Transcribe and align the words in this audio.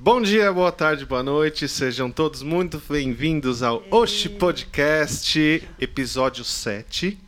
Bom 0.00 0.22
dia, 0.22 0.52
boa 0.52 0.70
tarde, 0.70 1.04
boa 1.04 1.24
noite, 1.24 1.66
sejam 1.68 2.08
todos 2.08 2.40
muito 2.40 2.80
bem-vindos 2.88 3.64
ao 3.64 3.82
Oshi 3.90 4.28
Podcast, 4.28 5.68
episódio 5.76 6.44
7. 6.44 7.18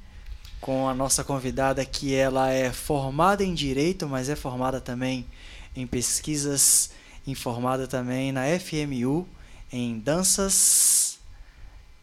Com 0.61 0.88
a 0.88 0.95
nossa 0.95 1.25
convidada 1.25 1.85
que 1.85 2.14
ela 2.14 2.53
é 2.53 2.72
formada 2.72 3.43
em 3.43 3.54
Direito, 3.54 4.06
mas 4.09 4.29
é 4.29 4.37
formada 4.37 4.80
também 4.80 5.27
em 5.75 5.85
pesquisas, 5.85 6.93
informada 7.27 7.88
também 7.88 8.30
na 8.30 8.43
FMU, 8.61 9.27
em 9.73 9.98
danças 9.98 11.09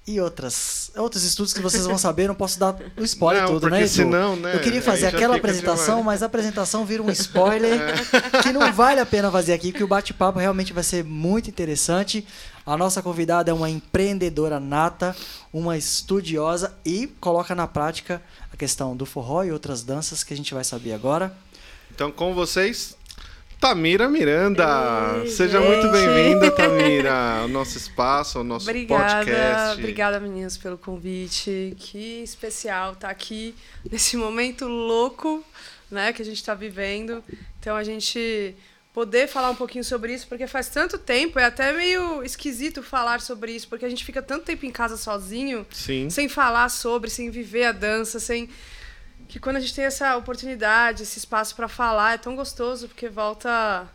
e 0.07 0.21
outras, 0.21 0.89
outros 0.95 1.25
estudos 1.25 1.51
que 1.51 1.61
vocês 1.61 1.85
vão 1.85 1.97
saber, 1.97 2.29
não 2.29 2.33
posso 2.33 2.57
dar 2.57 2.77
o 2.95 3.03
spoiler 3.03 3.43
Não, 3.43 3.49
todo, 3.49 3.69
né, 3.69 3.79
Edu? 3.81 3.89
senão, 3.89 4.35
né, 4.37 4.55
Eu 4.55 4.61
queria 4.61 4.81
fazer 4.81 5.05
aquela 5.05 5.35
apresentação, 5.35 6.01
mas 6.01 6.23
a 6.23 6.27
apresentação 6.27 6.85
vira 6.85 7.03
um 7.03 7.09
spoiler 7.11 7.77
que 8.41 8.53
não 8.53 8.71
vale 8.71 9.01
a 9.01 9.05
pena 9.05 9.29
fazer 9.29 9.51
aqui, 9.51 9.71
porque 9.71 9.83
o 9.83 9.88
bate-papo 9.88 10.39
realmente 10.39 10.71
vai 10.71 10.83
ser 10.83 11.03
muito 11.03 11.49
interessante. 11.49 12.25
A 12.65 12.77
nossa 12.77 13.01
convidada 13.01 13.51
é 13.51 13.53
uma 13.53 13.70
empreendedora 13.70 14.62
nata, 14.62 15.13
uma 15.51 15.77
estudiosa 15.77 16.73
e 16.85 17.07
coloca 17.20 17.53
na 17.53 17.67
prática 17.67 18.21
a 18.51 18.55
questão 18.55 18.95
do 18.95 19.05
forró 19.05 19.43
e 19.43 19.51
outras 19.51 19.84
danças 19.84 20.23
que 20.23 20.34
a 20.34 20.37
gente 20.37 20.53
vai 20.53 20.63
saber 20.63 20.93
agora. 20.93 21.35
Então, 21.93 22.12
com 22.12 22.34
vocês, 22.34 22.96
Tamira 23.59 24.07
Miranda. 24.07 25.21
Ei, 25.23 25.29
Seja 25.31 25.59
gente. 25.59 25.67
muito 25.67 25.91
bem-vinda, 25.91 26.52
Tamira, 26.52 27.39
ao 27.41 27.48
nosso 27.48 27.77
espaço, 27.77 28.38
ao 28.38 28.43
nosso 28.43 28.70
Obrigada, 28.70 29.25
podcast. 29.25 29.79
obrigada 29.79 30.20
meninas 30.20 30.57
pelo 30.57 30.77
convite. 30.77 31.75
Que 31.77 32.21
especial 32.23 32.93
estar 32.93 33.09
aqui 33.09 33.55
nesse 33.91 34.15
momento 34.15 34.67
louco, 34.67 35.43
né, 35.89 36.13
que 36.13 36.21
a 36.21 36.25
gente 36.25 36.38
está 36.38 36.53
vivendo. 36.53 37.23
Então 37.59 37.75
a 37.75 37.84
gente 37.84 38.55
poder 38.93 39.27
falar 39.27 39.49
um 39.51 39.55
pouquinho 39.55 39.84
sobre 39.84 40.13
isso, 40.13 40.27
porque 40.27 40.48
faz 40.48 40.70
tanto 40.70 40.98
tempo, 40.98 41.37
é 41.37 41.45
até 41.45 41.71
meio 41.71 42.23
esquisito 42.23 42.81
falar 42.81 43.21
sobre 43.21 43.51
isso, 43.51 43.67
porque 43.67 43.85
a 43.85 43.89
gente 43.89 44.03
fica 44.03 44.21
tanto 44.23 44.45
tempo 44.45 44.65
em 44.65 44.71
casa 44.71 44.98
sozinho, 44.98 45.65
Sim. 45.71 46.10
sem 46.10 46.27
falar 46.27 46.70
sobre, 46.70 47.10
sem 47.10 47.29
viver 47.29 47.65
a 47.65 47.71
dança, 47.71 48.20
sem 48.20 48.49
que 49.27 49.39
quando 49.39 49.57
a 49.57 49.59
gente 49.59 49.73
tem 49.73 49.85
essa 49.85 50.15
oportunidade, 50.17 51.03
esse 51.03 51.20
espaço 51.20 51.55
para 51.55 51.67
falar, 51.67 52.13
é 52.13 52.17
tão 52.17 52.35
gostoso 52.35 52.87
porque 52.87 53.09
volta 53.09 53.87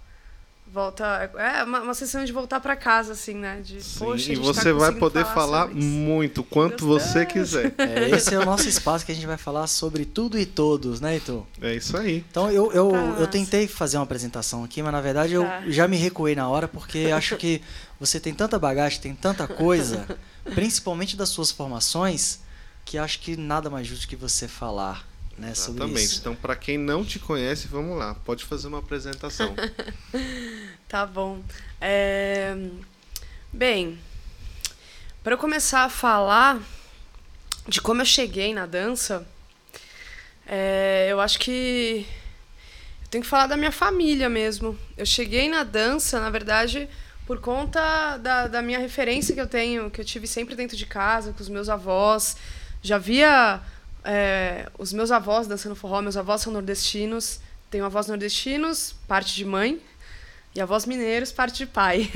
volta 0.67 1.05
é 1.37 1.65
uma, 1.65 1.81
uma 1.83 1.93
sensação 1.95 2.25
de 2.25 2.33
voltar 2.33 2.59
para 2.59 2.75
casa 2.75 3.13
assim, 3.13 3.35
né? 3.35 3.61
De 3.63 3.83
Sim, 3.83 3.99
poxa, 3.99 4.33
e 4.33 4.37
tá 4.37 4.43
você 4.43 4.73
vai 4.73 4.91
conseguindo 4.91 5.01
poder 5.01 5.25
falar 5.27 5.69
isso. 5.69 5.77
muito, 5.77 6.43
quanto 6.43 6.87
Gostoso. 6.87 7.13
você 7.13 7.27
quiser. 7.27 7.75
É, 7.79 8.09
esse 8.09 8.35
é 8.35 8.39
o 8.39 8.45
nosso 8.47 8.67
espaço 8.69 9.05
que 9.05 9.13
a 9.13 9.15
gente 9.15 9.27
vai 9.27 9.37
falar 9.37 9.67
sobre 9.67 10.07
tudo 10.07 10.39
e 10.39 10.47
todos, 10.47 10.99
né, 10.99 11.15
Heitor? 11.15 11.45
É 11.61 11.75
isso 11.75 11.95
aí. 11.97 12.25
Então 12.31 12.51
eu, 12.51 12.73
eu, 12.73 12.91
Tá 12.91 12.97
eu 13.21 13.27
tentei 13.27 13.69
fazer 13.69 13.99
uma 13.99 14.05
apresentação 14.05 14.65
aqui, 14.65 14.83
mas 14.83 14.93
na 14.93 15.01
verdade 15.03 15.35
eu 15.35 15.45
Tá. 15.45 15.63
já 15.67 15.87
me 15.87 15.99
recuei 15.99 16.35
na 16.35 16.49
hora, 16.49 16.67
porque 16.67 17.11
acho 17.15 17.37
que 17.37 17.61
você 18.01 18.19
tem 18.19 18.33
tanta 18.33 18.59
bagagem, 18.59 18.99
tem 18.99 19.15
tanta 19.15 19.47
coisa, 19.47 20.07
principalmente 20.55 21.17
das 21.19 21.29
suas 21.29 21.51
formações, 21.51 22.41
que 22.85 22.97
acho 22.97 23.21
que 23.21 23.37
nada 23.37 23.69
mais 23.69 23.87
justo 23.87 24.09
que 24.09 24.17
você 24.17 24.49
falar 24.49 25.07
né, 25.39 25.51
Exatamente. 25.51 26.19
Então, 26.19 26.35
para 26.35 26.55
quem 26.55 26.79
não 26.79 27.05
te 27.05 27.19
conhece, 27.19 27.69
vamos 27.69 27.99
lá. 27.99 28.15
Pode 28.15 28.45
fazer 28.45 28.69
uma 28.69 28.79
apresentação. 28.79 29.55
Tá 30.89 31.07
bom. 31.07 31.43
É, 31.81 32.55
Bem, 33.55 33.99
para 35.23 35.35
eu 35.35 35.39
começar 35.39 35.85
a 35.85 35.91
falar 35.91 36.59
de 37.69 37.83
como 37.83 38.01
eu 38.01 38.07
cheguei 38.07 38.55
na 38.55 38.65
dança, 38.65 39.29
é, 40.47 41.09
eu 41.11 41.21
acho 41.21 41.39
que 41.39 42.07
eu 43.03 43.09
tenho 43.11 43.23
que 43.23 43.29
falar 43.29 43.47
da 43.49 43.59
minha 43.59 43.71
família 43.71 44.31
mesmo. 44.31 44.79
Eu 44.97 45.05
cheguei 45.05 45.51
na 45.51 45.65
dança, 45.65 46.19
na 46.19 46.31
verdade, 46.31 46.89
por 47.27 47.43
conta 47.43 48.17
da, 48.17 48.47
da 48.47 48.63
minha 48.63 48.79
referência 48.79 49.35
que 49.35 49.41
eu 49.43 49.47
tenho, 49.47 49.91
que 49.91 50.01
eu 50.01 50.05
tive 50.05 50.27
sempre 50.27 50.55
dentro 50.55 50.75
de 50.75 50.87
casa, 50.87 51.35
com 51.35 51.43
os 51.43 51.49
meus 51.51 51.69
avós. 51.69 52.39
Já 52.81 52.97
via 52.97 53.61
é, 54.05 54.69
os 54.79 54.93
meus 54.93 55.11
avós 55.11 55.47
dançando 55.47 55.75
forró, 55.75 56.01
meus 56.03 56.17
avós 56.17 56.41
são 56.41 56.53
nordestinos. 56.53 57.41
Tenho 57.71 57.85
avós 57.85 58.07
nordestinos, 58.07 58.95
parte 59.09 59.35
de 59.35 59.45
mãe, 59.45 59.81
e 60.55 60.61
avós 60.61 60.85
mineiros, 60.85 61.33
parte 61.33 61.59
de 61.59 61.67
pai. 61.67 62.11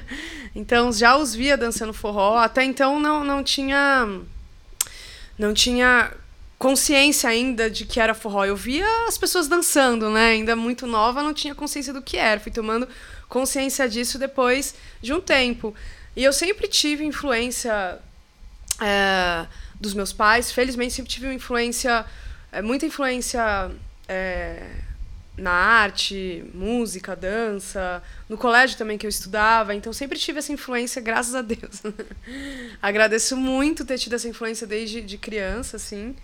então 0.54 0.92
já 0.92 1.16
os 1.16 1.34
via 1.34 1.56
dançando 1.56 1.92
forró. 1.92 2.38
Até 2.38 2.62
então 2.62 3.00
não, 3.00 3.24
não 3.24 3.42
tinha. 3.42 4.08
Não 5.38 5.54
tinha 5.54 6.12
consciência 6.58 7.30
ainda 7.30 7.70
de 7.70 7.86
que 7.86 7.98
era 7.98 8.12
forró. 8.12 8.44
Eu 8.44 8.54
via 8.54 8.86
as 9.08 9.16
pessoas 9.16 9.48
dançando, 9.48 10.10
né? 10.10 10.32
Ainda 10.32 10.54
muito 10.54 10.86
nova, 10.86 11.22
não 11.22 11.32
tinha 11.32 11.54
consciência 11.54 11.92
do 11.92 12.02
que 12.02 12.18
era. 12.18 12.38
Fui 12.38 12.52
tomando 12.52 12.86
consciência 13.28 13.88
disso 13.88 14.18
depois 14.18 14.74
de 15.00 15.12
um 15.14 15.20
tempo. 15.20 15.74
E 16.14 16.22
eu 16.22 16.32
sempre 16.32 16.68
tive 16.68 17.04
influência 17.04 17.98
é, 18.80 19.46
dos 19.80 19.94
meus 19.94 20.12
pais. 20.12 20.52
Felizmente, 20.52 20.94
sempre 20.94 21.10
tive 21.10 21.26
uma 21.26 21.34
influência, 21.34 22.04
é, 22.52 22.60
muita 22.60 22.84
influência 22.84 23.70
é, 24.06 24.66
na 25.36 25.50
arte, 25.50 26.44
música, 26.52 27.16
dança, 27.16 28.02
no 28.28 28.36
colégio 28.36 28.76
também 28.76 28.98
que 28.98 29.06
eu 29.06 29.10
estudava. 29.10 29.74
Então, 29.74 29.92
sempre 29.92 30.18
tive 30.18 30.38
essa 30.38 30.52
influência, 30.52 31.00
graças 31.00 31.34
a 31.34 31.42
Deus. 31.42 31.82
Agradeço 32.80 33.36
muito 33.36 33.84
ter 33.84 33.98
tido 33.98 34.14
essa 34.14 34.28
influência 34.28 34.66
desde 34.66 35.00
de 35.00 35.16
criança, 35.16 35.76
assim. 35.76 36.14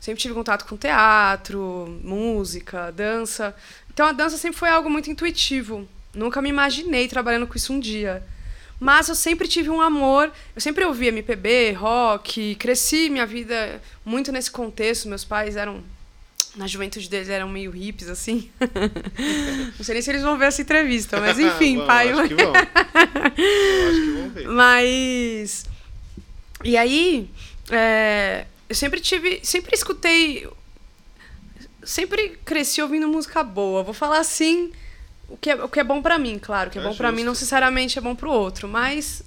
Sempre 0.00 0.20
tive 0.20 0.34
contato 0.34 0.64
com 0.64 0.76
teatro, 0.76 2.00
música, 2.02 2.90
dança. 2.90 3.54
Então, 3.92 4.06
a 4.06 4.12
dança 4.12 4.36
sempre 4.36 4.58
foi 4.58 4.68
algo 4.68 4.88
muito 4.88 5.10
intuitivo. 5.10 5.88
Nunca 6.14 6.42
me 6.42 6.48
imaginei 6.48 7.08
trabalhando 7.08 7.46
com 7.46 7.56
isso 7.56 7.72
um 7.72 7.80
dia. 7.80 8.22
Mas 8.82 9.08
eu 9.08 9.14
sempre 9.14 9.46
tive 9.46 9.70
um 9.70 9.80
amor, 9.80 10.32
eu 10.56 10.60
sempre 10.60 10.84
ouvi 10.84 11.06
MPB, 11.06 11.70
rock, 11.70 12.56
cresci 12.56 13.08
minha 13.08 13.24
vida 13.24 13.80
muito 14.04 14.32
nesse 14.32 14.50
contexto. 14.50 15.08
Meus 15.08 15.24
pais 15.24 15.54
eram, 15.54 15.84
na 16.56 16.66
juventude 16.66 17.08
deles, 17.08 17.28
eram 17.28 17.48
meio 17.48 17.70
hippies, 17.70 18.08
assim. 18.08 18.50
Não 19.78 19.84
sei 19.84 19.92
nem 19.94 20.02
se 20.02 20.10
eles 20.10 20.22
vão 20.22 20.36
ver 20.36 20.46
essa 20.46 20.62
entrevista, 20.62 21.20
mas 21.20 21.38
enfim, 21.38 21.76
Bom, 21.76 21.86
pai. 21.86 22.10
Acho 22.10 22.26
que 22.26 22.34
vão. 22.34 22.52
Eu 22.52 22.58
acho 23.88 24.00
que 24.00 24.10
vão 24.18 24.30
ver. 24.30 24.48
Mas. 24.48 25.64
E 26.64 26.76
aí, 26.76 27.30
é, 27.70 28.46
eu 28.68 28.74
sempre 28.74 28.98
tive. 28.98 29.38
Sempre 29.44 29.76
escutei. 29.76 30.48
Sempre 31.84 32.36
cresci 32.44 32.82
ouvindo 32.82 33.06
música 33.06 33.44
boa. 33.44 33.84
Vou 33.84 33.94
falar 33.94 34.18
assim. 34.18 34.72
O 35.28 35.36
que 35.36 35.50
é, 35.50 35.54
o 35.54 35.68
que 35.68 35.80
é 35.80 35.84
bom 35.84 36.02
pra 36.02 36.18
mim, 36.18 36.38
claro. 36.38 36.68
O 36.68 36.72
que 36.72 36.78
é, 36.78 36.82
É 36.82 36.84
bom 36.84 36.94
pra 36.94 37.10
mim 37.12 37.24
não 37.24 37.32
necessariamente 37.32 37.98
é 37.98 38.02
bom 38.02 38.14
pro 38.14 38.30
outro. 38.30 38.68
Mas. 38.68 39.22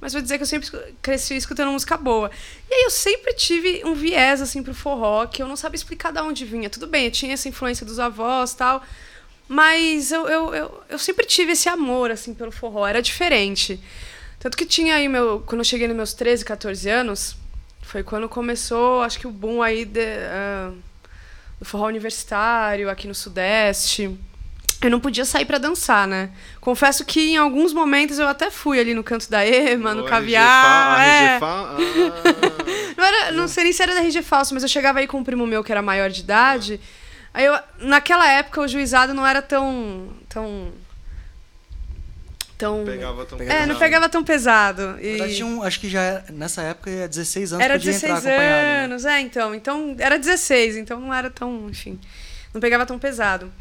Mas 0.00 0.12
vou 0.12 0.20
dizer 0.20 0.36
que 0.36 0.42
eu 0.42 0.46
sempre 0.46 0.68
cresci 1.00 1.36
escutando 1.36 1.72
música 1.72 1.96
boa. 1.96 2.30
E 2.70 2.74
aí 2.74 2.82
eu 2.82 2.90
sempre 2.90 3.32
tive 3.32 3.82
um 3.84 3.94
viés, 3.94 4.42
assim, 4.42 4.62
pro 4.62 4.74
forró, 4.74 5.26
que 5.26 5.42
eu 5.42 5.48
não 5.48 5.56
sabia 5.56 5.76
explicar 5.76 6.12
de 6.12 6.20
onde 6.20 6.44
vinha. 6.44 6.68
Tudo 6.68 6.86
bem, 6.86 7.06
eu 7.06 7.10
tinha 7.10 7.32
essa 7.32 7.48
influência 7.48 7.86
dos 7.86 7.98
avós 7.98 8.52
e 8.52 8.56
tal. 8.58 8.82
Mas 9.48 10.12
eu, 10.12 10.28
eu, 10.28 10.54
eu, 10.54 10.82
eu 10.90 10.98
sempre 10.98 11.24
tive 11.24 11.52
esse 11.52 11.68
amor, 11.68 12.10
assim, 12.10 12.34
pelo 12.34 12.52
forró. 12.52 12.86
Era 12.86 13.00
diferente. 13.00 13.80
Tanto 14.38 14.56
que 14.56 14.66
tinha 14.66 14.96
aí, 14.96 15.08
meu, 15.08 15.42
quando 15.46 15.60
eu 15.60 15.64
cheguei 15.64 15.88
nos 15.88 15.96
meus 15.96 16.14
13, 16.14 16.44
14 16.44 16.88
anos, 16.90 17.36
foi 17.82 18.02
quando 18.02 18.28
começou, 18.28 19.02
acho 19.02 19.18
que 19.18 19.26
o 19.26 19.30
boom 19.30 19.62
aí 19.62 19.84
de, 19.84 20.00
ah, 20.00 20.72
do 21.58 21.64
forró 21.64 21.86
universitário 21.86 22.90
aqui 22.90 23.08
no 23.08 23.14
Sudeste. 23.14 24.16
Eu 24.82 24.90
não 24.90 25.00
podia 25.00 25.24
sair 25.24 25.44
pra 25.46 25.56
dançar, 25.58 26.06
né? 26.06 26.30
Confesso 26.60 27.04
que 27.04 27.30
em 27.30 27.36
alguns 27.36 27.72
momentos 27.72 28.18
eu 28.18 28.28
até 28.28 28.50
fui 28.50 28.78
ali 28.78 28.92
no 28.94 29.02
canto 29.02 29.28
da 29.30 29.44
Ema, 29.44 29.94
no 29.94 30.02
O 30.02 30.06
caviar. 30.06 30.98
RG 31.00 31.10
é. 31.10 31.34
RG 31.34 31.44
ah. 31.44 31.76
Não, 32.96 33.04
era, 33.04 33.32
não 33.32 33.48
sei 33.48 33.64
nem 33.64 33.72
se 33.72 33.82
era 33.82 33.94
da 33.94 34.00
RG 34.00 34.22
Falso, 34.22 34.52
mas 34.54 34.62
eu 34.62 34.68
chegava 34.68 34.98
aí 34.98 35.06
com 35.06 35.18
um 35.18 35.24
primo 35.24 35.46
meu 35.46 35.64
que 35.64 35.72
era 35.72 35.80
maior 35.82 36.10
de 36.10 36.20
idade. 36.20 36.80
Aí 37.32 37.44
eu, 37.44 37.58
naquela 37.80 38.26
época 38.30 38.60
o 38.60 38.68
juizado 38.68 39.12
não 39.14 39.26
era 39.26 39.40
tão. 39.42 40.08
tão. 40.28 40.72
tão. 42.56 42.84
Pegava 42.84 43.24
tão 43.26 43.38
É, 43.40 43.44
não 43.60 43.66
pesado. 43.66 43.78
pegava 43.78 44.08
tão 44.08 44.24
pesado. 44.24 44.98
E 45.00 45.34
tinha 45.34 45.46
um- 45.46 45.62
acho 45.62 45.80
que 45.80 45.88
já 45.88 46.00
era, 46.00 46.24
nessa 46.32 46.62
época, 46.62 46.90
era 46.90 47.08
16 47.08 47.52
anos, 47.52 47.64
era 47.64 47.74
podia 47.74 47.92
16 47.92 48.18
entrar 48.18 48.30
acompanhado. 48.30 48.62
né? 48.66 48.84
anos, 48.84 49.04
é, 49.04 49.20
então. 49.20 49.54
Então, 49.54 49.96
era 49.98 50.18
16, 50.18 50.76
então 50.76 51.00
não 51.00 51.12
era 51.12 51.30
tão, 51.30 51.68
enfim, 51.70 51.98
não 52.54 52.60
pegava 52.60 52.84
tão 52.86 52.98
pesado. 52.98 53.52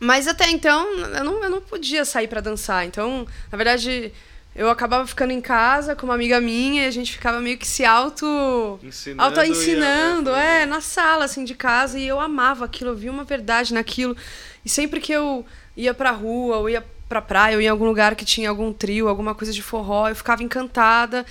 Mas 0.00 0.28
até 0.28 0.48
então, 0.50 0.86
eu 0.98 1.24
não, 1.24 1.44
eu 1.44 1.50
não 1.50 1.60
podia 1.60 2.04
sair 2.04 2.28
pra 2.28 2.40
dançar. 2.40 2.86
Então, 2.86 3.26
na 3.50 3.56
verdade, 3.56 4.12
eu 4.54 4.70
acabava 4.70 5.06
ficando 5.06 5.32
em 5.32 5.40
casa 5.40 5.94
com 5.94 6.06
uma 6.06 6.14
amiga 6.14 6.40
minha 6.40 6.84
e 6.84 6.86
a 6.86 6.90
gente 6.90 7.12
ficava 7.12 7.40
meio 7.40 7.58
que 7.58 7.66
se 7.66 7.84
auto 7.84 8.78
Ensinando 8.82 9.22
auto 9.22 9.42
ensinando, 9.44 10.30
é, 10.30 10.62
é, 10.62 10.66
na 10.66 10.80
sala 10.80 11.24
assim 11.24 11.44
de 11.44 11.54
casa 11.54 11.98
e 11.98 12.06
eu 12.06 12.18
amava 12.20 12.64
aquilo, 12.64 12.90
eu 12.90 12.96
via 12.96 13.10
uma 13.10 13.24
verdade 13.24 13.74
naquilo. 13.74 14.16
E 14.64 14.68
sempre 14.68 15.00
que 15.00 15.12
eu 15.12 15.46
ia 15.76 15.94
pra 15.94 16.10
rua, 16.10 16.56
ou 16.58 16.68
ia 16.68 16.84
pra 17.08 17.22
praia, 17.22 17.56
ou 17.56 17.62
ia 17.62 17.68
em 17.68 17.70
algum 17.70 17.86
lugar 17.86 18.14
que 18.14 18.24
tinha 18.24 18.50
algum 18.50 18.72
trio, 18.72 19.08
alguma 19.08 19.34
coisa 19.34 19.52
de 19.52 19.62
forró, 19.62 20.08
eu 20.08 20.16
ficava 20.16 20.42
encantada. 20.42 21.24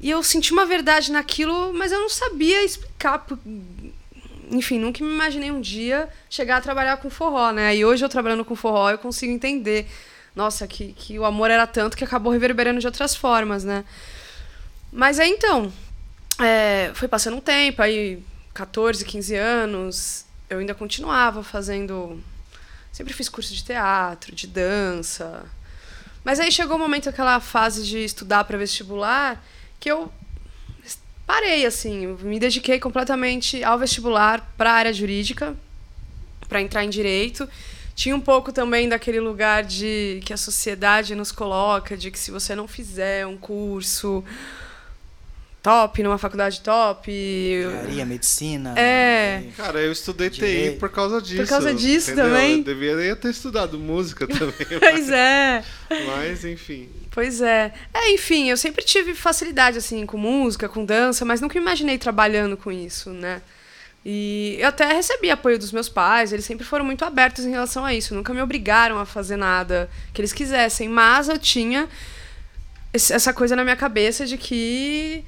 E 0.00 0.10
eu 0.10 0.22
senti 0.22 0.52
uma 0.52 0.66
verdade 0.66 1.12
naquilo, 1.12 1.72
mas 1.72 1.92
eu 1.92 2.00
não 2.00 2.08
sabia 2.08 2.64
explicar. 2.64 3.24
Enfim, 4.50 4.78
nunca 4.78 5.04
me 5.04 5.10
imaginei 5.10 5.50
um 5.50 5.60
dia 5.60 6.08
chegar 6.28 6.56
a 6.56 6.60
trabalhar 6.60 6.96
com 6.98 7.10
forró, 7.10 7.50
né? 7.52 7.76
E 7.76 7.84
hoje 7.84 8.04
eu 8.04 8.08
trabalhando 8.08 8.44
com 8.44 8.54
forró, 8.54 8.90
eu 8.90 8.98
consigo 8.98 9.32
entender 9.32 9.86
nossa, 10.34 10.66
que, 10.66 10.92
que 10.92 11.18
o 11.18 11.24
amor 11.24 11.50
era 11.50 11.66
tanto 11.66 11.96
que 11.96 12.02
acabou 12.02 12.32
reverberando 12.32 12.80
de 12.80 12.86
outras 12.86 13.14
formas, 13.14 13.62
né? 13.62 13.84
Mas 14.92 15.20
aí 15.20 15.30
então, 15.30 15.72
é, 16.40 16.90
foi 16.94 17.06
passando 17.06 17.36
um 17.36 17.40
tempo, 17.40 17.80
aí 17.80 18.22
14, 18.52 19.04
15 19.04 19.34
anos, 19.36 20.26
eu 20.50 20.58
ainda 20.58 20.74
continuava 20.74 21.42
fazendo. 21.44 22.20
Sempre 22.92 23.12
fiz 23.12 23.28
curso 23.28 23.54
de 23.54 23.64
teatro, 23.64 24.34
de 24.34 24.46
dança. 24.46 25.44
Mas 26.24 26.40
aí 26.40 26.50
chegou 26.50 26.76
o 26.76 26.78
um 26.78 26.82
momento, 26.82 27.08
aquela 27.08 27.38
fase 27.38 27.84
de 27.84 27.98
estudar 28.04 28.44
para 28.44 28.58
vestibular, 28.58 29.44
que 29.78 29.90
eu 29.90 30.12
parei, 31.26 31.66
assim, 31.66 32.16
me 32.22 32.38
dediquei 32.38 32.78
completamente 32.78 33.62
ao 33.64 33.78
vestibular 33.78 34.52
para 34.56 34.70
a 34.70 34.74
área 34.74 34.92
jurídica, 34.92 35.54
para 36.48 36.60
entrar 36.60 36.84
em 36.84 36.90
direito. 36.90 37.48
Tinha 37.94 38.14
um 38.14 38.20
pouco 38.20 38.52
também 38.52 38.88
daquele 38.88 39.20
lugar 39.20 39.62
de 39.62 40.20
que 40.24 40.32
a 40.32 40.36
sociedade 40.36 41.14
nos 41.14 41.30
coloca, 41.30 41.96
de 41.96 42.10
que 42.10 42.18
se 42.18 42.30
você 42.30 42.54
não 42.54 42.66
fizer 42.66 43.26
um 43.26 43.36
curso 43.36 44.24
top, 45.64 46.02
numa 46.02 46.18
faculdade 46.18 46.60
top. 46.60 47.10
Engenharia, 47.10 48.04
medicina. 48.04 48.74
É. 48.76 49.44
Cara, 49.56 49.80
eu 49.80 49.92
estudei 49.92 50.28
TI 50.28 50.76
por 50.78 50.90
causa 50.90 51.22
disso. 51.22 51.36
Por 51.36 51.48
causa 51.48 51.72
disso 51.72 52.10
entendeu? 52.10 52.32
também. 52.32 52.58
Eu 52.58 52.64
deveria 52.64 53.16
ter 53.16 53.30
estudado 53.30 53.78
música 53.78 54.26
também. 54.28 54.78
pois 54.78 55.08
é. 55.08 55.64
Mas, 56.06 56.44
enfim. 56.44 56.90
Pois 57.14 57.40
é. 57.40 57.72
É, 57.94 58.10
enfim, 58.10 58.50
eu 58.50 58.56
sempre 58.56 58.84
tive 58.84 59.14
facilidade, 59.14 59.78
assim, 59.78 60.04
com 60.04 60.18
música, 60.18 60.68
com 60.68 60.84
dança, 60.84 61.24
mas 61.24 61.40
nunca 61.40 61.56
imaginei 61.56 61.96
trabalhando 61.96 62.56
com 62.56 62.72
isso, 62.72 63.10
né? 63.10 63.40
E 64.04 64.56
eu 64.58 64.66
até 64.66 64.92
recebi 64.92 65.30
apoio 65.30 65.56
dos 65.56 65.70
meus 65.70 65.88
pais, 65.88 66.32
eles 66.32 66.44
sempre 66.44 66.66
foram 66.66 66.84
muito 66.84 67.04
abertos 67.04 67.44
em 67.44 67.52
relação 67.52 67.84
a 67.84 67.94
isso, 67.94 68.16
nunca 68.16 68.34
me 68.34 68.42
obrigaram 68.42 68.98
a 68.98 69.06
fazer 69.06 69.36
nada 69.36 69.88
que 70.12 70.20
eles 70.20 70.32
quisessem, 70.32 70.88
mas 70.88 71.28
eu 71.28 71.38
tinha 71.38 71.88
essa 72.92 73.32
coisa 73.32 73.54
na 73.54 73.62
minha 73.62 73.76
cabeça 73.76 74.26
de 74.26 74.36
que 74.36 75.24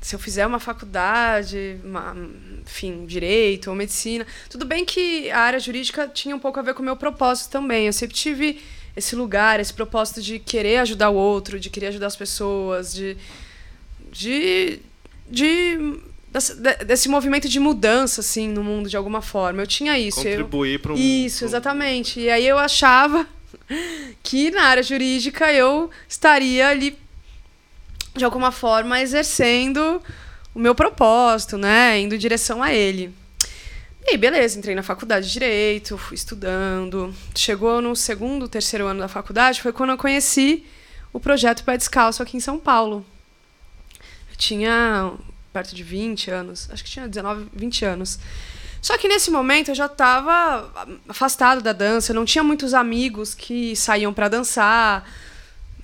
se 0.00 0.16
eu 0.16 0.18
fizer 0.18 0.44
uma 0.46 0.58
faculdade, 0.58 1.78
uma, 1.84 2.14
enfim, 2.60 3.06
direito 3.06 3.70
ou 3.70 3.76
medicina, 3.76 4.26
tudo 4.50 4.64
bem 4.66 4.84
que 4.84 5.30
a 5.30 5.38
área 5.38 5.60
jurídica 5.60 6.08
tinha 6.08 6.34
um 6.34 6.40
pouco 6.40 6.58
a 6.58 6.62
ver 6.62 6.74
com 6.74 6.82
o 6.82 6.84
meu 6.84 6.96
propósito 6.96 7.50
também. 7.50 7.86
Eu 7.86 7.92
sempre 7.92 8.14
tive 8.14 8.60
esse 8.96 9.16
lugar, 9.16 9.60
esse 9.60 9.72
propósito 9.72 10.22
de 10.22 10.38
querer 10.38 10.78
ajudar 10.78 11.10
o 11.10 11.14
outro, 11.14 11.58
de 11.58 11.70
querer 11.70 11.88
ajudar 11.88 12.06
as 12.06 12.16
pessoas, 12.16 12.94
de 12.94 13.16
de, 14.14 14.78
de 15.28 16.00
desse, 16.30 16.54
desse 16.84 17.08
movimento 17.08 17.48
de 17.48 17.58
mudança 17.58 18.20
assim 18.20 18.48
no 18.48 18.62
mundo 18.62 18.88
de 18.88 18.96
alguma 18.96 19.20
forma. 19.20 19.62
Eu 19.62 19.66
tinha 19.66 19.98
isso. 19.98 20.18
Contribuir 20.18 20.80
para 20.80 20.92
um 20.92 20.96
Isso, 20.96 21.44
exatamente. 21.44 22.20
E 22.20 22.30
aí 22.30 22.46
eu 22.46 22.56
achava 22.56 23.26
que 24.22 24.50
na 24.52 24.62
área 24.62 24.82
jurídica 24.82 25.52
eu 25.52 25.90
estaria 26.08 26.68
ali 26.68 26.96
de 28.14 28.24
alguma 28.24 28.52
forma 28.52 29.00
exercendo 29.00 30.00
o 30.54 30.58
meu 30.58 30.74
propósito, 30.74 31.58
né, 31.58 31.98
indo 32.00 32.14
em 32.14 32.18
direção 32.18 32.62
a 32.62 32.72
ele. 32.72 33.12
E 34.06 34.10
aí, 34.10 34.18
beleza, 34.18 34.58
entrei 34.58 34.74
na 34.74 34.82
faculdade 34.82 35.26
de 35.26 35.32
Direito, 35.32 35.96
fui 35.96 36.14
estudando. 36.14 37.14
Chegou 37.34 37.80
no 37.80 37.96
segundo, 37.96 38.46
terceiro 38.46 38.86
ano 38.86 39.00
da 39.00 39.08
faculdade, 39.08 39.62
foi 39.62 39.72
quando 39.72 39.90
eu 39.90 39.96
conheci 39.96 40.66
o 41.10 41.18
projeto 41.18 41.64
Pé 41.64 41.78
Descalço 41.78 42.22
aqui 42.22 42.36
em 42.36 42.40
São 42.40 42.58
Paulo. 42.58 43.04
Eu 44.30 44.36
tinha 44.36 45.10
perto 45.54 45.74
de 45.74 45.82
20 45.82 46.30
anos, 46.30 46.68
acho 46.70 46.84
que 46.84 46.90
tinha 46.90 47.08
19, 47.08 47.48
20 47.54 47.84
anos. 47.86 48.18
Só 48.82 48.98
que 48.98 49.08
nesse 49.08 49.30
momento 49.30 49.70
eu 49.70 49.74
já 49.74 49.86
estava 49.86 50.70
afastado 51.08 51.62
da 51.62 51.72
dança, 51.72 52.12
eu 52.12 52.14
não 52.14 52.26
tinha 52.26 52.44
muitos 52.44 52.74
amigos 52.74 53.32
que 53.34 53.74
saíam 53.74 54.12
para 54.12 54.28
dançar. 54.28 55.08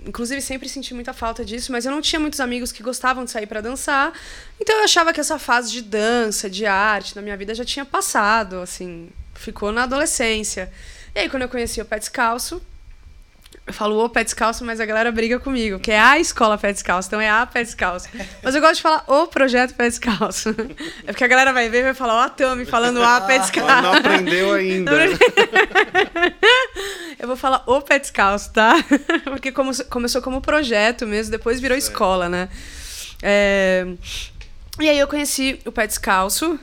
Inclusive, 0.06 0.40
sempre 0.40 0.68
senti 0.68 0.94
muita 0.94 1.12
falta 1.12 1.44
disso, 1.44 1.72
mas 1.72 1.84
eu 1.84 1.92
não 1.92 2.00
tinha 2.00 2.18
muitos 2.18 2.40
amigos 2.40 2.72
que 2.72 2.82
gostavam 2.82 3.24
de 3.24 3.30
sair 3.30 3.46
para 3.46 3.60
dançar. 3.60 4.12
Então, 4.58 4.76
eu 4.78 4.84
achava 4.84 5.12
que 5.12 5.20
essa 5.20 5.38
fase 5.38 5.70
de 5.70 5.82
dança, 5.82 6.48
de 6.48 6.66
arte 6.66 7.14
na 7.14 7.22
minha 7.22 7.36
vida 7.36 7.54
já 7.54 7.64
tinha 7.64 7.84
passado, 7.84 8.60
assim, 8.60 9.10
ficou 9.34 9.72
na 9.72 9.82
adolescência. 9.82 10.72
E 11.14 11.20
aí, 11.20 11.28
quando 11.28 11.42
eu 11.42 11.48
conheci 11.48 11.80
o 11.80 11.84
Pé 11.84 11.98
Descalço, 11.98 12.62
eu 13.66 13.74
falo 13.74 14.04
o 14.04 14.08
Pé 14.08 14.24
Descalço, 14.24 14.64
mas 14.64 14.80
a 14.80 14.84
galera 14.84 15.12
briga 15.12 15.38
comigo, 15.38 15.78
que 15.78 15.92
é 15.92 16.00
a 16.00 16.18
escola 16.18 16.58
Pé 16.58 16.72
Descalço, 16.72 17.08
então 17.08 17.20
é 17.20 17.30
a 17.30 17.46
Pé 17.46 17.62
Descalço. 17.62 18.08
Mas 18.42 18.54
eu 18.54 18.60
gosto 18.60 18.76
de 18.76 18.82
falar 18.82 19.04
o 19.06 19.26
projeto 19.28 19.74
Pé 19.74 19.88
Descalço. 19.88 20.54
É 21.06 21.12
porque 21.12 21.24
a 21.24 21.28
galera 21.28 21.52
vai 21.52 21.68
ver 21.68 21.80
e 21.80 21.82
vai 21.84 21.94
falar, 21.94 22.14
ó, 22.14 22.20
a 22.22 22.28
Tami 22.28 22.64
falando 22.64 23.02
a 23.02 23.20
Pé 23.20 23.38
Descalço. 23.38 23.82
Não 23.82 23.92
aprendeu 23.94 24.52
ainda. 24.52 24.90
Eu 27.18 27.26
vou 27.26 27.36
falar 27.36 27.62
o 27.66 27.80
Pé 27.82 27.98
Descalço, 27.98 28.52
tá? 28.52 28.74
Porque 29.24 29.52
como, 29.52 29.72
começou 29.86 30.22
como 30.22 30.40
projeto 30.40 31.06
mesmo, 31.06 31.30
depois 31.30 31.60
virou 31.60 31.78
certo. 31.78 31.92
escola, 31.92 32.28
né? 32.28 32.48
É... 33.22 33.86
E 34.78 34.88
aí 34.88 34.98
eu 34.98 35.06
conheci 35.06 35.60
o 35.66 35.72
Pé 35.72 35.86
Descalço, 35.86 36.58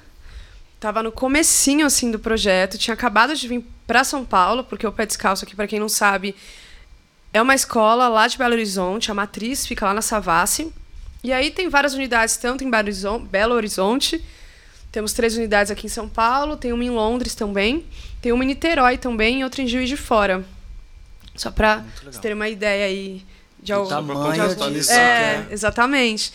tava 0.79 1.03
no 1.03 1.11
comecinho, 1.11 1.85
assim, 1.85 2.09
do 2.09 2.19
projeto, 2.19 2.77
tinha 2.77 2.93
acabado 2.93 3.35
de 3.35 3.47
vir 3.47 3.63
para 3.85 4.03
São 4.03 4.25
Paulo, 4.25 4.63
porque 4.63 4.87
o 4.87 4.91
Pé 4.91 5.05
Descalço 5.05 5.45
aqui, 5.45 5.55
para 5.55 5.67
quem 5.67 5.79
não 5.79 5.89
sabe, 5.89 6.35
é 7.31 7.41
uma 7.41 7.53
escola 7.53 8.07
lá 8.07 8.27
de 8.27 8.37
Belo 8.37 8.53
Horizonte, 8.53 9.11
a 9.11 9.13
matriz 9.13 9.65
fica 9.65 9.85
lá 9.85 9.93
na 9.93 10.01
Savassi. 10.01 10.73
E 11.23 11.31
aí 11.31 11.51
tem 11.51 11.69
várias 11.69 11.93
unidades, 11.93 12.37
tanto 12.37 12.63
em 12.63 12.71
Belo 13.29 13.53
Horizonte, 13.53 14.23
temos 14.91 15.13
três 15.13 15.35
unidades 15.35 15.71
aqui 15.71 15.85
em 15.85 15.89
São 15.89 16.07
Paulo, 16.07 16.57
tem 16.57 16.73
uma 16.73 16.83
em 16.83 16.89
Londres 16.89 17.35
também, 17.35 17.85
tem 18.21 18.31
uma 18.31 18.43
em 18.43 18.47
Niterói 18.47 18.97
também 18.97 19.41
e 19.41 19.43
outra 19.43 19.61
em 19.61 19.67
Juiz 19.67 19.89
de 19.89 19.97
Fora. 19.97 20.43
Só 21.35 21.51
para 21.51 21.83
vocês 22.01 22.17
terem 22.17 22.35
uma 22.35 22.49
ideia 22.49 22.85
aí 22.85 23.23
de 23.61 23.71
algo. 23.71 23.89
Tamanho 23.89 24.55
disso. 24.71 24.91
É, 24.91 24.95
é, 24.95 25.47
exatamente. 25.51 26.33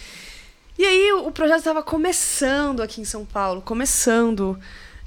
E 0.78 0.84
aí 0.84 1.12
o 1.12 1.30
projeto 1.30 1.58
estava 1.58 1.82
começando 1.82 2.80
aqui 2.80 3.00
em 3.00 3.04
São 3.04 3.24
Paulo, 3.24 3.60
começando. 3.60 4.58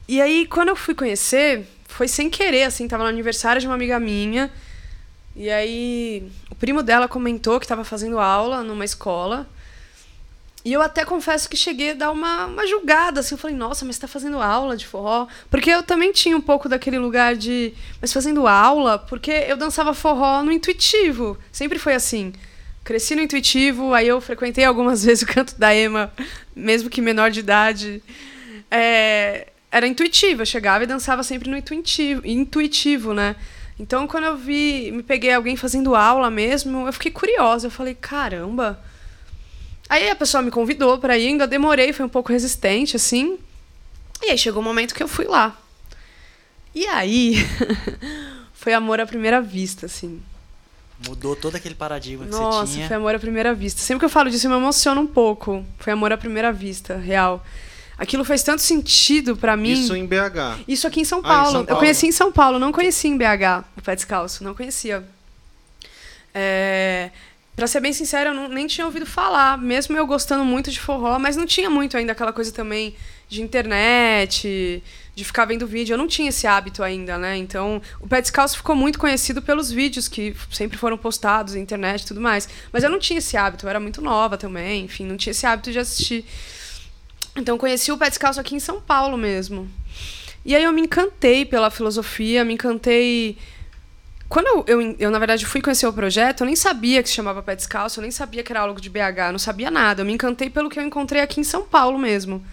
E 0.08 0.22
aí 0.22 0.46
quando 0.46 0.70
eu 0.70 0.76
fui 0.76 0.94
conhecer, 0.94 1.66
foi 1.88 2.08
sem 2.08 2.30
querer, 2.30 2.64
assim, 2.64 2.88
tava 2.88 3.04
no 3.04 3.10
aniversário 3.10 3.62
de 3.62 3.68
uma 3.68 3.76
amiga 3.76 4.00
minha. 4.00 4.52
E 5.36 5.50
aí, 5.50 6.32
o 6.50 6.56
primo 6.56 6.82
dela 6.82 7.10
comentou 7.10 7.60
que 7.60 7.66
estava 7.66 7.84
fazendo 7.84 8.20
aula 8.20 8.64
numa 8.64 8.86
escola. 8.86 9.48
E 10.66 10.74
eu 10.74 10.82
até 10.82 11.06
confesso 11.06 11.48
que 11.48 11.56
cheguei 11.56 11.92
a 11.92 11.94
dar 11.94 12.12
uma, 12.12 12.48
uma 12.48 12.66
julgada, 12.66 13.20
assim. 13.20 13.36
Eu 13.36 13.38
falei, 13.38 13.56
nossa, 13.56 13.86
mas 13.86 13.98
você 13.98 14.02
tá 14.02 14.08
fazendo 14.08 14.42
aula 14.42 14.76
de 14.76 14.88
forró? 14.88 15.28
Porque 15.48 15.70
eu 15.70 15.84
também 15.84 16.12
tinha 16.12 16.36
um 16.36 16.42
pouco 16.42 16.68
daquele 16.68 16.98
lugar 16.98 17.36
de. 17.36 17.72
Mas 18.02 18.12
fazendo 18.12 18.48
aula? 18.48 18.98
Porque 18.98 19.30
eu 19.30 19.56
dançava 19.56 19.94
forró 19.94 20.42
no 20.42 20.52
intuitivo. 20.52 21.38
Sempre 21.52 21.78
foi 21.78 21.94
assim. 21.94 22.34
Cresci 22.84 23.16
no 23.16 23.22
intuitivo, 23.22 23.94
aí 23.94 24.08
eu 24.08 24.20
frequentei 24.20 24.66
algumas 24.66 25.06
vezes 25.06 25.22
o 25.22 25.28
canto 25.28 25.56
da 25.56 25.74
Ema, 25.74 26.12
mesmo 26.56 26.90
que 26.90 27.00
menor 27.00 27.30
de 27.30 27.42
idade. 27.42 28.02
É, 28.72 29.50
era 29.72 29.86
intuitivo, 29.86 30.42
eu 30.42 30.46
chegava 30.48 30.84
e 30.84 30.88
dançava 30.88 31.22
sempre 31.22 31.48
no 31.48 31.58
intuitivo, 31.58 32.26
intuitivo 32.26 33.14
né? 33.14 33.36
Então, 33.80 34.08
quando 34.08 34.24
eu 34.24 34.36
vi, 34.36 34.92
me 34.92 35.04
peguei 35.04 35.32
alguém 35.32 35.56
fazendo 35.56 35.96
aula 35.96 36.32
mesmo, 36.32 36.88
eu 36.88 36.94
fiquei 36.94 37.12
curiosa. 37.12 37.68
Eu 37.68 37.72
falei, 37.72 37.94
caramba. 37.94 38.84
Aí 39.90 40.10
a 40.10 40.16
pessoa 40.16 40.42
me 40.42 40.52
convidou 40.52 40.98
para 40.98 41.18
ir, 41.18 41.28
ainda 41.28 41.48
demorei, 41.48 41.94
foi 41.94 42.06
um 42.06 42.10
pouco 42.10 42.32
resistente, 42.32 42.96
assim. 42.96 43.38
E 44.22 44.32
aí 44.32 44.38
chegou 44.38 44.62
o 44.62 44.66
um 44.66 44.68
momento 44.68 44.96
que 44.96 45.04
eu 45.04 45.08
fui 45.08 45.26
lá. 45.26 45.56
E 46.74 46.86
aí, 46.88 47.36
foi 48.54 48.74
amor 48.74 49.00
à 49.00 49.06
primeira 49.06 49.42
vista, 49.42 49.86
assim. 49.86 50.22
Mudou 51.08 51.36
todo 51.36 51.56
aquele 51.56 51.76
paradigma 51.76 52.26
que 52.26 52.32
Nossa, 52.32 52.60
você 52.60 52.74
tinha. 52.74 52.78
Nossa, 52.84 52.88
foi 52.88 52.98
amor 52.98 53.16
à 53.16 53.20
primeira 53.20 53.54
vista. 53.54 53.82
Sempre 53.82 54.00
que 54.00 54.06
eu 54.06 54.10
falo 54.10 54.30
disso, 54.30 54.48
eu 54.48 54.52
me 54.52 54.58
emociono 54.58 55.02
um 55.02 55.08
pouco. 55.08 55.66
Foi 55.78 55.94
amor 55.94 56.12
à 56.12 56.18
primeira 56.18 56.52
vista, 56.52 56.96
real. 56.98 57.46
Aquilo 57.98 58.26
fez 58.26 58.44
tanto 58.44 58.62
sentido 58.62 59.38
para 59.38 59.56
mim. 59.56 59.72
Isso 59.72 59.96
em 59.96 60.06
BH. 60.06 60.64
Isso 60.68 60.88
aqui 60.88 61.02
em 61.02 61.06
São 61.06 61.22
Paulo. 61.22 61.36
Ah, 61.36 61.42
em 61.42 61.52
São 61.52 61.66
Paulo. 61.66 61.70
Eu 61.70 61.78
conheci 61.78 62.08
em 62.08 62.12
São 62.12 62.32
Paulo, 62.32 62.60
não 62.60 62.72
conheci 62.72 63.08
em 63.08 63.18
BH 63.18 63.64
o 63.78 63.82
pé 63.82 63.96
descalço, 63.96 64.44
não 64.44 64.54
conhecia. 64.54 65.04
É... 66.34 67.12
Pra 67.56 67.68
ser 67.68 67.80
bem 67.80 67.94
sincera, 67.94 68.32
eu 68.32 68.34
não, 68.34 68.50
nem 68.50 68.68
tinha 68.68 68.86
ouvido 68.86 69.06
falar, 69.06 69.58
mesmo 69.58 69.96
eu 69.96 70.06
gostando 70.06 70.44
muito 70.44 70.70
de 70.70 70.80
forró, 70.80 71.18
mas 71.18 71.38
não 71.38 71.46
tinha 71.46 71.70
muito 71.70 71.96
ainda 71.96 72.12
aquela 72.12 72.34
coisa 72.34 72.52
também 72.52 72.96
de 73.30 73.42
internet, 73.42 74.84
de 75.16 75.24
ficar 75.24 75.46
vendo 75.46 75.66
vídeo. 75.66 75.94
Eu 75.94 75.98
não 75.98 76.08
tinha 76.08 76.30
esse 76.30 76.46
hábito 76.46 76.84
ainda, 76.84 77.18
né? 77.18 77.38
Então, 77.38 77.82
o 78.02 78.08
Pé 78.08 78.20
Descalço 78.22 78.58
ficou 78.58 78.76
muito 78.76 79.00
conhecido 79.00 79.42
pelos 79.42 79.72
vídeos 79.72 80.10
que 80.10 80.36
sempre 80.52 80.78
foram 80.78 80.98
postados 80.98 81.54
na 81.54 81.60
internet 81.62 82.02
e 82.02 82.08
tudo 82.08 82.20
mais. 82.20 82.50
Mas 82.74 82.84
eu 82.84 82.90
não 82.90 83.00
tinha 83.00 83.20
esse 83.20 83.38
hábito, 83.38 83.66
eu 83.66 83.70
era 83.70 83.80
muito 83.80 84.02
nova 84.02 84.38
também, 84.38 84.84
enfim, 84.84 85.06
não 85.06 85.16
tinha 85.16 85.32
esse 85.32 85.46
hábito 85.46 85.72
de 85.72 85.80
assistir. 85.80 86.26
Então 87.38 87.58
conheci 87.58 87.92
o 87.92 87.98
pé 87.98 88.10
descalço 88.10 88.40
aqui 88.40 88.56
em 88.56 88.60
São 88.60 88.82
Paulo 88.82 89.18
mesmo. 89.18 89.70
E 90.46 90.56
aí 90.56 90.64
eu 90.64 90.72
me 90.72 90.82
encantei 90.82 91.44
pela 91.46 91.72
filosofia, 91.72 92.46
me 92.46 92.54
encantei. 92.54 93.38
Quando 94.28 94.48
eu, 94.48 94.66
eu, 94.68 94.96
eu, 95.00 95.12
na 95.12 95.20
verdade, 95.20 95.46
fui 95.46 95.62
conhecer 95.62 95.86
o 95.86 95.94
projeto, 95.94 96.42
eu 96.42 96.46
nem 96.46 96.56
sabia 96.56 97.02
que 97.04 97.10
se 97.10 97.16
chamava 97.16 97.44
Pé 97.44 97.56
Descalço, 97.56 98.00
eu 98.00 98.02
nem 98.02 98.12
sabia 98.12 98.44
que 98.44 98.52
era 98.52 98.62
algo 98.62 98.82
de 98.82 98.90
BH, 98.90 99.32
não 99.32 99.40
sabia 99.40 99.70
nada. 99.70 100.02
Eu 100.02 100.06
me 100.06 100.14
encantei 100.14 100.50
pelo 100.50 100.70
que 100.70 100.80
eu 100.80 100.84
encontrei 100.84 101.22
aqui 101.22 101.40
em 101.40 101.44
São 101.44 101.64
Paulo 101.64 102.00
mesmo. 102.00 102.44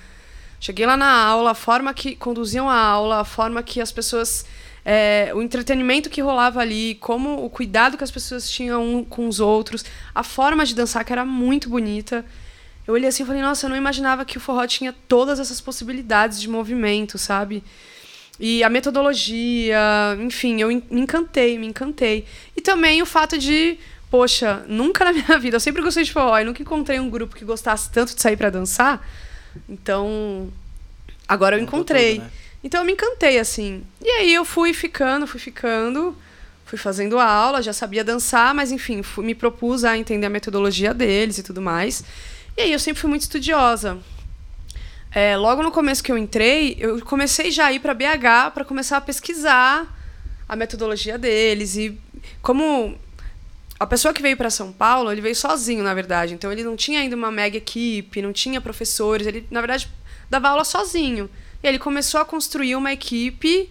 Cheguei 0.61 0.87
lá 0.87 0.97
na 0.97 1.11
aula, 1.11 1.53
a 1.53 1.55
forma 1.55 1.93
que 1.93 2.15
conduziam 2.15 2.69
a 2.69 2.79
aula, 2.79 3.21
a 3.21 3.25
forma 3.25 3.63
que 3.63 3.81
as 3.81 3.91
pessoas 3.91 4.45
é, 4.85 5.33
o 5.35 5.41
entretenimento 5.41 6.11
que 6.11 6.21
rolava 6.21 6.61
ali, 6.61 6.97
como 6.97 7.45
o 7.45 7.49
cuidado 7.49 7.97
que 7.97 8.05
as 8.05 8.11
pessoas 8.11 8.51
tinham 8.51 8.85
um 8.85 9.05
com 9.05 9.29
os 9.29 9.41
outros, 9.41 9.85
a 10.15 10.23
forma 10.23 10.65
de 10.65 10.75
dançar 10.75 11.05
que 11.05 11.13
era 11.13 11.25
muito 11.25 11.69
bonita. 11.69 12.25
Eu 12.87 12.95
olhei 12.95 13.09
assim 13.09 13.23
e 13.23 13.27
falei, 13.27 13.41
nossa, 13.41 13.67
eu 13.67 13.71
não 13.71 13.77
imaginava 13.77 14.25
que 14.25 14.37
o 14.37 14.41
forró 14.41 14.67
tinha 14.67 14.93
todas 15.07 15.39
essas 15.39 15.61
possibilidades 15.61 16.41
de 16.41 16.49
movimento, 16.49 17.17
sabe? 17.17 17.63
E 18.45 18.65
a 18.65 18.69
metodologia, 18.69 19.79
enfim, 20.19 20.61
eu 20.61 20.67
me 20.67 21.01
encantei, 21.01 21.57
me 21.57 21.69
encantei. 21.69 22.27
E 22.57 22.61
também 22.61 23.01
o 23.01 23.07
fato 23.07 23.39
de, 23.39 23.79
poxa, 24.11 24.65
nunca 24.67 25.05
na 25.05 25.13
minha 25.13 25.39
vida, 25.39 25.55
eu 25.55 25.61
sempre 25.61 25.81
gostei 25.81 26.03
de 26.03 26.13
forró 26.13 26.37
e 26.41 26.45
nunca 26.45 26.61
encontrei 26.61 26.99
um 26.99 27.09
grupo 27.09 27.37
que 27.37 27.45
gostasse 27.45 27.89
tanto 27.93 28.17
de 28.17 28.21
sair 28.21 28.37
para 28.37 28.51
dançar. 28.51 29.09
Então, 29.69 30.53
agora 31.29 31.57
eu 31.57 31.63
encontrei. 31.63 32.17
Tudo, 32.17 32.25
né? 32.25 32.31
Então 32.65 32.81
eu 32.81 32.85
me 32.85 32.95
encantei, 32.95 33.39
assim. 33.39 33.85
E 34.03 34.11
aí 34.11 34.35
eu 34.35 34.45
fui 34.45 34.75
ficando, 34.75 35.25
fui 35.25 35.39
ficando, 35.39 36.17
fui 36.67 36.77
fazendo 36.79 37.21
aula, 37.21 37.63
já 37.63 37.73
sabia 37.73 38.03
dançar, 38.03 38.53
mas 38.53 38.73
enfim, 38.73 39.05
fui, 39.05 39.25
me 39.25 39.37
propus 39.37 39.85
a 39.85 39.97
entender 39.97 40.27
a 40.27 40.31
metodologia 40.31 40.93
deles 40.93 41.39
e 41.39 41.45
tudo 41.45 41.63
mais. 41.63 42.03
E 42.57 42.63
aí 42.63 42.73
eu 42.73 42.79
sempre 42.81 43.01
fui 43.01 43.09
muito 43.09 43.23
estudiosa. 43.23 44.01
É, 45.15 45.37
logo 45.37 45.63
no 45.63 45.71
começo 45.71 46.03
que 46.03 46.11
eu 46.11 46.17
entrei, 46.17 46.77
eu 46.79 47.01
comecei 47.05 47.51
já 47.51 47.67
a 47.67 47.73
ir 47.73 47.81
para 47.81 47.93
BH 47.93 48.53
para 48.55 48.65
começar 48.65 48.97
a 48.97 49.01
pesquisar 49.01 49.87
a 50.49 50.57
metodologia 50.57 51.19
deles 51.19 51.77
e 51.77 51.99
como 52.41 52.99
a 53.79 53.87
pessoa 53.87 54.15
que 54.15 54.23
veio 54.23 54.37
para 54.37 54.49
São 54.49 54.73
Paulo, 54.73 55.13
ele 55.13 55.21
veio 55.21 55.35
sozinho, 55.35 55.83
na 55.85 55.93
verdade. 55.93 56.33
Então 56.35 56.51
ele 56.51 56.63
não 56.63 56.77
tinha 56.77 57.01
ainda 57.01 57.17
uma 57.17 57.31
mega 57.31 57.57
equipe, 57.57 58.23
não 58.23 58.33
tinha 58.33 58.61
professores, 58.61 59.27
ele 59.27 59.47
na 59.51 59.61
verdade 59.61 59.89
dava 60.31 60.49
aula 60.49 60.65
sozinho. 60.65 61.29
E 61.63 61.67
ele 61.67 61.79
começou 61.79 62.21
a 62.21 62.25
construir 62.25 62.75
uma 62.75 62.93
equipe 62.93 63.69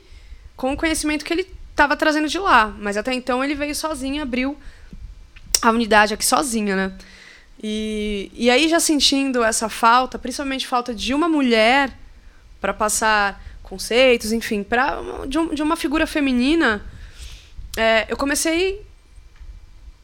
com 0.55 0.73
o 0.73 0.77
conhecimento 0.77 1.25
que 1.25 1.33
ele 1.33 1.47
estava 1.71 1.95
trazendo 1.97 2.27
de 2.27 2.37
lá. 2.37 2.75
Mas 2.77 2.97
até 2.97 3.13
então 3.13 3.43
ele 3.43 3.55
veio 3.55 3.73
sozinho, 3.73 4.21
abriu 4.21 4.57
a 5.61 5.71
unidade 5.71 6.13
aqui 6.13 6.25
sozinha, 6.25 6.75
né? 6.75 6.93
E, 7.63 8.31
e 8.33 8.49
aí 8.49 8.67
já 8.67 8.79
sentindo 8.79 9.43
essa 9.43 9.69
falta, 9.69 10.17
principalmente 10.17 10.65
falta 10.65 10.95
de 10.95 11.13
uma 11.13 11.29
mulher 11.29 11.91
para 12.59 12.73
passar 12.73 13.41
conceitos, 13.61 14.31
enfim, 14.31 14.63
para 14.63 14.99
de, 15.27 15.37
um, 15.37 15.53
de, 15.53 15.61
uma 15.61 15.75
figura 15.75 16.07
feminina, 16.07 16.83
é, 17.77 18.05
eu 18.09 18.17
comecei 18.17 18.85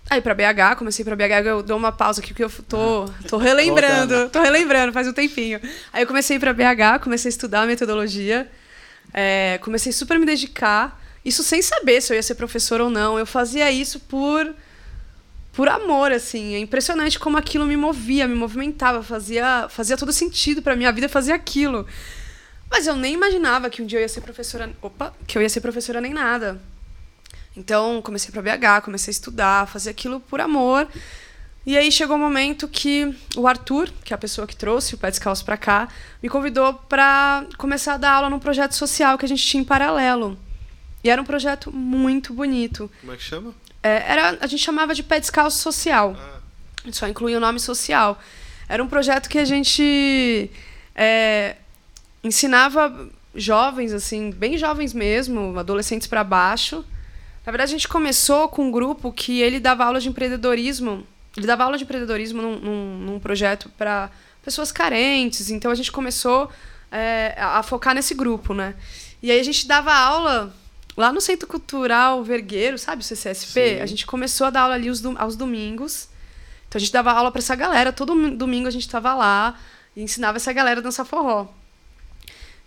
Aí 0.10 0.22
para 0.22 0.34
BH, 0.34 0.78
comecei 0.78 1.04
para 1.04 1.18
BH, 1.18 1.48
eu 1.48 1.62
dou 1.62 1.76
uma 1.76 1.92
pausa 1.92 2.22
aqui 2.22 2.30
porque 2.30 2.46
eu 2.46 2.50
tô, 2.64 3.10
tô 3.28 3.36
relembrando, 3.38 4.30
tô 4.30 4.42
relembrando, 4.42 4.94
faz 4.94 5.06
um 5.06 5.12
tempinho. 5.12 5.60
Aí 5.92 6.04
eu 6.04 6.08
comecei 6.08 6.40
para 6.40 6.54
BH, 6.54 7.04
comecei 7.04 7.28
a 7.28 7.32
estudar 7.32 7.64
a 7.64 7.66
metodologia, 7.66 8.50
é, 9.14 9.60
comecei 9.62 9.92
super 9.92 10.16
a 10.16 10.20
me 10.20 10.26
dedicar, 10.26 10.98
isso 11.26 11.44
sem 11.44 11.62
saber 11.62 12.00
se 12.00 12.14
eu 12.14 12.16
ia 12.16 12.24
ser 12.24 12.36
professor 12.36 12.80
ou 12.80 12.90
não. 12.90 13.20
Eu 13.20 13.26
fazia 13.26 13.70
isso 13.70 14.00
por 14.00 14.56
por 15.58 15.68
amor, 15.68 16.12
assim. 16.12 16.54
É 16.54 16.60
impressionante 16.60 17.18
como 17.18 17.36
aquilo 17.36 17.66
me 17.66 17.76
movia, 17.76 18.28
me 18.28 18.36
movimentava, 18.36 19.02
fazia 19.02 19.68
fazia 19.70 19.98
todo 19.98 20.14
sentido 20.14 20.62
para 20.62 20.76
minha 20.76 20.92
vida 20.92 21.10
fazer 21.10 21.32
aquilo. 21.32 21.84
Mas 22.70 22.86
eu 22.86 22.96
nem 22.96 23.16
imaginava 23.16 23.68
que 23.68 23.82
um 23.82 23.86
dia 23.88 23.98
eu 23.98 24.04
ia 24.04 24.08
ser 24.08 24.22
professora, 24.22 24.72
opa, 24.80 25.16
que 25.26 25.36
eu 25.36 25.42
ia 25.42 25.50
ser 25.50 25.62
professora 25.62 26.00
nem 26.00 26.14
nada. 26.14 26.62
Então, 27.56 28.04
comecei 28.04 28.30
para 28.32 28.44
BH, 28.44 28.84
comecei 28.86 29.10
a 29.10 29.16
estudar, 29.18 29.68
fazer 29.68 29.90
aquilo 29.90 30.20
por 30.20 30.40
amor. 30.40 30.88
E 31.66 31.76
aí 31.76 31.92
chegou 31.92 32.18
o 32.18 32.20
um 32.20 32.22
momento 32.22 32.68
que 32.68 33.12
o 33.36 33.48
Arthur, 33.48 33.90
que 34.04 34.14
é 34.14 34.16
a 34.16 34.18
pessoa 34.18 34.46
que 34.46 34.56
trouxe 34.56 34.94
o 34.94 34.98
Pé 35.00 35.10
Descalço 35.10 35.44
para 35.44 35.58
cá, 35.58 35.88
me 36.22 36.30
convidou 36.30 36.76
para 36.76 37.48
começar 37.58 37.96
a 37.96 37.98
dar 37.98 38.12
aula 38.12 38.30
num 38.30 38.38
projeto 38.38 38.74
social 38.74 39.18
que 39.18 39.26
a 39.26 39.28
gente 39.28 39.44
tinha 39.44 39.62
em 39.62 39.66
paralelo. 39.66 40.38
E 41.04 41.10
era 41.10 41.20
um 41.20 41.26
projeto 41.26 41.72
muito 41.72 42.32
bonito. 42.32 42.92
Como 43.02 43.12
é 43.12 43.18
que 43.18 43.24
chama? 43.24 43.56
É, 43.82 44.12
era, 44.12 44.38
a 44.42 44.48
gente 44.48 44.64
chamava 44.64 44.94
de 44.94 45.04
Pé 45.04 45.20
Descalço 45.20 45.58
Social. 45.58 46.16
Ah. 46.18 46.92
Só 46.92 47.08
incluía 47.08 47.38
o 47.38 47.42
nome 47.42 47.60
social. 47.60 48.20
Era 48.70 48.84
um 48.84 48.88
projeto 48.88 49.30
que 49.30 49.38
a 49.38 49.46
gente 49.46 50.50
é, 50.96 51.56
ensinava 52.24 53.10
jovens, 53.36 53.94
assim, 53.94 54.32
bem 54.32 54.58
jovens 54.58 54.94
mesmo, 54.94 55.58
adolescentes 55.58 56.08
para 56.08 56.24
baixo, 56.24 56.84
na 57.48 57.52
verdade, 57.52 57.70
a 57.70 57.78
gente 57.78 57.88
começou 57.88 58.50
com 58.50 58.66
um 58.66 58.72
grupo 58.72 59.10
que 59.10 59.40
ele 59.40 59.58
dava 59.58 59.86
aula 59.86 60.02
de 60.02 60.10
empreendedorismo. 60.10 61.08
Ele 61.38 61.48
dava 61.48 61.64
aula 61.64 61.78
de 61.78 61.86
empreendedorismo 61.86 62.42
num, 62.42 62.60
num, 62.60 62.98
num 62.98 63.20
projeto 63.22 63.72
para 63.78 64.12
pessoas 64.44 64.70
carentes. 64.70 65.50
Então 65.50 65.72
a 65.72 65.76
gente 65.76 65.90
começou 65.90 66.52
é, 66.92 67.34
a 67.38 67.64
focar 67.64 67.96
nesse 67.96 68.14
grupo, 68.14 68.54
né? 68.54 68.76
E 69.24 69.32
aí 69.32 69.40
a 69.40 69.44
gente 69.44 69.66
dava 69.66 69.94
aula 69.94 70.54
lá 70.98 71.14
no 71.14 71.22
Centro 71.22 71.48
Cultural 71.48 72.24
Vergueiro, 72.24 72.78
sabe, 72.78 73.04
o 73.04 73.06
CCSP? 73.06 73.76
Sim. 73.76 73.82
A 73.82 73.86
gente 73.86 74.06
começou 74.06 74.48
a 74.48 74.50
dar 74.50 74.62
aula 74.62 74.74
ali 74.74 74.90
aos 75.18 75.36
domingos. 75.36 76.10
Então 76.68 76.78
a 76.78 76.80
gente 76.80 76.92
dava 76.92 77.12
aula 77.12 77.32
para 77.32 77.40
essa 77.40 77.56
galera. 77.56 77.94
Todo 77.94 78.32
domingo 78.32 78.68
a 78.68 78.72
gente 78.72 78.88
estava 78.88 79.14
lá 79.14 79.58
e 79.96 80.02
ensinava 80.02 80.38
essa 80.38 80.52
galera 80.52 80.80
a 80.80 80.84
dançar 80.84 81.06
forró. 81.06 81.48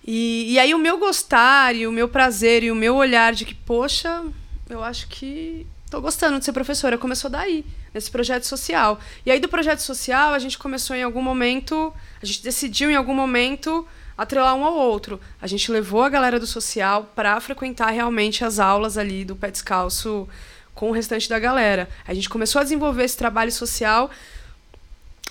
E, 0.06 0.52
e 0.52 0.58
aí 0.58 0.72
o 0.72 0.78
meu 0.78 0.96
gostar 0.96 1.74
e 1.74 1.86
o 1.86 1.92
meu 1.92 2.08
prazer 2.08 2.62
e 2.62 2.70
o 2.70 2.74
meu 2.74 2.94
olhar 2.94 3.34
de 3.34 3.44
que, 3.44 3.54
poxa, 3.54 4.24
eu 4.68 4.82
acho 4.82 5.08
que 5.08 5.66
estou 5.84 6.00
gostando 6.00 6.38
de 6.38 6.44
ser 6.44 6.52
professora. 6.52 6.96
Começou 6.96 7.28
daí, 7.28 7.66
nesse 7.92 8.10
projeto 8.10 8.44
social. 8.44 9.00
E 9.26 9.30
aí 9.30 9.40
do 9.40 9.48
projeto 9.48 9.80
social, 9.80 10.32
a 10.32 10.38
gente 10.38 10.56
começou 10.56 10.94
em 10.94 11.02
algum 11.02 11.20
momento, 11.20 11.92
a 12.22 12.24
gente 12.24 12.42
decidiu 12.42 12.90
em 12.90 12.96
algum 12.96 13.14
momento 13.14 13.86
atrelar 14.22 14.54
um 14.54 14.64
ao 14.64 14.74
outro. 14.74 15.18
A 15.40 15.46
gente 15.46 15.72
levou 15.72 16.02
a 16.02 16.08
galera 16.10 16.38
do 16.38 16.46
social 16.46 17.10
para 17.14 17.40
frequentar 17.40 17.90
realmente 17.90 18.44
as 18.44 18.58
aulas 18.58 18.98
ali 18.98 19.24
do 19.24 19.34
pé 19.34 19.50
descalço 19.50 20.28
com 20.74 20.90
o 20.90 20.92
restante 20.92 21.26
da 21.26 21.38
galera. 21.38 21.88
A 22.06 22.12
gente 22.12 22.28
começou 22.28 22.60
a 22.60 22.62
desenvolver 22.62 23.04
esse 23.04 23.16
trabalho 23.16 23.50
social 23.50 24.10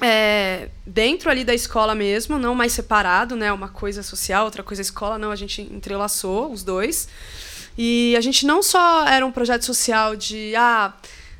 é, 0.01 0.69
dentro 0.85 1.29
ali 1.29 1.43
da 1.43 1.53
escola 1.53 1.93
mesmo, 1.93 2.39
não 2.39 2.55
mais 2.55 2.71
separado, 2.71 3.35
né? 3.35 3.51
Uma 3.53 3.69
coisa 3.69 4.01
social, 4.01 4.45
outra 4.45 4.63
coisa 4.63 4.81
escola, 4.81 5.19
não. 5.19 5.29
A 5.29 5.35
gente 5.35 5.61
entrelaçou 5.61 6.51
os 6.51 6.63
dois. 6.63 7.07
E 7.77 8.15
a 8.17 8.21
gente 8.21 8.43
não 8.43 8.63
só 8.63 9.05
era 9.05 9.23
um 9.23 9.31
projeto 9.31 9.65
social 9.65 10.15
de 10.15 10.55
ah, 10.55 10.93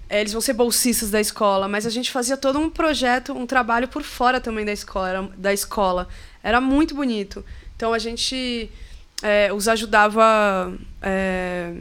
é, 0.08 0.22
eles 0.22 0.34
vão 0.34 0.42
ser 0.42 0.54
bolsistas 0.54 1.10
da 1.10 1.20
escola, 1.20 1.68
mas 1.68 1.86
a 1.86 1.90
gente 1.90 2.12
fazia 2.12 2.38
todo 2.38 2.60
um 2.60 2.70
projeto, 2.70 3.34
um 3.34 3.46
trabalho 3.46 3.88
por 3.88 4.04
fora 4.04 4.40
também 4.40 4.66
da 4.66 4.72
escola, 4.72 5.32
da 5.36 5.52
escola. 5.52 6.08
Era 6.44 6.60
muito 6.62 6.96
bonito. 6.96 7.44
Então 7.76 7.94
a 7.94 8.00
gente 8.00 8.70
é, 9.22 9.52
os 9.54 9.68
ajudava 9.68 10.74
é, 11.02 11.74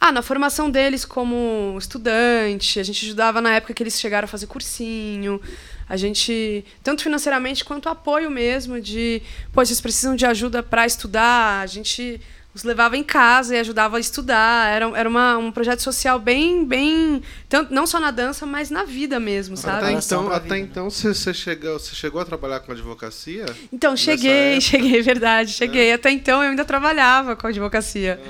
ah, 0.00 0.12
na 0.12 0.22
formação 0.22 0.70
deles 0.70 1.04
como 1.04 1.76
estudante, 1.78 2.78
a 2.78 2.82
gente 2.82 3.06
ajudava 3.06 3.40
na 3.40 3.54
época 3.54 3.72
que 3.72 3.82
eles 3.82 3.98
chegaram 3.98 4.26
a 4.26 4.28
fazer 4.28 4.46
cursinho. 4.46 5.40
A 5.88 5.96
gente, 5.96 6.64
tanto 6.82 7.02
financeiramente 7.02 7.64
quanto 7.64 7.88
apoio 7.88 8.30
mesmo, 8.30 8.80
de, 8.80 9.22
pô, 9.52 9.64
vocês 9.64 9.80
precisam 9.80 10.16
de 10.16 10.26
ajuda 10.26 10.62
para 10.62 10.86
estudar, 10.86 11.60
a 11.60 11.66
gente 11.66 12.20
os 12.54 12.62
levava 12.62 12.96
em 12.96 13.02
casa 13.02 13.56
e 13.56 13.58
ajudava 13.58 13.96
a 13.96 14.00
estudar. 14.00 14.72
Era, 14.72 14.86
era 14.96 15.08
uma, 15.08 15.36
um 15.36 15.50
projeto 15.50 15.80
social 15.80 16.20
bem, 16.20 16.64
bem. 16.64 17.20
Tanto, 17.48 17.74
não 17.74 17.84
só 17.84 17.98
na 17.98 18.12
dança, 18.12 18.46
mas 18.46 18.70
na 18.70 18.84
vida 18.84 19.18
mesmo, 19.18 19.56
sabe? 19.56 19.86
Até 19.86 19.92
então, 19.92 20.32
até 20.32 20.58
então 20.58 20.88
você, 20.88 21.12
você, 21.12 21.34
chegou, 21.34 21.78
você 21.78 21.96
chegou 21.96 22.20
a 22.20 22.24
trabalhar 22.24 22.60
com 22.60 22.70
advocacia? 22.70 23.44
Então, 23.72 23.96
cheguei, 23.96 24.60
cheguei, 24.62 25.02
verdade, 25.02 25.50
cheguei. 25.50 25.88
É. 25.88 25.94
Até 25.94 26.12
então 26.12 26.44
eu 26.44 26.50
ainda 26.50 26.64
trabalhava 26.64 27.34
com 27.34 27.48
advocacia. 27.48 28.20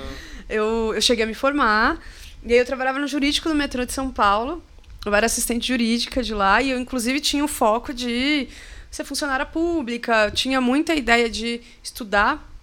É. 0.49 0.57
Eu, 0.57 0.93
eu 0.95 1.02
cheguei 1.02 1.25
a 1.25 1.26
me 1.26 1.35
formar, 1.35 2.00
e 2.43 2.52
aí 2.52 2.59
eu 2.59 2.64
trabalhava 2.64 2.99
no 2.99 3.07
jurídico 3.07 3.49
do 3.50 3.54
metrô 3.54 3.85
de 3.85 3.93
São 3.93 4.11
Paulo. 4.11 4.62
Eu 5.04 5.14
era 5.14 5.26
assistente 5.26 5.69
jurídica 5.69 6.23
de 6.23 6.33
lá, 6.33 6.62
e 6.62 6.71
eu, 6.71 6.78
inclusive, 6.78 7.21
tinha 7.21 7.45
o 7.45 7.49
foco 7.49 7.93
de 7.93 8.49
ser 8.90 9.04
funcionária 9.04 9.45
pública, 9.45 10.31
tinha 10.31 10.62
muita 10.62 10.95
ideia 10.95 11.28
de 11.28 11.61
estudar 11.83 12.54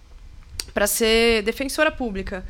para 0.72 0.86
ser 0.86 1.42
defensora 1.42 1.90
pública. 1.90 2.44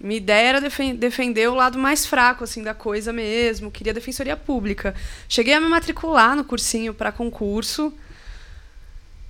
Minha 0.00 0.18
ideia 0.18 0.48
era 0.48 0.60
defender 0.60 1.48
o 1.48 1.54
lado 1.54 1.76
mais 1.76 2.06
fraco 2.06 2.44
assim 2.44 2.62
da 2.62 2.72
coisa 2.72 3.12
mesmo, 3.12 3.70
queria 3.70 3.92
defensoria 3.92 4.36
pública. 4.36 4.94
Cheguei 5.28 5.54
a 5.54 5.60
me 5.60 5.68
matricular 5.68 6.36
no 6.36 6.44
cursinho 6.44 6.94
para 6.94 7.10
concurso. 7.10 7.92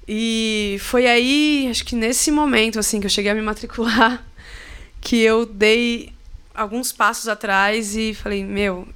E 0.06 0.76
foi 0.80 1.06
aí, 1.06 1.68
acho 1.70 1.85
que 1.85 1.97
nesse 1.97 2.30
momento 2.30 2.78
assim 2.78 3.00
que 3.00 3.06
eu 3.06 3.11
cheguei 3.11 3.30
a 3.30 3.35
me 3.35 3.40
matricular, 3.40 4.23
que 5.00 5.20
eu 5.20 5.47
dei 5.47 6.12
alguns 6.54 6.92
passos 6.92 7.28
atrás 7.28 7.97
e 7.97 8.12
falei: 8.12 8.44
"Meu, 8.44 8.87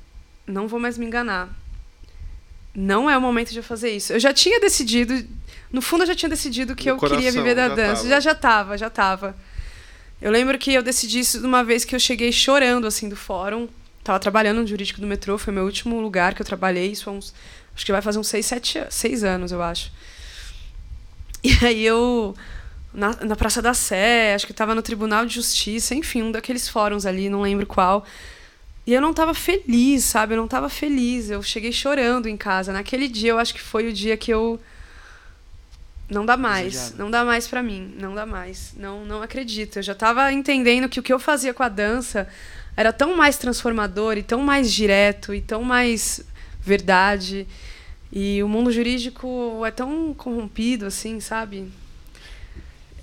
não 0.47 0.69
vou 0.69 0.79
mais 0.79 0.99
me 0.99 1.07
enganar. 1.07 1.49
Não 2.75 3.09
é 3.09 3.17
o 3.17 3.21
momento 3.21 3.51
de 3.51 3.59
eu 3.59 3.63
fazer 3.63 3.91
isso". 3.91 4.13
Eu 4.13 4.21
já 4.21 4.33
tinha 4.35 4.61
decidido 4.61 5.27
no 5.73 5.81
fundo, 5.81 6.03
eu 6.03 6.07
já 6.07 6.15
tinha 6.15 6.29
decidido 6.29 6.77
que 6.77 6.87
no 6.87 6.93
eu 6.93 6.97
coração, 6.99 7.19
queria 7.19 7.33
viver 7.33 7.55
da 7.55 7.69
já 7.69 7.75
dança. 7.75 7.95
Tava. 7.95 8.09
Já 8.09 8.21
já 8.21 8.35
tava, 8.35 8.79
já 8.79 8.91
tava. 8.91 9.37
Eu 10.21 10.31
lembro 10.31 10.59
que 10.59 10.73
eu 10.73 10.83
decidi 10.83 11.21
isso 11.21 11.41
de 11.41 11.47
uma 11.47 11.65
vez 11.65 11.85
que 11.85 11.95
eu 11.95 12.01
cheguei 12.01 12.31
chorando, 12.31 12.87
assim, 12.87 13.09
do 13.09 13.17
fórum. 13.17 13.69
Tava 14.05 14.19
trabalhando 14.21 14.61
no 14.61 14.67
jurídico 14.67 15.01
do 15.01 15.07
metrô, 15.07 15.39
foi 15.39 15.53
meu 15.53 15.65
último 15.65 16.01
lugar 16.01 16.35
que 16.35 16.43
eu 16.43 16.47
trabalhei. 16.47 16.93
Isso 16.93 17.09
há 17.09 17.13
uns. 17.13 17.35
Acho 17.75 17.87
que 17.87 17.93
vai 17.93 18.03
fazer 18.03 18.19
uns 18.19 18.29
seis, 18.29 18.45
sete 18.47 18.85
seis 18.91 19.25
anos, 19.25 19.51
eu 19.51 19.63
acho. 19.63 19.91
E 21.43 21.53
aí 21.65 21.85
eu 21.85 22.37
na, 22.93 23.17
na 23.25 23.35
Praça 23.35 23.63
da 23.63 23.75
Sé, 23.75 24.35
acho 24.35 24.47
que 24.47 24.53
estava 24.53 24.75
no 24.75 24.83
Tribunal 24.83 25.25
de 25.25 25.35
Justiça, 25.35 25.95
enfim, 25.95 26.23
um 26.23 26.31
daqueles 26.33 26.69
fóruns 26.69 27.07
ali, 27.07 27.29
não 27.29 27.41
lembro 27.43 27.67
qual. 27.67 28.05
E 28.87 28.93
eu 28.93 29.01
não 29.01 29.13
estava 29.13 29.33
feliz, 29.33 30.05
sabe? 30.05 30.35
Eu 30.35 30.39
não 30.39 30.45
estava 30.45 30.69
feliz. 30.69 31.31
Eu 31.31 31.43
cheguei 31.43 31.73
chorando 31.73 32.29
em 32.29 32.37
casa. 32.37 32.73
Naquele 32.73 33.07
dia, 33.07 33.31
eu 33.31 33.39
acho 33.39 33.55
que 33.55 33.61
foi 33.61 33.89
o 33.89 33.93
dia 33.93 34.17
que 34.17 34.33
eu 34.33 34.61
não 36.13 36.27
dá 36.27 36.37
mais, 36.37 36.73
Desejado. 36.73 36.99
não 36.99 37.11
dá 37.11 37.25
mais 37.25 37.49
para 37.49 37.63
mim, 37.63 37.95
não 37.99 38.15
dá 38.15 38.27
mais. 38.27 38.75
Não, 38.77 39.05
não 39.05 39.23
acredito. 39.23 39.79
Eu 39.79 39.83
já 39.83 39.93
estava 39.93 40.33
entendendo 40.33 40.89
que 40.89 41.01
o 41.01 41.03
que 41.03 41.13
eu 41.13 41.19
fazia 41.19 41.55
com 41.55 41.63
a 41.63 41.69
dança 41.69 42.29
era 42.77 42.93
tão 42.93 43.17
mais 43.17 43.37
transformador 43.37 44.17
e 44.17 44.23
tão 44.23 44.41
mais 44.41 44.73
direto 44.73 45.35
e 45.35 45.41
tão 45.41 45.63
mais 45.63 46.25
verdade. 46.61 47.47
E 48.13 48.43
o 48.43 48.49
mundo 48.49 48.71
jurídico 48.71 49.63
é 49.65 49.71
tão 49.71 50.15
corrompido 50.15 50.87
assim, 50.87 51.19
sabe? 51.21 51.71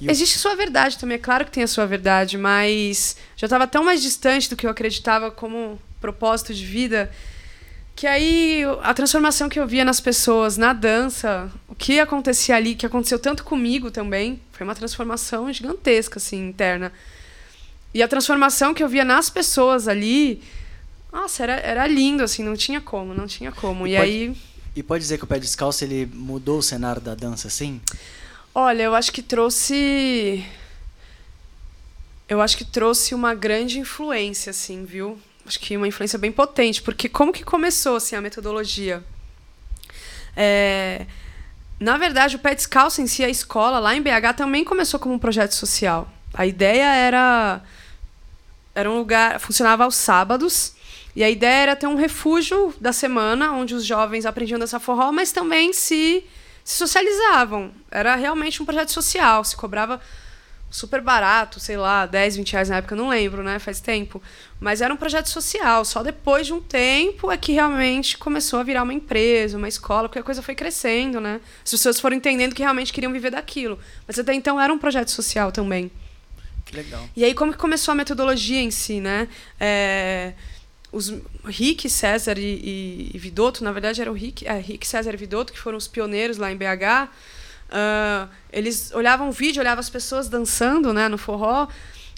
Existe 0.02 0.38
sua 0.38 0.56
verdade 0.56 0.98
também, 0.98 1.16
é 1.16 1.20
claro 1.20 1.44
que 1.44 1.52
tem 1.52 1.64
a 1.64 1.68
sua 1.68 1.86
verdade, 1.86 2.38
mas 2.38 3.18
já 3.36 3.48
estava 3.48 3.68
tão 3.68 3.84
mais 3.84 4.02
distante 4.02 4.50
do 4.50 4.56
que 4.56 4.66
eu 4.66 4.70
acreditava 4.70 5.30
como 5.30 5.78
propósito 6.00 6.54
de 6.54 6.64
vida 6.64 7.12
que 8.00 8.08
aí 8.08 8.64
a 8.82 8.94
transformação 8.94 9.50
que 9.50 9.60
eu 9.60 9.68
via 9.68 9.84
nas 9.84 10.00
pessoas 10.00 10.56
na 10.56 10.72
dança, 10.72 11.52
o 11.68 11.76
que 11.76 12.00
acontecia 12.00 12.56
ali, 12.56 12.74
que 12.74 12.86
aconteceu 12.86 13.20
tanto 13.20 13.44
comigo 13.44 13.92
também, 13.92 14.40
foi 14.54 14.66
uma 14.66 14.74
transformação 14.74 15.52
gigantesca 15.52 16.18
assim 16.18 16.48
interna. 16.48 16.94
E 17.94 18.02
a 18.02 18.08
transformação 18.08 18.74
que 18.74 18.82
eu 18.82 18.88
via 18.88 19.04
nas 19.04 19.30
pessoas 19.30 19.86
ali, 19.86 20.42
nossa, 21.12 21.44
era, 21.44 21.54
era 21.58 21.88
lindo 21.88 22.24
assim, 22.24 22.42
não 22.42 22.56
tinha 22.56 22.80
como, 22.80 23.14
não 23.14 23.28
tinha 23.28 23.52
como. 23.52 23.86
E, 23.86 23.92
e 23.92 23.98
pode, 23.98 24.10
aí 24.10 24.38
E 24.78 24.82
pode 24.82 25.02
dizer 25.02 25.18
que 25.18 25.26
o 25.26 25.28
pé 25.28 25.38
descalço 25.38 25.84
ele 25.84 26.06
mudou 26.06 26.60
o 26.60 26.64
cenário 26.64 27.02
da 27.02 27.14
dança 27.14 27.50
assim? 27.50 27.82
Olha, 28.56 28.84
eu 28.84 28.96
acho 28.96 29.12
que 29.12 29.22
trouxe 29.22 30.46
eu 32.30 32.40
acho 32.40 32.56
que 32.56 32.64
trouxe 32.64 33.14
uma 33.14 33.36
grande 33.36 33.78
influência 33.78 34.52
assim, 34.52 34.86
viu? 34.86 35.20
Acho 35.50 35.60
que 35.60 35.76
uma 35.76 35.88
influência 35.88 36.20
bem 36.20 36.32
potente, 36.32 36.80
porque 36.80 37.10
como 37.10 37.34
que 37.34 37.44
começou 37.44 37.96
assim, 37.96 38.16
a 38.16 38.22
metodologia? 38.22 39.04
É, 40.38 41.08
na 41.80 41.98
verdade, 41.98 42.36
o 42.36 42.40
Pé 42.40 42.54
Descalço 42.54 43.02
em 43.02 43.08
si, 43.08 43.24
a 43.24 43.30
escola 43.30 43.80
lá 43.80 43.96
em 43.96 44.02
BH 44.02 44.36
também 44.38 44.64
começou 44.64 45.00
como 45.00 45.16
um 45.16 45.20
projeto 45.20 45.54
social. 45.54 46.08
A 46.34 46.46
ideia 46.46 46.94
era 46.94 47.62
era 48.76 48.90
um 48.90 48.98
lugar, 49.00 49.40
funcionava 49.40 49.84
aos 49.84 49.96
sábados, 49.96 50.74
e 51.16 51.24
a 51.24 51.30
ideia 51.30 51.64
era 51.64 51.76
ter 51.76 51.88
um 51.88 51.96
refúgio 51.96 52.74
da 52.80 52.94
semana 52.94 53.52
onde 53.52 53.74
os 53.74 53.84
jovens 53.84 54.28
aprendiam 54.28 54.60
dessa 54.60 54.80
forró, 54.80 55.12
mas 55.12 55.32
também 55.32 55.74
se, 55.74 56.24
se 56.64 56.78
socializavam. 56.78 57.72
Era 57.90 58.16
realmente 58.16 58.62
um 58.62 58.66
projeto 58.66 58.92
social, 58.92 59.44
se 59.44 59.58
cobrava 59.58 60.00
super 60.70 61.02
barato, 61.02 61.60
sei 61.60 61.78
lá, 61.78 62.06
10, 62.06 62.38
20 62.38 62.52
reais 62.54 62.70
na 62.70 62.78
época, 62.78 62.96
não 62.96 63.10
lembro, 63.10 63.44
né? 63.44 63.58
Faz 63.58 63.80
tempo. 63.80 64.22
Mas 64.60 64.82
era 64.82 64.94
um 64.94 64.98
projeto 64.98 65.28
social. 65.28 65.84
Só 65.84 66.04
depois 66.04 66.46
de 66.46 66.54
um 66.54 66.62
tempo 66.62 67.32
é 67.32 67.38
que 67.38 67.52
realmente 67.52 68.18
começou 68.18 68.60
a 68.60 68.64
virar 68.64 68.84
uma 68.84 68.94
empresa, 68.94 69.58
uma 69.58 69.68
escola, 69.68 70.08
porque 70.08 70.20
a 70.20 70.24
coisa 70.24 70.42
foi 70.42 70.54
crescendo, 70.54 71.20
né? 71.20 71.42
As 71.64 71.72
pessoas 71.72 72.00
foram 72.00 72.16
entendendo 72.16 72.54
que 72.54 72.62
realmente 72.62 72.94
queriam 72.94 73.12
viver 73.12 73.32
daquilo. 73.32 73.80
Mas 74.08 74.20
até 74.20 74.34
então 74.34 74.60
era 74.62 74.72
um 74.72 74.78
projeto 74.78 75.10
social 75.10 75.52
também. 75.52 75.92
Que 76.66 76.76
legal. 76.76 77.10
E 77.16 77.24
aí, 77.24 77.34
como 77.34 77.52
que 77.52 77.58
começou 77.58 77.92
a 77.94 77.96
metodologia 77.96 78.62
em 78.62 78.70
si, 78.70 79.02
né? 79.02 79.28
É, 79.60 80.34
os 80.92 81.14
Rick, 81.46 81.90
César 81.90 82.38
e, 82.38 82.42
e, 82.42 83.12
e 83.14 83.18
Vidotto, 83.18 83.64
na 83.64 83.72
verdade 83.72 84.02
era 84.02 84.12
o 84.12 84.14
Rick, 84.14 84.48
é, 84.48 84.60
Rick, 84.60 84.88
César 84.88 85.14
e 85.14 85.18
Vidotto, 85.18 85.52
que 85.52 85.60
foram 85.60 85.78
os 85.78 85.88
pioneiros 85.88 86.38
lá 86.38 86.52
em 86.52 86.56
BH 86.56 87.10
Uh, 87.70 88.30
eles 88.52 88.92
olhavam 88.92 89.30
o 89.30 89.32
vídeo, 89.32 89.62
olhavam 89.62 89.80
as 89.80 89.90
pessoas 89.90 90.28
dançando 90.28 90.92
né, 90.92 91.08
no 91.08 91.18
forró, 91.18 91.68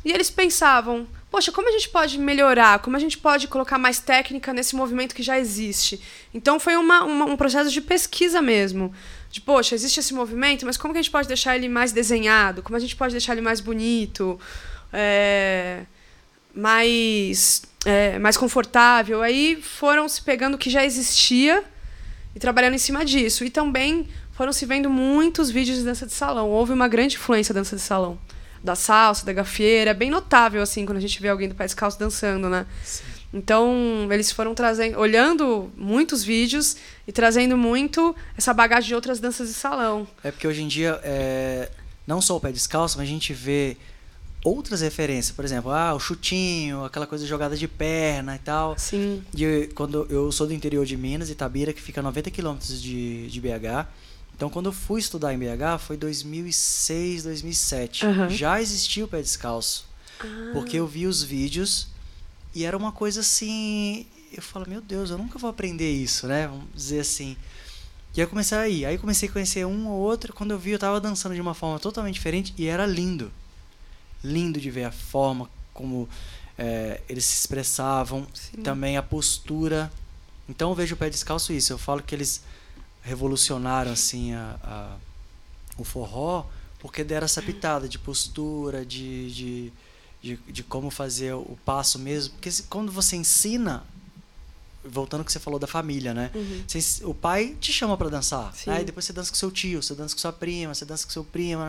e 0.03 0.11
eles 0.11 0.29
pensavam: 0.29 1.07
poxa, 1.29 1.51
como 1.51 1.69
a 1.69 1.71
gente 1.71 1.89
pode 1.89 2.17
melhorar? 2.17 2.79
Como 2.79 2.95
a 2.95 2.99
gente 2.99 3.17
pode 3.17 3.47
colocar 3.47 3.77
mais 3.77 3.99
técnica 3.99 4.53
nesse 4.53 4.75
movimento 4.75 5.13
que 5.13 5.21
já 5.21 5.37
existe? 5.37 6.01
Então 6.33 6.59
foi 6.59 6.75
uma, 6.75 7.03
uma, 7.03 7.25
um 7.25 7.37
processo 7.37 7.69
de 7.69 7.81
pesquisa 7.81 8.41
mesmo. 8.41 8.93
De, 9.29 9.39
poxa, 9.39 9.75
existe 9.75 9.99
esse 9.99 10.13
movimento, 10.13 10.65
mas 10.65 10.77
como 10.77 10.93
que 10.93 10.99
a 10.99 11.01
gente 11.01 11.11
pode 11.11 11.27
deixar 11.27 11.55
ele 11.55 11.69
mais 11.69 11.91
desenhado? 11.91 12.61
Como 12.63 12.75
a 12.75 12.79
gente 12.79 12.95
pode 12.95 13.13
deixar 13.13 13.33
ele 13.33 13.41
mais 13.41 13.59
bonito? 13.59 14.39
É, 14.91 15.83
mais, 16.53 17.61
é, 17.85 18.19
mais 18.19 18.35
confortável? 18.35 19.21
Aí 19.21 19.61
foram 19.61 20.09
se 20.09 20.21
pegando 20.21 20.55
o 20.55 20.57
que 20.57 20.69
já 20.69 20.83
existia 20.83 21.63
e 22.35 22.39
trabalhando 22.39 22.73
em 22.73 22.79
cima 22.79 23.05
disso. 23.05 23.45
E 23.45 23.49
também 23.49 24.07
foram 24.31 24.53
se 24.53 24.65
vendo 24.65 24.89
muitos 24.89 25.49
vídeos 25.49 25.77
de 25.77 25.83
dança 25.83 26.05
de 26.05 26.13
salão. 26.13 26.49
Houve 26.49 26.73
uma 26.73 26.87
grande 26.87 27.15
influência 27.15 27.53
da 27.53 27.59
dança 27.59 27.75
de 27.75 27.81
salão. 27.81 28.17
Da 28.63 28.75
salsa, 28.75 29.25
da 29.25 29.33
gafieira. 29.33 29.91
É 29.91 29.93
bem 29.93 30.09
notável, 30.09 30.61
assim, 30.61 30.85
quando 30.85 30.97
a 30.97 31.01
gente 31.01 31.21
vê 31.21 31.29
alguém 31.29 31.49
do 31.49 31.55
pé 31.55 31.65
descalço 31.65 31.99
dançando, 31.99 32.49
né? 32.49 32.65
Sim. 32.83 33.03
Então, 33.33 34.07
eles 34.11 34.31
foram 34.31 34.53
trazendo, 34.53 34.99
olhando 34.99 35.71
muitos 35.77 36.23
vídeos 36.23 36.75
e 37.07 37.11
trazendo 37.11 37.57
muito 37.57 38.15
essa 38.37 38.53
bagagem 38.53 38.89
de 38.89 38.95
outras 38.95 39.19
danças 39.19 39.47
de 39.47 39.53
salão. 39.53 40.05
É 40.23 40.31
porque 40.31 40.45
hoje 40.45 40.61
em 40.61 40.67
dia, 40.67 40.99
é, 41.03 41.69
não 42.05 42.21
só 42.21 42.35
o 42.35 42.41
pé 42.41 42.51
descalço, 42.51 42.97
mas 42.97 43.07
a 43.07 43.11
gente 43.11 43.33
vê 43.33 43.77
outras 44.43 44.81
referências, 44.81 45.33
por 45.33 45.45
exemplo, 45.45 45.71
ah, 45.71 45.93
o 45.93 45.99
chutinho, 45.99 46.83
aquela 46.83 47.07
coisa 47.07 47.23
de 47.23 47.29
jogada 47.29 47.55
de 47.55 47.67
perna 47.67 48.35
e 48.35 48.39
tal. 48.39 48.77
Sim. 48.77 49.23
E 49.33 49.69
quando 49.75 50.05
eu 50.09 50.31
sou 50.31 50.45
do 50.45 50.53
interior 50.53 50.85
de 50.85 50.97
Minas, 50.97 51.29
Itabira, 51.29 51.71
que 51.71 51.81
fica 51.81 52.01
a 52.01 52.03
90 52.03 52.29
quilômetros 52.31 52.81
de, 52.81 53.27
de 53.27 53.39
BH, 53.39 53.87
então, 54.41 54.49
quando 54.49 54.65
eu 54.65 54.73
fui 54.73 54.99
estudar 54.99 55.35
em 55.35 55.37
BH, 55.37 55.77
foi 55.77 55.95
2006, 55.95 57.25
2007. 57.25 58.07
Uhum. 58.07 58.29
Já 58.31 58.59
existia 58.59 59.05
o 59.05 59.07
pé 59.07 59.21
descalço. 59.21 59.85
Ah. 60.19 60.49
Porque 60.51 60.77
eu 60.77 60.87
vi 60.87 61.05
os 61.05 61.21
vídeos 61.21 61.89
e 62.55 62.65
era 62.65 62.75
uma 62.75 62.91
coisa 62.91 63.19
assim. 63.19 64.07
Eu 64.33 64.41
falo, 64.41 64.67
meu 64.67 64.81
Deus, 64.81 65.11
eu 65.11 65.17
nunca 65.19 65.37
vou 65.37 65.47
aprender 65.47 65.91
isso, 65.91 66.25
né? 66.25 66.47
Vamos 66.47 66.65
dizer 66.73 67.01
assim. 67.01 67.37
E 68.15 68.19
aí 68.19 68.25
eu 68.25 68.27
comecei 68.27 68.57
a 68.57 68.67
ir. 68.67 68.83
Aí 68.83 68.97
comecei 68.97 69.29
a 69.29 69.31
conhecer 69.31 69.63
um 69.63 69.87
ou 69.87 69.99
outro. 69.99 70.33
Quando 70.33 70.49
eu 70.49 70.57
vi, 70.57 70.71
eu 70.71 70.79
tava 70.79 70.99
dançando 70.99 71.35
de 71.35 71.41
uma 71.41 71.53
forma 71.53 71.77
totalmente 71.77 72.15
diferente 72.15 72.51
e 72.57 72.65
era 72.65 72.87
lindo. 72.87 73.31
Lindo 74.23 74.59
de 74.59 74.71
ver 74.71 74.85
a 74.85 74.91
forma 74.91 75.47
como 75.71 76.09
é, 76.57 76.99
eles 77.07 77.25
se 77.25 77.35
expressavam. 77.35 78.25
Sim. 78.33 78.63
Também 78.63 78.97
a 78.97 79.03
postura. 79.03 79.93
Então 80.49 80.71
eu 80.71 80.75
vejo 80.75 80.95
o 80.95 80.97
pé 80.97 81.11
descalço 81.11 81.53
isso. 81.53 81.71
Eu 81.71 81.77
falo 81.77 82.01
que 82.01 82.15
eles 82.15 82.41
revolucionaram 83.01 83.91
assim 83.91 84.33
a, 84.33 84.57
a, 84.63 84.95
o 85.77 85.83
forró 85.83 86.45
porque 86.81 87.03
deram 87.03 87.25
essa 87.25 87.41
pitada 87.41 87.87
de 87.87 87.99
postura, 87.99 88.83
de, 88.83 89.31
de, 89.31 89.73
de, 90.21 90.35
de 90.51 90.63
como 90.63 90.89
fazer 90.89 91.33
o 91.33 91.57
passo 91.63 91.99
mesmo. 91.99 92.33
Porque 92.33 92.49
quando 92.67 92.91
você 92.91 93.15
ensina, 93.15 93.83
voltando 94.83 95.19
ao 95.19 95.25
que 95.25 95.31
você 95.31 95.39
falou 95.39 95.59
da 95.59 95.67
família, 95.67 96.11
né? 96.11 96.31
Uhum. 96.33 96.63
Você, 96.67 97.05
o 97.05 97.13
pai 97.13 97.55
te 97.59 97.71
chama 97.71 97.95
para 97.95 98.09
dançar. 98.09 98.51
Sim. 98.55 98.71
Aí 98.71 98.83
depois 98.83 99.05
você 99.05 99.13
dança 99.13 99.29
com 99.29 99.37
seu 99.37 99.51
tio, 99.51 99.83
você 99.83 99.93
dança 99.93 100.15
com 100.15 100.21
sua 100.21 100.33
prima, 100.33 100.73
você 100.73 100.83
dança 100.83 101.05
com 101.05 101.11
seu 101.11 101.23
primo, 101.23 101.61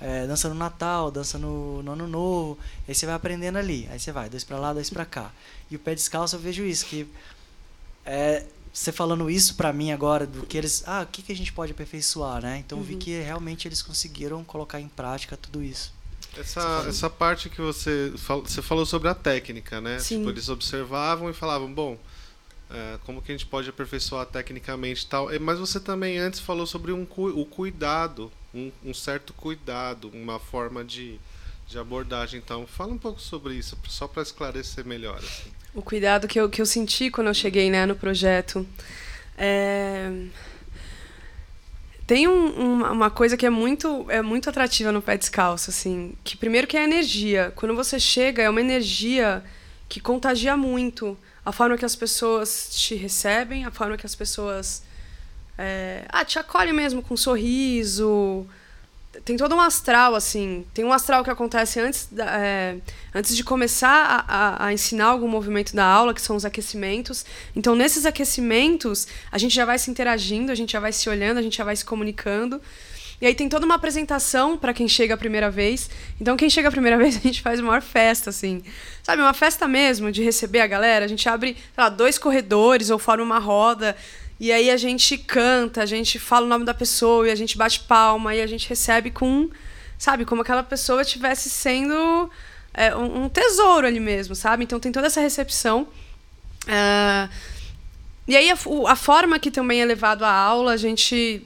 é, 0.00 0.28
dança 0.28 0.48
no 0.48 0.54
Natal, 0.54 1.10
dança 1.10 1.38
no, 1.38 1.82
no, 1.82 1.92
Ano 1.92 2.06
Novo. 2.06 2.56
Aí 2.86 2.94
você 2.94 3.04
vai 3.04 3.16
aprendendo 3.16 3.58
ali. 3.58 3.88
Aí 3.90 3.98
você 3.98 4.12
vai, 4.12 4.30
dois 4.30 4.44
para 4.44 4.60
lá, 4.60 4.72
dois 4.72 4.88
para 4.90 5.04
cá. 5.04 5.32
E 5.68 5.74
o 5.74 5.78
pé 5.80 5.92
descalço 5.92 6.36
eu 6.36 6.40
vejo 6.40 6.62
isso, 6.62 6.86
que 6.86 7.04
é, 8.04 8.46
você 8.76 8.92
falando 8.92 9.30
isso 9.30 9.54
para 9.54 9.72
mim 9.72 9.90
agora, 9.90 10.26
do 10.26 10.44
que 10.44 10.58
eles. 10.58 10.84
Ah, 10.86 11.00
o 11.00 11.06
que, 11.06 11.22
que 11.22 11.32
a 11.32 11.36
gente 11.36 11.50
pode 11.50 11.72
aperfeiçoar, 11.72 12.42
né? 12.42 12.58
Então 12.58 12.76
uhum. 12.76 12.84
vi 12.84 12.96
que 12.96 13.18
realmente 13.22 13.66
eles 13.66 13.80
conseguiram 13.80 14.44
colocar 14.44 14.78
em 14.78 14.86
prática 14.86 15.34
tudo 15.34 15.62
isso. 15.62 15.94
Essa, 16.36 16.84
essa 16.86 17.08
parte 17.08 17.48
que 17.48 17.62
você, 17.62 18.12
fal, 18.18 18.42
você 18.42 18.60
falou 18.60 18.84
sobre 18.84 19.08
a 19.08 19.14
técnica, 19.14 19.80
né? 19.80 19.98
Sim. 19.98 20.18
Tipo, 20.18 20.28
eles 20.28 20.50
observavam 20.50 21.30
e 21.30 21.32
falavam, 21.32 21.72
bom, 21.72 21.98
é, 22.70 22.98
como 23.06 23.22
que 23.22 23.32
a 23.32 23.34
gente 23.34 23.46
pode 23.46 23.70
aperfeiçoar 23.70 24.26
tecnicamente 24.26 25.04
e 25.04 25.06
tal. 25.06 25.28
Mas 25.40 25.58
você 25.58 25.80
também 25.80 26.18
antes 26.18 26.38
falou 26.38 26.66
sobre 26.66 26.92
um, 26.92 27.06
o 27.16 27.46
cuidado, 27.46 28.30
um, 28.54 28.70
um 28.84 28.92
certo 28.92 29.32
cuidado, 29.32 30.10
uma 30.12 30.38
forma 30.38 30.84
de, 30.84 31.18
de 31.66 31.78
abordagem. 31.78 32.38
Então, 32.44 32.66
fala 32.66 32.92
um 32.92 32.98
pouco 32.98 33.22
sobre 33.22 33.54
isso, 33.54 33.78
só 33.88 34.06
para 34.06 34.22
esclarecer 34.22 34.84
melhor. 34.84 35.16
Assim 35.16 35.55
o 35.76 35.82
cuidado 35.82 36.26
que 36.26 36.40
eu, 36.40 36.48
que 36.48 36.60
eu 36.60 36.66
senti 36.66 37.10
quando 37.10 37.28
eu 37.28 37.34
cheguei 37.34 37.70
né, 37.70 37.84
no 37.84 37.94
projeto. 37.94 38.66
É... 39.36 40.10
Tem 42.06 42.26
um, 42.26 42.82
uma 42.84 43.10
coisa 43.10 43.36
que 43.36 43.44
é 43.44 43.50
muito, 43.50 44.06
é 44.08 44.22
muito 44.22 44.48
atrativa 44.48 44.90
no 44.90 45.02
pé 45.02 45.18
descalço, 45.18 45.70
assim, 45.70 46.14
que 46.24 46.36
primeiro 46.36 46.66
que 46.66 46.76
é 46.76 46.80
a 46.80 46.84
energia. 46.84 47.52
Quando 47.56 47.74
você 47.74 47.98
chega, 48.00 48.42
é 48.42 48.48
uma 48.48 48.60
energia 48.60 49.44
que 49.88 50.00
contagia 50.00 50.56
muito 50.56 51.18
a 51.44 51.52
forma 51.52 51.76
que 51.76 51.84
as 51.84 51.96
pessoas 51.96 52.68
te 52.70 52.94
recebem, 52.94 53.64
a 53.64 53.70
forma 53.70 53.96
que 53.96 54.06
as 54.06 54.14
pessoas 54.14 54.84
é, 55.58 56.04
ah, 56.08 56.24
te 56.24 56.38
acolhem 56.38 56.72
mesmo 56.72 57.02
com 57.02 57.14
um 57.14 57.16
sorriso, 57.16 58.46
tem 59.24 59.36
todo 59.36 59.54
um 59.54 59.60
astral, 59.60 60.14
assim. 60.14 60.64
Tem 60.74 60.84
um 60.84 60.92
astral 60.92 61.24
que 61.24 61.30
acontece 61.30 61.80
antes, 61.80 62.08
da, 62.10 62.24
é, 62.38 62.76
antes 63.14 63.36
de 63.36 63.42
começar 63.42 64.24
a, 64.28 64.64
a, 64.64 64.66
a, 64.66 64.72
ensinar 64.72 65.06
algum 65.06 65.28
movimento 65.28 65.74
da 65.74 65.84
aula, 65.84 66.14
que 66.14 66.20
são 66.20 66.36
os 66.36 66.44
aquecimentos. 66.44 67.24
Então, 67.54 67.74
nesses 67.74 68.06
aquecimentos, 68.06 69.06
a 69.30 69.38
gente 69.38 69.54
já 69.54 69.64
vai 69.64 69.78
se 69.78 69.90
interagindo, 69.90 70.52
a 70.52 70.54
gente 70.54 70.72
já 70.72 70.80
vai 70.80 70.92
se 70.92 71.08
olhando, 71.08 71.38
a 71.38 71.42
gente 71.42 71.56
já 71.56 71.64
vai 71.64 71.76
se 71.76 71.84
comunicando. 71.84 72.60
E 73.20 73.26
aí 73.26 73.34
tem 73.34 73.48
toda 73.48 73.64
uma 73.64 73.76
apresentação 73.76 74.58
para 74.58 74.74
quem 74.74 74.86
chega 74.86 75.14
a 75.14 75.16
primeira 75.16 75.50
vez. 75.50 75.88
Então, 76.20 76.36
quem 76.36 76.50
chega 76.50 76.68
a 76.68 76.70
primeira 76.70 76.96
vez, 76.98 77.16
a 77.16 77.20
gente 77.20 77.40
faz 77.40 77.60
uma 77.60 77.68
maior 77.68 77.82
festa, 77.82 78.30
assim. 78.30 78.62
Sabe, 79.02 79.22
uma 79.22 79.32
festa 79.32 79.66
mesmo 79.66 80.12
de 80.12 80.22
receber 80.22 80.60
a 80.60 80.66
galera. 80.66 81.04
A 81.04 81.08
gente 81.08 81.28
abre, 81.28 81.56
lá, 81.76 81.88
dois 81.88 82.18
corredores 82.18 82.90
ou 82.90 82.98
forma 82.98 83.24
uma 83.24 83.38
roda. 83.38 83.96
E 84.38 84.52
aí 84.52 84.70
a 84.70 84.76
gente 84.76 85.16
canta, 85.16 85.82
a 85.82 85.86
gente 85.86 86.18
fala 86.18 86.44
o 86.44 86.48
nome 86.48 86.64
da 86.64 86.74
pessoa 86.74 87.26
e 87.26 87.30
a 87.30 87.34
gente 87.34 87.56
bate 87.56 87.80
palma 87.80 88.34
e 88.34 88.42
a 88.42 88.46
gente 88.46 88.68
recebe 88.68 89.10
com, 89.10 89.48
sabe, 89.98 90.26
como 90.26 90.42
aquela 90.42 90.62
pessoa 90.62 91.00
estivesse 91.00 91.48
sendo 91.48 92.30
é, 92.74 92.94
um, 92.94 93.28
tesouro 93.30 93.86
ali 93.86 93.98
mesmo, 93.98 94.34
sabe? 94.34 94.64
Então 94.64 94.78
tem 94.78 94.92
toda 94.92 95.06
essa 95.06 95.20
recepção. 95.20 95.88
Uh, 96.64 97.32
e 98.28 98.36
aí 98.36 98.50
a, 98.50 98.58
a, 98.88 98.96
forma 98.96 99.38
que 99.38 99.50
também 99.50 99.80
é 99.80 99.84
levado 99.84 100.24
a 100.24 100.30
aula, 100.30 100.72
a 100.72 100.76
gente 100.76 101.42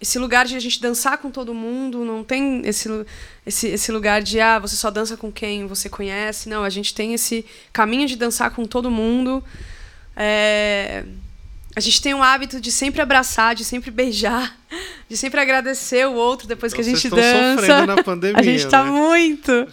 esse 0.00 0.18
lugar 0.18 0.44
de 0.44 0.56
a 0.56 0.58
gente 0.58 0.80
dançar 0.80 1.18
com 1.18 1.30
todo 1.30 1.54
mundo, 1.54 2.04
não 2.04 2.24
tem 2.24 2.62
esse, 2.66 2.88
esse, 3.46 3.68
esse 3.68 3.92
lugar 3.92 4.20
de 4.20 4.40
ah, 4.40 4.58
você 4.58 4.74
só 4.74 4.90
dança 4.90 5.16
com 5.16 5.30
quem 5.30 5.64
você 5.64 5.88
conhece. 5.88 6.48
Não, 6.48 6.64
a 6.64 6.70
gente 6.70 6.92
tem 6.92 7.14
esse 7.14 7.46
caminho 7.72 8.08
de 8.08 8.16
dançar 8.16 8.50
com 8.50 8.64
todo 8.64 8.90
mundo. 8.90 9.44
É, 10.16 11.04
a 11.74 11.80
gente 11.80 12.02
tem 12.02 12.12
um 12.12 12.22
hábito 12.22 12.60
de 12.60 12.70
sempre 12.70 13.00
abraçar, 13.00 13.54
de 13.54 13.64
sempre 13.64 13.90
beijar, 13.90 14.56
de 15.08 15.16
sempre 15.16 15.40
agradecer 15.40 16.06
o 16.06 16.14
outro 16.14 16.46
depois 16.46 16.72
então, 16.72 16.84
que 16.84 16.90
a 16.90 16.94
gente 16.94 17.08
dança. 17.08 17.86
Na 17.86 18.02
pandemia, 18.02 18.38
a 18.40 18.42
gente 18.42 18.66
tá 18.68 18.84
né? 18.84 18.90
muito. 18.90 19.68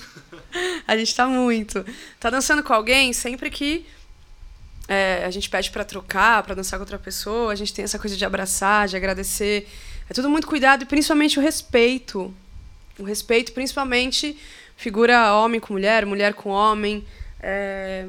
A 0.88 0.98
gente 0.98 1.14
tá 1.14 1.28
muito. 1.28 1.86
Tá 2.20 2.30
dançando 2.30 2.64
com 2.64 2.74
alguém 2.74 3.14
sempre 3.14 3.50
que 3.50 3.86
é, 4.88 5.24
a 5.26 5.30
gente 5.30 5.50
pede 5.50 5.70
para 5.70 5.84
trocar, 5.84 6.42
para 6.42 6.56
dançar 6.56 6.80
com 6.80 6.84
outra 6.84 6.98
pessoa, 6.98 7.52
a 7.52 7.56
gente 7.56 7.74
tem 7.74 7.84
essa 7.84 8.00
coisa 8.00 8.18
de 8.18 8.26
abraçar, 8.26 8.88
de 8.88 8.96
agradecer. 8.96 9.68
É 10.10 10.14
tudo 10.14 10.30
muito 10.30 10.48
cuidado 10.48 10.84
e 10.84 10.86
principalmente 10.86 11.38
o 11.38 11.42
respeito. 11.42 12.34
O 12.98 13.04
respeito, 13.04 13.52
principalmente, 13.54 14.38
figura 14.76 15.36
homem 15.36 15.60
com 15.60 15.74
mulher, 15.74 16.06
mulher 16.06 16.34
com 16.34 16.50
homem. 16.50 17.06
É... 17.40 18.06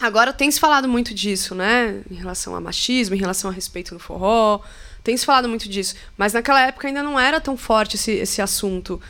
Agora 0.00 0.32
tem 0.32 0.50
se 0.50 0.58
falado 0.58 0.88
muito 0.88 1.12
disso, 1.12 1.54
né? 1.54 2.00
Em 2.10 2.14
relação 2.14 2.56
a 2.56 2.60
machismo, 2.60 3.14
em 3.14 3.18
relação 3.18 3.50
a 3.50 3.52
respeito 3.52 3.92
no 3.92 4.00
forró. 4.00 4.60
Tem 5.04 5.16
se 5.16 5.26
falado 5.26 5.48
muito 5.48 5.68
disso. 5.68 5.94
Mas 6.16 6.32
naquela 6.32 6.62
época 6.62 6.88
ainda 6.88 7.02
não 7.02 7.20
era 7.20 7.40
tão 7.40 7.56
forte 7.56 7.96
esse, 7.96 8.12
esse 8.12 8.40
assunto. 8.40 9.00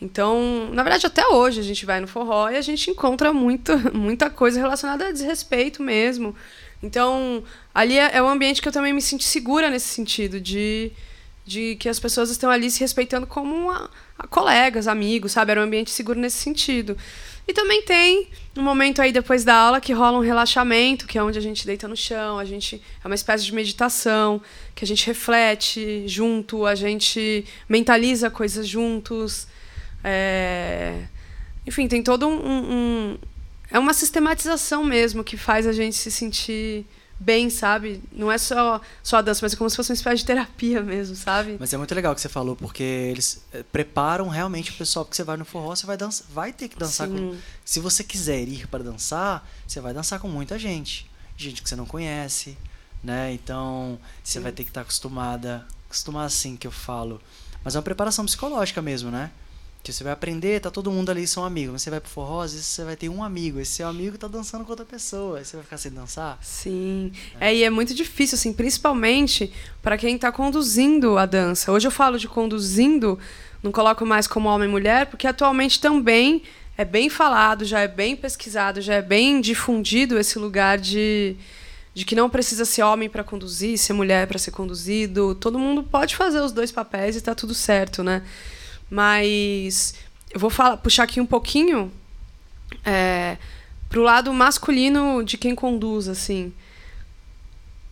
Então, 0.00 0.70
na 0.72 0.82
verdade, 0.82 1.06
até 1.06 1.26
hoje 1.28 1.60
a 1.60 1.62
gente 1.62 1.86
vai 1.86 2.00
no 2.00 2.06
forró 2.06 2.48
e 2.48 2.56
a 2.56 2.62
gente 2.62 2.90
encontra 2.90 3.32
muita, 3.32 3.76
muita 3.94 4.28
coisa 4.28 4.58
relacionada 4.58 5.06
a 5.06 5.12
desrespeito 5.12 5.82
mesmo. 5.82 6.34
Então, 6.82 7.44
ali 7.74 7.98
é, 7.98 8.16
é 8.16 8.22
um 8.22 8.28
ambiente 8.28 8.60
que 8.60 8.66
eu 8.66 8.72
também 8.72 8.92
me 8.92 9.02
sinto 9.02 9.22
segura 9.22 9.70
nesse 9.70 9.88
sentido, 9.88 10.40
de 10.40 10.92
de 11.50 11.74
que 11.76 11.88
as 11.88 11.98
pessoas 11.98 12.30
estão 12.30 12.48
ali 12.48 12.70
se 12.70 12.78
respeitando 12.78 13.26
como 13.26 13.72
a 13.72 13.90
colegas, 14.28 14.86
amigos, 14.86 15.32
sabe? 15.32 15.50
Era 15.50 15.60
um 15.60 15.64
ambiente 15.64 15.90
seguro 15.90 16.20
nesse 16.20 16.38
sentido. 16.38 16.96
E 17.50 17.52
também 17.52 17.82
tem 17.82 18.28
um 18.56 18.62
momento 18.62 19.02
aí 19.02 19.10
depois 19.10 19.42
da 19.42 19.56
aula 19.56 19.80
que 19.80 19.92
rola 19.92 20.16
um 20.16 20.20
relaxamento, 20.20 21.04
que 21.04 21.18
é 21.18 21.22
onde 21.22 21.36
a 21.36 21.40
gente 21.42 21.66
deita 21.66 21.88
no 21.88 21.96
chão, 21.96 22.38
a 22.38 22.44
gente 22.44 22.80
é 23.02 23.08
uma 23.08 23.16
espécie 23.16 23.44
de 23.44 23.52
meditação, 23.52 24.40
que 24.72 24.84
a 24.84 24.86
gente 24.86 25.04
reflete 25.04 26.06
junto, 26.06 26.64
a 26.64 26.76
gente 26.76 27.44
mentaliza 27.68 28.30
coisas 28.30 28.68
juntos. 28.68 29.48
É... 30.04 31.06
Enfim, 31.66 31.88
tem 31.88 32.04
todo 32.04 32.28
um, 32.28 32.38
um, 32.46 33.18
é 33.68 33.80
uma 33.80 33.94
sistematização 33.94 34.84
mesmo 34.84 35.24
que 35.24 35.36
faz 35.36 35.66
a 35.66 35.72
gente 35.72 35.96
se 35.96 36.12
sentir 36.12 36.86
bem, 37.20 37.50
sabe? 37.50 38.02
Não 38.10 38.32
é 38.32 38.38
só, 38.38 38.80
só 39.02 39.18
a 39.18 39.20
dança, 39.22 39.40
mas 39.42 39.52
é 39.52 39.56
como 39.56 39.68
se 39.68 39.76
fosse 39.76 39.92
uma 39.92 39.94
espécie 39.94 40.16
de 40.16 40.24
terapia 40.24 40.82
mesmo, 40.82 41.14
sabe? 41.14 41.58
Mas 41.60 41.72
é 41.74 41.76
muito 41.76 41.94
legal 41.94 42.12
o 42.12 42.14
que 42.14 42.22
você 42.22 42.30
falou, 42.30 42.56
porque 42.56 42.82
eles 42.82 43.44
eh, 43.52 43.62
preparam 43.70 44.28
realmente 44.28 44.70
o 44.70 44.74
pessoal, 44.74 45.04
porque 45.04 45.16
você 45.16 45.22
vai 45.22 45.36
no 45.36 45.44
forró, 45.44 45.76
você 45.76 45.84
vai 45.84 45.98
dançar, 45.98 46.26
vai 46.32 46.50
ter 46.50 46.68
que 46.68 46.78
dançar 46.78 47.06
Sim. 47.06 47.14
com. 47.14 47.36
Se 47.62 47.78
você 47.78 48.02
quiser 48.02 48.48
ir 48.48 48.66
para 48.66 48.82
dançar, 48.82 49.46
você 49.68 49.80
vai 49.80 49.92
dançar 49.92 50.18
com 50.18 50.28
muita 50.28 50.58
gente. 50.58 51.10
Gente 51.36 51.62
que 51.62 51.68
você 51.68 51.76
não 51.76 51.86
conhece, 51.86 52.56
né? 53.04 53.32
Então, 53.34 53.98
você 54.24 54.38
Sim. 54.38 54.42
vai 54.42 54.52
ter 54.52 54.64
que 54.64 54.70
estar 54.70 54.80
acostumada. 54.80 55.66
Acostumar 55.86 56.24
assim 56.24 56.56
que 56.56 56.66
eu 56.66 56.72
falo. 56.72 57.20
Mas 57.62 57.74
é 57.74 57.78
uma 57.78 57.82
preparação 57.82 58.24
psicológica 58.24 58.80
mesmo, 58.80 59.10
né? 59.10 59.30
Que 59.82 59.92
você 59.92 60.04
vai 60.04 60.12
aprender, 60.12 60.60
tá 60.60 60.70
todo 60.70 60.90
mundo 60.90 61.10
ali, 61.10 61.26
são 61.26 61.44
amigos. 61.44 61.72
Mas 61.72 61.82
você 61.82 61.90
vai 61.90 62.00
pro 62.00 62.10
forró, 62.10 62.42
às 62.42 62.52
vezes 62.52 62.66
você 62.66 62.84
vai 62.84 62.96
ter 62.96 63.08
um 63.08 63.24
amigo. 63.24 63.58
Esse 63.58 63.72
seu 63.72 63.88
amigo 63.88 64.18
tá 64.18 64.28
dançando 64.28 64.64
com 64.64 64.70
outra 64.70 64.84
pessoa. 64.84 65.38
Aí 65.38 65.44
você 65.44 65.56
vai 65.56 65.64
ficar 65.64 65.78
sem 65.78 65.90
dançar? 65.90 66.38
Sim. 66.42 67.12
É, 67.40 67.48
é 67.48 67.56
e 67.56 67.64
é 67.64 67.70
muito 67.70 67.94
difícil, 67.94 68.36
assim, 68.36 68.52
principalmente 68.52 69.52
para 69.80 69.96
quem 69.96 70.18
tá 70.18 70.30
conduzindo 70.30 71.16
a 71.16 71.24
dança. 71.24 71.72
Hoje 71.72 71.86
eu 71.86 71.90
falo 71.90 72.18
de 72.18 72.28
conduzindo, 72.28 73.18
não 73.62 73.72
coloco 73.72 74.04
mais 74.04 74.26
como 74.26 74.48
homem 74.48 74.68
e 74.68 74.70
mulher, 74.70 75.06
porque 75.06 75.26
atualmente 75.26 75.80
também 75.80 76.42
é 76.80 76.84
bem 76.84 77.10
falado, 77.10 77.64
já 77.64 77.80
é 77.80 77.88
bem 77.88 78.16
pesquisado, 78.16 78.80
já 78.80 78.94
é 78.94 79.02
bem 79.02 79.40
difundido 79.40 80.18
esse 80.18 80.38
lugar 80.38 80.78
de, 80.78 81.36
de 81.92 82.06
que 82.06 82.14
não 82.14 82.30
precisa 82.30 82.64
ser 82.64 82.82
homem 82.82 83.06
para 83.06 83.22
conduzir, 83.22 83.76
ser 83.76 83.92
mulher 83.92 84.26
para 84.26 84.38
ser 84.38 84.50
conduzido. 84.50 85.34
Todo 85.34 85.58
mundo 85.58 85.82
pode 85.82 86.16
fazer 86.16 86.40
os 86.40 86.52
dois 86.52 86.72
papéis 86.72 87.16
e 87.16 87.20
tá 87.20 87.34
tudo 87.34 87.52
certo, 87.52 88.02
né? 88.02 88.22
Mas 88.90 89.94
eu 90.30 90.40
vou 90.40 90.50
falar, 90.50 90.76
puxar 90.76 91.04
aqui 91.04 91.20
um 91.20 91.26
pouquinho 91.26 91.92
é, 92.84 93.36
pro 93.88 94.02
lado 94.02 94.32
masculino 94.32 95.22
de 95.22 95.38
quem 95.38 95.54
conduz, 95.54 96.08
assim. 96.08 96.52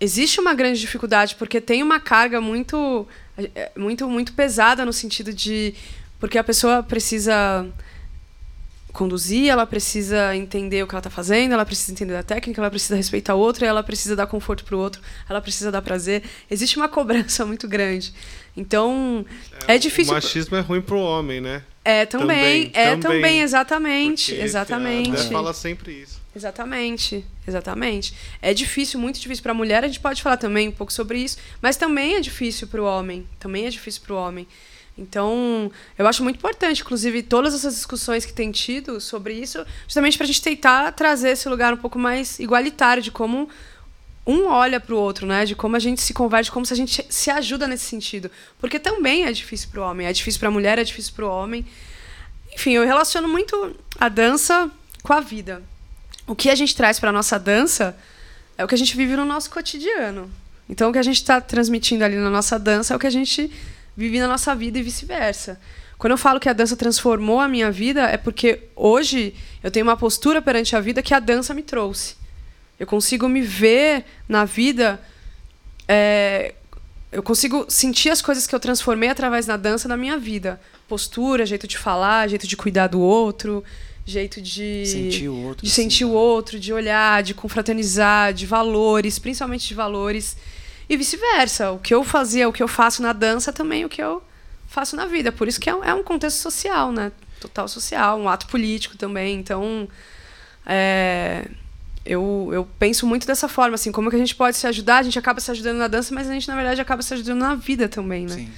Existe 0.01 0.41
uma 0.41 0.55
grande 0.55 0.81
dificuldade 0.81 1.35
porque 1.37 1.61
tem 1.61 1.83
uma 1.83 1.99
carga 1.99 2.41
muito, 2.41 3.07
é, 3.37 3.71
muito, 3.77 4.09
muito 4.09 4.33
pesada 4.33 4.85
no 4.85 4.93
sentido 4.93 5.33
de 5.33 5.75
porque 6.21 6.39
a 6.39 6.45
pessoa 6.45 6.83
precisa 6.83 7.67
conduzir, 8.99 9.49
ela 9.49 9.65
precisa 9.65 10.35
entender 10.35 10.83
o 10.83 10.87
que 10.89 10.93
ela 10.93 10.99
está 10.99 11.11
fazendo, 11.11 11.53
ela 11.53 11.65
precisa 11.65 11.93
entender 11.93 12.17
a 12.17 12.23
técnica, 12.25 12.61
ela 12.61 12.69
precisa 12.69 12.97
respeitar 12.97 13.37
o 13.37 13.39
outro, 13.39 13.65
ela 13.65 13.81
precisa 13.81 14.17
dar 14.17 14.27
conforto 14.27 14.65
para 14.65 14.75
o 14.75 14.79
outro, 14.81 15.01
ela 15.29 15.41
precisa 15.41 15.71
dar 15.71 15.81
prazer. 15.83 16.25
Existe 16.51 16.77
uma 16.77 16.89
cobrança 16.91 17.47
muito 17.47 17.69
grande. 17.69 18.13
Então, 18.57 19.25
é, 19.69 19.77
é 19.77 19.79
difícil. 19.79 20.13
O 20.13 20.17
machismo 20.17 20.57
é 20.57 20.61
ruim 20.61 20.81
para 20.81 20.97
o 20.97 21.01
homem, 21.01 21.41
né? 21.41 21.63
É 21.85 22.05
também, 22.07 22.71
também 22.71 22.71
é 22.75 22.97
também, 22.97 23.01
também 23.01 23.41
exatamente, 23.41 24.35
exatamente. 24.35 25.17
A 25.17 25.31
fala 25.31 25.55
sempre 25.55 25.93
isso. 25.93 26.21
Exatamente, 26.35 27.25
exatamente. 27.47 28.15
É 28.43 28.53
difícil, 28.53 28.99
muito 28.99 29.21
difícil 29.21 29.43
para 29.43 29.53
a 29.53 29.55
mulher. 29.55 29.85
A 29.85 29.87
gente 29.87 30.01
pode 30.01 30.21
falar 30.23 30.37
também 30.37 30.69
um 30.69 30.73
pouco 30.73 30.93
sobre 30.93 31.19
isso, 31.19 31.39
mas 31.63 31.77
também 31.77 32.17
é 32.17 32.21
difícil 32.21 32.67
para 32.67 32.83
o 32.83 32.85
homem. 32.85 33.27
Também 33.39 33.65
é 33.65 33.71
difícil 33.71 34.03
para 34.05 34.15
o 34.15 34.19
homem. 34.19 34.47
Então, 34.99 35.71
eu 35.97 36.09
acho 36.09 36.25
muito 36.25 36.37
importante, 36.37 36.83
inclusive, 36.83 37.23
todas 37.23 37.55
essas 37.55 37.77
discussões 37.77 38.27
que 38.27 38.33
tem 38.33 38.51
tido 38.51 39.01
sobre 39.01 39.33
isso, 39.33 39.65
justamente 39.85 40.19
para 40.19 40.25
a 40.25 40.27
gente 40.27 40.43
tentar 40.43 40.91
trazer 40.93 41.31
esse 41.31 41.49
lugar 41.49 41.73
um 41.73 41.77
pouco 41.77 41.99
mais 41.99 42.41
igualitário 42.41 43.01
de 43.01 43.13
como 43.13 43.49
um 44.27 44.47
olha 44.47 44.81
para 44.81 44.95
o 44.95 44.99
outro, 44.99 45.25
né? 45.25 45.45
De 45.45 45.55
como 45.55 45.77
a 45.77 45.79
gente 45.79 46.03
se 46.03 46.13
converge, 46.13 46.51
como 46.51 46.67
se 46.67 46.73
a 46.73 46.77
gente 46.77 47.07
se 47.09 47.31
ajuda 47.31 47.69
nesse 47.69 47.85
sentido. 47.85 48.29
Porque 48.59 48.79
também 48.79 49.25
é 49.25 49.33
difícil 49.33 49.69
para 49.71 49.81
o 49.81 49.85
homem, 49.85 50.07
é 50.07 50.13
difícil 50.13 50.41
para 50.41 50.49
a 50.49 50.53
mulher, 50.53 50.79
é 50.79 50.85
difícil 50.85 51.13
para 51.15 51.25
o 51.25 51.31
homem. 51.31 51.65
Enfim, 52.53 52.73
eu 52.73 52.85
relaciono 52.85 53.29
muito 53.29 53.77
a 53.99 54.09
dança 54.09 54.69
com 55.03 55.13
a 55.13 55.21
vida. 55.21 55.63
O 56.27 56.35
que 56.35 56.51
a 56.51 56.55
gente 56.57 56.75
traz 56.75 56.99
para 56.99 57.11
a 57.11 57.13
nossa 57.13 57.39
dança 57.39 57.97
é 58.59 58.65
o 58.65 58.69
que 58.69 58.75
a 58.75 58.79
gente 58.79 58.97
vive 58.97 59.15
no 59.15 59.25
nosso 59.25 59.49
cotidiano. 59.49 60.29
Então, 60.69 60.91
o 60.91 60.93
que 60.93 60.99
a 60.99 61.03
gente 61.03 61.17
está 61.17 61.41
transmitindo 61.41 62.05
ali 62.05 62.17
na 62.17 62.29
nossa 62.29 62.59
dança 62.59 62.93
é 62.93 62.97
o 62.97 63.01
que 63.01 63.07
a 63.07 63.11
gente 63.11 63.51
vivi 63.99 64.21
na 64.21 64.29
nossa 64.29 64.55
vida 64.55 64.79
e 64.79 64.83
vice-versa. 64.83 65.61
Quando 65.99 66.13
eu 66.13 66.17
falo 66.17 66.39
que 66.39 66.49
a 66.49 66.53
dança 66.53 66.77
transformou 66.77 67.41
a 67.41 67.49
minha 67.49 67.69
vida, 67.69 68.03
é 68.03 68.17
porque 68.17 68.61
hoje 68.77 69.35
eu 69.61 69.73
tenho 69.73 69.85
uma 69.85 69.97
postura 69.97 70.41
perante 70.41 70.77
a 70.77 70.81
vida 70.81 71.03
que 71.03 71.13
a 71.13 71.19
dança 71.19 71.53
me 71.53 71.65
trouxe. 71.65 72.15
Eu 72.79 72.87
consigo 72.87 73.29
me 73.29 73.41
ver 73.41 74.05
na 74.29 74.45
vida. 74.45 75.01
É, 75.89 76.55
eu 77.11 77.25
consigo 77.25 77.67
sentir 77.69 78.11
as 78.11 78.23
coisas 78.23 78.47
que 78.47 78.55
eu 78.55 78.61
transformei 78.61 79.09
através 79.09 79.47
da 79.47 79.57
dança 79.57 79.89
na 79.89 79.97
minha 79.97 80.17
vida. 80.17 80.61
Postura, 80.87 81.45
jeito 81.45 81.67
de 81.67 81.77
falar, 81.77 82.29
jeito 82.29 82.47
de 82.47 82.57
cuidar 82.57 82.87
do 82.87 83.01
outro, 83.01 83.65
jeito 84.07 84.41
de 84.41 84.87
sentir 84.87 85.29
o 85.29 85.43
outro, 85.43 85.67
de 85.67 85.73
sentir 85.73 86.05
o 86.05 86.13
outro, 86.13 86.61
de 86.61 86.73
olhar, 86.73 87.21
de 87.25 87.35
confraternizar, 87.35 88.33
de 88.33 88.47
valores, 88.47 89.19
principalmente 89.19 89.67
de 89.67 89.75
valores. 89.75 90.37
E 90.89 90.97
vice-versa. 90.97 91.73
O 91.73 91.79
que 91.79 91.95
eu 91.95 92.03
fazia, 92.03 92.49
o 92.49 92.53
que 92.53 92.63
eu 92.63 92.69
faço 92.69 93.03
na 93.03 93.13
dança 93.13 93.53
também 93.53 93.85
o 93.85 93.89
que 93.89 94.03
eu 94.03 94.23
faço 94.69 94.95
na 94.97 95.07
vida. 95.07 95.33
Por 95.33 95.49
isso 95.49 95.61
que 95.61 95.69
é 95.69 95.75
um, 95.75 95.85
é 95.85 95.95
um 95.95 96.03
contexto 96.03 96.39
social, 96.39 96.93
né? 96.93 97.11
Total 97.41 97.67
social, 97.67 98.19
um 98.19 98.29
ato 98.29 98.47
político 98.47 98.97
também. 98.97 99.39
Então, 99.39 99.89
é, 100.67 101.49
eu, 102.05 102.51
eu 102.53 102.69
penso 102.79 103.07
muito 103.07 103.27
dessa 103.27 103.49
forma, 103.49 103.75
assim, 103.75 103.91
como 103.91 104.11
que 104.11 104.17
a 104.17 104.19
gente 104.19 104.35
pode 104.35 104.57
se 104.57 104.67
ajudar? 104.67 104.99
A 104.99 105.03
gente 105.03 105.19
acaba 105.19 105.41
se 105.41 105.51
ajudando 105.51 105.79
na 105.79 105.89
dança, 105.89 106.15
mas 106.15 106.29
a 106.29 106.33
gente, 106.33 106.47
na 106.49 106.55
verdade, 106.55 106.81
acaba 106.81 107.03
se 107.03 107.13
ajudando 107.15 107.39
na 107.39 107.55
vida 107.55 107.89
também, 107.89 108.27
né? 108.27 108.35
Sim. 108.35 108.53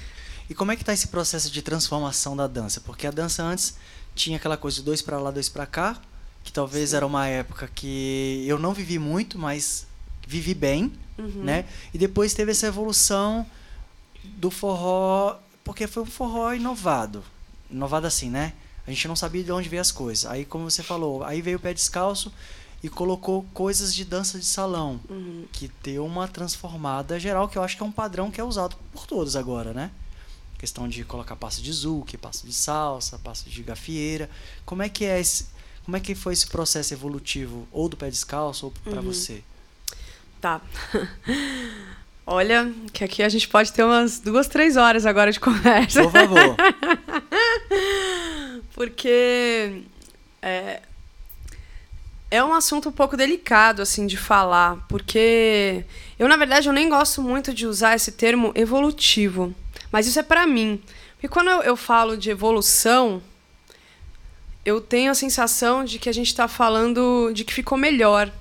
E 0.48 0.54
como 0.54 0.72
é 0.72 0.76
que 0.76 0.84
tá 0.84 0.92
esse 0.92 1.08
processo 1.08 1.50
de 1.50 1.62
transformação 1.62 2.36
da 2.36 2.46
dança? 2.46 2.80
Porque 2.80 3.06
a 3.06 3.10
dança 3.10 3.42
antes 3.42 3.76
tinha 4.14 4.36
aquela 4.36 4.56
coisa 4.56 4.78
de 4.78 4.82
dois 4.82 5.00
para 5.00 5.18
lá, 5.18 5.30
dois 5.30 5.48
para 5.48 5.64
cá, 5.64 5.96
que 6.42 6.52
talvez 6.52 6.90
Sim. 6.90 6.96
era 6.96 7.06
uma 7.06 7.26
época 7.28 7.70
que 7.72 8.44
eu 8.46 8.58
não 8.58 8.74
vivi 8.74 8.98
muito, 8.98 9.38
mas 9.38 9.86
vivi 10.30 10.54
bem, 10.54 10.92
uhum. 11.18 11.42
né? 11.44 11.64
E 11.92 11.98
depois 11.98 12.32
teve 12.32 12.52
essa 12.52 12.68
evolução 12.68 13.44
do 14.24 14.50
forró. 14.50 15.36
porque 15.64 15.86
foi 15.86 16.04
um 16.04 16.06
forró 16.06 16.52
inovado. 16.54 17.22
Inovado 17.70 18.06
assim, 18.06 18.30
né? 18.30 18.52
A 18.86 18.90
gente 18.90 19.06
não 19.08 19.16
sabia 19.16 19.42
de 19.42 19.52
onde 19.52 19.68
veio 19.68 19.82
as 19.82 19.90
coisas. 19.92 20.24
Aí, 20.30 20.44
como 20.44 20.70
você 20.70 20.82
falou, 20.82 21.22
aí 21.24 21.42
veio 21.42 21.56
o 21.58 21.60
pé 21.60 21.74
descalço 21.74 22.32
e 22.82 22.88
colocou 22.88 23.44
coisas 23.52 23.94
de 23.94 24.04
dança 24.04 24.38
de 24.38 24.44
salão, 24.46 25.00
Uhum. 25.08 25.44
que 25.52 25.70
deu 25.82 26.06
uma 26.06 26.26
transformada 26.26 27.18
geral, 27.20 27.48
que 27.48 27.58
eu 27.58 27.62
acho 27.62 27.76
que 27.76 27.82
é 27.82 27.86
um 27.86 27.92
padrão 27.92 28.30
que 28.30 28.40
é 28.40 28.44
usado 28.44 28.76
por 28.92 29.06
todos 29.06 29.36
agora, 29.36 29.74
né? 29.74 29.90
Questão 30.58 30.88
de 30.88 31.04
colocar 31.04 31.36
passo 31.36 31.60
de 31.62 31.72
zouk, 31.72 32.16
passo 32.18 32.46
de 32.46 32.52
salsa, 32.52 33.18
passo 33.18 33.48
de 33.50 33.62
gafieira. 33.62 34.30
Como 34.64 34.82
é 34.82 34.88
que 34.88 35.04
é 35.04 35.20
esse, 35.20 35.46
como 35.84 35.96
é 35.96 36.00
que 36.00 36.14
foi 36.14 36.32
esse 36.32 36.46
processo 36.46 36.92
evolutivo 36.94 37.66
ou 37.72 37.88
do 37.88 37.96
pé 37.96 38.08
descalço 38.10 38.66
ou 38.66 38.72
para 38.84 39.00
você? 39.00 39.42
Tá. 40.40 40.60
Olha, 42.26 42.72
que 42.92 43.02
aqui 43.02 43.22
a 43.22 43.28
gente 43.28 43.48
pode 43.48 43.72
ter 43.72 43.82
umas 43.82 44.20
duas, 44.20 44.46
três 44.46 44.76
horas 44.76 45.04
agora 45.04 45.32
de 45.32 45.40
conversa. 45.40 46.02
Por 46.02 46.12
favor. 46.12 46.56
Porque 48.72 49.82
é, 50.40 50.80
é 52.30 52.44
um 52.44 52.54
assunto 52.54 52.88
um 52.88 52.92
pouco 52.92 53.16
delicado, 53.16 53.82
assim, 53.82 54.06
de 54.06 54.16
falar. 54.16 54.76
Porque 54.88 55.84
eu, 56.18 56.28
na 56.28 56.36
verdade, 56.36 56.68
eu 56.68 56.72
nem 56.72 56.88
gosto 56.88 57.20
muito 57.20 57.52
de 57.52 57.66
usar 57.66 57.96
esse 57.96 58.12
termo 58.12 58.52
evolutivo. 58.54 59.52
Mas 59.90 60.06
isso 60.06 60.20
é 60.20 60.22
pra 60.22 60.46
mim. 60.46 60.80
Porque 61.14 61.28
quando 61.28 61.48
eu, 61.48 61.62
eu 61.62 61.76
falo 61.76 62.16
de 62.16 62.30
evolução, 62.30 63.20
eu 64.64 64.80
tenho 64.80 65.10
a 65.10 65.14
sensação 65.14 65.84
de 65.84 65.98
que 65.98 66.08
a 66.08 66.14
gente 66.14 66.34
tá 66.34 66.46
falando 66.46 67.32
de 67.32 67.44
que 67.44 67.52
ficou 67.52 67.76
melhor, 67.76 68.32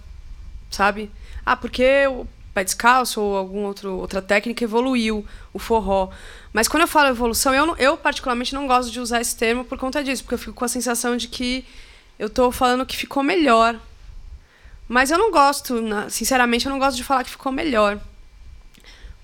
sabe? 0.69 1.09
Ah, 1.49 1.55
porque 1.55 2.05
o 2.05 2.27
pé 2.53 2.63
descalço 2.63 3.19
ou 3.19 3.35
alguma 3.35 3.69
outro, 3.69 3.93
outra 3.93 4.21
técnica 4.21 4.63
evoluiu, 4.63 5.25
o 5.51 5.57
forró. 5.57 6.11
Mas 6.53 6.67
quando 6.67 6.81
eu 6.81 6.87
falo 6.87 7.09
evolução, 7.09 7.55
eu, 7.55 7.75
eu 7.77 7.97
particularmente 7.97 8.53
não 8.53 8.67
gosto 8.67 8.91
de 8.91 8.99
usar 8.99 9.19
esse 9.19 9.35
termo 9.35 9.65
por 9.65 9.75
conta 9.75 10.03
disso, 10.03 10.21
porque 10.21 10.35
eu 10.35 10.37
fico 10.37 10.53
com 10.53 10.63
a 10.63 10.67
sensação 10.67 11.17
de 11.17 11.27
que 11.27 11.65
eu 12.19 12.29
tô 12.29 12.51
falando 12.51 12.85
que 12.85 12.95
ficou 12.95 13.23
melhor. 13.23 13.79
Mas 14.87 15.09
eu 15.09 15.17
não 15.17 15.31
gosto, 15.31 15.73
sinceramente, 16.11 16.67
eu 16.67 16.71
não 16.71 16.77
gosto 16.77 16.97
de 16.97 17.03
falar 17.03 17.23
que 17.23 17.31
ficou 17.31 17.51
melhor. 17.51 17.99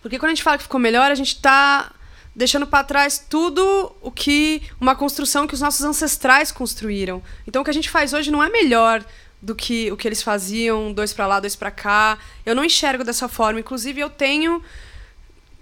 Porque 0.02 0.18
quando 0.18 0.32
a 0.32 0.34
gente 0.34 0.42
fala 0.42 0.58
que 0.58 0.64
ficou 0.64 0.80
melhor, 0.80 1.12
a 1.12 1.16
gente 1.16 1.40
tá 1.40 1.94
deixando 2.36 2.66
para 2.66 2.84
trás 2.84 3.24
tudo 3.30 3.96
o 4.02 4.10
que 4.10 4.64
uma 4.82 4.96
construção 4.96 5.46
que 5.46 5.54
os 5.54 5.62
nossos 5.62 5.86
ancestrais 5.86 6.52
construíram. 6.52 7.22
Então 7.46 7.62
o 7.62 7.66
que 7.66 7.70
a 7.70 7.74
gente 7.74 7.92
faz 7.92 8.14
hoje 8.14 8.32
não 8.32 8.42
é 8.42 8.50
melhor 8.50 9.06
do 9.46 9.54
que 9.56 9.92
o 9.92 9.98
que 9.98 10.08
eles 10.08 10.24
faziam, 10.24 10.92
dois 10.92 11.14
para 11.14 11.28
lá, 11.28 11.40
dois 11.40 11.56
para 11.56 11.70
cá. 11.70 12.18
Eu 12.46 12.56
não 12.56 12.66
enxergo 12.66 13.04
dessa 13.04 13.28
forma. 13.28 13.60
Inclusive 13.60 14.02
eu 14.02 14.10
tenho 14.10 14.62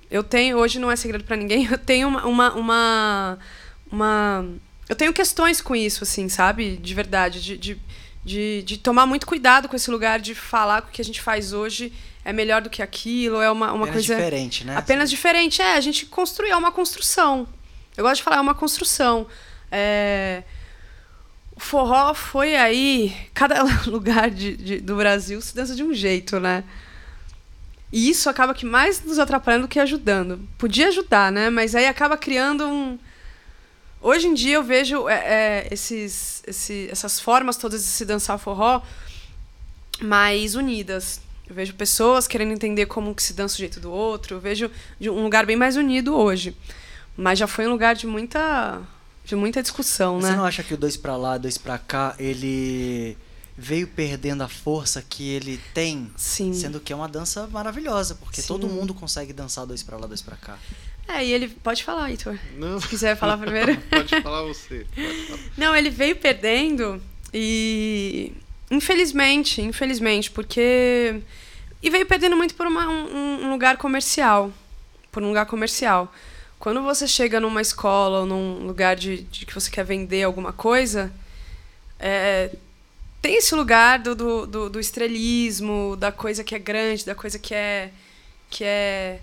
eu 0.09 0.23
tenho, 0.23 0.57
hoje 0.57 0.79
não 0.79 0.89
é 0.91 0.95
segredo 0.95 1.23
para 1.23 1.35
ninguém, 1.35 1.65
eu 1.71 1.77
tenho 1.77 2.07
uma, 2.07 2.25
uma, 2.25 2.53
uma, 2.53 3.39
uma- 3.91 4.45
Eu 4.87 4.95
tenho 4.95 5.11
questões 5.11 5.59
com 5.59 5.75
isso, 5.75 6.03
assim, 6.03 6.29
sabe? 6.29 6.77
De 6.77 6.93
verdade. 6.93 7.41
De, 7.41 7.57
de, 7.57 7.77
de, 8.23 8.63
de 8.63 8.77
tomar 8.77 9.05
muito 9.05 9.25
cuidado 9.27 9.67
com 9.67 9.75
esse 9.75 9.89
lugar 9.91 10.19
de 10.19 10.33
falar 10.33 10.81
que 10.83 10.89
o 10.89 10.91
que 10.91 11.01
a 11.01 11.05
gente 11.05 11.19
faz 11.21 11.51
hoje 11.51 11.91
é 12.23 12.31
melhor 12.31 12.61
do 12.61 12.69
que 12.69 12.81
aquilo, 12.81 13.41
é 13.41 13.51
uma, 13.51 13.73
uma 13.73 13.85
Apenas 13.85 14.05
coisa. 14.07 14.15
diferente, 14.15 14.63
né? 14.65 14.77
Apenas 14.77 15.09
diferente. 15.09 15.61
É, 15.61 15.73
a 15.73 15.81
gente 15.81 16.05
construiu, 16.05 16.53
é 16.53 16.55
uma 16.57 16.71
construção. 16.71 17.45
Eu 17.97 18.03
gosto 18.05 18.17
de 18.17 18.23
falar, 18.23 18.37
é 18.37 18.41
uma 18.41 18.55
construção. 18.55 19.27
É, 19.71 20.43
O 21.55 21.59
forró 21.59 22.13
foi 22.13 22.55
aí. 22.55 23.15
Cada 23.33 23.63
lugar 23.85 24.29
de, 24.31 24.55
de- 24.57 24.79
do 24.81 24.95
Brasil 24.95 25.39
se 25.41 25.55
dança 25.55 25.75
de 25.75 25.83
um 25.83 25.93
jeito, 25.93 26.39
né? 26.39 26.63
E 27.91 28.09
isso 28.09 28.27
acaba 28.29 28.53
que 28.55 28.65
mais 28.65 29.03
nos 29.03 29.19
atrapalhando 29.19 29.67
do 29.67 29.69
que 29.69 29.79
ajudando. 29.79 30.39
Podia 30.57 30.87
ajudar, 30.87 31.31
né? 31.31 31.49
Mas 31.51 31.75
aí 31.75 31.85
acaba 31.85 32.17
criando 32.17 32.67
um. 32.67 32.97
Hoje 34.01 34.27
em 34.27 34.33
dia 34.33 34.55
eu 34.55 34.63
vejo 34.63 35.07
é, 35.07 35.13
é, 35.15 35.67
esses, 35.71 36.43
esse- 36.47 36.89
essas 36.91 37.19
formas 37.19 37.55
todas 37.55 37.81
de 37.81 37.87
se 37.87 38.03
dançar 38.03 38.37
forró 38.39 38.81
mais 40.01 40.55
unidas. 40.55 41.21
Eu 41.47 41.55
vejo 41.55 41.73
pessoas 41.75 42.27
querendo 42.27 42.51
entender 42.51 42.85
como 42.87 43.13
que 43.13 43.21
se 43.21 43.33
dança 43.33 43.55
o 43.55 43.59
jeito 43.59 43.79
do 43.79 43.91
outro. 43.91 44.37
Eu 44.37 44.39
vejo 44.39 44.71
um 45.01 45.23
lugar 45.23 45.45
bem 45.45 45.55
mais 45.55 45.77
unido 45.77 46.15
hoje. 46.15 46.55
Mas 47.15 47.37
já 47.37 47.45
foi 47.47 47.67
um 47.67 47.69
lugar 47.69 47.93
de 47.95 48.07
muita, 48.07 48.81
de 49.25 49.35
muita 49.35 49.61
discussão, 49.61 50.19
Você 50.19 50.29
né? 50.31 50.35
não 50.35 50.45
acha 50.45 50.63
que 50.63 50.73
o 50.73 50.77
dois 50.77 50.97
pra 50.97 51.15
lá, 51.15 51.37
dois 51.37 51.57
pra 51.57 51.77
cá, 51.77 52.15
ele 52.19 53.17
veio 53.57 53.87
perdendo 53.87 54.41
a 54.43 54.47
força 54.49 55.01
que 55.07 55.29
ele 55.29 55.59
tem? 55.73 56.11
Sim. 56.17 56.53
Sendo 56.53 56.79
que 56.79 56.91
é 56.91 56.95
uma 56.95 57.07
dança 57.07 57.47
maravilhosa, 57.47 58.15
porque 58.15 58.41
Sim. 58.41 58.47
todo 58.47 58.67
mundo 58.67 58.93
consegue 58.93 59.31
dançar 59.31 59.65
dois 59.65 59.81
pra 59.83 59.97
lá, 59.97 60.07
dois 60.07 60.21
pra 60.21 60.35
cá. 60.35 60.57
É, 61.07 61.23
e 61.25 61.31
ele. 61.33 61.49
Pode 61.49 61.83
falar, 61.83 62.09
Heitor. 62.09 62.37
Não. 62.57 62.79
Se 62.79 62.87
quiser 62.87 63.17
falar 63.17 63.37
primeiro. 63.37 63.77
Pode 63.91 64.21
falar 64.21 64.41
você. 64.43 64.85
Pode 64.95 65.27
falar. 65.27 65.39
Não, 65.57 65.75
ele 65.75 65.89
veio 65.89 66.15
perdendo 66.15 67.01
e. 67.33 68.31
Infelizmente, 68.71 69.61
infelizmente, 69.61 70.31
porque. 70.31 71.21
E 71.81 71.89
veio 71.89 72.05
perdendo 72.05 72.35
muito 72.37 72.55
por 72.55 72.65
uma- 72.65 72.87
um, 72.89 73.45
um 73.45 73.51
lugar 73.51 73.75
comercial. 73.77 74.51
Por 75.11 75.21
um 75.21 75.27
lugar 75.27 75.45
comercial. 75.45 76.11
Quando 76.63 76.81
você 76.81 77.05
chega 77.05 77.41
numa 77.41 77.61
escola 77.61 78.21
ou 78.21 78.25
num 78.25 78.65
lugar 78.65 78.95
de, 78.95 79.23
de 79.23 79.45
que 79.45 79.53
você 79.53 79.69
quer 79.69 79.83
vender 79.83 80.23
alguma 80.23 80.53
coisa, 80.53 81.11
é, 81.99 82.55
tem 83.21 83.35
esse 83.35 83.53
lugar 83.53 83.99
do, 83.99 84.15
do, 84.15 84.47
do, 84.47 84.69
do 84.69 84.79
estrelismo, 84.79 85.97
da 85.97 86.09
coisa 86.09 86.41
que 86.41 86.55
é 86.55 86.59
grande, 86.59 87.05
da 87.05 87.13
coisa 87.13 87.37
que 87.37 87.53
é. 87.53 87.91
que 88.49 88.63
é 88.63 89.19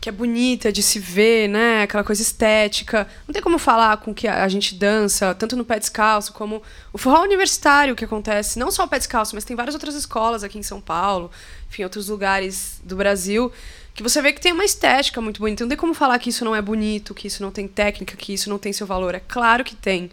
que 0.00 0.08
é 0.08 0.12
bonita 0.12 0.70
de 0.70 0.82
se 0.82 0.98
ver, 0.98 1.48
né? 1.48 1.82
Aquela 1.82 2.04
coisa 2.04 2.22
estética. 2.22 3.06
Não 3.26 3.32
tem 3.32 3.42
como 3.42 3.58
falar 3.58 3.96
com 3.98 4.14
que 4.14 4.28
a 4.28 4.46
gente 4.48 4.74
dança, 4.74 5.34
tanto 5.34 5.56
no 5.56 5.64
pé 5.64 5.78
descalço 5.78 6.32
como 6.32 6.62
o 6.92 6.98
forró 6.98 7.22
universitário 7.22 7.96
que 7.96 8.04
acontece, 8.04 8.58
não 8.58 8.70
só 8.70 8.84
o 8.84 8.88
pé 8.88 8.98
descalço, 8.98 9.34
mas 9.34 9.44
tem 9.44 9.56
várias 9.56 9.74
outras 9.74 9.94
escolas 9.94 10.44
aqui 10.44 10.58
em 10.58 10.62
São 10.62 10.80
Paulo, 10.80 11.30
enfim, 11.68 11.82
outros 11.82 12.08
lugares 12.08 12.80
do 12.84 12.94
Brasil, 12.94 13.52
que 13.92 14.02
você 14.02 14.22
vê 14.22 14.32
que 14.32 14.40
tem 14.40 14.52
uma 14.52 14.64
estética 14.64 15.20
muito 15.20 15.40
bonita. 15.40 15.64
Não 15.64 15.68
tem 15.68 15.78
como 15.78 15.92
falar 15.94 16.18
que 16.20 16.30
isso 16.30 16.44
não 16.44 16.54
é 16.54 16.62
bonito, 16.62 17.14
que 17.14 17.26
isso 17.26 17.42
não 17.42 17.50
tem 17.50 17.66
técnica, 17.66 18.16
que 18.16 18.32
isso 18.32 18.48
não 18.48 18.58
tem 18.58 18.72
seu 18.72 18.86
valor. 18.86 19.14
É 19.14 19.20
claro 19.26 19.64
que 19.64 19.74
tem. 19.74 20.10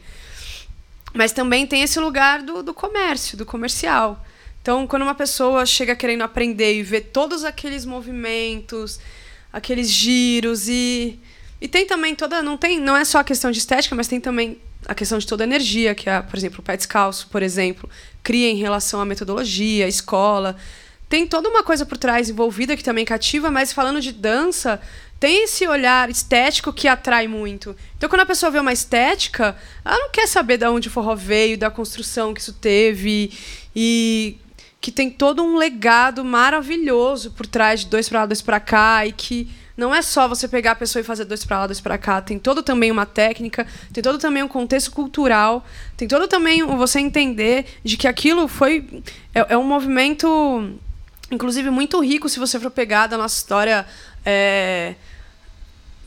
Mas 1.14 1.32
também 1.32 1.68
tem 1.68 1.84
esse 1.84 2.00
lugar 2.00 2.42
do, 2.42 2.64
do 2.64 2.74
comércio, 2.74 3.38
do 3.38 3.46
comercial. 3.46 4.20
Então, 4.62 4.88
quando 4.88 5.04
uma 5.04 5.14
pessoa 5.14 5.64
chega 5.64 5.96
querendo 5.96 6.24
aprender 6.24 6.74
e 6.74 6.82
ver 6.82 7.02
todos 7.02 7.44
aqueles 7.44 7.86
movimentos, 7.86 9.00
aqueles 9.56 9.90
giros 9.90 10.68
e 10.68 11.18
e 11.62 11.68
tem 11.70 11.88
também 11.88 12.14
toda 12.14 12.44
não 12.44 12.58
tem 12.58 12.78
não 12.78 12.96
é 12.96 13.06
só 13.06 13.20
a 13.20 13.24
questão 13.24 13.50
de 13.50 13.58
estética, 13.58 13.96
mas 13.96 14.06
tem 14.10 14.20
também 14.20 14.58
a 14.86 14.94
questão 14.94 15.18
de 15.18 15.26
toda 15.26 15.46
a 15.46 15.48
energia 15.48 15.96
que 15.96 16.10
é, 16.10 16.22
por 16.22 16.38
exemplo, 16.38 16.60
o 16.60 16.62
pé 16.62 16.76
descalço, 16.76 17.30
por 17.32 17.42
exemplo, 17.42 17.90
cria 18.22 18.50
em 18.50 18.58
relação 18.58 19.00
à 19.00 19.06
metodologia, 19.06 19.86
à 19.86 19.88
escola. 19.88 20.58
Tem 21.08 21.26
toda 21.26 21.48
uma 21.48 21.64
coisa 21.64 21.86
por 21.86 21.98
trás 21.98 22.30
envolvida 22.30 22.76
que 22.76 22.84
também 22.84 23.06
cativa, 23.06 23.50
mas 23.50 23.72
falando 23.72 24.02
de 24.02 24.12
dança, 24.12 24.82
tem 25.20 25.46
esse 25.46 25.66
olhar 25.66 26.10
estético 26.10 26.74
que 26.74 26.88
atrai 26.88 27.26
muito. 27.26 27.76
Então, 27.96 28.10
quando 28.10 28.22
a 28.22 28.26
pessoa 28.26 28.52
vê 28.52 28.60
uma 28.60 28.74
estética, 28.74 29.56
ela 29.86 29.98
não 29.98 30.10
quer 30.10 30.28
saber 30.28 30.58
de 30.58 30.68
onde 30.68 30.90
o 30.90 30.92
forró 30.92 31.16
veio, 31.16 31.58
da 31.58 31.72
construção 31.72 32.34
que 32.34 32.42
isso 32.42 32.54
teve 32.54 33.32
e 33.74 34.38
que 34.86 34.92
tem 34.92 35.10
todo 35.10 35.42
um 35.42 35.58
legado 35.58 36.24
maravilhoso 36.24 37.32
por 37.32 37.48
trás 37.48 37.80
de 37.80 37.88
dois 37.88 38.08
pra 38.08 38.20
lá, 38.20 38.26
dois 38.28 38.44
pra 38.44 38.60
cá 38.60 39.04
e 39.04 39.12
que 39.12 39.50
não 39.76 39.96
é 39.96 40.00
só 40.04 40.28
você 40.28 40.48
pegar 40.48 40.74
a 40.74 40.76
pessoa 40.76 41.02
e 41.02 41.04
fazer 41.04 41.26
dois 41.26 41.44
pra 41.44 41.62
lá, 41.62 41.66
dois 41.66 41.82
pra 41.82 41.98
cá, 41.98 42.22
tem 42.22 42.38
todo 42.38 42.62
também 42.62 42.92
uma 42.92 43.04
técnica, 43.04 43.66
tem 43.92 44.04
todo 44.04 44.20
também 44.20 44.44
um 44.44 44.48
contexto 44.48 44.92
cultural, 44.92 45.66
tem 45.98 46.08
todo 46.08 46.28
também 46.28 46.62
você 46.62 47.00
entender 47.00 47.66
de 47.84 47.98
que 47.98 48.08
aquilo 48.08 48.48
foi 48.48 49.04
é, 49.34 49.54
é 49.56 49.58
um 49.58 49.64
movimento 49.64 50.78
inclusive 51.32 51.72
muito 51.72 52.00
rico 52.00 52.30
se 52.30 52.38
você 52.38 52.60
for 52.60 52.70
pegar 52.70 53.08
da 53.08 53.18
nossa 53.18 53.38
história 53.38 53.88
é, 54.24 54.94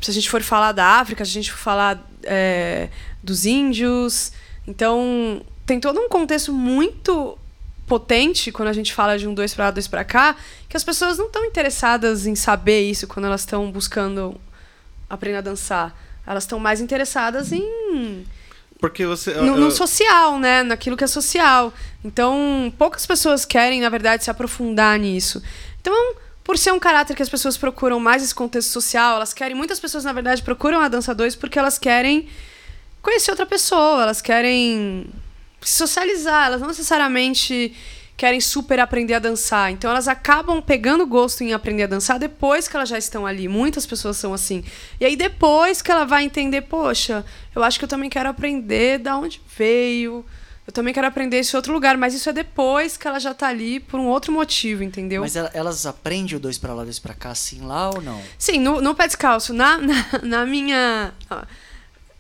se 0.01 0.09
a 0.09 0.15
gente 0.15 0.31
for 0.31 0.41
falar 0.41 0.71
da 0.71 0.85
África, 0.85 1.25
se 1.25 1.33
a 1.33 1.35
gente 1.35 1.51
for 1.51 1.59
falar 1.59 2.09
é, 2.23 2.91
dos 3.25 3.45
índios. 3.45 4.31
Então, 4.69 5.43
tem 5.67 5.81
todo 5.81 5.99
um 5.99 6.09
contexto 6.09 6.53
muito 6.53 7.37
potente 7.89 8.53
quando 8.53 8.69
a 8.69 8.73
gente 8.73 8.93
fala 8.95 9.19
de 9.19 9.27
um 9.27 9.35
dois 9.35 9.53
para 9.55 9.65
lá, 9.67 9.71
dois 9.73 9.89
para 9.89 10.05
cá, 10.05 10.37
que 10.69 10.77
as 10.77 10.85
pessoas 10.85 11.19
não 11.19 11.27
estão 11.27 11.45
interessadas 11.45 12.27
em 12.27 12.35
saber 12.37 12.83
isso 12.89 13.07
quando 13.09 13.27
elas 13.27 13.41
estão 13.41 13.71
buscando 13.73 14.41
aprender 15.11 15.39
a 15.39 15.41
dançar. 15.41 15.97
Elas 16.27 16.45
estão 16.45 16.59
mais 16.59 16.81
interessadas 16.81 17.51
em 17.53 18.25
Porque 18.79 19.07
você. 19.07 19.33
no, 19.35 19.47
eu- 19.47 19.57
no 19.57 19.71
social, 19.71 20.39
né? 20.39 20.63
Naquilo 20.63 20.97
que 20.97 21.03
é 21.05 21.07
social. 21.07 21.73
Então, 22.05 22.73
poucas 22.79 23.07
pessoas 23.07 23.45
querem, 23.45 23.81
na 23.81 23.89
verdade, 23.89 24.23
se 24.25 24.31
aprofundar 24.31 24.99
nisso. 24.99 25.43
Então, 25.81 26.15
por 26.45 26.57
ser 26.59 26.73
um 26.73 26.79
caráter 26.79 27.17
que 27.17 27.23
as 27.23 27.29
pessoas 27.29 27.57
procuram 27.57 27.99
mais 27.99 28.23
esse 28.23 28.35
contexto 28.35 28.69
social, 28.71 29.17
elas 29.17 29.33
querem. 29.33 29.57
Muitas 29.57 29.81
pessoas, 29.81 30.05
na 30.05 30.13
verdade, 30.13 30.43
procuram 30.43 30.81
a 30.81 30.89
dança 30.89 31.15
2 31.15 31.35
porque 31.35 31.59
elas 31.59 31.79
querem 31.79 32.29
conhecer 33.03 33.31
outra 33.31 33.47
pessoa, 33.47 34.03
elas 34.03 34.21
querem 34.21 35.07
socializar, 35.61 36.47
elas 36.47 36.61
não 36.61 36.69
necessariamente 36.69 37.75
querem 38.19 38.41
super 38.41 38.81
aprender 38.81 39.15
a 39.15 39.19
dançar. 39.21 39.71
Então 39.71 39.91
elas 39.91 40.09
acabam 40.09 40.61
pegando 40.61 41.07
gosto 41.07 41.43
em 41.43 41.53
aprender 41.53 41.85
a 41.85 41.87
dançar 41.87 42.19
depois 42.19 42.67
que 42.67 42.77
elas 42.77 42.89
já 42.89 42.99
estão 42.99 43.25
ali. 43.25 43.47
Muitas 43.47 43.87
pessoas 43.87 44.17
são 44.17 44.35
assim. 44.35 44.65
E 45.01 45.05
aí 45.05 45.17
depois 45.17 45.81
que 45.81 45.91
ela 45.91 46.05
vai 46.05 46.25
entender, 46.25 46.63
poxa, 46.63 47.25
eu 47.55 47.63
acho 47.63 47.79
que 47.79 47.85
eu 47.85 47.89
também 47.89 48.11
quero 48.11 48.29
aprender 48.29 48.99
da 48.99 49.17
onde 49.17 49.41
veio. 49.57 50.25
Eu 50.67 50.73
também 50.73 50.93
quero 50.93 51.07
aprender 51.07 51.39
esse 51.39 51.57
outro 51.57 51.73
lugar, 51.73 51.97
mas 51.97 52.13
isso 52.13 52.29
é 52.29 52.33
depois 52.33 52.97
que 52.97 53.09
ela 53.09 53.19
já 53.19 53.33
tá 53.33 53.49
ali 53.49 53.81
por 53.81 53.99
um 53.99 54.07
outro 54.07 54.31
motivo, 54.33 54.83
entendeu? 54.83 55.23
Mas 55.23 55.35
elas 55.35 55.87
aprendem 55.87 56.37
o 56.37 56.41
dois 56.41 56.59
para 56.59 56.75
lá, 56.75 56.83
dois 56.83 56.99
para 56.99 57.15
cá, 57.15 57.31
assim 57.31 57.63
lá 57.63 57.89
ou 57.89 58.03
não? 58.03 58.21
Sim, 58.37 58.59
no, 58.59 58.83
no 58.83 58.95
pé 58.95 59.07
descalço, 59.07 59.55
na, 59.55 59.79
na, 59.81 60.05
na 60.23 60.45
minha. 60.45 61.15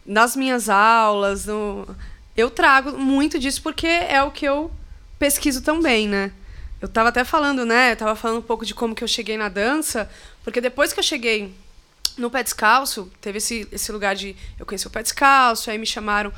Nas 0.06 0.34
minhas 0.34 0.70
aulas, 0.70 1.44
no, 1.44 1.86
eu 2.38 2.48
trago 2.48 2.96
muito 2.96 3.36
disso 3.36 3.60
porque 3.60 3.88
é 3.88 4.22
o 4.22 4.30
que 4.30 4.44
eu 4.44 4.70
pesquiso 5.18 5.60
também, 5.60 6.06
né? 6.06 6.30
Eu 6.80 6.86
tava 6.86 7.08
até 7.08 7.24
falando, 7.24 7.66
né? 7.66 7.90
Eu 7.90 7.96
tava 7.96 8.14
falando 8.14 8.38
um 8.38 8.42
pouco 8.42 8.64
de 8.64 8.72
como 8.72 8.94
que 8.94 9.02
eu 9.02 9.08
cheguei 9.08 9.36
na 9.36 9.48
dança, 9.48 10.08
porque 10.44 10.60
depois 10.60 10.92
que 10.92 11.00
eu 11.00 11.02
cheguei 11.02 11.52
no 12.16 12.30
pé 12.30 12.44
descalço, 12.44 13.10
teve 13.20 13.38
esse, 13.38 13.66
esse 13.72 13.90
lugar 13.90 14.14
de 14.14 14.36
eu 14.56 14.64
conheci 14.64 14.86
o 14.86 14.90
pé 14.90 15.02
descalço, 15.02 15.68
aí 15.68 15.78
me 15.78 15.86
chamaram 15.86 16.32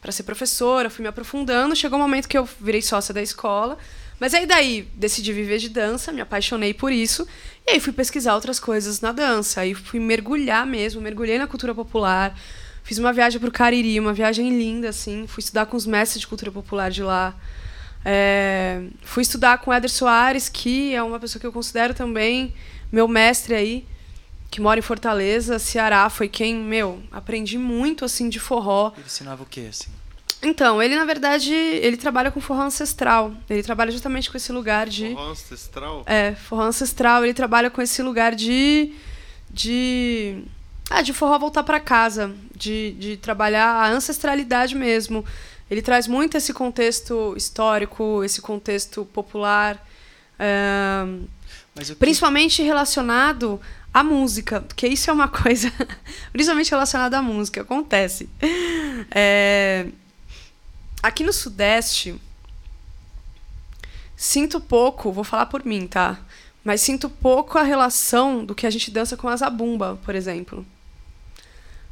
para 0.00 0.10
ser 0.10 0.22
professora, 0.22 0.88
fui 0.88 1.02
me 1.02 1.08
aprofundando, 1.08 1.76
chegou 1.76 1.98
um 1.98 2.02
momento 2.02 2.28
que 2.28 2.38
eu 2.38 2.48
virei 2.58 2.80
sócia 2.80 3.12
da 3.12 3.20
escola. 3.20 3.76
Mas 4.18 4.32
aí 4.32 4.46
daí 4.46 4.88
decidi 4.94 5.34
viver 5.34 5.58
de 5.58 5.68
dança, 5.68 6.12
me 6.12 6.22
apaixonei 6.22 6.72
por 6.72 6.90
isso, 6.90 7.28
e 7.66 7.72
aí 7.72 7.80
fui 7.80 7.92
pesquisar 7.92 8.34
outras 8.34 8.58
coisas 8.58 9.02
na 9.02 9.12
dança, 9.12 9.60
aí 9.60 9.74
fui 9.74 10.00
mergulhar 10.00 10.66
mesmo, 10.66 11.02
mergulhei 11.02 11.38
na 11.38 11.46
cultura 11.46 11.74
popular. 11.74 12.34
Fiz 12.86 12.98
uma 12.98 13.12
viagem 13.12 13.40
para 13.40 13.48
o 13.48 13.52
Cariri, 13.52 13.98
uma 13.98 14.12
viagem 14.12 14.48
linda 14.48 14.90
assim, 14.90 15.26
fui 15.26 15.40
estudar 15.40 15.66
com 15.66 15.76
os 15.76 15.84
mestres 15.84 16.20
de 16.20 16.26
cultura 16.28 16.52
popular 16.52 16.88
de 16.88 17.02
lá. 17.02 17.34
É, 18.04 18.84
fui 19.02 19.22
estudar 19.22 19.58
com 19.58 19.72
Éder 19.72 19.90
Soares, 19.90 20.48
que 20.48 20.94
é 20.94 21.02
uma 21.02 21.18
pessoa 21.18 21.40
que 21.40 21.46
eu 21.48 21.52
considero 21.52 21.92
também 21.94 22.54
meu 22.92 23.08
mestre 23.08 23.56
aí, 23.56 23.84
que 24.52 24.60
mora 24.60 24.78
em 24.78 24.82
Fortaleza, 24.82 25.58
Ceará, 25.58 26.08
foi 26.08 26.28
quem, 26.28 26.54
meu, 26.54 27.02
aprendi 27.10 27.58
muito 27.58 28.04
assim 28.04 28.28
de 28.28 28.38
forró. 28.38 28.92
Ele 28.96 29.04
ensinava 29.04 29.42
o 29.42 29.46
quê 29.46 29.66
assim? 29.68 29.90
Então, 30.40 30.80
ele 30.80 30.94
na 30.94 31.04
verdade, 31.04 31.52
ele 31.52 31.96
trabalha 31.96 32.30
com 32.30 32.40
forró 32.40 32.62
ancestral. 32.62 33.34
Ele 33.50 33.64
trabalha 33.64 33.90
justamente 33.90 34.30
com 34.30 34.36
esse 34.36 34.52
lugar 34.52 34.88
de 34.88 35.08
Forró 35.08 35.30
ancestral? 35.32 36.04
É, 36.06 36.36
forró 36.36 36.62
ancestral, 36.62 37.24
ele 37.24 37.34
trabalha 37.34 37.68
com 37.68 37.82
esse 37.82 38.00
lugar 38.00 38.32
de 38.32 38.94
de 39.50 40.44
ah, 40.88 41.02
de 41.02 41.12
forró 41.12 41.38
voltar 41.38 41.64
para 41.64 41.80
casa, 41.80 42.34
de, 42.54 42.92
de 42.92 43.16
trabalhar 43.16 43.68
a 43.68 43.90
ancestralidade 43.90 44.74
mesmo. 44.74 45.24
Ele 45.70 45.82
traz 45.82 46.06
muito 46.06 46.36
esse 46.36 46.52
contexto 46.52 47.34
histórico, 47.36 48.22
esse 48.22 48.40
contexto 48.40 49.04
popular, 49.06 49.84
é, 50.38 51.04
que... 51.74 51.94
principalmente 51.96 52.62
relacionado 52.62 53.60
à 53.92 54.04
música, 54.04 54.60
porque 54.60 54.86
isso 54.86 55.10
é 55.10 55.12
uma 55.12 55.26
coisa, 55.28 55.72
principalmente 56.32 56.70
relacionado 56.70 57.14
à 57.14 57.22
música, 57.22 57.62
acontece. 57.62 58.28
É, 59.10 59.88
aqui 61.02 61.24
no 61.24 61.32
Sudeste, 61.32 62.14
sinto 64.16 64.60
pouco, 64.60 65.10
vou 65.10 65.24
falar 65.24 65.46
por 65.46 65.64
mim, 65.64 65.88
tá? 65.88 66.20
Mas 66.62 66.80
sinto 66.80 67.10
pouco 67.10 67.58
a 67.58 67.62
relação 67.62 68.44
do 68.44 68.54
que 68.54 68.66
a 68.66 68.70
gente 68.70 68.90
dança 68.90 69.16
com 69.16 69.28
a 69.28 69.36
zabumba, 69.36 69.98
por 70.04 70.14
exemplo. 70.14 70.64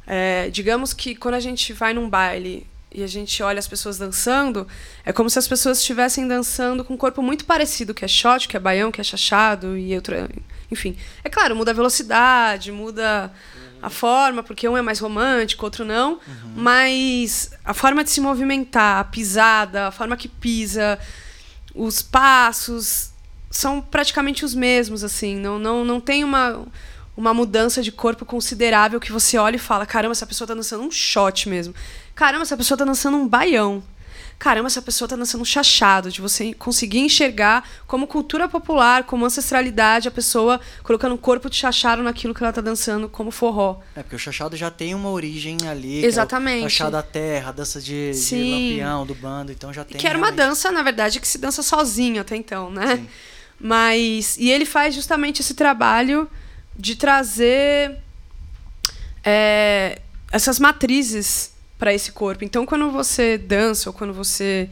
É, 0.07 0.49
digamos 0.49 0.93
que 0.93 1.15
quando 1.15 1.35
a 1.35 1.39
gente 1.39 1.73
vai 1.73 1.93
num 1.93 2.09
baile 2.09 2.67
e 2.95 3.03
a 3.03 3.07
gente 3.07 3.43
olha 3.43 3.59
as 3.59 3.67
pessoas 3.67 3.97
dançando, 3.97 4.65
é 5.03 5.11
como 5.11 5.29
se 5.29 5.37
as 5.37 5.47
pessoas 5.47 5.79
estivessem 5.79 6.27
dançando 6.27 6.83
com 6.83 6.93
um 6.93 6.97
corpo 6.97 7.21
muito 7.21 7.43
parecido, 7.43 7.93
que 7.93 8.05
é 8.05 8.07
shot, 8.07 8.47
que 8.47 8.55
é 8.55 8.59
baião, 8.59 8.91
que 8.91 9.01
é 9.01 9.03
chachado 9.03 9.77
e 9.77 9.93
outro, 9.93 10.15
enfim. 10.71 10.95
É 11.21 11.29
claro, 11.29 11.55
muda 11.55 11.71
a 11.71 11.73
velocidade, 11.73 12.71
muda 12.71 13.31
a 13.81 13.89
forma, 13.89 14.41
porque 14.41 14.67
um 14.67 14.77
é 14.77 14.81
mais 14.81 14.99
romântico, 14.99 15.65
outro 15.65 15.83
não, 15.83 16.13
uhum. 16.13 16.53
mas 16.55 17.51
a 17.65 17.73
forma 17.73 18.01
de 18.01 18.11
se 18.11 18.21
movimentar, 18.21 18.99
a 18.99 19.03
pisada, 19.03 19.87
a 19.87 19.91
forma 19.91 20.15
que 20.15 20.29
pisa, 20.29 20.97
os 21.73 22.01
passos 22.01 23.11
são 23.51 23.81
praticamente 23.81 24.43
os 24.43 24.55
mesmos 24.55 25.03
assim, 25.03 25.35
não 25.37 25.59
não 25.59 25.85
não 25.85 25.99
tem 25.99 26.23
uma 26.23 26.65
uma 27.17 27.33
mudança 27.33 27.81
de 27.81 27.91
corpo 27.91 28.25
considerável 28.25 28.99
que 28.99 29.11
você 29.11 29.37
olha 29.37 29.55
e 29.55 29.59
fala: 29.59 29.85
caramba, 29.85 30.11
essa 30.11 30.25
pessoa 30.25 30.47
tá 30.47 30.53
dançando 30.53 30.83
um 30.83 30.91
shot 30.91 31.47
mesmo. 31.49 31.73
Caramba, 32.13 32.43
essa 32.43 32.57
pessoa 32.57 32.77
tá 32.77 32.85
dançando 32.85 33.17
um 33.17 33.27
baião. 33.27 33.83
Caramba, 34.37 34.67
essa 34.67 34.81
pessoa 34.81 35.07
tá 35.07 35.15
dançando 35.15 35.41
um 35.41 35.45
chachado, 35.45 36.11
de 36.11 36.19
você 36.19 36.53
conseguir 36.53 36.99
enxergar 36.99 37.67
como 37.87 38.05
cultura 38.05 38.49
popular, 38.49 39.05
como 39.05 39.25
ancestralidade, 39.25 40.09
a 40.09 40.11
pessoa 40.11 40.59
colocando 40.83 41.15
um 41.15 41.17
corpo 41.17 41.49
de 41.49 41.55
chachado 41.55 42.03
naquilo 42.03 42.33
que 42.33 42.43
ela 42.43 42.51
tá 42.51 42.59
dançando 42.59 43.07
como 43.07 43.31
forró. 43.31 43.79
É, 43.95 44.03
porque 44.03 44.17
o 44.17 44.19
chachado 44.19 44.57
já 44.57 44.69
tem 44.69 44.93
uma 44.93 45.09
origem 45.09 45.57
ali. 45.69 46.03
Exatamente. 46.03 46.63
É 46.63 46.67
o 46.67 46.69
chachado 46.69 46.91
da 46.91 47.01
terra, 47.01 47.49
a 47.49 47.51
dança 47.53 47.79
de, 47.79 48.11
de 48.11 48.35
lampião, 48.35 49.05
do 49.05 49.15
bando, 49.15 49.53
então 49.53 49.71
já 49.71 49.85
tem. 49.85 49.97
Que 49.97 50.05
era 50.05 50.17
uma 50.17 50.33
dança, 50.33 50.69
na 50.69 50.83
verdade, 50.83 51.21
que 51.21 51.27
se 51.27 51.37
dança 51.37 51.63
sozinho 51.63 52.19
até 52.19 52.35
então, 52.35 52.69
né? 52.69 52.97
Sim. 52.97 53.07
Mas. 53.57 54.37
E 54.37 54.51
ele 54.51 54.65
faz 54.65 54.93
justamente 54.93 55.41
esse 55.41 55.53
trabalho 55.53 56.29
de 56.77 56.95
trazer 56.95 57.97
é, 59.23 60.01
essas 60.31 60.59
matrizes 60.59 61.53
para 61.77 61.93
esse 61.93 62.11
corpo. 62.11 62.43
Então, 62.43 62.65
quando 62.65 62.91
você 62.91 63.37
dança 63.37 63.89
ou 63.89 63.93
quando 63.93 64.13
você 64.13 64.69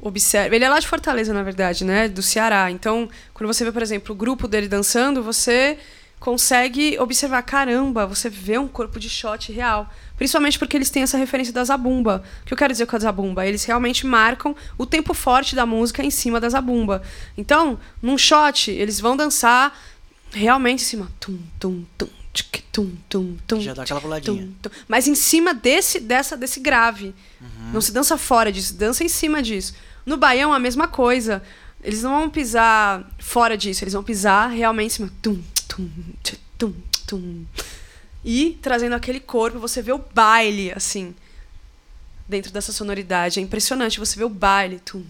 observa. 0.00 0.54
Ele 0.54 0.64
é 0.64 0.68
lá 0.68 0.78
de 0.78 0.86
Fortaleza, 0.86 1.32
na 1.32 1.42
verdade, 1.42 1.84
né? 1.84 2.08
Do 2.08 2.22
Ceará. 2.22 2.70
Então, 2.70 3.08
quando 3.32 3.52
você 3.52 3.64
vê, 3.64 3.72
por 3.72 3.82
exemplo, 3.82 4.14
o 4.14 4.18
grupo 4.18 4.46
dele 4.46 4.68
dançando, 4.68 5.22
você 5.22 5.78
consegue 6.18 6.98
observar, 6.98 7.42
caramba, 7.42 8.06
você 8.06 8.28
vê 8.28 8.58
um 8.58 8.66
corpo 8.66 8.98
de 8.98 9.08
shot 9.08 9.52
real. 9.52 9.88
Principalmente 10.16 10.58
porque 10.58 10.76
eles 10.76 10.88
têm 10.88 11.02
essa 11.02 11.18
referência 11.18 11.52
da 11.52 11.62
zabumba. 11.62 12.24
O 12.42 12.46
que 12.46 12.54
eu 12.54 12.58
quero 12.58 12.72
dizer 12.72 12.86
com 12.86 12.96
a 12.96 12.98
zabumba? 12.98 13.46
Eles 13.46 13.64
realmente 13.64 14.06
marcam 14.06 14.56
o 14.78 14.86
tempo 14.86 15.12
forte 15.12 15.54
da 15.54 15.66
música 15.66 16.02
em 16.02 16.10
cima 16.10 16.40
da 16.40 16.48
zabumba. 16.48 17.02
Então, 17.36 17.78
num 18.00 18.16
shot, 18.16 18.70
eles 18.70 18.98
vão 18.98 19.16
dançar 19.16 19.78
realmente 20.32 20.82
em 20.82 20.84
cima. 20.84 21.10
Tum, 21.18 21.38
tum, 21.58 21.84
tum, 21.96 22.08
tchic, 22.32 22.62
tum, 22.72 22.92
tum, 23.08 23.36
tum, 23.46 23.60
Já 23.60 23.74
dá 23.74 23.82
aquela 23.82 24.00
puladinha. 24.00 24.42
Tum, 24.42 24.52
tum. 24.62 24.70
Mas 24.86 25.06
em 25.06 25.14
cima 25.14 25.54
desse, 25.54 26.00
dessa, 26.00 26.36
desse 26.36 26.60
grave. 26.60 27.14
Uhum. 27.40 27.72
Não 27.72 27.80
se 27.80 27.92
dança 27.92 28.16
fora 28.18 28.52
disso, 28.52 28.74
dança 28.74 29.04
em 29.04 29.08
cima 29.08 29.42
disso. 29.42 29.74
No 30.04 30.16
baião, 30.16 30.52
a 30.52 30.58
mesma 30.58 30.86
coisa. 30.86 31.42
Eles 31.82 32.02
não 32.02 32.20
vão 32.20 32.30
pisar 32.30 33.08
fora 33.18 33.56
disso, 33.56 33.84
eles 33.84 33.94
vão 33.94 34.02
pisar 34.02 34.48
realmente 34.48 34.92
em 34.92 34.94
cima. 34.94 35.12
Tum, 35.22 35.40
tum, 35.68 35.90
tum, 36.58 36.74
tum. 37.06 37.44
E 38.24 38.58
trazendo 38.60 38.94
aquele 38.94 39.20
corpo, 39.20 39.58
você 39.58 39.80
vê 39.80 39.92
o 39.92 39.98
baile, 39.98 40.72
assim, 40.72 41.14
dentro 42.28 42.50
dessa 42.50 42.72
sonoridade. 42.72 43.38
É 43.38 43.42
impressionante, 43.42 44.00
você 44.00 44.18
vê 44.18 44.24
o 44.24 44.28
baile. 44.28 44.80
Tum, 44.80 45.04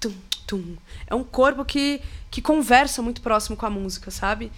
tum, 0.00 0.14
tum. 0.46 0.76
É 1.06 1.14
um 1.14 1.22
corpo 1.22 1.64
que 1.64 2.00
que 2.36 2.42
conversa 2.42 3.00
muito 3.00 3.22
próximo 3.22 3.56
com 3.56 3.64
a 3.64 3.70
música, 3.70 4.10
sabe? 4.10 4.52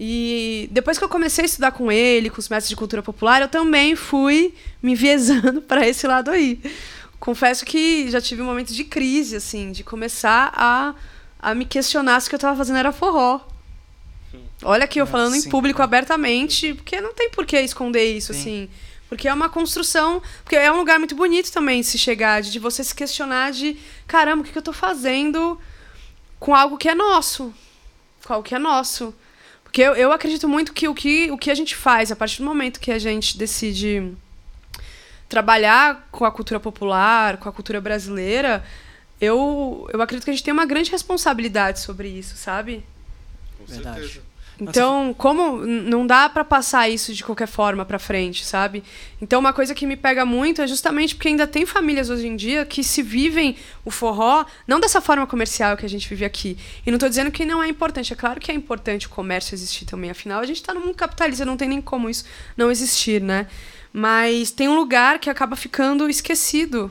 E 0.00 0.70
depois 0.72 0.96
que 0.96 1.04
eu 1.04 1.08
comecei 1.08 1.44
a 1.44 1.44
estudar 1.44 1.70
com 1.70 1.92
ele, 1.92 2.30
com 2.30 2.38
os 2.38 2.48
mestres 2.48 2.70
de 2.70 2.76
cultura 2.76 3.02
popular, 3.02 3.42
eu 3.42 3.48
também 3.48 3.94
fui 3.94 4.54
me 4.82 4.92
enviesando 4.92 5.60
para 5.68 5.86
esse 5.86 6.06
lado 6.06 6.30
aí. 6.30 6.58
Confesso 7.20 7.62
que 7.66 8.10
já 8.10 8.22
tive 8.22 8.40
um 8.40 8.46
momento 8.46 8.72
de 8.72 8.84
crise, 8.84 9.36
assim, 9.36 9.70
de 9.70 9.84
começar 9.84 10.50
a, 10.56 10.94
a 11.38 11.54
me 11.54 11.66
questionar 11.66 12.18
se 12.20 12.28
o 12.28 12.30
que 12.30 12.36
eu 12.36 12.38
estava 12.38 12.56
fazendo 12.56 12.78
era 12.78 12.90
forró. 12.90 13.38
Olha 14.62 14.84
aqui, 14.84 14.98
eu 14.98 15.06
falando 15.06 15.34
Sim, 15.34 15.46
em 15.46 15.50
público 15.50 15.82
é. 15.82 15.84
abertamente, 15.84 16.72
porque 16.72 17.02
não 17.02 17.12
tem 17.12 17.28
por 17.28 17.44
que 17.44 17.60
esconder 17.60 18.16
isso, 18.16 18.32
Sim. 18.32 18.40
assim. 18.40 18.68
Porque 19.10 19.28
é 19.28 19.34
uma 19.34 19.50
construção. 19.50 20.22
Porque 20.42 20.56
é 20.56 20.72
um 20.72 20.78
lugar 20.78 20.98
muito 20.98 21.14
bonito 21.14 21.52
também 21.52 21.82
de 21.82 21.86
se 21.86 21.98
chegar, 21.98 22.40
de, 22.40 22.50
de 22.50 22.58
você 22.58 22.82
se 22.82 22.94
questionar 22.94 23.52
de 23.52 23.76
caramba, 24.06 24.40
o 24.40 24.44
que, 24.44 24.52
que 24.52 24.56
eu 24.56 24.60
estou 24.60 24.72
fazendo? 24.72 25.60
Com 26.44 26.54
algo 26.54 26.76
que 26.76 26.90
é 26.90 26.94
nosso. 26.94 27.54
Com 28.22 28.34
algo 28.34 28.46
que 28.46 28.54
é 28.54 28.58
nosso. 28.58 29.14
Porque 29.62 29.80
eu, 29.80 29.94
eu 29.94 30.12
acredito 30.12 30.46
muito 30.46 30.74
que 30.74 30.86
o, 30.86 30.94
que 30.94 31.30
o 31.30 31.38
que 31.38 31.50
a 31.50 31.54
gente 31.54 31.74
faz, 31.74 32.12
a 32.12 32.16
partir 32.16 32.42
do 32.42 32.44
momento 32.44 32.78
que 32.78 32.92
a 32.92 32.98
gente 32.98 33.38
decide 33.38 34.12
trabalhar 35.26 36.06
com 36.12 36.26
a 36.26 36.30
cultura 36.30 36.60
popular, 36.60 37.38
com 37.38 37.48
a 37.48 37.52
cultura 37.52 37.80
brasileira, 37.80 38.62
eu, 39.18 39.88
eu 39.90 40.02
acredito 40.02 40.24
que 40.26 40.30
a 40.30 40.34
gente 40.34 40.44
tem 40.44 40.52
uma 40.52 40.66
grande 40.66 40.90
responsabilidade 40.90 41.80
sobre 41.80 42.08
isso, 42.08 42.36
sabe? 42.36 42.84
Com 43.56 43.64
Verdade. 43.64 44.20
Então, 44.60 45.12
como 45.18 45.58
não 45.66 46.06
dá 46.06 46.28
para 46.28 46.44
passar 46.44 46.88
isso 46.88 47.12
de 47.12 47.24
qualquer 47.24 47.48
forma 47.48 47.84
para 47.84 47.98
frente, 47.98 48.44
sabe? 48.44 48.84
Então, 49.20 49.40
uma 49.40 49.52
coisa 49.52 49.74
que 49.74 49.84
me 49.84 49.96
pega 49.96 50.24
muito 50.24 50.62
é 50.62 50.66
justamente 50.66 51.16
porque 51.16 51.26
ainda 51.28 51.46
tem 51.46 51.66
famílias 51.66 52.08
hoje 52.08 52.28
em 52.28 52.36
dia 52.36 52.64
que 52.64 52.84
se 52.84 53.02
vivem 53.02 53.56
o 53.84 53.90
forró 53.90 54.44
não 54.66 54.78
dessa 54.78 55.00
forma 55.00 55.26
comercial 55.26 55.76
que 55.76 55.84
a 55.84 55.88
gente 55.88 56.08
vive 56.08 56.24
aqui. 56.24 56.56
E 56.86 56.90
não 56.90 56.96
estou 56.96 57.08
dizendo 57.08 57.32
que 57.32 57.44
não 57.44 57.60
é 57.62 57.68
importante, 57.68 58.12
é 58.12 58.16
claro 58.16 58.38
que 58.40 58.50
é 58.50 58.54
importante 58.54 59.06
o 59.06 59.10
comércio 59.10 59.54
existir 59.54 59.86
também, 59.86 60.10
afinal 60.10 60.40
a 60.40 60.46
gente 60.46 60.56
está 60.60 60.72
no 60.72 60.80
mundo 60.80 60.94
capitalista, 60.94 61.44
não 61.44 61.56
tem 61.56 61.68
nem 61.68 61.80
como 61.80 62.08
isso 62.08 62.24
não 62.56 62.70
existir, 62.70 63.20
né? 63.20 63.48
Mas 63.92 64.50
tem 64.50 64.68
um 64.68 64.74
lugar 64.76 65.18
que 65.18 65.28
acaba 65.30 65.56
ficando 65.56 66.08
esquecido, 66.08 66.90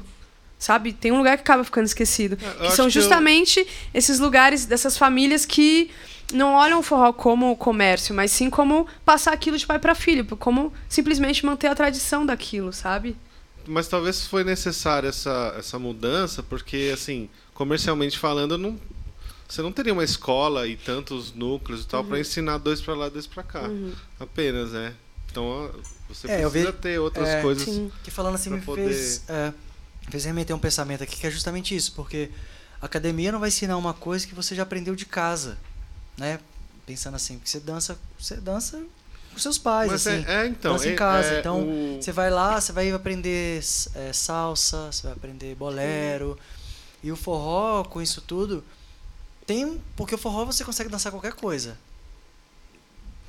sabe? 0.59 0.93
Tem 0.93 1.11
um 1.11 1.17
lugar 1.17 1.37
que 1.37 1.41
acaba 1.43 1.63
ficando 1.63 1.85
esquecido. 1.85 2.37
É, 2.41 2.65
eu 2.65 2.69
que 2.69 2.75
são 2.75 2.85
que 2.89 2.97
eu- 2.97 3.01
justamente 3.01 3.65
esses 3.93 4.19
lugares 4.19 4.65
dessas 4.65 4.97
famílias 4.97 5.45
que 5.45 5.89
não 6.31 6.53
olham 6.55 6.79
o 6.79 6.83
forró 6.83 7.11
como 7.13 7.55
comércio, 7.57 8.13
mas 8.15 8.31
sim 8.31 8.49
como 8.49 8.87
passar 9.05 9.33
aquilo 9.33 9.57
de 9.57 9.65
pai 9.67 9.79
para 9.79 9.93
filho, 9.95 10.25
como 10.37 10.73
simplesmente 10.89 11.45
manter 11.45 11.67
a 11.67 11.75
tradição 11.75 12.25
daquilo, 12.25 12.71
sabe? 12.73 13.15
Mas 13.67 13.87
talvez 13.87 14.25
foi 14.25 14.43
necessária 14.43 15.07
essa, 15.09 15.55
essa 15.57 15.79
mudança, 15.79 16.41
porque, 16.43 16.91
assim, 16.93 17.29
comercialmente 17.53 18.17
falando, 18.19 18.57
não, 18.57 18.77
você 19.47 19.61
não 19.61 19.71
teria 19.71 19.93
uma 19.93 20.03
escola 20.03 20.67
e 20.67 20.75
tantos 20.75 21.33
núcleos 21.33 21.83
e 21.83 21.87
tal 21.87 22.01
Uhum. 22.01 22.07
para 22.09 22.19
ensinar 22.19 22.57
dois 22.57 22.81
para 22.81 22.93
lá, 22.95 23.09
dois 23.09 23.27
para 23.27 23.43
cá. 23.43 23.69
Apenas, 24.19 24.71
né? 24.71 24.93
Então, 25.31 25.69
você 26.09 26.27
É, 26.27 26.41
precisa 26.41 26.49
vejo- 26.49 26.73
ter 26.73 26.99
outras 26.99 27.27
é, 27.27 27.41
coisas. 27.41 27.63
Sim. 27.63 27.91
Que 28.03 28.11
falando 28.11 28.35
assim 28.35 28.49
me 28.49 28.61
poder- 28.61 28.87
fez, 28.87 29.23
é, 29.29 29.53
fez 30.09 30.25
remeter 30.25 30.55
um 30.55 30.59
pensamento 30.59 31.03
aqui 31.03 31.17
que 31.17 31.25
é 31.27 31.31
justamente 31.31 31.75
isso, 31.75 31.93
porque 31.93 32.29
a 32.81 32.85
academia 32.85 33.31
não 33.31 33.39
vai 33.39 33.47
ensinar 33.49 33.77
uma 33.77 33.93
coisa 33.93 34.27
que 34.27 34.35
você 34.35 34.53
já 34.55 34.63
aprendeu 34.63 34.95
de 34.95 35.05
casa, 35.05 35.57
né? 36.17 36.39
Pensando 36.85 37.15
assim, 37.15 37.35
porque 37.37 37.49
você 37.49 37.59
dança, 37.59 37.97
você 38.19 38.35
dança 38.37 38.83
com 39.31 39.39
seus 39.39 39.57
pais, 39.57 39.91
Mas 39.91 40.05
assim. 40.05 40.23
é, 40.27 40.43
é, 40.43 40.47
então. 40.47 40.73
dança 40.73 40.87
em 40.89 40.91
é- 40.91 40.95
casa, 40.95 41.33
é 41.33 41.39
então 41.39 41.61
o- 41.67 41.99
Você 42.01 42.11
vai 42.11 42.29
lá, 42.29 42.59
você 42.59 42.71
vai 42.71 42.91
aprender 42.91 43.63
é, 43.95 44.13
salsa, 44.13 44.91
você 44.91 45.03
vai 45.03 45.13
aprender 45.13 45.55
bolero. 45.55 46.37
E 47.01 47.11
o 47.11 47.15
forró, 47.15 47.83
com 47.83 48.01
isso 48.01 48.21
tudo, 48.21 48.63
tem. 49.45 49.81
Porque 49.95 50.15
o 50.15 50.17
forró 50.17 50.45
você 50.45 50.63
consegue 50.63 50.89
dançar 50.89 51.11
qualquer 51.11 51.33
coisa. 51.33 51.77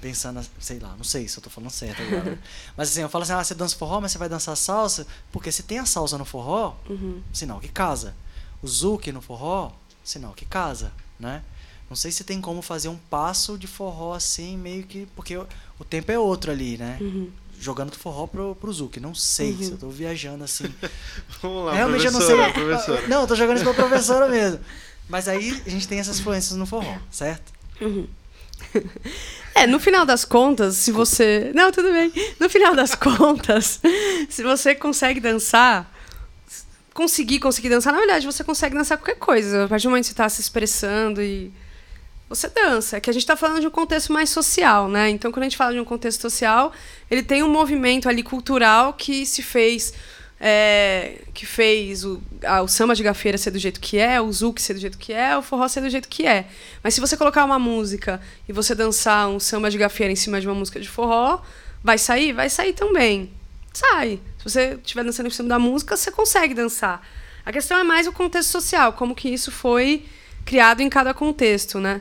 Pensando, 0.01 0.45
sei 0.61 0.79
lá, 0.79 0.95
não 0.97 1.05
sei 1.05 1.27
se 1.29 1.39
eu 1.39 1.43
tô 1.43 1.49
falando 1.49 1.71
certo 1.71 2.03
agora. 2.03 2.39
mas 2.77 2.91
assim, 2.91 3.01
eu 3.01 3.09
falo 3.09 3.23
assim, 3.25 3.33
ah, 3.33 3.43
você 3.43 3.55
dança 3.55 3.75
forró, 3.77 4.01
mas 4.03 4.13
você 4.13 4.19
vai 4.19 4.29
dançar 4.29 4.55
salsa, 4.57 5.07
porque 5.33 5.51
se 5.51 5.63
tem 5.63 5.79
a 5.79 5.87
salsa 5.87 6.19
no 6.19 6.25
forró, 6.27 6.77
Uhum. 6.91 7.23
sinal 7.33 7.59
que 7.59 7.69
casa. 7.69 8.15
O 8.63 8.69
zouk 8.69 9.11
no 9.13 9.23
forró, 9.23 9.73
sinal 10.05 10.35
que 10.35 10.45
casa, 10.45 10.93
né? 11.19 11.43
Não 11.95 11.97
sei 11.97 12.11
se 12.11 12.25
tem 12.25 12.41
como 12.41 12.61
fazer 12.61 12.89
um 12.89 12.97
passo 12.97 13.57
de 13.57 13.69
forró 13.69 14.15
assim, 14.15 14.59
meio 14.59 14.83
que. 14.83 15.07
Porque 15.15 15.37
o, 15.37 15.85
tempo 15.89 16.11
é 16.11 16.19
outro 16.19 16.51
ali, 16.51 16.77
né? 16.77 16.99
Uhum. 17.01 17.31
Jogando 17.61 17.91
do 17.93 17.97
forró 17.97 18.27
pro, 18.27 18.57
pro 18.57 18.73
zouk. 18.73 18.99
Não 18.99 19.15
sei 19.15 19.53
Uhum. 19.53 19.63
se 19.63 19.71
eu 19.71 19.79
tô 19.79 19.89
viajando 19.91 20.43
assim. 20.43 20.65
Vamos 21.41 21.67
lá, 21.67 21.73
Realmente 21.73 22.05
eu 22.05 22.11
não 22.11 22.21
sei. 22.21 22.35
professora. 22.53 23.07
Não, 23.07 23.21
eu 23.21 23.27
tô 23.29 23.37
jogando 23.37 23.59
isso 23.59 23.65
pra 23.65 23.75
professora 23.75 24.29
mesmo. 24.29 24.59
Mas 25.09 25.29
aí 25.29 25.63
a 25.65 25.71
gente 25.71 25.87
tem 25.87 26.01
essas 26.01 26.19
influências 26.19 26.57
no 26.59 26.67
forró, 26.67 26.97
certo? 27.13 27.53
É, 29.55 29.69
no 29.69 29.79
final 29.79 30.05
das 30.05 30.25
contas, 30.25 30.75
se 30.77 30.91
você. 30.91 31.53
Não, 31.55 31.71
tudo 31.71 31.93
bem. 31.93 32.13
No 32.41 32.49
final 32.51 32.75
das 32.75 32.95
contas, 32.97 33.81
se 34.29 34.43
você 34.43 34.75
consegue 34.75 35.21
dançar. 35.21 35.89
Conseguir, 36.93 37.39
conseguir 37.39 37.69
dançar, 37.69 37.93
na 37.93 38.01
verdade, 38.01 38.27
você 38.27 38.43
consegue 38.43 38.75
dançar 38.75 38.99
qualquer 38.99 39.17
coisa. 39.17 39.65
A 39.65 39.69
partir 39.69 39.85
do 39.85 39.91
momento 39.91 40.05
que 40.05 40.09
você 40.11 40.15
tá 40.17 40.29
se 40.29 40.41
expressando 40.41 41.23
e. 41.23 41.53
Você 42.35 42.49
dança. 42.49 42.97
É 42.97 43.01
que 43.01 43.09
a 43.11 43.13
gente 43.13 43.27
tá 43.27 43.37
falando 43.37 43.61
de 43.61 43.67
um 43.67 43.71
contexto 43.71 44.13
mais 44.13 44.31
social, 44.31 44.89
né? 44.89 45.09
Então, 45.11 45.31
quando 45.33 45.43
a 45.45 45.49
gente 45.49 45.57
fala 45.57 45.73
de 45.73 45.81
um 45.81 45.85
contexto 45.85 46.21
social, 46.21 46.73
ele 47.11 47.23
tem 47.23 47.43
um 47.43 47.49
movimento 47.49 48.09
ali 48.09 48.23
cultural 48.23 48.93
que 48.93 49.25
se 49.27 49.43
fez. 49.43 49.93
é, 50.41 51.23
que 51.33 51.47
fez 51.47 52.05
o, 52.05 52.21
a- 52.45 52.61
o 52.61 52.69
samba 52.69 52.95
de 52.95 53.03
gafeira 53.03 53.39
ser 53.39 53.51
do 53.53 53.59
jeito 53.59 53.81
que 53.81 53.97
é, 53.99 54.21
o 54.21 54.31
zouk 54.31 54.61
ser 54.61 54.75
do 54.75 54.81
jeito 54.81 54.99
que 54.99 55.13
é, 55.13 55.35
o 55.39 55.41
forró 55.43 55.67
ser 55.69 55.81
do 55.81 55.89
jeito 55.89 56.09
que 56.09 56.27
é. 56.27 56.47
Mas 56.83 56.93
se 56.93 57.01
você 57.01 57.17
colocar 57.17 57.45
uma 57.45 57.59
música 57.59 58.21
e 58.47 58.53
você 58.53 58.75
dançar 58.75 59.29
um 59.29 59.39
samba 59.41 59.71
de 59.71 59.79
gafeira 59.79 60.13
em 60.13 60.17
cima 60.17 60.41
de 60.41 60.47
uma 60.49 60.55
música 60.55 60.79
de 60.81 60.89
forró, 60.89 61.41
vai 61.83 61.97
sair? 61.97 62.33
Vai 62.33 62.51
sair 62.51 62.73
também. 62.75 63.31
Sai. 63.73 64.21
Se 64.39 64.45
você 64.51 64.79
estiver 64.83 65.05
dançando 65.05 65.29
em 65.29 65.31
cima 65.31 65.49
da 65.49 65.59
música, 65.59 65.97
você 65.97 66.11
consegue 66.11 66.53
dançar. 66.53 67.01
A 67.47 67.53
questão 67.53 67.79
é 67.79 67.85
mais 67.85 68.07
o 68.07 68.13
contexto 68.13 68.51
social, 68.51 68.93
como 68.95 69.15
que 69.15 69.29
isso 69.29 69.51
foi 69.51 70.05
criado 70.45 70.81
em 70.81 70.89
cada 70.89 71.13
contexto, 71.15 71.79
né? 71.81 72.01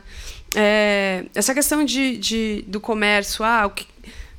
É, 0.54 1.24
essa 1.34 1.52
questão 1.54 1.84
de, 1.84 2.16
de- 2.16 2.64
do 2.68 2.80
comércio, 2.80 3.44
ah, 3.44 3.66
o 3.66 3.70
que 3.70 3.86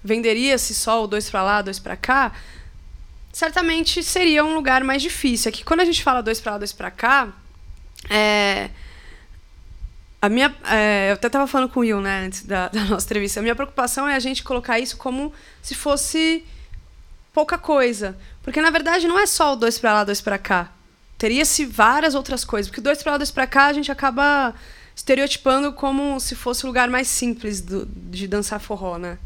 venderia-se 0.04 0.74
só 0.74 1.04
o 1.04 1.08
dois 1.08 1.30
para 1.30 1.44
lá, 1.44 1.62
dois 1.62 1.80
para 1.80 1.96
cá, 1.98 2.32
certamente 3.34 4.02
seria 4.04 4.46
um 4.46 4.54
lugar 4.56 4.84
mais 4.84 5.02
difícil. 5.02 5.50
Aqui, 5.50 5.64
quando 5.64 5.82
a 5.82 5.86
gente 5.86 6.02
fala 6.04 6.22
dois 6.22 6.40
para 6.40 6.54
lá, 6.54 6.58
dois 6.60 6.72
para 6.72 6.90
cá, 6.92 7.30
é, 8.10 8.70
a 10.22 10.30
minha, 10.30 10.56
é, 10.70 11.10
eu 11.10 11.14
até 11.16 11.28
estava 11.28 11.46
falando 11.48 11.70
com 11.70 11.80
o 11.80 11.84
Will, 11.84 12.02
né, 12.02 12.26
antes 12.26 12.44
da, 12.44 12.70
da 12.70 12.84
nossa 12.86 13.06
entrevista. 13.06 13.40
A 13.40 13.44
minha 13.44 13.56
preocupação 13.56 14.08
é 14.08 14.16
a 14.16 14.20
gente 14.20 14.44
colocar 14.44 14.80
isso 14.80 14.98
como 14.98 15.34
se 15.62 15.76
fosse 15.76 16.44
pouca 17.34 17.58
coisa, 17.58 18.18
porque 18.42 18.62
na 18.62 18.70
verdade 18.70 19.08
não 19.08 19.20
é 19.20 19.26
só 19.26 19.54
o 19.54 19.56
dois 19.58 19.78
para 19.78 19.94
lá, 19.94 20.04
dois 20.06 20.22
para 20.22 20.38
cá. 20.38 20.72
Teria-se 21.26 21.66
várias 21.66 22.14
outras 22.14 22.46
coisas, 22.46 22.70
porque 22.70 22.80
dois 22.80 23.02
para 23.02 23.14
lá, 23.14 23.18
dois 23.18 23.32
para 23.32 23.48
cá 23.48 23.66
a 23.66 23.74
gente 23.74 23.92
acaba 23.92 24.54
estereotipando 24.96 25.74
como 25.74 26.20
se 26.20 26.36
fosse 26.36 26.64
o 26.66 26.68
lugar 26.68 26.88
mais 26.88 27.08
simples 27.08 27.62
do- 27.62 27.84
de 27.88 28.28
dançar 28.28 28.60
forró, 28.60 29.00
né? 29.00 29.18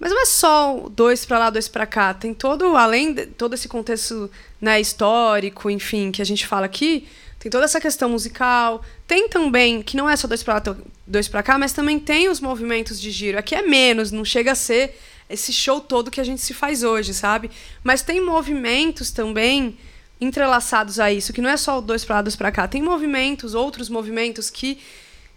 Mas 0.00 0.10
não 0.10 0.22
é 0.22 0.24
só 0.24 0.88
dois 0.88 1.26
para 1.26 1.38
lá, 1.38 1.50
dois 1.50 1.68
para 1.68 1.84
cá. 1.84 2.14
Tem 2.14 2.32
todo, 2.32 2.78
além 2.78 3.12
de 3.12 3.26
todo 3.26 3.52
esse 3.52 3.68
contexto 3.68 4.30
né, 4.58 4.80
histórico, 4.80 5.68
enfim, 5.68 6.10
que 6.10 6.22
a 6.22 6.24
gente 6.24 6.46
fala 6.46 6.64
aqui, 6.64 7.06
tem 7.38 7.52
toda 7.52 7.66
essa 7.66 7.78
questão 7.78 8.08
musical. 8.08 8.82
Tem 9.06 9.28
também, 9.28 9.82
que 9.82 9.98
não 9.98 10.08
é 10.08 10.16
só 10.16 10.26
dois 10.26 10.42
para 10.42 10.54
lá, 10.54 10.76
dois 11.06 11.28
para 11.28 11.42
cá, 11.42 11.58
mas 11.58 11.74
também 11.74 11.98
tem 12.00 12.30
os 12.30 12.40
movimentos 12.40 12.98
de 12.98 13.10
giro. 13.10 13.36
Aqui 13.38 13.54
é 13.54 13.60
menos, 13.60 14.10
não 14.10 14.24
chega 14.24 14.52
a 14.52 14.54
ser 14.54 14.98
esse 15.28 15.52
show 15.52 15.78
todo 15.78 16.10
que 16.10 16.22
a 16.22 16.24
gente 16.24 16.40
se 16.40 16.54
faz 16.54 16.82
hoje, 16.82 17.12
sabe? 17.12 17.50
Mas 17.84 18.00
tem 18.00 18.18
movimentos 18.18 19.10
também 19.10 19.76
entrelaçados 20.22 21.00
a 21.00 21.12
isso, 21.12 21.32
que 21.32 21.40
não 21.40 21.50
é 21.50 21.56
só 21.56 21.78
o 21.78 21.82
dois 21.82 22.04
para 22.04 22.16
lá, 22.16 22.22
dois 22.22 22.36
para 22.36 22.52
cá. 22.52 22.68
Tem 22.68 22.80
movimentos, 22.80 23.54
outros 23.54 23.88
movimentos 23.88 24.48
que 24.50 24.78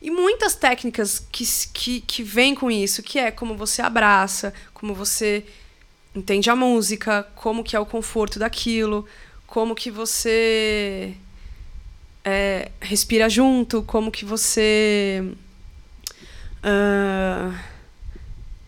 e 0.01 0.11
muitas 0.11 0.53
técnicas 0.53 1.25
que, 1.31 1.43
que, 1.73 2.01
que 2.01 2.21
vêm 2.21 2.53
com 2.53 2.69
isso, 2.69 3.01
que 3.01 3.17
é 3.17 3.31
como 3.31 3.57
você 3.57 3.81
abraça, 3.81 4.53
como 4.73 4.93
você 4.93 5.43
entende 6.13 6.49
a 6.49 6.55
música, 6.55 7.23
como 7.35 7.63
que 7.63 7.75
é 7.75 7.79
o 7.79 7.85
conforto 7.85 8.37
daquilo, 8.37 9.07
como 9.47 9.73
que 9.73 9.89
você 9.89 11.15
é, 12.23 12.69
respira 12.79 13.27
junto, 13.27 13.81
como 13.81 14.11
que 14.11 14.23
você 14.23 15.33
ah, 16.61 17.51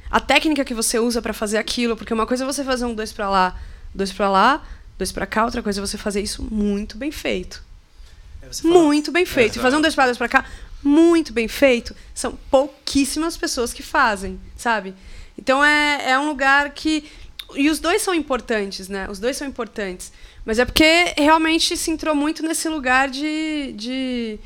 a 0.09 0.19
técnica 0.19 0.63
que 0.63 0.73
você 0.73 0.97
usa 0.99 1.21
para 1.21 1.33
fazer 1.33 1.57
aquilo, 1.57 1.97
porque 1.97 2.13
uma 2.13 2.25
coisa 2.25 2.43
é 2.43 2.47
você 2.47 2.63
fazer 2.63 2.85
um 2.85 2.95
dois 2.95 3.11
para 3.11 3.29
lá, 3.29 3.59
dois 3.93 4.11
para 4.11 4.29
lá, 4.29 4.63
dois 4.97 5.11
para 5.11 5.25
cá, 5.25 5.45
outra 5.45 5.61
coisa 5.61 5.79
é 5.79 5.85
você 5.85 5.97
fazer 5.97 6.21
isso 6.21 6.43
muito 6.43 6.97
bem 6.97 7.11
feito. 7.11 7.63
Você 8.51 8.61
fala, 8.63 8.73
Muito 8.73 9.11
bem 9.11 9.25
feito. 9.25 9.53
Exato. 9.53 9.61
Fazer 9.61 9.75
um 9.75 9.81
dois 9.81 9.95
para 9.95 10.05
dois 10.05 10.17
para 10.17 10.29
cá, 10.29 10.45
muito 10.83 11.33
bem 11.33 11.47
feito. 11.47 11.95
São 12.13 12.37
pouquíssimas 12.49 13.35
pessoas 13.35 13.73
que 13.73 13.83
fazem, 13.83 14.39
sabe? 14.55 14.93
Então 15.37 15.63
é, 15.63 16.11
é 16.11 16.19
um 16.19 16.27
lugar 16.27 16.69
que. 16.71 17.09
E 17.55 17.69
os 17.69 17.79
dois 17.79 18.01
são 18.01 18.13
importantes, 18.13 18.89
né? 18.89 19.07
Os 19.09 19.19
dois 19.19 19.37
são 19.37 19.47
importantes. 19.47 20.11
Mas 20.45 20.59
é 20.59 20.65
porque 20.65 21.13
realmente 21.17 21.75
se 21.77 21.91
entrou 21.91 22.15
muito 22.15 22.41
nesse 22.43 22.67
lugar 22.69 23.09
de. 23.09 23.73
de... 23.73 24.39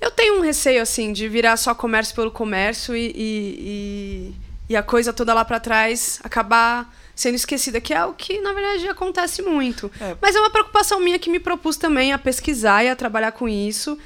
Eu 0.00 0.10
tenho 0.10 0.38
um 0.38 0.40
receio, 0.40 0.80
assim, 0.80 1.12
de 1.12 1.28
virar 1.28 1.56
só 1.58 1.74
comércio 1.74 2.14
pelo 2.14 2.30
comércio 2.30 2.96
e, 2.96 3.12
e, 3.14 3.14
e, 3.18 4.34
e 4.70 4.76
a 4.76 4.82
coisa 4.82 5.12
toda 5.12 5.34
lá 5.34 5.44
para 5.44 5.60
trás 5.60 6.18
acabar 6.24 6.90
sendo 7.20 7.34
esquecida, 7.34 7.82
que 7.82 7.92
é 7.92 8.02
o 8.02 8.14
que, 8.14 8.40
na 8.40 8.54
verdade, 8.54 8.88
acontece 8.88 9.42
muito. 9.42 9.92
É. 10.00 10.16
Mas 10.22 10.34
é 10.34 10.40
uma 10.40 10.48
preocupação 10.48 10.98
minha 11.00 11.18
que 11.18 11.28
me 11.28 11.38
propus 11.38 11.76
também 11.76 12.14
a 12.14 12.18
pesquisar 12.18 12.82
e 12.82 12.88
a 12.88 12.96
trabalhar 12.96 13.32
com 13.32 13.46
isso 13.46 13.98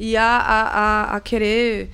e 0.00 0.16
a, 0.16 0.24
a, 0.24 0.62
a, 0.62 1.16
a 1.16 1.20
querer 1.20 1.90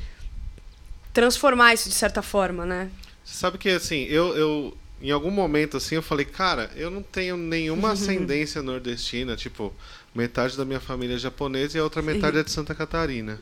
transformar 1.13 1.75
isso 1.75 1.89
de 1.89 1.97
certa 1.97 2.23
forma, 2.23 2.65
né? 2.65 2.93
Você 3.25 3.35
sabe 3.35 3.59
que, 3.59 3.69
assim, 3.71 4.05
eu, 4.05 4.37
eu. 4.37 4.79
Em 5.03 5.11
algum 5.11 5.33
momento, 5.33 5.77
assim, 5.77 5.97
eu 5.97 6.03
falei, 6.03 6.25
cara, 6.25 6.71
eu 6.77 6.93
não 6.93 7.03
tenho 7.03 7.37
nenhuma 7.37 7.91
ascendência 7.99 8.63
nordestina. 8.63 9.35
Tipo, 9.35 9.75
metade 10.15 10.57
da 10.57 10.65
minha 10.65 10.79
família 10.79 11.17
é 11.17 11.19
japonesa 11.19 11.77
e 11.77 11.81
a 11.81 11.85
outra 11.85 12.03
metade 12.03 12.39
é 12.39 12.45
de 12.45 12.53
Santa 12.53 12.73
Catarina. 12.73 13.41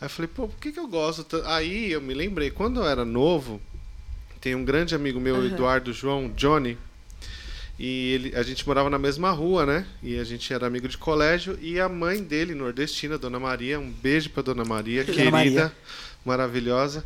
Aí 0.00 0.06
eu 0.06 0.10
falei, 0.10 0.30
pô, 0.34 0.48
por 0.48 0.58
que, 0.58 0.72
que 0.72 0.80
eu 0.80 0.88
gosto? 0.88 1.42
Aí 1.44 1.92
eu 1.92 2.00
me 2.00 2.14
lembrei, 2.14 2.50
quando 2.50 2.80
eu 2.80 2.86
era 2.86 3.04
novo, 3.04 3.60
tem 4.46 4.54
um 4.54 4.64
grande 4.64 4.94
amigo 4.94 5.18
meu, 5.18 5.34
Aham. 5.34 5.46
Eduardo 5.46 5.92
João, 5.92 6.28
Johnny. 6.36 6.78
E 7.76 8.12
ele, 8.12 8.36
a 8.36 8.44
gente 8.44 8.64
morava 8.64 8.88
na 8.88 8.96
mesma 8.96 9.32
rua, 9.32 9.66
né? 9.66 9.84
E 10.00 10.20
a 10.20 10.22
gente 10.22 10.52
era 10.54 10.68
amigo 10.68 10.86
de 10.86 10.96
colégio. 10.96 11.58
E 11.60 11.80
a 11.80 11.88
mãe 11.88 12.22
dele, 12.22 12.54
nordestina, 12.54 13.18
Dona 13.18 13.40
Maria, 13.40 13.80
um 13.80 13.90
beijo 13.90 14.30
pra 14.30 14.44
Dona 14.44 14.64
Maria, 14.64 15.02
Dona 15.02 15.14
querida, 15.16 15.32
Maria. 15.32 15.72
maravilhosa. 16.24 17.04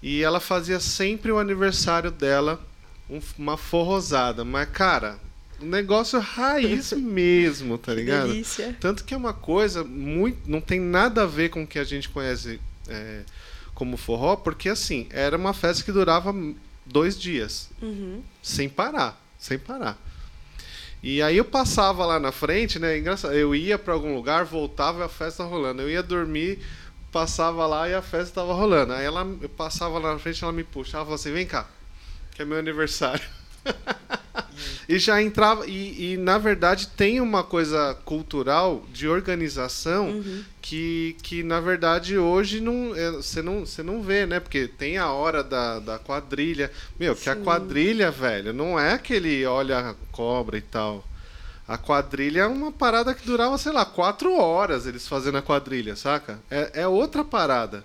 E 0.00 0.22
ela 0.22 0.38
fazia 0.38 0.78
sempre 0.78 1.32
o 1.32 1.38
aniversário 1.40 2.12
dela 2.12 2.64
um- 3.10 3.20
uma 3.36 3.56
forrosada. 3.56 4.44
Mas, 4.44 4.68
cara, 4.70 5.18
um 5.60 5.66
negócio 5.66 6.20
raiz 6.20 6.92
mesmo, 6.94 7.76
tá 7.78 7.92
ligado? 7.92 8.28
Delícia. 8.28 8.76
Tanto 8.80 9.02
que 9.02 9.12
é 9.12 9.16
uma 9.16 9.32
coisa 9.32 9.82
muito. 9.82 10.38
não 10.48 10.60
tem 10.60 10.78
nada 10.78 11.24
a 11.24 11.26
ver 11.26 11.48
com 11.50 11.64
o 11.64 11.66
que 11.66 11.80
a 11.80 11.84
gente 11.84 12.08
conhece 12.08 12.60
é, 12.86 13.22
como 13.74 13.96
forró, 13.96 14.36
porque 14.36 14.68
assim, 14.68 15.08
era 15.10 15.36
uma 15.36 15.52
festa 15.52 15.84
que 15.84 15.90
durava 15.92 16.32
dois 16.86 17.18
dias, 17.18 17.68
Uhum. 17.82 18.22
sem 18.42 18.68
parar, 18.68 19.20
sem 19.38 19.58
parar. 19.58 19.98
E 21.02 21.20
aí 21.22 21.36
eu 21.36 21.44
passava 21.44 22.04
lá 22.06 22.18
na 22.18 22.32
frente, 22.32 22.78
né? 22.78 22.96
Engraçado, 22.98 23.34
eu 23.34 23.54
ia 23.54 23.78
para 23.78 23.92
algum 23.92 24.14
lugar, 24.14 24.44
voltava 24.44 25.00
e 25.00 25.02
a 25.04 25.08
festa 25.08 25.44
rolando. 25.44 25.82
Eu 25.82 25.90
ia 25.90 26.02
dormir, 26.02 26.58
passava 27.12 27.66
lá 27.66 27.88
e 27.88 27.94
a 27.94 28.02
festa 28.02 28.36
tava 28.40 28.54
rolando. 28.54 28.92
Aí 28.92 29.04
ela 29.04 29.26
eu 29.40 29.48
passava 29.48 29.98
lá 29.98 30.14
na 30.14 30.18
frente, 30.18 30.42
ela 30.42 30.52
me 30.52 30.64
puxava 30.64 31.04
falava 31.04 31.14
assim: 31.16 31.32
"Vem 31.32 31.46
cá, 31.46 31.68
que 32.34 32.42
é 32.42 32.44
meu 32.44 32.58
aniversário". 32.58 33.24
e 34.88 34.98
já 34.98 35.20
entrava 35.20 35.66
e, 35.66 36.12
e, 36.12 36.16
na 36.16 36.38
verdade 36.38 36.88
tem 36.88 37.20
uma 37.20 37.42
coisa 37.42 37.96
cultural 38.04 38.84
de 38.92 39.08
organização 39.08 40.10
uhum. 40.10 40.44
que, 40.60 41.16
que 41.22 41.42
na 41.42 41.60
verdade 41.60 42.16
hoje 42.16 42.60
não 42.60 42.94
é, 42.94 43.10
você 43.12 43.42
não 43.42 43.66
você 43.66 43.82
não 43.82 44.02
vê 44.02 44.26
né? 44.26 44.40
Porque 44.40 44.68
tem 44.68 44.96
a 44.96 45.10
hora 45.10 45.42
da, 45.42 45.78
da 45.80 45.98
quadrilha. 45.98 46.70
Meu 46.98 47.14
Sim. 47.14 47.22
que 47.22 47.30
a 47.30 47.36
quadrilha 47.36 48.10
velho 48.10 48.52
não 48.52 48.78
é 48.78 48.92
aquele 48.92 49.44
olha 49.46 49.94
cobra 50.12 50.56
e 50.56 50.62
tal. 50.62 51.04
A 51.66 51.76
quadrilha 51.76 52.42
é 52.42 52.46
uma 52.46 52.70
parada 52.70 53.12
que 53.12 53.26
durava 53.26 53.58
sei 53.58 53.72
lá 53.72 53.84
quatro 53.84 54.36
horas 54.38 54.86
eles 54.86 55.08
fazendo 55.08 55.38
a 55.38 55.42
quadrilha 55.42 55.96
saca? 55.96 56.38
É, 56.50 56.82
é 56.82 56.88
outra 56.88 57.24
parada. 57.24 57.84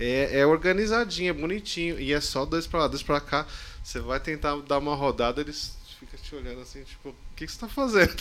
É, 0.00 0.40
é 0.40 0.46
organizadinho 0.46 1.30
é 1.30 1.32
bonitinho 1.32 1.98
e 1.98 2.12
é 2.12 2.20
só 2.20 2.46
dois 2.46 2.66
para 2.66 2.80
lá 2.80 2.88
dois 2.88 3.02
para 3.02 3.20
cá 3.20 3.44
você 3.88 4.00
vai 4.00 4.20
tentar 4.20 4.54
dar 4.56 4.76
uma 4.78 4.94
rodada, 4.94 5.40
eles 5.40 5.72
ficam 5.98 6.20
te 6.20 6.34
olhando 6.34 6.60
assim, 6.60 6.82
tipo, 6.84 7.08
o 7.08 7.14
que, 7.34 7.46
que 7.46 7.52
você 7.52 7.58
tá 7.58 7.68
fazendo? 7.68 8.14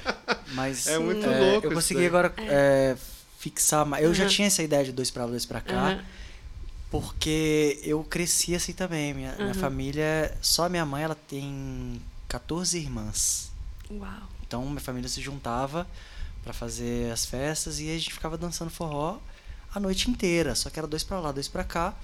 Mas 0.54 0.86
é 0.86 0.98
muito 0.98 1.26
é, 1.26 1.40
louco. 1.40 1.66
Eu 1.66 1.74
consegui 1.74 2.06
agora 2.06 2.32
é. 2.38 2.94
É, 2.94 2.96
fixar. 3.38 3.86
Eu 4.00 4.08
uhum. 4.08 4.14
já 4.14 4.26
tinha 4.26 4.46
essa 4.46 4.62
ideia 4.62 4.82
de 4.82 4.92
dois 4.92 5.10
para 5.10 5.26
lá, 5.26 5.30
dois 5.30 5.44
para 5.44 5.60
cá. 5.60 5.90
Uhum. 5.90 6.04
Porque 6.90 7.78
eu 7.84 8.02
cresci 8.02 8.54
assim 8.54 8.72
também. 8.72 9.12
Minha, 9.12 9.32
uhum. 9.32 9.42
minha 9.42 9.54
família, 9.54 10.34
só 10.40 10.70
minha 10.70 10.86
mãe, 10.86 11.02
ela 11.02 11.14
tem 11.14 12.00
14 12.26 12.78
irmãs. 12.78 13.52
Uau. 13.90 14.10
Então 14.46 14.64
minha 14.64 14.80
família 14.80 15.08
se 15.08 15.20
juntava 15.20 15.86
para 16.42 16.54
fazer 16.54 17.12
as 17.12 17.26
festas 17.26 17.78
e 17.78 17.90
a 17.90 17.92
gente 17.92 18.14
ficava 18.14 18.38
dançando 18.38 18.70
forró 18.70 19.18
a 19.74 19.78
noite 19.78 20.10
inteira. 20.10 20.54
Só 20.54 20.70
que 20.70 20.78
era 20.78 20.88
dois 20.88 21.04
para 21.04 21.20
lá, 21.20 21.30
dois 21.30 21.46
para 21.46 21.62
cá 21.62 21.94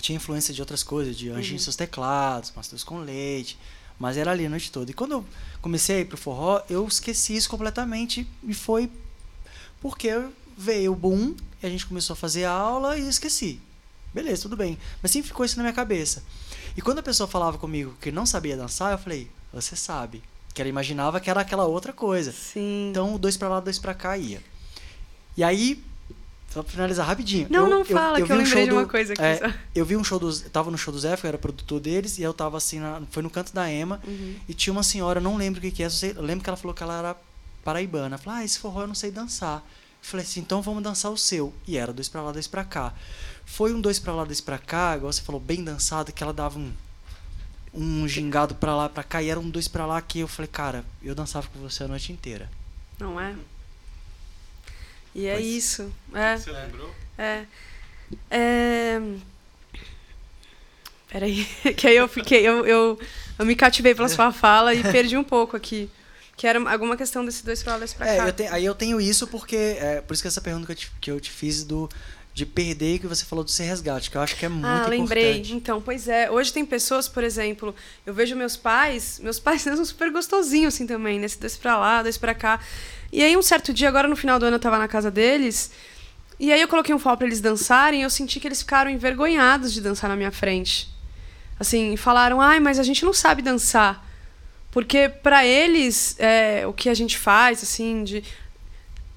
tinha 0.00 0.16
influência 0.16 0.52
de 0.54 0.60
outras 0.60 0.82
coisas, 0.82 1.16
de 1.16 1.30
Anjinho 1.30 1.58
uhum. 1.58 1.62
seus 1.62 1.76
teclados, 1.76 2.52
Mastros 2.54 2.84
com 2.84 2.98
Leite, 2.98 3.58
mas 3.98 4.16
era 4.16 4.30
ali 4.30 4.46
a 4.46 4.50
noite 4.50 4.70
toda. 4.70 4.90
E 4.90 4.94
quando 4.94 5.12
eu 5.12 5.24
comecei 5.60 5.96
a 5.96 6.00
ir 6.00 6.04
pro 6.04 6.16
forró, 6.16 6.62
eu 6.68 6.86
esqueci 6.86 7.36
isso 7.36 7.48
completamente 7.48 8.26
e 8.42 8.54
foi 8.54 8.90
porque 9.80 10.10
veio 10.56 10.92
o 10.92 10.96
boom 10.96 11.34
e 11.62 11.66
a 11.66 11.70
gente 11.70 11.86
começou 11.86 12.14
a 12.14 12.16
fazer 12.16 12.44
aula 12.44 12.96
e 12.96 13.08
esqueci. 13.08 13.60
Beleza, 14.12 14.42
tudo 14.42 14.56
bem. 14.56 14.78
Mas 15.02 15.10
sempre 15.10 15.28
ficou 15.28 15.44
isso 15.44 15.56
na 15.56 15.62
minha 15.62 15.72
cabeça. 15.72 16.22
E 16.76 16.80
quando 16.80 16.98
a 16.98 17.02
pessoa 17.02 17.28
falava 17.28 17.58
comigo 17.58 17.94
que 18.00 18.10
não 18.10 18.24
sabia 18.24 18.56
dançar, 18.56 18.92
eu 18.92 18.98
falei, 18.98 19.30
você 19.52 19.76
sabe. 19.76 20.22
Que 20.54 20.62
ela 20.62 20.68
imaginava 20.68 21.20
que 21.20 21.30
era 21.30 21.40
aquela 21.40 21.66
outra 21.66 21.92
coisa. 21.92 22.32
Sim. 22.32 22.90
Então, 22.90 23.16
dois 23.18 23.36
para 23.36 23.48
lá, 23.48 23.60
dois 23.60 23.78
para 23.78 23.94
cá 23.94 24.16
ia. 24.16 24.42
E 25.36 25.44
aí, 25.44 25.82
só 26.48 26.62
pra 26.62 26.72
finalizar 26.72 27.06
rapidinho. 27.06 27.46
Não, 27.50 27.64
eu, 27.64 27.70
não 27.70 27.84
fala, 27.84 28.18
eu, 28.18 28.22
eu 28.22 28.26
que 28.26 28.32
eu 28.32 28.36
lembrei 28.36 28.62
um 28.62 28.66
de 28.66 28.72
uma 28.72 28.82
do, 28.82 28.88
coisa 28.88 29.12
aqui. 29.12 29.22
É, 29.22 29.54
eu 29.74 29.84
vi 29.84 29.96
um 29.96 30.02
show 30.02 30.18
dos. 30.18 30.40
Tava 30.40 30.70
no 30.70 30.78
show 30.78 30.92
do 30.92 30.98
Zé, 30.98 31.12
eu 31.12 31.18
era 31.22 31.38
produtor 31.38 31.78
deles, 31.78 32.18
e 32.18 32.22
eu 32.22 32.32
tava 32.32 32.56
assim, 32.56 32.80
na, 32.80 33.02
foi 33.10 33.22
no 33.22 33.30
canto 33.30 33.52
da 33.52 33.70
Ema, 33.70 34.00
uhum. 34.06 34.34
e 34.48 34.54
tinha 34.54 34.72
uma 34.72 34.82
senhora, 34.82 35.20
não 35.20 35.36
lembro 35.36 35.58
o 35.58 35.62
que, 35.62 35.70
que 35.70 35.82
é, 35.82 35.88
eu 36.16 36.22
lembro 36.22 36.42
que 36.42 36.50
ela 36.50 36.56
falou 36.56 36.74
que 36.74 36.82
ela 36.82 36.98
era 36.98 37.16
paraibana. 37.62 38.16
Eu 38.16 38.18
falei, 38.18 38.40
ah, 38.40 38.44
esse 38.44 38.58
forró 38.58 38.82
eu 38.82 38.86
não 38.86 38.94
sei 38.94 39.10
dançar. 39.10 39.58
Eu 39.58 40.08
falei 40.10 40.24
assim, 40.24 40.40
então 40.40 40.62
vamos 40.62 40.82
dançar 40.82 41.10
o 41.10 41.18
seu. 41.18 41.52
E 41.66 41.76
era 41.76 41.92
dois 41.92 42.08
pra 42.08 42.22
lá, 42.22 42.32
dois 42.32 42.46
pra 42.46 42.64
cá. 42.64 42.94
Foi 43.44 43.74
um 43.74 43.80
dois 43.80 43.98
pra 43.98 44.14
lá, 44.14 44.24
dois 44.24 44.40
pra 44.40 44.58
cá, 44.58 44.96
igual 44.96 45.12
você 45.12 45.20
falou, 45.20 45.40
bem 45.40 45.62
dançado, 45.62 46.12
que 46.12 46.22
ela 46.22 46.32
dava 46.32 46.58
um, 46.58 46.72
um 47.74 48.08
gingado 48.08 48.54
pra 48.54 48.74
lá, 48.74 48.88
pra 48.88 49.02
cá, 49.02 49.22
e 49.22 49.28
era 49.28 49.38
um 49.38 49.50
dois 49.50 49.68
pra 49.68 49.84
lá 49.84 50.00
que 50.00 50.20
eu 50.20 50.28
falei, 50.28 50.48
cara, 50.50 50.84
eu 51.02 51.14
dançava 51.14 51.46
com 51.48 51.58
você 51.58 51.84
a 51.84 51.88
noite 51.88 52.12
inteira. 52.12 52.50
Não 52.98 53.20
é? 53.20 53.34
E 55.18 55.26
é 55.26 55.40
isso. 55.40 55.92
É. 56.14 56.36
Você 56.36 56.52
lembrou? 56.52 56.94
É. 57.18 57.42
é... 58.30 59.00
Peraí, 61.10 61.44
que 61.76 61.88
aí 61.88 61.96
eu 61.96 62.06
fiquei, 62.06 62.46
eu, 62.46 62.64
eu, 62.64 63.00
eu 63.36 63.44
me 63.44 63.56
cativei 63.56 63.96
pela 63.96 64.08
sua 64.08 64.32
fala 64.32 64.72
e 64.72 64.82
perdi 64.92 65.16
um 65.16 65.24
pouco 65.24 65.56
aqui. 65.56 65.90
Que 66.36 66.46
era 66.46 66.70
alguma 66.70 66.96
questão 66.96 67.24
desses 67.24 67.42
dois 67.42 67.64
falas 67.64 67.92
pra 67.92 68.06
é, 68.06 68.16
cá. 68.16 68.28
Eu 68.28 68.32
te, 68.32 68.42
aí 68.44 68.64
eu 68.64 68.76
tenho 68.76 69.00
isso 69.00 69.26
porque. 69.26 69.56
É, 69.56 70.00
por 70.00 70.14
isso 70.14 70.22
que 70.22 70.28
essa 70.28 70.40
pergunta 70.40 70.66
que 70.66 70.72
eu 70.72 70.76
te, 70.76 70.92
que 71.00 71.10
eu 71.10 71.20
te 71.20 71.32
fiz 71.32 71.64
do 71.64 71.88
de 72.32 72.46
perder 72.46 73.00
que 73.00 73.06
você 73.08 73.24
falou 73.24 73.44
do 73.44 73.50
ser 73.50 73.64
resgate, 73.64 74.12
que 74.12 74.16
eu 74.16 74.20
acho 74.20 74.36
que 74.36 74.46
é 74.46 74.48
muito 74.48 74.64
ah, 74.64 74.86
lembrei. 74.86 75.30
importante. 75.32 75.54
Então, 75.56 75.82
pois 75.82 76.06
é. 76.06 76.30
Hoje 76.30 76.52
tem 76.52 76.64
pessoas, 76.64 77.08
por 77.08 77.24
exemplo, 77.24 77.74
eu 78.06 78.14
vejo 78.14 78.36
meus 78.36 78.56
pais, 78.56 79.18
meus 79.20 79.40
pais 79.40 79.62
são 79.66 79.84
super 79.84 80.12
gostosinhos 80.12 80.72
assim 80.72 80.86
também, 80.86 81.18
nesse 81.18 81.40
dois 81.40 81.56
pra 81.56 81.76
lá, 81.76 82.04
dois 82.04 82.16
pra 82.16 82.34
cá. 82.34 82.60
E 83.12 83.22
aí 83.22 83.36
um 83.36 83.42
certo 83.42 83.72
dia, 83.72 83.88
agora 83.88 84.06
no 84.06 84.16
final 84.16 84.38
do 84.38 84.46
ano 84.46 84.56
eu 84.56 84.60
tava 84.60 84.78
na 84.78 84.88
casa 84.88 85.10
deles, 85.10 85.70
e 86.38 86.52
aí 86.52 86.60
eu 86.60 86.68
coloquei 86.68 86.94
um 86.94 86.98
fall 86.98 87.16
para 87.16 87.26
eles 87.26 87.40
dançarem, 87.40 88.00
e 88.00 88.02
eu 88.02 88.10
senti 88.10 88.38
que 88.38 88.46
eles 88.46 88.60
ficaram 88.60 88.90
envergonhados 88.90 89.72
de 89.72 89.80
dançar 89.80 90.08
na 90.08 90.16
minha 90.16 90.30
frente. 90.30 90.88
Assim, 91.58 91.96
falaram: 91.96 92.40
"Ai, 92.40 92.60
mas 92.60 92.78
a 92.78 92.82
gente 92.82 93.04
não 93.04 93.12
sabe 93.12 93.42
dançar". 93.42 94.06
Porque 94.70 95.08
para 95.08 95.44
eles, 95.44 96.14
é, 96.18 96.66
o 96.66 96.72
que 96.72 96.88
a 96.88 96.94
gente 96.94 97.18
faz 97.18 97.62
assim 97.62 98.04
de 98.04 98.22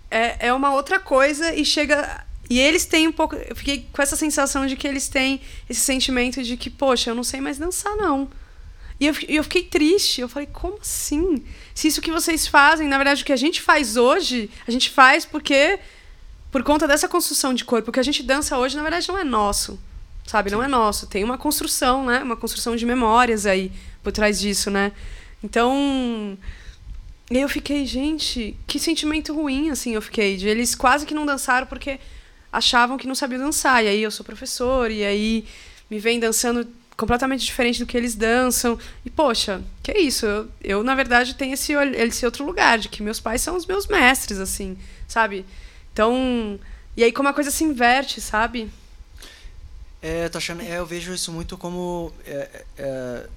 é, 0.09 0.47
é 0.47 0.53
uma 0.53 0.73
outra 0.73 0.99
coisa 0.99 1.53
e 1.53 1.63
chega 1.65 2.25
e 2.51 2.59
eles 2.59 2.85
têm 2.85 3.07
um 3.07 3.13
pouco. 3.13 3.35
Eu 3.35 3.55
fiquei 3.55 3.87
com 3.93 4.01
essa 4.01 4.17
sensação 4.17 4.67
de 4.67 4.75
que 4.75 4.85
eles 4.85 5.07
têm 5.07 5.39
esse 5.69 5.79
sentimento 5.79 6.43
de 6.43 6.57
que, 6.57 6.69
poxa, 6.69 7.09
eu 7.09 7.15
não 7.15 7.23
sei 7.23 7.39
mais 7.39 7.57
dançar, 7.57 7.95
não. 7.95 8.29
E 9.01 9.07
eu, 9.07 9.15
eu 9.27 9.43
fiquei 9.43 9.63
triste. 9.63 10.21
Eu 10.21 10.29
falei, 10.29 10.47
como 10.53 10.77
assim? 10.79 11.43
Se 11.73 11.87
isso 11.87 11.99
que 11.99 12.11
vocês 12.11 12.45
fazem, 12.45 12.87
na 12.87 12.97
verdade, 12.97 13.23
o 13.23 13.25
que 13.25 13.33
a 13.33 13.37
gente 13.37 13.59
faz 13.59 13.97
hoje, 13.97 14.47
a 14.67 14.71
gente 14.71 14.91
faz 14.91 15.25
porque. 15.25 15.79
Por 16.51 16.63
conta 16.63 16.85
dessa 16.85 17.07
construção 17.07 17.53
de 17.53 17.63
corpo, 17.63 17.89
o 17.89 17.93
que 17.93 17.99
a 17.99 18.03
gente 18.03 18.21
dança 18.21 18.57
hoje, 18.57 18.75
na 18.75 18.83
verdade, 18.83 19.07
não 19.07 19.17
é 19.17 19.23
nosso. 19.23 19.79
Sabe? 20.27 20.51
Não 20.51 20.61
é 20.61 20.67
nosso. 20.67 21.07
Tem 21.07 21.23
uma 21.23 21.37
construção, 21.37 22.05
né? 22.05 22.19
Uma 22.21 22.35
construção 22.35 22.75
de 22.75 22.85
memórias 22.85 23.45
aí 23.45 23.71
por 24.03 24.11
trás 24.11 24.39
disso, 24.39 24.69
né? 24.69 24.91
Então. 25.43 26.37
E 27.31 27.39
eu 27.39 27.49
fiquei, 27.49 27.85
gente, 27.85 28.55
que 28.67 28.77
sentimento 28.77 29.33
ruim, 29.33 29.71
assim, 29.71 29.95
eu 29.95 30.01
fiquei. 30.01 30.37
De 30.37 30.47
eles 30.47 30.75
quase 30.75 31.07
que 31.07 31.13
não 31.13 31.25
dançaram 31.25 31.65
porque 31.65 31.99
achavam 32.51 32.97
que 32.97 33.07
não 33.07 33.15
sabiam 33.15 33.41
dançar. 33.41 33.83
E 33.83 33.87
aí 33.87 34.03
eu 34.03 34.11
sou 34.11 34.23
professor, 34.23 34.91
e 34.91 35.03
aí 35.03 35.45
me 35.89 35.97
vem 35.97 36.19
dançando 36.19 36.67
completamente 36.97 37.45
diferente 37.45 37.79
do 37.79 37.85
que 37.85 37.97
eles 37.97 38.15
dançam. 38.15 38.77
E, 39.05 39.09
poxa, 39.09 39.61
que 39.81 39.91
é 39.91 39.99
isso? 39.99 40.25
Eu, 40.25 40.49
eu, 40.63 40.83
na 40.83 40.95
verdade, 40.95 41.35
tenho 41.35 41.53
esse, 41.53 41.73
esse 41.73 42.25
outro 42.25 42.45
lugar, 42.45 42.77
de 42.79 42.89
que 42.89 43.01
meus 43.01 43.19
pais 43.19 43.41
são 43.41 43.55
os 43.55 43.65
meus 43.65 43.87
mestres, 43.87 44.39
assim, 44.39 44.77
sabe? 45.07 45.45
Então. 45.93 46.59
E 46.95 47.03
aí, 47.03 47.11
como 47.11 47.29
a 47.29 47.33
coisa 47.33 47.49
se 47.49 47.63
inverte, 47.63 48.19
sabe? 48.19 48.69
É, 50.01 50.27
tô 50.29 50.39
achando, 50.39 50.61
é, 50.61 50.79
eu 50.79 50.85
vejo 50.85 51.13
isso 51.13 51.31
muito 51.31 51.57
como. 51.57 52.11
É, 52.25 52.63
é, 52.77 53.27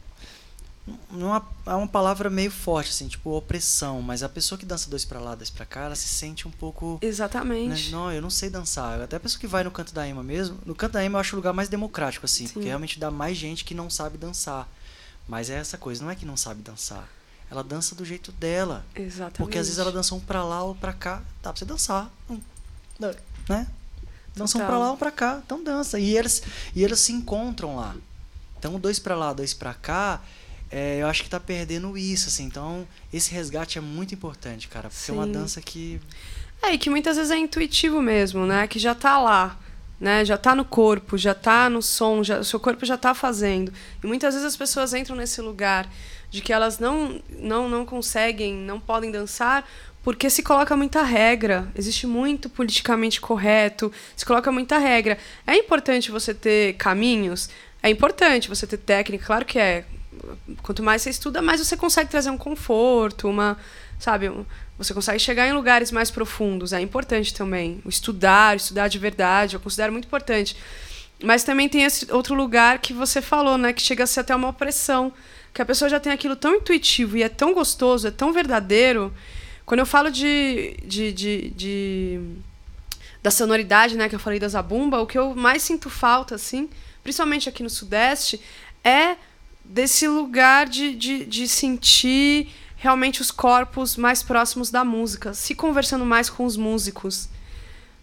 não 1.10 1.34
é 1.34 1.74
uma 1.74 1.88
palavra 1.88 2.28
meio 2.28 2.50
forte, 2.50 2.90
assim, 2.90 3.08
tipo 3.08 3.30
opressão, 3.30 4.02
mas 4.02 4.22
a 4.22 4.28
pessoa 4.28 4.58
que 4.58 4.66
dança 4.66 4.90
dois 4.90 5.04
para 5.04 5.18
lá, 5.18 5.34
dois 5.34 5.48
para 5.48 5.64
cá, 5.64 5.84
ela 5.84 5.96
se 5.96 6.08
sente 6.08 6.46
um 6.46 6.50
pouco. 6.50 6.98
Exatamente. 7.00 7.86
Né? 7.86 7.92
Não, 7.92 8.12
eu 8.12 8.20
não 8.20 8.28
sei 8.28 8.50
dançar. 8.50 9.00
Até 9.00 9.16
a 9.16 9.20
pessoa 9.20 9.40
que 9.40 9.46
vai 9.46 9.64
no 9.64 9.70
canto 9.70 9.94
da 9.94 10.06
Ema 10.06 10.22
mesmo, 10.22 10.58
no 10.66 10.74
canto 10.74 10.92
da 10.92 11.04
Ema 11.04 11.16
eu 11.16 11.20
acho 11.20 11.34
o 11.34 11.38
lugar 11.38 11.54
mais 11.54 11.70
democrático, 11.70 12.26
assim, 12.26 12.46
Sim. 12.46 12.52
porque 12.52 12.68
realmente 12.68 12.98
dá 12.98 13.10
mais 13.10 13.36
gente 13.36 13.64
que 13.64 13.74
não 13.74 13.88
sabe 13.88 14.18
dançar. 14.18 14.68
Mas 15.26 15.48
é 15.48 15.54
essa 15.54 15.78
coisa, 15.78 16.04
não 16.04 16.10
é 16.10 16.14
que 16.14 16.26
não 16.26 16.36
sabe 16.36 16.60
dançar. 16.60 17.08
Ela 17.50 17.64
dança 17.64 17.94
do 17.94 18.04
jeito 18.04 18.30
dela. 18.32 18.84
Exatamente. 18.94 19.38
Porque 19.38 19.56
às 19.56 19.66
vezes 19.66 19.78
ela 19.78 19.90
dança 19.92 20.14
um 20.14 20.20
pra 20.20 20.44
lá 20.44 20.64
ou 20.64 20.74
pra 20.74 20.92
cá, 20.92 21.22
dá 21.42 21.50
pra 21.50 21.58
você 21.58 21.64
dançar. 21.64 22.10
Né? 23.48 23.66
Dança 24.36 24.58
um 24.58 24.66
pra 24.66 24.78
lá 24.78 24.90
ou 24.90 24.98
pra 24.98 25.10
cá, 25.10 25.40
então 25.42 25.64
dança. 25.64 25.98
E 25.98 26.14
eles, 26.14 26.42
e 26.74 26.84
eles 26.84 27.00
se 27.00 27.12
encontram 27.12 27.76
lá. 27.76 27.96
Então, 28.58 28.78
dois 28.78 28.98
pra 28.98 29.14
lá, 29.14 29.32
dois 29.32 29.54
pra 29.54 29.72
cá 29.72 30.20
é, 30.74 31.00
eu 31.00 31.06
acho 31.06 31.22
que 31.22 31.30
tá 31.30 31.38
perdendo 31.38 31.96
isso, 31.96 32.28
assim. 32.28 32.44
Então, 32.46 32.84
esse 33.12 33.32
resgate 33.32 33.78
é 33.78 33.80
muito 33.80 34.12
importante, 34.12 34.66
cara. 34.66 34.88
Porque 34.88 35.04
Sim. 35.04 35.12
é 35.12 35.14
uma 35.14 35.26
dança 35.26 35.60
que. 35.60 36.00
É, 36.60 36.72
e 36.72 36.78
que 36.78 36.90
muitas 36.90 37.16
vezes 37.16 37.30
é 37.30 37.36
intuitivo 37.36 38.02
mesmo, 38.02 38.44
né? 38.44 38.66
Que 38.66 38.80
já 38.80 38.92
tá 38.92 39.20
lá. 39.20 39.56
Né? 40.00 40.24
Já 40.24 40.36
tá 40.36 40.52
no 40.52 40.64
corpo, 40.64 41.16
já 41.16 41.32
tá 41.32 41.70
no 41.70 41.80
som, 41.80 42.24
já, 42.24 42.40
o 42.40 42.44
seu 42.44 42.58
corpo 42.58 42.84
já 42.84 42.96
tá 42.96 43.14
fazendo. 43.14 43.72
E 44.02 44.06
muitas 44.08 44.34
vezes 44.34 44.44
as 44.44 44.56
pessoas 44.56 44.92
entram 44.92 45.14
nesse 45.14 45.40
lugar 45.40 45.88
de 46.28 46.40
que 46.40 46.52
elas 46.52 46.80
não, 46.80 47.22
não, 47.38 47.68
não 47.68 47.86
conseguem, 47.86 48.52
não 48.52 48.80
podem 48.80 49.12
dançar 49.12 49.64
porque 50.02 50.28
se 50.28 50.42
coloca 50.42 50.76
muita 50.76 51.02
regra, 51.02 51.66
existe 51.74 52.06
muito 52.06 52.50
politicamente 52.50 53.20
correto, 53.20 53.90
se 54.14 54.26
coloca 54.26 54.52
muita 54.52 54.76
regra. 54.76 55.16
É 55.46 55.56
importante 55.56 56.10
você 56.10 56.34
ter 56.34 56.74
caminhos, 56.74 57.48
é 57.82 57.88
importante 57.88 58.48
você 58.48 58.66
ter 58.66 58.76
técnica, 58.76 59.24
claro 59.24 59.46
que 59.46 59.58
é 59.58 59.86
quanto 60.62 60.82
mais 60.82 61.02
você 61.02 61.10
estuda, 61.10 61.42
mais 61.42 61.60
você 61.60 61.76
consegue 61.76 62.10
trazer 62.10 62.30
um 62.30 62.38
conforto, 62.38 63.28
uma, 63.28 63.56
sabe, 63.98 64.28
um, 64.28 64.44
você 64.76 64.92
consegue 64.92 65.18
chegar 65.18 65.48
em 65.48 65.52
lugares 65.52 65.90
mais 65.92 66.10
profundos. 66.10 66.72
É 66.72 66.80
importante 66.80 67.32
também 67.32 67.80
estudar, 67.86 68.56
estudar 68.56 68.88
de 68.88 68.98
verdade, 68.98 69.56
eu 69.56 69.60
considero 69.60 69.92
muito 69.92 70.06
importante. 70.06 70.56
Mas 71.22 71.44
também 71.44 71.68
tem 71.68 71.84
esse 71.84 72.10
outro 72.12 72.34
lugar 72.34 72.78
que 72.78 72.92
você 72.92 73.22
falou, 73.22 73.56
né, 73.56 73.72
que 73.72 73.80
chega 73.80 74.04
a 74.04 74.06
ser 74.06 74.20
até 74.20 74.34
uma 74.34 74.48
opressão, 74.48 75.12
que 75.52 75.62
a 75.62 75.64
pessoa 75.64 75.88
já 75.88 76.00
tem 76.00 76.12
aquilo 76.12 76.34
tão 76.34 76.56
intuitivo 76.56 77.16
e 77.16 77.22
é 77.22 77.28
tão 77.28 77.54
gostoso, 77.54 78.08
é 78.08 78.10
tão 78.10 78.32
verdadeiro. 78.32 79.12
Quando 79.64 79.80
eu 79.80 79.86
falo 79.86 80.10
de, 80.10 80.76
de, 80.84 81.12
de, 81.12 81.50
de 81.50 82.20
da 83.22 83.30
sonoridade, 83.30 83.96
né, 83.96 84.08
que 84.08 84.14
eu 84.14 84.18
falei 84.18 84.38
da 84.38 84.48
zabumba, 84.48 85.00
o 85.00 85.06
que 85.06 85.16
eu 85.16 85.34
mais 85.34 85.62
sinto 85.62 85.88
falta, 85.88 86.34
assim, 86.34 86.68
principalmente 87.02 87.48
aqui 87.48 87.62
no 87.62 87.70
Sudeste, 87.70 88.40
é 88.82 89.16
desse 89.64 90.06
lugar 90.06 90.68
de, 90.68 90.94
de, 90.94 91.24
de 91.24 91.48
sentir 91.48 92.48
realmente 92.76 93.22
os 93.22 93.30
corpos 93.30 93.96
mais 93.96 94.22
próximos 94.22 94.70
da 94.70 94.84
música, 94.84 95.32
se 95.32 95.54
conversando 95.54 96.04
mais 96.04 96.28
com 96.28 96.44
os 96.44 96.56
músicos. 96.56 97.28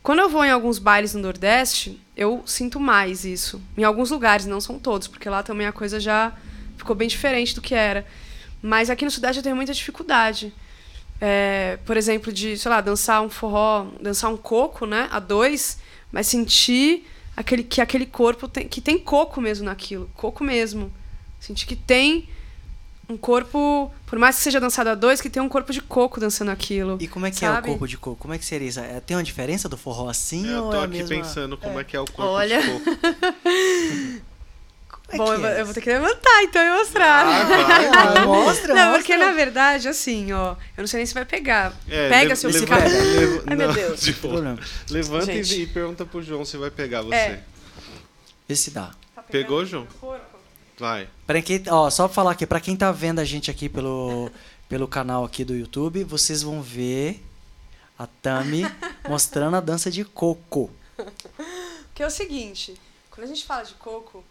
Quando 0.01 0.19
eu 0.19 0.29
vou 0.29 0.43
em 0.43 0.49
alguns 0.49 0.79
bailes 0.79 1.13
no 1.13 1.21
Nordeste, 1.21 2.01
eu 2.17 2.41
sinto 2.47 2.79
mais 2.79 3.23
isso. 3.23 3.61
Em 3.77 3.83
alguns 3.83 4.09
lugares, 4.09 4.47
não 4.47 4.59
são 4.59 4.79
todos, 4.79 5.07
porque 5.07 5.29
lá 5.29 5.43
também 5.43 5.67
a 5.67 5.71
coisa 5.71 5.99
já 5.99 6.33
ficou 6.75 6.95
bem 6.95 7.07
diferente 7.07 7.53
do 7.53 7.61
que 7.61 7.75
era. 7.75 8.05
Mas 8.61 8.89
aqui 8.89 9.05
no 9.05 9.11
Sudeste 9.11 9.37
eu 9.37 9.43
tenho 9.43 9.55
muita 9.55 9.73
dificuldade. 9.73 10.51
É, 11.19 11.77
por 11.85 11.95
exemplo, 11.95 12.33
de, 12.33 12.57
sei 12.57 12.71
lá, 12.71 12.81
dançar 12.81 13.21
um 13.21 13.29
forró, 13.29 13.85
dançar 14.01 14.31
um 14.31 14.37
coco, 14.37 14.87
né, 14.87 15.07
a 15.11 15.19
dois, 15.19 15.77
mas 16.11 16.25
sentir 16.25 17.07
aquele, 17.37 17.63
que 17.63 17.79
aquele 17.79 18.07
corpo 18.07 18.47
tem, 18.47 18.67
que 18.67 18.81
tem 18.81 18.97
coco 18.97 19.39
mesmo 19.39 19.65
naquilo, 19.65 20.09
coco 20.15 20.43
mesmo. 20.43 20.91
Sentir 21.41 21.65
que 21.65 21.75
tem 21.75 22.29
um 23.09 23.17
corpo, 23.17 23.91
por 24.05 24.17
mais 24.17 24.37
que 24.37 24.41
seja 24.43 24.57
dançado 24.61 24.89
a 24.89 24.95
dois, 24.95 25.19
que 25.19 25.29
tem 25.29 25.41
um 25.43 25.49
corpo 25.49 25.73
de 25.73 25.81
coco 25.81 26.17
dançando 26.17 26.49
aquilo. 26.51 26.97
E 27.01 27.07
como 27.09 27.25
é 27.25 27.31
que 27.31 27.37
sabe? 27.39 27.57
é 27.57 27.59
o 27.59 27.73
corpo 27.73 27.85
de 27.87 27.97
coco? 27.97 28.15
Como 28.15 28.33
é 28.33 28.37
que 28.37 28.45
seria 28.45 28.69
isso? 28.69 28.79
É, 28.79 29.01
tem 29.01 29.17
uma 29.17 29.23
diferença 29.23 29.67
do 29.67 29.75
forró 29.75 30.07
assim 30.07 30.47
Eu 30.49 30.63
ou 30.65 30.69
tô 30.71 30.77
é 30.77 30.79
a 30.79 30.83
aqui 30.85 30.97
mesma... 30.99 31.15
pensando 31.17 31.57
como 31.57 31.77
é. 31.77 31.83
que 31.83 31.97
é 31.97 31.99
o 31.99 32.05
corpo 32.05 32.23
Olha. 32.31 32.61
de 32.61 32.67
coco. 32.69 32.85
É 35.13 35.17
Bom, 35.17 35.25
que 35.25 35.31
eu, 35.33 35.39
vou- 35.39 35.49
é 35.49 35.59
eu 35.59 35.65
vou 35.65 35.73
ter 35.73 35.81
que 35.81 35.89
levantar 35.89 36.43
então 36.43 36.61
e 36.63 36.69
mostrar. 36.77 37.25
Ah, 37.27 37.43
vai, 37.43 38.23
mostra, 38.25 38.73
não, 38.73 38.83
mostra. 38.85 38.91
porque 38.99 39.17
na 39.17 39.33
verdade, 39.33 39.89
assim, 39.89 40.31
ó, 40.31 40.51
eu 40.77 40.83
não 40.83 40.87
sei 40.87 40.99
nem 40.99 41.05
se 41.05 41.13
vai 41.13 41.25
pegar. 41.25 41.73
É, 41.89 42.07
Pega 42.07 42.29
le- 42.29 42.35
seu 42.37 42.49
leva- 42.49 42.59
cigarro. 42.61 42.83
leva- 42.89 43.43
Ai, 43.45 43.55
meu 43.57 43.67
não, 43.67 43.73
Deus. 43.73 44.09
Problema. 44.11 44.57
Levanta 44.89 45.33
e, 45.33 45.43
Gente. 45.43 45.63
e 45.63 45.67
pergunta 45.67 46.05
pro 46.05 46.23
João 46.23 46.45
se 46.45 46.55
vai 46.55 46.71
pegar 46.71 47.01
você. 47.01 47.13
É. 47.15 47.43
Vê 48.47 48.55
se 48.55 48.71
dá. 48.71 48.91
Tá 49.13 49.21
Pegou, 49.23 49.65
João? 49.65 49.85
Vai. 50.81 51.07
Pra 51.27 51.39
quem, 51.43 51.61
ó, 51.69 51.91
só 51.91 52.07
pra 52.07 52.15
falar 52.15 52.31
aqui, 52.31 52.47
pra 52.47 52.59
quem 52.59 52.75
tá 52.75 52.91
vendo 52.91 53.19
a 53.19 53.23
gente 53.23 53.51
aqui 53.51 53.69
pelo, 53.69 54.31
pelo 54.67 54.87
canal 54.87 55.23
aqui 55.23 55.45
do 55.45 55.55
YouTube, 55.55 56.03
vocês 56.03 56.41
vão 56.41 56.59
ver 56.59 57.23
a 57.99 58.07
Tami 58.07 58.63
mostrando 59.07 59.55
a 59.55 59.59
dança 59.59 59.91
de 59.91 60.03
coco. 60.03 60.71
Porque 61.85 62.01
é 62.01 62.07
o 62.07 62.09
seguinte, 62.09 62.81
quando 63.11 63.25
a 63.25 63.27
gente 63.27 63.45
fala 63.45 63.61
de 63.61 63.75
coco, 63.75 64.23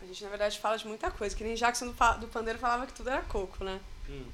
a 0.00 0.06
gente 0.06 0.24
na 0.24 0.30
verdade 0.30 0.58
fala 0.58 0.78
de 0.78 0.88
muita 0.88 1.10
coisa, 1.10 1.36
que 1.36 1.44
nem 1.44 1.54
Jackson 1.54 1.88
do, 1.88 1.92
do 2.18 2.28
Pandeiro 2.28 2.58
falava 2.58 2.86
que 2.86 2.94
tudo 2.94 3.10
era 3.10 3.20
coco, 3.20 3.62
né? 3.62 3.78
Hum. 4.08 4.24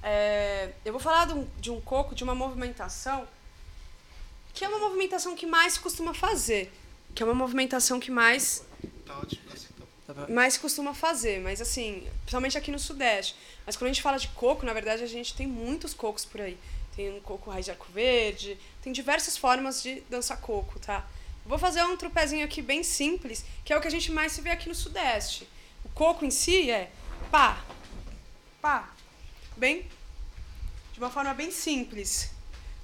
É, 0.00 0.74
eu 0.84 0.92
vou 0.92 1.00
falar 1.00 1.26
de 1.26 1.32
um, 1.32 1.48
de 1.58 1.72
um 1.72 1.80
coco, 1.80 2.14
de 2.14 2.22
uma 2.22 2.36
movimentação, 2.36 3.26
que 4.52 4.64
é 4.64 4.68
uma 4.68 4.78
movimentação 4.78 5.34
que 5.34 5.44
mais 5.44 5.76
costuma 5.76 6.14
fazer. 6.14 6.72
Que 7.16 7.20
é 7.24 7.26
uma 7.26 7.34
movimentação 7.34 7.98
que 7.98 8.12
mais 8.12 8.64
Tá 9.04 9.18
ótimo. 9.18 9.42
Mais 10.28 10.58
costuma 10.58 10.92
fazer, 10.92 11.40
mas 11.40 11.60
assim, 11.60 12.06
principalmente 12.20 12.58
aqui 12.58 12.70
no 12.70 12.78
Sudeste. 12.78 13.34
Mas 13.64 13.76
quando 13.76 13.90
a 13.90 13.92
gente 13.92 14.02
fala 14.02 14.18
de 14.18 14.28
coco, 14.28 14.66
na 14.66 14.72
verdade 14.72 15.02
a 15.02 15.06
gente 15.06 15.34
tem 15.34 15.46
muitos 15.46 15.94
cocos 15.94 16.24
por 16.24 16.40
aí. 16.40 16.58
Tem 16.94 17.10
um 17.10 17.20
coco 17.20 17.50
raiz 17.50 17.64
de 17.64 17.70
arco 17.70 17.86
verde, 17.92 18.58
tem 18.82 18.92
diversas 18.92 19.36
formas 19.36 19.82
de 19.82 20.00
dançar 20.10 20.40
coco, 20.40 20.78
tá? 20.78 21.06
Vou 21.46 21.58
fazer 21.58 21.82
um 21.84 21.96
trupézinho 21.96 22.44
aqui 22.44 22.62
bem 22.62 22.82
simples, 22.82 23.44
que 23.64 23.72
é 23.72 23.76
o 23.76 23.80
que 23.80 23.88
a 23.88 23.90
gente 23.90 24.12
mais 24.12 24.32
se 24.32 24.40
vê 24.40 24.50
aqui 24.50 24.68
no 24.68 24.74
Sudeste. 24.74 25.48
O 25.84 25.88
coco 25.90 26.24
em 26.24 26.30
si 26.30 26.70
é 26.70 26.90
pá, 27.30 27.64
pá, 28.60 28.92
bem, 29.56 29.86
de 30.92 30.98
uma 30.98 31.10
forma 31.10 31.34
bem 31.34 31.50
simples. 31.50 32.33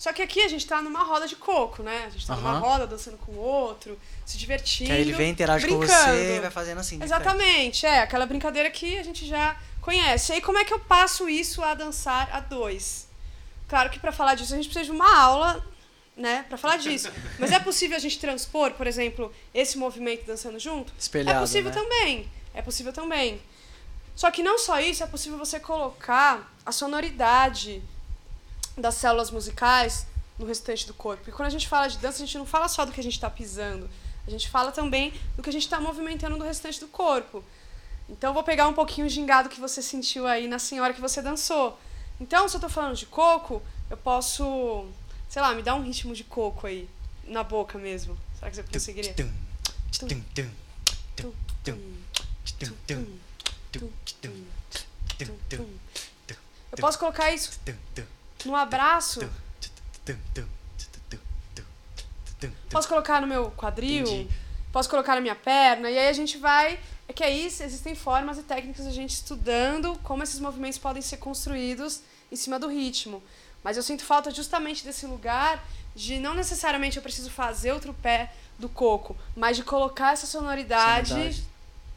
Só 0.01 0.15
que 0.15 0.23
aqui 0.23 0.41
a 0.41 0.49
gente 0.49 0.67
tá 0.67 0.81
numa 0.81 1.05
roda 1.05 1.29
de 1.29 1.37
coco, 1.37 1.83
né? 1.83 2.05
A 2.07 2.09
gente 2.09 2.27
tá 2.27 2.35
numa 2.35 2.53
Aham. 2.53 2.61
roda 2.61 2.87
dançando 2.87 3.19
com 3.19 3.33
o 3.33 3.37
outro, 3.39 4.01
se 4.25 4.39
divertindo. 4.39 4.89
Que 4.89 4.97
aí 4.97 5.03
ele 5.03 5.13
vem, 5.13 5.29
interage 5.29 5.67
com 5.69 5.77
brincando. 5.77 6.17
você 6.17 6.37
e 6.37 6.41
vai 6.41 6.51
fazendo 6.51 6.79
assim. 6.79 6.99
Exatamente, 7.03 7.85
é 7.85 8.01
aquela 8.01 8.25
brincadeira 8.25 8.71
que 8.71 8.99
a 8.99 9.03
gente 9.03 9.27
já 9.27 9.55
conhece. 9.83 10.33
E 10.33 10.37
aí, 10.37 10.41
como 10.41 10.57
é 10.57 10.65
que 10.65 10.73
eu 10.73 10.81
passo 10.81 11.29
isso 11.29 11.63
a 11.63 11.75
dançar 11.75 12.35
a 12.35 12.41
dois? 12.41 13.09
Claro 13.69 13.91
que 13.91 13.99
para 13.99 14.11
falar 14.11 14.37
disso 14.37 14.55
a 14.55 14.57
gente 14.57 14.71
precisa 14.71 14.87
de 14.87 14.91
uma 14.91 15.21
aula, 15.21 15.63
né, 16.17 16.47
para 16.49 16.57
falar 16.57 16.79
disso. 16.79 17.13
Mas 17.39 17.53
é 17.53 17.61
possível 17.61 17.95
a 17.95 18.01
gente 18.01 18.19
transpor, 18.19 18.73
por 18.73 18.87
exemplo, 18.87 19.31
esse 19.53 19.77
movimento 19.77 20.25
dançando 20.25 20.59
junto? 20.59 20.95
Espelhado, 20.99 21.37
é 21.37 21.41
possível 21.43 21.71
né? 21.71 21.79
também. 21.79 22.31
É 22.55 22.63
possível 22.63 22.95
também. 22.95 23.39
Só 24.17 24.31
que 24.31 24.43
não 24.43 24.59
só 24.59 24.81
isso, 24.81 25.03
é 25.03 25.07
possível 25.07 25.37
você 25.37 25.61
colocar 25.61 26.51
a 26.65 26.73
sonoridade 26.73 27.83
das 28.81 28.95
células 28.95 29.31
musicais 29.31 30.07
no 30.39 30.47
restante 30.47 30.87
do 30.87 30.95
corpo. 30.95 31.29
E 31.29 31.33
quando 31.33 31.47
a 31.47 31.51
gente 31.51 31.69
fala 31.69 31.89
de 31.89 31.99
dança, 31.99 32.23
a 32.23 32.27
gente 32.27 32.39
não 32.39 32.47
fala 32.47 32.69
só 32.69 32.85
do 32.85 32.93
que 32.93 33.01
a 33.01 33.03
gente 33.03 33.15
está 33.15 33.29
pisando, 33.29 33.89
a 34.27 34.31
gente 34.31 34.49
fala 34.49 34.73
também 34.73 35.13
do 35.37 35.43
que 35.43 35.51
a 35.51 35.53
gente 35.53 35.65
está 35.65 35.81
movimentando 35.81 36.37
no 36.37 36.45
restante 36.45 36.81
do 36.81 36.89
corpo. 36.89 37.45
Então, 38.09 38.35
vou 38.35 38.43
pegar 38.43 38.67
um 38.67 38.73
pouquinho 38.73 39.07
o 39.07 39.11
gingado 39.11 39.49
que 39.49 39.61
você 39.61 39.81
sentiu 39.81 40.27
aí 40.27 40.49
na 40.49 40.59
senhora 40.59 40.93
que 40.93 41.01
você 41.01 41.23
dançou. 41.23 41.79
Então, 42.21 42.49
se 42.49 42.57
eu 42.57 42.59
estou 42.59 42.71
falando 42.71 42.97
de 42.97 43.07
coco, 43.07 43.63
eu 43.89 43.97
posso, 43.97 44.87
sei 45.29 45.41
lá, 45.41 45.55
me 45.55 45.63
dar 45.63 45.75
um 45.75 45.83
ritmo 45.83 46.15
de 46.15 46.25
coco 46.25 46.67
aí, 46.67 46.89
na 47.25 47.45
boca 47.45 47.79
mesmo. 47.79 48.19
Será 48.39 48.51
que 48.51 48.57
você 48.57 48.63
conseguiria? 48.65 49.15
Eu 56.73 56.79
posso 56.79 56.99
colocar 56.99 57.33
isso 57.33 57.59
no 58.47 58.57
abraço? 58.57 59.21
Posso 62.71 62.89
colocar 62.89 63.21
no 63.21 63.27
meu 63.27 63.51
quadril? 63.53 64.07
Entendi. 64.07 64.29
Posso 64.73 64.89
colocar 64.89 65.15
na 65.15 65.21
minha 65.21 65.35
perna? 65.35 65.91
E 65.91 65.99
aí 65.99 66.09
a 66.09 66.13
gente 66.13 66.39
vai. 66.39 66.79
É 67.09 67.13
que 67.13 67.25
aí 67.25 67.45
existem 67.45 67.95
formas 67.95 68.39
e 68.39 68.43
técnicas 68.43 68.87
a 68.87 68.93
gente 68.93 69.11
estudando 69.11 69.99
como 70.05 70.23
esses 70.23 70.39
movimentos 70.39 70.79
podem 70.79 71.03
ser 71.03 71.17
construídos 71.17 72.03
em 72.31 72.37
cima 72.37 72.59
do 72.59 72.69
ritmo. 72.69 73.21
Mas 73.65 73.77
eu 73.77 73.83
sinto 73.83 74.05
falta 74.05 74.31
justamente 74.31 74.85
desse 74.85 75.07
lugar 75.07 75.63
de 75.95 76.19
não 76.21 76.35
necessariamente 76.35 76.97
eu 76.97 77.03
preciso 77.03 77.29
fazer 77.31 77.73
outro 77.73 77.93
pé 77.93 78.33
do 78.59 78.69
coco, 78.69 79.17
mas 79.37 79.57
de 79.57 79.65
colocar 79.65 80.13
essa 80.13 80.27
sonoridade, 80.27 81.09
Sonoridade. 81.09 81.45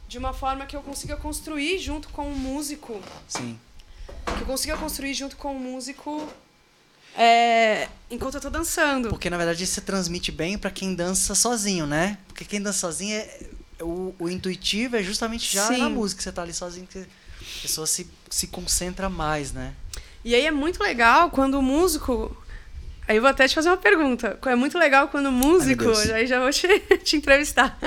de 0.08 0.18
uma 0.18 0.32
forma 0.32 0.66
que 0.66 0.74
eu 0.74 0.82
consiga 0.82 1.16
construir 1.16 1.78
junto 1.78 2.08
com 2.08 2.26
o 2.26 2.36
músico. 2.36 3.00
Sim. 3.28 3.58
Que 4.24 4.42
eu 4.42 4.46
consiga 4.46 4.76
construir 4.76 5.14
junto 5.14 5.36
com 5.36 5.56
o 5.56 5.60
músico 5.60 6.28
é, 7.16 7.88
enquanto 8.10 8.34
eu 8.34 8.40
tô 8.40 8.50
dançando. 8.50 9.08
Porque 9.08 9.30
na 9.30 9.36
verdade 9.36 9.62
isso 9.62 9.80
transmite 9.80 10.32
bem 10.32 10.58
pra 10.58 10.70
quem 10.70 10.94
dança 10.94 11.34
sozinho, 11.34 11.86
né? 11.86 12.18
Porque 12.26 12.44
quem 12.44 12.60
dança 12.60 12.80
sozinho 12.80 13.16
é. 13.16 13.40
O, 13.80 14.14
o 14.18 14.28
intuitivo 14.28 14.96
é 14.96 15.02
justamente 15.02 15.52
já 15.52 15.66
Sim. 15.66 15.78
na 15.78 15.88
música, 15.88 16.22
você 16.22 16.30
tá 16.30 16.42
ali 16.42 16.54
sozinho, 16.54 16.86
que 16.86 16.98
a 16.98 17.62
pessoa 17.62 17.86
se, 17.86 18.08
se 18.30 18.46
concentra 18.46 19.08
mais, 19.08 19.52
né? 19.52 19.74
E 20.24 20.34
aí 20.34 20.46
é 20.46 20.50
muito 20.50 20.82
legal 20.82 21.30
quando 21.30 21.58
o 21.58 21.62
músico. 21.62 22.36
Aí 23.06 23.16
eu 23.16 23.22
vou 23.22 23.30
até 23.30 23.46
te 23.46 23.54
fazer 23.54 23.68
uma 23.68 23.76
pergunta. 23.76 24.38
É 24.46 24.54
muito 24.54 24.78
legal 24.78 25.08
quando 25.08 25.26
o 25.26 25.32
músico. 25.32 25.84
Aí 26.14 26.26
já 26.26 26.40
vou 26.40 26.50
te, 26.50 26.66
te 27.04 27.16
entrevistar. 27.16 27.78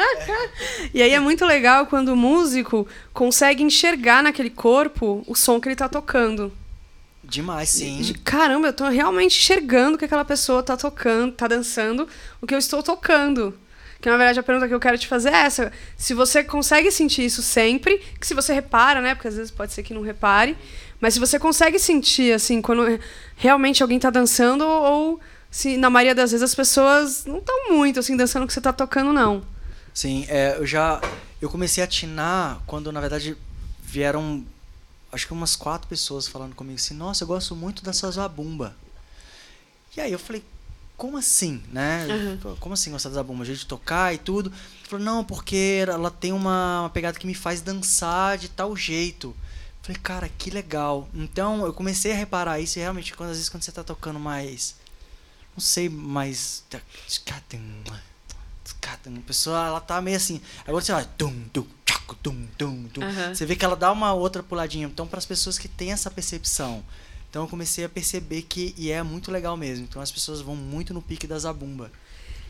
e 0.94 1.02
aí 1.02 1.12
é 1.12 1.20
muito 1.20 1.46
legal 1.46 1.88
quando 1.88 2.10
o 2.10 2.16
músico 2.16 2.88
consegue 3.14 3.64
enxergar 3.64 4.22
naquele 4.22 4.52
corpo 4.52 5.24
o 5.28 5.36
som 5.36 5.60
que 5.60 5.68
ele 5.70 5.76
tá 5.76 5.90
tocando. 5.90 6.54
Demais, 7.24 7.70
sim. 7.70 8.02
De, 8.02 8.14
Caramba, 8.14 8.68
eu 8.68 8.74
tô 8.74 8.88
realmente 8.88 9.38
enxergando 9.38 9.98
que 9.98 10.06
aquela 10.06 10.24
pessoa 10.24 10.64
tá 10.64 10.78
tocando, 10.78 11.34
tá 11.34 11.48
dançando 11.48 12.08
o 12.40 12.48
que 12.48 12.54
eu 12.54 12.60
estou 12.60 12.82
tocando. 12.82 13.58
Que 14.00 14.10
na 14.10 14.18
verdade 14.18 14.40
a 14.40 14.44
pergunta 14.44 14.68
que 14.68 14.74
eu 14.74 14.80
quero 14.80 14.98
te 14.98 15.08
fazer 15.08 15.30
é 15.30 15.38
essa: 15.38 15.72
se 15.98 16.14
você 16.14 16.44
consegue 16.44 16.92
sentir 16.92 17.26
isso 17.26 17.42
sempre, 17.42 17.98
que 18.20 18.28
se 18.28 18.34
você 18.34 18.54
repara, 18.54 19.02
né? 19.02 19.16
Porque 19.16 19.28
às 19.28 19.36
vezes 19.36 19.52
pode 19.52 19.74
ser 19.74 19.84
que 19.84 19.94
não 19.94 20.02
repare, 20.02 20.56
mas 21.00 21.14
se 21.14 21.20
você 21.20 21.38
consegue 21.38 21.80
sentir 21.80 22.34
assim 22.34 22.62
quando 22.62 23.00
realmente 23.36 23.82
alguém 23.82 24.00
tá 24.00 24.10
dançando 24.10 24.66
ou 24.66 25.20
se 25.50 25.78
na 25.78 25.90
maioria 25.90 26.16
das 26.16 26.32
vezes 26.32 26.44
as 26.44 26.56
pessoas 26.56 27.26
não 27.26 27.40
estão 27.40 27.72
muito 27.72 28.00
assim 28.00 28.18
dançando 28.18 28.44
o 28.44 28.48
que 28.48 28.54
você 28.54 28.62
tá 28.62 28.74
tocando 28.74 29.14
não. 29.14 29.44
Sim, 29.98 30.28
é, 30.30 30.56
eu 30.60 30.64
já. 30.64 31.02
Eu 31.42 31.50
comecei 31.50 31.82
a 31.82 31.86
atinar 31.86 32.62
quando, 32.68 32.92
na 32.92 33.02
verdade, 33.02 33.36
vieram. 33.82 34.46
Acho 35.12 35.26
que 35.26 35.34
umas 35.34 35.56
quatro 35.56 35.88
pessoas 35.88 36.28
falando 36.28 36.54
comigo 36.54 36.76
assim: 36.76 36.94
Nossa, 36.94 37.24
eu 37.24 37.28
gosto 37.28 37.56
muito 37.56 37.84
da 37.84 37.92
sua 37.92 38.12
zabumba. 38.12 38.76
E 39.96 40.02
aí 40.02 40.12
eu 40.12 40.20
falei: 40.20 40.44
Como 40.96 41.18
assim, 41.18 41.64
né? 41.72 42.06
Uhum. 42.08 42.56
Como 42.58 42.76
assim 42.76 42.92
gostar 42.92 43.10
da 43.10 43.16
zabumba? 43.16 43.42
A 43.42 43.48
gente 43.48 43.66
tocar 43.66 44.14
e 44.14 44.20
tudo. 44.20 44.52
Ele 44.52 44.88
falou: 44.88 45.04
Não, 45.04 45.24
porque 45.24 45.84
ela 45.88 46.12
tem 46.12 46.32
uma, 46.32 46.82
uma 46.82 46.90
pegada 46.92 47.18
que 47.18 47.26
me 47.26 47.34
faz 47.34 47.62
dançar 47.62 48.38
de 48.38 48.50
tal 48.50 48.76
jeito. 48.78 49.36
Eu 49.88 49.94
Falei, 49.94 50.02
cara, 50.02 50.30
que 50.38 50.50
legal. 50.50 51.08
Então 51.14 51.66
eu 51.66 51.72
comecei 51.72 52.12
a 52.12 52.16
reparar 52.16 52.60
isso 52.60 52.78
e 52.78 52.82
realmente, 52.82 53.14
quando, 53.14 53.30
às 53.30 53.38
vezes, 53.38 53.50
quando 53.50 53.64
você 53.64 53.72
tá 53.72 53.84
tocando 53.84 54.20
mais. 54.20 54.76
Não 55.56 55.62
sei, 55.62 55.88
mais. 55.88 56.64
A 59.18 59.22
pessoa, 59.26 59.66
ela 59.66 59.80
tá 59.80 60.02
meio 60.02 60.18
assim. 60.18 60.42
Agora 60.66 60.84
você 60.84 60.92
vai. 60.92 61.08
Tum, 61.18 61.34
tum, 61.54 61.66
tchaco, 61.86 62.16
tum, 62.16 62.48
tum, 62.58 62.88
tum. 62.90 63.02
Aham. 63.02 63.34
Você 63.34 63.46
vê 63.46 63.56
que 63.56 63.64
ela 63.64 63.76
dá 63.76 63.92
uma 63.92 64.14
outra 64.14 64.44
puladinha. 64.44 64.88
Então, 64.88 65.08
para 65.08 65.20
as 65.20 65.26
pessoas 65.26 65.58
que 65.58 65.68
têm 65.68 65.94
essa 65.94 66.12
percepção. 66.12 66.84
Então, 67.30 67.44
eu 67.44 67.48
comecei 67.48 67.86
a 67.86 67.90
perceber 67.90 68.42
que 68.44 68.74
e 68.78 68.92
é 68.92 69.02
muito 69.04 69.32
legal 69.32 69.56
mesmo. 69.56 69.86
Então, 69.86 70.02
as 70.02 70.12
pessoas 70.12 70.42
vão 70.42 70.56
muito 70.56 70.94
no 70.94 71.02
pique 71.02 71.28
da 71.28 71.40
zabumba. 71.40 71.92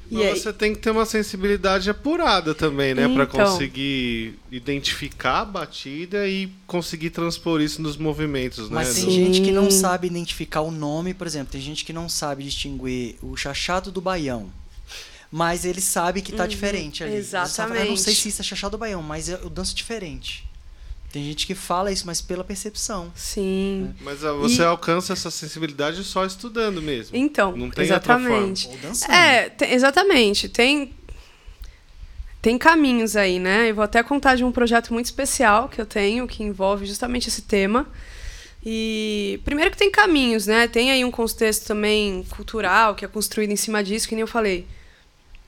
E 0.10 0.16
Mas 0.16 0.24
aí- 0.26 0.39
você 0.39 0.53
tem 0.53 0.74
que 0.74 0.80
ter 0.80 0.89
uma 0.91 1.05
sensibilidade 1.05 1.89
apurada 1.89 2.55
também, 2.55 2.93
né? 2.95 3.08
Pra 3.10 3.24
Então. 3.26 3.45
conseguir 3.45 4.39
identificar 4.49 5.41
a 5.41 5.45
batida 5.45 6.26
e 6.28 6.49
conseguir 6.66 7.10
transpor 7.10 7.60
isso 7.62 7.82
nos 7.82 7.97
movimentos, 7.97 8.70
Mas 8.70 8.88
né? 8.89 8.93
tem 8.95 9.05
Do- 9.05 9.12
gente 9.12 9.41
que 9.41 9.51
não 9.51 9.70
sabe 9.70 10.08
identificar 10.08 10.62
o 10.62 10.72
nome, 10.72 11.14
por 11.14 11.28
exemplo, 11.28 11.51
tem 11.51 11.60
gente 11.62 11.84
que 11.84 11.91
não 11.91 12.08
sabe 12.08 12.43
distinguir 12.43 13.16
o 13.22 13.36
chachado 13.36 13.91
do 13.91 13.99
baião. 13.99 14.49
Mas 15.30 15.66
ele 15.66 15.82
sabe 15.82 16.22
que 16.22 16.32
tá 16.32 16.47
diferente 16.47 17.03
ali. 17.03 17.22
Fala, 17.22 17.41
Eu 17.41 17.41
não 17.41 17.47
sei 17.49 17.64
Uhum. 17.66 17.74
exatamente. 17.93 18.16
se 18.16 18.30
isso 18.30 18.41
é 18.41 18.45
chachado 18.45 18.72
do 18.72 18.78
baião, 18.78 19.03
mas 19.03 19.28
eu 19.28 19.49
danço 19.49 19.76
diferente. 19.76 20.47
Tem 21.18 21.26
gente 21.26 21.47
que 21.47 21.55
fala 21.55 21.91
isso, 21.91 22.05
mas 22.05 22.22
pela 22.22 22.43
percepção. 22.43 23.11
Sim. 23.15 23.91
Mas 24.01 24.24
ah, 24.24 24.34
você 24.34 24.61
E- 24.61 24.65
alcança 24.65 25.13
essa 25.13 25.32
sensibilidade 25.32 26.03
só 26.03 26.24
estudando 26.24 26.80
mesmo. 26.80 27.18
Então, 27.18 27.57
Não 27.57 27.72
tem 27.72 27.91
outra 27.91 28.13
forma. 28.20 28.30
exatamente. 28.30 28.68
Ou 28.68 28.78
dançando. 28.78 29.11
É, 29.15 29.49
te- 29.49 29.65
exatamente. 29.65 30.47
Tem 30.47 30.93
tem 32.39 32.55
caminhos 32.55 33.15
aí, 33.15 33.39
né? 33.39 33.72
Eu 33.72 33.76
vou 33.76 33.84
até 33.84 34.03
contar 34.03 34.36
de 34.36 34.43
um 34.43 34.51
projeto 34.51 34.93
muito 34.93 35.05
especial 35.07 35.68
que 35.68 35.82
eu 35.82 35.88
tenho 35.88 36.28
que 36.28 36.43
envolve 36.43 36.86
justamente 36.86 37.28
esse 37.30 37.41
tema. 37.41 37.88
E 38.63 39.41
primeiro 39.43 39.72
que 39.72 39.78
tem 39.78 39.89
caminhos, 39.89 40.45
né? 40.45 40.68
Tem 40.68 40.91
aí 40.91 41.03
um 41.03 41.09
contexto 41.09 41.65
também 41.65 42.24
cultural 42.30 42.93
que 42.93 43.03
é 43.03 43.07
construído 43.07 43.51
em 43.51 43.55
cima 43.55 43.84
disso, 43.84 44.07
que 44.07 44.13
nem 44.13 44.22
eu 44.22 44.28
falei. 44.28 44.68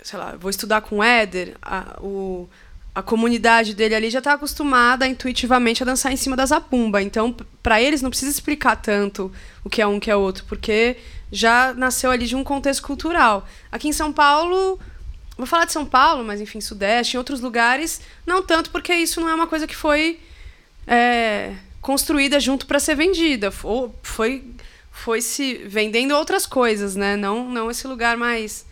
Sei 0.01 0.17
lá, 0.17 0.35
vou 0.35 0.49
estudar 0.49 0.81
com 0.81 0.97
o 0.97 1.03
Éder, 1.03 1.55
a, 1.61 1.99
o, 2.01 2.49
a 2.93 3.01
comunidade 3.01 3.73
dele 3.73 3.95
ali 3.95 4.09
já 4.09 4.19
está 4.19 4.33
acostumada 4.33 5.07
intuitivamente 5.07 5.83
a 5.83 5.85
dançar 5.85 6.11
em 6.11 6.17
cima 6.17 6.35
da 6.35 6.45
zabumba. 6.45 7.01
Então, 7.01 7.35
para 7.61 7.81
eles 7.81 8.01
não 8.01 8.09
precisa 8.09 8.31
explicar 8.31 8.75
tanto 8.75 9.31
o 9.63 9.69
que 9.69 9.81
é 9.81 9.87
um 9.87 9.99
que 9.99 10.09
é 10.09 10.15
outro, 10.15 10.43
porque 10.45 10.97
já 11.31 11.73
nasceu 11.73 12.11
ali 12.11 12.25
de 12.25 12.35
um 12.35 12.43
contexto 12.43 12.83
cultural. 12.83 13.47
Aqui 13.71 13.87
em 13.87 13.93
São 13.93 14.11
Paulo, 14.11 14.79
vou 15.37 15.45
falar 15.45 15.65
de 15.65 15.71
São 15.71 15.85
Paulo, 15.85 16.23
mas 16.23 16.41
enfim, 16.41 16.59
Sudeste, 16.59 17.15
em 17.15 17.17
outros 17.17 17.41
lugares, 17.41 18.01
não 18.25 18.41
tanto, 18.41 18.71
porque 18.71 18.93
isso 18.93 19.21
não 19.21 19.29
é 19.29 19.33
uma 19.33 19.47
coisa 19.47 19.67
que 19.67 19.75
foi 19.75 20.19
é, 20.87 21.53
construída 21.81 22.39
junto 22.39 22.65
para 22.65 22.79
ser 22.79 22.95
vendida. 22.95 23.51
Foi, 23.51 24.43
foi 24.91 25.21
se 25.21 25.55
vendendo 25.65 26.15
outras 26.15 26.45
coisas, 26.45 26.95
né? 26.95 27.15
Não, 27.15 27.47
não 27.47 27.69
esse 27.69 27.87
lugar 27.87 28.17
mais. 28.17 28.65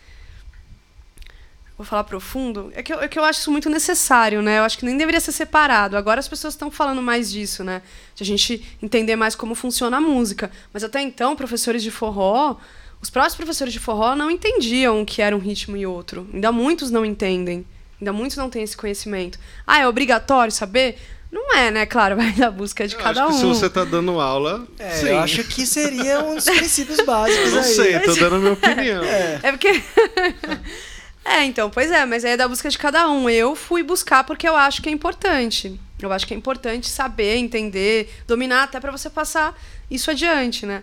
Vou 1.78 1.86
falar 1.86 2.02
profundo. 2.02 2.72
É 2.74 2.82
que, 2.82 2.92
eu, 2.92 3.00
é 3.00 3.06
que 3.06 3.16
eu 3.16 3.22
acho 3.24 3.38
isso 3.38 3.52
muito 3.52 3.70
necessário, 3.70 4.42
né? 4.42 4.58
Eu 4.58 4.64
acho 4.64 4.76
que 4.76 4.84
nem 4.84 4.96
deveria 4.96 5.20
ser 5.20 5.30
separado. 5.30 5.96
Agora 5.96 6.18
as 6.18 6.26
pessoas 6.26 6.54
estão 6.54 6.72
falando 6.72 7.00
mais 7.00 7.30
disso, 7.30 7.62
né? 7.62 7.82
De 8.16 8.24
a 8.24 8.26
gente 8.26 8.66
entender 8.82 9.14
mais 9.14 9.36
como 9.36 9.54
funciona 9.54 9.98
a 9.98 10.00
música. 10.00 10.50
Mas 10.74 10.82
até 10.82 11.00
então, 11.00 11.36
professores 11.36 11.80
de 11.80 11.92
forró, 11.92 12.56
os 13.00 13.08
próprios 13.10 13.36
professores 13.36 13.72
de 13.72 13.78
forró 13.78 14.16
não 14.16 14.28
entendiam 14.28 15.00
o 15.02 15.06
que 15.06 15.22
era 15.22 15.36
um 15.36 15.38
ritmo 15.38 15.76
e 15.76 15.86
outro. 15.86 16.28
Ainda 16.34 16.50
muitos 16.50 16.90
não 16.90 17.04
entendem. 17.06 17.64
Ainda 18.00 18.12
muitos 18.12 18.36
não 18.36 18.50
têm 18.50 18.64
esse 18.64 18.76
conhecimento. 18.76 19.38
Ah, 19.64 19.78
é 19.78 19.86
obrigatório 19.86 20.52
saber? 20.52 20.98
Não 21.30 21.54
é, 21.54 21.70
né? 21.70 21.86
Claro, 21.86 22.16
vai 22.18 22.32
da 22.32 22.50
busca 22.50 22.88
de 22.88 22.96
Eu 22.96 23.00
cada 23.00 23.22
acho 23.24 23.38
que 23.38 23.44
um. 23.46 23.54
se 23.54 23.60
você 23.60 23.70
tá 23.70 23.84
dando 23.84 24.18
aula, 24.18 24.66
É, 24.80 24.90
sim. 24.90 25.08
eu 25.10 25.18
acho 25.20 25.44
que 25.44 25.64
seria 25.64 26.24
um 26.24 26.34
dos 26.34 26.44
princípios 26.44 26.98
básicos 27.06 27.44
Eu 27.46 27.50
não 27.52 27.58
aí. 27.58 27.64
sei, 27.64 28.00
tô 28.00 28.14
dando 28.16 28.34
a 28.34 28.38
minha 28.40 28.52
opinião. 28.54 29.04
É 29.04 29.52
porque. 29.52 29.80
é, 31.28 31.44
então, 31.44 31.70
pois 31.70 31.90
é, 31.90 32.04
mas 32.06 32.24
aí 32.24 32.32
é 32.32 32.36
da 32.36 32.48
busca 32.48 32.68
de 32.68 32.78
cada 32.78 33.08
um. 33.08 33.28
Eu 33.28 33.54
fui 33.54 33.82
buscar 33.82 34.24
porque 34.24 34.48
eu 34.48 34.56
acho 34.56 34.80
que 34.82 34.88
é 34.88 34.92
importante. 34.92 35.78
Eu 36.00 36.12
acho 36.12 36.26
que 36.26 36.34
é 36.34 36.36
importante 36.36 36.88
saber, 36.88 37.36
entender, 37.36 38.22
dominar 38.26 38.64
até 38.64 38.78
pra 38.78 38.92
você 38.92 39.10
passar 39.10 39.58
isso 39.90 40.10
adiante, 40.10 40.64
né? 40.64 40.82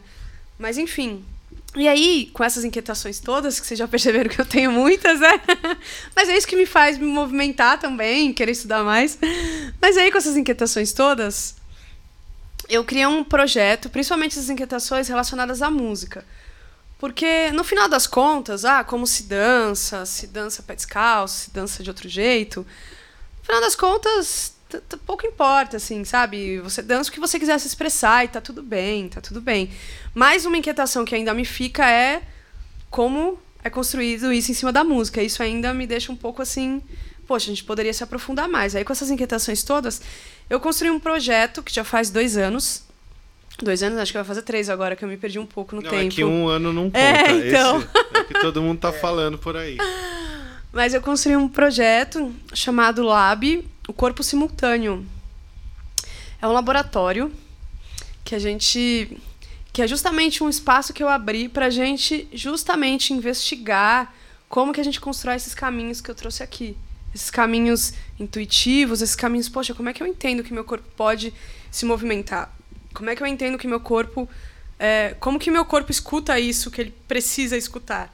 Mas 0.58 0.78
enfim. 0.78 1.24
E 1.76 1.88
aí, 1.88 2.30
com 2.34 2.43
essas 2.43 2.64
inquietações 2.64 3.20
todas, 3.20 3.60
que 3.60 3.68
vocês 3.68 3.78
já 3.78 3.88
perceberam 3.88 4.30
que 4.30 4.39
eu 4.39 4.46
tenho 4.46 4.72
muitas, 4.72 5.20
né? 5.20 5.41
Mas 6.16 6.30
é 6.30 6.38
isso 6.38 6.48
que 6.48 6.56
me 6.56 6.66
faz 6.66 6.98
me 6.98 7.06
movimentar 7.06 7.78
também, 7.78 8.32
querer 8.32 8.54
estudar 8.54 8.84
mais. 8.84 9.20
Mas 9.82 9.98
aí, 9.98 10.10
com 10.10 10.18
essas 10.18 10.38
inquietações 10.38 10.93
todas, 10.93 11.56
eu 12.70 12.84
criei 12.86 13.06
um 13.06 13.26
projeto, 13.26 13.89
principalmente 13.89 14.34
essas 14.34 14.50
inquietações 14.50 15.10
relacionadas 15.10 15.62
à 15.62 15.70
música. 15.70 16.26
Porque, 16.98 17.52
no 17.52 17.64
final 17.64 17.89
das 17.89 18.08
contas, 18.08 18.64
ah, 18.64 18.84
como 18.84 19.06
se 19.06 19.24
dança, 19.24 20.06
se 20.06 20.28
dança 20.28 20.64
pé 20.64 20.76
descalço, 20.76 21.46
se 21.46 21.52
dança 21.52 21.84
de 21.84 21.89
outro 21.89 22.08
jeito. 22.08 22.62
No 23.39 23.46
final 23.46 23.62
das 23.62 23.76
contas, 23.76 24.56
pouco 25.06 25.26
importa, 25.26 25.78
assim, 25.78 26.04
sabe? 26.04 26.60
Você 26.60 26.82
dança 26.82 27.10
o 27.10 27.14
que 27.14 27.20
você 27.20 27.38
quiser 27.38 27.60
se 27.60 27.68
expressar 27.68 28.26
e 28.26 28.28
tá 28.28 28.41
tudo 28.41 28.64
bem, 28.64 29.10
tá 29.10 29.22
tudo 29.22 29.41
bem. 29.41 29.72
Mas 30.14 30.46
uma 30.46 30.58
inquietação 30.58 31.06
que 31.06 31.14
ainda 31.14 31.34
me 31.34 31.46
fica 31.46 31.89
é 31.89 32.22
como 32.89 33.38
é 33.64 33.70
construído 33.70 34.32
isso 34.32 34.52
em 34.52 34.54
cima 34.54 34.72
da 34.72 34.84
música. 34.84 35.22
Isso 35.22 35.43
ainda 35.43 35.74
me 35.74 35.86
deixa 35.86 36.12
um 36.12 36.16
pouco 36.16 36.41
assim. 36.41 36.82
Poxa, 37.28 37.48
a 37.48 37.50
gente 37.50 37.64
poderia 37.64 37.93
se 37.93 38.04
aprofundar 38.04 38.48
mais. 38.48 38.76
Aí, 38.76 38.86
com 38.86 38.93
essas 38.93 39.10
inquietações 39.10 39.64
todas, 39.64 40.02
eu 40.50 40.60
construí 40.60 40.91
um 40.91 41.00
projeto 41.00 41.64
que 41.64 41.74
já 41.74 41.84
faz 41.84 42.10
dois 42.10 42.38
anos. 42.38 42.84
Dois 43.62 43.82
anos, 43.82 43.97
acho 43.99 44.12
que 44.12 44.18
vai 44.18 44.26
fazer 44.26 44.41
três 44.41 44.70
agora, 44.70 44.95
que 44.95 45.06
eu 45.06 45.10
me 45.10 45.16
perdi 45.18 45.39
um 45.39 45.45
pouco 45.45 45.76
no 45.76 45.82
Não, 45.82 45.89
tempo. 45.89 46.06
é 46.06 46.16
que 46.16 46.24
um 46.24 46.47
ano 46.47 46.74
não 46.74 46.86
conta. 46.86 46.99
É, 46.99 47.32
então. 47.32 47.78
Esse 47.80 47.88
é 48.14 48.20
o 48.22 48.26
que 48.26 48.34
todo 48.41 48.62
mundo 48.62 48.80
tá 48.80 48.91
falando 48.91 49.38
por 49.38 49.56
aí. 49.56 49.78
Mas 50.74 50.93
eu 50.93 51.01
construí 51.01 51.38
um 51.38 51.47
projeto 51.47 52.36
chamado 52.53 53.01
Lab, 53.01 53.66
o 53.88 53.93
Corpo 53.93 54.22
Simultâneo. 54.22 55.06
É 56.41 56.47
um 56.47 56.51
laboratório 56.51 57.32
que 58.26 58.36
a 58.36 58.39
gente 58.39 59.18
que 59.72 59.82
é 59.82 59.88
justamente 59.88 60.41
um 60.41 60.47
espaço 60.47 60.93
que 60.93 61.03
eu 61.03 61.10
abri 61.10 61.49
para 61.49 61.66
a 61.66 61.70
gente 61.70 62.30
justamente 62.32 63.12
investigar 63.12 64.14
como 64.47 64.72
que 64.72 64.80
a 64.80 64.84
gente 64.84 65.01
constrói 65.01 65.36
esses 65.36 65.53
caminhos 65.53 65.99
que 65.99 66.10
eu 66.10 66.16
trouxe 66.16 66.41
aqui. 66.41 66.78
Esses 67.14 67.30
caminhos 67.30 67.93
intuitivos, 68.18 69.01
esses 69.01 69.16
caminhos, 69.18 69.49
poxa, 69.49 69.74
como 69.74 69.89
é 69.89 69.93
que 69.93 70.01
eu 70.01 70.08
entendo 70.08 70.43
que 70.43 70.53
meu 70.53 70.64
corpo 70.64 70.88
pode 70.95 71.34
se 71.70 71.86
movimentar? 71.86 72.55
Como 72.96 73.10
é 73.10 73.16
que 73.16 73.22
eu 73.22 73.28
entendo 73.28 73.58
que 73.58 73.68
meu 73.68 73.80
corpo. 73.80 74.28
é, 74.80 75.16
como 75.20 75.38
que 75.38 75.52
meu 75.52 75.66
corpo 75.66 75.91
escuta 75.91 76.39
isso 76.39 76.72
que 76.72 76.82
ele 76.82 76.93
precisa 77.08 77.56
escutar? 77.56 78.12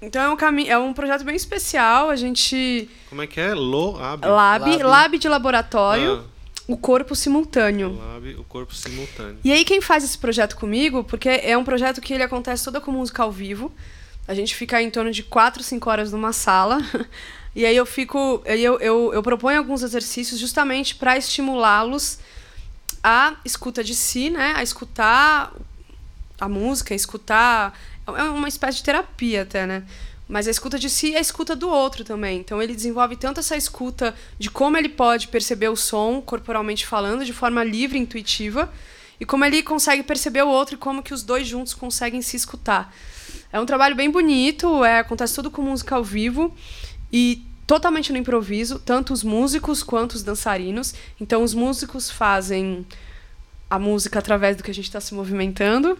Então 0.00 0.20
é 0.20 0.28
um, 0.28 0.36
cami 0.36 0.68
é 0.68 0.76
um 0.76 0.92
projeto 0.92 1.22
bem 1.24 1.36
especial. 1.36 2.10
A 2.10 2.16
gente. 2.16 2.88
Como 3.08 3.22
é 3.22 3.26
que 3.26 3.40
é? 3.40 3.54
Loab. 3.54 4.26
Lab, 4.26 4.70
Lab. 4.70 4.82
lab 4.82 5.18
de 5.18 5.28
laboratório, 5.28 6.24
Ah, 6.26 6.52
o 6.66 6.76
corpo 6.76 7.14
simultâneo. 7.14 7.96
lab, 7.96 8.34
o 8.34 8.44
corpo 8.44 8.74
simultâneo. 8.74 9.38
E 9.44 9.52
aí 9.52 9.64
quem 9.64 9.80
faz 9.80 10.02
esse 10.02 10.18
projeto 10.18 10.56
comigo, 10.56 11.04
porque 11.04 11.28
é 11.28 11.56
um 11.56 11.62
projeto 11.64 12.00
que 12.00 12.12
ele 12.14 12.22
acontece 12.24 12.64
toda 12.64 12.80
com 12.80 12.90
música 12.90 13.22
ao 13.22 13.30
vivo. 13.30 13.70
A 14.26 14.34
gente 14.34 14.54
fica 14.56 14.80
em 14.82 14.90
torno 14.90 15.10
de 15.12 15.22
4, 15.22 15.62
5 15.62 15.90
horas 15.90 16.12
numa 16.12 16.32
sala. 16.32 16.78
E 17.54 17.66
aí 17.66 17.76
eu 17.76 17.84
fico. 17.84 18.42
aí 18.46 18.64
Eu, 18.64 18.80
eu, 18.80 19.12
eu 19.12 19.22
proponho 19.22 19.58
alguns 19.58 19.82
exercícios 19.82 20.40
justamente 20.40 20.94
para 20.94 21.18
estimulá-los 21.18 22.18
a 23.02 23.36
escuta 23.44 23.82
de 23.82 23.94
si, 23.94 24.30
né? 24.30 24.54
A 24.56 24.62
escutar 24.62 25.52
a 26.40 26.48
música, 26.48 26.94
a 26.94 26.96
escutar. 26.96 27.78
É 28.06 28.22
uma 28.24 28.48
espécie 28.48 28.78
de 28.78 28.84
terapia 28.84 29.42
até, 29.42 29.66
né? 29.66 29.84
Mas 30.28 30.48
a 30.48 30.50
escuta 30.50 30.78
de 30.78 30.88
si 30.88 31.14
é 31.14 31.18
a 31.18 31.20
escuta 31.20 31.54
do 31.54 31.68
outro 31.68 32.04
também. 32.04 32.38
Então 32.38 32.62
ele 32.62 32.74
desenvolve 32.74 33.16
tanto 33.16 33.40
essa 33.40 33.56
escuta 33.56 34.14
de 34.38 34.50
como 34.50 34.76
ele 34.76 34.88
pode 34.88 35.28
perceber 35.28 35.68
o 35.68 35.76
som 35.76 36.20
corporalmente 36.20 36.86
falando, 36.86 37.24
de 37.24 37.32
forma 37.32 37.62
livre, 37.62 37.98
intuitiva, 37.98 38.72
e 39.20 39.24
como 39.24 39.44
ele 39.44 39.62
consegue 39.62 40.02
perceber 40.02 40.42
o 40.42 40.48
outro 40.48 40.74
e 40.74 40.78
como 40.78 41.02
que 41.02 41.12
os 41.12 41.22
dois 41.22 41.46
juntos 41.46 41.74
conseguem 41.74 42.22
se 42.22 42.36
escutar. 42.36 42.94
É 43.52 43.60
um 43.60 43.66
trabalho 43.66 43.94
bem 43.94 44.10
bonito, 44.10 44.84
é, 44.84 45.00
acontece 45.00 45.34
tudo 45.34 45.50
com 45.50 45.60
música 45.60 45.96
ao 45.96 46.02
vivo 46.02 46.56
e 47.12 47.44
totalmente 47.72 48.12
no 48.12 48.18
improviso, 48.18 48.78
tanto 48.78 49.14
os 49.14 49.24
músicos 49.24 49.82
quanto 49.82 50.12
os 50.12 50.22
dançarinos. 50.22 50.94
Então 51.18 51.42
os 51.42 51.54
músicos 51.54 52.10
fazem 52.10 52.86
a 53.70 53.78
música 53.78 54.18
através 54.18 54.58
do 54.58 54.62
que 54.62 54.70
a 54.70 54.74
gente 54.74 54.84
está 54.84 55.00
se 55.00 55.14
movimentando 55.14 55.98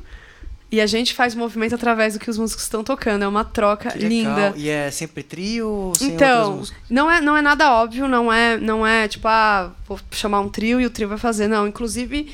e 0.71 0.83
a 0.83 0.87
gente 0.87 1.15
faz 1.15 1.35
o 1.35 1.39
movimento 1.39 1.75
através 1.75 2.13
do 2.13 2.21
que 2.21 2.29
os 2.29 2.37
músicos 2.37 2.65
estão 2.65 2.85
tocando. 2.85 3.23
É 3.23 3.29
uma 3.29 3.43
troca 3.43 3.97
linda. 3.97 4.53
E 4.55 4.69
é 4.69 4.91
sempre 4.91 5.23
trio 5.23 5.93
sem 5.97 6.11
Então, 6.11 6.63
não 6.91 7.11
é, 7.11 7.23
não 7.23 7.35
é 7.35 7.41
nada 7.41 7.73
óbvio, 7.73 8.07
não 8.07 8.31
é, 8.31 8.59
não 8.59 8.87
é 8.87 9.09
tipo, 9.09 9.27
ah, 9.27 9.73
vou 9.89 9.99
chamar 10.11 10.41
um 10.41 10.51
trio 10.51 10.79
e 10.79 10.85
o 10.85 10.91
trio 10.91 11.09
vai 11.09 11.17
fazer. 11.17 11.49
Não, 11.49 11.67
inclusive, 11.67 12.31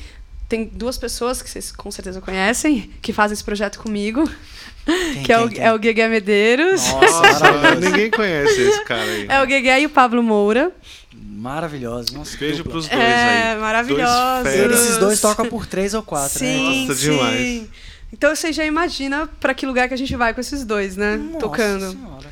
tem 0.49 0.65
duas 0.65 0.97
pessoas 0.97 1.41
que 1.41 1.49
vocês 1.49 1.71
com 1.71 1.89
certeza 1.89 2.19
conhecem, 2.19 2.91
que 3.01 3.13
fazem 3.13 3.35
esse 3.35 3.43
projeto 3.43 3.79
comigo, 3.79 4.29
Quem, 5.13 5.23
que 5.23 5.31
é, 5.33 5.35
quem, 5.37 5.45
o, 5.45 5.49
quem? 5.49 5.63
é 5.63 5.73
o 5.73 5.77
Guegué 5.79 6.07
Medeiros, 6.07 6.81
Nossa, 6.93 7.75
ninguém 7.79 8.09
conhece 8.09 8.61
esse 8.61 8.83
cara 8.85 9.03
aí. 9.03 9.25
é 9.29 9.41
o 9.41 9.45
Guegué 9.45 9.81
e 9.81 9.85
o 9.85 9.89
Pablo 9.89 10.21
Moura. 10.23 10.71
Maravilhoso. 11.13 12.13
Nossa, 12.15 12.35
Beijo 12.37 12.57
dupla. 12.57 12.71
pros 12.73 12.87
dois 12.87 13.01
É, 13.01 13.51
aí. 13.53 13.57
maravilhosos. 13.59 14.43
Dois. 14.43 14.71
Esses 14.81 14.97
dois 14.97 15.21
tocam 15.21 15.45
por 15.45 15.65
três 15.65 15.93
ou 15.93 16.03
quatro, 16.03 16.43
né? 16.43 16.53
Sim, 16.53 16.87
Nossa, 16.87 16.99
sim. 16.99 17.11
demais. 17.11 17.63
Então 18.11 18.35
você 18.35 18.51
já 18.51 18.65
imagina 18.65 19.29
pra 19.39 19.53
que 19.53 19.65
lugar 19.65 19.87
que 19.87 19.93
a 19.93 19.97
gente 19.97 20.15
vai 20.15 20.33
com 20.33 20.41
esses 20.41 20.65
dois, 20.65 20.97
né? 20.97 21.15
Nossa 21.17 21.39
Tocando. 21.39 21.91
Senhora. 21.91 22.27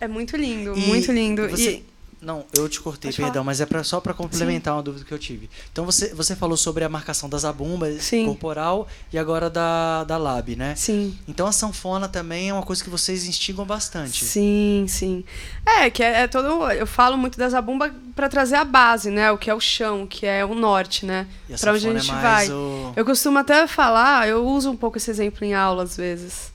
É 0.00 0.08
muito 0.08 0.36
lindo, 0.36 0.74
E 0.76 0.80
muito 0.80 1.12
lindo. 1.12 1.48
você- 1.48 1.70
E 1.70 1.84
Não, 2.26 2.44
eu 2.52 2.68
te 2.68 2.80
cortei, 2.80 3.12
Pode 3.12 3.18
perdão, 3.18 3.34
falar. 3.34 3.44
mas 3.44 3.60
é 3.60 3.66
pra, 3.66 3.84
só 3.84 4.00
para 4.00 4.12
complementar 4.12 4.74
uma 4.74 4.82
dúvida 4.82 5.04
que 5.04 5.14
eu 5.14 5.18
tive. 5.18 5.48
Então 5.72 5.84
você, 5.84 6.12
você 6.12 6.34
falou 6.34 6.56
sobre 6.56 6.82
a 6.82 6.88
marcação 6.88 7.28
da 7.28 7.38
zabumba 7.38 7.88
Sim. 8.00 8.26
corporal 8.26 8.88
e 9.12 9.18
agora 9.18 9.48
da, 9.48 10.02
da 10.02 10.16
lab, 10.16 10.56
né? 10.56 10.74
Sim. 10.74 11.16
Então 11.28 11.46
a 11.46 11.52
sanfona 11.52 12.08
também 12.08 12.48
é 12.48 12.52
uma 12.52 12.64
coisa 12.64 12.82
que 12.82 12.90
vocês 12.90 13.28
instigam 13.28 13.64
bastante. 13.64 14.24
Sim, 14.24 14.86
sim. 14.88 15.24
É, 15.64 15.88
que 15.88 16.02
é, 16.02 16.22
é 16.22 16.26
todo. 16.26 16.68
Eu 16.72 16.84
falo 16.84 17.16
muito 17.16 17.38
da 17.38 17.48
zabumba 17.48 17.94
para 18.16 18.28
trazer 18.28 18.56
a 18.56 18.64
base, 18.64 19.08
né? 19.08 19.30
O 19.30 19.38
que 19.38 19.48
é 19.48 19.54
o 19.54 19.60
chão, 19.60 20.04
que 20.04 20.26
é 20.26 20.44
o 20.44 20.52
norte, 20.52 21.06
né? 21.06 21.28
A 21.48 21.56
Pra 21.56 21.74
onde 21.74 21.88
a 21.88 21.96
gente 21.96 22.10
é 22.10 22.14
vai. 22.20 22.50
o... 22.50 22.92
Eu 22.96 23.04
costumo 23.04 23.38
até 23.38 23.68
falar, 23.68 24.26
eu 24.26 24.44
uso 24.44 24.68
um 24.68 24.76
pouco 24.76 24.96
esse 24.96 25.08
exemplo 25.12 25.44
em 25.44 25.54
aula 25.54 25.84
às 25.84 25.96
vezes. 25.96 26.52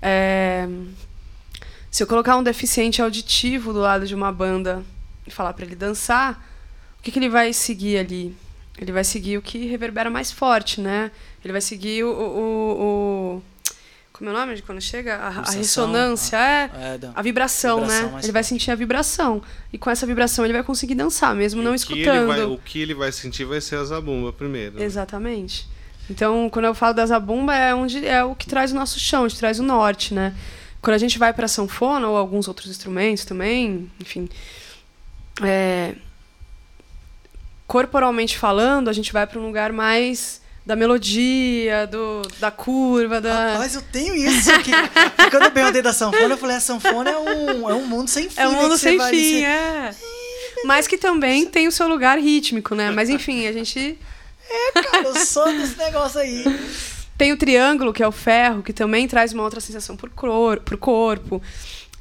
É, 0.00 0.66
se 1.90 2.02
eu 2.02 2.06
colocar 2.06 2.38
um 2.38 2.42
deficiente 2.42 3.02
auditivo 3.02 3.74
do 3.74 3.80
lado 3.80 4.06
de 4.06 4.14
uma 4.14 4.32
banda 4.32 4.82
falar 5.30 5.52
para 5.52 5.64
ele 5.64 5.74
dançar, 5.76 6.42
o 6.98 7.02
que, 7.02 7.10
que 7.10 7.18
ele 7.18 7.28
vai 7.28 7.52
seguir 7.52 7.98
ali? 7.98 8.36
Ele 8.78 8.90
vai 8.92 9.04
seguir 9.04 9.36
o 9.38 9.42
que 9.42 9.66
reverbera 9.66 10.08
mais 10.10 10.32
forte, 10.32 10.80
né? 10.80 11.10
Ele 11.44 11.52
vai 11.52 11.60
seguir 11.60 12.04
o. 12.04 12.08
o, 12.10 13.36
o- 13.36 13.42
como 14.12 14.28
é 14.30 14.32
o 14.32 14.36
nome 14.36 14.54
de 14.54 14.62
quando 14.62 14.80
chega? 14.80 15.16
A, 15.16 15.28
a 15.28 15.50
ressonância, 15.52 16.36
é. 16.36 16.70
É, 16.94 16.98
da- 16.98 17.12
A 17.14 17.22
vibração, 17.22 17.80
Vibração 17.80 18.10
né? 18.12 18.20
Ele 18.22 18.32
vai 18.32 18.44
sentir 18.44 18.70
a 18.70 18.74
vibração. 18.74 19.42
E 19.72 19.78
com 19.78 19.90
essa 19.90 20.06
vibração 20.06 20.44
ele 20.44 20.52
vai 20.52 20.62
conseguir 20.62 20.94
dançar, 20.94 21.34
mesmo 21.34 21.60
E 21.60 21.64
não 21.64 21.72
que 21.72 21.76
escutando. 21.78 22.26
vai- 22.28 22.42
o 22.44 22.58
que 22.58 22.80
ele 22.80 22.94
vai 22.94 23.10
sentir 23.10 23.44
vai 23.44 23.60
ser 23.60 23.76
a 23.76 23.84
zabumba 23.84 24.32
primeiro. 24.32 24.78
né? 24.78 24.84
Exatamente. 24.84 25.66
Então, 26.10 26.48
quando 26.50 26.66
eu 26.66 26.74
falo 26.74 26.94
da 26.94 27.06
zabumba, 27.06 27.54
é, 27.54 27.74
onde, 27.74 28.06
é 28.06 28.22
o 28.24 28.34
que 28.34 28.46
traz 28.46 28.70
o 28.72 28.74
nosso 28.74 28.98
chão, 29.00 29.24
onde 29.24 29.36
traz 29.36 29.58
o 29.58 29.62
norte, 29.62 30.12
né? 30.14 30.34
Quando 30.80 30.94
a 30.94 30.98
gente 30.98 31.18
vai 31.18 31.32
para 31.32 31.48
sanfona 31.48 32.06
ou 32.08 32.16
alguns 32.16 32.48
outros 32.48 32.68
instrumentos 32.70 33.24
também, 33.24 33.90
enfim, 34.00 34.28
é, 35.40 35.94
corporalmente 37.66 38.36
falando, 38.36 38.88
a 38.88 38.92
gente 38.92 39.12
vai 39.12 39.26
para 39.26 39.38
um 39.38 39.46
lugar 39.46 39.72
mais 39.72 40.40
da 40.64 40.76
melodia, 40.76 41.86
do, 41.88 42.22
da 42.38 42.50
curva, 42.50 43.20
da... 43.20 43.52
Rapaz, 43.54 43.74
eu 43.74 43.82
tenho 43.82 44.14
isso 44.14 44.50
aqui. 44.52 44.70
Quando 45.30 45.44
eu 45.44 45.50
perguntei 45.50 45.82
da 45.82 45.92
sanfona, 45.92 46.34
eu 46.34 46.38
falei, 46.38 46.56
a 46.56 46.60
sanfona 46.60 47.10
é 47.10 47.18
um, 47.18 47.68
é 47.70 47.74
um 47.74 47.86
mundo 47.86 48.08
sem 48.08 48.28
fim. 48.28 48.40
É 48.40 48.46
um 48.46 48.52
né, 48.52 48.62
mundo 48.62 48.78
sem 48.78 48.98
fim, 48.98 49.10
nesse- 49.10 49.44
é. 49.44 49.94
Mas 50.64 50.86
que 50.86 50.96
também 50.96 51.46
tem 51.46 51.66
o 51.66 51.72
seu 51.72 51.88
lugar 51.88 52.18
rítmico, 52.18 52.74
né? 52.76 52.90
Mas 52.92 53.08
enfim, 53.08 53.46
a 53.48 53.52
gente 53.52 53.98
Cara, 54.74 55.04
eu 55.04 55.16
sou 55.26 55.46
desse 55.46 55.76
negócio 55.78 56.20
aí. 56.20 56.44
Tem 57.16 57.32
o 57.32 57.36
triângulo, 57.36 57.92
que 57.92 58.02
é 58.02 58.06
o 58.06 58.12
ferro, 58.12 58.62
que 58.62 58.72
também 58.72 59.08
traz 59.08 59.32
uma 59.32 59.42
outra 59.42 59.60
sensação 59.60 59.96
pro, 59.96 60.10
cor, 60.10 60.60
pro 60.60 60.78
corpo. 60.78 61.42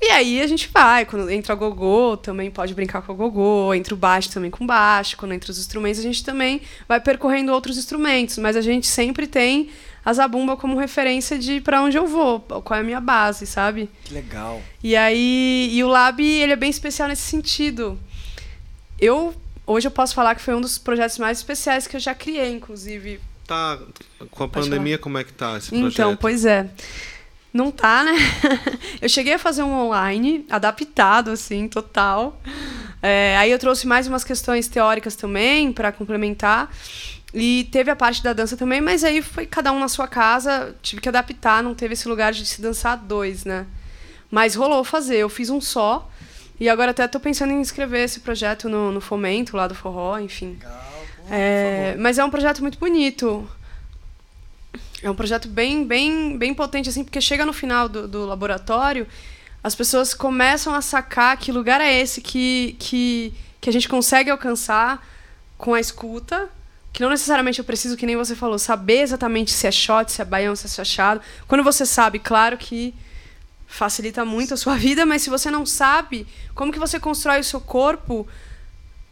E 0.01 0.09
aí 0.09 0.41
a 0.41 0.47
gente 0.47 0.67
vai, 0.73 1.05
quando 1.05 1.29
entra 1.29 1.53
a 1.53 1.55
gogô, 1.55 2.17
também 2.17 2.49
pode 2.49 2.73
brincar 2.73 3.03
com 3.03 3.11
a 3.11 3.15
gogô, 3.15 3.71
entra 3.71 3.93
o 3.93 3.97
baixo 3.97 4.31
também 4.31 4.49
com 4.49 4.65
baixo, 4.65 5.15
quando 5.15 5.33
entra 5.33 5.51
os 5.51 5.59
instrumentos, 5.59 5.99
a 5.99 6.03
gente 6.03 6.23
também 6.23 6.61
vai 6.87 6.99
percorrendo 6.99 7.53
outros 7.53 7.77
instrumentos, 7.77 8.39
mas 8.39 8.55
a 8.55 8.61
gente 8.61 8.87
sempre 8.87 9.27
tem 9.27 9.69
a 10.03 10.11
zabumba 10.11 10.57
como 10.57 10.75
referência 10.75 11.37
de 11.37 11.61
para 11.61 11.83
onde 11.83 11.97
eu 11.97 12.07
vou, 12.07 12.39
qual 12.39 12.79
é 12.79 12.81
a 12.81 12.83
minha 12.83 12.99
base, 12.99 13.45
sabe? 13.45 13.87
Que 14.03 14.15
legal. 14.15 14.59
E 14.83 14.95
aí, 14.95 15.69
e 15.71 15.83
o 15.83 15.87
Lab, 15.87 16.19
ele 16.19 16.53
é 16.53 16.55
bem 16.55 16.71
especial 16.71 17.07
nesse 17.07 17.21
sentido. 17.21 17.99
Eu 18.99 19.35
hoje 19.67 19.87
eu 19.87 19.91
posso 19.91 20.15
falar 20.15 20.33
que 20.33 20.41
foi 20.41 20.55
um 20.55 20.61
dos 20.61 20.79
projetos 20.79 21.19
mais 21.19 21.37
especiais 21.37 21.85
que 21.85 21.95
eu 21.95 21.99
já 21.99 22.15
criei, 22.15 22.51
inclusive, 22.51 23.19
Tá, 23.51 23.77
com 24.29 24.45
a 24.45 24.47
Pode 24.47 24.69
pandemia, 24.69 24.97
como 24.97 25.17
é 25.17 25.25
que 25.25 25.33
tá 25.33 25.57
esse 25.57 25.69
projeto? 25.69 25.91
Então, 25.91 26.15
pois 26.15 26.45
é. 26.45 26.69
Não 27.53 27.71
tá, 27.71 28.03
né? 28.03 28.13
eu 29.01 29.09
cheguei 29.09 29.33
a 29.33 29.39
fazer 29.39 29.63
um 29.63 29.73
online, 29.73 30.45
adaptado, 30.49 31.31
assim, 31.31 31.67
total. 31.67 32.41
É, 33.01 33.35
aí 33.37 33.51
eu 33.51 33.59
trouxe 33.59 33.85
mais 33.85 34.07
umas 34.07 34.23
questões 34.23 34.67
teóricas 34.67 35.15
também, 35.15 35.73
para 35.73 35.91
complementar. 35.91 36.71
E 37.33 37.67
teve 37.71 37.89
a 37.89 37.95
parte 37.95 38.21
da 38.21 38.33
dança 38.33 38.57
também, 38.57 38.81
mas 38.81 39.03
aí 39.03 39.21
foi 39.21 39.45
cada 39.45 39.71
um 39.71 39.79
na 39.79 39.87
sua 39.87 40.07
casa, 40.07 40.75
tive 40.81 41.01
que 41.01 41.07
adaptar, 41.09 41.63
não 41.63 41.73
teve 41.73 41.93
esse 41.93 42.07
lugar 42.07 42.33
de 42.33 42.45
se 42.45 42.61
dançar 42.61 42.97
dois, 42.97 43.45
né? 43.45 43.65
Mas 44.29 44.55
rolou 44.55 44.83
fazer, 44.83 45.17
eu 45.17 45.29
fiz 45.29 45.49
um 45.49 45.59
só. 45.59 46.09
E 46.59 46.69
agora 46.69 46.91
até 46.91 47.07
tô 47.07 47.19
pensando 47.19 47.51
em 47.51 47.59
inscrever 47.59 48.05
esse 48.05 48.19
projeto 48.19 48.69
no, 48.69 48.91
no 48.91 49.01
Fomento, 49.01 49.57
lá 49.57 49.67
do 49.67 49.73
Forró, 49.73 50.19
enfim. 50.19 50.51
Legal. 50.59 50.71
pô, 51.17 51.33
É, 51.33 51.95
mas 51.97 52.17
é 52.19 52.23
um 52.23 52.29
projeto 52.29 52.61
muito 52.61 52.77
bonito. 52.77 53.49
É 55.03 55.09
um 55.09 55.15
projeto 55.15 55.47
bem, 55.47 55.85
bem, 55.85 56.37
bem 56.37 56.53
potente, 56.53 56.89
assim, 56.89 57.03
porque 57.03 57.19
chega 57.19 57.45
no 57.45 57.53
final 57.53 57.89
do, 57.89 58.07
do 58.07 58.25
laboratório, 58.25 59.07
as 59.63 59.75
pessoas 59.75 60.13
começam 60.13 60.73
a 60.73 60.81
sacar 60.81 61.37
que 61.37 61.51
lugar 61.51 61.81
é 61.81 61.99
esse 61.99 62.21
que, 62.21 62.75
que, 62.79 63.33
que 63.59 63.69
a 63.69 63.73
gente 63.73 63.87
consegue 63.87 64.29
alcançar 64.29 65.05
com 65.57 65.73
a 65.73 65.79
escuta, 65.79 66.49
que 66.91 67.01
não 67.01 67.09
necessariamente 67.09 67.59
eu 67.59 67.65
preciso, 67.65 67.95
que 67.95 68.05
nem 68.05 68.15
você 68.15 68.35
falou, 68.35 68.59
saber 68.59 69.01
exatamente 69.01 69.51
se 69.51 69.67
é 69.67 69.71
shot, 69.71 70.11
se 70.11 70.21
é 70.21 70.25
baião, 70.25 70.55
se 70.55 70.65
é 70.65 70.69
chachado. 70.69 71.21
Quando 71.47 71.63
você 71.63 71.85
sabe, 71.85 72.19
claro 72.19 72.57
que 72.57 72.93
facilita 73.67 74.25
muito 74.25 74.53
a 74.53 74.57
sua 74.57 74.75
vida, 74.77 75.05
mas 75.05 75.21
se 75.21 75.29
você 75.29 75.49
não 75.49 75.65
sabe, 75.65 76.27
como 76.53 76.71
que 76.71 76.79
você 76.79 76.99
constrói 76.99 77.39
o 77.39 77.43
seu 77.43 77.61
corpo 77.61 78.27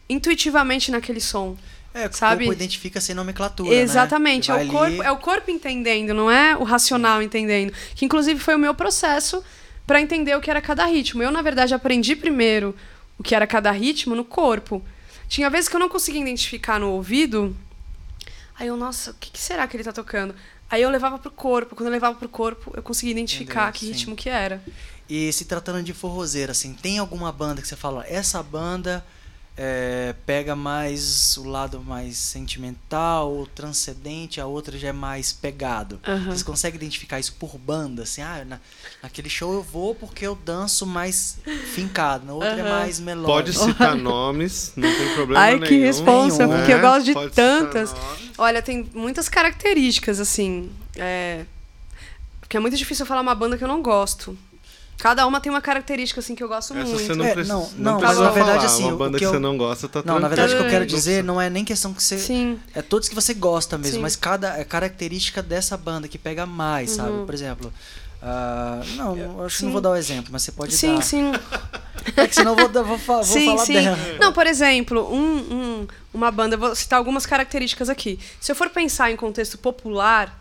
intuitivamente 0.08 0.90
naquele 0.90 1.20
som? 1.20 1.56
É, 1.92 2.06
o 2.06 2.12
sabe? 2.12 2.44
corpo 2.44 2.56
identifica 2.60 3.00
sem 3.00 3.14
nomenclatura, 3.14 3.70
né? 3.70 3.76
Exatamente, 3.76 4.46
Você 4.46 4.52
é 4.52 4.64
o, 4.64 4.68
corpo, 4.68 4.84
ali- 4.86 5.00
é 5.00 5.10
o 5.10 5.16
corpo 5.16 5.50
entendendo, 5.50 6.14
não 6.14 6.30
é 6.30 6.56
o 6.56 6.62
racional 6.62 7.20
entendendo. 7.20 7.72
Que 7.94 8.04
inclusive 8.04 8.38
foi 8.38 8.54
o 8.54 8.58
meu 8.58 8.74
processo 8.74 9.42
para 9.86 10.00
entender 10.00 10.36
o 10.36 10.40
que 10.40 10.50
era 10.50 10.60
cada 10.60 10.84
ritmo. 10.84 11.22
Eu, 11.22 11.32
na 11.32 11.42
verdade, 11.42 11.74
aprendi 11.74 12.14
primeiro 12.14 12.76
o 13.18 13.22
que 13.22 13.34
era 13.34 13.46
cada 13.46 13.70
ritmo 13.72 14.14
no 14.14 14.24
corpo. 14.24 14.82
Tinha 15.28 15.50
vezes 15.50 15.68
que 15.68 15.74
eu 15.74 15.80
não 15.80 15.88
conseguia 15.88 16.20
identificar 16.20 16.78
no 16.78 16.90
ouvido. 16.90 17.56
Aí 18.58 18.68
eu, 18.68 18.76
nossa, 18.76 19.10
o 19.10 19.14
que, 19.14 19.30
que 19.32 19.38
será 19.40 19.66
que 19.66 19.76
ele 19.76 19.84
tá 19.84 19.92
tocando? 19.92 20.34
Aí 20.70 20.82
eu 20.82 20.90
levava 20.90 21.18
pro 21.18 21.30
corpo. 21.30 21.74
Quando 21.74 21.88
eu 21.88 21.92
levava 21.92 22.16
pro 22.16 22.28
corpo, 22.28 22.72
eu 22.76 22.82
conseguia 22.82 23.10
identificar 23.12 23.68
Entendeu, 23.68 23.72
que 23.72 23.86
sim. 23.86 23.92
ritmo 23.92 24.14
que 24.16 24.28
era. 24.28 24.62
E 25.08 25.32
se 25.32 25.44
tratando 25.44 25.82
de 25.82 25.92
forrozeira, 25.92 26.52
assim, 26.52 26.72
tem 26.72 26.98
alguma 26.98 27.32
banda 27.32 27.60
que 27.60 27.66
você 27.66 27.74
fala, 27.74 28.04
essa 28.08 28.40
banda 28.42 29.04
é, 29.56 30.14
pega 30.24 30.56
mais 30.56 31.36
o 31.36 31.44
lado 31.44 31.80
mais 31.80 32.16
sentimental 32.16 33.30
ou 33.30 33.46
transcendente, 33.46 34.40
a 34.40 34.46
outra 34.46 34.78
já 34.78 34.88
é 34.88 34.92
mais 34.92 35.32
pegado. 35.32 36.00
Aham. 36.06 36.26
Vocês 36.26 36.42
conseguem 36.42 36.76
identificar 36.76 37.20
isso 37.20 37.34
por 37.34 37.58
banda? 37.58 38.04
Assim, 38.04 38.22
ah, 38.22 38.44
na, 38.46 38.60
naquele 39.02 39.28
show 39.28 39.52
eu 39.52 39.62
vou 39.62 39.94
porque 39.94 40.26
eu 40.26 40.34
danço 40.34 40.86
mais 40.86 41.38
fincado, 41.74 42.24
na 42.24 42.32
outra 42.32 42.48
é 42.56 42.60
Aham. 42.60 42.70
mais 42.70 42.98
melódico. 43.00 43.58
Pode 43.58 43.72
citar 43.72 43.94
nomes, 43.96 44.72
não 44.76 44.90
tem 44.90 45.14
problema 45.14 45.40
Ai, 45.40 45.54
nenhum. 45.56 45.66
que 45.66 45.78
responsa, 45.78 46.46
Nenhum, 46.46 46.58
porque 46.58 46.72
eu 46.72 46.76
né? 46.76 46.82
gosto 46.82 47.04
de 47.06 47.12
Pode 47.12 47.34
tantas. 47.34 47.94
Olha, 48.38 48.62
tem 48.62 48.88
muitas 48.94 49.28
características, 49.28 50.20
assim. 50.20 50.70
É... 50.96 51.44
Porque 52.40 52.56
é 52.56 52.60
muito 52.60 52.76
difícil 52.76 53.04
eu 53.04 53.06
falar 53.06 53.20
uma 53.20 53.34
banda 53.34 53.58
que 53.58 53.62
eu 53.62 53.68
não 53.68 53.82
gosto. 53.82 54.36
Cada 55.00 55.26
uma 55.26 55.40
tem 55.40 55.50
uma 55.50 55.60
característica, 55.60 56.20
assim, 56.20 56.34
que 56.34 56.42
eu 56.42 56.48
gosto 56.48 56.74
Essa 56.74 56.84
muito. 56.88 57.06
você 57.06 57.14
não 57.14 57.24
É, 57.24 57.32
precisa. 57.32 57.54
não, 57.54 57.70
Não, 57.76 57.92
não, 57.94 58.00
mas 58.00 58.18
na 58.18 58.30
verdade, 58.30 58.58
falar. 58.58 58.66
assim, 58.66 58.84
Uma 58.84 58.96
banda 58.96 59.18
que 59.18 59.24
que, 59.24 59.30
você 59.30 59.36
eu- 59.36 59.40
não 59.40 59.56
gosta, 59.56 59.88
tá 59.88 60.02
Não, 60.04 60.20
na 60.20 60.28
verdade 60.28 60.52
o 60.54 60.56
que 60.58 60.62
eu 60.64 60.68
quero 60.68 60.86
dizer 60.86 61.24
não 61.24 61.40
é 61.40 61.48
nem 61.48 61.64
questão 61.64 61.92
que 61.94 62.02
você 62.02 62.18
Sim. 62.18 62.58
É 62.74 62.82
todos 62.82 63.08
que 63.08 63.14
você 63.14 63.32
gosta 63.34 63.78
mesmo, 63.78 63.96
Sim. 63.96 64.02
mas 64.02 64.14
cada 64.16 64.58
é 64.58 64.64
característica 64.64 65.42
dessa 65.42 65.76
banda 65.76 66.06
que 66.08 66.18
pega 66.18 66.44
mais, 66.46 66.90
sabe? 66.90 67.10
Uhum. 67.10 67.26
Por 67.26 67.34
exemplo, 67.34 67.72
ah, 68.22 68.82
não, 68.96 69.16
eu 69.16 69.44
acho 69.46 69.54
que 69.56 69.60
sim. 69.60 69.64
não 69.66 69.72
vou 69.72 69.80
dar 69.80 69.90
o 69.90 69.96
exemplo, 69.96 70.28
mas 70.30 70.42
você 70.42 70.52
pode 70.52 70.74
Sim, 70.74 70.96
dar. 70.96 71.02
sim. 71.02 71.32
É 72.16 72.26
que 72.26 72.34
senão 72.34 72.58
eu 72.58 72.68
vou, 72.68 72.84
vou, 72.84 72.98
vou 72.98 73.24
sim, 73.24 73.46
falar 73.46 73.64
sim. 73.66 73.72
dela. 73.74 73.98
Não, 74.20 74.32
por 74.32 74.46
exemplo, 74.46 75.10
um, 75.12 75.36
um- 75.38 75.88
uma 76.12 76.30
banda, 76.30 76.54
eu 76.56 76.58
vou 76.58 76.74
citar 76.74 76.98
algumas 76.98 77.24
características 77.24 77.88
aqui. 77.88 78.18
Se 78.40 78.50
eu 78.52 78.56
for 78.56 78.68
pensar 78.70 79.10
em 79.10 79.16
contexto 79.16 79.56
popular, 79.58 80.38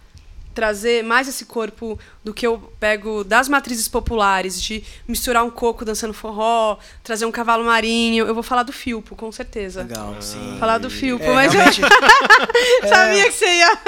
trazer 0.60 1.04
mais 1.06 1.26
esse 1.30 1.46
corpo 1.46 1.98
do 2.22 2.34
que 2.34 2.46
eu 2.46 2.58
pego 2.82 3.24
das 3.24 3.48
matrizes 3.48 3.88
populares, 3.88 4.62
de 4.62 4.84
misturar 5.08 5.42
um 5.46 5.50
coco 5.50 5.86
dançando 5.86 6.14
forró, 6.14 6.78
trazer 7.02 7.26
um 7.26 7.32
cavalo 7.32 7.64
marinho, 7.64 8.28
eu 8.28 8.34
vou 8.34 8.44
falar 8.44 8.64
do 8.64 8.74
Filpo, 8.74 9.16
com 9.16 9.32
certeza. 9.32 9.84
Legal, 9.84 10.16
sim. 10.20 10.58
Falar 10.60 10.78
do 10.80 10.90
Filpo, 10.90 11.24
É, 11.24 11.34
mas 11.34 11.54
realmente, 11.54 11.82
eu 11.82 11.88
sabia 12.90 13.24
que 13.26 13.32
você 13.32 13.46
ia. 13.46 13.80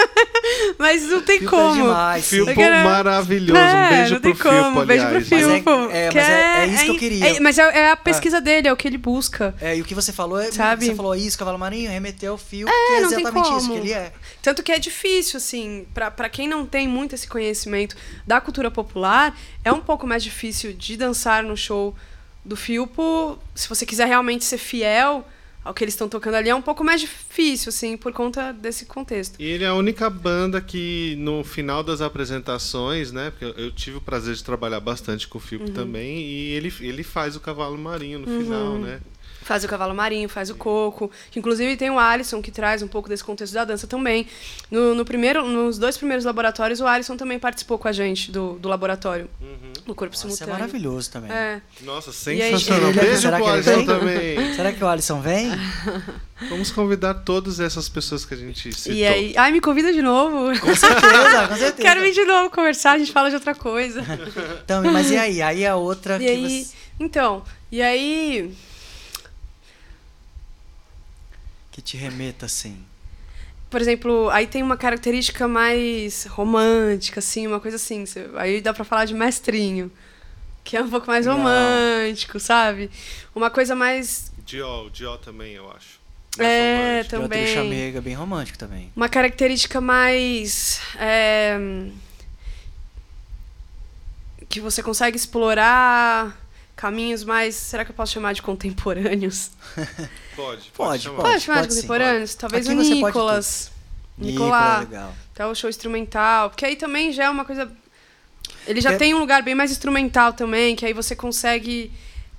mas 0.80 1.04
não 1.04 1.22
tem 1.22 1.40
Filpo 1.40 1.56
é 1.56 1.60
como. 1.60 1.74
demais, 1.76 2.24
sim. 2.26 2.36
Filpo 2.38 2.54
quero- 2.56 2.90
maravilhoso. 2.90 3.60
É, 3.60 3.74
um 3.86 3.90
beijo 3.90 4.14
não 4.14 4.22
tem 4.22 4.36
pro 4.36 4.50
Filpo, 4.50 4.64
como, 4.64 4.86
beijo 4.86 5.06
pro 5.08 5.16
aliás. 5.18 5.30
Mas 5.32 5.42
é- 5.42 5.54
Filpo. 5.56 5.70
é, 5.92 6.06
mas 6.14 6.16
é- 6.16 6.64
é 6.64 6.66
isso 6.68 6.84
que 6.86 6.90
eu 6.92 6.98
queria. 6.98 7.28
é- 7.36 7.40
mas 7.42 7.58
é, 7.60 7.62
é 7.80 7.92
a 7.92 7.98
pesquisa 7.98 8.40
dele, 8.40 8.68
é 8.70 8.74
o 8.74 8.78
que 8.78 8.88
ele 8.88 8.98
busca. 8.98 9.54
É, 9.60 9.76
e 9.76 9.82
o 9.82 9.84
que 9.86 9.94
você 9.94 10.14
falou 10.14 10.40
é. 10.40 10.50
Sabe? 10.52 10.86
Você 10.86 10.96
falou 10.96 11.16
isso, 11.16 11.38
Cavalo 11.38 11.60
Marinho, 11.60 11.92
remeteu 11.92 12.32
ao 12.32 12.38
fio, 12.38 12.66
que 12.68 12.74
é 12.94 13.02
exatamente 13.02 13.58
isso 13.58 13.72
que 13.72 13.78
ele 13.78 13.92
é. 13.94 14.14
Tanto 14.42 14.64
que 14.64 14.72
é 14.72 14.80
difícil, 14.80 15.38
assim, 15.38 15.86
pra 15.94 16.30
quem 16.30 16.48
não 16.48 16.66
tem 16.66 16.88
muito 16.88 17.14
esse 17.14 17.28
conhecimento 17.28 17.96
da 18.26 18.42
cultura 18.42 18.72
popular, 18.72 19.38
é 19.64 19.72
um 19.72 19.82
pouco 19.82 20.08
mais 20.08 20.24
difícil 20.24 20.74
de 20.74 20.98
dançar 20.98 21.44
no 21.44 21.56
show 21.56 21.96
do 22.44 22.56
Filpo. 22.56 23.38
Se 23.54 23.70
você 23.70 23.86
quiser 23.86 24.08
realmente 24.08 24.44
ser 24.44 24.58
fiel 24.58 25.28
ao 25.64 25.76
que 25.76 25.84
eles 25.84 25.94
estão 25.94 26.10
tocando 26.10 26.34
ali, 26.34 26.50
é 26.50 26.56
um 26.56 26.62
pouco 26.62 26.84
mais 26.84 27.00
difícil, 27.00 27.70
assim, 27.70 27.96
por 27.96 28.12
conta 28.12 28.52
desse 28.52 28.86
contexto. 28.86 29.36
E 29.40 29.46
ele 29.46 29.64
é 29.64 29.68
a 29.68 29.76
única 29.76 30.10
banda 30.10 30.60
que 30.60 31.16
no 31.20 31.44
final 31.44 31.84
das 31.84 32.02
apresentações, 32.02 33.12
né? 33.12 33.30
Porque 33.30 33.46
eu- 33.62 33.72
tive 33.72 33.98
o 33.98 34.02
prazer 34.02 34.34
de 34.34 34.44
trabalhar 34.44 34.80
bastante 34.80 35.28
com 35.28 35.38
o 35.38 35.42
Filpo 35.42 35.68
Uhum. 35.68 35.74
também, 35.74 36.18
e 36.20 36.50
ele, 36.54 36.74
ele 36.80 37.04
faz 37.04 37.36
o 37.36 37.40
cavalo 37.40 37.78
marinho 37.78 38.18
no 38.18 38.26
final, 38.26 38.80
né? 38.80 39.00
Faz 39.44 39.64
o 39.64 39.68
cavalo 39.68 39.94
marinho, 39.96 40.30
faz 40.30 40.50
o 40.50 40.56
coco. 40.56 41.10
Que 41.32 41.40
inclusive 41.40 41.76
tem 41.76 41.90
o 41.90 41.98
Alisson 42.00 42.42
que 42.42 42.52
traz 42.52 42.82
um 42.82 42.88
pouco 42.88 43.10
desse 43.10 43.24
contexto 43.24 43.54
da 43.54 43.66
dança 43.66 43.88
também. 43.88 44.28
No, 44.70 44.94
no 44.94 45.04
primeiro, 45.04 45.46
nos 45.48 45.78
dois 45.80 45.98
primeiros 45.98 46.24
laboratórios, 46.26 46.80
o 46.80 46.86
Alisson 46.88 47.18
também 47.18 47.40
participou 47.40 47.78
com 47.80 47.88
a 47.88 47.92
gente 47.92 48.32
do, 48.32 48.54
do 48.54 48.70
laboratório. 48.70 49.30
Uhum. 49.42 49.72
No 49.88 49.96
corpo 49.96 50.14
Nossa, 50.14 50.28
é 50.28 50.30
simultâneo. 50.30 50.54
maravilhoso 50.54 51.10
também. 51.12 51.32
É. 51.32 51.60
Nossa, 51.82 52.12
aí, 52.30 52.38
sensacional. 52.38 52.90
ele- 52.92 53.00
Beijo 53.02 53.22
será 53.22 53.38
pro 53.38 53.48
Alisson 53.48 53.72
vem? 53.78 53.86
também. 53.86 54.54
Será 54.56 54.72
que 54.72 54.84
o 54.84 54.88
Alisson 54.88 55.22
vem? 55.22 55.50
Vamos 56.50 56.72
convidar 56.72 57.14
todas 57.16 57.60
essas 57.60 57.90
pessoas 57.90 58.26
que 58.26 58.34
a 58.34 58.38
gente 58.38 58.74
citou. 58.74 58.94
E 58.94 59.06
aí. 59.06 59.34
Ai, 59.38 59.52
me 59.52 59.60
convida 59.62 59.92
de 59.92 60.02
novo. 60.02 60.58
Com 60.60 60.76
certeza, 60.76 61.48
com 61.48 61.56
certeza. 61.58 61.82
Quero 61.82 62.02
vir 62.02 62.14
de 62.14 62.26
novo 62.26 62.50
conversar, 62.50 62.94
a 62.94 62.98
gente 63.00 63.12
fala 63.12 63.30
de 63.30 63.36
outra 63.36 63.56
coisa. 63.56 64.02
Então, 64.64 64.84
mas 64.92 65.10
e 65.12 65.18
aí? 65.18 65.42
Aí 65.42 65.66
a 65.66 65.76
outra 65.76 66.16
E 66.18 66.20
que 66.20 66.30
aí, 66.30 66.64
você... 66.66 66.74
então, 67.00 67.44
e 67.72 67.82
aí, 67.82 68.54
Que 71.82 71.84
te 71.84 71.98
remeta, 71.98 72.46
assim. 72.46 72.78
por 73.72 73.82
exemplo, 73.82 74.30
aí 74.30 74.46
tem 74.46 74.62
uma 74.62 74.78
característica 74.78 75.48
mais 75.48 76.26
romântica, 76.26 77.20
assim, 77.20 77.48
uma 77.48 77.60
coisa 77.60 77.78
assim. 77.78 78.04
Aí 78.36 78.62
dá 78.62 78.72
pra 78.72 78.84
falar 78.84 79.06
de 79.06 79.16
mestrinho, 79.16 79.92
que 80.64 80.78
é 80.78 80.82
um 80.84 80.90
pouco 80.90 81.08
mais 81.08 81.26
romântico, 81.26 82.40
sabe? 82.40 82.92
Uma 83.34 83.50
coisa 83.50 83.76
mais. 83.76 84.32
Dió, 84.46 84.90
Dió 84.90 85.18
também, 85.18 85.54
eu 85.54 85.72
acho. 85.72 86.00
É, 86.38 86.98
romântico. 87.02 87.10
Também. 87.22 87.46
tenho 87.46 87.56
chamega 87.56 88.00
bem 88.00 88.14
romântico 88.14 88.60
também. 88.60 88.92
Uma 88.96 89.10
característica 89.10 89.82
mais. 89.82 90.80
é, 91.00 91.58
que 94.48 94.60
você 94.60 94.84
consegue 94.84 95.18
explorar 95.18 96.38
caminhos 96.82 97.24
mais. 97.24 97.54
Será 97.56 97.86
que 97.86 97.92
eu 97.92 97.96
posso 97.96 98.12
chamar 98.14 98.34
de 98.34 98.42
contemporâneos? 98.42 99.52
Pode, 100.36 100.72
Pode, 100.72 100.72
pode, 100.76 101.04
chamar. 101.04 101.22
Pode 101.24 101.40
chamar 101.44 101.62
de 101.62 101.68
pode 101.68 101.74
sim, 101.74 101.82
contemporâneos? 101.82 102.36
Talvez 102.36 102.68
Aqui 102.68 102.76
o 102.76 102.82
Nicolas. 102.82 103.72
Nicola, 104.18 104.50
Nicolas. 104.50 104.90
legal. 104.90 105.16
Até 105.34 105.46
o 105.46 105.54
show 105.54 105.70
instrumental. 105.70 106.50
Porque 106.50 106.66
aí 106.66 106.76
também 106.76 107.12
já 107.12 107.26
é 107.26 107.30
uma 107.30 107.46
coisa. 107.46 107.72
Ele 108.66 108.82
já 108.82 108.92
Que- 108.94 108.98
tem 108.98 109.14
um 109.14 109.20
lugar 109.20 109.44
bem 109.44 109.54
mais 109.54 109.72
instrumental 109.72 110.34
também, 110.34 110.76
que 110.76 110.86
aí 110.86 110.94
você 110.94 111.16
consegue. 111.16 111.92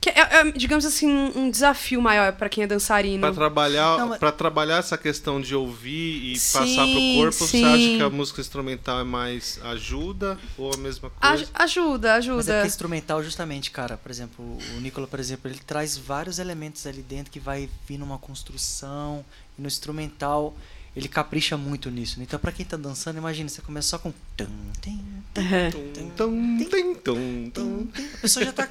Que 0.03 0.11
é, 0.11 0.21
é, 0.21 0.51
digamos 0.51 0.85
assim, 0.85 1.09
um 1.09 1.49
desafio 1.49 2.03
maior 2.03 2.33
pra 2.33 2.49
quem 2.49 2.65
é 2.65 2.67
dançarino. 2.67 3.21
Pra 3.21 3.33
trabalhar, 3.33 3.99
Não, 3.99 4.09
mas- 4.09 4.19
pra 4.19 4.33
trabalhar 4.33 4.79
essa 4.79 4.99
questão 4.99 5.41
de 5.41 5.55
ouvir 5.55 6.33
e 6.33 6.37
Sim, 6.37 6.59
passar 6.59 6.87
pro 6.89 7.01
corpo, 7.15 7.33
você 7.39 7.47
sim. 7.47 7.65
acha 7.65 7.97
que 7.99 8.03
a 8.03 8.11
música 8.11 8.41
instrumental 8.41 8.99
é 8.99 9.05
mais 9.05 9.61
ajuda 9.63 10.37
ou 10.59 10.75
a 10.75 10.77
mesma 10.77 11.09
coisa? 11.09 11.35
Aj- 11.45 11.49
ajuda, 11.55 12.09
Mas 12.09 12.27
é 12.27 12.31
ajuda. 12.33 12.67
instrumental, 12.67 13.23
justamente, 13.23 13.71
cara, 13.71 13.97
por 13.97 14.11
exemplo, 14.11 14.45
o 14.77 14.81
Nicola, 14.81 15.07
por 15.07 15.21
exemplo, 15.21 15.49
ele 15.49 15.61
traz 15.65 15.97
vários 15.97 16.41
elementos 16.41 16.85
ali 16.85 17.01
dentro 17.03 17.31
que 17.31 17.39
vai 17.39 17.71
vir 17.87 17.97
numa 17.97 18.19
construção. 18.19 19.25
E 19.57 19.63
no 19.63 19.69
instrumental, 19.69 20.53
ele 20.97 21.09
capricha 21.09 21.57
muito 21.57 21.91
nisso. 21.91 22.19
né? 22.19 22.25
Então, 22.29 22.39
pra 22.39 22.53
quem 22.53 22.65
tá 22.67 22.77
dançando, 22.77 23.19
imagina, 23.19 23.49
você 23.49 23.63
começa 23.63 23.89
só 23.89 23.99
com. 23.99 24.13
tum, 24.37 24.47
tim, 24.81 25.01
É. 25.35 25.71
Tum, 25.71 26.11
tum, 26.17 26.59
tim, 26.59 26.95
tum, 26.95 27.51
tum. 27.53 27.89
A 28.15 28.19
pessoa 28.21 28.45
já 28.45 28.53
tá, 28.53 28.69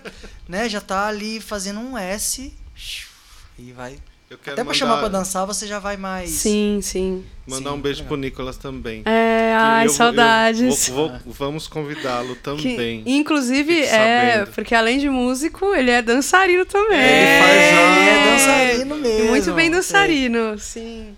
né, 0.48 0.70
já 0.70 0.80
tá 0.82 1.08
ali 1.08 1.40
fazendo 1.40 1.80
um 1.80 1.98
S. 1.98 2.54
E 3.58 3.72
vai. 3.72 3.98
Eu 4.30 4.38
quero 4.38 4.54
Até 4.54 4.64
pra 4.64 4.64
mandar, 4.64 4.74
chamar 4.74 4.98
pra 5.00 5.08
dançar, 5.10 5.46
você 5.46 5.68
já 5.68 5.78
vai 5.78 5.98
mais. 5.98 6.30
Sim, 6.30 6.80
sim. 6.82 7.26
mandar 7.46 7.72
Sim, 7.72 7.76
um 7.76 7.82
beijo 7.82 7.98
legal. 8.00 8.08
pro 8.08 8.16
Nicolas 8.18 8.56
também. 8.56 9.02
É, 9.06 9.54
ai, 9.54 9.88
Eu 9.88 9.90
saudades. 9.90 10.88
eu 10.88 10.94
vou- 10.96 11.10
vou- 11.10 11.34
vamos 11.34 11.68
convidá-lo 11.68 12.34
Que, 12.38 12.42
também. 12.42 13.04
inclusive, 13.06 13.74
Fique 13.82 13.88
é, 13.94 14.46
porque 14.46 14.74
além 14.74 15.00
de 15.00 15.10
músico, 15.10 15.76
ele 15.76 15.92
é 15.92 16.02
dançarino 16.02 16.66
também. 16.66 16.98
Ele 16.98 17.42
faz 17.42 17.98
Ele 17.98 18.10
é 18.10 18.32
dançarino 18.32 18.96
E 18.96 19.00
mesmo. 19.02 19.28
muito 19.28 19.54
bem 19.54 19.68
É. 19.68 19.70
dançarino, 19.72 20.58
sim. 20.60 21.14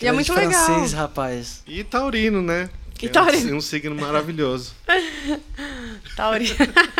E 0.00 0.06
é 0.06 0.12
muito 0.12 0.32
legal. 0.32 0.64
francês, 0.64 0.92
rapaz. 0.92 1.62
E 1.66 1.82
Taurino, 1.84 2.40
né? 2.42 2.70
Que 2.94 3.06
E 3.06 3.08
taurino. 3.08 3.50
É 3.50 3.54
um, 3.54 3.56
um 3.58 3.60
signo 3.60 3.94
maravilhoso. 3.94 4.74
Taurino. 6.16 6.54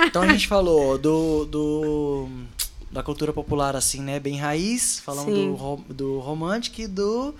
Então 0.06 0.22
a 0.22 0.28
gente 0.28 0.46
falou 0.46 0.96
do, 0.96 1.44
do 1.46 2.28
da 2.90 3.02
cultura 3.02 3.32
popular 3.32 3.74
assim, 3.76 4.00
né, 4.00 4.18
bem 4.20 4.38
raiz, 4.38 5.00
falamos 5.00 5.34
Sim. 5.34 5.54
do, 5.54 5.94
do 5.94 6.18
romântico 6.20 6.80
e 6.80 6.86
do, 6.86 7.34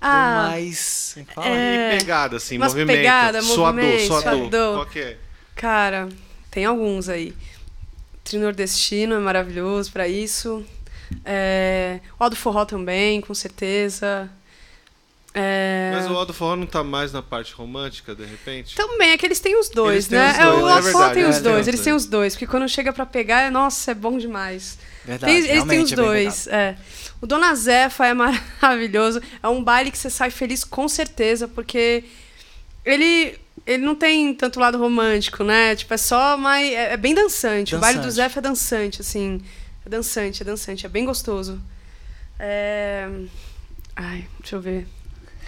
Ah, 0.00 0.48
mais, 0.48 1.16
é 1.16 1.24
fala? 1.24 1.48
É. 1.48 1.96
E 1.96 1.98
pegada, 1.98 2.36
assim, 2.36 2.56
Umas 2.56 2.72
movimento. 2.72 2.96
pegada, 2.98 3.42
suador, 3.42 3.74
movimento, 3.74 4.06
suador. 4.06 4.38
suador. 4.38 4.74
Qual 4.76 4.86
que 4.86 4.98
é? 5.00 5.18
cara, 5.56 6.08
tem 6.50 6.64
alguns 6.64 7.08
aí. 7.08 7.34
Trinordestino 8.22 9.14
é 9.14 9.18
maravilhoso 9.18 9.90
pra 9.92 10.06
isso. 10.08 10.64
É, 11.24 12.00
o 12.18 12.28
do 12.28 12.36
Forró 12.36 12.64
também, 12.64 13.20
com 13.20 13.34
certeza. 13.34 14.30
É, 15.36 15.90
Mas 15.92 16.08
o 16.08 16.14
Aldo 16.16 16.32
Forró 16.32 16.54
não 16.54 16.66
tá 16.66 16.84
mais 16.84 17.12
na 17.12 17.20
parte 17.20 17.52
romântica, 17.54 18.14
de 18.14 18.24
repente? 18.24 18.76
Também, 18.76 19.10
é 19.10 19.18
que 19.18 19.26
eles 19.26 19.40
têm 19.40 19.58
os 19.58 19.68
dois, 19.68 20.06
Eles 20.06 20.08
né? 20.10 20.30
os 20.30 20.38
É, 20.38 20.42
dois, 20.44 20.62
o 20.62 20.68
é 20.68 20.72
Aldo 20.72 20.88
Forró 20.92 21.10
tem 21.10 21.22
é, 21.24 21.28
os 21.28 21.40
dois, 21.40 21.66
eles 21.68 21.80
têm 21.80 21.92
os 21.92 22.06
dois, 22.06 22.34
porque 22.34 22.46
quando 22.46 22.68
chega 22.68 22.92
pra 22.92 23.04
pegar, 23.04 23.40
é, 23.42 23.50
nossa, 23.50 23.90
é 23.90 23.94
bom 23.94 24.16
demais. 24.16 24.78
Verdade, 25.04 25.32
Tem- 25.32 25.50
eles 25.50 25.64
têm 25.64 25.80
os 25.82 25.92
é 25.92 25.96
dois, 25.96 26.46
é. 26.46 26.76
O 27.20 27.26
Dona 27.26 27.52
Zefa 27.54 28.06
é 28.06 28.14
maravilhoso. 28.14 29.20
É 29.42 29.48
um 29.48 29.62
baile 29.62 29.90
que 29.90 29.98
você 29.98 30.08
sai 30.08 30.30
feliz 30.30 30.62
com 30.62 30.86
certeza, 30.88 31.48
porque 31.48 32.04
ele 32.84 33.36
ele 33.66 33.82
não 33.84 33.94
tem 33.94 34.34
tanto 34.34 34.60
lado 34.60 34.78
romântico, 34.78 35.42
né? 35.42 35.74
Tipo, 35.74 35.94
é 35.94 35.96
só 35.96 36.36
mais. 36.36 36.70
É, 36.72 36.92
é 36.92 36.96
bem 36.96 37.14
dançante. 37.14 37.74
O 37.74 37.78
baile 37.78 37.98
do 37.98 38.02
Dançante. 38.02 38.14
Zefa 38.16 38.38
é 38.40 38.42
dançante, 38.42 39.00
assim. 39.00 39.40
É 39.84 39.88
dançante, 39.88 40.42
é 40.42 40.44
dançante, 40.44 40.86
é 40.86 40.88
bem 40.88 41.04
gostoso. 41.04 41.60
É... 42.38 43.08
Ai, 43.96 44.26
deixa 44.40 44.56
eu 44.56 44.60
ver. 44.60 44.86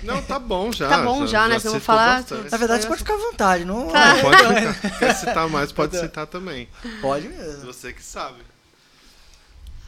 Não, 0.03 0.22
tá 0.22 0.38
bom 0.38 0.70
já. 0.72 0.88
Tá 0.88 1.03
bom 1.03 1.26
já, 1.26 1.49
né? 1.49 1.59
Se 1.59 1.66
eu 1.66 1.72
vou 1.72 1.80
falar, 1.80 2.20
bastante. 2.20 2.51
Na 2.51 2.57
verdade, 2.59 2.82
você 2.82 2.88
pode 2.88 2.99
ficar 3.01 3.14
à 3.14 3.18
vontade, 3.18 3.64
não 3.64 3.88
Tá. 3.88 4.14
Não, 4.14 4.20
pode 4.22 4.38
citar. 4.38 4.99
Quer 4.99 5.14
citar 5.14 5.49
mais, 5.49 5.72
pode 5.72 5.99
citar 5.99 6.26
também. 6.26 6.68
pode 7.01 7.28
mesmo. 7.28 7.64
Você 7.66 7.92
que 7.92 8.03
sabe. 8.03 8.40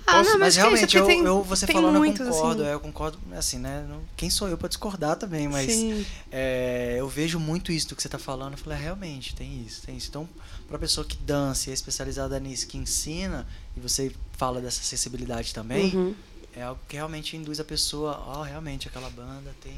Ah, 0.07 0.13
Posso- 0.19 0.31
não, 0.31 0.39
mas 0.39 0.41
mas, 0.41 0.57
é 0.57 0.61
isso, 0.61 0.61
realmente, 0.71 0.97
eu, 0.97 1.05
tem, 1.07 1.23
eu, 1.23 1.43
você 1.43 1.67
falando, 1.67 1.99
muitos, 1.99 2.21
eu 2.27 2.33
concordo. 2.33 2.63
assim. 2.63 2.71
é, 2.71 2.75
eu 2.75 2.81
concordo, 2.81 3.19
assim, 3.37 3.59
né? 3.59 3.85
não- 3.87 4.01
Quem 4.17 4.31
sou 4.31 4.49
eu 4.49 4.57
pra 4.57 4.67
discordar 4.67 5.17
também, 5.17 5.47
mas 5.47 5.71
Sim. 5.71 6.07
é, 6.33 6.97
eu 6.99 7.07
vejo 7.11 7.39
muito 7.39 7.71
isso 7.71 7.89
do 7.91 7.95
que 7.95 8.01
você 8.03 8.09
tá 8.09 8.19
falando. 8.19 8.53
Eu 8.53 8.59
falei, 8.59 8.79
é, 8.79 8.83
realmente, 8.83 9.35
tem 9.35 9.63
isso, 9.67 9.83
tem 9.83 9.99
isso. 9.99 10.09
Então, 10.09 10.27
pra 10.67 10.79
pessoa 10.79 11.05
que 11.07 11.15
dança 11.19 11.69
e 11.69 11.73
é 11.73 11.75
especializada 11.75 12.41
nisso, 12.41 12.67
que 12.69 12.79
ensina, 12.79 13.47
e 13.77 13.81
você 13.81 14.11
fala 14.39 14.63
dessa 14.63 14.81
acessibilidade 14.81 15.53
também, 15.53 15.95
Uhum. 15.95 16.15
é 16.57 16.63
algo 16.63 16.81
que 16.89 16.97
realmente 16.97 17.37
induz 17.37 17.61
a 17.61 17.65
pessoa, 17.65 18.19
ó, 18.29 18.41
realmente, 18.43 18.89
aquela 18.89 19.11
banda 19.11 19.55
tem, 19.63 19.77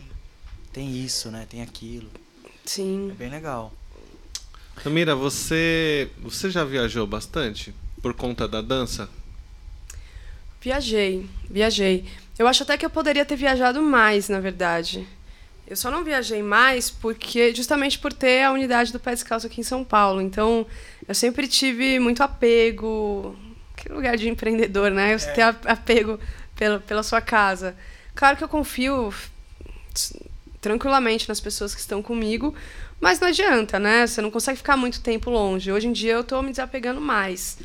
tem 0.73 0.97
isso, 1.05 1.31
né? 1.31 1.47
Tem 1.49 1.63
aquilo. 1.63 2.09
É 2.45 2.49
Sim. 2.65 3.15
bem 3.19 3.31
legal. 3.31 3.73
Tamira, 4.83 5.15
você, 5.15 6.11
você 6.19 6.51
já 6.51 6.65
viajou 6.65 7.07
bastante 7.07 7.75
por 8.01 8.15
conta 8.15 8.49
da 8.49 8.63
dança? 8.63 9.09
Viajei, 10.61 11.29
viajei. 11.49 12.05
Eu 12.39 12.47
acho 12.47 12.63
até 12.63 12.77
que 12.77 12.85
eu 12.85 12.91
poderia 12.91 13.25
ter 13.25 13.37
viajado 13.37 13.83
mais, 13.83 14.29
na 14.29 14.41
verdade. 14.41 15.07
Eu 15.67 15.77
só 15.77 15.91
não 15.91 16.03
viajei 16.05 16.43
mais 16.43 16.91
porque 16.91 17.55
justamente 17.55 17.99
por 17.99 18.13
ter 18.13 18.43
a 18.45 18.53
unidade 18.53 18.93
do 18.93 18.99
pé 18.99 19.13
descalço 19.15 19.47
aqui 19.47 19.61
em 19.61 19.65
São 19.65 19.85
Paulo. 19.85 20.21
Então, 20.21 20.67
eu 21.07 21.15
sempre 21.15 21.47
tive 21.47 21.99
muito 21.99 22.23
apego, 22.23 23.37
que 23.77 23.89
lugar 23.93 24.17
de 24.17 24.29
empreendedor, 24.29 24.91
né? 24.91 25.17
Você 25.17 25.31
ter 25.33 25.43
a- 25.43 25.57
apego 25.67 26.19
pela, 26.57 26.81
pela 26.81 27.03
sua 27.03 27.21
casa. 27.21 27.77
Claro 28.15 28.37
que 28.37 28.45
eu 28.45 28.49
confio 28.49 29.15
tranquilamente 30.61 31.29
nas 31.29 31.41
pessoas 31.41 31.75
que 31.75 31.81
estão 31.81 32.03
comigo, 32.03 32.55
mas 33.01 33.19
não 33.19 33.29
adianta, 33.29 33.79
né? 33.79 34.07
Você 34.07 34.21
não 34.21 34.31
consegue 34.31 34.59
ficar 34.59 34.77
muito 34.77 35.01
tempo 35.01 35.31
longe. 35.31 35.73
Hoje 35.73 35.89
em 35.89 35.93
dia 35.93 36.13
eu 36.13 36.25
tô 36.25 36.43
me 36.43 36.51
desapegando 36.51 37.01
mais. 37.01 37.59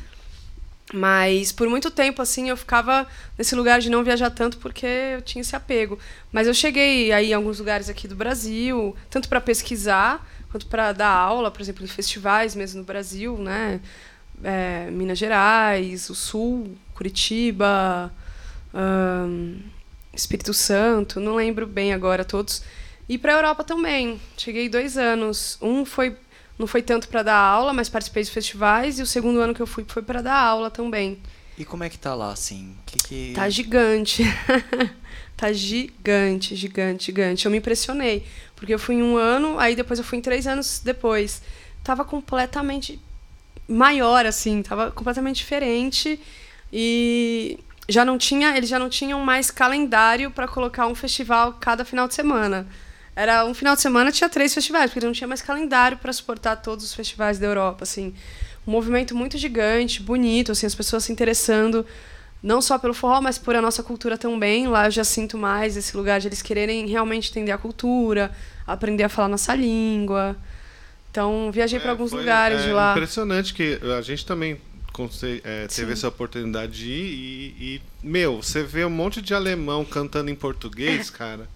Mas 0.94 1.50
por 1.50 1.68
muito 1.68 1.90
tempo, 1.90 2.22
assim, 2.22 2.48
eu 2.48 2.56
ficava 2.56 3.06
nesse 3.36 3.54
lugar 3.54 3.80
de 3.80 3.90
não 3.90 4.04
viajar 4.04 4.30
tanto 4.30 4.58
porque 4.58 4.86
eu 4.86 5.20
tinha 5.20 5.42
esse 5.42 5.54
apego. 5.56 5.98
Mas 6.32 6.46
eu 6.46 6.54
cheguei 6.54 7.12
aí 7.12 7.30
em 7.30 7.34
alguns 7.34 7.58
lugares 7.58 7.88
aqui 7.88 8.06
do 8.06 8.14
Brasil, 8.14 8.96
tanto 9.10 9.28
para 9.28 9.40
pesquisar 9.40 10.26
quanto 10.50 10.66
para 10.66 10.92
dar 10.92 11.10
aula, 11.10 11.50
por 11.50 11.60
exemplo, 11.60 11.84
em 11.84 11.88
festivais 11.88 12.54
mesmo 12.54 12.80
no 12.80 12.86
Brasil, 12.86 13.36
né? 13.36 13.80
É, 14.44 14.88
Minas 14.90 15.18
Gerais, 15.18 16.08
o 16.08 16.14
Sul, 16.14 16.76
Curitiba, 16.94 18.12
ahn, 18.72 19.58
Espírito 20.14 20.54
Santo, 20.54 21.18
não 21.18 21.34
lembro 21.34 21.66
bem 21.66 21.92
agora 21.92 22.24
todos. 22.24 22.62
E 23.08 23.16
para 23.18 23.32
a 23.32 23.36
Europa 23.36 23.64
também. 23.64 24.20
Cheguei 24.36 24.68
dois 24.68 24.98
anos. 24.98 25.58
Um 25.60 25.84
foi 25.84 26.16
não 26.58 26.66
foi 26.66 26.80
tanto 26.80 27.08
para 27.08 27.22
dar 27.22 27.36
aula, 27.36 27.72
mas 27.72 27.88
participei 27.88 28.22
de 28.22 28.30
festivais. 28.30 28.98
E 28.98 29.02
o 29.02 29.06
segundo 29.06 29.40
ano 29.40 29.54
que 29.54 29.60
eu 29.60 29.66
fui 29.66 29.84
foi 29.86 30.02
para 30.02 30.22
dar 30.22 30.38
aula 30.38 30.70
também. 30.70 31.18
E 31.58 31.64
como 31.64 31.84
é 31.84 31.88
que 31.88 31.98
tá 31.98 32.14
lá, 32.14 32.32
assim? 32.32 32.76
Que 32.84 32.98
que... 32.98 33.32
Tá 33.34 33.48
gigante. 33.48 34.22
tá 35.36 35.52
gigante, 35.52 36.56
gigante, 36.56 37.06
gigante. 37.06 37.44
Eu 37.44 37.50
me 37.50 37.58
impressionei. 37.58 38.26
Porque 38.54 38.72
eu 38.72 38.78
fui 38.78 38.96
em 38.96 39.02
um 39.02 39.16
ano, 39.16 39.58
aí 39.58 39.76
depois 39.76 39.98
eu 39.98 40.04
fui 40.04 40.18
em 40.18 40.22
três 40.22 40.46
anos 40.46 40.80
depois. 40.82 41.42
Tava 41.84 42.04
completamente 42.04 43.00
maior, 43.68 44.24
assim. 44.24 44.62
Tava 44.62 44.90
completamente 44.90 45.36
diferente. 45.36 46.18
E 46.72 47.58
já 47.88 48.04
não 48.04 48.16
tinha, 48.16 48.56
eles 48.56 48.68
já 48.68 48.78
não 48.78 48.88
tinham 48.88 49.20
mais 49.20 49.50
calendário 49.50 50.30
para 50.30 50.48
colocar 50.48 50.86
um 50.86 50.94
festival 50.94 51.54
cada 51.60 51.84
final 51.84 52.08
de 52.08 52.14
semana. 52.14 52.66
Era 53.16 53.46
um 53.46 53.54
final 53.54 53.74
de 53.74 53.80
semana 53.80 54.12
tinha 54.12 54.28
três 54.28 54.52
festivais, 54.52 54.90
porque 54.90 55.04
não 55.04 55.12
tinha 55.12 55.26
mais 55.26 55.40
calendário 55.40 55.96
para 55.96 56.12
suportar 56.12 56.56
todos 56.56 56.84
os 56.84 56.94
festivais 56.94 57.38
da 57.38 57.46
Europa, 57.46 57.82
assim. 57.82 58.14
Um 58.66 58.70
movimento 58.70 59.16
muito 59.16 59.38
gigante, 59.38 60.02
bonito, 60.02 60.52
assim, 60.52 60.66
as 60.66 60.74
pessoas 60.74 61.04
se 61.04 61.12
interessando 61.12 61.86
não 62.42 62.60
só 62.60 62.78
pelo 62.78 62.94
forró, 62.94 63.20
mas 63.20 63.38
por 63.38 63.56
a 63.56 63.62
nossa 63.62 63.82
cultura 63.82 64.18
também. 64.18 64.68
Lá 64.68 64.86
eu 64.86 64.90
já 64.90 65.02
sinto 65.02 65.38
mais 65.38 65.76
esse 65.76 65.96
lugar 65.96 66.20
de 66.20 66.28
eles 66.28 66.42
quererem 66.42 66.86
realmente 66.86 67.30
entender 67.30 67.52
a 67.52 67.58
cultura, 67.58 68.30
aprender 68.66 69.04
a 69.04 69.08
falar 69.08 69.28
nossa 69.28 69.54
língua. 69.54 70.36
Então, 71.10 71.50
viajei 71.50 71.78
é, 71.78 71.82
para 71.82 71.92
alguns 71.92 72.12
lugares 72.12 72.60
é, 72.60 72.64
de 72.66 72.72
lá. 72.72 72.92
Impressionante 72.92 73.54
que 73.54 73.80
a 73.96 74.02
gente 74.02 74.26
também 74.26 74.60
é, 75.42 75.66
teve 75.66 75.86
Sim. 75.86 75.92
essa 75.92 76.08
oportunidade 76.08 76.72
de 76.72 76.90
ir 76.90 77.56
e, 77.58 77.64
e, 77.76 77.82
meu, 78.02 78.42
você 78.42 78.62
vê 78.62 78.84
um 78.84 78.90
monte 78.90 79.22
de 79.22 79.34
alemão 79.34 79.84
cantando 79.84 80.30
em 80.30 80.34
português, 80.34 81.08
cara. 81.10 81.48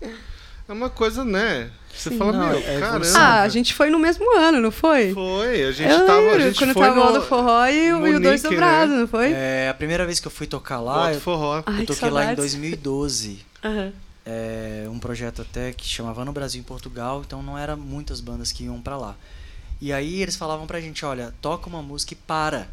É 0.70 0.72
uma 0.72 0.88
coisa, 0.88 1.24
né? 1.24 1.68
Você 1.92 2.10
Sim, 2.10 2.16
fala, 2.16 2.32
não, 2.32 2.48
meu, 2.48 2.58
é 2.60 2.78
caramba. 2.78 3.04
Ah, 3.16 3.42
a 3.42 3.48
gente 3.48 3.74
foi 3.74 3.90
no 3.90 3.98
mesmo 3.98 4.24
ano, 4.38 4.60
não 4.60 4.70
foi? 4.70 5.12
Foi, 5.12 5.64
a 5.64 5.72
gente 5.72 5.90
eu 5.90 6.06
tava. 6.06 6.20
Lembro, 6.20 6.36
a 6.36 6.46
gente 6.46 6.58
quando 6.60 6.74
foi 6.74 6.86
tava 6.86 7.04
no, 7.06 7.12
do 7.12 7.22
forró 7.22 7.66
e, 7.66 7.92
Munique, 7.92 8.12
e 8.12 8.14
o 8.14 8.20
dois 8.20 8.42
dobrados, 8.42 8.94
né? 8.94 9.00
não 9.00 9.08
foi? 9.08 9.32
É, 9.32 9.68
a 9.68 9.74
primeira 9.74 10.06
vez 10.06 10.20
que 10.20 10.28
eu 10.28 10.30
fui 10.30 10.46
tocar 10.46 10.78
lá. 10.78 11.12
Eu, 11.12 11.20
forró. 11.20 11.60
Ai, 11.66 11.82
eu 11.82 11.86
toquei 11.86 12.08
lá 12.08 12.32
em 12.32 12.36
2012. 12.36 13.44
Uhum. 13.64 13.92
É, 14.24 14.86
um 14.88 15.00
projeto 15.00 15.42
até 15.42 15.72
que 15.72 15.84
chamava 15.84 16.24
No 16.24 16.30
Brasil 16.30 16.60
em 16.60 16.64
Portugal, 16.64 17.20
então 17.26 17.42
não 17.42 17.58
eram 17.58 17.76
muitas 17.76 18.20
bandas 18.20 18.52
que 18.52 18.62
iam 18.62 18.80
para 18.80 18.96
lá. 18.96 19.16
E 19.80 19.92
aí 19.92 20.22
eles 20.22 20.36
falavam 20.36 20.68
pra 20.68 20.80
gente, 20.80 21.04
olha, 21.04 21.34
toca 21.42 21.68
uma 21.68 21.82
música 21.82 22.14
e 22.14 22.16
para. 22.16 22.68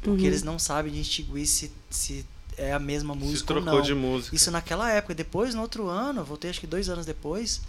Porque 0.00 0.22
uhum. 0.22 0.28
eles 0.28 0.42
não 0.42 0.58
sabem 0.58 0.92
distinguir 0.92 1.46
se, 1.46 1.70
se 1.90 2.24
é 2.56 2.72
a 2.72 2.78
mesma 2.78 3.14
música 3.14 3.38
se 3.38 3.44
trocou 3.44 3.72
ou 3.72 3.78
não. 3.78 3.84
de 3.84 3.94
música. 3.94 4.34
Isso 4.34 4.50
naquela 4.50 4.90
época. 4.90 5.14
Depois, 5.14 5.54
no 5.54 5.62
outro 5.62 5.88
ano, 5.88 6.24
voltei 6.24 6.50
acho 6.50 6.60
que 6.60 6.66
dois 6.66 6.88
anos 6.88 7.06
depois. 7.06 7.60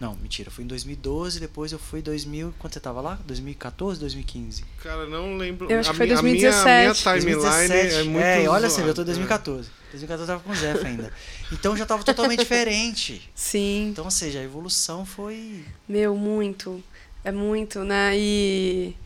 Não, 0.00 0.14
mentira, 0.14 0.50
fui 0.50 0.64
em 0.64 0.66
2012, 0.66 1.38
depois 1.38 1.72
eu 1.72 1.78
fui 1.78 2.00
em 2.00 2.02
2000. 2.02 2.54
Quando 2.58 2.72
você 2.72 2.80
tava 2.80 3.02
lá? 3.02 3.18
2014, 3.26 4.00
2015? 4.00 4.64
Cara, 4.82 5.06
não 5.06 5.36
lembro. 5.36 5.70
Eu 5.70 5.80
acho 5.80 5.90
que 5.90 5.96
foi 5.96 6.06
2017. 6.06 6.58
A 6.58 6.64
minha, 6.64 6.72
a 6.72 6.82
minha 6.82 6.94
timeline 6.94 7.42
2017. 7.42 7.94
é 7.94 8.02
muito. 8.04 8.24
É, 8.24 8.48
olha 8.48 8.66
assim, 8.66 8.82
eu 8.82 8.94
tô 8.94 9.02
em 9.02 9.04
2014. 9.04 9.68
2014 9.90 10.22
eu 10.22 10.26
tava 10.26 10.42
com 10.42 10.52
o 10.52 10.56
Zé 10.56 10.72
ainda. 10.86 11.12
Então 11.52 11.76
já 11.76 11.84
tava 11.84 12.02
totalmente 12.02 12.38
diferente. 12.38 13.30
Sim. 13.34 13.88
Então, 13.90 14.06
ou 14.06 14.10
seja, 14.10 14.38
a 14.38 14.42
evolução 14.42 15.04
foi. 15.04 15.64
Meu, 15.86 16.16
muito. 16.16 16.82
É 17.22 17.30
muito, 17.30 17.84
né? 17.84 18.12
E. 18.16 18.96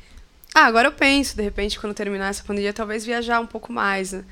Ah, 0.55 0.67
agora 0.67 0.87
eu 0.87 0.93
penso, 0.93 1.35
de 1.35 1.43
repente, 1.43 1.81
quando 1.81 1.93
terminar 1.93 2.29
essa 2.29 2.45
pandemia, 2.45 2.73
talvez 2.73 3.05
viajar 3.05 3.41
um 3.41 3.47
pouco 3.47 3.73
mais, 3.73 4.13
né? 4.13 4.25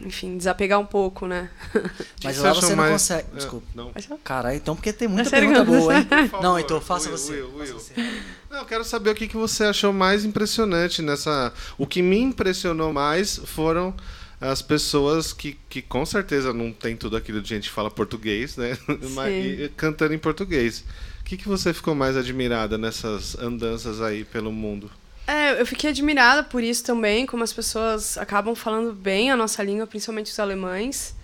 Enfim, 0.00 0.36
desapegar 0.38 0.78
um 0.78 0.86
pouco, 0.86 1.26
né? 1.26 1.50
Mas 2.24 2.38
lá 2.38 2.52
você 2.52 2.70
não 2.70 2.76
mais... 2.76 2.92
consegue. 2.92 3.28
É, 3.32 3.36
Desculpa. 3.36 3.66
Não. 3.74 3.92
Caralho, 4.24 4.56
então 4.56 4.74
porque 4.74 4.92
tem 4.92 5.08
muita 5.08 5.28
pergunta 5.28 5.64
boa, 5.64 5.98
hein? 5.98 6.06
Não, 6.42 6.58
então 6.58 6.80
faça 6.80 7.08
Will, 7.08 7.18
você. 7.18 7.32
Will, 7.32 7.56
Will. 7.56 7.66
Faça 7.66 7.94
você. 7.94 8.22
Não, 8.50 8.58
eu 8.58 8.64
quero 8.64 8.84
saber 8.84 9.10
o 9.10 9.14
que, 9.14 9.28
que 9.28 9.36
você 9.36 9.64
achou 9.64 9.92
mais 9.92 10.24
impressionante 10.24 11.02
nessa. 11.02 11.52
O 11.76 11.86
que 11.86 12.00
me 12.02 12.18
impressionou 12.18 12.92
mais 12.92 13.36
foram 13.36 13.94
as 14.40 14.62
pessoas 14.62 15.32
que, 15.32 15.58
que 15.68 15.82
com 15.82 16.04
certeza 16.04 16.52
não 16.52 16.72
tem 16.72 16.96
tudo 16.96 17.16
aquilo 17.16 17.40
de 17.40 17.48
gente 17.48 17.68
que 17.68 17.74
fala 17.74 17.90
português, 17.90 18.56
né? 18.56 18.78
Mas, 19.12 19.70
cantando 19.76 20.14
em 20.14 20.18
português 20.18 20.84
que, 21.26 21.36
que 21.36 21.48
você 21.48 21.74
ficou 21.74 21.92
mais 21.92 22.16
admirada 22.16 22.78
nessas 22.78 23.36
andanças 23.36 24.00
aí 24.00 24.24
pelo 24.24 24.52
mundo? 24.52 24.88
É, 25.26 25.60
eu 25.60 25.66
fiquei 25.66 25.90
admirada 25.90 26.44
por 26.44 26.62
isso 26.62 26.84
também, 26.84 27.26
como 27.26 27.42
as 27.42 27.52
pessoas 27.52 28.16
acabam 28.16 28.54
falando 28.54 28.92
bem 28.92 29.30
a 29.30 29.36
nossa 29.36 29.62
língua, 29.62 29.86
principalmente 29.86 30.30
os 30.30 30.38
alemães. 30.38 31.14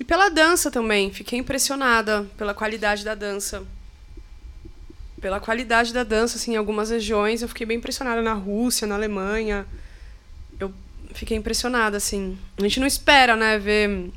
E 0.00 0.04
pela 0.04 0.28
dança 0.28 0.70
também, 0.70 1.12
fiquei 1.12 1.38
impressionada 1.38 2.26
pela 2.36 2.54
qualidade 2.54 3.04
da 3.04 3.14
dança. 3.14 3.62
Pela 5.20 5.40
qualidade 5.40 5.92
da 5.92 6.02
dança, 6.02 6.36
assim, 6.36 6.52
em 6.52 6.56
algumas 6.56 6.90
regiões, 6.90 7.42
eu 7.42 7.48
fiquei 7.48 7.66
bem 7.66 7.78
impressionada 7.78 8.22
na 8.22 8.32
Rússia, 8.32 8.86
na 8.86 8.94
Alemanha. 8.94 9.66
Eu 10.58 10.72
fiquei 11.12 11.36
impressionada, 11.36 11.96
assim. 11.96 12.38
A 12.56 12.62
gente 12.62 12.80
não 12.80 12.86
espera, 12.86 13.36
né, 13.36 13.58
ver 13.58 14.10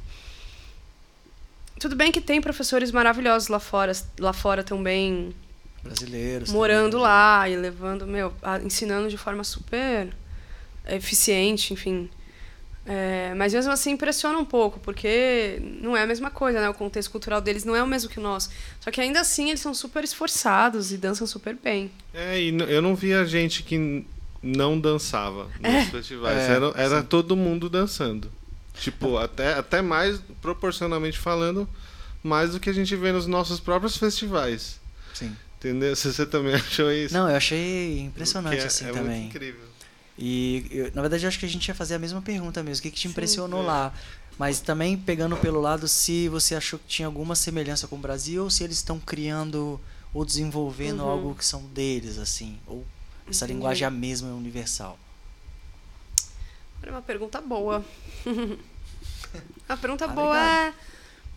tudo 1.79 1.95
bem 1.95 2.11
que 2.11 2.19
tem 2.19 2.41
professores 2.41 2.91
maravilhosos 2.91 3.47
lá 3.47 3.59
fora, 3.59 3.93
lá 4.19 4.33
fora 4.33 4.63
também. 4.63 5.33
Brasileiros. 5.83 6.51
Morando 6.51 6.91
também. 6.91 7.03
lá 7.03 7.49
e 7.49 7.55
levando, 7.55 8.05
meu, 8.05 8.33
ensinando 8.63 9.09
de 9.09 9.17
forma 9.17 9.43
super 9.43 10.09
eficiente, 10.87 11.73
enfim. 11.73 12.09
É, 12.85 13.33
mas 13.35 13.53
mesmo 13.53 13.71
assim 13.71 13.91
impressiona 13.91 14.37
um 14.39 14.45
pouco, 14.45 14.79
porque 14.79 15.61
não 15.81 15.95
é 15.95 16.01
a 16.01 16.07
mesma 16.07 16.31
coisa, 16.31 16.59
né? 16.59 16.69
O 16.69 16.73
contexto 16.73 17.11
cultural 17.11 17.39
deles 17.39 17.63
não 17.63 17.75
é 17.75 17.83
o 17.83 17.87
mesmo 17.87 18.09
que 18.09 18.19
o 18.19 18.23
nosso. 18.23 18.49
Só 18.79 18.89
que 18.89 18.99
ainda 18.99 19.21
assim 19.21 19.49
eles 19.49 19.59
são 19.59 19.73
super 19.73 20.03
esforçados 20.03 20.91
e 20.91 20.97
dançam 20.97 21.27
super 21.27 21.55
bem. 21.55 21.91
É, 22.13 22.41
e 22.41 22.49
eu 22.67 22.81
não 22.81 22.95
via 22.95 23.23
gente 23.25 23.61
que 23.61 24.05
não 24.41 24.79
dançava 24.79 25.49
nos 25.59 25.71
é. 25.71 25.85
festivais. 25.85 26.37
É, 26.37 26.51
era 26.51 26.73
era 26.75 27.03
todo 27.03 27.35
mundo 27.35 27.69
dançando. 27.69 28.31
Tipo, 28.73 29.17
até, 29.17 29.53
até 29.53 29.81
mais, 29.81 30.21
proporcionalmente 30.41 31.19
falando, 31.19 31.67
mais 32.23 32.51
do 32.51 32.59
que 32.59 32.69
a 32.69 32.73
gente 32.73 32.95
vê 32.95 33.11
nos 33.11 33.27
nossos 33.27 33.59
próprios 33.59 33.97
festivais. 33.97 34.79
Sim. 35.13 35.35
Entendeu? 35.59 35.93
Se 35.95 36.11
você 36.11 36.25
também 36.25 36.55
achou 36.55 36.91
isso. 36.91 37.13
Não, 37.13 37.29
eu 37.29 37.35
achei 37.35 37.99
impressionante 37.99 38.61
é, 38.61 38.65
assim 38.65 38.85
é 38.85 38.91
também. 38.91 39.21
Muito 39.21 39.35
incrível. 39.35 39.69
E 40.17 40.65
eu, 40.71 40.91
na 40.93 41.01
verdade 41.01 41.25
eu 41.25 41.27
acho 41.27 41.39
que 41.39 41.45
a 41.45 41.49
gente 41.49 41.67
ia 41.67 41.75
fazer 41.75 41.95
a 41.95 41.99
mesma 41.99 42.21
pergunta 42.21 42.63
mesmo. 42.63 42.79
O 42.79 42.83
que, 42.83 42.91
que 42.91 42.99
te 42.99 43.07
impressionou 43.07 43.61
Sim, 43.61 43.65
é. 43.65 43.69
lá? 43.69 43.93
Mas 44.37 44.61
também 44.61 44.97
pegando 44.97 45.35
pelo 45.37 45.59
lado 45.59 45.87
se 45.87 46.29
você 46.29 46.55
achou 46.55 46.79
que 46.79 46.85
tinha 46.87 47.05
alguma 47.05 47.35
semelhança 47.35 47.87
com 47.87 47.97
o 47.97 47.99
Brasil 47.99 48.43
ou 48.43 48.49
se 48.49 48.63
eles 48.63 48.77
estão 48.77 48.97
criando 48.97 49.79
ou 50.13 50.25
desenvolvendo 50.25 51.01
uhum. 51.01 51.09
algo 51.09 51.35
que 51.35 51.45
são 51.45 51.61
deles, 51.67 52.17
assim. 52.17 52.57
Ou 52.65 52.85
essa 53.29 53.45
Entendi. 53.45 53.57
linguagem 53.57 53.83
é 53.83 53.87
a 53.87 53.91
mesma, 53.91 54.29
é 54.29 54.31
universal. 54.31 54.97
É 56.81 56.89
uma 56.89 57.01
pergunta 57.01 57.41
boa. 57.41 57.83
a 59.67 59.77
pergunta 59.77 60.05
ah, 60.05 60.07
boa 60.07 60.33
legal. 60.33 60.45
é 60.47 60.73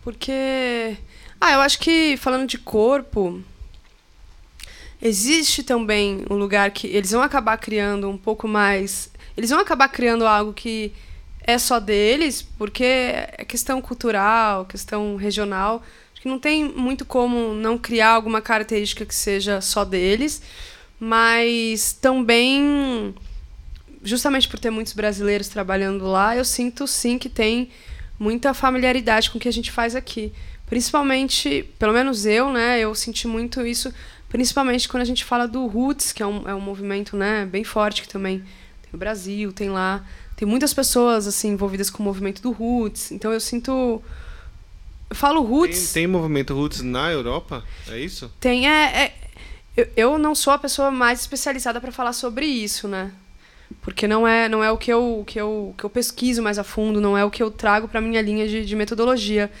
porque. 0.01 0.97
Ah, 1.39 1.53
eu 1.53 1.61
acho 1.61 1.79
que 1.79 2.17
falando 2.17 2.47
de 2.47 2.57
corpo, 2.57 3.43
existe 5.03 5.61
também 5.63 6.23
um 6.29 6.35
lugar 6.35 6.71
que 6.71 6.87
eles 6.87 7.11
vão 7.11 7.21
acabar 7.21 7.57
criando 7.57 8.09
um 8.09 8.17
pouco 8.17 8.47
mais. 8.47 9.11
Eles 9.35 9.49
vão 9.49 9.59
acabar 9.59 9.89
criando 9.89 10.25
algo 10.25 10.53
que 10.53 10.93
é 11.41 11.57
só 11.57 11.77
deles, 11.77 12.41
porque 12.41 12.85
é 12.85 13.43
questão 13.45 13.81
cultural, 13.81 14.65
questão 14.65 15.17
regional. 15.17 15.83
Acho 16.13 16.21
que 16.21 16.29
não 16.29 16.39
tem 16.39 16.63
muito 16.63 17.03
como 17.03 17.53
não 17.53 17.77
criar 17.77 18.11
alguma 18.11 18.41
característica 18.41 19.05
que 19.05 19.13
seja 19.13 19.59
só 19.59 19.83
deles, 19.83 20.41
mas 20.97 21.91
também 21.91 23.13
justamente 24.03 24.47
por 24.47 24.59
ter 24.59 24.69
muitos 24.69 24.93
brasileiros 24.93 25.47
trabalhando 25.47 26.05
lá, 26.05 26.35
eu 26.35 26.43
sinto 26.43 26.85
sim 26.87 27.17
que 27.17 27.29
tem 27.29 27.69
muita 28.19 28.53
familiaridade 28.53 29.29
com 29.29 29.37
o 29.37 29.41
que 29.41 29.47
a 29.47 29.53
gente 29.53 29.71
faz 29.71 29.95
aqui. 29.95 30.31
Principalmente, 30.67 31.69
pelo 31.77 31.93
menos 31.93 32.25
eu, 32.25 32.51
né, 32.51 32.79
eu 32.79 32.93
senti 32.95 33.27
muito 33.27 33.65
isso, 33.65 33.93
principalmente 34.33 34.89
quando 34.89 35.03
a 35.03 35.05
gente 35.05 35.23
fala 35.23 35.47
do 35.47 35.67
Roots, 35.67 36.11
que 36.11 36.23
é 36.23 36.25
um, 36.25 36.49
é 36.49 36.55
um 36.55 36.59
movimento 36.59 37.15
né, 37.15 37.45
bem 37.45 37.63
forte 37.63 38.01
que 38.01 38.09
também 38.09 38.39
tem 38.39 38.89
o 38.91 38.97
Brasil, 38.97 39.53
tem 39.53 39.69
lá. 39.69 40.03
Tem 40.35 40.47
muitas 40.47 40.73
pessoas 40.73 41.27
assim 41.27 41.49
envolvidas 41.49 41.91
com 41.91 42.01
o 42.01 42.05
movimento 42.05 42.41
do 42.41 42.51
Roots. 42.51 43.11
Então 43.11 43.31
eu 43.31 43.39
sinto. 43.39 44.01
Eu 45.07 45.15
falo 45.15 45.39
Roots. 45.43 45.93
Tem, 45.93 46.01
tem 46.01 46.07
movimento 46.07 46.51
Roots 46.55 46.81
na 46.81 47.11
Europa? 47.11 47.63
É 47.87 47.99
isso? 47.99 48.31
Tem, 48.39 48.67
é. 48.67 49.03
é 49.03 49.13
eu, 49.77 49.87
eu 49.95 50.17
não 50.17 50.33
sou 50.33 50.51
a 50.51 50.57
pessoa 50.57 50.89
mais 50.89 51.21
especializada 51.21 51.79
para 51.79 51.91
falar 51.91 52.13
sobre 52.13 52.47
isso, 52.47 52.87
né? 52.87 53.11
porque 53.81 54.07
não 54.07 54.27
é 54.27 54.47
não 54.47 54.63
é 54.63 54.71
o 54.71 54.77
que 54.77 54.91
eu 54.91 55.23
que 55.25 55.39
eu 55.39 55.73
que 55.77 55.83
eu 55.83 55.89
pesquiso 55.89 56.43
mais 56.43 56.59
a 56.59 56.63
fundo 56.63 57.01
não 57.01 57.17
é 57.17 57.25
o 57.25 57.31
que 57.31 57.41
eu 57.41 57.49
trago 57.49 57.87
para 57.87 57.99
minha 57.99 58.21
linha 58.21 58.47
de, 58.47 58.63
de, 58.63 58.75
metodologia 58.75 59.51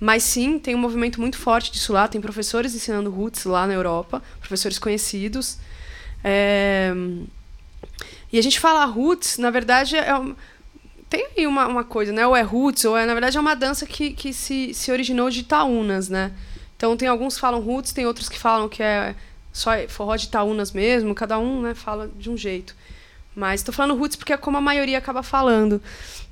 mas 0.00 0.22
sim 0.22 0.58
tem 0.58 0.74
um 0.74 0.78
movimento 0.78 1.20
muito 1.20 1.38
forte 1.38 1.72
disso 1.72 1.92
lá. 1.92 2.06
Tem 2.06 2.20
professores 2.20 2.74
ensinando 2.74 3.10
roots 3.10 3.44
lá 3.44 3.66
na 3.66 3.74
Europa 3.74 4.22
professores 4.40 4.78
conhecidos. 4.78 5.58
É... 6.22 6.92
e 8.32 8.38
a 8.38 8.42
gente 8.42 8.58
fala 8.58 8.84
roots 8.84 9.38
na 9.38 9.50
verdade 9.50 9.96
é 9.96 10.18
um... 10.18 10.34
tem 11.08 11.28
aí 11.36 11.46
uma, 11.46 11.66
uma 11.66 11.84
coisa 11.84 12.12
né? 12.12 12.26
Ou 12.26 12.36
é 12.36 12.42
roots 12.42 12.84
ou 12.84 12.96
é 12.96 13.06
na 13.06 13.12
verdade 13.12 13.36
é 13.36 13.40
uma 13.40 13.54
dança 13.54 13.86
que, 13.86 14.12
que 14.12 14.32
se, 14.32 14.72
se 14.74 14.90
originou 14.90 15.30
de 15.30 15.40
Itaúnas 15.40 16.08
né? 16.08 16.32
Então 16.76 16.96
tem 16.96 17.08
alguns 17.08 17.34
que 17.34 17.40
falam 17.40 17.60
roots 17.60 17.92
tem 17.92 18.06
outros 18.06 18.28
que 18.28 18.38
falam 18.38 18.68
que 18.68 18.82
é 18.82 19.14
só 19.52 19.70
forró 19.88 20.14
de 20.14 20.26
Itaúnas 20.26 20.70
mesmo. 20.72 21.14
Cada 21.14 21.38
um 21.38 21.62
né 21.62 21.74
fala 21.74 22.08
de 22.16 22.30
um 22.30 22.36
jeito 22.36 22.74
mas 23.38 23.60
estou 23.60 23.72
falando 23.72 23.96
roots 23.96 24.16
porque 24.16 24.32
é 24.32 24.36
como 24.36 24.56
a 24.56 24.60
maioria 24.60 24.98
acaba 24.98 25.22
falando. 25.22 25.80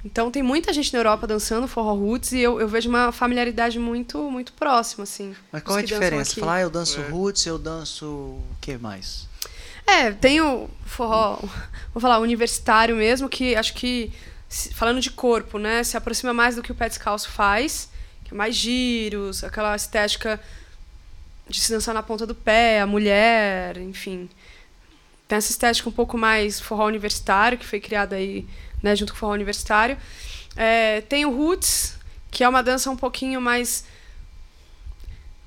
Então 0.05 0.31
tem 0.31 0.43
muita 0.43 0.73
gente 0.73 0.93
na 0.93 0.99
Europa 0.99 1.27
dançando 1.27 1.69
forró 1.69 1.95
roots 1.95 2.33
e 2.33 2.41
eu, 2.41 2.61
eu 2.61 2.69
vejo 2.69 2.89
uma 2.89 3.13
familiaridade 3.13 3.79
muito 3.79 4.31
muito 4.31 4.53
próxima, 4.53 5.05
assim. 5.05 5.35
Mas 5.53 5.63
qual 5.63 5.79
é 5.79 5.83
a 5.83 5.85
diferença? 5.85 6.39
Falar, 6.39 6.55
ah, 6.55 6.61
eu 6.63 6.71
danço 6.71 7.01
é. 7.01 7.09
roots, 7.09 7.47
eu 7.47 7.59
danço 7.59 8.07
o 8.07 8.43
que 8.61 8.77
mais? 8.77 9.29
É, 9.87 10.11
tem 10.11 10.41
o 10.41 10.69
forró, 10.85 11.39
vou 11.95 12.01
falar, 12.01 12.19
universitário 12.19 12.97
mesmo, 12.97 13.29
que 13.29 13.55
acho 13.55 13.73
que 13.75 14.13
falando 14.75 15.01
de 15.01 15.11
corpo, 15.11 15.59
né? 15.59 15.85
Se 15.85 15.97
aproxima 15.97 16.33
mais 16.33 16.57
do 16.57 16.63
que 16.63 16.73
o 16.73 16.75
pé 16.75 16.89
descalço 16.89 17.31
faz, 17.31 17.89
que 18.25 18.35
é 18.35 18.37
mais 18.37 18.57
giros, 18.57 19.45
aquela 19.45 19.77
estética 19.77 20.41
de 21.49 21.61
se 21.61 21.71
dançar 21.71 21.95
na 21.95 22.03
ponta 22.03 22.27
do 22.27 22.35
pé, 22.35 22.81
a 22.81 22.87
mulher, 22.87 23.77
enfim. 23.79 24.29
Tem 25.29 25.37
essa 25.37 25.51
estética 25.51 25.89
um 25.89 25.93
pouco 25.93 26.17
mais 26.17 26.61
forró 26.61 26.87
universitário, 26.87 27.59
que 27.59 27.67
foi 27.67 27.81
criada 27.81 28.17
aí, 28.17 28.47
né, 28.83 28.95
junto 28.95 29.13
com 29.13 29.17
o 29.17 29.21
forró 29.21 29.33
universitário. 29.33 29.97
É, 30.57 31.01
tem 31.03 31.25
o 31.27 31.37
roots, 31.37 31.99
que 32.31 32.45
é 32.45 32.49
uma 32.49 32.63
dança 32.63 32.91
um 32.91 32.97
pouquinho 32.97 33.41
mais 33.41 33.85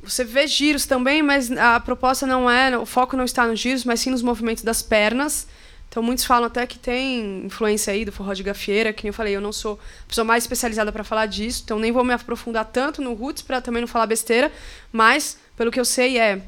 você 0.02 0.24
vê 0.24 0.48
giros 0.48 0.86
também, 0.86 1.22
mas 1.22 1.52
a 1.52 1.80
proposta 1.80 2.26
não 2.26 2.50
é, 2.50 2.78
o 2.78 2.86
foco 2.86 3.18
não 3.18 3.26
está 3.26 3.46
nos 3.46 3.60
giros, 3.60 3.84
mas 3.84 4.00
sim 4.00 4.10
nos 4.10 4.22
movimentos 4.22 4.64
das 4.64 4.82
pernas. 4.82 5.48
Então 5.90 6.04
muitos 6.04 6.24
falam 6.24 6.46
até 6.46 6.66
que 6.68 6.78
tem 6.78 7.46
influência 7.46 7.92
aí 7.92 8.06
do 8.06 8.12
forró 8.12 8.34
de 8.34 8.44
gafieira, 8.44 8.94
que 8.94 9.04
nem 9.04 9.10
eu 9.10 9.14
falei, 9.14 9.36
eu 9.36 9.42
não 9.42 9.52
sou 9.52 9.80
a 10.04 10.08
pessoa 10.08 10.24
mais 10.24 10.44
especializada 10.44 10.92
para 10.92 11.04
falar 11.04 11.26
disso, 11.26 11.64
então 11.66 11.80
nem 11.80 11.92
vou 11.92 12.04
me 12.04 12.14
aprofundar 12.14 12.66
tanto 12.66 13.02
no 13.02 13.14
roots 13.14 13.42
para 13.42 13.60
também 13.60 13.82
não 13.82 13.88
falar 13.88 14.06
besteira, 14.06 14.52
mas 14.92 15.38
pelo 15.58 15.72
que 15.72 15.80
eu 15.80 15.86
sei 15.86 16.20
é 16.20 16.42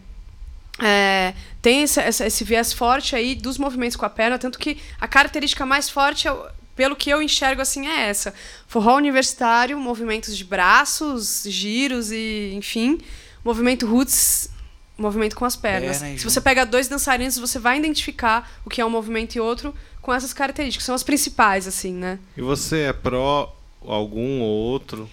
é, 0.80 1.34
tem 1.62 1.84
esse, 1.84 2.02
esse, 2.02 2.26
esse 2.26 2.44
viés 2.44 2.74
forte 2.74 3.16
aí 3.16 3.36
dos 3.36 3.58
movimentos 3.58 3.96
com 3.96 4.06
a 4.06 4.10
perna, 4.10 4.40
tanto 4.40 4.58
que 4.58 4.78
a 5.00 5.08
característica 5.08 5.66
mais 5.66 5.90
forte, 5.90 6.28
é 6.28 6.36
pelo 6.76 6.96
que 6.96 7.10
eu 7.10 7.22
enxergo 7.22 7.62
assim, 7.62 7.88
é 7.88 8.10
essa. 8.10 8.34
Forró 8.68 8.96
universitário, 8.98 9.78
movimentos 9.78 10.36
de 10.36 10.44
braços, 10.44 11.44
giros 11.46 12.12
e, 12.12 12.54
enfim, 12.56 13.00
movimento 13.44 13.86
roots, 13.86 14.50
movimento 14.98 15.36
com 15.36 15.46
as 15.46 15.56
pernas. 15.56 16.00
Perna 16.00 16.18
Se 16.18 16.24
você 16.24 16.42
pega 16.42 16.66
dois 16.66 16.88
dançarinos, 16.88 17.38
você 17.38 17.60
vai 17.60 17.78
identificar 17.78 18.52
o 18.66 18.70
que 18.70 18.82
é 18.82 18.86
um 18.86 18.90
movimento 18.90 19.36
e 19.36 19.40
outro 19.40 19.76
com 20.02 20.12
essas 20.14 20.34
características, 20.34 20.86
são 20.86 20.96
as 20.96 21.04
principais, 21.04 21.68
assim, 21.68 21.94
né? 21.94 22.18
E 22.36 22.42
você 22.42 22.80
é 22.82 22.94
pró 22.94 23.56
algum 23.82 24.42
ou 24.42 24.50
outro? 24.50 25.10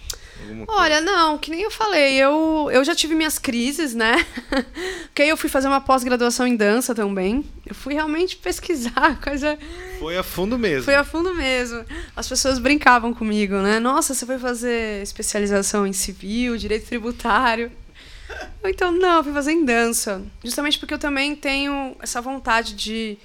Olha, 0.66 1.00
não, 1.00 1.38
que 1.38 1.50
nem 1.50 1.62
eu 1.62 1.70
falei, 1.70 2.14
eu, 2.14 2.68
eu 2.72 2.84
já 2.84 2.94
tive 2.94 3.14
minhas 3.14 3.38
crises, 3.38 3.94
né? 3.94 4.24
Porque 5.08 5.22
aí 5.22 5.28
eu 5.28 5.36
fui 5.36 5.48
fazer 5.48 5.68
uma 5.68 5.80
pós-graduação 5.80 6.46
em 6.46 6.56
dança 6.56 6.94
também. 6.94 7.44
Eu 7.66 7.74
fui 7.74 7.94
realmente 7.94 8.36
pesquisar, 8.36 9.18
coisa. 9.22 9.58
Foi 9.98 10.16
a 10.16 10.22
fundo 10.22 10.58
mesmo. 10.58 10.84
Foi 10.84 10.94
a 10.94 11.04
fundo 11.04 11.34
mesmo. 11.34 11.84
As 12.14 12.28
pessoas 12.28 12.58
brincavam 12.58 13.12
comigo, 13.12 13.56
né? 13.56 13.78
Nossa, 13.78 14.14
você 14.14 14.24
foi 14.24 14.38
fazer 14.38 15.02
especialização 15.02 15.86
em 15.86 15.92
civil, 15.92 16.56
direito 16.56 16.86
tributário. 16.86 17.72
Ou 18.62 18.70
então, 18.70 18.92
não, 18.92 19.18
eu 19.18 19.24
fui 19.24 19.32
fazer 19.32 19.52
em 19.52 19.64
dança. 19.64 20.22
Justamente 20.44 20.78
porque 20.78 20.94
eu 20.94 20.98
também 20.98 21.34
tenho 21.34 21.96
essa 22.00 22.20
vontade 22.20 22.74
de 22.74 23.18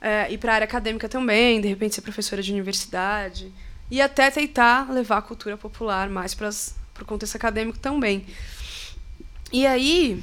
é, 0.00 0.30
ir 0.32 0.38
para 0.38 0.52
a 0.52 0.54
área 0.56 0.64
acadêmica 0.64 1.08
também, 1.08 1.60
de 1.60 1.68
repente 1.68 1.94
ser 1.94 2.00
professora 2.00 2.42
de 2.42 2.52
universidade. 2.52 3.52
E 3.90 4.00
até 4.00 4.30
tentar 4.30 4.90
levar 4.90 5.18
a 5.18 5.22
cultura 5.22 5.56
popular 5.56 6.08
mais 6.08 6.34
para 6.34 6.50
o 7.00 7.04
contexto 7.04 7.36
acadêmico 7.36 7.78
também. 7.78 8.26
E 9.52 9.66
aí. 9.66 10.22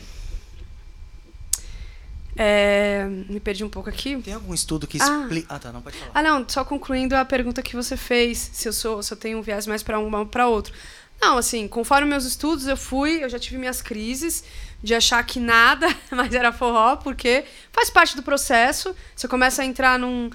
é, 2.35 3.05
me 3.29 3.39
perdi 3.39 3.63
um 3.63 3.69
pouco 3.69 3.89
aqui. 3.89 4.17
Tem 4.21 4.33
algum 4.33 4.53
estudo 4.53 4.87
que 4.87 4.97
Ah. 5.01 5.21
explica. 5.21 5.53
Ah, 5.55 5.59
tá, 5.59 5.71
não 5.71 5.81
pode 5.81 5.95
falar. 5.97 6.11
Ah, 6.15 6.21
não, 6.23 6.43
só 6.49 6.65
concluindo 6.65 7.15
a 7.15 7.23
pergunta 7.23 7.61
que 7.61 7.75
você 7.75 7.95
fez, 7.95 8.49
se 8.53 8.67
eu 8.67 8.73
sou, 8.73 9.03
se 9.03 9.13
eu 9.13 9.17
tenho 9.17 9.37
um 9.37 9.41
viés 9.41 9.67
mais 9.67 9.83
para 9.83 9.99
um 9.99 10.13
ou 10.13 10.25
para 10.25 10.47
outro. 10.47 10.73
Não, 11.21 11.37
assim, 11.37 11.67
conforme 11.67 12.07
meus 12.07 12.25
estudos, 12.25 12.65
eu 12.67 12.75
fui, 12.75 13.23
eu 13.23 13.29
já 13.29 13.37
tive 13.37 13.57
minhas 13.57 13.81
crises 13.83 14.43
de 14.81 14.93
achar 14.95 15.23
que 15.23 15.39
nada 15.39 15.87
mais 16.11 16.33
era 16.33 16.51
forró, 16.51 16.95
porque 16.97 17.45
faz 17.71 17.89
parte 17.91 18.15
do 18.15 18.23
processo. 18.23 18.95
Você 19.15 19.27
começa 19.27 19.61
a 19.61 19.65
entrar 19.65 19.99
num, 19.99 20.29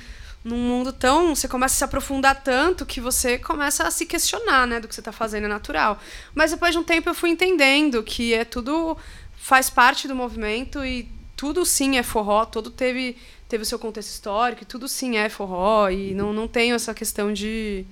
num 0.49 0.57
mundo 0.57 0.93
tão, 0.93 1.35
você 1.35 1.47
começa 1.47 1.75
a 1.75 1.79
se 1.79 1.85
aprofundar 1.85 2.43
tanto 2.43 2.87
que 2.87 3.01
você 3.01 3.39
começa 3.39 3.87
a 3.87 3.91
se 3.91 4.07
questionar, 4.07 4.67
né, 4.67 4.81
do 4.81 4.89
que 4.89 4.95
você 4.95 5.01
está 5.01 5.13
fazendo 5.13 5.45
é 5.45 5.49
natural. 5.49 6.01
Mas 6.35 6.51
depois 6.51 6.73
de 6.73 6.79
um 6.79 6.83
tempo 6.85 7.09
eu 7.09 7.15
fui 7.15 7.31
entendendo 7.31 8.03
que 8.03 8.33
é 8.33 8.45
tudo 8.45 8.97
faz 9.37 9.69
parte 9.71 10.09
do 10.09 10.15
movimento 10.15 10.85
e 10.85 11.09
tudo 11.37 11.65
sim 11.65 11.99
é 11.99 12.03
forró, 12.03 12.45
tudo 12.45 12.71
teve 12.71 13.17
teve 13.49 13.63
o 13.63 13.67
seu 13.67 13.79
contexto 13.79 14.11
histórico, 14.11 14.63
e 14.63 14.67
tudo 14.67 14.87
sim 14.87 15.17
é 15.17 15.29
forró 15.29 15.89
e 15.89 16.13
não 16.15 16.33
não 16.33 16.47
tenho 16.49 16.75
essa 16.75 16.93
questão 16.93 17.33
de 17.33 17.87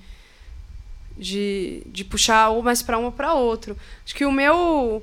de, 1.17 1.81
de 1.87 2.03
puxar 2.03 2.49
ou 2.49 2.61
mais 2.61 2.83
para 2.83 2.97
um 2.99 3.05
ou 3.05 3.11
para 3.11 3.33
outro. 3.33 3.75
Acho 4.05 4.15
que 4.15 4.25
o 4.25 4.31
meu 4.31 5.01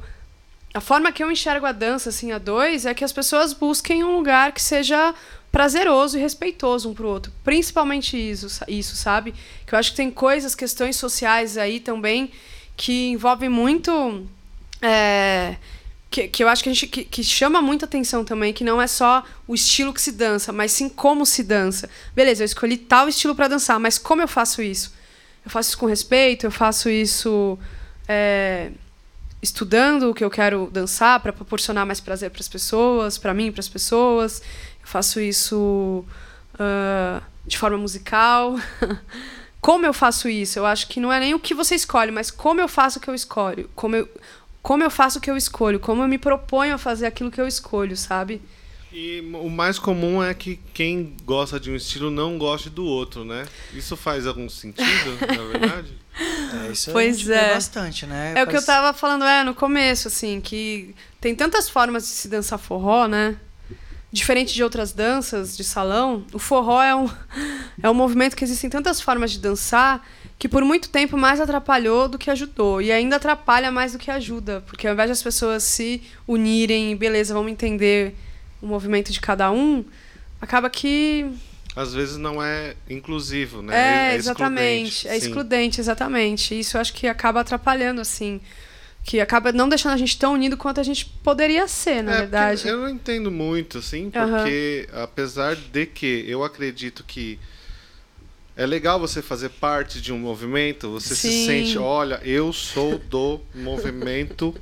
a 0.72 0.80
forma 0.80 1.12
que 1.12 1.22
eu 1.22 1.30
enxergo 1.30 1.66
a 1.66 1.72
dança 1.72 2.08
assim 2.08 2.32
a 2.32 2.38
dois 2.38 2.84
é 2.84 2.94
que 2.94 3.04
as 3.04 3.12
pessoas 3.12 3.52
busquem 3.52 4.02
um 4.04 4.16
lugar 4.16 4.52
que 4.52 4.62
seja 4.62 5.14
prazeroso 5.54 6.18
e 6.18 6.20
respeitoso 6.20 6.90
um 6.90 6.94
pro 6.94 7.06
outro, 7.06 7.32
principalmente 7.44 8.16
isso, 8.16 8.48
isso, 8.66 8.96
sabe? 8.96 9.32
Que 9.64 9.72
eu 9.72 9.78
acho 9.78 9.92
que 9.92 9.96
tem 9.96 10.10
coisas, 10.10 10.52
questões 10.52 10.96
sociais 10.96 11.56
aí 11.56 11.78
também 11.78 12.32
que 12.76 13.10
envolvem 13.10 13.48
muito 13.48 14.26
é, 14.82 15.54
que, 16.10 16.26
que 16.26 16.42
eu 16.42 16.48
acho 16.48 16.60
que 16.60 16.68
a 16.68 16.72
gente 16.72 16.88
que, 16.88 17.04
que 17.04 17.22
chama 17.22 17.62
muita 17.62 17.86
atenção 17.86 18.24
também, 18.24 18.52
que 18.52 18.64
não 18.64 18.82
é 18.82 18.88
só 18.88 19.22
o 19.46 19.54
estilo 19.54 19.94
que 19.94 20.02
se 20.02 20.10
dança, 20.10 20.52
mas 20.52 20.72
sim 20.72 20.88
como 20.88 21.24
se 21.24 21.44
dança. 21.44 21.88
Beleza, 22.16 22.42
eu 22.42 22.46
escolhi 22.46 22.76
tal 22.76 23.08
estilo 23.08 23.32
para 23.32 23.46
dançar, 23.46 23.78
mas 23.78 23.96
como 23.96 24.22
eu 24.22 24.28
faço 24.28 24.60
isso? 24.60 24.92
Eu 25.44 25.52
faço 25.52 25.68
isso 25.68 25.78
com 25.78 25.86
respeito, 25.86 26.46
eu 26.46 26.50
faço 26.50 26.90
isso 26.90 27.56
é, 28.08 28.72
estudando 29.40 30.10
o 30.10 30.14
que 30.14 30.24
eu 30.24 30.30
quero 30.30 30.68
dançar 30.72 31.20
para 31.20 31.32
proporcionar 31.32 31.86
mais 31.86 32.00
prazer 32.00 32.30
para 32.30 32.40
as 32.40 32.48
pessoas, 32.48 33.18
para 33.18 33.32
mim, 33.32 33.52
para 33.52 33.60
as 33.60 33.68
pessoas. 33.68 34.42
Eu 34.84 34.88
faço 34.88 35.18
isso 35.18 36.04
ah, 36.58 37.22
de 37.46 37.58
forma 37.58 37.78
musical. 37.78 38.58
como 39.60 39.86
eu 39.86 39.92
faço 39.92 40.28
isso? 40.28 40.58
Eu 40.58 40.66
acho 40.66 40.88
que 40.88 41.00
não 41.00 41.12
é 41.12 41.18
nem 41.18 41.34
o 41.34 41.40
que 41.40 41.54
você 41.54 41.74
escolhe, 41.74 42.10
mas 42.10 42.30
como 42.30 42.60
eu 42.60 42.68
faço 42.68 42.98
o 42.98 43.02
que 43.02 43.08
eu 43.08 43.14
escolho. 43.14 43.68
Como 43.74 43.96
eu, 43.96 44.08
como 44.62 44.82
eu 44.82 44.90
faço 44.90 45.18
o 45.18 45.20
que 45.20 45.30
eu 45.30 45.36
escolho. 45.36 45.80
Como 45.80 46.02
eu 46.02 46.08
me 46.08 46.18
proponho 46.18 46.74
a 46.74 46.78
fazer 46.78 47.06
aquilo 47.06 47.30
que 47.30 47.40
eu 47.40 47.48
escolho, 47.48 47.96
sabe? 47.96 48.40
E 48.92 49.20
o 49.34 49.50
mais 49.50 49.76
comum 49.76 50.22
é 50.22 50.32
que 50.32 50.60
quem 50.72 51.16
gosta 51.24 51.58
de 51.58 51.68
um 51.68 51.74
estilo 51.74 52.12
não 52.12 52.38
goste 52.38 52.70
do 52.70 52.84
outro, 52.84 53.24
né? 53.24 53.44
Isso 53.72 53.96
faz 53.96 54.24
algum 54.24 54.48
sentido, 54.48 55.18
na 55.26 55.58
verdade? 55.58 55.92
É, 56.68 56.70
isso 56.70 56.92
Pois 56.92 57.28
é. 57.28 57.54
bastante, 57.54 58.06
né? 58.06 58.34
É 58.36 58.44
o 58.44 58.46
que 58.46 58.56
eu 58.56 58.64
tava 58.64 58.96
falando 58.96 59.24
é, 59.24 59.42
no 59.42 59.52
começo, 59.52 60.06
assim, 60.06 60.40
que 60.40 60.94
tem 61.20 61.34
tantas 61.34 61.68
formas 61.68 62.04
de 62.04 62.10
se 62.10 62.28
dançar 62.28 62.56
forró, 62.56 63.08
né? 63.08 63.36
Diferente 64.14 64.54
de 64.54 64.62
outras 64.62 64.92
danças 64.92 65.56
de 65.56 65.64
salão, 65.64 66.24
o 66.32 66.38
forró 66.38 66.80
é 66.80 66.94
um, 66.94 67.10
é 67.82 67.90
um 67.90 67.94
movimento 67.94 68.36
que 68.36 68.44
existem 68.44 68.70
tantas 68.70 69.00
formas 69.00 69.32
de 69.32 69.40
dançar 69.40 70.06
que 70.38 70.48
por 70.48 70.64
muito 70.64 70.88
tempo 70.88 71.16
mais 71.16 71.40
atrapalhou 71.40 72.08
do 72.08 72.16
que 72.16 72.30
ajudou. 72.30 72.80
E 72.80 72.92
ainda 72.92 73.16
atrapalha 73.16 73.72
mais 73.72 73.90
do 73.90 73.98
que 73.98 74.12
ajuda. 74.12 74.62
Porque 74.68 74.86
ao 74.86 74.92
invés 74.92 75.10
das 75.10 75.20
pessoas 75.20 75.64
se 75.64 76.00
unirem 76.28 76.92
e, 76.92 76.94
beleza, 76.94 77.34
vamos 77.34 77.50
entender 77.50 78.14
o 78.62 78.68
movimento 78.68 79.10
de 79.10 79.20
cada 79.20 79.50
um, 79.50 79.84
acaba 80.40 80.70
que 80.70 81.26
Às 81.74 81.92
vezes 81.92 82.16
não 82.16 82.40
é 82.40 82.76
inclusivo, 82.88 83.62
né? 83.62 83.74
é, 83.74 84.16
excludente, 84.16 84.20
exatamente. 84.20 85.08
É 85.08 85.10
sim. 85.10 85.16
excludente, 85.26 85.80
exatamente. 85.80 86.60
Isso 86.60 86.76
eu 86.76 86.80
acho 86.80 86.94
que 86.94 87.08
acaba 87.08 87.40
atrapalhando, 87.40 88.00
assim. 88.00 88.40
Que 89.04 89.20
acaba 89.20 89.52
não 89.52 89.68
deixando 89.68 89.92
a 89.92 89.96
gente 89.96 90.18
tão 90.18 90.32
unido 90.32 90.56
quanto 90.56 90.80
a 90.80 90.82
gente 90.82 91.04
poderia 91.22 91.68
ser, 91.68 92.02
na 92.02 92.12
É, 92.12 92.18
verdade. 92.20 92.66
Eu 92.66 92.78
não 92.78 92.88
entendo 92.88 93.30
muito, 93.30 93.78
assim, 93.78 94.10
porque 94.10 94.88
apesar 94.92 95.54
de 95.54 95.86
que 95.86 96.24
eu 96.26 96.42
acredito 96.42 97.04
que 97.04 97.38
é 98.56 98.64
legal 98.66 99.00
você 99.00 99.20
fazer 99.20 99.48
parte 99.50 100.00
de 100.00 100.12
um 100.12 100.18
movimento, 100.18 100.90
você 100.90 101.14
se 101.14 101.30
Sim. 101.30 101.46
sente, 101.46 101.78
olha, 101.78 102.20
eu 102.24 102.52
sou 102.52 102.98
do 102.98 103.40
movimento. 103.54 104.54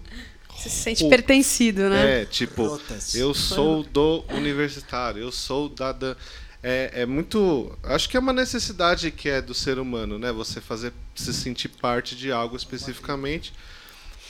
Você 0.57 0.69
se 0.71 0.77
sente 0.77 1.09
pertencido, 1.09 1.89
né? 1.91 2.23
É, 2.23 2.25
tipo, 2.25 2.67
Rotas. 2.67 3.15
eu 3.15 3.35
sou 3.35 3.83
do 3.83 4.25
universitário, 4.31 5.23
eu 5.23 5.31
sou 5.33 5.69
da. 5.69 5.93
da 5.93 6.17
é, 6.63 7.03
é 7.03 7.07
muito. 7.07 7.77
Acho 7.83 8.09
que 8.09 8.17
é 8.17 8.21
uma 8.21 8.33
necessidade 8.33 9.11
que 9.11 9.29
é 9.29 9.43
do 9.43 9.53
ser 9.53 9.79
humano, 9.79 10.19
né? 10.19 10.33
Você 10.33 10.61
fazer 10.61 10.93
se 11.15 11.35
sentir 11.35 11.69
parte 11.69 12.17
de 12.17 12.33
algo 12.33 12.57
especificamente. 12.57 13.53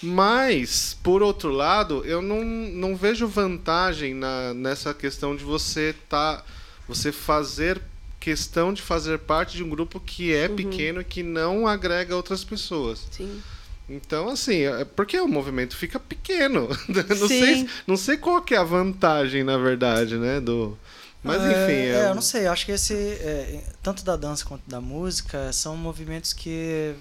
Mas, 0.02 0.96
por 1.02 1.22
outro 1.22 1.50
lado, 1.50 2.04
eu 2.04 2.20
não, 2.20 2.42
não 2.42 2.96
vejo 2.96 3.26
vantagem 3.26 4.14
na, 4.14 4.52
nessa 4.52 4.92
questão 4.92 5.36
de 5.36 5.44
você 5.44 5.94
tá, 6.08 6.44
você 6.88 7.12
fazer 7.12 7.80
questão 8.18 8.72
de 8.72 8.80
fazer 8.80 9.18
parte 9.18 9.56
de 9.56 9.64
um 9.64 9.68
grupo 9.68 9.98
que 9.98 10.32
é 10.32 10.48
pequeno 10.48 11.00
e 11.00 11.04
que 11.04 11.22
não 11.22 11.66
agrega 11.66 12.14
outras 12.14 12.44
pessoas. 12.44 13.06
Sim. 13.10 13.42
Então, 13.88 14.28
assim, 14.28 14.62
é 14.62 14.84
porque 14.84 15.18
o 15.20 15.28
movimento 15.28 15.76
fica 15.76 15.98
pequeno. 15.98 16.68
não, 16.88 17.28
Sim. 17.28 17.44
sei, 17.44 17.68
não 17.86 17.96
sei 17.96 18.16
qual 18.16 18.40
que 18.40 18.54
é 18.54 18.58
a 18.58 18.64
vantagem, 18.64 19.42
na 19.42 19.58
verdade, 19.58 20.16
né? 20.16 20.40
Do... 20.40 20.78
Mas 21.22 21.42
É, 21.42 21.46
enfim. 21.46 21.72
É, 21.72 21.88
é 21.88 22.08
eu 22.10 22.14
não 22.14 22.22
sei, 22.22 22.46
acho 22.46 22.64
que 22.64 22.72
esse, 22.72 22.94
é, 22.94 23.62
tanto 23.82 24.04
da 24.04 24.16
dança 24.16 24.44
quanto 24.44 24.68
da 24.68 24.80
música, 24.80 25.52
são 25.52 25.76
movimentos 25.76 26.32
que, 26.32 26.50
é, 26.50 26.94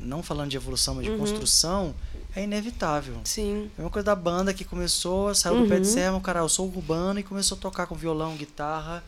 não 0.00 0.22
falando 0.22 0.50
de 0.50 0.56
evolução, 0.56 0.94
mas 0.94 1.04
de 1.04 1.10
Uhum. 1.10 1.18
construção, 1.18 1.94
é 2.34 2.42
inevitável. 2.44 3.16
Sim. 3.24 3.70
É 3.78 3.80
uma 3.82 3.90
coisa 3.90 4.06
da 4.06 4.14
banda 4.14 4.52
que 4.54 4.64
começou, 4.64 5.34
saiu 5.34 5.62
do 5.62 5.68
pé 5.68 5.78
de 5.80 5.86
Uhum. 5.86 5.92
serra, 5.92 6.16
o 6.16 6.20
cara, 6.20 6.40
eu 6.40 6.48
sou 6.48 6.66
urbano 6.66 7.20
e 7.20 7.22
começou 7.22 7.56
a 7.56 7.60
tocar 7.60 7.86
com 7.86 7.94
violão, 7.94 8.36
guitarra, 8.36 9.02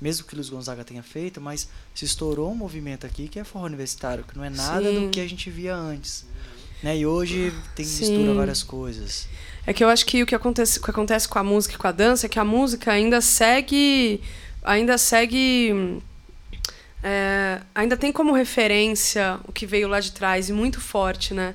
mesmo 0.00 0.26
que 0.26 0.34
Luiz 0.34 0.48
Gonzaga 0.50 0.84
tenha 0.84 1.02
feito, 1.02 1.40
mas 1.40 1.68
se 1.94 2.04
estourou 2.04 2.50
um 2.50 2.54
movimento 2.54 3.06
aqui 3.06 3.28
que 3.28 3.38
é 3.38 3.44
forró 3.44 3.64
universitário, 3.66 4.24
que 4.24 4.36
não 4.36 4.44
é 4.44 4.50
nada 4.50 4.88
Sim. 4.90 5.06
do 5.06 5.10
que 5.10 5.20
a 5.20 5.28
gente 5.28 5.48
via 5.50 5.74
antes. 5.74 6.24
Né? 6.82 6.98
E 6.98 7.06
hoje 7.06 7.54
tem 7.74 7.84
Sim. 7.86 8.00
mistura 8.12 8.34
várias 8.34 8.62
coisas. 8.62 9.26
É 9.66 9.72
que 9.72 9.82
eu 9.82 9.88
acho 9.88 10.04
que 10.04 10.22
o 10.22 10.26
que 10.26 10.34
acontece, 10.34 10.78
o 10.78 10.82
que 10.82 10.90
acontece 10.90 11.26
com 11.26 11.38
a 11.38 11.42
música 11.44 11.74
e 11.74 11.78
com 11.78 11.86
a 11.86 11.92
dança 11.92 12.26
é 12.26 12.28
que 12.28 12.38
a 12.38 12.44
música 12.44 12.92
ainda 12.92 13.20
segue. 13.22 14.20
Ainda 14.62 14.98
segue. 14.98 16.02
É, 17.06 17.60
ainda 17.74 17.98
tem 17.98 18.10
como 18.10 18.32
referência 18.32 19.38
o 19.46 19.52
que 19.52 19.66
veio 19.66 19.86
lá 19.86 20.00
de 20.00 20.10
trás 20.10 20.48
e 20.48 20.54
muito 20.54 20.80
forte, 20.80 21.34
né? 21.34 21.54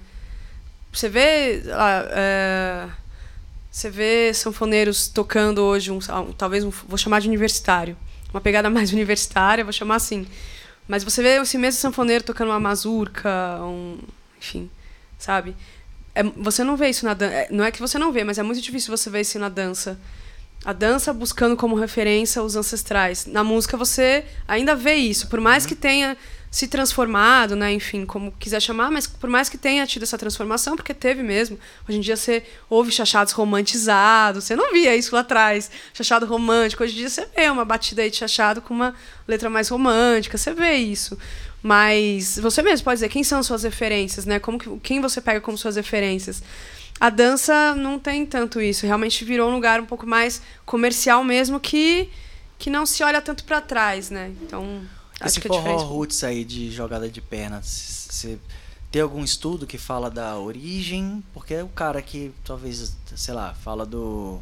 Você 0.94 1.10
vê. 1.10 1.64
ah, 1.74 2.08
é, 2.12 2.90
você 3.72 3.90
vê 3.90 4.32
sanfoneiros 4.32 5.08
tocando 5.08 5.60
hoje, 5.64 5.92
um, 5.92 5.98
ah, 6.08 6.26
talvez 6.38 6.64
um, 6.64 6.70
vou 6.70 7.00
chamar 7.00 7.20
de 7.22 7.28
universitário. 7.28 7.98
Uma 8.32 8.40
pegada 8.40 8.70
mais 8.72 8.92
universitária, 8.94 9.64
vou 9.64 9.74
chamar 9.74 9.96
assim. 9.96 10.28
Mas 10.88 11.04
você 11.04 11.24
vê 11.24 11.42
esse 11.42 11.58
mesmo 11.58 11.82
sanfoneiro 11.82 12.24
tocando 12.24 12.50
uma 12.50 12.60
mazurca, 12.60 13.60
um, 13.62 13.98
enfim, 14.40 14.70
sabe? 15.18 15.56
É, 16.14 16.22
você 16.22 16.64
não 16.64 16.78
vê 16.78 16.90
isso 16.90 17.06
na 17.06 17.16
dança. 17.16 17.48
Não 17.50 17.64
é 17.64 17.72
que 17.72 17.80
você 17.80 17.98
não 17.98 18.12
vê, 18.12 18.24
mas 18.24 18.38
é 18.38 18.44
muito 18.44 18.62
difícil 18.62 18.96
você 18.96 19.10
ver 19.10 19.22
isso 19.22 19.40
na 19.40 19.50
dança. 19.50 20.00
A 20.66 20.74
dança 20.74 21.14
buscando 21.14 21.56
como 21.56 21.76
referência 21.76 22.44
os 22.44 22.56
ancestrais. 22.56 23.26
Na 23.26 23.44
música 23.44 23.78
você 23.78 24.26
ainda 24.48 24.76
vê 24.76 24.96
isso, 24.96 25.28
por 25.28 25.40
mais 25.40 25.66
que 25.66 25.74
tenha 25.74 26.18
se 26.52 26.68
transformado, 26.68 27.56
né, 27.56 27.72
enfim, 27.72 28.06
como 28.06 28.32
quiser 28.32 28.60
chamar, 28.60 28.90
mas 28.90 29.06
por 29.06 29.30
mais 29.30 29.48
que 29.48 29.58
tenha 29.58 29.86
tido 29.86 30.04
essa 30.04 30.18
transformação, 30.18 30.76
porque 30.76 30.94
teve 30.94 31.22
mesmo. 31.22 31.60
Hoje 31.88 31.98
em 31.98 32.02
dia 32.02 32.16
você 32.16 32.44
ouve 32.70 32.92
chachados 32.92 33.34
romantizados, 33.34 34.46
você 34.46 34.56
não 34.56 34.72
via 34.72 34.96
isso 34.96 35.14
lá 35.14 35.22
atrás, 35.22 35.70
chachado 35.94 36.26
romântico. 36.26 36.84
Hoje 36.84 36.94
em 36.94 36.98
dia 36.98 37.10
você 37.10 37.28
vê 37.36 37.50
uma 37.50 37.64
batida 37.64 38.02
aí 38.02 38.10
de 38.10 38.18
chachado 38.18 38.62
com 38.62 38.74
uma 38.74 38.96
letra 39.28 39.50
mais 39.50 39.70
romântica, 39.70 40.38
você 40.38 40.52
vê 40.52 40.74
isso. 40.74 41.18
Mas 41.62 42.40
você 42.40 42.62
mesmo 42.62 42.84
pode 42.84 42.96
dizer 42.96 43.10
quem 43.10 43.24
são 43.24 43.44
suas 43.44 43.64
referências, 43.64 44.26
né? 44.26 44.40
Como 44.40 44.58
que, 44.58 44.70
quem 44.80 45.02
você 45.02 45.22
pega 45.22 45.42
como 45.42 45.58
suas 45.58 45.76
referências? 45.76 46.42
A 47.00 47.10
dança 47.10 47.74
não 47.76 47.98
tem 47.98 48.26
tanto 48.26 48.60
isso, 48.62 48.86
realmente 48.86 49.24
virou 49.24 49.50
um 49.50 49.54
lugar 49.54 49.80
um 49.80 49.86
pouco 49.86 50.06
mais 50.06 50.42
comercial 50.66 51.24
mesmo 51.24 51.60
que 51.60 52.10
que 52.58 52.70
não 52.70 52.86
se 52.86 53.02
olha 53.04 53.22
tanto 53.22 53.46
para 53.46 53.62
trás, 53.62 54.10
né? 54.10 54.34
Então, 54.42 54.82
acho 55.20 55.40
Esse 55.40 55.40
que 55.40 55.48
é 55.48 55.50
forró 55.50 55.78
roots 55.78 56.26
aí 56.26 56.44
de 56.44 56.70
jogada 56.70 57.08
de 57.08 57.22
perna, 57.22 57.62
você 57.64 58.38
tem 58.92 59.02
algum 59.02 59.24
estudo 59.24 59.66
que 59.66 59.78
fala 59.78 60.10
da 60.12 60.38
origem? 60.38 61.24
Porque 61.34 61.54
é 61.54 61.64
o 61.64 61.70
cara 61.70 62.02
que 62.02 62.34
talvez, 62.44 62.98
sei 63.16 63.34
lá, 63.34 63.54
fala 63.64 63.86
do. 63.86 64.42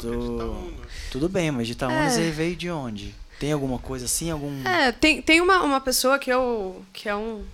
Do- 0.00 0.72
é. 0.82 0.86
Tudo 1.10 1.28
bem, 1.28 1.50
mas 1.50 1.66
de 1.66 1.72
Itaúnas 1.74 2.16
É. 2.16 2.20
ele 2.22 2.30
veio 2.30 2.56
de 2.56 2.70
onde? 2.70 3.14
Tem 3.40 3.52
alguma 3.52 3.78
coisa 3.78 4.04
assim? 4.04 4.30
Algum. 4.30 4.66
É, 4.66 4.92
tem, 4.92 5.22
tem 5.22 5.40
uma, 5.40 5.62
uma 5.62 5.80
pessoa 5.80 6.18
que 6.18 6.30
eu 6.30 6.82
que 6.92 7.08
é 7.08 7.14
um 7.16 7.44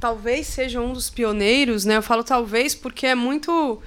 talvez 0.00 0.46
seja 0.46 0.80
um 0.80 0.92
dos 0.92 1.10
pioneiros, 1.10 1.84
né? 1.84 1.96
Eu 1.96 2.02
falo 2.02 2.22
talvez 2.24 2.74
porque 2.74 3.06
é 3.06 3.14
muito 3.14 3.80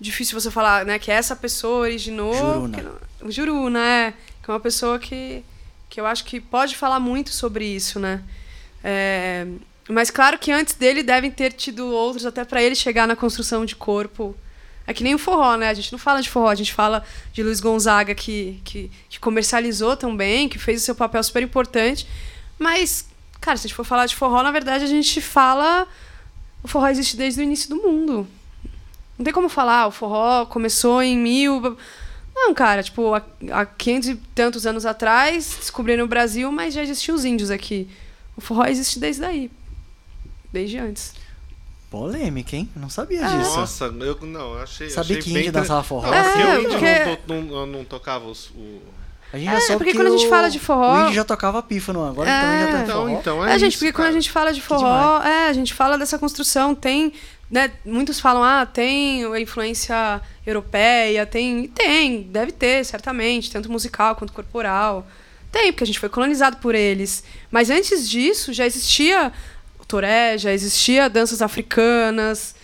difícil 0.00 0.40
você 0.40 0.50
falar, 0.50 0.84
né, 0.86 0.98
que 0.98 1.10
essa 1.10 1.36
pessoa 1.36 1.80
originou 1.80 2.34
Juruna. 2.34 2.92
o 3.20 3.30
Juruna, 3.30 3.86
é, 3.86 4.14
que 4.42 4.50
é 4.50 4.54
uma 4.54 4.60
pessoa 4.60 4.98
que 4.98 5.44
que 5.90 6.00
eu 6.00 6.06
acho 6.06 6.24
que 6.24 6.40
pode 6.40 6.76
falar 6.76 7.00
muito 7.00 7.30
sobre 7.30 7.64
isso, 7.66 7.98
né? 7.98 8.22
É, 8.82 9.44
mas 9.88 10.08
claro 10.08 10.38
que 10.38 10.52
antes 10.52 10.74
dele 10.74 11.02
devem 11.02 11.32
ter 11.32 11.52
tido 11.52 11.84
outros 11.88 12.24
até 12.24 12.44
para 12.44 12.62
ele 12.62 12.76
chegar 12.76 13.08
na 13.08 13.16
construção 13.16 13.64
de 13.64 13.74
corpo. 13.74 14.36
É 14.86 14.94
que 14.94 15.02
nem 15.02 15.14
o 15.14 15.18
forró, 15.18 15.56
né? 15.56 15.68
A 15.68 15.74
gente 15.74 15.90
não 15.92 15.98
fala 15.98 16.22
de 16.22 16.30
forró, 16.30 16.48
a 16.48 16.54
gente 16.54 16.72
fala 16.72 17.04
de 17.32 17.42
Luiz 17.42 17.60
Gonzaga 17.60 18.14
que, 18.14 18.60
que, 18.64 18.90
que 19.08 19.20
comercializou 19.20 19.96
também, 19.96 20.48
que 20.48 20.58
fez 20.58 20.80
o 20.80 20.84
seu 20.84 20.94
papel 20.94 21.22
super 21.22 21.42
importante. 21.42 22.06
Mas, 22.58 23.06
cara, 23.40 23.56
se 23.56 23.66
a 23.66 23.68
gente 23.68 23.76
for 23.76 23.84
falar 23.84 24.06
de 24.06 24.14
forró, 24.16 24.42
na 24.42 24.50
verdade 24.50 24.84
a 24.84 24.88
gente 24.88 25.20
fala. 25.20 25.86
O 26.62 26.68
forró 26.68 26.88
existe 26.88 27.16
desde 27.16 27.40
o 27.40 27.42
início 27.42 27.68
do 27.70 27.76
mundo. 27.76 28.26
Não 29.18 29.24
tem 29.24 29.32
como 29.32 29.48
falar, 29.48 29.86
o 29.86 29.90
forró 29.90 30.44
começou 30.46 31.02
em 31.02 31.16
mil. 31.16 31.76
Não, 32.34 32.54
cara, 32.54 32.82
tipo, 32.82 33.14
há, 33.14 33.22
há 33.52 33.66
500 33.66 34.08
e 34.08 34.14
tantos 34.34 34.66
anos 34.66 34.86
atrás 34.86 35.56
descobriram 35.58 36.04
o 36.04 36.08
Brasil, 36.08 36.50
mas 36.52 36.72
já 36.74 36.82
existiam 36.82 37.14
os 37.14 37.24
índios 37.24 37.50
aqui. 37.50 37.88
O 38.36 38.40
forró 38.40 38.64
existe 38.66 38.98
desde 38.98 39.20
daí. 39.22 39.50
Desde 40.52 40.78
antes. 40.78 41.14
Polêmica, 41.90 42.56
hein? 42.56 42.68
Não 42.76 42.88
sabia 42.88 43.20
É. 43.24 43.38
disso. 43.38 43.56
Nossa, 43.56 43.84
eu 43.86 44.18
não, 44.22 44.54
achei. 44.54 44.88
Sabia 44.90 45.18
achei 45.18 45.22
que 45.22 45.30
bem 45.32 45.40
índio 45.40 45.52
dançava 45.52 45.82
forró? 45.82 46.06
Não, 46.06 46.14
É, 46.14 46.22
porque 46.22 46.42
o 46.42 46.58
índio 46.60 46.70
porque- 46.70 47.04
não, 47.04 47.16
to- 47.16 47.32
não, 47.54 47.66
não 47.66 47.84
tocava 47.84 48.26
os, 48.26 48.50
o. 48.50 48.80
A 49.32 49.38
gente 49.38 49.48
É, 49.48 49.52
já 49.52 49.60
soube 49.60 49.76
porque 49.78 49.92
que 49.92 49.96
quando 49.96 50.08
a 50.08 50.16
gente 50.16 50.28
fala 50.28 50.50
de 50.50 50.58
forró- 50.58 50.92
O 50.96 51.00
índio 51.02 51.14
já 51.14 51.24
tocava 51.24 51.62
pífano, 51.62 52.04
agora 52.04 52.28
É. 52.30 52.40
também 52.40 52.60
já 52.60 52.66
tá 52.66 52.78
em 52.78 52.82
Então, 52.82 53.02
forró. 53.06 53.18
então 53.20 53.46
É, 53.46 53.54
é, 53.54 53.58
gente, 53.58 53.70
isso, 53.72 53.78
porque 53.78 53.92
quando 53.92 54.06
a 54.06 54.10
cara. 54.10 54.20
gente 54.20 54.30
fala 54.30 54.52
de 54.52 54.60
forró, 54.60 55.22
é, 55.22 55.48
a 55.48 55.52
gente 55.52 55.72
fala 55.72 55.96
dessa 55.96 56.18
construção, 56.18 56.74
tem, 56.74 57.12
né, 57.50 57.70
muitos 57.84 58.18
falam, 58.18 58.42
ah, 58.42 58.66
tem 58.66 59.24
a 59.32 59.40
influência 59.40 60.20
europeia, 60.46 61.24
tem, 61.26 61.64
e 61.64 61.68
tem, 61.68 62.22
deve 62.22 62.50
ter, 62.52 62.84
certamente, 62.84 63.50
tanto 63.52 63.70
musical 63.70 64.16
quanto 64.16 64.32
corporal. 64.32 65.06
Tem, 65.52 65.72
porque 65.72 65.84
a 65.84 65.86
gente 65.86 65.98
foi 66.00 66.08
colonizado 66.08 66.56
por 66.58 66.74
eles. 66.74 67.22
Mas 67.50 67.70
antes 67.70 68.08
disso, 68.08 68.52
já 68.52 68.64
existia 68.66 69.32
o 69.78 69.84
toré, 69.84 70.38
já 70.38 70.52
existia 70.52 71.08
danças 71.10 71.40
africanas, 71.42 72.54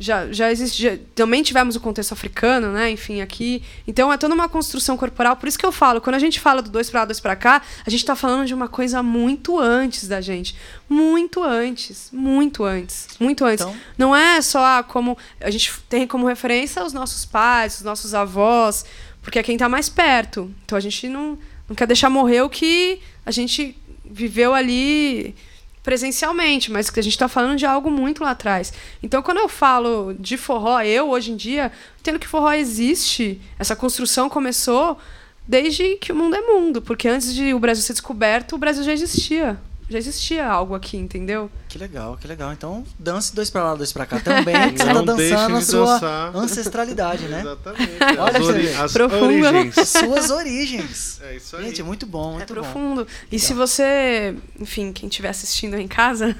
já, 0.00 0.32
já 0.32 0.50
existia. 0.50 1.00
Também 1.14 1.42
tivemos 1.42 1.76
o 1.76 1.80
contexto 1.80 2.12
africano, 2.12 2.72
né? 2.72 2.90
Enfim, 2.90 3.20
aqui. 3.20 3.62
Então 3.86 4.10
é 4.10 4.16
toda 4.16 4.34
uma 4.34 4.48
construção 4.48 4.96
corporal. 4.96 5.36
Por 5.36 5.46
isso 5.46 5.58
que 5.58 5.66
eu 5.66 5.70
falo, 5.70 6.00
quando 6.00 6.16
a 6.16 6.18
gente 6.18 6.40
fala 6.40 6.62
do 6.62 6.70
dois 6.70 6.88
pra 6.88 7.00
lá, 7.00 7.04
dois 7.04 7.20
pra 7.20 7.36
cá, 7.36 7.60
a 7.84 7.90
gente 7.90 8.02
tá 8.02 8.16
falando 8.16 8.46
de 8.46 8.54
uma 8.54 8.66
coisa 8.66 9.02
muito 9.02 9.58
antes 9.58 10.08
da 10.08 10.18
gente. 10.22 10.56
Muito 10.88 11.44
antes. 11.44 12.08
Muito 12.10 12.64
antes. 12.64 13.08
Muito 13.20 13.44
antes. 13.44 13.62
Então- 13.62 13.76
Não 13.98 14.16
é 14.16 14.40
só 14.40 14.64
ah, 14.64 14.82
como. 14.82 15.18
A 15.38 15.50
gente 15.50 15.70
tem 15.86 16.06
como 16.06 16.26
referência 16.26 16.82
os 16.82 16.94
nossos 16.94 17.26
pais, 17.26 17.76
os 17.76 17.82
nossos 17.82 18.14
avós, 18.14 18.86
porque 19.20 19.38
é 19.38 19.42
quem 19.42 19.58
tá 19.58 19.68
mais 19.68 19.90
perto. 19.90 20.50
Então 20.64 20.78
a 20.78 20.80
gente 20.80 21.10
não, 21.10 21.38
não 21.68 21.76
quer 21.76 21.86
deixar 21.86 22.08
morrer 22.08 22.40
o 22.40 22.48
que 22.48 23.00
a 23.26 23.30
gente 23.30 23.76
viveu 24.02 24.54
ali 24.54 25.34
presencialmente, 25.82 26.70
mas 26.70 26.90
que 26.90 27.00
a 27.00 27.02
gente 27.02 27.12
está 27.12 27.28
falando 27.28 27.56
de 27.56 27.66
algo 27.66 27.90
muito 27.90 28.22
lá 28.22 28.30
atrás. 28.30 28.72
Então, 29.02 29.22
quando 29.22 29.38
eu 29.38 29.48
falo 29.48 30.14
de 30.18 30.36
forró, 30.36 30.80
eu 30.82 31.10
hoje 31.10 31.32
em 31.32 31.36
dia 31.36 31.72
entendo 32.00 32.18
que 32.18 32.28
forró 32.28 32.52
existe. 32.52 33.40
Essa 33.58 33.74
construção 33.74 34.28
começou 34.28 34.98
desde 35.46 35.96
que 35.96 36.12
o 36.12 36.16
mundo 36.16 36.36
é 36.36 36.40
mundo, 36.40 36.80
porque 36.82 37.08
antes 37.08 37.34
de 37.34 37.54
o 37.54 37.58
Brasil 37.58 37.82
ser 37.82 37.94
descoberto, 37.94 38.54
o 38.54 38.58
Brasil 38.58 38.84
já 38.84 38.92
existia. 38.92 39.58
Já 39.90 39.98
existia 39.98 40.46
algo 40.46 40.74
aqui, 40.76 40.96
entendeu? 40.96 41.50
Que 41.68 41.76
legal, 41.76 42.16
que 42.16 42.26
legal. 42.28 42.52
Então, 42.52 42.84
dance 42.96 43.34
dois 43.34 43.50
pra 43.50 43.64
lá, 43.64 43.74
dois 43.74 43.92
pra 43.92 44.06
cá 44.06 44.20
também, 44.20 44.54
você 44.70 44.84
tá 44.84 45.02
dançando 45.02 45.56
a 45.56 45.60
sua 45.60 45.84
dançar. 45.94 46.36
ancestralidade, 46.36 47.24
né? 47.24 47.40
Exatamente. 47.40 47.98
Olha 48.18 48.38
As, 48.38 48.46
ori 48.46 48.68
as 48.68 48.92
Profunda, 48.92 49.48
origens. 49.48 49.74
Suas 49.88 50.30
origens. 50.30 51.20
É 51.24 51.34
isso 51.34 51.56
aí. 51.56 51.64
Gente, 51.64 51.82
muito 51.82 52.06
bom, 52.06 52.34
É 52.34 52.36
muito 52.36 52.54
bom. 52.54 52.60
profundo. 52.60 53.06
E 53.32 53.38
se 53.40 53.52
você, 53.52 54.36
enfim, 54.60 54.92
quem 54.92 55.08
estiver 55.08 55.28
assistindo 55.28 55.74
em 55.76 55.88
casa, 55.88 56.36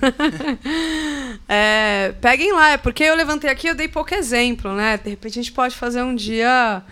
é, 1.49 2.15
peguem 2.21 2.53
lá, 2.53 2.71
é 2.71 2.77
porque 2.77 3.03
eu 3.05 3.15
levantei 3.17 3.51
aqui 3.51 3.67
eu 3.69 3.75
dei 3.75 3.89
pouco 3.89 4.15
exemplo, 4.15 4.73
né? 4.73 4.97
De 5.03 5.11
repente 5.11 5.39
a 5.39 5.43
gente 5.43 5.53
pode 5.53 5.75
fazer 5.77 6.03
um 6.03 6.15
dia. 6.15 6.83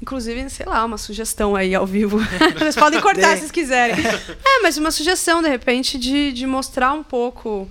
Inclusive, 0.00 0.48
sei 0.48 0.64
lá, 0.66 0.84
uma 0.84 0.96
sugestão 0.98 1.56
aí 1.56 1.74
ao 1.74 1.84
vivo. 1.86 2.18
Vocês 2.58 2.76
podem 2.76 3.00
cortar 3.00 3.32
se 3.34 3.38
vocês 3.40 3.50
quiserem. 3.50 3.96
É, 4.06 4.62
mas 4.62 4.76
uma 4.76 4.90
sugestão, 4.92 5.42
de 5.42 5.48
repente, 5.48 5.98
de, 5.98 6.32
de 6.32 6.46
mostrar 6.46 6.92
um 6.92 7.02
pouco 7.02 7.68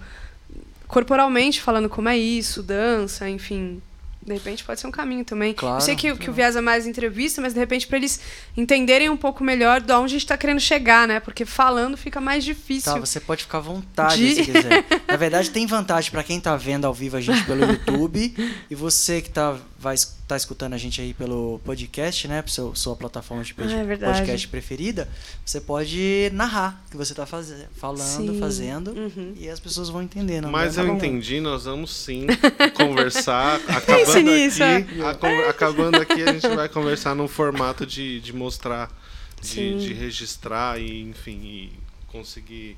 corporalmente 0.87 1.61
falando 1.61 1.89
como 1.89 2.09
é 2.09 2.17
isso, 2.17 2.61
dança, 2.63 3.29
enfim. 3.29 3.81
De 4.25 4.33
repente 4.33 4.61
pode 4.61 4.77
ser 4.81 4.87
um 4.87 4.91
caminho 4.91 5.23
também. 5.23 5.53
Claro, 5.53 5.77
Eu 5.77 5.81
sei 5.81 5.95
que, 5.95 6.13
que 6.17 6.29
o 6.29 6.33
viés 6.33 6.57
é 6.57 6.59
mais 6.59 6.85
entrevista, 6.85 7.39
mas 7.41 7.53
de 7.53 7.59
repente 7.61 7.87
para 7.87 7.95
eles 7.97 8.19
entenderem 8.57 9.09
um 9.09 9.15
pouco 9.15 9.41
melhor 9.41 9.79
de 9.79 9.93
onde 9.93 10.03
a 10.05 10.07
gente 10.09 10.23
está 10.23 10.37
querendo 10.37 10.59
chegar, 10.59 11.07
né? 11.07 11.21
Porque 11.21 11.45
falando 11.45 11.95
fica 11.95 12.19
mais 12.19 12.43
difícil. 12.43 12.91
Tá, 12.93 12.99
você 12.99 13.21
pode 13.21 13.43
ficar 13.43 13.59
à 13.59 13.61
vontade 13.61 14.17
De- 14.17 14.35
se 14.35 14.43
quiser. 14.43 14.85
Na 15.07 15.15
verdade, 15.15 15.49
tem 15.49 15.65
vantagem 15.65 16.11
pra 16.11 16.23
quem 16.23 16.41
tá 16.41 16.57
vendo 16.57 16.83
ao 16.83 16.93
vivo 16.93 17.15
a 17.15 17.21
gente 17.21 17.41
pelo 17.45 17.63
YouTube 17.71 18.35
e 18.69 18.75
você 18.75 19.21
que 19.21 19.29
tá, 19.29 19.55
vai, 19.79 19.95
es- 19.95 20.17
tá 20.27 20.35
escutando 20.35 20.73
a 20.73 20.77
gente 20.77 20.99
aí 21.01 21.13
pelo 21.13 21.59
podcast, 21.63 22.27
né? 22.27 22.41
Pro 22.41 22.51
seu, 22.51 22.75
sua 22.75 22.95
plataforma 22.95 23.43
de 23.43 23.53
pod- 23.53 23.71
Ah, 23.73 23.77
é 23.93 23.97
podcast 23.97 24.47
preferida, 24.47 25.07
você 25.45 25.61
pode 25.61 26.29
narrar 26.33 26.83
o 26.87 26.91
que 26.91 26.97
você 26.97 27.13
tá 27.13 27.25
faze 27.25 27.53
falando, 27.75 28.33
Sim. 28.33 28.39
fazendo 28.39 28.91
Uhum. 28.91 29.33
e 29.37 29.47
as 29.49 29.59
pessoas 29.59 29.89
vão 29.89 30.01
entendendo. 30.01 30.47
Mas 30.49 30.75
né? 30.77 30.83
eu 30.83 30.87
Tá 30.87 30.93
entendi, 30.95 31.39
nós 31.39 31.65
vamos 31.65 31.91
sim 31.95 32.25
conversar. 32.75 33.55
Acabando 33.67 34.05
Pense 34.05 34.23
nisso, 34.23 34.63
aqui, 34.63 35.01
a 35.01 35.49
acabando 35.49 35.95
aqui, 35.97 36.21
a 36.23 36.33
gente 36.33 36.47
vai 36.47 36.67
conversar 36.69 37.15
num 37.15 37.27
formato 37.27 37.85
de, 37.85 38.19
de 38.21 38.33
mostrar, 38.33 38.89
de, 39.41 39.79
de 39.79 39.93
registrar 39.93 40.79
e, 40.79 41.01
enfim, 41.01 41.39
e 41.43 41.73
conseguir. 42.07 42.77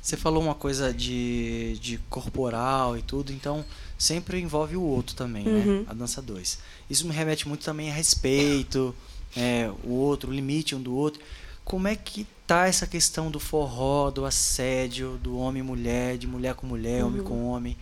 Você 0.00 0.16
falou 0.16 0.40
uma 0.40 0.54
coisa 0.54 0.94
de, 0.94 1.76
de 1.80 1.98
corporal 2.08 2.96
e 2.96 3.02
tudo, 3.02 3.32
então 3.32 3.64
sempre 3.98 4.40
envolve 4.40 4.76
o 4.76 4.82
outro 4.82 5.14
também, 5.16 5.46
Uhum. 5.46 5.80
né? 5.80 5.84
A 5.88 5.94
dança 5.94 6.20
2. 6.22 6.58
Isso 6.90 7.06
me 7.06 7.12
remete 7.14 7.46
muito 7.48 7.64
também 7.64 7.90
a 7.90 7.94
respeito, 7.94 8.94
é, 9.36 9.70
o 9.84 9.90
outro, 9.90 10.30
o 10.30 10.34
limite 10.34 10.74
um 10.74 10.80
do 10.82 10.94
outro. 10.94 11.20
como 11.64 11.88
é 11.88 11.96
que 11.96 12.24
tá 12.46 12.68
essa 12.68 12.86
questão 12.86 13.28
do 13.28 13.40
forró, 13.40 14.08
do 14.10 14.24
assédio, 14.24 15.18
do 15.20 15.36
homem 15.36 15.60
e 15.60 15.66
mulher, 15.66 16.16
de 16.16 16.26
mulher 16.26 16.54
com 16.54 16.64
mulher, 16.64 17.02
Uhum. 17.02 17.08
homem 17.08 17.22
com 17.24 17.44
homem? 17.44 17.76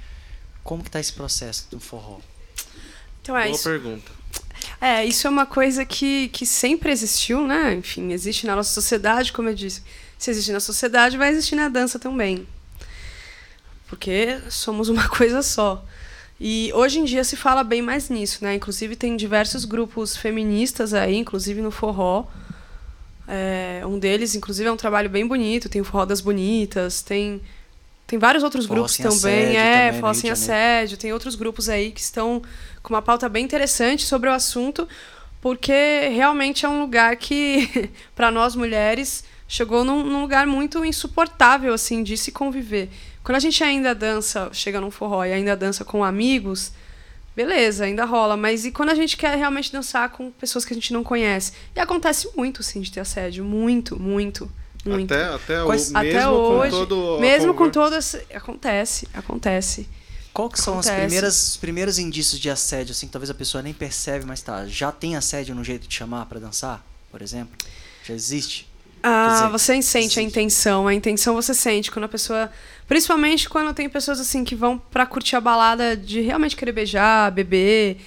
Como 0.63 0.83
que 0.83 0.91
tá 0.91 0.99
esse 0.99 1.13
processo 1.13 1.67
do 1.71 1.79
forró? 1.79 2.19
Então 3.21 3.37
é 3.37 3.45
Boa 3.45 3.55
isso. 3.55 3.65
pergunta. 3.65 4.11
É, 4.81 5.05
isso 5.05 5.27
é 5.27 5.31
uma 5.31 5.45
coisa 5.45 5.85
que, 5.85 6.29
que 6.29 6.47
sempre 6.47 6.91
existiu, 6.91 7.47
né? 7.47 7.75
Enfim, 7.75 8.13
existe 8.13 8.47
na 8.47 8.57
nossa 8.57 8.73
sociedade, 8.73 9.33
como 9.35 9.51
eu 9.51 9.55
disse. 9.55 9.83
Se 10.19 10.31
existe 10.31 10.51
na 10.53 10.61
sociedade, 10.61 11.19
vai 11.19 11.29
existir 11.31 11.55
na 11.57 11.69
dança 11.69 11.99
também. 11.99 12.47
Porque 13.87 14.41
somos 14.51 14.89
uma 14.89 15.07
coisa 15.11 15.43
só. 15.43 15.85
E 16.47 16.71
hoje 16.75 16.99
em 16.99 17.05
dia 17.05 17.25
se 17.25 17.37
fala 17.37 17.65
bem 17.65 17.81
mais 17.81 18.11
nisso, 18.11 18.45
né? 18.45 18.55
Inclusive 18.55 18.97
tem 18.97 19.17
diversos 19.17 19.65
grupos 19.65 20.15
feministas 20.15 20.93
aí, 20.93 21.17
inclusive 21.17 21.63
no 21.63 21.71
forró. 21.71 22.27
É, 23.27 23.81
um 23.87 23.99
deles, 23.99 24.35
inclusive, 24.35 24.69
é 24.69 24.71
um 24.71 24.77
trabalho 24.77 25.09
bem 25.09 25.27
bonito. 25.27 25.71
Tem 25.71 25.81
o 25.81 25.85
Forró 25.87 26.05
das 26.05 26.21
Bonitas, 26.21 27.01
tem, 27.01 27.41
tem 28.07 28.19
vários 28.19 28.45
outros 28.45 28.67
Forró 28.67 28.81
grupos 28.81 28.99
também. 28.99 29.57
Assédio 29.57 29.59
é, 29.59 29.73
também, 29.73 29.93
no 29.93 30.01
Forró 30.01 30.13
Sem. 30.13 30.31
Assédio. 30.31 30.99
Tem 30.99 31.15
outros 31.15 31.35
grupos 31.35 31.71
aí 31.71 31.91
que 31.91 32.01
estão 32.03 32.43
com 32.83 32.93
uma 32.93 33.01
pauta 33.01 33.27
bem 33.27 33.43
interessante 33.43 34.05
sobre 34.05 34.29
o 34.29 34.33
assunto, 34.35 34.87
porque 35.41 36.11
realmente 36.11 36.67
é 36.67 36.69
um 36.69 36.79
lugar 36.79 37.17
que, 37.17 37.91
para 38.15 38.31
nós 38.31 38.55
mulheres, 38.55 39.25
chegou 39.49 39.83
num, 39.83 40.05
num 40.05 40.21
lugar 40.21 40.47
muito 40.47 40.85
insuportável, 40.85 41.73
assim, 41.73 42.03
de 42.03 42.19
se 42.19 42.31
conviver. 42.31 42.91
Quando 43.25 43.37
a 43.37 43.41
gente 43.41 43.65
ainda 43.65 43.95
dança, 43.95 44.51
chega 44.53 44.79
num 44.83 44.91
forró 44.91 45.25
e 45.25 45.33
ainda 45.33 45.57
dança 45.57 45.83
com 45.83 46.05
amigos, 46.05 46.73
beleza, 47.35 47.85
ainda 47.85 48.05
rola. 48.05 48.37
Mas 48.37 48.67
e 48.67 48.71
quando 48.71 48.91
a 48.91 48.95
gente 48.95 49.17
quer 49.17 49.35
realmente 49.39 49.73
dançar 49.73 50.11
com 50.11 50.31
pessoas 50.31 50.63
que 50.63 50.75
a 50.75 50.77
gente 50.77 50.93
não 50.93 51.03
conhece? 51.03 51.53
E 51.75 51.81
acontece 51.81 52.29
muito, 52.37 52.63
sim, 52.63 52.83
de 52.83 52.93
ter 52.93 53.01
assédio. 53.01 53.43
Muito, 53.43 53.99
muito, 53.99 54.53
muito. 54.85 55.15
Até, 55.15 55.25
até, 55.25 55.65
o, 55.65 55.73
Até 55.73 56.03
mesmo 56.03 56.33
hoje, 56.33 56.71
com 56.71 56.77
todo 56.77 57.19
Mesmo 57.19 57.55
com 57.55 57.71
todas. 57.71 58.15
Acontece, 58.35 59.09
acontece. 59.15 59.89
Qual 60.31 60.51
que 60.51 60.61
são 60.61 60.79
as 60.79 60.91
primeiras, 60.91 61.51
os 61.51 61.57
primeiros 61.57 61.99
indícios 61.99 62.39
de 62.39 62.51
assédio, 62.51 62.93
assim, 62.93 63.07
que 63.07 63.13
talvez 63.13 63.31
a 63.31 63.35
pessoa 63.35 63.63
nem 63.63 63.73
percebe, 63.73 64.27
mas 64.27 64.43
tá, 64.43 64.67
já 64.67 64.93
tem 64.93 65.17
assédio 65.17 65.55
no 65.55 65.65
jeito 65.65 65.89
de 65.89 65.95
chamar 65.95 66.27
pra 66.27 66.39
dançar, 66.39 66.85
por 67.11 67.23
exemplo? 67.23 67.57
Já 68.05 68.13
existe? 68.13 68.69
Ah, 69.07 69.35
dizer, 69.35 69.49
você 69.51 69.83
sente 69.83 70.19
a 70.19 70.23
intenção. 70.23 70.89
A 70.89 70.95
intenção 70.95 71.35
você 71.35 71.53
sente 71.53 71.91
quando 71.91 72.07
a 72.07 72.09
pessoa. 72.09 72.51
Principalmente 72.89 73.51
quando 73.51 73.75
tem 73.75 73.87
pessoas 73.87 74.19
assim 74.19 74.45
que 74.45 74.55
vão 74.55 74.79
pra 74.79 75.05
curtir 75.05 75.37
a 75.37 75.43
balada 75.43 75.95
de 75.95 76.23
realmente 76.23 76.57
querer 76.57 76.73
beijar, 76.73 77.31
beber. 77.31 77.99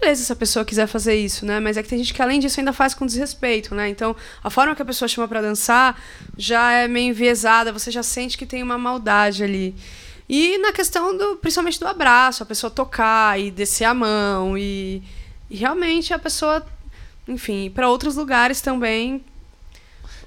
Beleza, 0.00 0.22
se 0.22 0.32
a 0.32 0.36
pessoa 0.36 0.64
quiser 0.64 0.86
fazer 0.86 1.16
isso, 1.16 1.44
né? 1.44 1.58
Mas 1.58 1.76
é 1.76 1.82
que 1.82 1.88
tem 1.88 1.98
gente 1.98 2.14
que 2.14 2.22
além 2.22 2.38
disso 2.38 2.60
ainda 2.60 2.72
faz 2.72 2.94
com 2.94 3.04
desrespeito, 3.04 3.74
né? 3.74 3.88
Então, 3.88 4.14
a 4.42 4.48
forma 4.48 4.74
que 4.76 4.80
a 4.80 4.84
pessoa 4.84 5.08
chama 5.08 5.26
pra 5.26 5.42
dançar 5.42 6.00
já 6.38 6.70
é 6.72 6.86
meio 6.86 7.08
enviesada, 7.10 7.72
você 7.72 7.90
já 7.90 8.02
sente 8.02 8.38
que 8.38 8.46
tem 8.46 8.62
uma 8.62 8.78
maldade 8.78 9.42
ali. 9.42 9.74
E 10.28 10.58
na 10.58 10.72
questão 10.72 11.16
do, 11.16 11.36
principalmente 11.38 11.80
do 11.80 11.88
abraço, 11.88 12.44
a 12.44 12.46
pessoa 12.46 12.70
tocar 12.70 13.38
e 13.38 13.50
descer 13.50 13.84
a 13.84 13.92
mão 13.92 14.56
e, 14.56 15.02
e 15.50 15.56
realmente 15.56 16.14
a 16.14 16.20
pessoa, 16.20 16.64
enfim, 17.26 17.68
pra 17.68 17.88
outros 17.88 18.14
lugares 18.14 18.60
também 18.60 19.24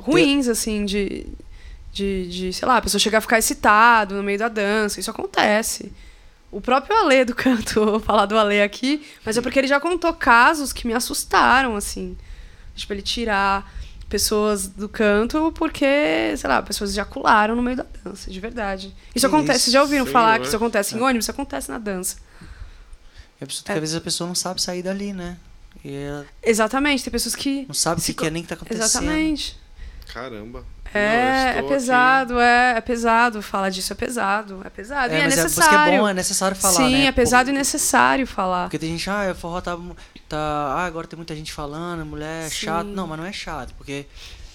ruins, 0.03 0.47
assim, 0.47 0.85
de, 0.85 1.25
de, 1.91 2.27
de, 2.29 2.53
sei 2.53 2.67
lá, 2.67 2.77
a 2.77 2.81
pessoa 2.81 2.99
chegar 2.99 3.19
a 3.19 3.21
ficar 3.21 3.37
excitado 3.39 4.15
no 4.15 4.23
meio 4.23 4.37
da 4.39 4.47
dança. 4.47 4.99
Isso 4.99 5.09
acontece. 5.11 5.91
O 6.51 6.61
próprio 6.61 6.95
Ale 6.95 7.25
do 7.25 7.33
canto, 7.35 7.83
vou 7.85 7.99
falar 7.99 8.25
do 8.25 8.37
Ale 8.37 8.61
aqui, 8.61 9.03
mas 9.25 9.37
é 9.37 9.41
porque 9.41 9.57
ele 9.59 9.67
já 9.67 9.79
contou 9.79 10.13
casos 10.13 10.71
que 10.73 10.85
me 10.85 10.93
assustaram, 10.93 11.75
assim. 11.75 12.15
Tipo, 12.75 12.93
ele 12.93 13.01
tirar 13.01 13.71
pessoas 14.09 14.67
do 14.67 14.87
canto 14.87 15.51
porque, 15.55 15.85
sei 16.37 16.47
lá, 16.47 16.61
pessoas 16.61 16.91
ejacularam 16.91 17.55
no 17.55 17.61
meio 17.63 17.77
da 17.77 17.85
dança, 18.03 18.29
de 18.29 18.39
verdade. 18.39 18.93
Isso 19.15 19.27
Que 19.27 19.35
acontece, 19.35 19.59
isso, 19.61 19.71
já 19.71 19.81
ouviram 19.81 20.05
falar 20.05 20.33
senhor. 20.33 20.41
que 20.41 20.47
isso 20.47 20.55
acontece 20.55 20.95
em 20.95 20.99
É. 20.99 21.01
ônibus? 21.01 21.25
Isso 21.25 21.31
acontece 21.31 21.71
na 21.71 21.79
dança. 21.79 22.17
É 23.41 23.43
absurdo 23.43 23.65
que 23.65 23.71
É. 23.71 23.75
às 23.75 23.79
vezes 23.79 23.95
a 23.95 24.01
pessoa 24.01 24.27
não 24.27 24.35
sabe 24.35 24.61
sair 24.61 24.83
dali, 24.83 25.13
né? 25.13 25.37
Ela 25.83 26.25
Exatamente, 26.43 27.03
tem 27.03 27.11
pessoas 27.11 27.35
que. 27.35 27.65
não 27.67 27.73
sabe 27.73 27.99
o 27.99 28.03
Se 28.03 28.13
que 28.13 28.25
é 28.25 28.29
nem 28.29 28.43
que 28.43 28.49
tá 28.49 28.55
acontecendo. 28.55 28.83
Exatamente. 28.85 29.57
Caramba. 30.13 30.59
Não, 30.93 30.99
É, 31.01 31.05
é 31.05 31.49
estou 31.49 31.59
aqui- 31.65 31.73
pesado, 31.73 32.39
é, 32.39 32.77
é 32.77 32.81
pesado. 32.81 33.41
Falar 33.41 33.69
disso 33.71 33.91
é 33.91 33.95
pesado, 33.95 34.61
é 34.63 34.69
pesado. 34.69 35.11
e 35.13 35.17
é 35.17 35.23
mas 35.23 35.35
necessário. 35.35 35.41
É, 35.41 35.55
por 35.55 35.61
isso 35.61 35.69
que 35.69 35.75
é 35.95 35.97
bom, 35.99 36.07
é 36.07 36.13
necessário 36.13 36.55
falar, 36.55 36.73
Sim, 36.75 36.91
né? 36.91 37.05
é 37.07 37.11
pesado 37.11 37.49
Pô, 37.49 37.55
e 37.55 37.57
necessário 37.57 38.27
falar. 38.27 38.63
Porque 38.65 38.77
tem 38.77 38.91
gente, 38.91 39.09
ah, 39.09 39.31
o 39.31 39.35
forró 39.35 39.59
tá, 39.59 39.75
tá. 40.29 40.37
Ah, 40.37 40.85
agora 40.85 41.07
tem 41.07 41.17
muita 41.17 41.35
gente 41.35 41.51
falando, 41.51 42.05
mulher 42.05 42.45
é 42.45 42.49
Sim. 42.49 42.65
chato. 42.67 42.85
Não, 42.87 43.07
mas 43.07 43.17
não 43.17 43.25
é 43.25 43.33
chato, 43.33 43.73
porque 43.75 44.05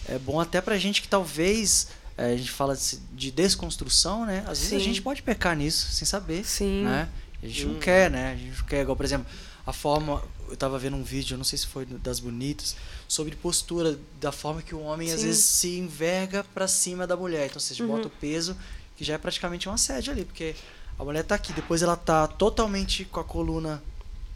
é 0.08 0.16
bom 0.18 0.40
até 0.40 0.60
pra 0.60 0.76
gente 0.78 1.02
que 1.02 1.08
talvez. 1.08 1.88
é, 2.16 2.32
a 2.32 2.36
gente 2.36 2.50
fala 2.52 2.76
de 2.76 2.96
de 3.12 3.30
desconstrução, 3.32 4.24
né? 4.24 4.44
Às 4.46 4.58
vezes 4.60 4.72
a 4.74 4.78
Sim. 4.78 4.84
gente 4.84 5.02
pode 5.02 5.22
pecar 5.22 5.56
nisso 5.56 5.92
sem 5.92 6.06
saber. 6.06 6.44
Sim. 6.44 6.84
né? 6.84 7.08
A 7.42 7.46
gente 7.46 7.66
Hum. 7.66 7.72
não 7.74 7.80
quer, 7.80 8.10
né? 8.10 8.32
A 8.32 8.36
gente 8.36 8.58
não 8.58 8.66
quer, 8.66 8.82
igual, 8.82 8.96
por 8.96 9.04
exemplo, 9.04 9.26
a 9.66 9.72
forma. 9.72 10.22
Eu 10.50 10.56
tava 10.56 10.78
vendo 10.78 10.96
um 10.96 11.02
vídeo, 11.02 11.34
eu 11.34 11.38
não 11.38 11.44
sei 11.44 11.58
se 11.58 11.66
foi 11.66 11.84
das 11.84 12.18
bonitas, 12.20 12.74
sobre 13.08 13.34
postura, 13.34 13.98
da 14.20 14.30
forma 14.30 14.60
que 14.62 14.74
o 14.74 14.80
homem 14.80 15.10
às 15.10 15.20
Sim. 15.20 15.26
vezes 15.28 15.44
se 15.44 15.78
enverga 15.78 16.44
pra 16.54 16.68
cima 16.68 17.06
da 17.06 17.16
mulher. 17.16 17.46
Então 17.46 17.58
você 17.58 17.82
Uhum. 17.82 17.88
bota 17.88 18.06
o 18.08 18.10
peso, 18.10 18.54
que 18.96 19.02
já 19.02 19.14
é 19.14 19.18
praticamente 19.18 19.66
um 19.68 19.72
assédio 19.72 20.12
ali, 20.12 20.24
porque 20.26 20.54
a 20.98 21.02
mulher 21.04 21.24
tá 21.24 21.34
aqui, 21.34 21.52
depois 21.54 21.80
ela 21.82 21.96
tá 21.96 22.26
totalmente 22.26 23.04
com 23.06 23.18
a 23.20 23.24
coluna 23.24 23.82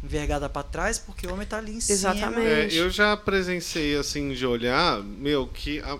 envergada 0.03 0.49
pra 0.49 0.63
trás, 0.63 0.99
porque 0.99 1.27
o 1.27 1.33
homem 1.35 1.47
tá 1.47 1.59
ali 1.59 1.73
em 1.77 1.81
cima. 1.81 1.95
Exatamente. 1.97 2.75
É, 2.77 2.81
eu 2.81 2.89
já 2.91 3.17
presenciei 3.17 3.95
assim 3.97 4.33
de 4.33 4.47
olhar, 4.47 5.01
meu, 5.03 5.47
que 5.47 5.79
a- 5.81 5.93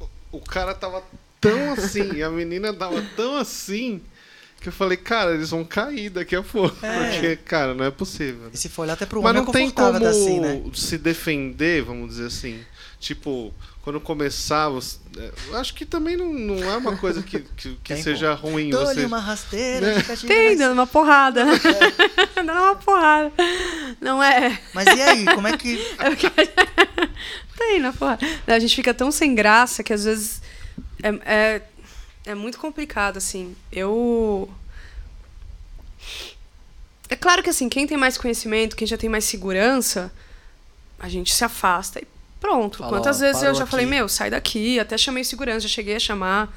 a- 0.00 0.06
o 0.30 0.40
cara 0.40 0.74
tava 0.74 1.02
tão 1.40 1.72
assim, 1.72 2.12
e 2.16 2.22
a 2.22 2.30
menina 2.30 2.72
tava 2.72 3.02
tão 3.16 3.36
assim, 3.36 4.02
que 4.64 4.68
eu 4.70 4.72
falei, 4.72 4.96
cara, 4.96 5.34
eles 5.34 5.50
vão 5.50 5.62
cair 5.62 6.08
daqui 6.08 6.34
a 6.34 6.42
pouco. 6.42 6.74
É. 6.84 7.10
Porque, 7.10 7.36
cara, 7.36 7.74
não 7.74 7.84
é 7.84 7.90
possível. 7.90 8.48
E 8.52 8.56
se 8.56 8.68
for 8.70 8.82
olhar 8.82 8.94
até 8.94 9.04
pro 9.04 9.22
Mas 9.22 9.30
homem 9.30 9.42
não 9.42 9.50
é 9.50 9.52
tem 9.52 9.70
confortável 9.70 10.00
como 10.00 10.10
assim, 10.10 10.40
né? 10.40 10.62
se 10.74 10.96
defender, 10.98 11.82
vamos 11.82 12.08
dizer 12.08 12.26
assim. 12.28 12.60
Tipo, 12.98 13.52
quando 13.82 14.00
começar, 14.00 14.70
você- 14.70 14.96
é, 15.18 15.30
eu 15.48 15.56
acho 15.58 15.74
que 15.74 15.84
também 15.84 16.16
não, 16.16 16.32
não 16.32 16.56
é 16.70 16.76
uma 16.78 16.96
coisa 16.96 17.22
que, 17.22 17.40
que, 17.40 17.76
que 17.84 17.96
seja 17.98 18.32
ruim. 18.32 18.70
Dou-lhe 18.70 18.94
Você... 18.94 19.04
uma 19.04 19.20
rasteira, 19.20 19.94
Né? 19.96 20.02
Tem, 20.26 20.48
dando- 20.56 20.58
dando 20.58 20.72
uma 20.72 20.86
porrada. 20.86 21.44
dando 22.34 22.50
uma 22.52 22.74
porrada. 22.76 23.30
Não 24.00 24.22
é. 24.22 24.58
Mas 24.72 24.86
e 24.86 25.02
aí, 25.02 25.24
como 25.26 25.46
é 25.46 25.56
que. 25.58 25.76
Tem 27.58 27.78
na 27.80 27.92
porrada. 27.92 28.24
A 28.46 28.58
gente 28.58 28.74
fica 28.74 28.92
tão 28.94 29.10
sem 29.10 29.34
graça 29.34 29.82
que 29.82 29.92
às 29.92 30.04
vezes 30.04 30.40
é, 31.02 31.08
é, 31.26 31.62
é 32.26 32.34
muito 32.34 32.58
complicado, 32.58 33.16
assim. 33.16 33.54
Eu. 33.72 34.48
É 37.08 37.16
claro 37.16 37.42
que 37.42 37.50
assim, 37.50 37.68
quem 37.68 37.86
tem 37.86 37.96
mais 37.96 38.16
conhecimento, 38.16 38.74
quem 38.76 38.86
já 38.86 38.96
tem 38.96 39.10
mais 39.10 39.24
segurança, 39.24 40.12
a 40.98 41.08
gente 41.08 41.32
se 41.34 41.44
afasta 41.44 42.00
e 42.00 42.06
pronto. 42.40 42.78
Fala, 42.78 42.90
Quantas 42.90 43.20
vezes 43.20 43.42
eu 43.42 43.54
já 43.54 43.66
falei, 43.66 43.84
aqui. 43.86 43.94
meu, 43.94 44.08
sai 44.08 44.30
daqui, 44.30 44.78
até 44.80 44.96
chamei 44.96 45.22
segurança, 45.24 45.60
já 45.60 45.68
cheguei 45.68 45.96
a 45.96 46.00
chamar 46.00 46.54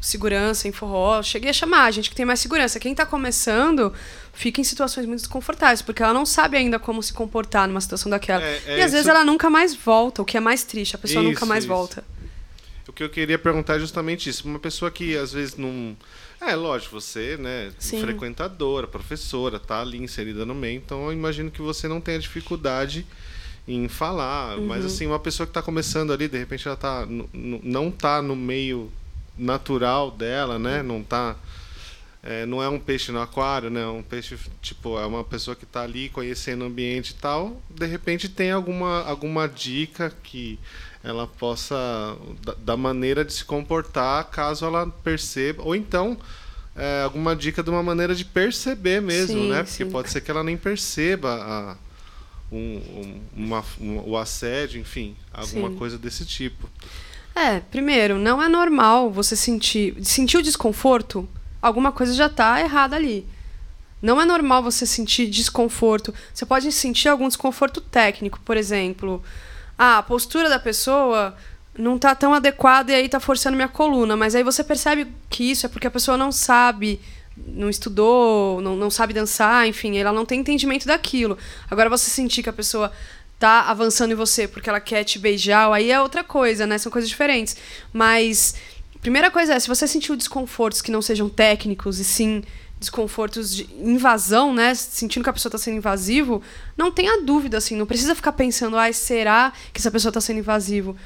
segurança 0.00 0.68
em 0.68 0.72
forró, 0.72 1.22
cheguei 1.22 1.50
a 1.50 1.52
chamar 1.52 1.84
a 1.84 1.90
gente 1.90 2.08
que 2.10 2.16
tem 2.16 2.24
mais 2.24 2.40
segurança. 2.40 2.78
Quem 2.78 2.94
tá 2.94 3.04
começando 3.04 3.92
fica 4.32 4.60
em 4.60 4.64
situações 4.64 5.04
muito 5.06 5.20
desconfortáveis, 5.20 5.82
porque 5.82 6.02
ela 6.02 6.12
não 6.12 6.24
sabe 6.26 6.56
ainda 6.56 6.78
como 6.78 7.02
se 7.02 7.12
comportar 7.12 7.66
numa 7.68 7.80
situação 7.80 8.08
daquela. 8.10 8.42
É, 8.42 8.62
é 8.66 8.78
e 8.78 8.82
às 8.82 8.92
vezes 8.92 9.00
isso- 9.00 9.10
ela 9.10 9.24
nunca 9.24 9.48
mais 9.50 9.74
volta, 9.74 10.22
o 10.22 10.24
que 10.24 10.36
é 10.36 10.40
mais 10.40 10.62
triste, 10.64 10.94
a 10.96 10.98
pessoa 10.98 11.22
nunca 11.22 11.38
Isso, 11.38 11.46
mais 11.46 11.64
isso. 11.64 11.72
volta. 11.72 12.04
O 12.96 12.98
que 12.98 13.04
eu 13.04 13.10
queria 13.10 13.38
perguntar 13.38 13.76
é 13.76 13.78
justamente 13.78 14.30
isso. 14.30 14.48
Uma 14.48 14.58
pessoa 14.58 14.90
que 14.90 15.14
às 15.18 15.30
vezes 15.30 15.54
não. 15.54 15.94
É, 16.40 16.54
lógico, 16.54 16.98
você, 16.98 17.36
né, 17.36 17.70
Sim. 17.78 18.00
frequentadora, 18.00 18.86
professora, 18.86 19.60
tá 19.60 19.82
ali 19.82 19.98
inserida 19.98 20.46
no 20.46 20.54
meio, 20.54 20.78
então 20.78 21.04
eu 21.04 21.12
imagino 21.12 21.50
que 21.50 21.60
você 21.60 21.86
não 21.88 22.00
tenha 22.00 22.18
dificuldade 22.18 23.04
em 23.68 23.86
falar. 23.86 24.56
Mas 24.56 24.80
Uhum. 24.80 24.86
assim, 24.86 25.06
uma 25.06 25.18
pessoa 25.18 25.46
que 25.46 25.52
tá 25.52 25.60
começando 25.60 26.10
ali, 26.10 26.26
de 26.26 26.38
repente 26.38 26.66
ela 26.66 26.76
tá. 26.76 27.06
não 27.34 27.90
tá 27.90 28.22
no 28.22 28.34
meio 28.34 28.90
natural 29.36 30.10
dela, 30.10 30.58
né? 30.58 30.82
Não 30.82 31.02
tá. 31.02 31.36
é, 32.22 32.46
não 32.46 32.62
é 32.62 32.68
um 32.70 32.78
peixe 32.80 33.12
no 33.12 33.20
aquário, 33.20 33.68
né? 33.68 33.82
É 33.82 33.86
um 33.88 34.02
peixe, 34.02 34.38
tipo, 34.62 34.98
é 34.98 35.04
uma 35.04 35.22
pessoa 35.22 35.54
que 35.54 35.66
tá 35.66 35.82
ali 35.82 36.08
conhecendo 36.08 36.62
o 36.62 36.66
ambiente 36.66 37.10
e 37.10 37.14
tal. 37.14 37.60
De 37.68 37.84
repente 37.84 38.26
tem 38.26 38.52
alguma, 38.52 39.02
alguma 39.02 39.46
dica 39.46 40.10
que 40.22 40.58
ela 41.04 41.26
possa 41.26 41.76
da, 42.44 42.54
da 42.54 42.76
maneira 42.76 43.24
de 43.24 43.32
se 43.32 43.44
comportar 43.44 44.24
caso 44.30 44.64
ela 44.64 44.86
perceba 45.04 45.62
ou 45.62 45.74
então 45.74 46.16
é, 46.74 47.02
alguma 47.04 47.34
dica 47.34 47.62
de 47.62 47.70
uma 47.70 47.82
maneira 47.82 48.14
de 48.14 48.24
perceber 48.24 49.00
mesmo 49.00 49.40
Sim, 49.42 49.48
né 49.50 49.62
porque 49.62 49.84
sim. 49.84 49.90
pode 49.90 50.10
ser 50.10 50.20
que 50.20 50.30
ela 50.30 50.42
nem 50.44 50.56
perceba 50.56 51.34
a, 51.42 51.76
um, 52.52 52.58
um- 52.58 53.20
uma, 53.36 53.64
um- 53.80 54.10
o 54.10 54.16
assédio 54.16 54.80
enfim 54.80 55.16
alguma 55.32 55.70
Sim. 55.70 55.76
coisa 55.76 55.96
desse 55.98 56.24
tipo 56.26 56.68
É, 57.34 57.60
primeiro, 57.60 58.18
não 58.18 58.42
é 58.42 58.48
normal 58.48 59.10
você 59.10 59.36
sentir. 59.36 59.94
Sentir 60.02 60.38
o 60.38 60.42
desconforto, 60.42 61.28
alguma 61.60 61.92
coisa 61.92 62.14
já 62.14 62.30
tá 62.30 62.58
errada 62.62 62.96
ali. 62.96 63.26
Não 64.00 64.18
é 64.18 64.24
normal 64.24 64.62
você 64.62 64.86
sentir 64.86 65.26
desconforto. 65.28 66.14
Você 66.32 66.46
pode 66.46 66.72
sentir 66.72 67.08
algum 67.10 67.28
desconforto 67.28 67.80
técnico, 67.82 68.40
por 68.42 68.56
exemplo. 68.56 69.22
Ah, 69.78 69.98
a 69.98 70.02
postura 70.02 70.48
da 70.48 70.58
pessoa 70.58 71.36
não 71.78 71.98
tá 71.98 72.14
tão 72.14 72.32
adequada 72.32 72.92
e 72.92 72.94
aí 72.94 73.08
tá 73.08 73.20
forçando 73.20 73.56
minha 73.56 73.68
coluna. 73.68 74.16
Mas 74.16 74.34
aí 74.34 74.42
você 74.42 74.64
percebe 74.64 75.06
que 75.28 75.50
isso 75.50 75.66
é 75.66 75.68
porque 75.68 75.86
a 75.86 75.90
pessoa 75.90 76.16
não 76.16 76.32
sabe, 76.32 77.00
não 77.36 77.68
estudou, 77.68 78.60
não, 78.60 78.76
não 78.76 78.90
sabe 78.90 79.12
dançar, 79.12 79.66
enfim, 79.66 79.98
ela 79.98 80.12
não 80.12 80.24
tem 80.24 80.40
entendimento 80.40 80.86
daquilo. 80.86 81.36
Agora 81.70 81.90
você 81.90 82.10
sentir 82.10 82.42
que 82.42 82.48
a 82.48 82.52
pessoa 82.52 82.90
tá 83.38 83.62
avançando 83.62 84.12
em 84.12 84.14
você 84.14 84.48
porque 84.48 84.68
ela 84.68 84.80
quer 84.80 85.04
te 85.04 85.18
beijar, 85.18 85.70
aí 85.70 85.90
é 85.90 86.00
outra 86.00 86.24
coisa, 86.24 86.66
né? 86.66 86.78
São 86.78 86.90
coisas 86.90 87.08
diferentes. 87.08 87.56
Mas 87.92 88.54
primeira 89.02 89.30
coisa 89.30 89.54
é, 89.54 89.60
se 89.60 89.68
você 89.68 89.86
sentiu 89.86 90.16
desconfortos 90.16 90.80
que 90.80 90.90
não 90.90 91.02
sejam 91.02 91.28
técnicos 91.28 91.98
e 91.98 92.04
sim 92.04 92.42
desconfortos 92.86 93.54
de 93.54 93.68
invasão, 93.78 94.54
né? 94.54 94.74
Sentindo 94.74 95.22
que 95.22 95.30
a 95.30 95.32
pessoa 95.32 95.50
está 95.50 95.58
sendo 95.58 95.76
invasivo, 95.76 96.42
não 96.76 96.90
tenha 96.90 97.22
dúvida, 97.22 97.58
assim, 97.58 97.76
não 97.76 97.86
precisa 97.86 98.14
ficar 98.14 98.32
pensando, 98.32 98.76
ai, 98.76 98.92
será 98.92 99.52
que 99.72 99.80
essa 99.80 99.90
pessoa 99.90 100.10
está 100.10 100.20
sendo 100.20 100.38
invasivo? 100.38 100.96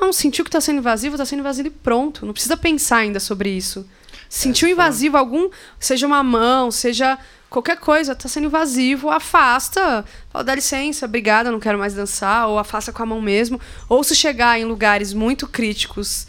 Não, 0.00 0.12
sentiu 0.12 0.44
que 0.44 0.48
está 0.48 0.60
sendo 0.60 0.78
invasivo, 0.78 1.14
está 1.14 1.24
sendo 1.24 1.40
invasivo 1.40 1.68
e 1.68 1.70
pronto. 1.70 2.24
Não 2.24 2.32
precisa 2.32 2.56
pensar 2.56 2.98
ainda 2.98 3.18
sobre 3.18 3.50
isso. 3.50 3.86
Sentiu 4.28 4.68
é, 4.68 4.72
invasivo 4.72 5.16
algum, 5.16 5.48
seja 5.80 6.06
uma 6.06 6.22
mão, 6.22 6.70
seja 6.70 7.18
qualquer 7.48 7.78
coisa, 7.78 8.12
está 8.12 8.28
sendo 8.28 8.46
invasivo, 8.46 9.10
afasta. 9.10 10.04
Fala, 10.30 10.44
dá 10.44 10.54
licença, 10.54 11.06
obrigada, 11.06 11.50
não 11.50 11.58
quero 11.58 11.78
mais 11.78 11.94
dançar, 11.94 12.46
ou 12.48 12.58
afasta 12.58 12.92
com 12.92 13.02
a 13.02 13.06
mão 13.06 13.20
mesmo. 13.20 13.60
Ou 13.88 14.04
se 14.04 14.14
chegar 14.14 14.58
em 14.60 14.64
lugares 14.64 15.12
muito 15.12 15.46
críticos, 15.46 16.26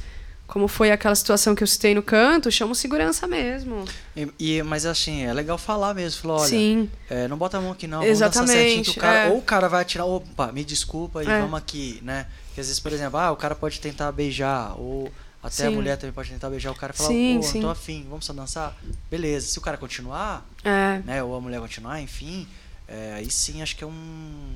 como 0.50 0.68
foi 0.68 0.90
aquela 0.92 1.14
situação 1.14 1.54
que 1.54 1.62
eu 1.62 1.68
citei 1.68 1.94
no 1.94 2.02
canto, 2.02 2.50
chama 2.52 2.74
segurança 2.74 3.28
mesmo. 3.28 3.86
E, 4.18 4.28
e, 4.40 4.64
mas 4.64 4.84
assim, 4.84 5.24
é 5.24 5.32
legal 5.32 5.60
falar 5.60 5.94
mesmo. 5.94 6.22
Falar, 6.24 6.40
olha, 6.42 6.50
Sim. 6.50 6.90
É, 7.08 7.28
não 7.28 7.38
bota 7.38 7.58
a 7.60 7.62
mão 7.62 7.72
aqui 7.72 7.86
não, 7.86 8.02
Exatamente, 8.04 8.90
o 8.90 8.96
cara, 8.96 9.20
é. 9.20 9.30
Ou 9.30 9.38
o 9.38 9.42
cara 9.44 9.70
vai 9.70 9.84
atirar, 9.84 10.08
opa, 10.08 10.52
me 10.52 10.66
desculpa 10.66 11.24
e 11.24 11.28
É. 11.28 11.40
vamos 11.42 11.58
aqui, 11.58 12.00
né? 12.04 12.26
Porque 12.48 12.62
às 12.62 12.66
vezes, 12.68 12.80
por 12.80 12.92
exemplo, 12.92 13.20
ah, 13.20 13.32
o 13.32 13.36
cara 13.36 13.54
pode 13.54 13.80
tentar 13.80 14.12
beijar, 14.12 14.74
ou 14.80 15.12
até 15.42 15.68
a 15.68 15.70
Sim. 15.70 15.76
mulher 15.76 15.98
também 15.98 16.14
pode 16.14 16.32
tentar 16.32 16.50
beijar 16.50 16.72
o 16.72 16.76
cara 16.76 16.94
e 16.94 16.98
falar, 16.98 17.10
Sim, 17.10 17.38
pô, 17.38 17.44
sim. 17.48 17.62
tô 17.62 17.70
afim, 17.70 18.08
vamos 18.10 18.26
só 18.26 18.34
dançar? 18.34 18.76
Beleza, 19.10 19.46
se 19.48 19.58
o 19.60 19.62
cara 19.62 19.78
continuar, 19.78 20.44
É. 20.64 21.00
né, 21.06 21.24
ou 21.24 21.36
a 21.36 21.40
mulher 21.40 21.62
continuar, 21.62 22.02
enfim, 22.02 22.48
é, 22.88 23.14
aí 23.18 23.30
sim 23.30 23.62
acho 23.62 23.76
que 23.76 23.84
é 23.84 23.88
um... 23.88 24.56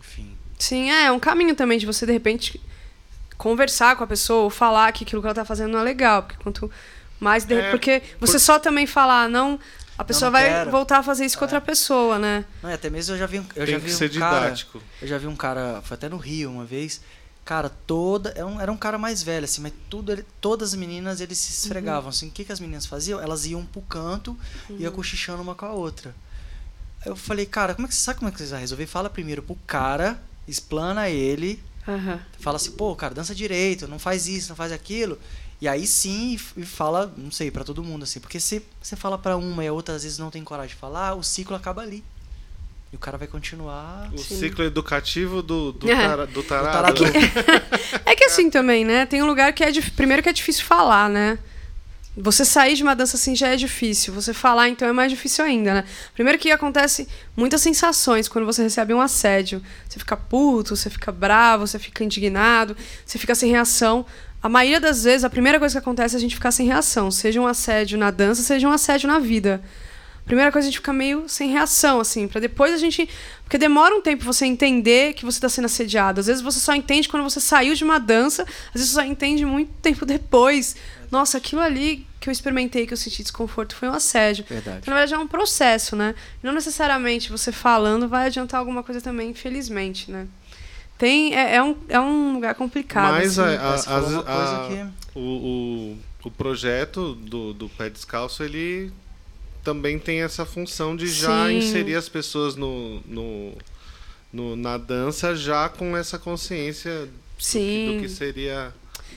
Enfim, 0.00 0.34
Sim, 0.58 0.90
é, 0.90 1.04
é 1.04 1.12
um 1.12 1.20
caminho 1.20 1.54
também 1.54 1.78
de 1.78 1.84
você, 1.84 2.06
de 2.06 2.12
repente, 2.12 2.58
conversar 3.36 3.96
com 3.96 4.04
a 4.04 4.06
pessoa, 4.06 4.44
ou 4.44 4.50
falar 4.50 4.92
que 4.92 5.04
aquilo 5.04 5.20
que 5.20 5.26
ela 5.28 5.34
tá 5.34 5.44
fazendo 5.44 5.72
não 5.72 5.80
é 5.80 5.82
legal. 5.82 6.22
Porque 6.22 6.42
quanto 6.42 6.70
mais. 7.20 7.44
de- 7.44 7.54
É, 7.54 7.70
porque 7.70 8.02
você 8.20 8.34
por- 8.34 8.40
só 8.40 8.58
também 8.58 8.86
falar, 8.86 9.28
não. 9.28 9.58
A 9.98 10.04
pessoa 10.04 10.26
não 10.30 10.32
vai 10.38 10.44
quero. 10.48 10.70
voltar 10.70 10.98
a 10.98 11.02
fazer 11.02 11.24
isso 11.24 11.38
com 11.38 11.44
É. 11.44 11.46
outra 11.46 11.60
pessoa, 11.60 12.18
né? 12.18 12.44
Não, 12.62 12.70
e 12.70 12.74
até 12.74 12.90
mesmo 12.90 13.14
eu 13.14 13.18
já 13.18 13.26
vi, 13.26 13.40
um- 13.40 13.46
eu 13.56 13.64
Tem 13.64 13.74
já 13.74 13.80
que 13.80 13.86
vi 13.86 13.92
ser 13.92 14.10
um 14.14 14.18
cara, 14.18 14.40
didático. 14.40 14.82
eu 15.00 15.08
já 15.08 15.16
vi 15.16 15.26
um 15.26 15.34
cara, 15.36 15.80
foi 15.82 15.94
até 15.94 16.06
no 16.08 16.18
Rio 16.18 16.50
uma 16.50 16.66
vez, 16.66 17.00
cara, 17.46 17.70
toda, 17.86 18.30
era 18.36 18.46
um, 18.46 18.60
era 18.60 18.70
um 18.70 18.76
cara 18.76 18.98
mais 18.98 19.22
velho 19.22 19.44
assim, 19.46 19.62
mas 19.62 19.72
tudo, 19.88 20.12
ele- 20.12 20.26
todas 20.38 20.70
as 20.70 20.74
meninas 20.74 21.22
eles 21.22 21.38
se 21.38 21.50
esfregavam, 21.64 22.10
assim, 22.10 22.28
o 22.28 22.30
que 22.30 22.44
que 22.44 22.52
as 22.52 22.60
meninas 22.60 22.84
faziam? 22.84 23.18
Elas 23.22 23.46
iam 23.46 23.64
pro 23.64 23.80
canto, 23.82 24.36
ia 24.78 24.90
cochichando 24.90 25.40
uma 25.40 25.54
com 25.54 25.64
a 25.64 25.72
outra. 25.72 26.14
Aí 27.02 27.10
eu 27.10 27.16
falei, 27.16 27.46
cara, 27.46 27.74
como 27.74 27.86
é 27.86 27.88
que 27.88 27.94
você 27.94 28.02
sabe 28.02 28.18
como 28.18 28.28
é 28.28 28.32
que 28.32 28.36
vocês 28.36 28.50
vão 28.50 28.60
resolver? 28.60 28.84
Fala 28.86 29.08
primeiro 29.08 29.42
pro 29.42 29.56
cara, 29.66 30.20
explana 30.46 31.08
ele, 31.08 31.62
Aham. 31.88 32.20
fala 32.40 32.56
assim, 32.56 32.72
pô, 32.72 32.94
cara, 32.96 33.14
dança 33.14 33.34
direito, 33.34 33.86
não 33.88 33.98
faz 33.98 34.26
isso, 34.26 34.48
não 34.48 34.56
faz 34.56 34.72
aquilo. 34.72 35.18
E 35.60 35.66
aí 35.68 35.86
sim, 35.86 36.38
e 36.56 36.64
fala, 36.66 37.12
não 37.16 37.30
sei, 37.30 37.50
pra 37.50 37.64
todo 37.64 37.82
mundo 37.82 38.02
assim, 38.02 38.20
porque 38.20 38.38
se 38.38 38.62
você 38.82 38.94
fala 38.94 39.16
pra 39.16 39.36
uma 39.36 39.64
e 39.64 39.68
a 39.68 39.72
outra 39.72 39.94
às 39.94 40.02
vezes 40.02 40.18
não 40.18 40.30
tem 40.30 40.44
coragem 40.44 40.74
de 40.74 40.80
falar, 40.80 41.14
o 41.14 41.22
ciclo 41.22 41.56
acaba 41.56 41.80
ali. 41.82 42.04
E 42.92 42.96
o 42.96 42.98
cara 43.00 43.18
vai 43.18 43.26
continuar 43.26 44.08
O 44.12 44.18
Sim. 44.18 44.38
ciclo 44.38 44.64
educativo 44.64 45.42
do, 45.42 45.72
do, 45.72 45.88
É. 45.90 45.96
tara- 45.96 46.26
do 46.26 46.42
tarado. 46.42 47.04
tarado. 47.04 47.04
É 48.04 48.14
que 48.14 48.24
assim 48.24 48.48
também, 48.50 48.84
né? 48.84 49.06
Tem 49.06 49.22
um 49.22 49.26
lugar 49.26 49.52
que 49.52 49.64
é. 49.64 49.72
Primeiro 49.96 50.22
que 50.22 50.28
é 50.28 50.32
difícil 50.32 50.64
falar, 50.64 51.08
né? 51.10 51.38
Você 52.18 52.46
sair 52.46 52.74
de 52.74 52.82
uma 52.82 52.96
dança 52.96 53.16
assim 53.16 53.36
já 53.36 53.48
é 53.48 53.56
difícil. 53.56 54.14
Você 54.14 54.32
falar, 54.32 54.70
então, 54.70 54.88
é 54.88 54.92
mais 54.92 55.10
difícil 55.10 55.44
ainda, 55.44 55.74
né? 55.74 55.84
Primeiro 56.14 56.38
que 56.38 56.50
acontece 56.50 57.06
muitas 57.36 57.60
sensações 57.60 58.26
quando 58.26 58.46
você 58.46 58.62
recebe 58.62 58.94
um 58.94 59.00
assédio. 59.02 59.62
Você 59.86 59.98
fica 59.98 60.16
puto, 60.16 60.74
você 60.74 60.88
fica 60.88 61.12
bravo, 61.12 61.66
você 61.66 61.78
fica 61.78 62.02
indignado, 62.02 62.74
você 63.04 63.18
fica 63.18 63.34
sem 63.34 63.50
reação. 63.50 64.06
A 64.42 64.48
maioria 64.48 64.80
das 64.80 65.04
vezes, 65.04 65.24
a 65.24 65.30
primeira 65.30 65.58
coisa 65.58 65.74
que 65.74 65.78
acontece 65.78 66.14
é 66.14 66.18
a 66.18 66.20
gente 66.20 66.34
ficar 66.34 66.52
sem 66.52 66.66
reação. 66.66 67.10
Seja 67.10 67.38
um 67.38 67.46
assédio 67.46 67.98
na 67.98 68.10
dança, 68.10 68.42
seja 68.42 68.66
um 68.66 68.72
assédio 68.72 69.08
na 69.08 69.18
vida. 69.18 69.62
Primeira 70.24 70.50
coisa, 70.50 70.66
a 70.66 70.70
gente 70.70 70.78
fica 70.78 70.92
meio 70.92 71.28
sem 71.28 71.50
reação, 71.50 72.00
assim, 72.00 72.26
pra 72.26 72.40
depois 72.40 72.72
a 72.72 72.78
gente. 72.78 73.08
Porque 73.44 73.58
demora 73.58 73.94
um 73.94 74.00
tempo 74.00 74.24
você 74.24 74.46
entender 74.46 75.12
que 75.12 75.24
você 75.24 75.38
tá 75.38 75.48
sendo 75.48 75.66
assediado. 75.66 76.18
Às 76.18 76.26
vezes 76.26 76.42
você 76.42 76.58
só 76.58 76.74
entende 76.74 77.08
quando 77.08 77.22
você 77.22 77.40
saiu 77.40 77.74
de 77.74 77.84
uma 77.84 77.98
dança, 77.98 78.42
às 78.42 78.72
vezes 78.72 78.88
você 78.88 78.94
só 78.94 79.04
entende 79.04 79.44
muito 79.44 79.70
tempo 79.82 80.06
depois. 80.06 80.74
Nossa, 81.10 81.38
aquilo 81.38 81.60
ali 81.60 82.06
que 82.20 82.28
eu 82.28 82.32
experimentei, 82.32 82.86
que 82.86 82.92
eu 82.92 82.96
senti 82.96 83.22
desconforto, 83.22 83.74
foi 83.76 83.88
um 83.88 83.92
assédio. 83.92 84.44
Verdade. 84.48 84.78
Então, 84.82 84.92
na 84.94 85.00
verdade, 85.00 85.14
é 85.14 85.18
um 85.24 85.28
processo, 85.28 85.94
né? 85.96 86.14
Não 86.42 86.52
necessariamente 86.52 87.30
você 87.30 87.52
falando 87.52 88.08
vai 88.08 88.26
adiantar 88.26 88.58
alguma 88.60 88.82
coisa 88.82 89.00
também, 89.00 89.30
infelizmente, 89.30 90.10
né? 90.10 90.26
Tem, 90.98 91.34
é, 91.34 91.56
é 91.56 91.62
um, 91.62 91.76
é 91.88 92.00
um 92.00 92.32
lugar 92.34 92.54
complicado. 92.54 93.12
Mas 93.12 93.38
assim. 93.38 93.56
a- 93.56 94.22
a- 94.26 94.64
a- 94.64 94.68
que- 94.68 95.18
o, 95.18 95.20
o, 95.20 95.98
o 96.24 96.30
projeto 96.30 97.14
do, 97.14 97.52
do 97.52 97.68
Pé 97.68 97.90
Descalço, 97.90 98.42
ele 98.42 98.90
também 99.62 99.98
tem 99.98 100.22
essa 100.22 100.46
função 100.46 100.96
de 100.96 101.06
já 101.06 101.48
Sim. 101.48 101.58
inserir 101.58 101.96
as 101.96 102.08
pessoas 102.08 102.56
no, 102.56 103.00
no, 103.00 103.52
no- 104.32 104.56
na 104.56 104.78
dança 104.78 105.36
já 105.36 105.68
com 105.68 105.94
essa 105.96 106.18
consciência 106.18 107.00
do 107.06 107.08
que, 107.36 107.44
Sim. 107.44 107.94
do 107.96 108.00
que 108.02 108.08
seria... 108.08 108.72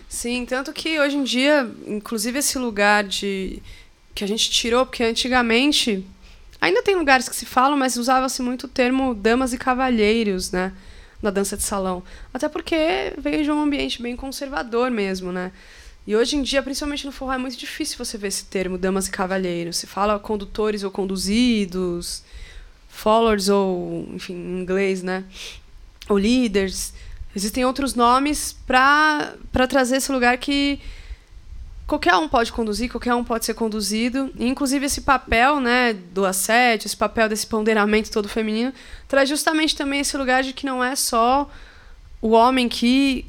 Sim, 0.10 0.44
tanto 0.44 0.74
que 0.74 1.00
hoje 1.00 1.16
em 1.18 1.24
dia, 1.24 1.72
inclusive 1.86 2.40
esse 2.40 2.58
lugar 2.58 3.04
de 3.04 3.62
que 4.16 4.24
a 4.24 4.28
gente 4.28 4.50
tirou, 4.50 4.84
porque 4.84 5.04
antigamente 5.04 6.04
ainda 6.60 6.82
tem 6.82 6.96
lugares 6.96 7.30
que 7.30 7.36
se 7.36 7.46
falam, 7.46 7.78
mas 7.78 7.96
usava-se 7.96 8.42
muito 8.42 8.64
o 8.66 8.68
termo 8.68 9.14
damas 9.14 9.54
e 9.54 9.58
cavalheiros, 9.58 10.52
né, 10.52 10.74
na 11.22 11.30
dança 11.30 11.56
de 11.56 11.62
salão. 11.62 12.04
Até 12.34 12.50
porque 12.50 13.14
veio 13.20 13.44
de 13.44 13.52
um 13.52 13.62
ambiente 13.62 14.02
bem 14.02 14.16
conservador 14.16 14.90
mesmo, 14.90 15.32
né? 15.32 15.52
E 16.08 16.16
hoje 16.16 16.38
em 16.38 16.42
dia, 16.42 16.64
principalmente 16.64 17.06
no 17.06 17.12
forró, 17.12 17.34
é 17.34 17.38
muito 17.38 17.56
difícil 17.56 17.96
você 17.96 18.18
ver 18.18 18.30
esse 18.30 18.46
termo 18.46 18.80
damas 18.80 19.08
e 19.08 19.12
cavalheiros. 19.12 19.78
Se 19.78 19.86
fala 19.86 20.18
condutores 20.18 20.82
ou 20.82 20.90
conduzidos, 20.90 22.24
followers 22.90 23.48
ou, 23.48 24.10
enfim, 24.16 24.34
em 24.34 24.62
inglês, 24.62 25.04
né? 25.04 25.24
Ou 26.10 26.18
leaders. 26.18 26.94
Existem 27.36 27.64
outros 27.66 27.94
nomes 27.94 28.56
para 28.66 29.36
trazer 29.68 29.98
esse 29.98 30.12
lugar 30.12 30.38
que 30.38 30.80
qualquer 31.86 32.16
um 32.16 32.28
pode 32.28 32.52
conduzir, 32.52 32.90
qualquer 32.90 33.14
um 33.14 33.24
pode 33.24 33.46
ser 33.46 33.54
conduzido. 33.54 34.32
E, 34.38 34.48
inclusive, 34.48 34.86
esse 34.86 35.02
papel 35.02 35.60
né, 35.60 35.94
do 35.94 36.26
assédio, 36.26 36.86
esse 36.88 36.98
papel 36.98 37.30
desse 37.30 37.48
ponderamento 37.48 38.12
todo 38.12 38.30
feminino, 38.30 38.74
traz 39.08 39.28
justamente 39.28 39.76
também 39.76 40.00
esse 40.00 40.16
lugar 40.16 40.44
de 40.44 40.54
que 40.54 40.66
não 40.66 40.84
é 40.84 40.96
só 40.96 41.50
o 42.22 42.30
homem 42.30 42.68
que 42.70 43.26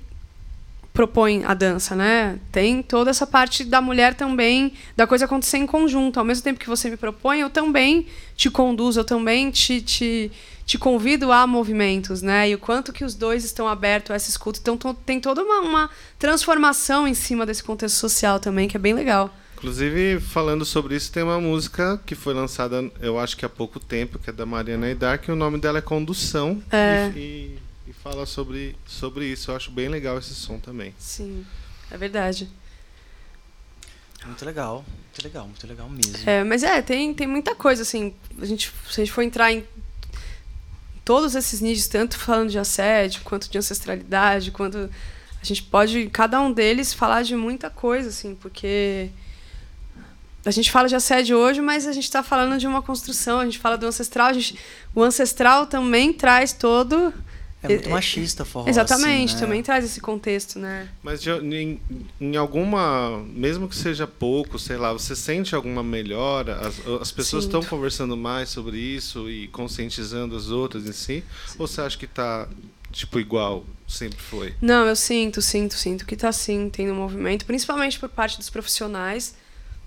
propõe 1.01 1.43
a 1.47 1.55
dança, 1.55 1.97
né? 1.97 2.39
Tem 2.52 2.82
toda 2.82 3.09
essa 3.09 3.27
parte 3.27 3.64
da 3.64 3.81
mulher 3.81 4.12
também, 4.14 4.74
da 4.94 5.06
coisa 5.06 5.24
acontecer 5.24 5.56
em 5.56 5.66
conjunto. 5.66 6.18
Ao 6.18 6.24
mesmo 6.27 6.44
tempo 6.44 6.60
que 6.60 6.68
você 6.68 6.90
me 6.90 6.97
propõe, 6.98 7.40
eu 7.40 7.48
também 7.48 8.06
te 8.36 8.51
conduzo, 8.51 9.01
eu 9.01 9.05
também 9.05 9.51
te, 9.51 9.81
te, 9.81 10.31
te 10.66 10.77
convido 10.77 11.32
a 11.32 11.47
movimentos, 11.47 12.20
né? 12.20 12.51
E 12.51 12.55
o 12.55 12.59
quanto 12.59 12.93
que 12.93 13.02
os 13.02 13.14
dois 13.14 13.44
estão 13.47 13.66
abertos 13.66 14.10
a 14.10 14.14
essa 14.14 14.28
escuta. 14.28 14.60
Então 14.60 14.77
tem 14.94 15.18
toda 15.18 15.43
uma, 15.43 15.60
uma 15.62 15.90
transformação 16.18 17.09
em 17.09 17.14
cima 17.14 17.47
desse 17.47 17.64
contexto 17.64 17.97
social 17.97 18.39
também, 18.39 18.68
que 18.68 18.77
é 18.77 18.81
bem 18.81 18.93
legal. 18.93 19.35
Inclusive, 19.56 20.20
falando 20.20 20.66
sobre 20.66 20.97
isso, 20.97 21.10
tem 21.10 21.22
uma 21.22 21.40
música 21.40 21.98
que 22.05 22.14
foi 22.14 22.35
lançada, 22.35 22.90
eu 23.01 23.18
acho 23.18 23.36
que 23.39 23.44
há 23.47 23.48
pouco 23.48 23.81
tempo, 23.81 24.18
que 24.18 24.28
é 24.28 24.32
da 24.35 24.44
Mariana 24.44 24.90
Idar, 24.90 25.18
que 25.18 25.32
o 25.32 25.36
nome 25.36 25.59
dela 25.59 25.78
é 25.78 25.82
Condução. 25.82 26.62
É. 26.70 27.10
E- 27.14 27.18
e 27.18 27.70
fala 28.02 28.27
sobre, 28.27 28.77
sobre 28.86 29.27
isso. 29.27 29.51
Eu 29.51 29.56
acho 29.56 29.70
bem 29.70 29.89
legal 29.89 30.18
esse 30.18 30.35
som 30.35 30.59
também. 30.59 30.94
Sim, 30.98 31.47
é 31.90 31.97
verdade. 31.97 32.48
Muito 34.24 34.44
legal, 34.44 34.85
muito 34.86 35.24
legal, 35.24 35.47
muito 35.47 35.66
legal 35.66 35.89
mesmo. 35.89 36.28
É, 36.28 36.44
mas 36.44 36.62
é, 36.62 36.82
tem, 36.82 37.14
tem 37.14 37.27
muita 37.27 37.55
coisa, 37.55 37.82
assim. 37.82 38.14
A 38.40 38.44
gente, 38.44 38.70
se 38.90 39.01
a 39.01 39.05
gente 39.05 39.12
for 39.12 39.22
entrar 39.22 39.51
em 39.51 39.64
todos 41.05 41.35
esses 41.35 41.60
nichos, 41.60 41.89
tanto 41.89 42.18
falando 42.18 42.51
de 42.51 42.59
assédio, 42.59 43.22
quanto 43.22 43.51
de 43.51 43.56
ancestralidade, 43.56 44.51
quanto. 44.51 44.90
A 45.40 45.44
gente 45.44 45.62
pode, 45.62 46.10
cada 46.10 46.39
um 46.39 46.52
deles, 46.52 46.93
falar 46.93 47.22
de 47.22 47.35
muita 47.35 47.70
coisa, 47.70 48.10
assim, 48.10 48.35
porque. 48.35 49.10
A 50.44 50.51
gente 50.51 50.70
fala 50.70 50.89
de 50.89 50.94
assédio 50.94 51.36
hoje, 51.36 51.60
mas 51.60 51.86
a 51.86 51.93
gente 51.93 52.05
está 52.05 52.22
falando 52.22 52.59
de 52.59 52.66
uma 52.66 52.81
construção, 52.81 53.40
a 53.40 53.44
gente 53.44 53.59
fala 53.59 53.77
do 53.77 53.86
ancestral, 53.86 54.28
a 54.28 54.32
gente, 54.32 54.59
o 54.94 55.02
ancestral 55.02 55.66
também 55.66 56.14
traz 56.14 56.51
todo 56.51 57.12
É 57.62 57.69
muito 57.69 57.91
machista 57.91 58.45
forró. 58.45 58.69
Exatamente, 58.69 59.32
assim, 59.32 59.35
né? 59.35 59.41
também 59.47 59.62
traz 59.62 59.85
esse 59.85 60.01
contexto, 60.01 60.59
né? 60.59 60.89
Mas 61.03 61.20
de- 61.20 61.31
em, 61.31 61.81
em 62.20 62.37
alguma, 62.37 63.23
mesmo 63.35 63.69
que 63.69 63.77
seja 63.77 64.07
pouco, 64.07 64.59
sei 64.59 64.77
lá, 64.78 64.93
você 64.95 65.15
sente 65.15 65.55
alguma 65.55 65.82
melhora? 65.82 66.57
As, 66.66 66.81
as 67.03 67.12
pessoas 67.12 67.45
estão 67.45 67.62
conversando 67.62 68.16
mais 68.16 68.49
sobre 68.49 68.78
isso 68.78 69.28
e 69.28 69.49
conscientizando 69.49 70.35
as 70.37 70.49
outras 70.49 70.87
em 70.87 70.93
si? 70.93 71.23
Ou 71.59 71.66
você 71.66 71.82
acha 71.82 71.99
que 71.99 72.07
tá, 72.07 72.49
tipo, 72.91 73.20
igual 73.20 73.65
sempre 73.87 74.19
foi? 74.19 74.55
Não, 74.62 74.87
eu 74.87 74.97
sinto, 74.97 75.43
sinto, 75.43 75.74
sinto 75.74 76.07
que 76.07 76.16
tá 76.16 76.32
sim 76.32 76.70
tendo 76.70 76.93
um 76.93 76.97
movimento, 76.97 77.45
principalmente 77.45 77.99
por 77.99 78.09
parte 78.09 78.39
dos 78.39 78.49
profissionais 78.49 79.35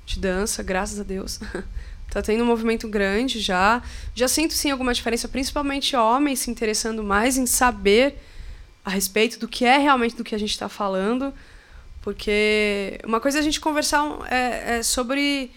de 0.05 0.19
dança, 0.19 0.61
graças 0.61 0.99
a 0.99 1.03
Deus. 1.03 1.39
tá 2.13 2.21
tendo 2.21 2.43
um 2.43 2.47
movimento 2.47 2.87
grande 2.87 3.39
já. 3.39 3.81
Já 4.13 4.27
sinto 4.27 4.53
sim 4.53 4.71
alguma 4.71 4.93
diferença, 4.93 5.27
principalmente 5.27 5.95
homens 5.95 6.39
se 6.39 6.51
interessando 6.51 7.03
mais 7.03 7.37
em 7.37 7.45
saber 7.45 8.15
a 8.85 8.89
respeito 8.89 9.39
do 9.39 9.47
que 9.47 9.65
é 9.65 9.77
realmente 9.77 10.15
do 10.15 10.23
que 10.23 10.35
a 10.35 10.37
gente 10.37 10.51
está 10.51 10.69
falando. 10.69 11.33
Porque 12.01 12.99
uma 13.05 13.19
coisa 13.19 13.39
é 13.39 13.41
a 13.41 13.43
gente 13.43 13.59
conversar 13.59 14.03
é, 14.29 14.77
é 14.77 14.83
sobre 14.83 15.51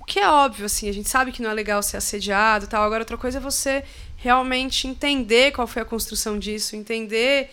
o 0.00 0.04
que 0.04 0.18
é 0.18 0.28
óbvio, 0.28 0.66
assim, 0.66 0.88
a 0.88 0.92
gente 0.92 1.08
sabe 1.08 1.32
que 1.32 1.42
não 1.42 1.50
é 1.50 1.54
legal 1.54 1.82
ser 1.82 1.96
assediado 1.96 2.66
tal. 2.66 2.82
Agora, 2.82 3.02
outra 3.02 3.16
coisa 3.16 3.38
é 3.38 3.40
você 3.40 3.84
realmente 4.16 4.88
entender 4.88 5.52
qual 5.52 5.66
foi 5.66 5.82
a 5.82 5.84
construção 5.84 6.38
disso, 6.38 6.74
entender 6.74 7.50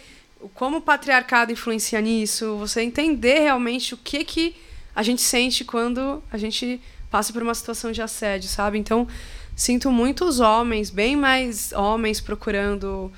como 0.54 0.78
o 0.78 0.82
patriarcado 0.82 1.52
influencia 1.52 2.02
nisso, 2.02 2.58
você 2.58 2.82
entender 2.82 3.40
realmente 3.40 3.94
o 3.94 3.98
que 3.98 4.24
que 4.24 4.56
a 4.96 5.04
gente 5.04 5.22
sente 5.22 5.64
quando 5.64 6.24
a 6.32 6.38
gente 6.38 6.82
passa 7.10 7.32
por 7.32 7.42
uma 7.42 7.54
situação 7.54 7.92
de 7.92 8.02
assédio, 8.02 8.50
sabe? 8.50 8.78
Então, 8.78 9.08
sinto 9.56 9.92
muitos 9.92 10.40
homens, 10.40 10.90
bem 10.90 11.16
mais 11.16 11.72
homens 11.72 12.20
procurando 12.20 13.12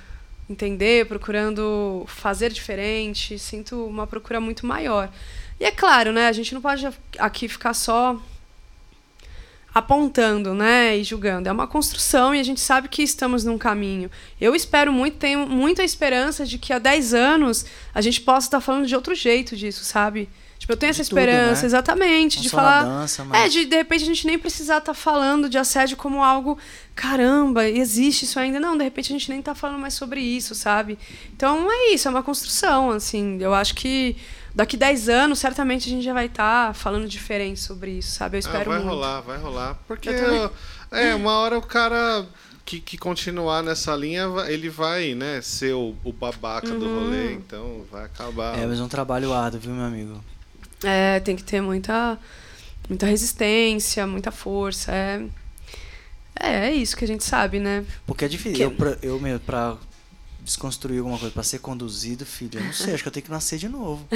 entender, 0.49 1.05
procurando 1.07 2.05
fazer 2.07 2.51
diferente, 2.51 3.37
sinto 3.37 3.85
uma 3.85 4.07
procura 4.07 4.39
muito 4.39 4.65
maior. 4.65 5.11
E 5.59 5.65
é 5.65 5.71
claro, 5.71 6.11
né, 6.11 6.27
a 6.27 6.31
gente 6.31 6.53
não 6.53 6.61
pode 6.61 6.87
aqui 7.17 7.47
ficar 7.47 7.73
só 7.73 8.19
apontando, 9.73 10.55
né, 10.55 10.97
e 10.97 11.03
julgando. 11.03 11.49
É 11.49 11.51
uma 11.51 11.67
construção 11.67 12.33
e 12.33 12.39
a 12.39 12.43
gente 12.43 12.61
sabe 12.61 12.87
que 12.87 13.03
estamos 13.03 13.43
num 13.43 13.57
caminho. 13.57 14.09
Eu 14.39 14.55
espero 14.55 14.91
muito, 14.91 15.17
tenho 15.17 15.47
muita 15.47 15.83
esperança 15.83 16.45
de 16.45 16.57
que 16.57 16.71
há 16.71 16.79
10 16.79 17.13
anos 17.13 17.65
a 17.93 18.01
gente 18.01 18.21
possa 18.21 18.47
estar 18.47 18.61
falando 18.61 18.87
de 18.87 18.95
outro 18.95 19.13
jeito 19.13 19.55
disso, 19.55 19.83
sabe? 19.83 20.29
Tipo, 20.59 20.73
eu 20.73 20.77
tenho 20.77 20.91
De 20.93 20.99
essa 21.01 21.09
tudo, 21.09 21.19
esperança, 21.19 21.61
né? 21.61 21.65
exatamente, 21.67 22.35
Não 22.37 22.43
de 22.43 22.49
só 22.49 22.57
na 22.57 22.63
falar 22.63 22.83
dança, 22.83 23.23
mas... 23.23 23.41
é, 23.45 23.47
de, 23.49 23.65
de 23.65 23.75
repente 23.75 24.03
a 24.03 24.07
gente 24.07 24.25
nem 24.27 24.39
precisar 24.39 24.79
estar 24.79 24.93
falando 24.93 25.47
de 25.49 25.57
assédio 25.57 25.95
como 25.95 26.23
algo, 26.23 26.57
caramba, 26.95 27.67
existe 27.69 28.25
isso 28.25 28.39
ainda. 28.39 28.59
Não, 28.59 28.77
de 28.77 28.83
repente 28.83 29.13
a 29.13 29.17
gente 29.17 29.29
nem 29.29 29.41
tá 29.41 29.53
falando 29.53 29.79
mais 29.79 29.93
sobre 29.93 30.19
isso, 30.19 30.55
sabe? 30.55 30.97
Então 31.33 31.67
é 31.71 31.93
isso, 31.93 32.07
é 32.07 32.11
uma 32.11 32.23
construção, 32.23 32.89
assim. 32.91 33.37
Eu 33.39 33.53
acho 33.53 33.75
que 33.75 34.17
daqui 34.55 34.75
10 34.75 35.09
anos, 35.09 35.37
certamente 35.39 35.87
a 35.87 35.91
gente 35.91 36.03
já 36.03 36.13
vai 36.13 36.25
estar 36.25 36.73
falando 36.73 37.07
diferente 37.07 37.59
sobre 37.59 37.91
isso, 37.91 38.11
sabe? 38.15 38.37
Eu 38.37 38.39
Ah, 38.39 38.39
espero 38.39 38.69
vai 38.71 38.79
muito. 38.79 38.89
rolar, 38.89 39.21
vai 39.21 39.37
rolar. 39.37 39.77
Porque, 39.87 40.09
Eu 40.09 40.15
também. 40.19 40.49
é, 40.91 41.13
uma 41.13 41.33
hora 41.37 41.55
o 41.57 41.61
cara 41.61 42.25
que, 42.65 42.79
que 42.81 42.97
continuar 42.97 43.61
nessa 43.61 43.95
linha, 43.95 44.25
ele 44.47 44.69
vai, 44.69 45.13
né, 45.13 45.39
ser 45.41 45.73
o, 45.75 45.95
o 46.03 46.11
babaca 46.11 46.67
do 46.67 46.85
Uhum. 46.85 47.03
rolê, 47.05 47.33
então 47.33 47.85
vai 47.91 48.05
acabar. 48.05 48.57
É, 48.57 48.65
mas 48.65 48.79
é 48.79 48.83
um 48.83 48.87
trabalho 48.89 49.31
árduo, 49.31 49.59
viu, 49.61 49.71
meu 49.73 49.85
amigo? 49.85 50.19
É, 50.83 51.19
tem 51.19 51.35
que 51.35 51.43
ter 51.43 51.61
muita, 51.61 52.19
muita 52.87 53.05
resistência, 53.05 54.05
muita 54.05 54.31
força. 54.31 54.91
É, 54.91 55.21
é, 56.39 56.67
é 56.69 56.73
isso 56.73 56.95
que 56.95 57.03
a 57.03 57.07
gente 57.07 57.23
sabe, 57.23 57.59
né? 57.59 57.83
Porque 58.05 58.25
é 58.25 58.27
difícil. 58.27 58.55
Que- 58.57 58.63
Eu, 58.63 58.71
pra, 58.71 58.97
eu 59.01 59.19
mesmo, 59.19 59.39
pra 59.39 59.77
desconstruir 60.41 60.99
alguma 60.99 61.17
coisa, 61.17 61.33
pra 61.33 61.43
ser 61.43 61.59
conduzido, 61.59 62.25
filho, 62.25 62.59
eu 62.59 62.63
não 62.63 62.71
sei, 62.73 62.93
acho 62.93 63.03
que 63.03 63.09
eu 63.09 63.11
tenho 63.11 63.25
que 63.25 63.31
nascer 63.31 63.57
de 63.59 63.67
novo. 63.67 64.07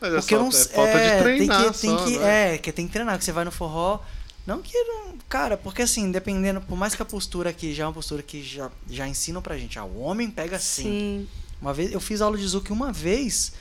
Mas 0.00 0.12
é, 0.14 0.16
Porque 0.16 0.34
só, 0.34 0.36
eu 0.36 0.40
não 0.40 0.48
é 0.48 0.52
sei. 0.52 0.74
falta 0.74 0.90
é, 0.90 1.16
de 1.16 1.22
treinar 1.22 1.62
tem 1.62 1.72
que, 1.72 1.78
tem 1.80 1.90
só, 1.90 2.04
que, 2.04 2.18
né? 2.18 2.54
É, 2.54 2.58
que 2.58 2.72
tem 2.72 2.86
que 2.86 2.92
treinar, 2.92 3.18
que 3.18 3.24
você 3.24 3.32
vai 3.32 3.44
no 3.44 3.50
forró. 3.50 4.00
Não 4.46 4.60
que. 4.62 4.72
não- 4.84 5.10
Cara, 5.28 5.56
porque 5.56 5.82
assim, 5.82 6.10
dependendo, 6.10 6.60
por 6.60 6.76
mais 6.76 6.94
que 6.94 7.02
a 7.02 7.04
postura 7.04 7.50
aqui 7.50 7.72
já 7.72 7.84
é 7.84 7.86
uma 7.86 7.92
postura 7.92 8.20
que 8.22 8.42
já, 8.42 8.68
já 8.88 9.06
ensinam 9.06 9.40
pra 9.40 9.56
gente, 9.56 9.78
ah, 9.78 9.84
o 9.84 10.00
homem 10.00 10.28
pega 10.28 10.56
assim. 10.56 10.82
Sim. 10.82 11.28
Uma 11.62 11.72
vez, 11.72 11.92
eu 11.92 12.00
fiz 12.00 12.20
aula 12.20 12.36
de 12.36 12.46
Zuki 12.48 12.72
uma 12.72 12.90
vez, 12.92 13.52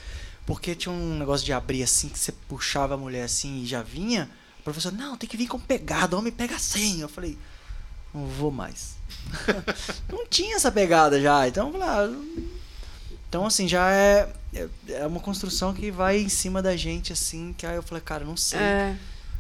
porque 0.50 0.74
tinha 0.74 0.92
um 0.92 1.20
negócio 1.20 1.46
de 1.46 1.54
abrir 1.54 1.84
assim, 1.84 2.10
que 2.10 2.18
você 2.18 2.32
puxava 2.32 2.96
a 2.96 2.98
mulher 2.98 3.22
assim 3.24 3.62
e 3.62 3.68
já 3.68 3.84
vinha. 3.84 4.28
O 4.60 4.64
professor, 4.64 4.92
não, 4.92 5.16
tem 5.16 5.30
que 5.30 5.38
vir 5.38 5.48
com 5.48 5.60
pegada, 5.60 6.18
homem 6.18 6.34
pega 6.34 6.56
assim. 6.56 7.02
Eu 7.02 7.08
falei, 7.08 7.38
não 8.12 8.26
vou 8.26 8.50
mais. 8.50 8.96
não 10.12 10.26
tinha 10.26 10.56
essa 10.56 10.72
pegada 10.72 11.22
já, 11.22 11.48
então 11.48 11.72
falei, 11.72 11.88
ah, 11.88 12.10
então 13.30 13.46
assim, 13.46 13.68
já 13.68 13.92
é, 13.92 14.28
é- 14.52 14.70
é 14.88 15.06
uma 15.06 15.20
construção 15.20 15.72
que 15.72 15.92
vai 15.92 16.18
em 16.20 16.30
cima 16.30 16.64
da 16.64 16.76
gente, 16.76 17.14
assim, 17.14 17.54
que 17.56 17.68
aí 17.68 17.76
eu 17.76 17.84
falei, 17.84 18.02
cara, 18.04 18.26
não 18.26 18.36
sei. 18.36 18.60
É, 18.60 18.98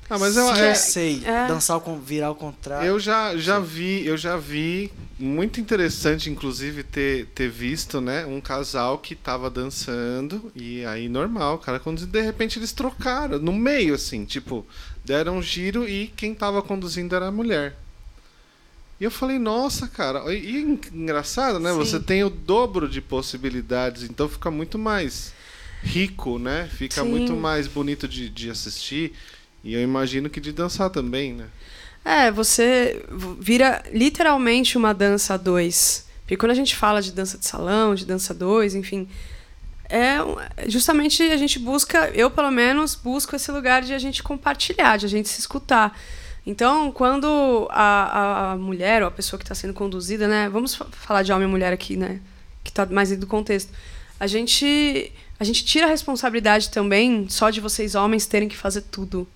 Ah, 0.09 0.17
mas 0.17 0.35
eu, 0.35 0.49
é, 0.49 0.73
sei 0.73 1.21
é. 1.23 1.47
dançar, 1.47 1.79
con- 1.79 1.99
virar 1.99 2.27
ao 2.27 2.35
contrário. 2.35 2.87
eu 2.87 2.99
já, 2.99 3.37
já 3.37 3.59
vi, 3.59 4.05
eu 4.05 4.17
já 4.17 4.37
vi, 4.37 4.91
muito 5.19 5.59
interessante, 5.61 6.29
inclusive, 6.29 6.83
ter, 6.83 7.27
ter 7.27 7.49
visto, 7.49 8.01
né, 8.01 8.25
um 8.25 8.41
casal 8.41 8.97
que 8.97 9.15
tava 9.15 9.49
dançando, 9.49 10.51
e 10.55 10.83
aí 10.85 11.07
normal, 11.07 11.59
cara, 11.59 11.79
quando 11.79 12.05
de 12.07 12.21
repente 12.21 12.57
eles 12.57 12.71
trocaram, 12.71 13.37
no 13.37 13.53
meio, 13.53 13.93
assim, 13.93 14.25
tipo, 14.25 14.65
deram 15.05 15.37
um 15.37 15.41
giro 15.43 15.87
e 15.87 16.07
quem 16.15 16.33
tava 16.33 16.61
conduzindo 16.61 17.15
era 17.15 17.27
a 17.27 17.31
mulher. 17.31 17.75
E 18.99 19.03
eu 19.03 19.11
falei, 19.11 19.39
nossa, 19.39 19.87
cara, 19.87 20.33
e, 20.33 20.39
e 20.39 20.57
en- 20.61 20.79
engraçado, 20.93 21.59
né? 21.59 21.71
Sim. 21.71 21.77
Você 21.77 21.99
tem 21.99 22.23
o 22.23 22.29
dobro 22.29 22.87
de 22.89 22.99
possibilidades, 23.01 24.03
então 24.03 24.27
fica 24.27 24.51
muito 24.51 24.77
mais 24.77 25.33
rico, 25.81 26.37
né? 26.37 26.69
Fica 26.73 27.03
Sim. 27.03 27.09
muito 27.09 27.33
mais 27.35 27.67
bonito 27.67 28.07
de, 28.07 28.29
de 28.29 28.49
assistir. 28.49 29.13
E 29.63 29.73
eu 29.73 29.81
imagino 29.81 30.29
que 30.29 30.39
de 30.39 30.51
dançar 30.51 30.89
também, 30.89 31.33
né? 31.33 31.47
É, 32.03 32.31
você 32.31 33.03
vira 33.39 33.83
literalmente 33.91 34.77
uma 34.77 34.93
dança 34.93 35.33
a 35.33 35.37
dois. 35.37 36.07
Porque 36.21 36.37
quando 36.37 36.51
a 36.51 36.55
gente 36.55 36.75
fala 36.75 37.01
de 37.01 37.11
dança 37.11 37.37
de 37.37 37.45
salão, 37.45 37.93
de 37.93 38.05
dança 38.05 38.33
a 38.33 38.35
dois, 38.35 38.73
enfim, 38.75 39.07
é 39.89 40.17
justamente 40.67 41.23
a 41.23 41.37
gente 41.37 41.59
busca, 41.59 42.09
eu 42.11 42.29
pelo 42.29 42.51
menos 42.51 42.95
busco 42.95 43.35
esse 43.35 43.51
lugar 43.51 43.81
de 43.81 43.93
a 43.93 43.99
gente 43.99 44.21
compartilhar, 44.21 44.97
de 44.97 45.05
a 45.05 45.09
gente 45.09 45.27
se 45.27 45.39
escutar. 45.39 45.97
Então, 46.45 46.91
quando 46.91 47.67
a, 47.69 48.51
a 48.51 48.55
mulher 48.55 49.01
ou 49.01 49.07
a 49.07 49.11
pessoa 49.11 49.37
que 49.37 49.43
está 49.43 49.53
sendo 49.55 49.73
conduzida, 49.73 50.27
né, 50.27 50.47
vamos 50.49 50.75
fa- 50.75 50.85
falar 50.91 51.23
de 51.23 51.31
homem 51.31 51.47
e 51.47 51.51
mulher 51.51 51.73
aqui, 51.73 51.97
né, 51.97 52.21
que 52.63 52.69
está 52.69 52.85
mais 52.85 53.09
dentro 53.09 53.25
do 53.25 53.29
contexto, 53.29 53.71
a 54.19 54.25
gente 54.25 55.11
a 55.39 55.43
gente 55.43 55.63
tira 55.65 55.85
a 55.85 55.89
responsabilidade 55.89 56.69
também 56.69 57.27
só 57.29 57.49
de 57.49 57.59
vocês 57.59 57.95
homens 57.95 58.25
terem 58.25 58.47
que 58.49 58.57
fazer 58.57 58.81
tudo 58.81 59.27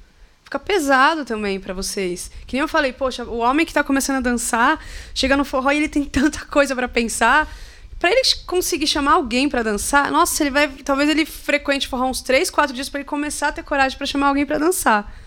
fica 0.54 0.60
pesado 0.60 1.26
também 1.26 1.60
pra 1.60 1.74
vocês. 1.74 2.30
Que 2.46 2.54
nem 2.54 2.62
eu 2.62 2.68
falei, 2.68 2.94
poxa, 2.94 3.24
o 3.24 3.38
homem 3.38 3.66
que 3.66 3.74
tá 3.74 3.84
começando 3.84 4.18
a 4.18 4.20
dançar, 4.20 4.80
chega 5.14 5.36
no 5.36 5.44
forró 5.44 5.72
e 5.72 5.78
ele 5.78 5.90
tem 5.90 6.04
tanta 6.06 6.46
coisa 6.46 6.76
pra 6.76 6.88
pensar. 6.88 7.52
Pra 8.00 8.12
ele 8.12 8.22
conseguir 8.46 8.86
chamar 8.86 9.14
alguém 9.14 9.48
pra 9.48 9.64
dançar, 9.64 10.12
nossa, 10.12 10.44
ele 10.44 10.50
vai, 10.50 10.68
talvez 10.68 11.10
ele 11.10 11.26
frequente 11.26 11.88
forró 11.88 12.10
uns 12.10 12.22
três, 12.22 12.50
quatro 12.50 12.76
dias 12.76 12.90
pra 12.90 13.00
ele 13.00 13.08
começar 13.08 13.48
a 13.48 13.52
ter 13.54 13.64
coragem 13.64 13.98
pra 13.98 14.06
chamar 14.06 14.28
alguém 14.28 14.46
pra 14.46 14.58
dançar. 14.58 15.22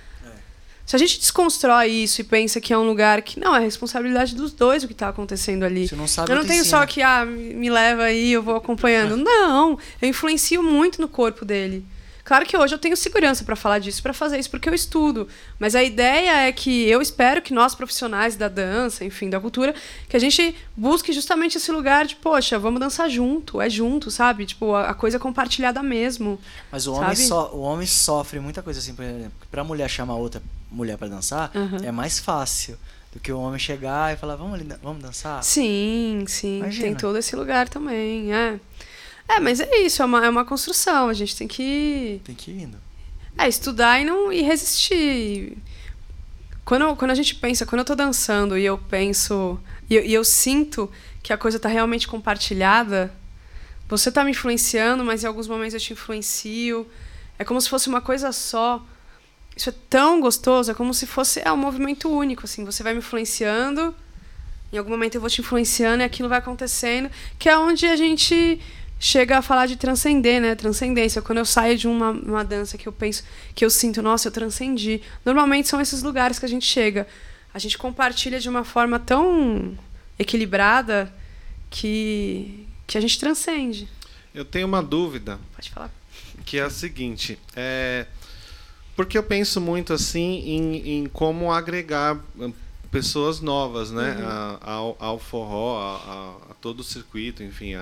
Se 0.85 0.95
a 0.95 0.99
gente 1.01 1.19
desconstrói 1.19 1.89
isso 1.89 2.21
e 2.21 2.25
pensa 2.25 2.61
que 2.61 2.73
é 2.73 2.79
um 2.79 2.87
lugar 2.87 3.21
que 3.23 3.41
não 3.41 3.57
é 3.57 3.59
responsabilidade 3.59 4.37
dos 4.37 4.53
dois 4.53 4.85
o 4.85 4.89
que 4.89 4.95
tá 4.95 5.09
acontecendo 5.09 5.65
ali. 5.65 5.89
Você 5.89 5.97
não 5.97 6.07
sabe 6.07 6.31
Eu 6.31 6.37
não 6.37 6.45
tenho 6.45 6.61
ensina. 6.61 6.79
só 6.79 6.87
que, 6.87 7.03
ah, 7.03 7.25
me 7.25 7.69
leva 7.69 8.05
aí, 8.05 8.31
eu 8.31 8.43
vou 8.43 8.55
acompanhando. 8.55 9.17
Não, 9.19 9.77
eu 10.01 10.09
influencio 10.09 10.63
muito 10.63 11.01
no 11.01 11.09
corpo 11.09 11.45
dele. 11.45 11.85
Claro 12.27 12.45
que 12.45 12.57
hoje 12.57 12.75
eu 12.75 12.79
tenho 12.79 12.97
segurança 12.97 13.45
para 13.45 13.55
falar 13.55 13.79
disso, 13.79 14.03
para 14.03 14.13
fazer 14.13 14.37
isso, 14.37 14.51
porque 14.51 14.69
eu 14.69 14.75
estudo. 14.75 15.29
Mas 15.61 15.77
a 15.77 15.83
ideia 15.85 16.49
é 16.49 16.51
que 16.51 16.89
eu 16.89 17.01
espero 17.01 17.41
que 17.41 17.55
nós, 17.55 17.73
profissionais 17.73 18.35
da 18.35 18.49
dança, 18.49 19.05
enfim, 19.05 19.31
da 19.31 19.39
cultura, 19.39 19.73
que 20.09 20.17
a 20.17 20.19
gente 20.19 20.57
busque 20.77 21.13
justamente 21.13 21.57
esse 21.57 21.71
lugar 21.71 22.05
de, 22.05 22.17
poxa, 22.17 22.59
vamos 22.59 22.81
dançar 22.81 23.09
junto, 23.09 23.61
é 23.61 23.71
junto, 23.71 24.11
sabe? 24.11 24.45
Tipo, 24.45 24.75
a, 24.75 24.91
a 24.91 24.95
coisa 24.95 25.21
compartilhada 25.21 25.85
mesmo. 25.85 26.37
Mas 26.73 26.89
o 26.89 26.95
homem, 26.95 27.15
so, 27.15 27.37
o 27.53 27.61
homem 27.61 27.87
sofre 27.87 28.41
muita 28.41 28.61
coisa 28.61 28.81
assim, 28.81 28.93
por 28.93 29.05
exemplo, 29.05 29.33
pra 29.49 29.63
mulher 29.63 29.89
chamar 29.89 30.17
outra 30.17 30.43
mulher 30.69 30.99
pra 30.99 31.07
dançar, 31.07 31.53
Aham. 31.55 31.79
é 31.85 31.93
mais 31.93 32.19
fácil 32.19 32.77
do 33.13 33.21
que 33.21 33.31
o 33.31 33.39
homem 33.39 33.61
chegar 33.61 34.13
e 34.13 34.17
falar, 34.17 34.35
vamos 34.35 34.61
vamos 34.83 35.01
dançar? 35.01 35.45
Sim, 35.45 36.25
sim, 36.27 36.59
Imagina. 36.59 36.87
tem 36.87 36.95
todo 36.97 37.17
esse 37.19 37.37
lugar 37.37 37.69
também, 37.69 38.35
é. 38.35 38.59
É, 39.29 39.41
mas 39.41 39.61
é 39.61 39.79
isso, 39.79 40.03
é 40.03 40.05
uma, 40.05 40.25
é 40.25 40.29
uma 40.29 40.45
construção, 40.45 41.09
a 41.09 41.13
gente 41.13 41.37
tem 41.37 41.49
que 41.49 42.21
Tem 42.25 42.35
que 42.35 42.51
ir 42.51 42.63
indo. 42.63 42.79
É, 43.37 43.49
estudar 43.49 44.01
e 44.01 44.05
não 44.05 44.33
e 44.33 44.43
resistir. 44.43 45.59
Quando, 46.65 46.97
quando 46.97 47.11
a 47.11 47.15
gente 47.15 47.35
pensa, 47.35 47.67
quando 47.67 47.81
eu 47.81 47.85
tô 47.85 47.95
dançando 47.95 48.57
e 48.57 48.65
eu 48.65 48.79
penso, 48.79 49.59
e 49.89 49.95
eu, 49.95 50.05
e 50.05 50.15
eu 50.15 50.25
sinto 50.25 50.91
que 51.23 51.33
a 51.33 51.39
coisa 51.39 51.59
tá 51.59 51.69
realmente 51.69 52.09
compartilhada, 52.09 53.13
você 53.89 54.11
tá 54.11 54.25
me 54.25 54.33
influenciando, 54.33 55.05
mas 55.05 55.23
em 55.23 55.27
alguns 55.27 55.47
momentos 55.47 55.75
eu 55.75 55.81
te 55.81 55.93
influencio. 55.93 56.87
É 57.39 57.45
como 57.45 57.61
se 57.61 57.69
fosse 57.69 57.89
uma 57.89 58.01
coisa 58.01 58.33
só. 58.33 58.85
Isso 59.57 59.69
é 59.71 59.75
tão 59.89 60.21
gostoso, 60.21 60.71
é 60.71 60.75
como 60.75 60.93
se 60.93 61.07
fosse 61.07 61.41
é 61.45 61.53
um 61.53 61.57
movimento 61.57 62.09
único, 62.09 62.45
assim. 62.45 62.65
Você 62.65 62.83
vai 62.83 62.93
me 62.93 62.99
influenciando 62.99 63.95
Em 64.73 64.79
algum 64.79 64.91
momento 64.91 65.15
eu 65.15 65.21
vou 65.21 65.31
te 65.31 65.41
influenciando 65.41 66.03
e 66.03 66.05
aquilo 66.05 66.29
vai 66.29 66.39
acontecendo, 66.39 67.11
que 67.39 67.49
é 67.49 67.57
onde 67.57 67.87
a 67.87 67.97
gente 67.97 68.61
chega 68.99 69.39
a 69.39 69.43
falar 69.43 69.67
de 69.67 69.77
transcender, 69.77 70.41
né? 70.41 70.55
Transcendência. 70.55 71.23
Quando 71.23 71.39
eu 71.39 71.45
saio 71.45 71.77
de 71.77 71.87
uma, 71.87 72.11
uma 72.11 72.45
dança 72.45 72.79
que 72.79 72.87
eu 72.87 72.93
penso, 72.93 73.25
que 73.55 73.65
eu 73.65 73.71
sinto, 73.71 74.03
nossa, 74.03 74.29
eu 74.29 74.33
transcendi. 74.33 75.03
Normalmente 75.25 75.69
são 75.69 75.81
esses 75.81 76.03
lugares 76.03 76.39
que 76.39 76.45
a 76.45 76.49
gente 76.49 76.67
chega. 76.67 77.07
A 77.53 77.59
gente 77.59 77.79
compartilha 77.79 78.39
de 78.39 78.49
uma 78.49 78.65
forma 78.65 78.99
tão 78.99 79.79
equilibrada 80.19 81.13
que, 81.71 82.67
que 82.87 82.97
a 82.97 83.01
gente 83.01 83.19
transcende. 83.19 83.89
Eu 84.35 84.45
tenho 84.45 84.67
uma 84.67 84.83
dúvida. 84.83 85.39
Pode 85.55 85.71
falar. 85.71 85.91
Que 86.45 86.59
é 86.59 86.63
a 86.63 86.71
seguinte. 86.71 87.39
É, 87.55 88.07
porque 88.95 89.17
eu 89.17 89.23
penso 89.23 89.61
muito 89.61 89.93
assim 89.93 90.43
em, 90.47 90.99
em 90.99 91.07
como 91.07 91.53
agregar 91.53 92.19
hum, 92.39 92.53
pessoas 92.91 93.41
novas, 93.41 93.91
né, 93.91 94.17
uhum. 94.19 94.27
a, 94.27 94.71
ao, 94.73 94.97
ao, 94.99 95.19
forró, 95.19 95.79
a, 95.79 95.97
a, 95.97 96.53
a, 96.53 96.55
todo 96.55 96.81
o 96.81 96.85
circuito, 96.85 97.43
enfim, 97.43 97.75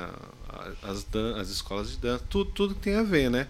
as, 0.83 1.07
as 1.41 1.49
escolas 1.49 1.91
de 1.91 1.97
dança, 1.99 2.25
tudo, 2.29 2.51
tudo 2.51 2.75
que 2.75 2.81
tem 2.83 2.95
a 2.95 3.03
ver, 3.03 3.31
né? 3.31 3.49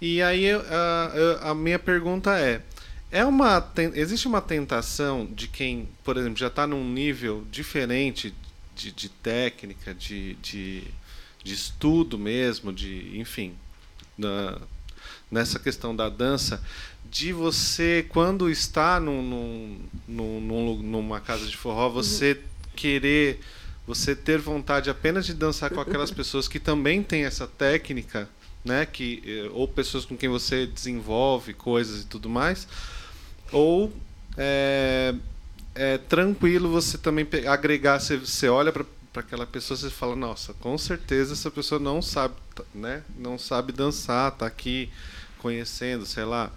E 0.00 0.22
aí 0.22 0.50
a, 0.50 1.50
a 1.50 1.54
minha 1.54 1.78
pergunta 1.78 2.38
é, 2.38 2.62
é 3.10 3.24
uma 3.24 3.66
existe 3.94 4.28
uma 4.28 4.40
tentação 4.40 5.26
de 5.26 5.48
quem, 5.48 5.88
por 6.04 6.16
exemplo, 6.16 6.38
já 6.38 6.46
está 6.46 6.66
num 6.66 6.88
nível 6.88 7.44
diferente 7.50 8.34
de, 8.76 8.92
de 8.92 9.08
técnica, 9.08 9.92
de, 9.92 10.34
de, 10.34 10.84
de 11.42 11.54
estudo 11.54 12.16
mesmo, 12.16 12.72
de 12.72 13.18
enfim, 13.18 13.54
na, 14.16 14.60
nessa 15.30 15.58
questão 15.58 15.94
da 15.94 16.08
dança, 16.08 16.62
de 17.10 17.32
você, 17.32 18.06
quando 18.08 18.50
está 18.50 19.00
num, 19.00 19.22
num, 20.06 20.40
num, 20.40 20.82
numa 20.82 21.20
casa 21.20 21.46
de 21.46 21.56
forró, 21.56 21.88
você 21.88 22.32
uhum. 22.32 22.70
querer, 22.76 23.40
você 23.88 24.14
ter 24.14 24.38
vontade 24.38 24.90
apenas 24.90 25.24
de 25.24 25.32
dançar 25.32 25.70
com 25.70 25.80
aquelas 25.80 26.10
pessoas 26.10 26.46
que 26.46 26.60
também 26.60 27.02
têm 27.02 27.24
essa 27.24 27.46
técnica, 27.46 28.28
né? 28.62 28.84
Que, 28.84 29.22
eh, 29.26 29.50
ou 29.54 29.66
pessoas 29.66 30.04
com 30.04 30.14
quem 30.14 30.28
você 30.28 30.66
desenvolve 30.66 31.54
coisas 31.54 32.02
e 32.02 32.04
tudo 32.04 32.28
mais, 32.28 32.68
ou 33.50 33.90
é, 34.36 35.14
é 35.74 35.96
tranquilo 35.96 36.68
você 36.68 36.98
também 36.98 37.26
agregar, 37.48 37.98
você, 37.98 38.18
você 38.18 38.46
olha 38.46 38.70
para 38.70 38.84
aquela 39.14 39.46
pessoa 39.46 39.74
você 39.74 39.88
fala 39.90 40.14
nossa 40.14 40.52
com 40.54 40.78
certeza 40.78 41.32
essa 41.32 41.50
pessoa 41.50 41.80
não 41.80 42.00
sabe 42.00 42.34
né 42.72 43.02
não 43.18 43.36
sabe 43.36 43.72
dançar 43.72 44.30
tá 44.30 44.46
aqui 44.46 44.88
conhecendo 45.38 46.06
sei 46.06 46.24
lá 46.24 46.52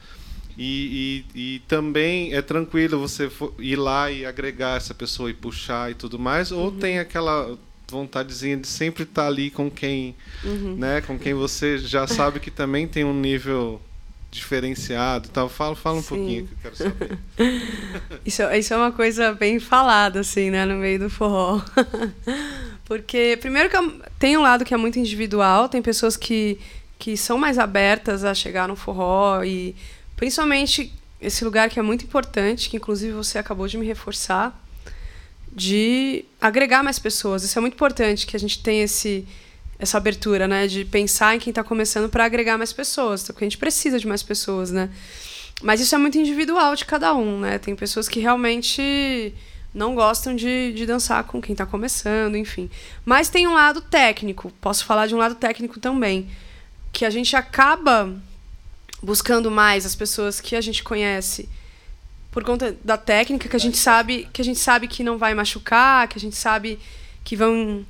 e, 0.63 1.25
e, 1.33 1.55
e, 1.55 1.59
também 1.67 2.35
é 2.35 2.41
tranquilo 2.41 2.99
você 2.99 3.31
ir 3.57 3.75
lá 3.77 4.11
e 4.11 4.27
agregar 4.27 4.77
essa 4.77 4.93
pessoa 4.93 5.31
e 5.31 5.33
puxar 5.33 5.89
e 5.89 5.95
tudo 5.95 6.19
mais, 6.19 6.51
ou 6.51 6.65
uhum. 6.65 6.77
tem 6.77 6.99
aquela 6.99 7.57
vontadezinha 7.89 8.57
de 8.57 8.67
sempre 8.67 9.01
estar 9.01 9.23
tá 9.23 9.27
ali 9.27 9.49
com 9.49 9.71
quem, 9.71 10.15
uhum. 10.43 10.75
né, 10.75 11.01
com 11.01 11.17
quem 11.17 11.33
você 11.33 11.79
já 11.79 12.05
sabe 12.05 12.39
que 12.39 12.51
também 12.51 12.87
tem 12.87 13.03
um 13.03 13.13
nível 13.13 13.81
diferenciado 14.29 15.29
tal. 15.29 15.49
Fala, 15.49 15.75
fala 15.75 15.97
um 15.97 16.03
Sim. 16.03 16.07
pouquinho 16.09 16.47
que 16.47 16.53
eu 16.53 16.57
quero 16.61 16.75
saber. 16.75 17.17
isso, 18.23 18.43
isso 18.43 18.73
é 18.75 18.77
uma 18.77 18.91
coisa 18.91 19.33
bem 19.33 19.59
falada, 19.59 20.19
assim, 20.19 20.51
né, 20.51 20.63
no 20.63 20.75
meio 20.75 20.99
do 20.99 21.09
forró. 21.09 21.59
Porque, 22.85 23.35
primeiro 23.41 23.67
que 23.67 23.77
tem 24.19 24.37
um 24.37 24.41
lado 24.41 24.63
que 24.63 24.75
é 24.75 24.77
muito 24.77 24.99
individual, 24.99 25.67
tem 25.67 25.81
pessoas 25.81 26.15
que, 26.15 26.59
que 26.99 27.17
são 27.17 27.35
mais 27.35 27.57
abertas 27.57 28.23
a 28.23 28.35
chegar 28.35 28.67
no 28.67 28.75
forró 28.75 29.43
e 29.43 29.75
Principalmente 30.21 30.93
esse 31.19 31.43
lugar 31.43 31.67
que 31.67 31.79
é 31.79 31.81
muito 31.81 32.05
importante, 32.05 32.69
que 32.69 32.77
inclusive 32.77 33.11
você 33.11 33.39
acabou 33.39 33.67
de 33.67 33.75
me 33.75 33.87
reforçar, 33.87 34.55
de 35.51 36.23
agregar 36.39 36.83
mais 36.83 36.99
pessoas. 36.99 37.41
Isso 37.41 37.57
é 37.57 37.59
muito 37.59 37.73
importante 37.73 38.27
que 38.27 38.35
a 38.35 38.39
gente 38.39 38.61
tenha 38.61 38.83
esse 38.83 39.27
essa 39.79 39.97
abertura, 39.97 40.47
né, 40.47 40.67
de 40.67 40.85
pensar 40.85 41.35
em 41.35 41.39
quem 41.39 41.49
está 41.49 41.63
começando 41.63 42.07
para 42.07 42.23
agregar 42.23 42.55
mais 42.55 42.71
pessoas, 42.71 43.23
porque 43.23 43.43
a 43.43 43.47
gente 43.47 43.57
precisa 43.57 43.97
de 43.97 44.05
mais 44.05 44.21
pessoas, 44.21 44.69
né? 44.69 44.91
Mas 45.59 45.81
isso 45.81 45.95
é 45.95 45.97
muito 45.97 46.19
individual 46.19 46.75
de 46.75 46.85
cada 46.85 47.15
um, 47.15 47.39
né? 47.39 47.57
Tem 47.57 47.75
pessoas 47.75 48.07
que 48.07 48.19
realmente 48.19 49.33
não 49.73 49.95
gostam 49.95 50.35
de, 50.35 50.71
de 50.73 50.85
dançar 50.85 51.23
com 51.23 51.41
quem 51.41 51.53
está 51.53 51.65
começando, 51.65 52.35
enfim. 52.35 52.69
Mas 53.03 53.27
tem 53.27 53.47
um 53.47 53.53
lado 53.53 53.81
técnico, 53.81 54.53
posso 54.61 54.85
falar 54.85 55.07
de 55.07 55.15
um 55.15 55.17
lado 55.17 55.33
técnico 55.33 55.79
também, 55.79 56.29
que 56.93 57.05
a 57.05 57.09
gente 57.09 57.35
acaba 57.35 58.21
buscando 59.01 59.49
mais 59.49 59.85
as 59.85 59.95
pessoas 59.95 60.39
que 60.39 60.55
a 60.55 60.61
gente 60.61 60.83
conhece 60.83 61.49
por 62.31 62.43
conta 62.43 62.75
da 62.83 62.97
técnica 62.97 63.49
que 63.49 63.55
a 63.55 63.59
gente 63.59 63.77
sabe 63.77 64.27
que 64.31 64.41
a 64.41 64.45
gente 64.45 64.59
sabe 64.59 64.87
que 64.87 65.03
não 65.03 65.17
vai 65.17 65.33
machucar, 65.33 66.07
que 66.07 66.17
a 66.17 66.21
gente 66.21 66.35
sabe 66.35 66.79
que 67.23 67.35
vão 67.35 67.85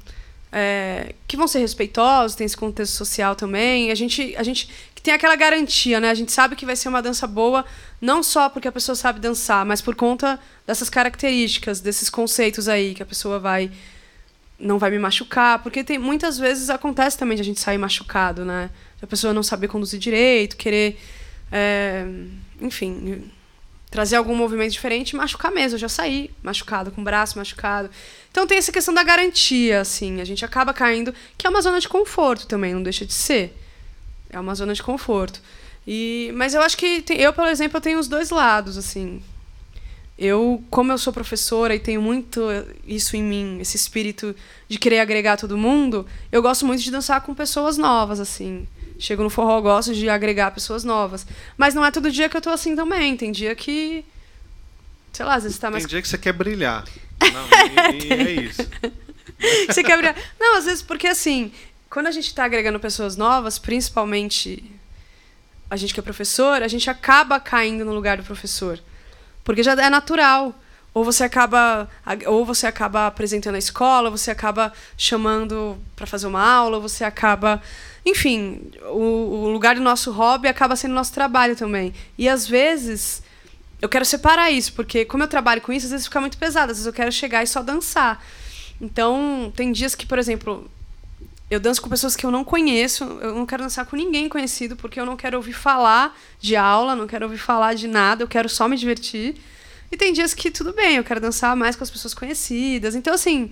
é, 0.52 1.14
que 1.28 1.38
vão 1.38 1.48
ser 1.48 1.60
respeitosos, 1.60 2.36
tem 2.36 2.46
esse 2.46 2.58
contexto 2.58 2.94
social 2.94 3.36
também. 3.36 3.92
A 3.92 3.96
gente 3.96 4.36
a 4.36 4.44
gente 4.44 4.68
que 4.96 5.02
tem 5.02 5.14
aquela 5.14 5.36
garantia, 5.36 6.00
né? 6.00 6.10
A 6.10 6.14
gente 6.14 6.32
sabe 6.32 6.56
que 6.56 6.66
vai 6.66 6.76
ser 6.76 6.90
uma 6.90 7.02
dança 7.02 7.26
boa, 7.26 7.64
não 8.02 8.22
só 8.22 8.50
porque 8.50 8.68
a 8.68 8.72
pessoa 8.72 8.96
sabe 8.96 9.20
dançar, 9.20 9.66
mas 9.66 9.82
por 9.82 9.96
conta 9.96 10.40
dessas 10.66 10.90
características, 10.90 11.80
desses 11.80 12.10
conceitos 12.10 12.68
aí 12.68 12.94
que 12.94 13.04
a 13.04 13.06
pessoa 13.06 13.40
vai 13.40 13.72
não 14.60 14.78
vai 14.78 14.92
me 14.92 15.00
machucar, 15.00 15.60
porque 15.60 15.84
tem 15.84 15.98
muitas 15.98 16.38
vezes 16.38 16.70
acontece 16.70 17.18
também 17.18 17.36
de 17.36 17.42
a 17.42 17.46
gente 17.46 17.60
sair 17.60 17.78
machucado, 17.78 18.46
né? 18.46 18.70
A 19.02 19.08
pessoa 19.08 19.34
não 19.34 19.44
saber 19.44 19.68
conduzir 19.68 20.00
direito, 20.00 20.56
querer, 20.56 21.00
é, 21.52 22.06
enfim, 22.60 23.24
trazer 23.90 24.16
algum 24.16 24.36
movimento 24.36 24.72
diferente, 24.72 25.16
machucar 25.16 25.52
mesmo. 25.52 25.76
Eu 25.76 25.80
já 25.80 25.90
saí 25.90 26.32
machucado, 26.42 26.92
com 26.92 27.02
o 27.02 27.04
braço 27.04 27.38
machucado. 27.38 27.90
Então 28.32 28.48
tem 28.48 28.58
essa 28.58 28.72
questão 28.72 28.94
da 28.94 29.04
garantia, 29.04 29.82
assim, 29.82 30.22
a 30.22 30.26
gente 30.26 30.46
acaba 30.46 30.74
caindo, 30.74 31.14
que 31.38 31.46
é 31.46 31.50
uma 31.50 31.62
zona 31.62 31.80
de 31.80 31.90
conforto 31.90 32.48
também, 32.48 32.74
não 32.74 32.82
deixa 32.82 33.06
de 33.06 33.14
ser. 33.14 33.58
É 34.30 34.40
uma 34.40 34.56
zona 34.56 34.74
de 34.74 34.82
conforto. 34.82 35.42
E, 35.86 36.32
mas 36.36 36.54
eu 36.54 36.62
acho 36.62 36.78
que 36.78 37.02
tem, 37.02 37.20
eu, 37.20 37.34
por 37.34 37.48
exemplo, 37.48 37.78
eu 37.78 37.82
tenho 37.82 38.00
os 38.00 38.08
dois 38.08 38.30
lados, 38.30 38.78
assim. 38.78 39.22
Eu, 40.18 40.64
como 40.70 40.92
eu 40.92 40.98
sou 40.98 41.12
professora 41.12 41.76
e 41.76 41.80
tenho 41.80 42.02
muito 42.02 42.42
isso 42.86 43.18
em 43.18 43.24
mim, 43.24 43.60
esse 43.60 43.76
espírito 43.76 44.36
de 44.70 44.78
querer 44.78 45.00
agregar 45.00 45.36
todo 45.36 45.58
mundo, 45.58 46.06
eu 46.32 46.42
gosto 46.42 46.66
muito 46.66 46.82
de 46.82 46.92
dançar 46.92 47.22
com 47.22 47.34
pessoas 47.34 47.78
novas, 47.78 48.20
assim. 48.20 48.68
Chego 49.02 49.24
no 49.24 49.32
forró, 49.32 49.60
gosto 49.60 49.96
de 49.96 50.08
agregar 50.08 50.52
pessoas 50.52 50.84
novas. 50.84 51.26
Mas 51.58 51.74
não 51.74 51.84
é 51.84 51.90
todo 51.90 52.12
dia 52.12 52.30
que 52.30 52.38
eu 52.38 52.42
tô 52.42 52.52
assim 52.52 52.76
também. 52.76 53.18
Tem 53.18 53.32
dia 53.32 53.56
que. 53.56 54.06
Sei 55.12 55.26
lá, 55.26 55.34
às 55.34 55.44
vezes 55.44 55.58
tá 55.58 55.72
mais. 55.72 55.84
Tem 55.84 55.90
dia 55.90 56.02
que 56.04 56.08
você 56.08 56.20
quer 56.20 56.34
brilhar. 56.34 56.86
Não, 57.20 57.48
e, 57.92 58.08
e 58.08 58.14
é 58.14 58.32
isso. 58.44 58.62
você 59.68 59.84
quer 59.84 59.98
brilhar. 59.98 60.16
Não, 60.40 60.56
às 60.56 60.66
vezes, 60.66 60.84
porque 60.84 61.08
assim, 61.08 61.52
quando 61.90 62.06
a 62.06 62.12
gente 62.12 62.32
tá 62.36 62.46
agregando 62.46 62.80
pessoas 62.80 63.18
novas, 63.18 63.58
principalmente 63.58 64.64
a 65.68 65.76
gente 65.76 65.96
que 65.96 66.00
é 66.00 66.04
professor, 66.04 66.62
a 66.62 66.68
gente 66.68 66.88
acaba 66.88 67.40
caindo 67.40 67.84
no 67.84 67.94
lugar 67.96 68.18
do 68.18 68.24
professor. 68.24 68.80
Porque 69.44 69.64
já 69.64 69.72
é 69.72 69.90
natural. 69.90 70.54
Ou 70.94 71.04
você 71.04 71.24
acaba 71.24 71.90
ou 72.28 72.46
você 72.46 72.68
acaba 72.68 73.08
apresentando 73.08 73.56
a 73.56 73.58
escola, 73.58 74.10
ou 74.10 74.16
você 74.16 74.30
acaba 74.30 74.72
chamando 74.96 75.76
para 75.96 76.06
fazer 76.06 76.28
uma 76.28 76.44
aula, 76.44 76.76
ou 76.76 76.82
você 76.84 77.04
acaba 77.04 77.62
enfim, 78.06 78.72
o, 78.90 79.46
o 79.46 79.50
lugar 79.50 79.76
do 79.76 79.82
nosso 79.82 80.12
hobby 80.12 80.48
acaba 80.48 80.76
sendo 80.76 80.94
nosso 80.94 81.14
trabalho 81.14 81.56
também. 81.56 81.94
E 82.18 82.28
às 82.28 82.48
vezes 82.48 83.22
eu 83.82 83.90
quero 83.90 84.06
separar 84.06 84.52
isso, 84.52 84.74
porque 84.74 85.06
como 85.06 85.24
eu 85.24 85.28
trabalho 85.28 85.62
com 85.62 85.74
isso, 85.74 85.86
às 85.88 85.92
vezes 85.92 86.08
fica 86.08 86.22
muito 86.22 86.38
pesado, 86.38 86.72
às 86.72 86.78
vezes 86.78 86.86
eu 86.86 86.94
quero 86.94 87.12
chegar 87.12 87.44
e 87.44 87.48
só 87.48 87.62
dançar. 87.62 88.24
Então, 88.80 89.52
tem 89.56 89.72
dias 89.72 89.94
que, 89.94 90.06
por 90.06 90.18
exemplo, 90.18 90.70
eu 91.50 91.60
danço 91.60 91.82
com 91.82 91.90
pessoas 91.90 92.16
que 92.16 92.26
eu 92.26 92.32
não 92.32 92.44
conheço, 92.44 93.04
eu 93.22 93.36
não 93.36 93.46
quero 93.46 93.64
dançar 93.64 93.86
com 93.86 93.96
ninguém 93.96 94.30
conhecido, 94.30 94.76
porque 94.76 95.00
eu 95.00 95.06
não 95.06 95.18
quero 95.18 95.38
ouvir 95.38 95.54
falar 95.54 96.18
de 96.40 96.56
aula, 96.56 96.96
não 96.96 97.06
quero 97.06 97.26
ouvir 97.26 97.38
falar 97.38 97.74
de 97.74 97.88
nada, 97.88 98.24
eu 98.24 98.28
quero 98.28 98.50
só 98.50 98.68
me 98.68 98.78
divertir. 98.78 99.36
E 99.92 99.98
tem 99.98 100.14
dias 100.14 100.34
que 100.34 100.50
tudo 100.50 100.74
bem, 100.74 100.96
eu 100.96 101.04
quero 101.04 101.20
dançar 101.20 101.56
mais 101.56 101.76
com 101.76 101.84
as 101.84 101.92
pessoas 101.92 102.14
conhecidas. 102.14 102.96
Então, 102.96 103.14
assim, 103.14 103.52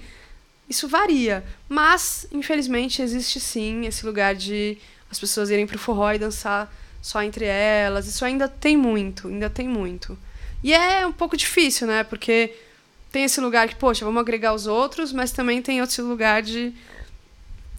isso 0.69 0.87
varia. 0.87 1.43
Mas, 1.67 2.27
infelizmente, 2.31 3.01
existe 3.01 3.39
sim 3.39 3.85
esse 3.85 4.05
lugar 4.05 4.35
de 4.35 4.77
as 5.09 5.19
pessoas 5.19 5.49
irem 5.49 5.65
pro 5.65 5.79
forró 5.79 6.13
e 6.13 6.19
dançar 6.19 6.71
só 7.01 7.23
entre 7.23 7.45
elas. 7.45 8.07
Isso 8.07 8.23
ainda 8.23 8.47
tem 8.47 8.77
muito, 8.77 9.27
ainda 9.27 9.49
tem 9.49 9.67
muito. 9.67 10.17
E 10.63 10.73
é 10.73 11.05
um 11.07 11.11
pouco 11.11 11.35
difícil, 11.35 11.87
né? 11.87 12.03
Porque 12.03 12.53
tem 13.11 13.23
esse 13.23 13.41
lugar 13.41 13.67
que, 13.67 13.75
poxa, 13.75 14.05
vamos 14.05 14.21
agregar 14.21 14.53
os 14.53 14.67
outros, 14.67 15.11
mas 15.11 15.31
também 15.31 15.61
tem 15.61 15.81
outro 15.81 16.05
lugar 16.05 16.41
de 16.43 16.73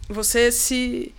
você 0.09 0.51
se. 0.51 1.13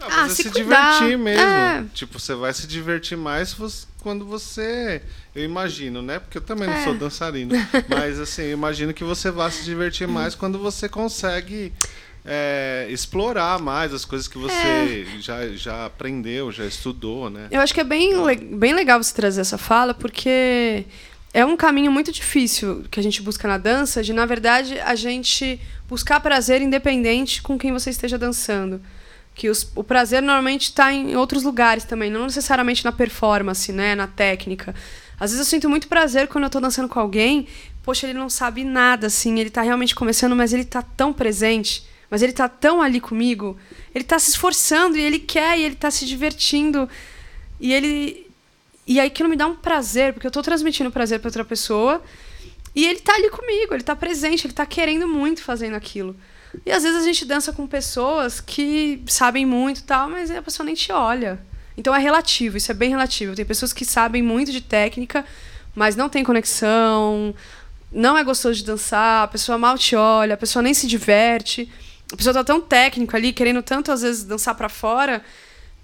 Ah, 0.00 0.24
ah 0.24 0.28
se, 0.28 0.42
se 0.42 0.50
divertir 0.50 1.16
mesmo. 1.16 1.42
É. 1.42 1.84
Tipo, 1.94 2.18
você 2.18 2.34
vai 2.34 2.52
se 2.52 2.66
divertir 2.66 3.16
mais 3.16 3.54
quando 4.02 4.24
você 4.24 5.02
eu 5.34 5.44
imagino, 5.44 6.02
né? 6.02 6.18
Porque 6.18 6.38
eu 6.38 6.42
também 6.42 6.68
não 6.68 6.74
é. 6.74 6.84
sou 6.84 6.94
dançarino. 6.94 7.54
Mas 7.88 8.18
assim, 8.18 8.42
eu 8.42 8.52
imagino 8.52 8.94
que 8.94 9.04
você 9.04 9.30
vai 9.30 9.50
se 9.50 9.64
divertir 9.64 10.08
mais 10.08 10.34
quando 10.34 10.58
você 10.58 10.88
consegue 10.88 11.72
é, 12.24 12.86
explorar 12.90 13.58
mais 13.58 13.94
as 13.94 14.04
coisas 14.04 14.28
que 14.28 14.36
você 14.36 14.54
é. 14.54 15.20
já, 15.20 15.48
já 15.48 15.86
aprendeu, 15.86 16.52
já 16.52 16.64
estudou, 16.64 17.30
né? 17.30 17.48
Eu 17.50 17.60
acho 17.60 17.72
que 17.72 17.80
é 17.80 17.84
bem, 17.84 18.14
le 18.24 18.36
bem 18.36 18.74
legal 18.74 19.02
você 19.02 19.14
trazer 19.14 19.40
essa 19.40 19.56
fala, 19.56 19.94
porque 19.94 20.84
é 21.32 21.44
um 21.44 21.56
caminho 21.56 21.90
muito 21.90 22.12
difícil 22.12 22.84
que 22.90 23.00
a 23.00 23.02
gente 23.02 23.22
busca 23.22 23.46
na 23.46 23.58
dança, 23.58 24.02
de 24.02 24.12
na 24.12 24.26
verdade 24.26 24.78
a 24.80 24.94
gente 24.94 25.60
buscar 25.88 26.20
prazer 26.20 26.60
independente 26.60 27.40
com 27.40 27.58
quem 27.58 27.72
você 27.72 27.90
esteja 27.90 28.18
dançando. 28.18 28.80
Que 29.38 29.48
os, 29.48 29.70
o 29.76 29.84
prazer 29.84 30.20
normalmente 30.20 30.64
está 30.64 30.92
em 30.92 31.14
outros 31.14 31.44
lugares 31.44 31.84
também, 31.84 32.10
não 32.10 32.24
necessariamente 32.24 32.84
na 32.84 32.90
performance, 32.90 33.72
né, 33.72 33.94
na 33.94 34.08
técnica. 34.08 34.74
Às 35.14 35.30
vezes 35.30 35.46
eu 35.46 35.48
sinto 35.48 35.70
muito 35.70 35.86
prazer 35.86 36.26
quando 36.26 36.42
eu 36.42 36.48
estou 36.48 36.60
dançando 36.60 36.88
com 36.88 36.98
alguém, 36.98 37.46
poxa, 37.84 38.08
ele 38.08 38.18
não 38.18 38.28
sabe 38.28 38.64
nada, 38.64 39.06
assim, 39.06 39.38
ele 39.38 39.48
está 39.48 39.62
realmente 39.62 39.94
começando, 39.94 40.34
mas 40.34 40.52
ele 40.52 40.62
está 40.62 40.82
tão 40.82 41.12
presente, 41.12 41.86
mas 42.10 42.20
ele 42.20 42.32
está 42.32 42.48
tão 42.48 42.82
ali 42.82 43.00
comigo, 43.00 43.56
ele 43.94 44.02
está 44.02 44.18
se 44.18 44.30
esforçando 44.30 44.98
e 44.98 45.02
ele 45.02 45.20
quer 45.20 45.56
e 45.56 45.62
ele 45.62 45.74
está 45.74 45.88
se 45.88 46.04
divertindo 46.04 46.88
e 47.60 47.72
ele 47.72 48.26
e 48.84 48.98
aí 48.98 49.06
aquilo 49.06 49.28
me 49.28 49.36
dá 49.36 49.46
um 49.46 49.54
prazer, 49.54 50.14
porque 50.14 50.26
eu 50.26 50.30
estou 50.30 50.42
transmitindo 50.42 50.90
prazer 50.90 51.20
para 51.20 51.28
outra 51.28 51.44
pessoa 51.44 52.02
e 52.74 52.84
ele 52.84 52.98
está 52.98 53.14
ali 53.14 53.30
comigo, 53.30 53.72
ele 53.72 53.82
está 53.82 53.94
presente, 53.94 54.46
ele 54.46 54.52
está 54.52 54.66
querendo 54.66 55.06
muito 55.06 55.44
fazendo 55.44 55.76
aquilo. 55.76 56.16
E 56.64 56.70
às 56.70 56.82
vezes 56.82 57.00
a 57.00 57.04
gente 57.04 57.24
dança 57.24 57.52
com 57.52 57.66
pessoas 57.66 58.40
que 58.40 59.02
sabem 59.06 59.44
muito 59.44 59.82
tal, 59.84 60.08
mas 60.08 60.30
a 60.30 60.42
pessoa 60.42 60.64
nem 60.64 60.74
te 60.74 60.92
olha. 60.92 61.38
Então 61.76 61.94
é 61.94 61.98
relativo, 61.98 62.56
isso 62.56 62.70
é 62.70 62.74
bem 62.74 62.90
relativo. 62.90 63.34
Tem 63.34 63.44
pessoas 63.44 63.72
que 63.72 63.84
sabem 63.84 64.22
muito 64.22 64.50
de 64.50 64.60
técnica, 64.60 65.24
mas 65.74 65.94
não 65.94 66.08
tem 66.08 66.24
conexão, 66.24 67.34
não 67.92 68.16
é 68.16 68.24
gostoso 68.24 68.56
de 68.56 68.64
dançar, 68.64 69.24
a 69.24 69.28
pessoa 69.28 69.56
mal 69.56 69.78
te 69.78 69.94
olha, 69.94 70.34
a 70.34 70.36
pessoa 70.36 70.62
nem 70.62 70.74
se 70.74 70.86
diverte. 70.86 71.70
A 72.12 72.16
pessoa 72.16 72.32
tá 72.32 72.42
tão 72.42 72.60
técnica 72.60 73.16
ali, 73.16 73.32
querendo 73.32 73.62
tanto 73.62 73.92
às 73.92 74.02
vezes 74.02 74.24
dançar 74.24 74.54
para 74.54 74.68
fora, 74.68 75.22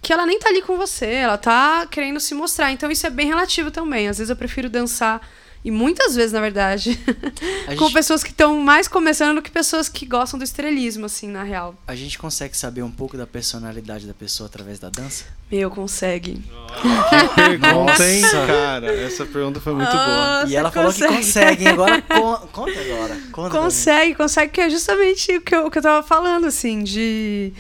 que 0.01 0.13
ela 0.13 0.27
nem 0.27 0.39
tá 0.39 0.49
ali 0.49 0.63
com 0.63 0.77
você, 0.77 1.07
ela 1.07 1.39
tá 1.39 1.87
querendo 1.91 2.19
se 2.19 2.35
mostrar. 2.35 2.73
Então 2.73 2.91
isso 2.91 3.07
é 3.07 3.11
bem 3.11 3.27
relativo 3.27 3.71
também. 3.71 4.09
Às 4.09 4.19
vezes 4.19 4.31
eu 4.31 4.37
prefiro 4.37 4.69
dançar 4.69 5.21
e 5.65 5.71
muitas 5.71 6.15
vezes, 6.15 6.33
na 6.33 6.41
verdade, 6.43 6.95
com 7.79 7.87
gente... 7.87 7.93
pessoas 7.95 8.23
que 8.23 8.31
estão 8.31 8.61
mais 8.61 8.87
começando 8.87 9.37
do 9.37 9.43
que 9.43 9.51
pessoas 9.51 9.89
que 9.89 10.05
gostam 10.05 10.39
do 10.39 10.45
estrelismo, 10.45 11.07
assim, 11.07 11.27
na 11.27 11.43
real. 11.43 11.75
A 11.87 11.95
gente 11.95 12.19
consegue 12.19 12.55
saber 12.55 12.83
um 12.83 12.91
pouco 12.91 13.17
da 13.17 13.27
personalidade 13.27 14.07
da 14.07 14.13
pessoa 14.13 14.47
através 14.47 14.79
da 14.79 14.91
dança? 14.91 15.25
Meu, 15.51 15.71
consegue. 15.71 16.35
que 16.35 17.35
pergunta, 17.35 18.07
hein, 18.07 18.23
cara? 18.47 18.93
Essa 18.95 19.25
pergunta 19.25 19.59
foi 19.59 19.73
muito 19.73 19.91
boa. 19.91 20.45
E 20.47 20.55
ela 20.55 20.71
falou 20.71 20.93
que 20.93 21.07
consegue, 21.07 21.67
agora 21.67 22.03
conta 22.53 22.81
agora. 22.81 23.19
Conta 23.33 23.59
consegue, 23.59 24.15
consegue, 24.15 24.53
que 24.53 24.61
é 24.61 24.69
justamente 24.69 25.35
o 25.39 25.41
que 25.41 25.55
eu, 25.55 25.67
o 25.67 25.71
que 25.71 25.79
eu 25.79 25.83
tava 25.83 26.07
falando, 26.07 26.45
assim, 26.47 26.85
de 26.85 27.55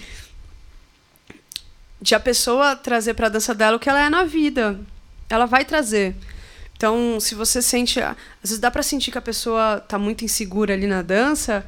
de 2.02 2.14
a 2.14 2.20
pessoa 2.20 2.76
trazer 2.76 3.14
para 3.14 3.28
a 3.28 3.31
dança 3.31 3.55
dela 3.55 3.78
o 3.78 3.81
que 3.81 3.89
ela 3.89 4.05
é 4.05 4.10
na 4.10 4.24
vida. 4.24 4.78
Ela 5.31 5.47
vai 5.47 5.64
trazer. 5.64 6.14
Então, 6.85 7.19
se 7.19 7.35
você 7.35 7.62
sente, 7.62 7.98
às 7.98 8.15
vezes 8.43 8.59
dá 8.59 8.70
para 8.70 8.82
sentir 8.82 9.11
que 9.11 9.16
a 9.16 9.23
pessoa 9.23 9.81
tá 9.81 9.98
muito 9.98 10.23
insegura 10.23 10.74
ali 10.74 10.86
na 10.86 11.01
dança, 11.01 11.65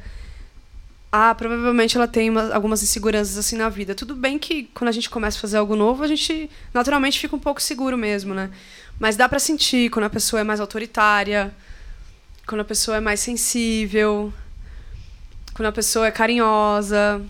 ah, 1.11 1.33
provavelmente 1.33 1.97
ela 1.97 2.07
tem 2.07 2.29
uma, 2.29 2.53
algumas 2.53 2.83
inseguranças 2.83 3.35
assim 3.35 3.55
na 3.55 3.67
vida. 3.67 3.95
Tudo 3.95 4.15
bem 4.15 4.37
que 4.37 4.65
quando 4.75 4.89
a 4.89 4.91
gente 4.91 5.09
começa 5.09 5.35
a 5.35 5.41
fazer 5.41 5.57
algo 5.57 5.75
novo, 5.75 6.03
a 6.03 6.07
gente 6.07 6.51
naturalmente 6.71 7.19
fica 7.19 7.35
um 7.35 7.39
pouco 7.39 7.59
seguro 7.59 7.97
mesmo, 7.97 8.35
né? 8.35 8.51
Mas 8.99 9.15
dá 9.15 9.27
para 9.27 9.39
sentir 9.39 9.89
quando 9.89 10.05
a 10.05 10.09
pessoa 10.11 10.41
é 10.41 10.43
mais 10.43 10.59
autoritária, 10.59 11.51
quando 12.45 12.61
a 12.61 12.65
pessoa 12.65 12.97
é 12.97 12.99
mais 12.99 13.19
sensível, 13.19 14.31
quando 15.55 15.69
a 15.69 15.71
pessoa 15.71 16.05
é 16.05 16.11
carinhosa. 16.11 17.25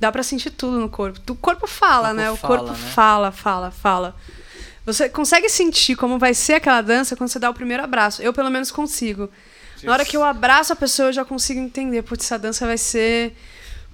Dá 0.00 0.10
para 0.10 0.22
sentir 0.22 0.52
tudo 0.52 0.80
no 0.80 0.88
corpo. 0.88 1.20
O 1.30 1.36
corpo 1.36 1.66
fala, 1.66 2.12
o 2.12 2.14
corpo 2.14 2.16
né? 2.16 2.30
O 2.30 2.36
fala, 2.36 2.56
corpo 2.56 2.72
né? 2.72 2.90
fala, 2.94 3.30
fala, 3.30 3.70
fala. 3.70 4.16
Você 4.84 5.08
consegue 5.08 5.48
sentir 5.48 5.96
como 5.96 6.18
vai 6.18 6.34
ser 6.34 6.54
aquela 6.54 6.80
dança 6.80 7.14
quando 7.14 7.28
você 7.28 7.38
dá 7.38 7.50
o 7.50 7.54
primeiro 7.54 7.82
abraço. 7.82 8.22
Eu, 8.22 8.32
pelo 8.32 8.50
menos, 8.50 8.70
consigo. 8.70 9.30
Na 9.82 9.92
hora 9.92 10.04
que 10.04 10.16
eu 10.16 10.24
abraço 10.24 10.72
a 10.72 10.76
pessoa, 10.76 11.08
eu 11.08 11.12
já 11.12 11.24
consigo 11.24 11.60
entender. 11.60 12.02
Putz, 12.02 12.24
essa 12.24 12.38
dança 12.38 12.66
vai 12.66 12.78
ser 12.78 13.34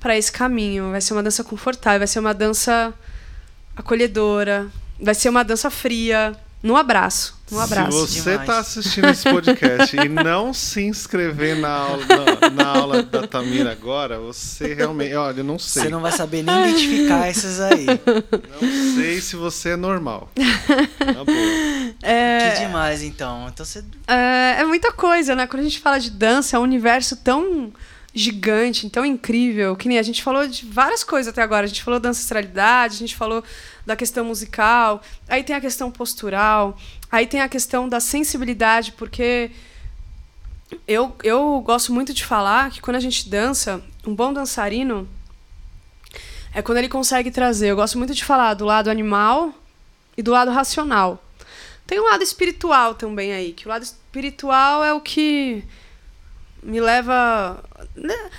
para 0.01 0.17
esse 0.17 0.31
caminho. 0.31 0.91
Vai 0.91 1.01
ser 1.01 1.13
uma 1.13 1.23
dança 1.23 1.45
confortável, 1.45 2.01
vai 2.01 2.07
ser 2.07 2.19
uma 2.19 2.35
dança 2.35 2.95
acolhedora, 3.77 4.69
vai 5.01 5.15
ser 5.15 5.29
uma 5.29 5.45
dança 5.45 5.71
fria. 5.71 6.37
No 6.67 6.77
abraço. 6.77 7.39
No 7.49 7.61
abraço. 7.61 8.09
Se 8.09 8.21
você 8.23 8.35
está 8.35 8.59
assistindo 8.59 9.07
esse 9.07 9.23
podcast 9.31 9.97
e 9.97 10.09
não 10.09 10.53
se 10.53 10.83
inscrever 10.83 11.57
na 11.57 11.69
aula, 11.69 12.05
na, 12.05 12.51
na, 12.51 12.67
aula 12.67 13.03
da 13.05 13.25
Tamira 13.25 13.71
agora, 13.71 14.19
você 14.19 14.75
realmente. 14.75 15.15
Olha, 15.15 15.39
eu 15.39 15.45
não 15.45 15.61
sei. 15.61 15.85
Você 15.85 15.89
não 15.89 16.01
vai 16.01 16.11
saber 16.11 16.43
nem 16.43 16.71
identificar 16.71 17.31
esses 17.31 17.61
aí. 17.61 17.87
Não 17.87 18.97
sei 18.97 19.21
se 19.21 19.37
você 19.37 19.71
é 19.71 19.77
normal. 19.77 20.29
Tá 20.35 21.25
bom. 21.25 21.95
É... 22.03 22.51
Que 22.51 22.67
demais, 22.67 23.05
então. 23.05 23.47
então 23.49 23.65
você... 23.65 23.85
é, 24.09 24.57
é 24.59 24.65
muita 24.65 24.91
coisa, 24.91 25.37
né? 25.37 25.47
Quando 25.47 25.61
a 25.61 25.65
gente 25.65 25.79
fala 25.79 26.01
de 26.01 26.11
dança, 26.11 26.57
é 26.57 26.59
um 26.59 26.65
universo 26.65 27.15
tão 27.15 27.73
gigante, 28.17 28.89
tão 28.89 29.05
incrível, 29.05 29.77
que 29.77 29.89
nem 29.89 29.99
a 29.99 30.03
gente 30.03 30.23
falou 30.23 30.49
de 30.49 30.65
várias 30.65 31.05
coisas 31.05 31.31
até 31.31 31.43
agora. 31.43 31.65
A 31.65 31.69
gente 31.69 31.85
falou 31.85 32.01
da 32.01 32.09
ancestralidade, 32.09 32.95
a 32.95 32.99
gente 32.99 33.15
falou 33.15 33.45
da 33.85 33.95
questão 33.95 34.25
musical, 34.25 35.03
aí 35.29 35.45
tem 35.45 35.55
a 35.55 35.61
questão 35.61 35.91
postural, 35.91 36.79
aí 37.13 37.27
tem 37.27 37.43
a 37.43 37.49
questão 37.49 37.87
da 37.87 38.01
sensibilidade, 38.01 38.93
porque 38.93 39.51
eu, 40.89 41.15
eu 41.23 41.61
gosto 41.61 41.93
muito 41.93 42.15
de 42.15 42.25
falar 42.25 42.71
que 42.71 42.81
quando 42.81 42.97
a 42.97 43.01
gente 43.01 43.29
dança, 43.29 43.85
um 44.07 44.15
bom 44.15 44.33
dançarino 44.33 45.07
é 46.55 46.63
quando 46.63 46.79
ele 46.79 46.89
consegue 46.89 47.31
trazer. 47.31 47.69
Eu 47.69 47.77
gosto 47.77 47.99
muito 47.99 48.15
de 48.15 48.25
falar 48.25 48.55
do 48.55 48.65
lado 48.65 48.89
animal 48.89 49.53
e 50.17 50.23
do 50.23 50.31
lado 50.31 50.51
racional. 50.51 51.23
Tem 51.87 52.01
um 52.01 52.05
lado 52.05 52.23
espiritual 52.23 52.95
também 52.95 53.35
aí, 53.35 53.53
que 53.53 53.67
o 53.67 53.69
lado 53.69 53.83
espiritual 53.83 54.83
é 54.83 54.95
o 54.95 55.03
que 55.03 55.63
me 56.67 56.81
leva. 56.81 57.63
Né? 57.95 58.31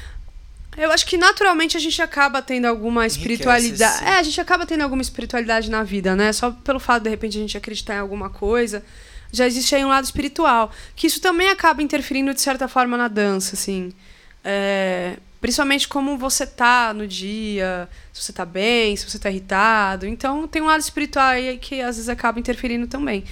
Eu 0.77 0.91
acho 0.91 1.05
que 1.05 1.17
naturalmente 1.17 1.75
a 1.75 1.79
gente 1.79 1.99
acaba 2.01 2.41
tendo 2.41 2.65
alguma 2.65 3.07
espiritualidade. 3.07 4.03
É, 4.03 4.19
a 4.19 4.23
gente 4.23 4.39
acaba 4.39 4.65
tendo 4.65 4.83
alguma 4.83 5.01
espiritualidade 5.01 5.71
na 5.71 5.83
vida, 5.83 6.15
né? 6.15 6.31
Só 6.31 6.51
pelo 6.51 6.79
fato 6.79 7.03
de 7.03 7.09
repente 7.09 7.37
a 7.37 7.41
gente 7.41 7.57
acreditar 7.57 7.95
em 7.95 7.99
alguma 7.99 8.29
coisa, 8.29 8.83
já 9.31 9.47
existe 9.47 9.73
aí 9.73 9.83
um 9.83 9.87
lado 9.87 10.03
espiritual, 10.03 10.71
que 10.95 11.07
isso 11.07 11.19
também 11.19 11.49
acaba 11.49 11.81
interferindo 11.81 12.33
de 12.33 12.41
certa 12.41 12.67
forma 12.67 12.95
na 12.95 13.07
dança, 13.07 13.55
assim. 13.55 13.91
É, 14.43 15.17
principalmente 15.41 15.87
como 15.87 16.15
você 16.15 16.45
tá 16.45 16.93
no 16.93 17.07
dia, 17.07 17.89
se 18.13 18.21
você 18.21 18.33
tá 18.33 18.45
bem, 18.45 18.95
se 18.95 19.09
você 19.09 19.17
tá 19.17 19.31
irritado. 19.31 20.05
Então 20.05 20.47
tem 20.47 20.61
um 20.61 20.65
lado 20.65 20.81
espiritual 20.81 21.29
aí 21.29 21.57
que 21.57 21.81
às 21.81 21.95
vezes 21.95 22.09
acaba 22.09 22.39
interferindo 22.39 22.85
também. 22.85 23.23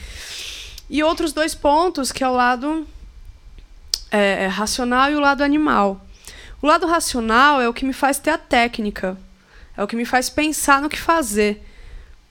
E 0.89 1.03
outros 1.03 1.31
dois 1.31 1.53
pontos, 1.53 2.11
que 2.11 2.23
é 2.23 2.27
o 2.27 2.33
lado 2.33 2.87
é, 4.11 4.43
é 4.43 4.47
racional 4.47 5.11
e 5.11 5.15
o 5.15 5.19
lado 5.19 5.43
animal. 5.43 6.05
O 6.61 6.67
lado 6.67 6.87
racional 6.87 7.61
é 7.61 7.69
o 7.69 7.73
que 7.73 7.85
me 7.85 7.93
faz 7.93 8.17
ter 8.17 8.31
a 8.31 8.37
técnica, 8.37 9.17
é 9.77 9.83
o 9.83 9.87
que 9.87 9.95
me 9.95 10.05
faz 10.05 10.29
pensar 10.29 10.81
no 10.81 10.89
que 10.89 10.99
fazer. 10.99 11.63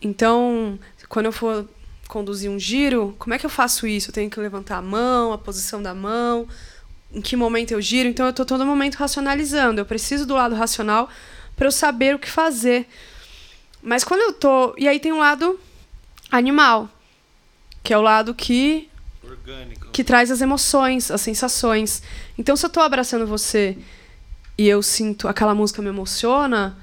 Então, 0.01 0.78
quando 1.09 1.26
eu 1.26 1.32
for 1.32 1.68
conduzir 2.09 2.51
um 2.51 2.59
giro, 2.59 3.14
como 3.18 3.34
é 3.34 3.38
que 3.38 3.46
eu 3.46 3.51
faço 3.51 3.86
isso? 3.86 4.10
Eu 4.10 4.14
tenho 4.14 4.30
que 4.30 4.40
levantar 4.40 4.76
a 4.78 4.82
mão, 4.82 5.32
a 5.32 5.38
posição 5.38 5.82
da 5.82 5.94
mão, 5.94 6.46
em 7.12 7.20
que 7.20 7.36
momento 7.36 7.72
eu 7.72 7.80
giro. 7.80 8.09
Então, 8.09 8.26
eu 8.26 8.30
estou 8.30 8.44
todo 8.44 8.66
momento 8.66 8.96
racionalizando. 8.96 9.80
Eu 9.80 9.86
preciso 9.86 10.26
do 10.26 10.34
lado 10.34 10.55
racional 10.55 11.09
para 11.56 11.66
eu 11.66 11.72
saber 11.72 12.14
o 12.14 12.18
que 12.18 12.30
fazer. 12.30 12.86
Mas 13.82 14.02
quando 14.02 14.22
eu 14.22 14.32
tô. 14.32 14.74
E 14.78 14.88
aí 14.88 14.98
tem 14.98 15.12
um 15.12 15.18
lado 15.18 15.59
animal, 16.30 16.88
que 17.82 17.92
é 17.92 17.98
o 17.98 18.02
lado 18.02 18.34
que. 18.34 18.88
Orgânico. 19.35 19.89
Que 19.93 20.05
traz 20.05 20.31
as 20.31 20.40
emoções, 20.40 21.11
as 21.11 21.20
sensações. 21.20 22.02
Então, 22.39 22.56
se 22.56 22.65
eu 22.65 22.69
estou 22.69 22.82
abraçando 22.82 23.27
você 23.27 23.77
e 24.56 24.69
eu 24.69 24.82
sinto 24.82 25.28
aquela 25.28 25.55
música 25.55 25.82
me 25.82 25.89
emociona, 25.89 26.78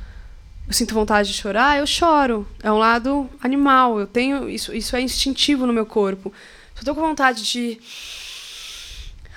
eu 0.67 0.73
sinto 0.73 0.93
vontade 0.93 1.29
de 1.29 1.35
chorar, 1.35 1.79
eu 1.79 1.87
choro. 1.87 2.47
É 2.61 2.71
um 2.71 2.77
lado 2.77 3.29
animal. 3.41 3.99
Eu 3.99 4.07
tenho 4.07 4.49
isso, 4.49 4.73
isso 4.73 4.95
é 4.95 5.01
instintivo 5.01 5.65
no 5.65 5.73
meu 5.73 5.85
corpo. 5.85 6.33
Se 6.75 6.81
eu 6.81 6.85
tô 6.85 6.95
com 6.95 7.01
vontade 7.01 7.43
de 7.43 7.79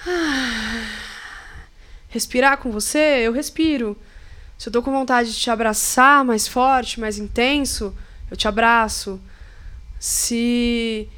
respirar 2.09 2.59
com 2.59 2.71
você, 2.71 3.23
eu 3.23 3.33
respiro. 3.33 3.97
Se 4.59 4.69
eu 4.69 4.73
tô 4.73 4.83
com 4.83 4.93
vontade 4.93 5.33
de 5.33 5.39
te 5.39 5.51
abraçar 5.51 6.25
mais 6.25 6.47
forte, 6.47 7.01
mais 7.01 7.19
intenso, 7.19 7.95
eu 8.31 8.37
te 8.37 8.47
abraço. 8.47 9.21
Se 9.99 11.09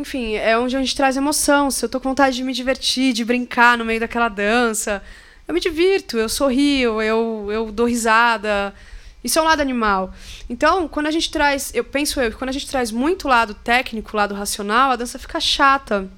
enfim, 0.00 0.34
é 0.34 0.58
onde 0.58 0.76
a 0.76 0.80
gente 0.80 0.96
traz 0.96 1.16
emoção. 1.16 1.70
Se 1.70 1.84
eu 1.84 1.88
tô 1.88 2.00
com 2.00 2.08
vontade 2.08 2.36
de 2.36 2.42
me 2.42 2.52
divertir, 2.52 3.12
de 3.12 3.24
brincar 3.24 3.78
no 3.78 3.84
meio 3.84 4.00
daquela 4.00 4.28
dança, 4.28 5.02
eu 5.46 5.54
me 5.54 5.60
divirto, 5.60 6.16
eu 6.16 6.28
sorrio, 6.28 7.00
eu, 7.02 7.48
eu 7.50 7.70
dou 7.70 7.86
risada. 7.86 8.74
Isso 9.22 9.38
é 9.38 9.42
um 9.42 9.44
lado 9.44 9.60
animal. 9.60 10.14
Então, 10.48 10.88
quando 10.88 11.06
a 11.06 11.10
gente 11.10 11.30
traz, 11.30 11.70
eu 11.74 11.84
penso 11.84 12.20
eu, 12.20 12.32
quando 12.32 12.48
a 12.48 12.52
gente 12.52 12.66
traz 12.66 12.90
muito 12.90 13.28
lado 13.28 13.54
técnico, 13.54 14.16
lado 14.16 14.34
racional, 14.34 14.90
a 14.90 14.96
dança 14.96 15.18
fica 15.18 15.38
chata. 15.38 16.08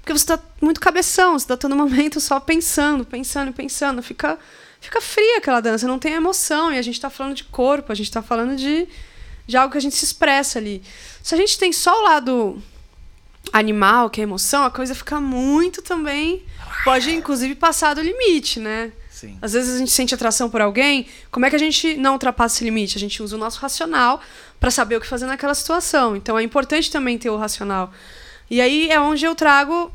Porque 0.00 0.12
você 0.12 0.32
está 0.32 0.38
muito 0.60 0.80
cabeção, 0.80 1.38
você 1.38 1.44
está 1.44 1.56
todo 1.56 1.76
momento 1.76 2.18
só 2.20 2.40
pensando, 2.40 3.04
pensando, 3.04 3.52
pensando. 3.52 4.02
Fica, 4.02 4.38
fica 4.80 5.02
fria 5.02 5.36
aquela 5.36 5.60
dança, 5.60 5.86
não 5.86 5.98
tem 5.98 6.14
emoção. 6.14 6.72
E 6.72 6.78
a 6.78 6.82
gente 6.82 6.94
está 6.94 7.10
falando 7.10 7.34
de 7.34 7.44
corpo, 7.44 7.92
a 7.92 7.94
gente 7.94 8.06
está 8.06 8.22
falando 8.22 8.56
de, 8.56 8.88
de 9.46 9.56
algo 9.56 9.72
que 9.72 9.78
a 9.78 9.82
gente 9.82 9.94
se 9.94 10.06
expressa 10.06 10.58
ali. 10.58 10.82
Se 11.22 11.34
a 11.34 11.38
gente 11.38 11.58
tem 11.58 11.74
só 11.74 12.00
o 12.00 12.04
lado 12.04 12.62
animal, 13.52 14.10
que 14.10 14.20
é 14.20 14.24
emoção, 14.24 14.64
a 14.64 14.70
coisa 14.70 14.94
fica 14.94 15.20
muito 15.20 15.82
também. 15.82 16.44
Pode, 16.84 17.10
inclusive, 17.10 17.54
passar 17.54 17.94
do 17.94 18.00
limite, 18.00 18.60
né? 18.60 18.92
Sim. 19.10 19.36
Às 19.42 19.52
vezes 19.52 19.74
a 19.74 19.78
gente 19.78 19.90
sente 19.90 20.14
atração 20.14 20.48
por 20.48 20.60
alguém, 20.60 21.06
como 21.30 21.44
é 21.44 21.50
que 21.50 21.56
a 21.56 21.58
gente 21.58 21.96
não 21.96 22.12
ultrapassa 22.12 22.56
esse 22.56 22.64
limite? 22.64 22.96
A 22.96 23.00
gente 23.00 23.20
usa 23.20 23.34
o 23.34 23.38
nosso 23.38 23.58
racional 23.60 24.20
para 24.60 24.70
saber 24.70 24.96
o 24.96 25.00
que 25.00 25.06
fazer 25.06 25.26
naquela 25.26 25.54
situação. 25.54 26.14
Então 26.14 26.38
é 26.38 26.42
importante 26.42 26.90
também 26.90 27.18
ter 27.18 27.28
o 27.28 27.36
racional. 27.36 27.92
E 28.48 28.60
aí 28.60 28.88
é 28.90 29.00
onde 29.00 29.24
eu 29.24 29.34
trago 29.34 29.92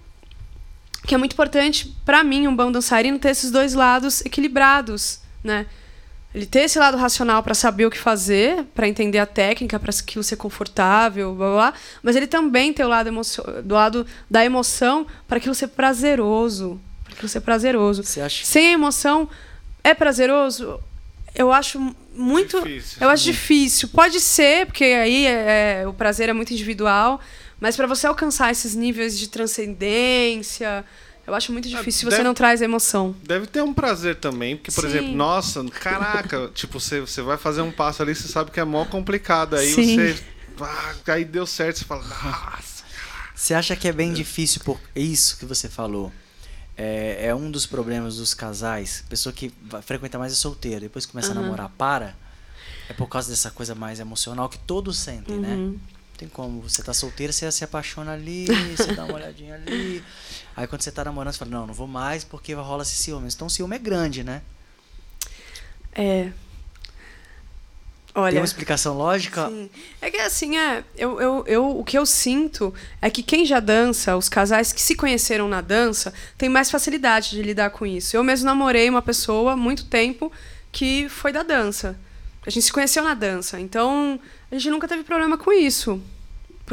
que 1.07 1.15
é 1.15 1.17
muito 1.17 1.33
importante 1.33 1.95
para 2.05 2.23
mim 2.23 2.47
um 2.47 2.55
bom 2.55 2.71
dançarino 2.71 3.19
ter 3.19 3.29
esses 3.29 3.51
dois 3.51 3.73
lados 3.73 4.21
equilibrados, 4.25 5.19
né? 5.43 5.65
Ele 6.33 6.45
ter 6.47 6.61
esse 6.61 6.79
lado 6.79 6.97
racional 6.97 7.43
para 7.43 7.53
saber 7.53 7.85
o 7.85 7.91
que 7.91 7.97
fazer, 7.97 8.63
para 8.73 8.87
entender 8.87 9.19
a 9.19 9.25
técnica, 9.25 9.79
para 9.79 9.91
aquilo 9.91 10.23
ser 10.23 10.35
confortável, 10.35 11.35
blá, 11.35 11.47
blá, 11.47 11.55
blá, 11.71 11.73
mas 12.01 12.15
ele 12.15 12.25
também 12.25 12.73
tem 12.73 12.83
o 12.85 12.89
lado 12.89 13.11
do 13.63 13.75
lado 13.75 14.05
da 14.29 14.43
emoção 14.43 15.05
para 15.27 15.37
aquilo 15.37 15.53
ser 15.53 15.67
prazeroso, 15.67 16.81
para 17.03 17.13
aquilo 17.13 17.29
ser 17.29 17.41
prazeroso. 17.41 18.03
Você 18.03 18.19
acha 18.21 18.43
Sem 18.45 18.69
a 18.69 18.71
emoção 18.71 19.29
é 19.83 19.93
prazeroso? 19.93 20.79
Eu 21.35 21.51
acho 21.51 21.79
muito, 22.15 22.61
Difícil. 22.61 22.97
eu 23.01 23.09
acho 23.09 23.23
difícil. 23.23 23.87
Pode 23.89 24.19
ser, 24.19 24.65
porque 24.67 24.83
aí 24.83 25.25
é- 25.25 25.81
é, 25.83 25.87
o 25.87 25.93
prazer 25.93 26.29
é 26.29 26.33
muito 26.33 26.51
individual, 26.53 27.19
mas 27.59 27.75
para 27.75 27.87
você 27.87 28.05
alcançar 28.07 28.51
esses 28.51 28.75
níveis 28.75 29.17
de 29.17 29.29
transcendência, 29.29 30.83
eu 31.25 31.33
acho 31.35 31.51
muito 31.51 31.67
difícil 31.69 31.91
se 31.99 32.05
você 32.05 32.17
deve- 32.17 32.23
não 32.23 32.33
traz 32.33 32.61
a 32.61 32.65
emoção. 32.65 33.15
Deve 33.23 33.47
ter 33.47 33.61
um 33.61 33.73
prazer 33.73 34.15
também, 34.17 34.55
porque, 34.57 34.71
por 34.71 34.81
Sim. 34.81 34.87
exemplo, 34.87 35.13
nossa, 35.15 35.63
caraca, 35.65 36.49
tipo, 36.55 36.79
você, 36.79 36.99
você 37.01 37.21
vai 37.21 37.37
fazer 37.37 37.61
um 37.61 37.71
passo 37.71 38.01
ali, 38.01 38.13
você 38.15 38.27
sabe 38.27 38.51
que 38.51 38.59
é 38.59 38.63
mó 38.63 38.85
complicado. 38.85 39.55
Aí 39.55 39.73
Sim. 39.73 39.95
você. 39.95 40.23
Ah, 40.61 40.93
aí 41.07 41.25
deu 41.25 41.45
certo, 41.47 41.79
você 41.79 41.85
fala, 41.85 42.03
nossa. 42.03 42.83
Você 43.35 43.53
acha 43.53 43.75
que 43.75 43.87
é 43.87 43.91
bem 43.91 44.13
difícil 44.13 44.61
por 44.63 44.79
isso 44.95 45.37
que 45.37 45.45
você 45.45 45.67
falou? 45.67 46.11
É, 46.77 47.27
é 47.27 47.35
um 47.35 47.49
dos 47.51 47.65
problemas 47.65 48.17
dos 48.17 48.33
casais. 48.33 49.03
Pessoa 49.09 49.33
que 49.33 49.51
vai, 49.63 49.81
frequenta 49.81 50.17
mais 50.19 50.31
é 50.33 50.35
solteira, 50.35 50.79
depois 50.79 51.05
que 51.05 51.11
começa 51.11 51.31
a 51.31 51.35
Uhum. 51.35 51.41
namorar, 51.43 51.69
para. 51.69 52.15
É 52.89 52.93
por 52.93 53.07
causa 53.07 53.29
dessa 53.29 53.49
coisa 53.49 53.73
mais 53.73 53.99
emocional 53.99 54.47
que 54.49 54.57
todos 54.59 54.99
sentem, 54.99 55.37
né? 55.39 55.53
Uhum. 55.55 55.71
Não 55.71 55.79
tem 56.23 56.29
como. 56.29 56.61
Você 56.61 56.81
tá 56.81 56.93
solteira, 56.93 57.31
você 57.31 57.51
se 57.51 57.63
apaixona 57.63 58.13
ali, 58.13 58.45
você 58.75 58.93
dá 58.93 59.05
uma 59.05 59.15
olhadinha 59.15 59.55
ali. 59.55 60.03
Aí 60.55 60.67
quando 60.67 60.81
você 60.81 60.91
tá 60.91 61.03
namorando, 61.03 61.33
você 61.33 61.39
fala, 61.39 61.51
não, 61.51 61.67
não 61.67 61.73
vou 61.73 61.87
mais 61.87 62.23
porque 62.23 62.53
rola 62.53 62.83
esse 62.83 62.95
ciúme. 62.95 63.27
Então 63.27 63.47
o 63.47 63.49
ciúme 63.49 63.75
é 63.75 63.79
grande, 63.79 64.23
né? 64.23 64.41
É. 65.93 66.31
Olha. 68.15 68.33
Tem 68.33 68.39
uma 68.39 68.45
explicação 68.45 68.95
lógica? 68.95 69.49
Sim. 69.49 69.69
É 69.99 70.11
que 70.11 70.17
assim, 70.17 70.55
é, 70.55 70.83
eu, 70.95 71.19
eu, 71.19 71.43
eu, 71.47 71.79
o 71.79 71.83
que 71.83 71.97
eu 71.97 72.05
sinto 72.05 72.73
é 73.01 73.09
que 73.09 73.23
quem 73.23 73.43
já 73.43 73.59
dança, 73.59 74.15
os 74.15 74.29
casais 74.29 74.71
que 74.71 74.81
se 74.81 74.95
conheceram 74.95 75.47
na 75.47 75.61
dança, 75.61 76.13
tem 76.37 76.47
mais 76.47 76.69
facilidade 76.69 77.31
de 77.31 77.41
lidar 77.41 77.71
com 77.71 77.85
isso. 77.85 78.15
Eu 78.15 78.23
mesmo 78.23 78.45
namorei 78.45 78.87
uma 78.87 79.01
pessoa 79.01 79.53
há 79.53 79.57
muito 79.57 79.85
tempo 79.85 80.31
que 80.71 81.09
foi 81.09 81.31
da 81.31 81.41
dança. 81.41 81.97
A 82.45 82.49
gente 82.51 82.63
se 82.63 82.73
conheceu 82.73 83.03
na 83.03 83.15
dança. 83.15 83.59
Então, 83.59 84.19
a 84.51 84.55
gente 84.55 84.69
nunca 84.69 84.87
teve 84.87 85.03
problema 85.03 85.35
com 85.35 85.51
isso. 85.51 85.99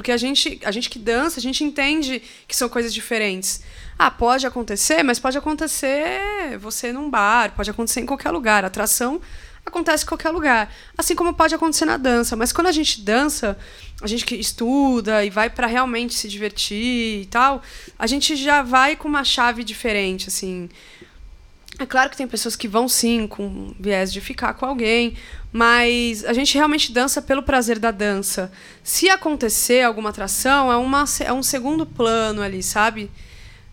Porque 0.00 0.12
a 0.12 0.16
gente, 0.16 0.58
a 0.64 0.70
gente 0.70 0.88
que 0.88 0.98
dança, 0.98 1.38
a 1.38 1.42
gente 1.42 1.62
entende 1.62 2.22
que 2.48 2.56
são 2.56 2.70
coisas 2.70 2.94
diferentes. 2.94 3.60
Ah, 3.98 4.10
pode 4.10 4.46
acontecer, 4.46 5.02
mas 5.02 5.18
pode 5.18 5.36
acontecer 5.36 6.56
você 6.58 6.90
num 6.90 7.10
bar, 7.10 7.52
pode 7.54 7.68
acontecer 7.68 8.00
em 8.00 8.06
qualquer 8.06 8.30
lugar. 8.30 8.64
Atração 8.64 9.20
acontece 9.64 10.04
em 10.04 10.06
qualquer 10.06 10.30
lugar. 10.30 10.74
Assim 10.96 11.14
como 11.14 11.34
pode 11.34 11.54
acontecer 11.54 11.84
na 11.84 11.98
dança. 11.98 12.34
Mas 12.34 12.50
quando 12.50 12.68
a 12.68 12.72
gente 12.72 13.02
dança, 13.02 13.58
a 14.00 14.06
gente 14.06 14.24
que 14.24 14.36
estuda 14.36 15.22
e 15.22 15.28
vai 15.28 15.50
para 15.50 15.66
realmente 15.66 16.14
se 16.14 16.28
divertir 16.28 17.20
e 17.20 17.26
tal, 17.26 17.62
a 17.98 18.06
gente 18.06 18.36
já 18.36 18.62
vai 18.62 18.96
com 18.96 19.06
uma 19.06 19.22
chave 19.22 19.62
diferente, 19.62 20.28
assim. 20.28 20.70
É 21.78 21.84
claro 21.84 22.08
que 22.08 22.16
tem 22.16 22.26
pessoas 22.26 22.56
que 22.56 22.66
vão 22.66 22.88
sim 22.88 23.26
com 23.26 23.74
viés 23.78 24.10
de 24.10 24.20
ficar 24.22 24.54
com 24.54 24.64
alguém, 24.64 25.14
mas 25.52 26.24
a 26.24 26.32
gente 26.32 26.54
realmente 26.54 26.92
dança 26.92 27.20
pelo 27.20 27.42
prazer 27.42 27.78
da 27.78 27.90
dança. 27.90 28.52
Se 28.82 29.08
acontecer 29.08 29.82
alguma 29.82 30.10
atração, 30.10 30.70
é, 30.70 30.76
uma, 30.76 31.04
é 31.20 31.32
um 31.32 31.42
segundo 31.42 31.84
plano 31.84 32.42
ali, 32.42 32.62
sabe? 32.62 33.10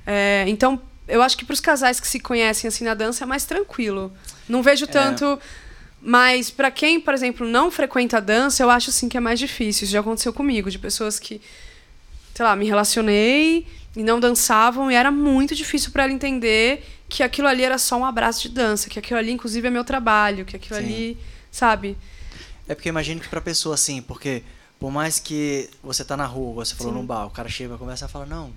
É, 0.06 0.46
então, 0.48 0.82
eu 1.08 1.22
acho 1.22 1.38
que 1.38 1.46
para 1.46 1.54
os 1.54 1.60
casais 1.60 2.00
que 2.00 2.08
se 2.08 2.20
conhecem 2.20 2.68
assim 2.68 2.84
na 2.84 2.94
dança 2.94 3.24
é 3.24 3.28
mais 3.28 3.46
tranquilo. 3.46 4.12
Não 4.50 4.64
vejo 4.64 4.88
tanto. 4.88 5.40
Mas 6.02 6.50
para 6.50 6.70
quem, 6.72 7.00
por 7.00 7.14
exemplo, 7.14 7.48
não 7.48 7.72
frequenta 7.72 8.18
a 8.18 8.20
dança, 8.20 8.64
eu 8.64 8.70
acho 8.70 8.92
sim 8.92 9.10
que 9.10 9.18
é 9.18 9.20
mais 9.20 9.40
difícil. 9.40 9.84
Isso 9.84 9.94
já 9.94 10.00
aconteceu 10.00 10.32
comigo, 10.32 10.70
de 10.70 10.80
pessoas 10.80 11.20
que, 11.20 11.42
sei 12.34 12.46
lá, 12.46 12.56
me 12.56 12.66
relacionei 12.66 13.68
e 13.96 14.04
não 14.04 14.20
dançavam 14.20 14.92
e 14.92 14.96
era 14.96 15.12
muito 15.12 15.56
difícil 15.56 15.92
para 15.92 16.04
ela 16.04 16.14
entender 16.14 16.84
que 17.10 17.24
aquilo 17.24 17.48
ali 17.48 17.64
era 17.64 17.78
só 17.78 17.98
um 17.98 18.06
abraço 18.06 18.44
de 18.44 18.50
dança, 18.50 18.90
que 18.90 19.00
aquilo 19.00 19.18
ali 19.18 19.32
inclusive 19.32 19.68
é 19.68 19.72
meu 19.72 19.84
trabalho, 19.84 20.46
que 20.46 20.56
aquilo 20.56 20.80
Sim. 20.80 20.86
ali, 20.86 21.18
sabe? 21.58 21.98
É 22.68 22.76
porque 22.76 22.90
eu 22.90 22.92
imagino 22.92 23.20
que 23.20 23.28
pra 23.28 23.42
pessoa 23.42 23.74
assim, 23.74 24.02
porque 24.02 24.44
por 24.80 24.92
mais 24.92 25.18
que 25.18 25.70
você 25.82 26.06
tá 26.06 26.16
na 26.16 26.26
rua, 26.26 26.64
você 26.64 26.76
falou 26.76 26.94
Sim. 26.94 27.00
num 27.00 27.06
bar, 27.06 27.26
o 27.26 27.32
cara 27.32 27.50
chega 27.50 27.74
e 27.74 27.78
começa 27.78 28.06
a 28.06 28.08
falar, 28.08 28.28
não, 28.28 28.54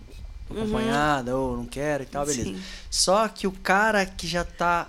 tô 0.47 0.55
acompanhada, 0.55 1.35
ou 1.37 1.57
não 1.57 1.65
quero 1.65 2.03
e 2.03 2.07
tal, 2.07 2.27
beleza. 2.27 2.51
Sim. 2.51 2.63
Só 2.91 3.27
que 3.29 3.47
o 3.47 3.53
cara 3.53 4.05
que 4.05 4.27
já 4.27 4.45
tá 4.45 4.87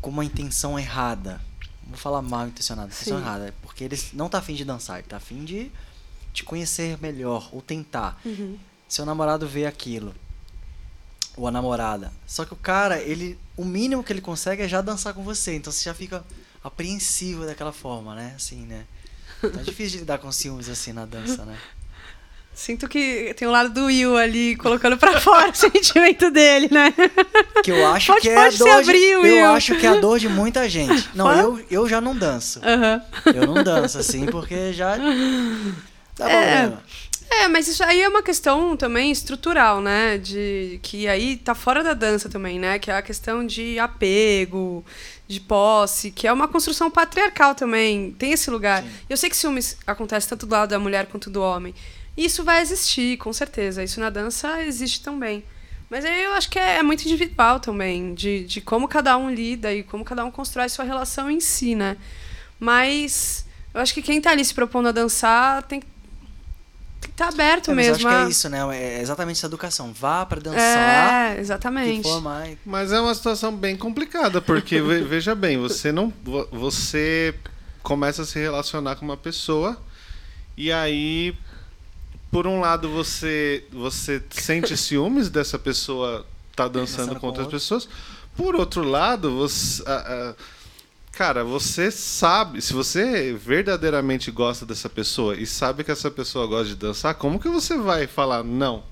com 0.00 0.10
uma 0.10 0.24
intenção 0.24 0.78
errada, 0.78 1.40
vou 1.84 1.96
falar 1.96 2.22
mal 2.22 2.46
intencionado, 2.46 2.88
intenção 2.88 3.18
errada, 3.18 3.52
porque 3.62 3.82
ele 3.82 4.00
não 4.12 4.28
tá 4.28 4.38
afim 4.38 4.54
de 4.54 4.64
dançar, 4.64 4.98
ele 4.98 5.08
tá 5.08 5.16
afim 5.16 5.44
de 5.44 5.72
te 6.32 6.44
conhecer 6.44 6.98
melhor, 7.00 7.48
ou 7.52 7.60
tentar. 7.60 8.20
Uhum. 8.24 8.56
Seu 8.88 9.04
namorado 9.04 9.48
vê 9.48 9.66
aquilo, 9.66 10.14
ou 11.36 11.48
a 11.48 11.50
namorada. 11.50 12.12
Só 12.26 12.44
que 12.44 12.52
o 12.52 12.56
cara, 12.56 12.98
ele, 12.98 13.36
o 13.56 13.64
mínimo 13.64 14.04
que 14.04 14.12
ele 14.12 14.20
consegue 14.20 14.62
é 14.62 14.68
já 14.68 14.80
dançar 14.80 15.14
com 15.14 15.24
você, 15.24 15.56
então 15.56 15.72
você 15.72 15.82
já 15.82 15.94
fica 15.94 16.22
apreensivo 16.64 17.44
daquela 17.46 17.72
forma, 17.72 18.14
né? 18.14 18.32
Assim, 18.34 18.64
né? 18.66 18.84
Então 19.42 19.60
é 19.60 19.62
difícil 19.64 19.92
de 19.92 19.98
lidar 19.98 20.18
com 20.18 20.32
ciúmes 20.32 20.68
assim 20.68 20.92
na 20.92 21.04
dança, 21.04 21.44
né? 21.44 21.56
Sinto 22.54 22.88
que 22.88 23.34
tem 23.36 23.48
um 23.48 23.50
lado 23.50 23.68
do 23.74 23.86
Will 23.86 24.16
ali 24.16 24.54
colocando 24.56 24.96
pra 24.96 25.18
fora 25.20 25.50
o 25.50 25.54
sentimento 25.54 26.30
dele, 26.30 26.68
né? 26.70 26.94
Que 27.64 27.72
eu 27.72 27.86
acho 27.88 28.06
Pode- 28.12 28.22
que 28.22 28.28
é 28.30 28.46
a 28.46 28.50
se 28.52 28.58
dor 28.58 28.68
abrir, 28.70 28.92
de, 28.98 29.16
Will. 29.16 29.36
Eu 29.38 29.46
acho 29.54 29.74
que 29.76 29.84
é 29.84 29.88
a 29.90 29.96
dor 30.00 30.18
de 30.20 30.28
muita 30.28 30.68
gente. 30.68 31.10
Não, 31.16 31.32
eu, 31.32 31.64
eu 31.68 31.88
já 31.88 32.00
não 32.00 32.16
danço. 32.16 32.60
Aham. 32.64 33.02
Eu 33.34 33.46
não 33.46 33.62
danço 33.64 33.98
assim 33.98 34.24
porque 34.26 34.72
já 34.72 34.96
dá 36.16 36.30
É. 36.30 36.60
problema. 36.60 36.82
É, 37.30 37.48
mas 37.48 37.68
isso 37.68 37.82
aí 37.82 38.00
é 38.00 38.08
uma 38.08 38.22
questão 38.22 38.76
também 38.76 39.10
estrutural, 39.10 39.80
né? 39.80 40.18
De 40.18 40.78
que 40.82 41.08
aí 41.08 41.36
tá 41.36 41.54
fora 41.54 41.82
da 41.82 41.92
dança 41.92 42.28
também, 42.28 42.58
né? 42.58 42.78
Que 42.78 42.90
é 42.90 42.96
a 42.96 43.02
questão 43.02 43.46
de 43.46 43.78
apego, 43.78 44.84
de 45.26 45.40
posse, 45.40 46.10
que 46.10 46.26
é 46.26 46.32
uma 46.32 46.46
construção 46.46 46.90
patriarcal 46.90 47.54
também. 47.54 48.12
Tem 48.12 48.32
esse 48.32 48.50
lugar. 48.50 48.82
Sim. 48.82 48.90
Eu 49.08 49.16
sei 49.16 49.30
que 49.30 49.36
ciúmes 49.36 49.76
acontece 49.86 50.28
tanto 50.28 50.46
do 50.46 50.52
lado 50.52 50.70
da 50.70 50.78
mulher 50.78 51.06
quanto 51.06 51.28
do 51.28 51.42
homem. 51.42 51.74
E 52.16 52.24
isso 52.26 52.44
vai 52.44 52.62
existir, 52.62 53.16
com 53.18 53.32
certeza. 53.32 53.82
Isso 53.82 54.00
na 54.00 54.10
dança 54.10 54.62
existe 54.62 55.02
também. 55.02 55.44
Mas 55.90 56.04
aí 56.04 56.24
eu 56.24 56.32
acho 56.32 56.48
que 56.48 56.58
é, 56.58 56.78
é 56.78 56.82
muito 56.82 57.04
individual 57.04 57.60
também, 57.60 58.14
de, 58.14 58.44
de 58.44 58.60
como 58.60 58.88
cada 58.88 59.16
um 59.16 59.30
lida 59.30 59.72
e 59.72 59.82
como 59.82 60.04
cada 60.04 60.24
um 60.24 60.30
constrói 60.30 60.68
sua 60.68 60.84
relação 60.84 61.30
em 61.30 61.40
si, 61.40 61.74
né? 61.74 61.96
Mas 62.58 63.44
eu 63.72 63.80
acho 63.80 63.92
que 63.92 64.02
quem 64.02 64.20
tá 64.20 64.30
ali 64.30 64.44
se 64.44 64.54
propondo 64.54 64.88
a 64.88 64.92
dançar 64.92 65.62
tem 65.64 65.80
que 65.80 65.86
tem 67.04 67.10
que 67.10 67.22
estar 67.22 67.28
aberto 67.28 67.70
É, 67.70 67.74
mas 67.74 67.86
eu 67.86 67.92
mesmo. 67.94 68.08
acho 68.08 68.16
que 68.16 68.22
a- 68.22 68.26
é 68.26 68.30
isso, 68.30 68.48
né? 68.48 68.76
É 68.76 69.00
exatamente 69.00 69.36
essa 69.38 69.46
educação. 69.46 69.92
Vá 69.92 70.24
pra 70.26 70.40
dançar, 70.40 71.36
É, 71.36 71.40
exatamente. 71.40 72.08
mais. 72.20 72.58
Mas 72.64 72.92
é 72.92 73.00
uma 73.00 73.14
situação 73.14 73.54
bem 73.54 73.76
complicada, 73.76 74.40
porque 74.40 74.80
ve- 74.80 75.02
veja 75.04 75.34
bem, 75.34 75.58
você 75.58 75.92
não. 75.92 76.12
vo- 76.22 76.48
Você 76.52 77.34
começa 77.82 78.22
a 78.22 78.24
se 78.24 78.38
relacionar 78.38 78.96
com 78.96 79.04
uma 79.04 79.16
pessoa 79.16 79.76
e 80.56 80.72
aí, 80.72 81.36
por 82.30 82.46
um 82.46 82.60
lado, 82.60 82.88
você, 82.88 83.64
você 83.70 84.22
sente 84.30 84.76
ciúmes 84.76 85.28
dessa 85.28 85.58
pessoa 85.58 86.26
tá 86.56 86.66
dançando 86.68 86.98
Dançando 87.08 87.14
com 87.14 87.20
com 87.20 87.26
outras 87.26 87.44
outro. 87.46 87.58
pessoas. 87.58 87.88
Por 88.36 88.54
outro 88.56 88.82
lado, 88.82 89.36
você. 89.36 89.82
a- 89.86 89.92
a- 89.92 90.34
Cara, 91.16 91.44
você 91.44 91.90
sabe, 91.92 92.60
se 92.60 92.72
você 92.72 93.32
verdadeiramente 93.32 94.30
gosta 94.32 94.66
dessa 94.66 94.88
pessoa 94.88 95.36
e 95.36 95.46
sabe 95.46 95.84
que 95.84 95.90
essa 95.90 96.10
pessoa 96.10 96.46
gosta 96.46 96.66
de 96.66 96.74
dançar, 96.74 97.14
como 97.14 97.38
que 97.38 97.48
você 97.48 97.76
vai 97.76 98.06
falar 98.08 98.42
não? 98.42 98.82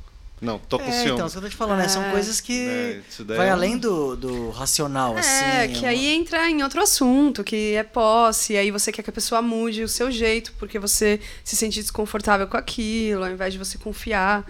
Não, 0.41 0.59
tô 0.59 0.77
com 0.77 0.85
É, 0.87 0.91
ciúme. 0.93 1.11
então, 1.13 1.27
isso 1.27 1.35
que 1.35 1.39
eu 1.39 1.43
tô 1.43 1.49
te 1.51 1.57
falando, 1.57 1.79
né? 1.79 1.89
São 1.89 2.03
É. 2.03 2.11
coisas 2.11 2.41
que 2.41 2.53
É, 2.69 3.01
vai 3.37 3.47
é 3.49 3.51
um- 3.51 3.53
além 3.55 3.79
do, 3.79 4.17
do 4.17 4.51
racional, 4.51 5.17
assim. 5.17 5.45
É, 5.45 5.69
que 5.69 5.81
uma- 5.81 5.89
aí 5.91 6.07
entra 6.09 6.51
em 6.51 6.65
outro 6.65 6.83
assunto, 6.83 7.45
que 7.45 7.75
é 7.77 7.85
posse, 7.85 8.55
e 8.55 8.57
aí 8.57 8.71
você 8.73 8.91
quer 8.91 9.03
que 9.03 9.11
a 9.11 9.13
pessoa 9.13 9.41
mude 9.41 9.85
o 9.85 9.89
seu 9.89 10.11
jeito, 10.11 10.53
porque 10.59 10.81
você 10.81 11.21
se 11.45 11.55
sente 11.55 11.81
desconfortável 11.81 12.49
com 12.49 12.57
aquilo, 12.57 13.23
ao 13.25 13.31
invés 13.31 13.53
de 13.53 13.59
você 13.59 13.79
confiar. 13.79 14.45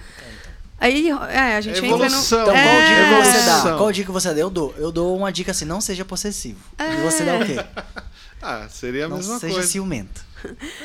Aí, 0.83 1.11
é, 1.31 1.57
a 1.57 1.61
gente 1.61 1.79
Evolução. 1.85 2.41
entra 2.41 2.53
Então, 2.53 2.57
no... 2.57 2.69
qual 2.69 2.77
é, 2.77 2.87
dica 2.89 3.09
que 3.09 3.25
você 3.31 3.47
dá? 3.47 3.77
Qual 3.77 3.93
dica 3.93 4.07
que 4.07 4.13
você 4.13 4.35
dá? 4.35 4.41
Eu 4.41 4.51
dou. 4.51 4.75
Eu 4.77 4.91
dou 4.91 5.17
uma 5.17 5.31
dica 5.31 5.53
assim, 5.53 5.65
não 5.65 5.81
seja 5.81 6.05
possessivo. 6.05 6.59
E 6.77 7.03
você 7.03 7.25
dá 7.25 7.37
o 7.37 7.45
quê? 7.47 7.55
Ah, 8.45 8.67
seria 8.69 9.05
a 9.05 9.09
Não 9.09 9.19
mesma 9.19 9.39
seja 9.39 9.55
coisa. 9.55 9.69
ciumento. 9.69 10.21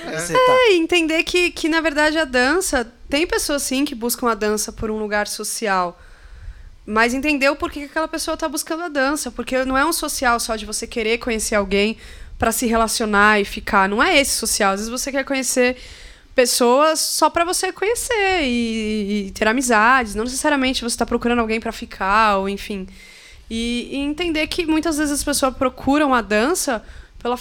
É. 0.06 0.20
Você 0.20 0.34
tá. 0.34 0.40
É, 0.48 0.74
entender 0.76 1.24
que, 1.24 1.50
que, 1.50 1.68
na 1.68 1.82
verdade, 1.82 2.16
a 2.20 2.24
dança. 2.24 2.88
Tem 3.10 3.26
pessoas, 3.26 3.64
sim, 3.64 3.84
que 3.84 3.96
buscam 3.96 4.30
a 4.30 4.36
dança 4.36 4.72
por 4.72 4.92
um 4.92 5.00
lugar 5.00 5.26
social. 5.28 6.00
Mas 6.86 7.16
entender 7.16 7.50
o 7.50 7.56
porquê 7.56 7.80
que 7.80 7.86
aquela 7.88 8.08
pessoa 8.08 8.36
está 8.36 8.48
buscando 8.48 8.84
a 8.84 8.90
dança. 8.90 9.32
Porque 9.32 9.66
não 9.66 9.76
é 9.76 9.84
um 9.84 9.92
social 9.92 10.40
só 10.40 10.56
de 10.56 10.68
você 10.68 10.86
querer 10.86 11.18
conhecer 11.18 11.56
alguém 11.56 11.98
para 12.38 12.52
se 12.52 12.68
relacionar 12.68 13.42
e 13.42 13.46
ficar. 13.46 13.90
Não 13.90 14.04
é 14.04 14.20
esse 14.20 14.36
social. 14.36 14.74
Às 14.74 14.82
vezes 14.82 14.92
você 14.92 15.12
quer 15.12 15.24
conhecer 15.26 15.78
pessoas 16.38 17.00
só 17.00 17.32
para 17.32 17.44
você 17.44 17.72
conhecer 17.72 18.44
e, 18.44 19.26
e 19.26 19.32
ter 19.32 19.48
amizades. 19.48 20.14
Não 20.14 20.24
necessariamente 20.24 20.84
você 20.84 20.94
está 20.94 21.04
procurando 21.04 21.40
alguém 21.40 21.60
para 21.60 21.72
ficar, 21.72 22.38
ou 22.38 22.48
enfim. 22.48 22.86
E, 23.50 23.90
e 23.92 23.96
entender 23.96 24.46
que 24.46 24.64
muitas 24.64 25.00
vezes 25.00 25.14
as 25.14 25.24
pessoas 25.24 25.56
procuram 25.56 26.14
a 26.14 26.22
dança 26.22 26.86
pela 27.18 27.36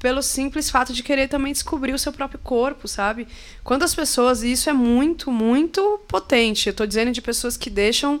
pelo 0.00 0.20
simples 0.20 0.68
fato 0.68 0.92
de 0.92 1.02
querer 1.02 1.28
também 1.28 1.52
descobrir 1.52 1.94
o 1.94 1.98
seu 1.98 2.12
próprio 2.12 2.38
corpo, 2.40 2.86
sabe? 2.88 3.26
Quantas 3.62 3.94
pessoas, 3.94 4.42
e 4.42 4.52
isso 4.52 4.68
é 4.68 4.72
muito, 4.72 5.30
muito 5.30 6.00
potente. 6.06 6.68
Eu 6.68 6.74
tô 6.74 6.84
dizendo 6.84 7.12
de 7.12 7.22
pessoas 7.22 7.56
que 7.56 7.70
deixam 7.70 8.20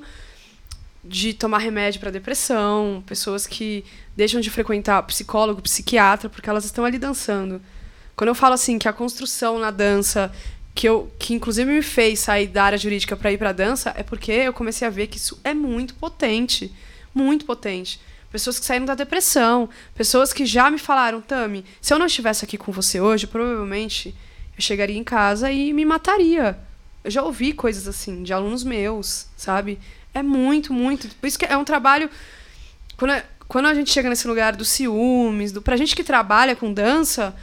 de 1.04 1.34
tomar 1.34 1.58
remédio 1.58 2.00
para 2.00 2.10
depressão, 2.10 3.02
pessoas 3.04 3.46
que 3.46 3.84
deixam 4.16 4.40
de 4.40 4.48
frequentar 4.48 5.02
psicólogo, 5.02 5.60
psiquiatra, 5.60 6.30
porque 6.30 6.48
elas 6.48 6.64
estão 6.64 6.84
ali 6.84 6.98
dançando. 6.98 7.60
Quando 8.16 8.28
eu 8.28 8.34
falo 8.34 8.54
assim 8.54 8.78
que 8.78 8.88
a 8.88 8.92
construção 8.92 9.58
na 9.58 9.70
dança 9.70 10.32
que 10.74 10.88
eu 10.88 11.10
que 11.18 11.34
inclusive 11.34 11.70
me 11.70 11.82
fez 11.82 12.20
sair 12.20 12.48
da 12.48 12.64
área 12.64 12.78
jurídica 12.78 13.16
para 13.16 13.32
ir 13.32 13.38
para 13.38 13.52
dança 13.52 13.94
é 13.96 14.02
porque 14.02 14.32
eu 14.32 14.52
comecei 14.52 14.86
a 14.86 14.90
ver 14.90 15.06
que 15.06 15.16
isso 15.16 15.38
é 15.44 15.54
muito 15.54 15.94
potente, 15.94 16.72
muito 17.14 17.44
potente. 17.44 18.00
Pessoas 18.30 18.58
que 18.58 18.66
saíram 18.66 18.84
da 18.84 18.96
depressão, 18.96 19.68
pessoas 19.94 20.32
que 20.32 20.44
já 20.44 20.68
me 20.68 20.78
falaram, 20.78 21.20
Tami, 21.20 21.64
se 21.80 21.94
eu 21.94 21.98
não 21.98 22.06
estivesse 22.06 22.44
aqui 22.44 22.58
com 22.58 22.72
você 22.72 23.00
hoje, 23.00 23.28
provavelmente 23.28 24.12
eu 24.56 24.60
chegaria 24.60 24.98
em 24.98 25.04
casa 25.04 25.52
e 25.52 25.72
me 25.72 25.84
mataria. 25.84 26.58
Eu 27.04 27.10
já 27.10 27.22
ouvi 27.22 27.52
coisas 27.52 27.86
assim 27.86 28.24
de 28.24 28.32
alunos 28.32 28.64
meus, 28.64 29.26
sabe? 29.36 29.78
É 30.12 30.22
muito, 30.22 30.72
muito. 30.72 31.08
Por 31.16 31.26
isso 31.26 31.38
que 31.38 31.44
é 31.44 31.56
um 31.56 31.64
trabalho 31.64 32.10
quando 32.96 33.12
a, 33.12 33.22
quando 33.46 33.66
a 33.66 33.74
gente 33.74 33.90
chega 33.90 34.08
nesse 34.08 34.26
lugar 34.26 34.56
dos 34.56 34.68
ciúmes, 34.68 35.52
do 35.52 35.60
pra 35.60 35.76
gente 35.76 35.94
que 35.94 36.02
trabalha 36.02 36.56
com 36.56 36.72
dança, 36.72 37.34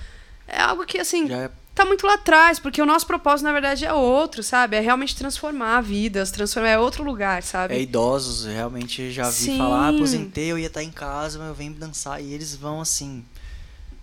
é 0.51 0.61
algo 0.61 0.85
que 0.85 0.97
assim, 0.99 1.27
Já 1.27 1.37
é 1.37 1.51
tá 1.73 1.85
muito 1.85 2.05
lá 2.05 2.15
atrás, 2.15 2.59
porque 2.59 2.81
o 2.81 2.85
nosso 2.85 3.07
propósito, 3.07 3.45
na 3.45 3.53
verdade, 3.53 3.85
é 3.85 3.93
outro, 3.93 4.43
sabe? 4.43 4.75
É 4.75 4.79
realmente 4.81 5.15
transformar 5.15 5.81
vidas, 5.81 6.29
transformar 6.29 6.67
é 6.69 6.77
outro 6.77 7.03
lugar, 7.03 7.41
sabe? 7.43 7.73
É 7.73 7.81
idosos, 7.81 8.45
realmente 8.45 9.09
já 9.11 9.23
vi 9.29 9.45
Sim. 9.45 9.57
falar, 9.57 9.85
ah, 9.85 9.89
aposentei, 9.89 10.51
eu 10.51 10.59
ia 10.59 10.67
estar 10.67 10.83
em 10.83 10.91
casa, 10.91 11.39
mas 11.39 11.47
eu 11.47 11.53
venho 11.55 11.73
dançar. 11.73 12.21
E 12.21 12.33
eles 12.33 12.55
vão 12.55 12.81
assim. 12.81 13.23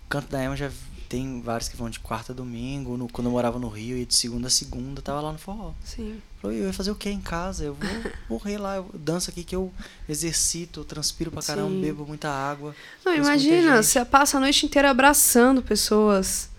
Canto 0.09 0.27
da 0.29 0.41
Ema 0.43 0.55
já 0.57 0.71
tem 1.07 1.41
vários 1.41 1.69
que 1.69 1.77
vão 1.77 1.89
de 1.89 1.99
quarta 1.99 2.31
a 2.31 2.35
domingo. 2.35 2.97
No- 2.97 3.07
quando 3.07 3.27
eu 3.27 3.31
morava 3.31 3.59
no 3.59 3.67
Rio, 3.69 3.95
ia 3.97 4.05
de 4.05 4.15
segunda 4.15 4.47
a 4.47 4.49
segunda, 4.49 5.01
tava 5.01 5.21
lá 5.21 5.31
no 5.31 5.37
forró. 5.37 5.71
Sim. 5.83 6.19
Falou, 6.41 6.55
eu 6.55 6.67
ia 6.67 6.73
fazer 6.73 6.91
o 6.91 6.95
que 6.95 7.09
em 7.09 7.19
casa? 7.19 7.65
Eu 7.65 7.73
vou 7.73 7.89
morrer 8.29 8.57
lá, 8.57 8.77
eu 8.77 8.89
danço 8.93 9.29
aqui 9.29 9.43
que 9.43 9.55
eu 9.55 9.71
exercito, 10.07 10.79
eu 10.81 10.85
transpiro 10.85 11.29
pra 11.31 11.41
caramba, 11.41 11.69
Sim. 11.69 11.81
bebo 11.81 12.05
muita 12.05 12.29
água. 12.29 12.73
Não, 13.05 13.13
imagina, 13.13 13.83
você 13.83 14.03
passa 14.05 14.37
a 14.37 14.39
noite 14.39 14.65
inteira 14.65 14.89
abraçando 14.89 15.61
pessoas. 15.61 16.49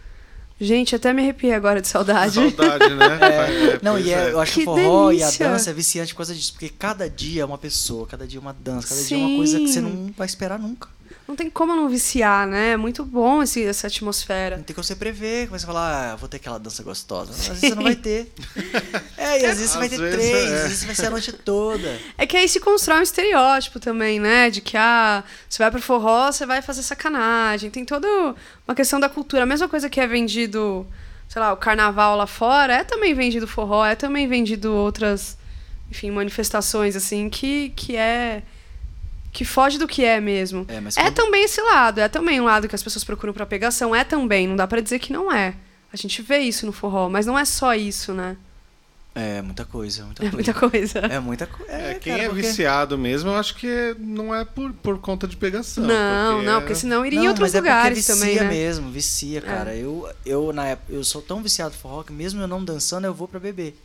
Gente, 0.62 0.94
até 0.94 1.10
me 1.14 1.22
arrepiei 1.22 1.54
agora 1.54 1.80
de 1.80 1.88
saudade. 1.88 2.34
Saudade, 2.34 2.94
né? 2.94 3.06
É, 3.22 3.80
Não, 3.82 3.92
pois 3.92 4.06
e 4.06 4.10
é, 4.12 4.28
é. 4.28 4.32
eu 4.32 4.40
acho 4.40 4.52
que 4.52 4.60
o 4.60 4.64
forró 4.64 5.10
e 5.10 5.16
a 5.22 5.26
delícia. 5.26 5.48
dança 5.48 5.70
é 5.70 5.72
viciante 5.72 6.12
por 6.12 6.18
causa 6.18 6.34
disso, 6.34 6.52
porque 6.52 6.68
cada 6.68 7.08
dia 7.08 7.40
é 7.40 7.44
uma 7.46 7.56
pessoa, 7.56 8.06
cada 8.06 8.26
dia 8.26 8.38
é 8.38 8.42
uma 8.42 8.52
dança, 8.52 8.88
cada 8.88 9.02
dia 9.02 9.16
é 9.16 9.20
uma 9.20 9.36
coisa 9.38 9.58
que 9.58 9.66
Sim. 9.68 9.72
você 9.72 9.80
não 9.80 10.14
vai 10.14 10.26
esperar 10.26 10.58
nunca. 10.58 10.90
Não 11.30 11.36
tem 11.36 11.48
como 11.48 11.76
não 11.76 11.88
viciar, 11.88 12.44
né? 12.44 12.72
É 12.72 12.76
muito 12.76 13.04
bom 13.04 13.40
esse, 13.40 13.64
essa 13.64 13.86
atmosfera. 13.86 14.56
Não 14.56 14.64
tem 14.64 14.74
como 14.74 14.82
você 14.82 14.96
prever, 14.96 15.46
começa 15.46 15.64
a 15.64 15.68
falar, 15.68 16.12
ah, 16.12 16.16
vou 16.16 16.28
ter 16.28 16.38
aquela 16.38 16.58
dança 16.58 16.82
gostosa. 16.82 17.30
Às 17.30 17.46
vezes 17.46 17.60
você 17.60 17.74
não 17.76 17.84
vai 17.84 17.94
ter. 17.94 18.32
É, 19.16 19.42
e 19.42 19.46
às 19.46 19.58
vezes 19.58 19.70
você 19.70 19.78
vai 19.78 19.86
Às 19.86 19.92
ter 19.92 19.98
vezes 20.00 20.16
três, 20.18 20.50
é. 20.50 20.54
às 20.56 20.62
vezes 20.62 20.84
vai 20.84 20.94
ser 20.94 21.06
a 21.06 21.10
noite 21.10 21.32
toda. 21.32 22.00
É 22.18 22.26
que 22.26 22.36
aí 22.36 22.48
se 22.48 22.58
constrói 22.58 22.98
um 22.98 23.02
estereótipo 23.02 23.78
também, 23.78 24.18
né? 24.18 24.50
De 24.50 24.60
que, 24.60 24.76
ah, 24.76 25.22
você 25.48 25.62
vai 25.62 25.70
pro 25.70 25.80
forró, 25.80 26.32
você 26.32 26.44
vai 26.44 26.60
fazer 26.62 26.82
sacanagem. 26.82 27.70
Tem 27.70 27.84
toda 27.84 28.08
uma 28.66 28.74
questão 28.74 28.98
da 28.98 29.08
cultura. 29.08 29.44
A 29.44 29.46
mesma 29.46 29.68
coisa 29.68 29.88
que 29.88 30.00
é 30.00 30.06
vendido, 30.06 30.84
sei 31.28 31.40
lá, 31.40 31.52
o 31.52 31.56
carnaval 31.56 32.16
lá 32.16 32.26
fora, 32.26 32.74
é 32.74 32.82
também 32.82 33.14
vendido 33.14 33.46
forró, 33.46 33.86
é 33.86 33.94
também 33.94 34.26
vendido 34.26 34.72
outras, 34.74 35.38
enfim, 35.88 36.10
manifestações, 36.10 36.96
assim, 36.96 37.28
que, 37.30 37.68
que 37.76 37.96
é. 37.96 38.42
Que 39.32 39.44
foge 39.44 39.78
do 39.78 39.86
que 39.86 40.04
é 40.04 40.20
mesmo. 40.20 40.64
É, 40.68 40.80
mas 40.80 40.96
É 40.96 41.02
quando- 41.02 41.14
também 41.14 41.44
esse 41.44 41.60
lado, 41.60 42.00
é 42.00 42.08
também 42.08 42.40
um 42.40 42.44
lado 42.44 42.68
que 42.68 42.74
as 42.74 42.82
pessoas 42.82 43.04
procuram 43.04 43.32
pra 43.32 43.46
pegação, 43.46 43.94
é 43.94 44.02
também, 44.04 44.46
não 44.48 44.56
dá 44.56 44.66
pra 44.66 44.80
dizer 44.80 44.98
que 44.98 45.12
não 45.12 45.30
é. 45.32 45.54
A 45.92 45.96
gente 45.96 46.22
vê 46.22 46.38
isso 46.38 46.66
no 46.66 46.72
forró, 46.72 47.08
mas 47.08 47.26
não 47.26 47.38
é 47.38 47.44
só 47.44 47.74
isso, 47.74 48.12
né? 48.14 48.36
É 49.12 49.42
muita 49.42 49.64
coisa, 49.64 50.04
muita 50.04 50.22
É 50.24 50.30
coisa. 50.30 50.36
muita 50.36 50.54
coisa. 50.54 50.98
É 51.00 51.18
muita 51.18 51.46
coisa. 51.46 51.72
É, 51.72 51.90
É, 51.90 51.94
quem 51.94 52.12
cara, 52.12 52.24
é 52.24 52.28
porque- 52.28 52.42
viciado 52.42 52.96
mesmo, 52.96 53.30
eu 53.30 53.34
acho 53.34 53.56
que 53.56 53.96
não 53.98 54.32
é 54.32 54.44
por, 54.44 54.72
por 54.72 54.98
conta 54.98 55.26
de 55.26 55.36
pegação. 55.36 55.82
não, 55.84 56.40
não, 56.42 56.56
é- 56.58 56.60
porque 56.60 56.76
senão 56.76 57.04
iria 57.04 57.18
em 57.18 57.22
Não, 57.22 57.28
outros 57.30 57.48
mas 57.48 57.54
é 57.56 57.58
porque 57.58 57.72
lugares 57.72 57.98
vicia 57.98 58.14
também, 58.14 58.36
né? 58.36 58.44
mesmo, 58.44 58.88
vicia, 58.90 59.40
cara. 59.40 59.74
Eu, 59.74 60.08
eu, 60.24 60.52
na 60.52 60.64
época, 60.66 60.92
eu 60.92 61.02
sou 61.02 61.20
tão 61.20 61.42
viciado 61.42 61.74
em 61.74 61.78
forró 61.78 62.04
que 62.04 62.12
mesmo 62.12 62.40
eu 62.40 62.46
não 62.46 62.64
dançando, 62.64 63.04
eu 63.04 63.12
vou 63.12 63.26
pra 63.26 63.40
beber. 63.40 63.76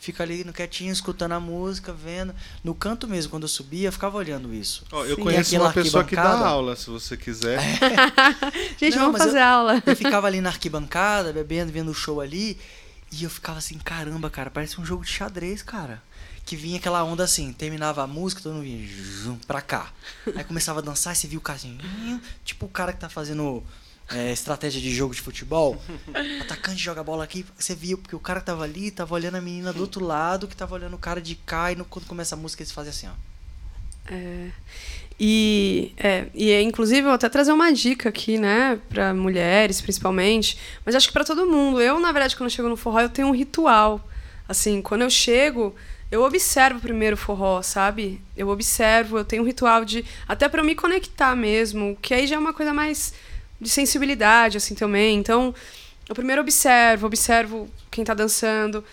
Fico 0.00 0.22
ali 0.22 0.44
no 0.44 0.52
quietinho, 0.52 0.90
escutando 0.90 1.32
a 1.32 1.40
música, 1.40 1.92
vendo. 1.92 2.34
No 2.64 2.74
canto 2.74 3.06
mesmo, 3.06 3.30
quando 3.30 3.42
eu 3.42 3.48
subia, 3.48 3.88
eu 3.88 3.92
ficava 3.92 4.16
olhando 4.16 4.52
isso. 4.54 4.82
Ó, 4.90 5.04
eu 5.04 5.14
Sim. 5.16 5.22
conheço 5.22 5.54
uma 5.56 5.70
pessoa 5.70 6.02
que 6.02 6.16
dá 6.16 6.38
aula, 6.48 6.74
se 6.74 6.88
você 6.88 7.18
quiser. 7.18 7.60
Gente, 8.80 8.96
Não, 8.96 9.06
vamos 9.12 9.18
fazer 9.18 9.40
eu- 9.40 9.44
aula. 9.44 9.82
Eu 9.84 9.94
ficava 9.94 10.26
ali 10.26 10.40
na 10.40 10.48
arquibancada, 10.48 11.32
bebendo, 11.34 11.70
vendo 11.70 11.90
o 11.90 11.94
show 11.94 12.20
ali. 12.20 12.58
E 13.12 13.24
eu 13.24 13.28
ficava 13.30 13.58
assim, 13.58 13.76
caramba, 13.78 14.30
cara, 14.30 14.50
parece 14.50 14.80
um 14.80 14.84
jogo 14.86 15.04
de 15.04 15.10
xadrez, 15.10 15.62
cara. 15.62 16.02
Que 16.46 16.56
vinha 16.56 16.78
aquela 16.78 17.04
onda 17.04 17.22
assim, 17.24 17.52
terminava 17.52 18.02
a 18.02 18.06
música, 18.06 18.40
todo 18.40 18.54
mundo 18.54 18.62
vinha 18.64 18.88
zum, 19.22 19.36
pra 19.46 19.60
cá. 19.60 19.92
Aí 20.34 20.44
começava 20.44 20.78
a 20.78 20.82
dançar 20.82 21.12
e 21.12 21.16
você 21.16 21.28
viu 21.28 21.40
o 21.40 21.42
cara 21.42 21.58
assim, 21.58 21.78
hum, 21.84 22.18
tipo 22.44 22.64
o 22.66 22.68
cara 22.70 22.92
que 22.92 23.00
tá 23.00 23.08
fazendo 23.10 23.62
é, 24.14 24.32
estratégia 24.32 24.80
de 24.80 24.92
jogo 24.94 25.14
de 25.14 25.20
futebol. 25.20 25.80
Atacante 26.40 26.78
joga 26.82 27.00
a 27.00 27.04
bola 27.04 27.24
aqui, 27.24 27.44
você 27.58 27.74
viu, 27.74 27.98
porque 27.98 28.16
o 28.16 28.20
cara 28.20 28.40
que 28.40 28.46
tava 28.46 28.64
ali 28.64 28.90
tava 28.90 29.14
olhando 29.14 29.36
a 29.36 29.40
menina 29.40 29.72
do 29.72 29.80
outro 29.80 30.04
lado, 30.04 30.48
que 30.48 30.56
tava 30.56 30.74
olhando 30.74 30.94
o 30.94 30.98
cara 30.98 31.20
de 31.20 31.34
cá, 31.36 31.70
e 31.72 31.76
no- 31.76 31.84
quando 31.84 32.06
começa 32.06 32.34
a 32.34 32.38
música 32.38 32.62
eles 32.62 32.72
fazem 32.72 32.90
assim, 32.90 33.06
ó. 33.06 33.12
E, 35.22 35.92
é, 35.98 36.26
e 36.34 36.50
é, 36.50 36.62
inclusive, 36.62 37.06
eu 37.06 37.12
até 37.12 37.28
trazer 37.28 37.52
uma 37.52 37.70
dica 37.72 38.08
aqui, 38.08 38.38
né, 38.38 38.80
para 38.88 39.12
mulheres, 39.12 39.80
principalmente, 39.80 40.58
mas 40.84 40.94
acho 40.94 41.08
que 41.08 41.12
para 41.12 41.24
todo 41.24 41.46
mundo. 41.46 41.80
Eu, 41.80 42.00
na 42.00 42.10
verdade, 42.10 42.34
quando 42.36 42.48
chego 42.50 42.68
no 42.68 42.76
forró, 42.76 43.00
eu 43.00 43.08
tenho 43.10 43.28
um 43.28 43.32
ritual. 43.34 44.00
Assim, 44.48 44.80
quando 44.80 45.02
eu 45.02 45.10
chego, 45.10 45.74
eu 46.10 46.22
observo 46.22 46.80
primeiro 46.80 47.14
o 47.14 47.18
forró, 47.18 47.60
sabe? 47.62 48.20
Eu 48.36 48.48
observo, 48.48 49.18
eu 49.18 49.24
tenho 49.24 49.42
um 49.42 49.46
ritual 49.46 49.84
de 49.84 50.04
até 50.26 50.48
para 50.48 50.62
eu 50.62 50.64
me 50.64 50.74
conectar 50.74 51.36
mesmo, 51.36 51.96
que 52.00 52.14
aí 52.14 52.26
já 52.26 52.36
é 52.36 52.38
uma 52.38 52.54
coisa 52.54 52.72
mais 52.72 53.12
de 53.60 53.68
sensibilidade 53.68 54.56
assim 54.56 54.74
também. 54.74 55.18
Então, 55.18 55.54
eu 56.08 56.14
primeiro 56.14 56.40
observo, 56.40 57.06
observo 57.06 57.68
quem 57.90 58.04
tá 58.04 58.14
dançando, 58.14 58.84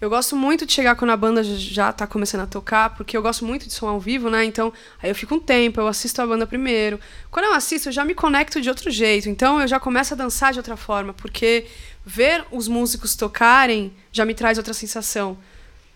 eu 0.00 0.10
gosto 0.10 0.36
muito 0.36 0.66
de 0.66 0.72
chegar 0.72 0.96
quando 0.96 1.12
a 1.12 1.16
banda 1.16 1.42
já 1.42 1.90
tá 1.92 2.06
começando 2.06 2.42
a 2.42 2.46
tocar, 2.46 2.94
porque 2.94 3.16
eu 3.16 3.22
gosto 3.22 3.44
muito 3.44 3.66
de 3.66 3.72
som 3.72 3.88
ao 3.88 3.98
vivo, 3.98 4.28
né? 4.28 4.44
Então, 4.44 4.70
aí 5.02 5.08
eu 5.10 5.14
fico 5.14 5.34
um 5.36 5.40
tempo, 5.40 5.80
eu 5.80 5.86
assisto 5.86 6.20
a 6.20 6.26
banda 6.26 6.46
primeiro. 6.46 7.00
Quando 7.30 7.46
eu 7.46 7.54
assisto, 7.54 7.88
eu 7.88 7.92
já 7.92 8.04
me 8.04 8.14
conecto 8.14 8.60
de 8.60 8.68
outro 8.68 8.90
jeito. 8.90 9.30
Então, 9.30 9.60
eu 9.60 9.66
já 9.66 9.80
começo 9.80 10.12
a 10.12 10.16
dançar 10.16 10.52
de 10.52 10.58
outra 10.58 10.76
forma, 10.76 11.14
porque 11.14 11.66
ver 12.04 12.44
os 12.50 12.68
músicos 12.68 13.16
tocarem 13.16 13.92
já 14.12 14.26
me 14.26 14.34
traz 14.34 14.58
outra 14.58 14.74
sensação. 14.74 15.38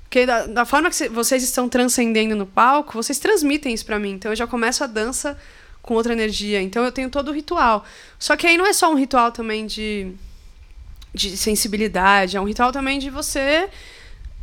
Porque 0.04 0.24
da, 0.24 0.46
da 0.46 0.64
forma 0.64 0.88
que 0.88 0.96
cê- 0.96 1.08
vocês 1.10 1.42
estão 1.42 1.68
transcendendo 1.68 2.34
no 2.34 2.46
palco, 2.46 2.94
vocês 2.94 3.18
transmitem 3.18 3.74
isso 3.74 3.84
pra 3.84 3.98
mim. 3.98 4.12
Então, 4.12 4.32
eu 4.32 4.36
já 4.36 4.46
começo 4.46 4.82
a 4.82 4.86
dança 4.86 5.38
com 5.88 5.94
outra 5.94 6.12
energia. 6.12 6.60
Então, 6.60 6.84
eu 6.84 6.92
tenho 6.92 7.08
todo 7.08 7.30
o 7.30 7.32
ritual. 7.32 7.82
Só 8.18 8.36
que 8.36 8.46
aí 8.46 8.58
não 8.58 8.66
é 8.66 8.74
só 8.74 8.92
um 8.92 8.94
ritual 8.94 9.32
também 9.32 9.66
de 9.66 10.14
de 11.14 11.36
sensibilidade, 11.36 12.36
é 12.36 12.40
um 12.40 12.44
ritual 12.44 12.70
também 12.70 12.98
de 12.98 13.08
você 13.10 13.68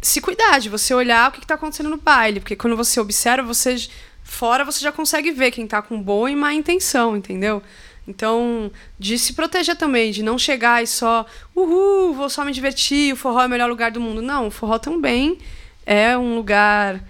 se 0.02 0.20
cuidar, 0.20 0.60
de 0.60 0.68
você 0.68 0.94
olhar 0.94 1.30
o 1.30 1.32
que 1.32 1.40
está 1.40 1.54
acontecendo 1.56 1.90
no 1.90 1.98
baile, 1.98 2.40
porque 2.40 2.56
quando 2.56 2.76
você 2.76 3.00
observa, 3.00 3.48
você 3.48 3.76
fora 4.24 4.66
você 4.66 4.80
já 4.80 4.92
consegue 4.92 5.32
ver 5.32 5.52
quem 5.52 5.68
tá 5.68 5.82
com 5.82 6.02
boa 6.02 6.30
e 6.30 6.36
má 6.36 6.54
intenção, 6.54 7.16
entendeu? 7.16 7.62
Então, 8.08 8.72
de 9.00 9.18
se 9.18 9.34
proteger 9.34 9.76
também, 9.76 10.12
de 10.12 10.22
não 10.22 10.38
chegar 10.38 10.84
e 10.84 10.88
só, 10.88 11.26
uhul, 11.56 12.14
vou 12.14 12.30
só 12.30 12.44
me 12.44 12.52
divertir, 12.52 13.14
o 13.14 13.16
forró 13.16 13.42
é 13.42 13.46
o 13.48 13.50
melhor 13.50 13.70
lugar 13.70 13.92
do 13.92 14.02
mundo. 14.02 14.22
Não, 14.22 14.48
o 14.48 14.52
forró 14.52 14.78
também 14.78 15.40
é 15.86 16.16
um 16.18 16.36
lugar 16.36 17.02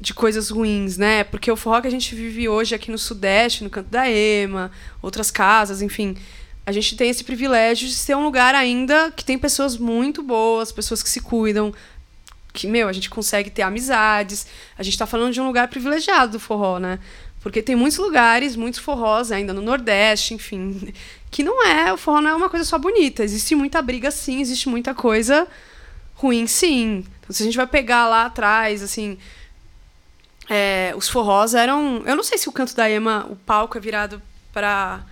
de 0.00 0.14
coisas 0.14 0.50
ruins, 0.50 0.96
né? 0.96 1.24
Porque 1.24 1.50
o 1.50 1.56
forró 1.56 1.80
que 1.80 1.88
a 1.88 1.90
gente 1.90 2.14
vive 2.14 2.48
hoje 2.48 2.74
aqui 2.74 2.90
no 2.90 2.98
Sudeste, 2.98 3.64
no 3.64 3.70
Canto 3.70 3.90
da 3.90 4.08
Ema, 4.08 4.70
outras 5.02 5.30
casas, 5.30 5.82
enfim, 5.82 6.16
a 6.64 6.72
gente 6.72 6.96
tem 6.96 7.08
esse 7.10 7.24
privilégio 7.24 7.88
de 7.88 7.94
ser 7.94 8.14
um 8.14 8.22
lugar 8.22 8.54
ainda 8.54 9.10
que 9.10 9.24
tem 9.24 9.38
pessoas 9.38 9.76
muito 9.76 10.22
boas, 10.22 10.70
pessoas 10.70 11.02
que 11.02 11.08
se 11.08 11.20
cuidam, 11.20 11.74
que, 12.52 12.66
meu, 12.66 12.88
a 12.88 12.92
gente 12.92 13.08
consegue 13.08 13.50
ter 13.50 13.62
amizades. 13.62 14.46
A 14.76 14.82
gente 14.82 14.98
tá 14.98 15.06
falando 15.06 15.32
de 15.32 15.40
um 15.40 15.46
lugar 15.46 15.68
privilegiado 15.68 16.32
do 16.32 16.40
forró, 16.40 16.78
né? 16.78 16.98
Porque 17.40 17.62
tem 17.62 17.74
muitos 17.74 17.98
lugares, 17.98 18.54
muitos 18.54 18.80
forrós 18.80 19.32
ainda 19.32 19.52
no 19.52 19.62
Nordeste, 19.62 20.34
enfim, 20.34 20.92
que 21.30 21.42
não 21.42 21.64
é, 21.66 21.92
o 21.92 21.96
forró 21.96 22.20
não 22.20 22.30
é 22.30 22.34
uma 22.34 22.50
coisa 22.50 22.64
só 22.64 22.78
bonita. 22.78 23.24
Existe 23.24 23.54
muita 23.54 23.80
briga, 23.80 24.10
sim, 24.10 24.40
existe 24.40 24.68
muita 24.68 24.94
coisa 24.94 25.46
ruim, 26.14 26.46
sim. 26.46 27.04
Então, 27.20 27.34
se 27.34 27.42
a 27.42 27.46
gente 27.46 27.56
vai 27.56 27.66
pegar 27.66 28.08
lá 28.08 28.26
atrás, 28.26 28.82
assim, 28.82 29.16
é, 30.48 30.94
os 30.96 31.08
forrós 31.08 31.54
eram. 31.54 32.02
Eu 32.06 32.16
não 32.16 32.22
sei 32.22 32.38
se 32.38 32.48
o 32.48 32.52
canto 32.52 32.74
da 32.74 32.88
Ema, 32.88 33.26
o 33.28 33.36
palco 33.36 33.76
é 33.76 33.80
virado 33.80 34.22
para 34.52 35.04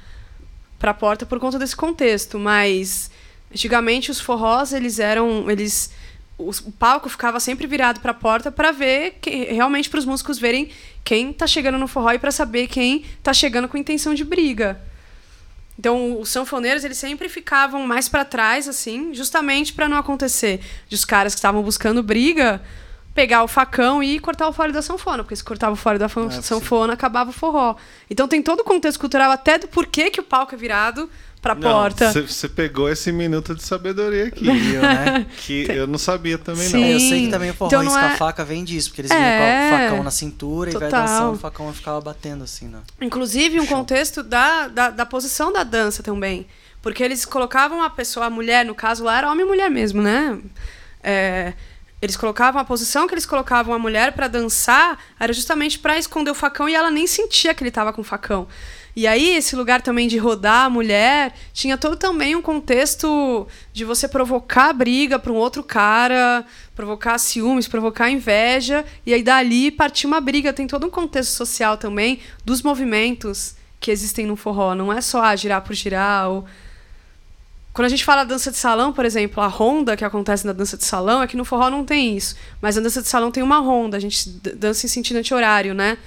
para 0.78 0.90
a 0.90 0.94
porta 0.94 1.24
por 1.24 1.40
conta 1.40 1.58
desse 1.58 1.74
contexto, 1.74 2.38
mas 2.38 3.10
antigamente 3.50 4.10
os 4.10 4.20
forrós 4.20 4.74
eles 4.74 4.98
eram 4.98 5.50
eles 5.50 5.90
o, 6.38 6.50
o 6.50 6.72
palco 6.72 7.08
ficava 7.08 7.40
sempre 7.40 7.66
virado 7.66 8.00
para 8.00 8.10
a 8.10 8.14
porta 8.14 8.52
para 8.52 8.72
ver 8.72 9.18
que, 9.20 9.44
realmente 9.44 9.88
para 9.88 9.98
os 9.98 10.04
músicos 10.04 10.38
verem 10.38 10.70
quem 11.02 11.30
está 11.30 11.46
chegando 11.46 11.78
no 11.78 11.88
forró 11.88 12.12
e 12.12 12.18
para 12.18 12.30
saber 12.30 12.66
quem 12.66 13.04
está 13.18 13.32
chegando 13.32 13.68
com 13.68 13.78
intenção 13.78 14.14
de 14.14 14.24
briga. 14.24 14.80
Então, 15.78 16.18
os 16.18 16.30
sanfoneiros, 16.30 16.84
eles 16.84 16.96
sempre 16.96 17.28
ficavam 17.28 17.86
mais 17.86 18.08
para 18.08 18.24
trás, 18.24 18.66
assim, 18.66 19.14
justamente 19.14 19.74
para 19.74 19.86
não 19.88 19.98
acontecer 19.98 20.60
de 20.88 20.94
os 20.94 21.04
caras 21.04 21.34
que 21.34 21.38
estavam 21.38 21.62
buscando 21.62 22.02
briga 22.02 22.62
pegar 23.16 23.42
o 23.42 23.48
facão 23.48 24.02
e 24.02 24.20
cortar 24.20 24.46
o 24.46 24.52
fole 24.52 24.74
da 24.74 24.82
sanfona, 24.82 25.24
porque 25.24 25.34
se 25.34 25.42
cortava 25.42 25.72
o 25.72 25.76
fole 25.76 25.98
da 25.98 26.04
ah, 26.04 26.42
sanfona, 26.42 26.92
sim. 26.92 26.94
acabava 26.94 27.30
o 27.30 27.32
forró. 27.32 27.74
Então 28.10 28.28
tem 28.28 28.42
todo 28.42 28.60
o 28.60 28.64
contexto 28.64 29.00
cultural 29.00 29.30
até 29.30 29.58
do 29.58 29.66
porquê 29.66 30.10
que 30.10 30.20
o 30.20 30.22
palco 30.22 30.54
é 30.54 30.58
virado 30.58 31.08
pra 31.40 31.54
não, 31.54 31.62
porta. 31.62 32.12
Você 32.12 32.46
pegou 32.46 32.90
esse 32.90 33.10
minuto 33.10 33.54
de 33.54 33.62
sabedoria 33.62 34.26
aqui, 34.26 34.44
viu, 34.52 34.82
né? 34.82 35.26
que 35.38 35.66
eu 35.70 35.86
não 35.86 35.96
sabia 35.96 36.36
também, 36.36 36.68
Sim. 36.68 36.80
não. 36.80 36.86
Eu 36.88 37.00
sei 37.00 37.24
que 37.24 37.30
também 37.30 37.50
o 37.50 37.54
forró 37.54 37.82
então, 37.82 37.98
é... 37.98 38.16
faca 38.16 38.44
vem 38.44 38.62
disso, 38.62 38.90
porque 38.90 39.00
eles 39.00 39.10
é... 39.10 39.14
vinham 39.14 39.70
com 39.70 39.74
o 39.74 39.78
facão 39.78 40.04
na 40.04 40.10
cintura 40.10 40.70
Total. 40.70 40.88
e 40.88 40.92
vai 40.92 41.00
dançando, 41.00 41.32
o 41.32 41.38
facão 41.38 41.72
ficava 41.72 42.00
batendo 42.02 42.44
assim, 42.44 42.68
né? 42.68 42.80
Inclusive, 43.00 43.58
um 43.58 43.66
Show. 43.66 43.78
contexto 43.78 44.22
da, 44.22 44.68
da, 44.68 44.90
da 44.90 45.06
posição 45.06 45.50
da 45.50 45.64
dança 45.64 46.02
também. 46.02 46.46
Porque 46.82 47.02
eles 47.02 47.24
colocavam 47.24 47.82
a 47.82 47.88
pessoa, 47.88 48.26
a 48.26 48.30
mulher, 48.30 48.66
no 48.66 48.74
caso 48.74 49.04
lá, 49.04 49.16
era 49.16 49.32
homem 49.32 49.46
e 49.46 49.48
mulher 49.48 49.70
mesmo, 49.70 50.02
né? 50.02 50.38
É, 51.02 51.54
eles 52.00 52.16
colocavam 52.16 52.60
a 52.60 52.64
posição 52.64 53.06
que 53.06 53.14
eles 53.14 53.26
colocavam 53.26 53.74
a 53.74 53.78
mulher 53.78 54.12
para 54.12 54.28
dançar 54.28 54.98
era 55.18 55.32
justamente 55.32 55.78
para 55.78 55.98
esconder 55.98 56.30
o 56.30 56.34
facão 56.34 56.68
e 56.68 56.74
ela 56.74 56.90
nem 56.90 57.06
sentia 57.06 57.54
que 57.54 57.62
ele 57.62 57.70
estava 57.70 57.92
com 57.92 58.02
o 58.02 58.04
facão. 58.04 58.46
E 58.94 59.06
aí, 59.06 59.36
esse 59.36 59.54
lugar 59.54 59.82
também 59.82 60.08
de 60.08 60.16
rodar 60.16 60.64
a 60.64 60.70
mulher 60.70 61.34
tinha 61.52 61.76
todo 61.76 61.96
também 61.96 62.34
um 62.34 62.40
contexto 62.40 63.46
de 63.70 63.84
você 63.84 64.08
provocar 64.08 64.72
briga 64.72 65.18
para 65.18 65.30
um 65.30 65.36
outro 65.36 65.62
cara, 65.62 66.46
provocar 66.74 67.18
ciúmes, 67.18 67.68
provocar 67.68 68.08
inveja, 68.08 68.86
e 69.04 69.12
aí 69.12 69.22
dali 69.22 69.70
partir 69.70 70.06
uma 70.06 70.18
briga. 70.18 70.50
Tem 70.50 70.66
todo 70.66 70.86
um 70.86 70.90
contexto 70.90 71.32
social 71.32 71.76
também 71.76 72.20
dos 72.42 72.62
movimentos 72.62 73.54
que 73.78 73.90
existem 73.90 74.24
no 74.24 74.34
forró. 74.34 74.74
Não 74.74 74.90
é 74.90 75.02
só 75.02 75.22
ah, 75.22 75.36
girar 75.36 75.60
por 75.60 75.74
girar 75.74 76.30
ou 76.30 76.46
quando 77.76 77.84
a 77.84 77.90
gente 77.90 78.06
fala 78.06 78.24
dança 78.24 78.50
de 78.50 78.56
salão, 78.56 78.90
por 78.90 79.04
exemplo, 79.04 79.42
a 79.42 79.46
ronda 79.46 79.98
que 79.98 80.02
acontece 80.02 80.46
na 80.46 80.54
dança 80.54 80.78
de 80.78 80.84
salão, 80.86 81.22
é 81.22 81.26
que 81.26 81.36
no 81.36 81.44
forró 81.44 81.68
não 81.68 81.84
tem 81.84 82.16
isso. 82.16 82.34
Mas 82.58 82.74
na 82.74 82.80
dança 82.80 83.02
de 83.02 83.08
salão 83.08 83.30
tem 83.30 83.42
uma 83.42 83.58
ronda, 83.58 83.98
a 83.98 84.00
gente 84.00 84.30
dança 84.30 84.86
em 84.86 84.88
sentido 84.88 85.18
anti-horário, 85.18 85.74
né? 85.74 85.98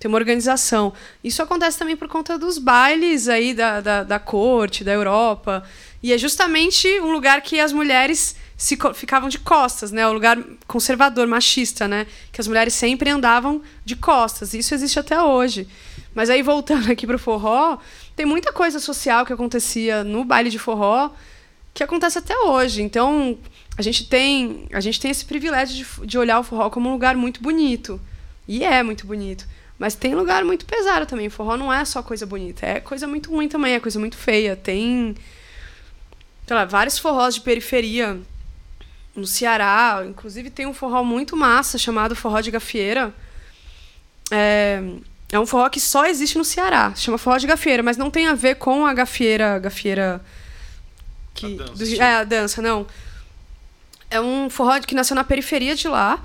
Tem 0.00 0.08
uma 0.08 0.16
organização. 0.16 0.90
Isso 1.22 1.42
acontece 1.42 1.78
também 1.78 1.98
por 1.98 2.08
conta 2.08 2.38
dos 2.38 2.56
bailes 2.56 3.28
aí 3.28 3.52
da, 3.52 3.82
da, 3.82 4.04
da 4.04 4.18
corte, 4.18 4.82
da 4.82 4.94
Europa. 4.94 5.62
E 6.02 6.14
é 6.14 6.16
justamente 6.16 6.88
um 7.00 7.12
lugar 7.12 7.42
que 7.42 7.60
as 7.60 7.74
mulheres 7.74 8.34
se, 8.56 8.78
ficavam 8.94 9.28
de 9.28 9.38
costas, 9.38 9.92
né? 9.92 10.08
O 10.08 10.14
lugar 10.14 10.38
conservador, 10.66 11.26
machista, 11.26 11.86
né? 11.86 12.06
Que 12.32 12.40
as 12.40 12.48
mulheres 12.48 12.72
sempre 12.72 13.10
andavam 13.10 13.60
de 13.84 13.96
costas. 13.96 14.54
Isso 14.54 14.72
existe 14.72 14.98
até 14.98 15.22
hoje. 15.22 15.68
Mas 16.14 16.30
aí, 16.30 16.42
voltando 16.42 16.88
aqui 16.90 17.06
pro 17.06 17.18
forró, 17.18 17.76
tem 18.18 18.26
muita 18.26 18.52
coisa 18.52 18.80
social 18.80 19.24
que 19.24 19.32
acontecia 19.32 20.02
no 20.02 20.24
baile 20.24 20.50
de 20.50 20.58
forró 20.58 21.10
que 21.72 21.84
acontece 21.84 22.18
até 22.18 22.36
hoje. 22.36 22.82
Então, 22.82 23.38
a 23.76 23.82
gente 23.82 24.08
tem, 24.08 24.66
a 24.72 24.80
gente 24.80 24.98
tem 24.98 25.12
esse 25.12 25.24
privilégio 25.24 25.76
de, 25.76 26.06
de 26.08 26.18
olhar 26.18 26.40
o 26.40 26.42
forró 26.42 26.68
como 26.68 26.88
um 26.88 26.92
lugar 26.92 27.16
muito 27.16 27.40
bonito. 27.40 28.00
E 28.48 28.64
é 28.64 28.82
muito 28.82 29.06
bonito. 29.06 29.46
Mas 29.78 29.94
tem 29.94 30.16
lugar 30.16 30.44
muito 30.44 30.66
pesado 30.66 31.06
também. 31.06 31.28
O 31.28 31.30
forró 31.30 31.56
não 31.56 31.72
é 31.72 31.84
só 31.84 32.02
coisa 32.02 32.26
bonita. 32.26 32.66
É 32.66 32.80
coisa 32.80 33.06
muito 33.06 33.30
ruim 33.30 33.48
também, 33.48 33.74
é 33.74 33.78
coisa 33.78 34.00
muito 34.00 34.16
feia. 34.16 34.56
Tem, 34.56 35.14
sei 36.44 36.56
lá, 36.56 36.64
vários 36.64 36.98
forrós 36.98 37.36
de 37.36 37.42
periferia 37.42 38.18
no 39.14 39.28
Ceará. 39.28 40.04
Inclusive 40.04 40.50
tem 40.50 40.66
um 40.66 40.74
forró 40.74 41.04
muito 41.04 41.36
massa 41.36 41.78
chamado 41.78 42.16
Forró 42.16 42.40
de 42.40 42.50
Gafieira. 42.50 43.14
É, 44.32 44.82
é 45.30 45.38
um 45.38 45.46
forró 45.46 45.68
que 45.68 45.80
só 45.80 46.06
existe 46.06 46.38
no 46.38 46.44
Ceará. 46.44 46.92
Se 46.94 47.02
chama 47.02 47.18
forró 47.18 47.36
de 47.36 47.46
gafieira, 47.46 47.82
mas 47.82 47.96
não 47.96 48.10
tem 48.10 48.26
a 48.26 48.34
ver 48.34 48.56
com 48.56 48.86
a 48.86 48.94
gafieira. 48.94 49.58
Gafieira. 49.58 50.24
Que, 51.34 51.46
a 51.46 51.48
dança, 51.64 51.84
do, 51.84 52.02
é, 52.02 52.14
a 52.14 52.24
dança, 52.24 52.62
não. 52.62 52.86
É 54.10 54.20
um 54.20 54.48
forró 54.48 54.80
que 54.80 54.94
nasceu 54.94 55.14
na 55.14 55.24
periferia 55.24 55.74
de 55.76 55.86
lá. 55.86 56.22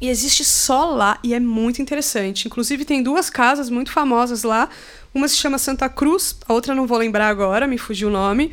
E 0.00 0.08
existe 0.08 0.44
só 0.44 0.86
lá 0.86 1.18
e 1.22 1.34
é 1.34 1.40
muito 1.40 1.80
interessante. 1.80 2.46
Inclusive, 2.46 2.84
tem 2.84 3.02
duas 3.02 3.28
casas 3.30 3.68
muito 3.70 3.92
famosas 3.92 4.42
lá. 4.42 4.68
Uma 5.12 5.28
se 5.28 5.36
chama 5.36 5.58
Santa 5.58 5.88
Cruz, 5.88 6.36
a 6.48 6.52
outra 6.52 6.74
não 6.74 6.86
vou 6.86 6.96
lembrar 6.96 7.28
agora, 7.28 7.66
me 7.66 7.76
fugiu 7.76 8.08
o 8.08 8.10
nome. 8.10 8.52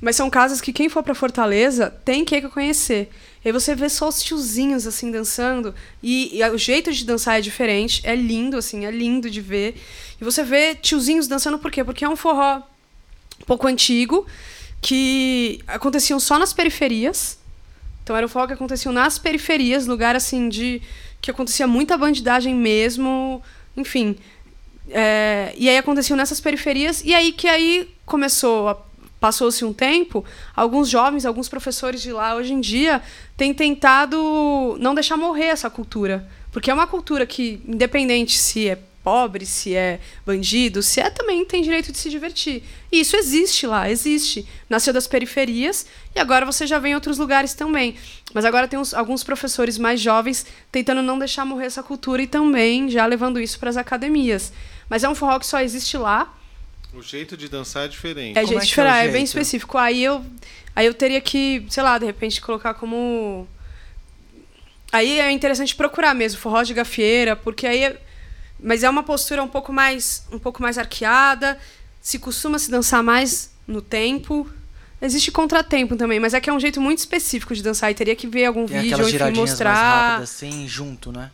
Mas 0.00 0.16
são 0.16 0.28
casas 0.30 0.60
que 0.60 0.72
quem 0.72 0.88
for 0.88 1.02
para 1.02 1.14
Fortaleza 1.14 1.90
tem 2.04 2.24
que 2.24 2.40
conhecer. 2.42 3.10
E 3.46 3.52
você 3.52 3.76
vê 3.76 3.88
só 3.88 4.08
os 4.08 4.20
tiozinhos, 4.20 4.88
assim, 4.88 5.08
dançando. 5.08 5.72
E, 6.02 6.36
e, 6.36 6.50
o 6.50 6.58
jeito 6.58 6.92
de 6.92 7.04
dançar 7.04 7.38
é 7.38 7.40
diferente. 7.40 8.00
É 8.02 8.12
lindo, 8.16 8.56
assim, 8.56 8.84
é 8.84 8.90
lindo 8.90 9.30
de 9.30 9.40
ver. 9.40 9.80
E 10.20 10.24
você 10.24 10.42
vê 10.42 10.74
tiozinhos 10.74 11.28
dançando 11.28 11.56
por 11.56 11.70
quê? 11.70 11.84
Porque 11.84 12.04
é 12.04 12.08
um 12.08 12.16
forró 12.16 12.60
um 13.40 13.44
pouco 13.46 13.68
antigo, 13.68 14.26
que 14.80 15.60
aconteciam 15.68 16.18
só 16.18 16.40
nas 16.40 16.52
periferias. 16.52 17.38
Então 18.02 18.16
era 18.16 18.26
um 18.26 18.28
forró 18.28 18.48
que 18.48 18.52
aconteciam 18.52 18.92
nas 18.92 19.16
periferias, 19.16 19.86
lugar, 19.86 20.16
assim, 20.16 20.48
de... 20.48 20.82
Que 21.20 21.30
acontecia 21.30 21.68
muita 21.68 21.96
bandidagem 21.96 22.52
mesmo. 22.52 23.40
Enfim... 23.76 24.16
É, 24.88 25.52
e 25.56 25.68
aí 25.68 25.78
aconteciam 25.78 26.16
nessas 26.16 26.40
periferias. 26.40 27.02
E 27.04 27.12
aí 27.12 27.32
que 27.32 27.48
aí 27.48 27.92
começou 28.04 28.68
a 28.68 28.74
passou-se 29.20 29.64
um 29.64 29.72
tempo, 29.72 30.24
alguns 30.54 30.88
jovens, 30.88 31.24
alguns 31.24 31.48
professores 31.48 32.02
de 32.02 32.12
lá 32.12 32.34
hoje 32.34 32.52
em 32.52 32.60
dia 32.60 33.02
têm 33.36 33.54
tentado 33.54 34.76
não 34.80 34.94
deixar 34.94 35.16
morrer 35.16 35.46
essa 35.46 35.70
cultura. 35.70 36.28
Porque 36.52 36.70
é 36.70 36.74
uma 36.74 36.86
cultura 36.86 37.26
que, 37.26 37.60
independente 37.66 38.38
se 38.38 38.68
é 38.68 38.78
pobre, 39.06 39.46
se 39.46 39.72
é 39.72 40.00
bandido, 40.24 40.82
se 40.82 41.00
é 41.00 41.08
também 41.08 41.44
tem 41.44 41.62
direito 41.62 41.92
de 41.92 41.98
se 41.98 42.10
divertir. 42.10 42.64
E 42.90 42.98
isso 42.98 43.16
existe 43.16 43.64
lá, 43.64 43.88
existe. 43.88 44.44
Nasceu 44.68 44.92
das 44.92 45.06
periferias 45.06 45.86
e 46.12 46.18
agora 46.18 46.44
você 46.44 46.66
já 46.66 46.80
vê 46.80 46.88
em 46.88 46.94
outros 46.96 47.16
lugares 47.16 47.54
também. 47.54 47.94
Mas 48.34 48.44
agora 48.44 48.66
tem 48.66 48.76
uns, 48.76 48.92
alguns 48.92 49.22
professores 49.22 49.78
mais 49.78 50.00
jovens 50.00 50.44
tentando 50.72 51.02
não 51.02 51.20
deixar 51.20 51.44
morrer 51.44 51.66
essa 51.66 51.84
cultura 51.84 52.20
e 52.20 52.26
também 52.26 52.90
já 52.90 53.06
levando 53.06 53.38
isso 53.38 53.60
para 53.60 53.70
as 53.70 53.76
academias. 53.76 54.52
Mas 54.88 55.04
é 55.04 55.08
um 55.08 55.14
forró 55.14 55.38
que 55.38 55.46
só 55.46 55.60
existe 55.60 55.96
lá 55.96 56.35
o 56.96 57.02
jeito 57.02 57.36
de 57.36 57.48
dançar 57.48 57.84
é 57.84 57.88
diferente. 57.88 58.38
É, 58.38 58.46
jeito 58.46 58.62
é, 58.62 58.64
diferente, 58.64 58.96
é, 58.96 59.06
é, 59.06 59.08
bem 59.08 59.24
específico. 59.24 59.76
Aí 59.76 60.02
eu, 60.02 60.24
aí 60.74 60.86
eu 60.86 60.94
teria 60.94 61.20
que, 61.20 61.66
sei 61.68 61.82
lá, 61.82 61.98
de 61.98 62.06
repente 62.06 62.40
colocar 62.40 62.74
como. 62.74 63.46
Aí 64.92 65.20
é 65.20 65.30
interessante 65.30 65.74
procurar 65.74 66.14
mesmo, 66.14 66.40
forró 66.40 66.62
de 66.62 66.74
gafieira, 66.74 67.36
porque 67.36 67.66
aí. 67.66 67.84
É... 67.84 68.00
Mas 68.58 68.82
é 68.82 68.88
uma 68.88 69.02
postura 69.02 69.42
um 69.42 69.48
pouco 69.48 69.70
mais, 69.70 70.26
um 70.32 70.38
pouco 70.38 70.62
mais 70.62 70.78
arqueada. 70.78 71.58
Se 72.00 72.18
costuma 72.18 72.58
se 72.58 72.70
dançar 72.70 73.02
mais 73.02 73.50
no 73.66 73.82
tempo. 73.82 74.50
Existe 75.02 75.30
contratempo 75.30 75.94
também, 75.94 76.18
mas 76.18 76.32
é 76.32 76.40
que 76.40 76.48
é 76.48 76.52
um 76.52 76.58
jeito 76.58 76.80
muito 76.80 76.98
específico 77.00 77.54
de 77.54 77.62
dançar 77.62 77.90
e 77.90 77.94
teria 77.94 78.16
que 78.16 78.26
ver 78.26 78.46
algum 78.46 78.64
Tem 78.64 78.80
vídeo 78.80 78.98
ou 78.98 79.08
enfim 79.08 79.30
mostrar. 79.32 79.74
Mais 79.74 80.10
rápidas, 80.10 80.30
assim, 80.30 80.66
junto, 80.66 81.12
né? 81.12 81.30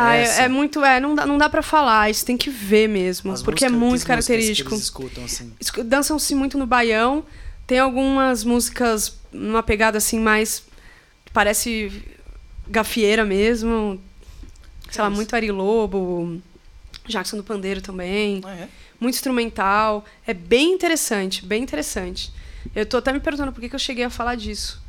Ah, 0.00 0.16
é, 0.16 0.44
é, 0.44 0.48
muito. 0.48 0.84
É, 0.84 1.00
não 1.00 1.14
dá, 1.14 1.26
não 1.26 1.38
dá 1.38 1.48
pra 1.48 1.62
falar, 1.62 2.10
isso 2.10 2.24
tem 2.24 2.36
que 2.36 2.50
ver 2.50 2.88
mesmo. 2.88 3.32
As 3.32 3.42
porque 3.42 3.64
é 3.64 3.68
muito 3.68 4.06
característico. 4.06 4.74
escutam, 4.74 5.24
assim. 5.24 5.52
Dançam-se 5.84 6.34
muito 6.34 6.56
no 6.58 6.66
baião. 6.66 7.24
Tem 7.66 7.78
algumas 7.78 8.42
músicas 8.44 9.18
numa 9.32 9.62
pegada 9.62 9.98
assim 9.98 10.18
mais. 10.18 10.64
Parece 11.32 11.92
gafieira 12.68 13.24
mesmo. 13.24 14.00
Sei 14.90 15.02
lá, 15.02 15.10
muito 15.10 15.34
Ari 15.34 15.50
Lobo. 15.50 16.40
Jackson 17.06 17.36
do 17.36 17.44
Pandeiro 17.44 17.80
também. 17.80 18.40
Ah, 18.44 18.54
é? 18.54 18.68
Muito 18.98 19.14
instrumental. 19.14 20.04
É 20.26 20.34
bem 20.34 20.72
interessante, 20.72 21.44
bem 21.44 21.62
interessante. 21.62 22.32
Eu 22.74 22.86
tô 22.86 22.98
até 22.98 23.12
me 23.12 23.20
perguntando 23.20 23.52
por 23.52 23.60
que, 23.60 23.68
que 23.68 23.74
eu 23.74 23.80
cheguei 23.80 24.04
a 24.04 24.10
falar 24.10 24.34
disso. 24.34 24.82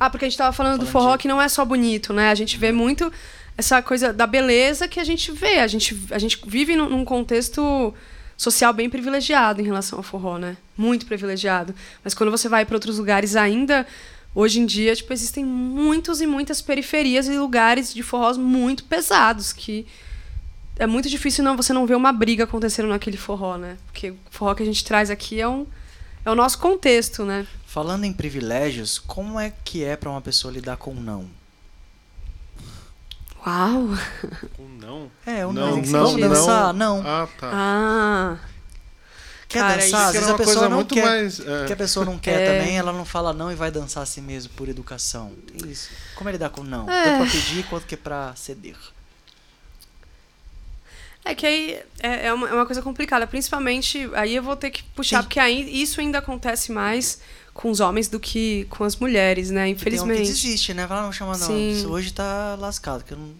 Ah, 0.00 0.08
porque 0.08 0.24
a 0.24 0.28
gente 0.28 0.38
tava 0.38 0.52
falando, 0.52 0.74
falando 0.76 0.86
do 0.86 0.92
forró 0.92 1.16
de... 1.16 1.22
que 1.22 1.28
não 1.28 1.40
é 1.42 1.48
só 1.48 1.64
bonito, 1.64 2.12
né? 2.12 2.30
A 2.30 2.34
gente 2.34 2.56
vê 2.56 2.72
muito 2.72 3.12
essa 3.58 3.82
coisa 3.82 4.12
da 4.12 4.24
beleza 4.24 4.86
que 4.86 5.00
a 5.00 5.04
gente 5.04 5.32
vê. 5.32 5.58
A 5.58 5.66
gente, 5.66 6.00
a 6.12 6.18
gente 6.18 6.40
vive 6.46 6.76
num, 6.76 7.04
contexto 7.04 7.92
social 8.36 8.72
bem 8.72 8.88
privilegiado 8.88 9.60
em 9.60 9.64
relação 9.64 9.98
ao 9.98 10.02
forró, 10.04 10.38
né? 10.38 10.56
Muito 10.76 11.04
privilegiado. 11.04 11.74
Mas 12.04 12.14
quando 12.14 12.30
você 12.30 12.48
vai 12.48 12.64
para 12.64 12.76
outros 12.76 12.98
lugares 12.98 13.34
ainda, 13.34 13.84
hoje 14.32 14.60
em 14.60 14.64
dia, 14.64 14.94
tipo, 14.94 15.12
existem 15.12 15.44
muitos 15.44 16.20
e 16.20 16.26
muitas 16.26 16.62
periferias 16.62 17.26
e 17.26 17.36
lugares 17.36 17.92
de 17.92 18.02
forrós 18.02 18.36
muito 18.36 18.84
pesados 18.84 19.52
que 19.52 19.84
é 20.78 20.86
muito 20.86 21.08
difícil 21.08 21.42
não 21.42 21.56
você 21.56 21.72
não 21.72 21.84
ver 21.84 21.96
uma 21.96 22.12
briga 22.12 22.44
acontecendo 22.44 22.88
naquele 22.88 23.16
forró, 23.16 23.58
né? 23.58 23.76
Porque 23.86 24.10
o 24.10 24.16
forró 24.30 24.54
que 24.54 24.62
a 24.62 24.66
gente 24.66 24.84
traz 24.84 25.10
aqui 25.10 25.40
é 25.40 25.48
um 25.48 25.66
é 26.24 26.30
o 26.30 26.34
nosso 26.36 26.58
contexto, 26.58 27.24
né? 27.24 27.44
Falando 27.66 28.04
em 28.04 28.12
privilégios, 28.12 29.00
como 29.00 29.40
é 29.40 29.52
que 29.64 29.82
é 29.82 29.96
para 29.96 30.10
uma 30.10 30.20
pessoa 30.20 30.52
lidar 30.52 30.76
com 30.76 30.94
não? 30.94 31.37
Uau! 33.46 33.88
Com 34.56 34.68
não? 34.80 35.10
É, 35.24 35.46
o 35.46 35.52
Não, 35.52 35.76
não. 35.76 35.82
não, 35.82 36.18
não. 36.18 36.28
dançar? 36.28 36.74
Não. 36.74 37.02
Ah, 37.06 37.28
tá. 37.38 37.50
Ah, 37.52 38.38
Quer 39.48 39.60
Cara, 39.60 39.74
dançar? 39.76 39.86
isso 39.86 39.96
Às 39.96 40.12
vezes 40.12 40.22
era 40.22 40.26
a 40.26 40.32
uma 40.32 40.38
pessoa 40.38 40.54
coisa 40.56 40.68
não 40.68 40.76
muito 40.76 40.94
quer. 40.94 41.04
mais. 41.06 41.40
é, 41.40 41.64
Que 41.66 41.72
a 41.72 41.76
pessoa 41.76 42.04
não 42.04 42.18
quer 42.18 42.40
É. 42.42 42.58
também, 42.58 42.76
ela 42.76 42.92
não 42.92 43.04
fala 43.06 43.32
não 43.32 43.50
e 43.50 43.54
vai 43.54 43.70
dançar 43.70 44.02
assim 44.02 44.20
mesmo, 44.20 44.52
por 44.54 44.68
educação. 44.68 45.32
Isso. 45.66 45.88
Como 46.16 46.28
é 46.28 46.32
lidar 46.32 46.50
com 46.50 46.62
não? 46.62 46.90
É. 46.90 47.04
Tanto 47.04 47.22
pra 47.22 47.30
pedir 47.30 47.64
quanto 47.64 47.86
que 47.86 47.96
pra 47.96 48.34
ceder. 48.36 48.76
É 51.24 51.34
que 51.34 51.46
aí 51.46 51.80
é, 52.00 52.26
é, 52.26 52.32
uma, 52.32 52.48
é 52.48 52.52
uma 52.52 52.66
coisa 52.66 52.80
complicada, 52.82 53.26
principalmente 53.26 54.08
aí 54.14 54.34
eu 54.36 54.42
vou 54.42 54.56
ter 54.56 54.70
que 54.70 54.82
puxar, 54.82 55.18
Sim. 55.18 55.22
porque 55.24 55.40
aí 55.40 55.82
isso 55.82 56.00
ainda 56.00 56.18
acontece 56.18 56.70
mais 56.72 57.20
com 57.58 57.72
os 57.72 57.80
homens 57.80 58.06
do 58.06 58.20
que 58.20 58.68
com 58.70 58.84
as 58.84 58.94
mulheres, 58.94 59.50
né? 59.50 59.64
Tem 59.64 59.72
um 59.72 59.74
que 59.74 59.80
Infelizmente. 59.80 60.28
desiste, 60.28 60.72
né? 60.74 60.86
Fala, 60.86 61.02
não, 61.02 61.12
chama 61.12 61.36
não. 61.36 61.44
Sim. 61.44 61.72
Isso 61.72 61.90
Hoje 61.90 62.12
tá 62.12 62.54
lascado, 62.56 63.02
que 63.02 63.12
eu 63.12 63.18
não 63.18 63.34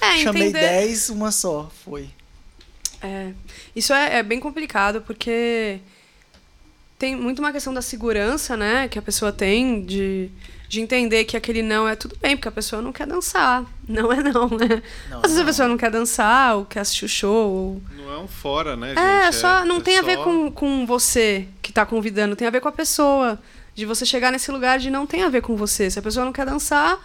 É, 0.00 0.18
chamei 0.18 0.48
entender. 0.48 0.58
10, 0.58 1.10
uma 1.10 1.30
só. 1.30 1.70
Foi. 1.84 2.10
É, 3.00 3.32
isso 3.74 3.92
é, 3.92 4.16
é 4.16 4.22
bem 4.24 4.40
complicado 4.40 5.00
porque 5.02 5.78
tem 6.98 7.14
muito 7.16 7.40
uma 7.40 7.52
questão 7.52 7.72
da 7.74 7.82
segurança, 7.82 8.56
né, 8.56 8.88
que 8.88 8.98
a 8.98 9.02
pessoa 9.02 9.30
tem 9.32 9.84
de, 9.84 10.30
de 10.68 10.80
entender 10.80 11.24
que 11.24 11.36
aquele 11.36 11.62
não 11.62 11.86
é 11.86 11.94
tudo 11.94 12.16
bem, 12.20 12.36
porque 12.36 12.48
a 12.48 12.52
pessoa 12.52 12.80
não 12.80 12.92
quer 12.92 13.06
dançar. 13.06 13.64
Não 13.86 14.12
é 14.12 14.22
não, 14.22 14.48
né? 14.48 14.82
Não, 15.10 15.18
Às 15.18 15.22
vezes 15.32 15.36
a 15.36 15.40
não. 15.40 15.46
pessoa 15.46 15.68
não 15.68 15.76
quer 15.76 15.90
dançar, 15.90 16.56
ou 16.56 16.64
quer 16.64 16.80
assistir 16.80 17.04
o 17.04 17.08
show, 17.08 17.50
ou 17.50 17.82
Não 17.96 18.12
é 18.12 18.18
um 18.18 18.26
fora, 18.26 18.76
né, 18.76 18.88
gente? 18.88 18.98
É, 18.98 19.30
só 19.32 19.64
não 19.64 19.76
é 19.76 19.80
tem 19.80 19.98
a 19.98 20.02
ver 20.02 20.16
só- 20.16 20.24
com, 20.24 20.50
com 20.50 20.86
você 20.86 21.46
que 21.62 21.72
tá 21.72 21.84
convidando, 21.86 22.34
tem 22.34 22.48
a 22.48 22.50
ver 22.50 22.60
com 22.60 22.68
a 22.68 22.72
pessoa. 22.72 23.38
De 23.74 23.84
você 23.84 24.06
chegar 24.06 24.32
nesse 24.32 24.50
lugar 24.50 24.78
de 24.78 24.88
não 24.88 25.06
tem 25.06 25.22
a 25.22 25.28
ver 25.28 25.42
com 25.42 25.54
você. 25.54 25.90
Se 25.90 25.98
a 25.98 26.02
pessoa 26.02 26.24
não 26.24 26.32
quer 26.32 26.46
dançar, 26.46 26.98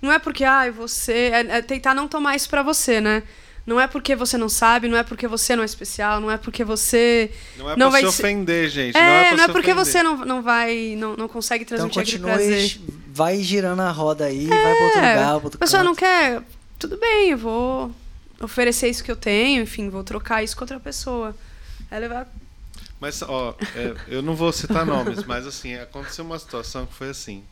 não 0.00 0.12
é 0.12 0.20
porque, 0.20 0.44
ai, 0.44 0.70
você. 0.70 1.30
É, 1.32 1.56
é 1.58 1.62
tentar 1.62 1.94
não 1.96 2.06
tomar 2.06 2.36
isso 2.36 2.48
pra 2.48 2.62
você, 2.62 3.00
né? 3.00 3.24
Não 3.66 3.80
é 3.80 3.86
porque 3.88 4.14
você 4.14 4.38
não 4.38 4.48
sabe, 4.48 4.86
não 4.86 4.96
é 4.96 5.02
porque 5.02 5.26
você 5.26 5.56
não 5.56 5.62
é 5.62 5.66
especial, 5.66 6.20
não 6.20 6.30
é 6.30 6.36
porque 6.36 6.62
você. 6.62 7.32
Não 7.56 7.68
é 7.68 7.76
não 7.76 7.90
pra 7.90 8.00
vai 8.00 8.00
se 8.02 8.06
ofender, 8.06 8.70
gente. 8.70 8.96
É, 8.96 9.00
não 9.00 9.08
é, 9.10 9.36
não 9.36 9.44
é 9.44 9.48
porque 9.48 9.72
ofender. 9.72 9.84
você 9.92 10.02
não, 10.04 10.16
não 10.18 10.40
vai. 10.42 10.94
Não, 10.96 11.16
não 11.16 11.26
consegue 11.26 11.64
Então 11.64 11.76
transmitir 11.88 12.02
aquele 12.02 12.22
prazer. 12.22 12.80
vai 13.08 13.42
girando 13.42 13.80
a 13.80 13.90
roda 13.90 14.26
aí, 14.26 14.46
vai 14.46 14.58
pra 14.76 14.84
outro 14.84 15.00
É, 15.00 15.10
lugar, 15.14 15.24
pra 15.26 15.34
outro 15.44 15.56
a 15.56 15.58
pessoa 15.58 15.80
canto. 15.82 15.88
não 15.88 15.94
quer. 15.96 16.42
Tudo 16.78 16.96
bem, 16.96 17.30
eu 17.30 17.38
vou 17.38 17.90
oferecer 18.40 18.88
isso 18.88 19.02
que 19.02 19.10
eu 19.10 19.16
tenho, 19.16 19.62
enfim, 19.62 19.88
vou 19.90 20.04
trocar 20.04 20.44
isso 20.44 20.54
com 20.56 20.62
outra 20.62 20.78
pessoa. 20.78 21.34
É 21.90 21.98
levar. 21.98 22.28
Mas, 23.00 23.20
ó, 23.22 23.54
é, 23.74 23.94
eu 24.08 24.22
não 24.22 24.34
vou 24.36 24.52
citar 24.52 24.86
nomes, 24.86 25.24
mas 25.24 25.46
assim, 25.46 25.74
aconteceu 25.74 26.24
uma 26.24 26.38
situação 26.38 26.86
que 26.86 26.94
foi 26.94 27.10
assim. 27.10 27.42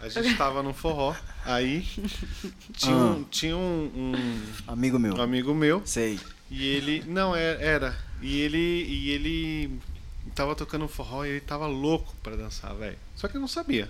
A 0.00 0.08
gente 0.08 0.36
tava 0.36 0.62
num 0.62 0.72
forró, 0.72 1.14
aí 1.46 1.86
tinha, 2.76 2.94
um, 2.96 3.24
tinha 3.24 3.56
um, 3.56 3.90
um- 3.94 4.42
Amigo 4.66 4.98
meu. 4.98 5.20
amigo 5.20 5.54
meu 5.54 5.82
Sei. 5.86 6.18
e 6.50 6.64
ele. 6.66 7.02
Não, 7.06 7.34
é- 7.34 7.62
era. 7.62 7.96
E 8.20 8.40
ele. 8.40 8.58
E 8.58 9.10
ele 9.10 9.80
tava 10.34 10.54
tocando 10.54 10.86
forró 10.88 11.24
e 11.24 11.30
ele 11.30 11.40
tava 11.40 11.66
louco 11.66 12.14
pra 12.22 12.36
dançar, 12.36 12.74
velho. 12.74 12.98
Só 13.14 13.28
que 13.28 13.36
eu 13.36 13.40
não 13.40 13.48
sabia. 13.48 13.88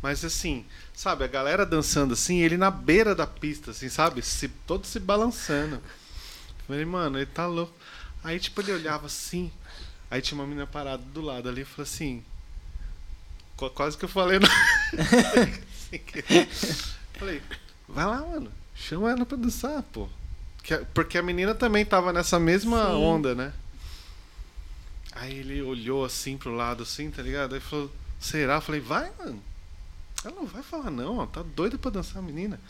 Mas 0.00 0.24
assim, 0.24 0.64
sabe, 0.94 1.24
a 1.24 1.26
galera 1.26 1.66
dançando 1.66 2.14
assim, 2.14 2.38
ele 2.38 2.56
na 2.56 2.70
beira 2.70 3.14
da 3.16 3.26
pista, 3.26 3.72
assim, 3.72 3.88
sabe? 3.88 4.22
Se, 4.22 4.46
todo 4.48 4.86
se 4.86 5.00
balançando. 5.00 5.74
Eu 5.76 5.82
Falei, 6.68 6.84
mano, 6.84 7.18
ele 7.18 7.26
tá 7.26 7.46
louco. 7.46 7.72
Aí, 8.22 8.38
tipo, 8.38 8.60
ele 8.60 8.72
olhava 8.72 9.06
assim. 9.06 9.50
Aí 10.10 10.20
tinha 10.22 10.38
uma 10.38 10.46
menina 10.46 10.66
parada 10.66 11.02
do 11.12 11.20
lado 11.20 11.48
ali 11.48 11.62
e 11.62 11.64
falou 11.64 11.82
assim. 11.82 12.22
qu- 13.56 13.70
Quase 13.70 13.96
que 13.98 14.04
eu 14.04 14.08
falei. 14.08 14.38
Sem 15.88 15.98
querer. 16.00 16.46
falei, 17.14 17.42
vai 17.88 18.04
lá, 18.04 18.20
mano. 18.20 18.52
Chama 18.74 19.10
ela 19.10 19.26
pra 19.26 19.36
dançar, 19.36 19.82
pô. 19.82 20.08
Porque 20.92 21.18
a 21.18 21.22
menina 21.22 21.54
também 21.54 21.84
tava 21.84 22.12
nessa 22.12 22.38
mesma 22.38 22.86
Sim. 22.86 22.92
onda, 22.92 23.34
né? 23.34 23.52
Aí 25.12 25.38
ele 25.38 25.62
olhou 25.62 26.04
assim 26.04 26.36
pro 26.36 26.54
lado, 26.54 26.82
assim, 26.82 27.10
tá 27.10 27.22
ligado? 27.22 27.54
Aí 27.54 27.60
falou, 27.60 27.90
será? 28.20 28.56
Eu 28.56 28.60
falei, 28.60 28.80
vai, 28.80 29.10
mano. 29.18 29.42
Ela 30.24 30.34
não 30.34 30.46
vai 30.46 30.62
falar 30.62 30.90
não, 30.90 31.18
ó. 31.18 31.26
Tá 31.26 31.42
doida 31.42 31.78
pra 31.78 31.90
dançar 31.90 32.18
a 32.18 32.22
menina. 32.22 32.60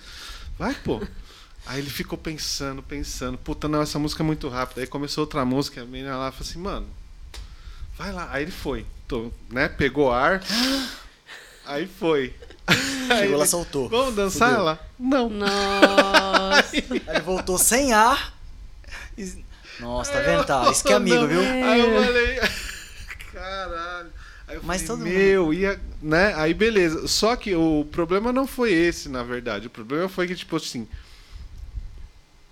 Vai, 0.59 0.75
pô. 0.75 1.01
Aí 1.67 1.81
ele 1.81 1.91
ficou 1.91 2.17
pensando, 2.17 2.83
pensando. 2.83 3.37
Puta, 3.37 3.69
não, 3.69 3.83
essa 3.83 3.99
música 3.99 4.23
é 4.23 4.27
muito 4.27 4.49
rápida. 4.49 4.81
Aí 4.81 4.87
começou 4.87 5.25
outra 5.25 5.45
música, 5.45 5.83
a 5.83 5.85
menina 5.85 6.17
lá 6.17 6.33
falou 6.33 6.49
assim, 6.49 6.59
mano, 6.59 6.89
vai 7.97 8.13
lá. 8.13 8.29
Aí 8.31 8.45
ele 8.45 8.53
foi, 8.53 8.87
tô, 9.07 9.31
né? 9.51 9.69
Pegou 9.69 10.11
ar. 10.11 10.43
Aí 11.67 11.87
foi. 11.87 12.35
Chegou 13.19 13.39
lá, 13.39 13.47
soltou. 13.47 13.89
Vamos 13.89 14.15
dançar 14.15 14.49
Fudeu. 14.51 14.61
ela? 14.63 14.81
Não. 14.99 15.29
Nossa. 15.31 16.77
Aí 16.77 16.85
ele 17.09 17.21
voltou 17.21 17.57
sem 17.59 17.93
ar. 17.93 18.35
e- 19.17 19.45
Nossa, 19.81 20.13
tá 20.13 20.21
vendo? 20.21 20.45
Tá, 20.45 20.71
isso 20.71 20.85
que 20.85 20.93
é 20.93 20.97
amigo, 20.97 21.27
viu? 21.27 21.41
Aí 21.41 21.81
eu 21.81 22.05
falei, 22.05 22.41
caralho. 23.33 24.09
Aí 24.47 24.57
eu 24.57 24.63
Mas 24.65 24.83
falei, 24.83 24.87
todo 24.87 24.99
mundo- 24.99 25.09
meu, 25.19 25.55
ia, 25.55 25.81
né? 26.03 26.35
Aí 26.37 26.53
beleza. 26.55 27.07
Só 27.09 27.37
que 27.37 27.55
o 27.55 27.87
problema 27.91 28.33
não 28.33 28.47
foi 28.47 28.73
esse, 28.73 29.09
na 29.09 29.23
verdade. 29.23 29.67
O 29.67 29.71
problema 29.71 30.09
foi 30.09 30.27
que, 30.27 30.35
tipo 30.35 30.57
assim, 30.57 30.89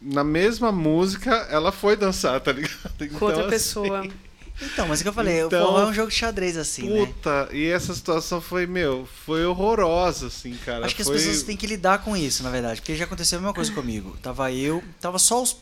na 0.00 0.22
mesma 0.22 0.70
música, 0.70 1.30
ela 1.50 1.72
foi 1.72 1.96
dançar, 1.96 2.38
tá 2.40 2.52
ligado? 2.52 2.78
Então, 3.00 3.18
com 3.18 3.24
outra 3.24 3.42
assim, 3.42 3.50
pessoa. 3.50 4.06
Então, 4.60 4.88
mas 4.88 5.00
o 5.00 5.02
que 5.02 5.08
eu 5.08 5.12
falei, 5.12 5.42
Então- 5.42 5.62
o 5.62 5.66
forró 5.66 5.82
é 5.82 5.86
um 5.86 5.92
jogo 5.92 6.08
de 6.10 6.16
xadrez 6.16 6.56
assim, 6.56 6.88
né? 6.88 7.06
Puta, 7.06 7.48
e 7.52 7.66
essa 7.66 7.94
situação 7.94 8.40
foi, 8.40 8.66
meu, 8.66 9.06
foi 9.26 9.44
horrorosa, 9.44 10.28
assim, 10.28 10.54
cara. 10.64 10.86
Acho 10.86 10.94
que 10.96 11.02
as 11.02 11.08
Foi- 11.08 11.16
pessoas 11.18 11.42
têm 11.42 11.56
que 11.56 11.66
lidar 11.66 12.02
com 12.02 12.16
isso, 12.16 12.42
na 12.42 12.50
verdade. 12.50 12.80
Porque 12.80 12.96
já 12.96 13.04
aconteceu 13.04 13.38
a 13.38 13.42
mesma 13.42 13.54
coisa 13.54 13.70
comigo. 13.72 14.16
Tava 14.22 14.50
eu, 14.52 14.82
tava 15.00 15.18
só 15.18 15.42
os, 15.42 15.56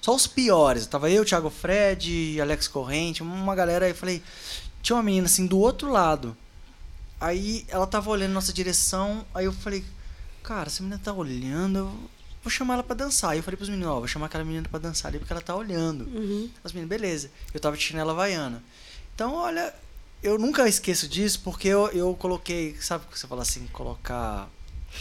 só 0.00 0.14
os 0.14 0.26
piores. 0.28 0.86
Tava 0.86 1.10
eu, 1.10 1.24
Thiago 1.24 1.50
Fred, 1.50 2.40
Alex 2.40 2.68
Corrente, 2.68 3.22
uma 3.24 3.54
galera 3.56 3.86
aí. 3.86 3.90
Eu 3.92 3.96
falei, 3.96 4.22
tinha 4.82 4.94
uma 4.96 5.02
menina 5.02 5.26
assim 5.26 5.46
do 5.46 5.58
outro 5.58 5.90
lado. 5.90 6.36
Aí 7.20 7.64
ela 7.68 7.86
tava 7.86 8.08
olhando 8.10 8.32
nossa 8.32 8.52
direção. 8.52 9.26
Aí 9.34 9.46
eu 9.46 9.52
falei, 9.52 9.84
cara, 10.44 10.68
essa 10.68 10.80
menina 10.82 11.00
tá 11.02 11.12
olhando, 11.12 11.78
eu 11.78 11.92
vou 12.42 12.50
chamar 12.50 12.74
ela 12.74 12.82
pra 12.82 12.94
dançar. 12.94 13.30
Aí 13.30 13.38
eu 13.38 13.42
falei 13.42 13.56
pros 13.56 13.68
meninos, 13.68 13.90
ó, 13.90 13.98
vou 13.98 14.08
chamar 14.08 14.26
aquela 14.26 14.44
menina 14.44 14.68
pra 14.68 14.78
dançar 14.78 15.10
ali 15.10 15.18
porque 15.18 15.32
ela 15.32 15.42
tá 15.42 15.54
olhando. 15.54 16.04
Uhum. 16.04 16.50
As 16.62 16.72
meninas, 16.72 16.88
beleza. 16.88 17.30
Eu 17.52 17.60
tava 17.60 17.76
de 17.76 17.82
chinela 17.82 18.12
havaiana. 18.12 18.62
Então, 19.14 19.34
olha, 19.34 19.74
eu 20.22 20.38
nunca 20.38 20.68
esqueço 20.68 21.08
disso 21.08 21.40
porque 21.44 21.68
eu, 21.68 21.88
eu 21.88 22.14
coloquei, 22.14 22.76
sabe 22.80 23.04
o 23.04 23.08
que 23.08 23.18
você 23.18 23.26
fala 23.26 23.42
assim, 23.42 23.66
colocar 23.72 24.48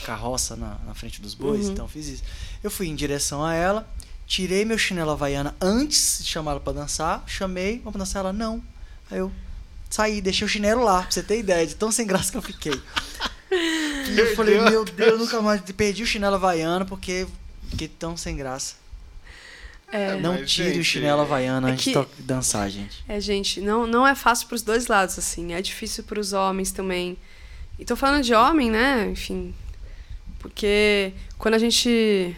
carroça 0.05 0.55
na, 0.55 0.77
na 0.85 0.93
frente 0.93 1.22
dos 1.22 1.34
bois? 1.34 1.65
Uhum. 1.68 1.73
Então, 1.73 1.85
eu 1.85 1.89
fiz 1.89 2.07
isso. 2.07 2.23
Eu 2.64 2.72
fui 2.72 2.88
em 2.88 2.95
direção 2.95 3.45
a 3.45 3.53
ela, 3.53 3.88
tirei 4.26 4.65
meu 4.65 4.77
chinelo 4.77 5.11
havaiana 5.11 5.55
antes 5.61 6.19
de 6.19 6.30
chamar 6.30 6.51
ela 6.51 6.59
pra 6.59 6.73
dançar, 6.73 7.23
chamei, 7.27 7.80
vamos 7.80 7.97
dançar 7.97 8.22
ela? 8.22 8.34
Não. 8.34 8.61
Aí 9.09 9.19
eu 9.19 9.31
saí, 9.89 10.22
deixei 10.22 10.45
o 10.45 10.49
chinelo 10.49 10.84
lá, 10.84 11.03
pra 11.03 11.11
você 11.11 11.23
ter 11.23 11.39
ideia 11.39 11.65
de 11.65 11.76
tão 11.76 11.91
sem 11.91 12.05
graça 12.05 12.31
que 12.31 12.38
eu 12.38 12.41
fiquei. 12.41 12.73
E 13.52 14.19
eu 14.19 14.36
falei, 14.36 14.60
meu 14.61 14.84
Deus, 14.84 15.19
nunca 15.19 15.41
mais 15.41 15.61
perdi 15.61 16.03
o 16.03 16.06
chinelo 16.07 16.36
havaiano 16.36 16.86
porque 16.86 17.26
fiquei 17.69 17.88
tão 17.88 18.18
sem 18.18 18.36
graça. 18.36 18.76
É, 19.90 20.15
Não 20.18 20.34
mas, 20.34 20.52
tire 20.52 20.69
o 20.72 20.74
gente, 20.74 20.84
chinelo 20.84 21.22
havaiano 21.22 21.68
é 21.68 21.72
antes 21.72 21.86
que- 21.86 21.94
de 21.94 22.24
dançar, 22.24 22.69
gente. 22.69 23.03
é, 23.07 23.22
gente, 23.22 23.61
não, 23.61 23.88
não 23.88 24.06
é 24.06 24.14
fácil 24.15 24.48
pros 24.49 24.61
dois 24.61 24.88
lados, 24.88 25.18
assim. 25.18 25.53
É 25.53 25.61
difícil 25.61 26.03
pros 26.03 26.34
homens 26.34 26.72
também. 26.74 27.18
E 27.80 27.86
tô 27.86 27.95
falando 27.95 28.24
de 28.24 28.34
homem, 28.34 28.69
né? 28.69 29.07
Enfim. 29.10 29.53
Porque 30.40 31.14
quando 31.38 31.53
a 31.53 31.60
gente. 31.60 32.36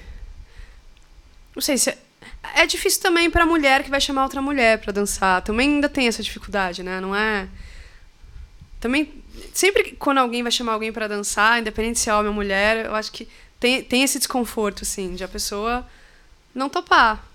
Não 1.55 1.61
sei 1.61 1.77
se. 1.77 1.97
É 2.55 2.65
difícil 2.67 3.01
também 3.01 3.29
pra 3.31 3.45
mulher 3.45 3.83
que 3.83 3.89
vai 3.89 3.99
chamar 3.99 4.23
outra 4.23 4.41
mulher 4.41 4.79
pra 4.79 4.91
dançar. 4.93 5.41
Também 5.41 5.69
ainda 5.75 5.89
tem 5.89 6.07
essa 6.07 6.21
dificuldade, 6.21 6.83
né? 6.83 6.99
Não 7.01 7.15
é. 7.15 7.47
Também. 8.79 9.18
Sempre 9.53 9.83
que- 9.83 9.95
quando 9.95 10.17
alguém 10.19 10.41
vai 10.43 10.51
chamar 10.51 10.73
alguém 10.73 10.91
pra 10.91 11.07
dançar, 11.07 11.59
independente 11.59 11.99
se 11.99 12.09
é 12.09 12.13
homem 12.13 12.27
ou 12.29 12.33
mulher, 12.33 12.85
eu 12.85 12.95
acho 12.95 13.11
que 13.11 13.27
tem, 13.59 13.83
tem 13.83 14.03
esse 14.03 14.17
desconforto, 14.17 14.83
assim, 14.83 15.15
de 15.15 15.23
a 15.23 15.27
pessoa 15.27 15.85
não 16.55 16.69
topar. 16.69 17.25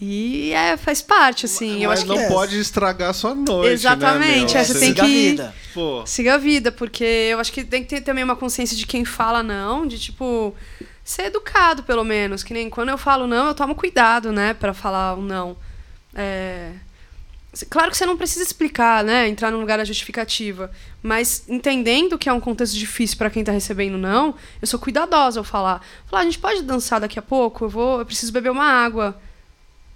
E 0.00 0.52
é, 0.52 0.76
faz 0.76 1.02
parte, 1.02 1.44
assim. 1.46 1.82
eu 1.82 1.90
Mas 1.90 2.00
acho 2.00 2.08
que 2.08 2.14
não 2.16 2.22
é. 2.22 2.28
pode 2.28 2.58
estragar 2.60 3.10
a 3.10 3.12
sua 3.12 3.34
noite, 3.34 3.72
Exatamente, 3.72 4.54
né, 4.54 4.60
é, 4.60 4.64
meu? 4.64 4.74
você 4.74 4.78
tem 4.78 4.88
siga 4.90 5.02
a 5.02 5.06
que- 5.06 5.12
vida. 5.30 5.54
Pô, 5.74 6.06
Siga 6.06 6.34
a 6.34 6.38
vida, 6.38 6.70
porque 6.70 7.04
eu 7.04 7.40
acho 7.40 7.52
que 7.52 7.64
tem 7.64 7.82
que 7.82 7.88
ter 7.88 8.00
também 8.02 8.22
uma 8.22 8.36
consciência 8.36 8.76
de 8.76 8.86
quem 8.86 9.04
fala 9.04 9.42
não, 9.42 9.86
de 9.88 9.98
tipo, 9.98 10.54
ser 11.02 11.24
educado, 11.24 11.82
pelo 11.82 12.04
menos. 12.04 12.44
Que 12.44 12.54
nem 12.54 12.70
quando 12.70 12.90
eu 12.90 12.98
falo 12.98 13.26
não, 13.26 13.48
eu 13.48 13.54
tomo 13.54 13.74
cuidado, 13.74 14.30
né, 14.32 14.54
pra 14.54 14.72
falar 14.72 15.14
o 15.14 15.22
não. 15.22 15.56
É, 16.14 16.72
Claro 17.66 17.90
que 17.90 17.96
você 17.96 18.06
não 18.06 18.16
precisa 18.16 18.44
explicar, 18.44 19.02
né? 19.02 19.28
Entrar 19.28 19.50
num 19.50 19.60
lugar 19.60 19.78
da 19.78 19.84
justificativa. 19.84 20.70
Mas 21.02 21.44
entendendo 21.48 22.18
que 22.18 22.28
é 22.28 22.32
um 22.32 22.40
contexto 22.40 22.76
difícil 22.76 23.16
para 23.16 23.30
quem 23.30 23.42
tá 23.42 23.52
recebendo 23.52 23.96
não, 23.96 24.34
eu 24.60 24.66
sou 24.66 24.78
cuidadosa 24.78 25.40
ao 25.40 25.44
falar. 25.44 25.84
Falar, 26.06 26.22
a 26.22 26.24
gente 26.24 26.38
pode 26.38 26.62
dançar 26.62 27.00
daqui 27.00 27.18
a 27.18 27.22
pouco? 27.22 27.64
Eu 27.64 27.68
vou, 27.68 27.98
eu 28.00 28.06
preciso 28.06 28.32
beber 28.32 28.50
uma 28.50 28.64
água. 28.64 29.20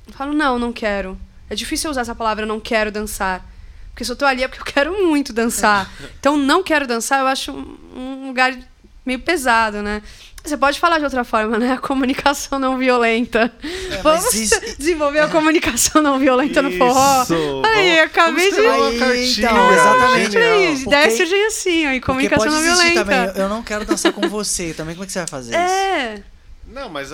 Eu 0.06 0.12
falo, 0.12 0.32
não, 0.32 0.58
não 0.58 0.72
quero. 0.72 1.18
É 1.48 1.54
difícil 1.54 1.90
usar 1.90 2.00
essa 2.00 2.14
palavra 2.14 2.46
não 2.46 2.58
quero 2.58 2.90
dançar. 2.90 3.46
Porque 3.90 4.04
se 4.04 4.10
eu 4.10 4.16
tô 4.16 4.24
ali 4.24 4.42
é 4.42 4.48
porque 4.48 4.62
eu 4.62 4.72
quero 4.72 5.06
muito 5.06 5.32
dançar. 5.32 5.90
Então, 6.18 6.36
não 6.36 6.62
quero 6.62 6.86
dançar, 6.86 7.20
eu 7.20 7.26
acho 7.26 7.52
um, 7.52 7.76
um 7.96 8.26
lugar 8.28 8.56
meio 9.04 9.18
pesado, 9.18 9.82
né? 9.82 10.02
Você 10.44 10.56
pode 10.56 10.80
falar 10.80 10.98
de 10.98 11.04
outra 11.04 11.22
forma, 11.22 11.56
né? 11.58 11.72
A 11.72 11.78
comunicação 11.78 12.58
não 12.58 12.76
violenta. 12.76 13.52
É, 13.62 14.02
Vamos 14.02 14.34
isso... 14.34 14.60
desenvolver 14.76 15.20
a 15.20 15.28
comunicação 15.28 16.02
não 16.02 16.18
violenta 16.18 16.60
isso. 16.60 16.62
no 16.62 16.76
forró. 16.78 17.24
Aí, 17.64 18.00
acabei 18.00 18.50
de. 18.50 18.58
Aí, 18.58 19.32
então, 19.38 19.72
exatamente. 19.72 20.36
Aí, 20.36 20.82
ideia 20.82 21.16
surgem 21.16 21.46
assim, 21.46 21.86
aí, 21.86 22.00
comunicação 22.00 22.50
não 22.50 22.60
violenta. 22.60 23.04
Também. 23.04 23.32
Eu 23.36 23.48
não 23.48 23.62
quero 23.62 23.84
dançar 23.84 24.12
com 24.12 24.28
você. 24.28 24.74
Também 24.74 24.94
como 24.94 25.04
é 25.04 25.06
que 25.06 25.12
você 25.12 25.20
vai 25.20 25.28
fazer 25.28 25.54
é. 25.54 25.64
isso? 25.64 25.74
É. 25.74 26.22
Não, 26.66 26.88
mas 26.88 27.12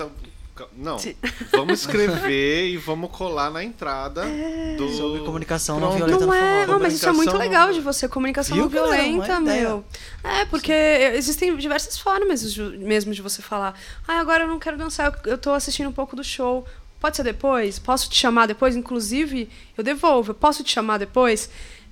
não, 0.75 0.97
Sim. 0.99 1.15
vamos 1.51 1.81
escrever 1.81 2.69
e 2.69 2.77
vamos 2.77 3.11
colar 3.11 3.51
na 3.51 3.63
entrada 3.63 4.25
é. 4.25 4.75
do... 4.75 4.89
Sobre 4.89 5.19
comunicação 5.21 5.79
não 5.79 5.91
violenta 5.91 6.25
não 6.25 6.33
é, 6.33 6.65
Não, 6.65 6.79
mas 6.79 6.93
isso 6.93 7.07
é 7.07 7.11
muito 7.11 7.37
legal 7.37 7.71
de 7.71 7.81
você, 7.81 8.07
comunicação 8.07 8.55
Viu, 8.55 8.63
não 8.63 8.69
violenta, 8.69 9.39
meu. 9.39 9.83
É, 10.23 10.45
porque 10.45 10.71
existem 10.71 11.55
diversas 11.57 11.97
formas 11.97 12.57
mesmo 12.57 13.13
de 13.13 13.21
você 13.21 13.41
falar. 13.41 13.79
Ah, 14.07 14.19
agora 14.19 14.43
eu 14.43 14.47
não 14.47 14.59
quero 14.59 14.77
dançar, 14.77 15.19
eu 15.25 15.37
tô 15.37 15.51
assistindo 15.51 15.89
um 15.89 15.93
pouco 15.93 16.15
do 16.15 16.23
show. 16.23 16.65
Pode 16.99 17.15
ser 17.15 17.23
depois? 17.23 17.79
Posso 17.79 18.09
te 18.09 18.17
chamar 18.17 18.45
depois? 18.45 18.75
Inclusive, 18.75 19.49
eu 19.77 19.83
devolvo. 19.83 20.31
Eu 20.31 20.35
posso 20.35 20.63
te 20.63 20.71
chamar 20.71 20.97
depois? 20.97 21.49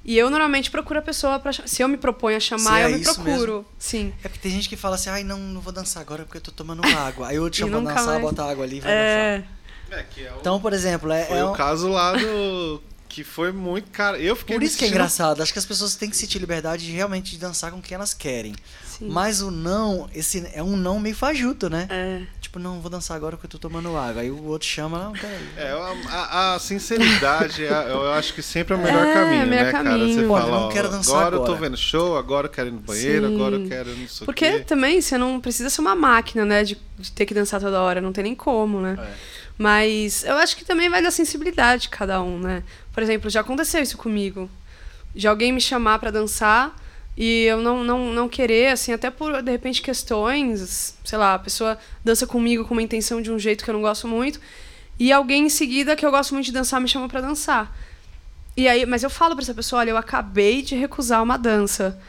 E 0.07 0.17
eu 0.17 0.29
normalmente 0.29 0.71
procuro 0.71 0.99
a 0.99 1.01
pessoa 1.01 1.37
para 1.37 1.51
Se 1.51 1.83
eu 1.83 1.87
me 1.89 1.97
proponho 1.97 2.37
a 2.37 2.39
chamar, 2.39 2.79
eu 2.79 2.87
é 2.87 2.97
me 2.97 3.03
procuro. 3.03 3.55
Mesmo? 3.57 3.65
Sim. 3.77 4.13
É 4.23 4.29
porque 4.29 4.39
tem 4.39 4.51
gente 4.53 4.69
que 4.69 4.77
fala 4.77 4.95
assim, 4.95 5.09
ai, 5.09 5.21
não, 5.21 5.37
não 5.37 5.59
vou 5.59 5.73
dançar 5.73 6.01
agora 6.01 6.23
porque 6.23 6.37
eu 6.37 6.41
tô 6.41 6.51
tomando 6.51 6.81
água. 6.97 7.27
Aí 7.27 7.35
eu 7.35 7.49
te 7.49 7.57
chamo 7.57 7.81
pra 7.83 7.93
dançar, 7.93 8.05
mais... 8.05 8.21
bota 8.21 8.45
água 8.45 8.63
ali 8.63 8.77
e 8.77 8.79
vai 8.79 8.91
é... 8.91 9.37
dançar. 9.39 9.99
É, 9.99 10.03
que 10.03 10.25
é 10.25 10.31
o... 10.31 10.37
Então, 10.39 10.61
por 10.61 10.71
exemplo, 10.71 11.11
é. 11.11 11.25
Foi 11.25 11.37
é 11.37 11.43
o 11.43 11.51
caso 11.51 11.89
lá 11.89 12.13
do. 12.13 12.81
que 13.09 13.21
foi 13.21 13.51
muito 13.51 13.91
cara. 13.91 14.17
Eu 14.17 14.35
fiquei 14.35 14.55
Por 14.55 14.63
isso 14.63 14.77
que 14.77 14.85
é 14.85 14.87
engraçado. 14.87 15.41
Acho 15.43 15.51
que 15.51 15.59
as 15.59 15.65
pessoas 15.65 15.95
têm 15.95 16.09
que 16.09 16.15
sentir 16.15 16.39
liberdade 16.39 16.85
de 16.85 16.91
realmente 16.93 17.31
de 17.31 17.37
dançar 17.37 17.71
com 17.71 17.81
quem 17.81 17.95
elas 17.95 18.13
querem. 18.13 18.55
Sim. 18.97 19.09
Mas 19.09 19.41
o 19.41 19.51
não, 19.51 20.09
esse 20.15 20.49
é 20.53 20.63
um 20.63 20.75
não 20.75 20.99
meio 20.99 21.15
fajuto, 21.15 21.69
né? 21.69 21.87
É. 21.87 22.21
Tipo, 22.41 22.57
não, 22.57 22.81
vou 22.81 22.89
dançar 22.89 23.15
agora 23.15 23.37
porque 23.37 23.45
eu 23.45 23.51
tô 23.51 23.59
tomando 23.59 23.95
água. 23.95 24.23
Aí 24.23 24.31
o 24.31 24.45
outro 24.45 24.67
chama, 24.67 24.97
não, 24.97 25.13
peraí. 25.13 25.47
É, 25.55 25.71
a, 26.09 26.55
a 26.55 26.59
sinceridade, 26.59 27.61
eu 27.61 28.11
acho 28.13 28.33
que 28.33 28.41
sempre 28.41 28.73
é 28.73 28.77
o 28.77 28.79
melhor 28.81 29.05
é, 29.05 29.13
caminho, 29.13 29.45
né, 29.45 29.71
caminho. 29.71 29.99
cara? 29.99 30.13
Você 30.13 30.23
Pô, 30.23 30.37
fala, 30.37 30.61
não 30.61 30.69
quero 30.69 30.89
dançar 30.89 31.15
agora, 31.15 31.35
agora 31.35 31.51
eu 31.51 31.55
tô 31.55 31.61
vendo 31.61 31.77
show, 31.77 32.17
agora 32.17 32.47
eu 32.47 32.51
quero 32.51 32.69
ir 32.69 32.71
no 32.71 32.79
banheiro, 32.79 33.27
Sim. 33.27 33.35
agora 33.35 33.55
eu 33.55 33.67
quero 33.67 33.95
não 33.95 34.07
sei 34.07 34.25
Porque 34.25 34.51
quê. 34.51 34.59
também 34.61 34.99
você 34.99 35.15
não 35.15 35.39
precisa 35.39 35.69
ser 35.69 35.81
uma 35.81 35.95
máquina, 35.95 36.43
né, 36.43 36.63
de, 36.63 36.75
de 36.97 37.11
ter 37.11 37.27
que 37.27 37.35
dançar 37.35 37.61
toda 37.61 37.79
hora, 37.79 38.01
não 38.01 38.11
tem 38.11 38.23
nem 38.23 38.35
como, 38.35 38.81
né? 38.81 38.97
É. 38.99 39.13
Mas 39.59 40.23
eu 40.23 40.35
acho 40.37 40.57
que 40.57 40.65
também 40.65 40.89
vai 40.89 41.03
da 41.03 41.11
sensibilidade 41.11 41.83
de 41.83 41.89
cada 41.89 42.19
um, 42.21 42.39
né? 42.39 42.63
Por 42.93 43.03
exemplo, 43.03 43.29
já 43.29 43.41
aconteceu 43.41 43.81
isso 43.81 43.97
comigo. 43.97 44.49
De 45.13 45.27
alguém 45.27 45.51
me 45.51 45.61
chamar 45.61 45.99
para 45.99 46.11
dançar 46.11 46.75
e 47.17 47.45
eu 47.45 47.59
não, 47.59 47.83
não, 47.83 48.13
não 48.13 48.29
querer, 48.29 48.67
assim, 48.67 48.93
até 48.93 49.09
por, 49.09 49.41
de 49.41 49.51
repente, 49.51 49.81
questões, 49.81 50.95
sei 51.03 51.17
lá, 51.17 51.33
a 51.33 51.39
pessoa 51.39 51.77
dança 52.05 52.27
comigo 52.27 52.63
com 52.63 52.75
uma 52.75 52.83
intenção 52.83 53.19
de 53.19 53.31
um 53.31 53.39
jeito 53.39 53.63
que 53.63 53.69
eu 53.71 53.73
não 53.73 53.81
gosto 53.81 54.07
muito, 54.07 54.39
e 54.99 55.11
alguém 55.11 55.47
em 55.47 55.49
seguida 55.49 55.95
que 55.95 56.05
eu 56.05 56.11
gosto 56.11 56.35
muito 56.35 56.45
de 56.45 56.51
dançar 56.51 56.79
me 56.79 56.87
chama 56.87 57.09
para 57.09 57.21
dançar. 57.21 57.75
E 58.55 58.67
aí, 58.67 58.85
mas 58.85 59.01
eu 59.01 59.09
falo 59.09 59.35
para 59.35 59.43
essa 59.43 59.53
pessoa, 59.53 59.79
olha, 59.79 59.91
eu 59.91 59.97
acabei 59.97 60.61
de 60.61 60.75
recusar 60.75 61.23
uma 61.23 61.37
dança 61.37 61.99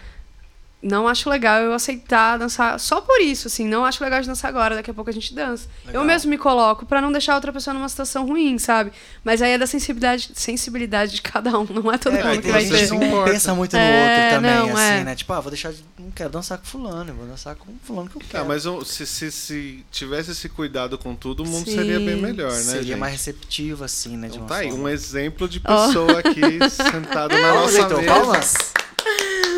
não 0.81 1.09
acho 1.09 1.29
legal 1.29 1.61
eu 1.61 1.73
aceitar 1.73 2.37
dançar 2.37 2.79
só 2.79 3.01
por 3.01 3.21
isso, 3.21 3.49
assim, 3.49 3.67
não 3.67 3.85
acho 3.85 4.03
legal 4.03 4.21
de 4.21 4.29
dançar 4.29 4.49
agora, 4.49 4.77
daqui 4.77 4.91
a 4.91 4.95
pouco 4.95 5.11
a 5.11 5.13
gente 5.13 5.35
dança. 5.35 5.69
Legal. 5.85 6.03
Eu 6.03 6.07
mesmo 6.07 6.31
me 6.31 6.39
coloco 6.39 6.87
para 6.87 7.01
não 7.01 7.11
deixar 7.11 7.35
outra 7.35 7.53
pessoa 7.53 7.75
numa 7.75 7.89
situação 7.89 8.27
ruim, 8.27 8.59
sabe? 8.59 8.93
Mas 9.25 9.43
aí 9.43 9.53
é 9.53 9.59
da 9.59 9.67
sensibilidade, 9.67 10.31
sensibilidade 10.35 11.17
de 11.17 11.23
cada 11.23 11.59
um, 11.59 11.65
não 11.65 11.93
é 11.93 11.99
todo 11.99 12.17
é, 12.17 12.23
mundo 12.23 12.43
que 12.43 12.53
vai 12.53 12.65
ter. 12.65 12.89
Não 12.91 13.25
pensa 13.25 13.55
muito 13.55 13.73
no 13.73 13.83
é, 13.83 14.03
outro 14.03 14.37
também, 14.37 14.55
não, 14.55 14.77
assim, 14.77 15.01
é. 15.01 15.05
né? 15.05 15.15
Tipo, 15.17 15.33
ah, 15.33 15.41
vou 15.41 15.51
deixar 15.51 15.73
de, 15.73 15.85
não 15.99 16.13
quero 16.13 16.31
dançar 16.31 16.59
com 16.59 16.65
fulano, 16.65 17.13
vou 17.13 17.27
dançar 17.27 17.57
com 17.57 17.73
fulano 17.83 18.09
que 18.09 18.17
eu 18.17 18.23
quero. 18.29 18.45
Ah, 18.45 18.47
mas 18.47 18.63
se, 18.87 19.05
se, 19.05 19.33
se, 19.33 19.85
tivesse 19.91 20.31
esse 20.31 20.49
cuidado 20.49 20.97
com 20.97 21.17
tudo, 21.17 21.43
o 21.43 21.47
mundo 21.47 21.69
Sim. 21.69 21.75
seria 21.75 21.99
bem 21.99 22.17
melhor, 22.17 22.53
né, 22.53 22.59
Seria 22.59 22.83
gente? 22.83 22.97
mais 22.97 23.13
receptivo 23.15 23.83
assim, 23.83 24.17
né, 24.17 24.29
então, 24.29 24.31
de 24.31 24.39
uma 24.39 24.49
tá 24.49 24.55
forma. 24.63 24.71
aí, 24.71 24.81
um 24.81 24.89
exemplo 24.89 25.49
de 25.49 25.59
pessoa 25.59 26.15
oh. 26.15 26.19
aqui 26.19 26.41
sentada 26.71 27.37
na 27.37 27.55
nossa 27.55 27.89
mesa. 27.89 28.03
Palmas. 28.05 28.55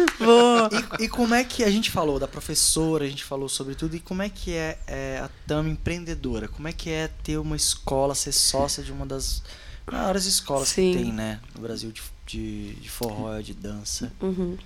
E, 1.01 1.05
e, 1.05 1.09
como 1.09 1.35
é 1.35 1.43
que 1.43 1.65
a 1.65 1.71
gente 1.71 1.91
falou 1.91 2.19
da 2.19 2.29
professora, 2.29 3.05
a 3.05 3.09
gente 3.09 3.25
falou 3.25 3.49
sobre 3.49 3.75
tudo, 3.75 3.97
e 3.97 4.01
como 4.01 4.23
é 4.23 4.29
que 4.29 4.53
é, 4.53 4.79
é 4.87 5.19
a 5.19 5.31
TAM 5.47 5.69
empreendedora? 5.69 6.49
Como 6.49 6.69
é 6.69 6.73
que 6.73 6.91
é 6.91 7.09
ter 7.23 7.39
uma 7.39 7.57
escola, 7.57 8.15
ser 8.15 8.33
sócia 8.33 8.83
de 8.83 8.93
uma 8.93 9.07
das 9.07 9.43
maiores 9.91 10.27
escolas 10.27 10.69
Sim. 10.69 10.93
que 10.93 10.99
tem, 10.99 11.13
né, 11.13 11.41
no 11.55 11.63
Brasil 11.63 11.91
de, 11.91 12.03
de, 12.27 12.75
de 12.75 12.91
forró, 12.91 13.41
de 13.41 13.55
dança? 13.55 14.13
Uhum. 14.21 14.57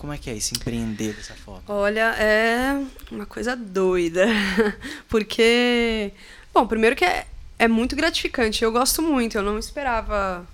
Como 0.00 0.14
é 0.14 0.18
que 0.18 0.30
é 0.30 0.34
isso, 0.34 0.54
empreender 0.54 1.12
dessa 1.12 1.34
forma? 1.34 1.62
Olha, 1.68 2.14
é 2.18 2.82
uma 3.10 3.26
coisa 3.26 3.54
doida. 3.54 4.26
Porque, 5.10 6.10
bom, 6.54 6.66
primeiro 6.66 6.96
que 6.96 7.04
é, 7.04 7.26
é 7.58 7.68
muito 7.68 7.94
gratificante. 7.94 8.64
Eu 8.64 8.72
gosto 8.72 9.02
muito, 9.02 9.36
eu 9.36 9.42
não 9.42 9.58
esperava, 9.58 10.46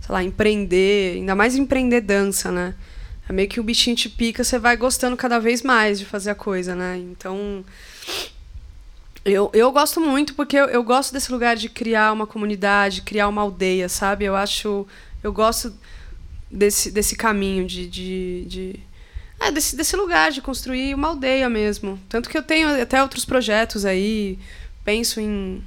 sei 0.00 0.12
lá, 0.12 0.24
empreender, 0.24 1.18
ainda 1.18 1.36
mais 1.36 1.54
empreender 1.54 2.00
dança, 2.00 2.50
né? 2.50 2.74
É 3.28 3.32
meio 3.32 3.48
que 3.48 3.60
o 3.60 3.64
bichinho 3.64 3.96
te 3.96 4.08
pica, 4.08 4.44
você 4.44 4.58
vai 4.58 4.76
gostando 4.76 5.16
cada 5.16 5.38
vez 5.38 5.62
mais 5.62 5.98
de 5.98 6.04
fazer 6.04 6.30
a 6.30 6.34
coisa, 6.34 6.74
né? 6.74 6.96
Então. 6.98 7.64
Eu, 9.24 9.50
eu 9.54 9.72
gosto 9.72 10.00
muito 10.02 10.34
porque 10.34 10.54
eu, 10.54 10.66
eu 10.66 10.82
gosto 10.82 11.10
desse 11.10 11.32
lugar 11.32 11.56
de 11.56 11.70
criar 11.70 12.12
uma 12.12 12.26
comunidade, 12.26 13.00
criar 13.00 13.28
uma 13.28 13.40
aldeia, 13.40 13.88
sabe? 13.88 14.26
Eu 14.26 14.36
acho. 14.36 14.86
Eu 15.22 15.32
gosto 15.32 15.74
desse, 16.50 16.90
desse 16.90 17.16
caminho 17.16 17.66
de. 17.66 17.86
de, 17.88 18.44
de 18.46 18.80
é, 19.40 19.50
desse, 19.50 19.74
desse 19.74 19.96
lugar 19.96 20.30
de 20.30 20.42
construir 20.42 20.94
uma 20.94 21.08
aldeia 21.08 21.48
mesmo. 21.48 21.98
Tanto 22.08 22.28
que 22.28 22.36
eu 22.36 22.42
tenho 22.42 22.80
até 22.80 23.02
outros 23.02 23.24
projetos 23.24 23.86
aí. 23.86 24.38
Penso 24.84 25.18
em 25.18 25.64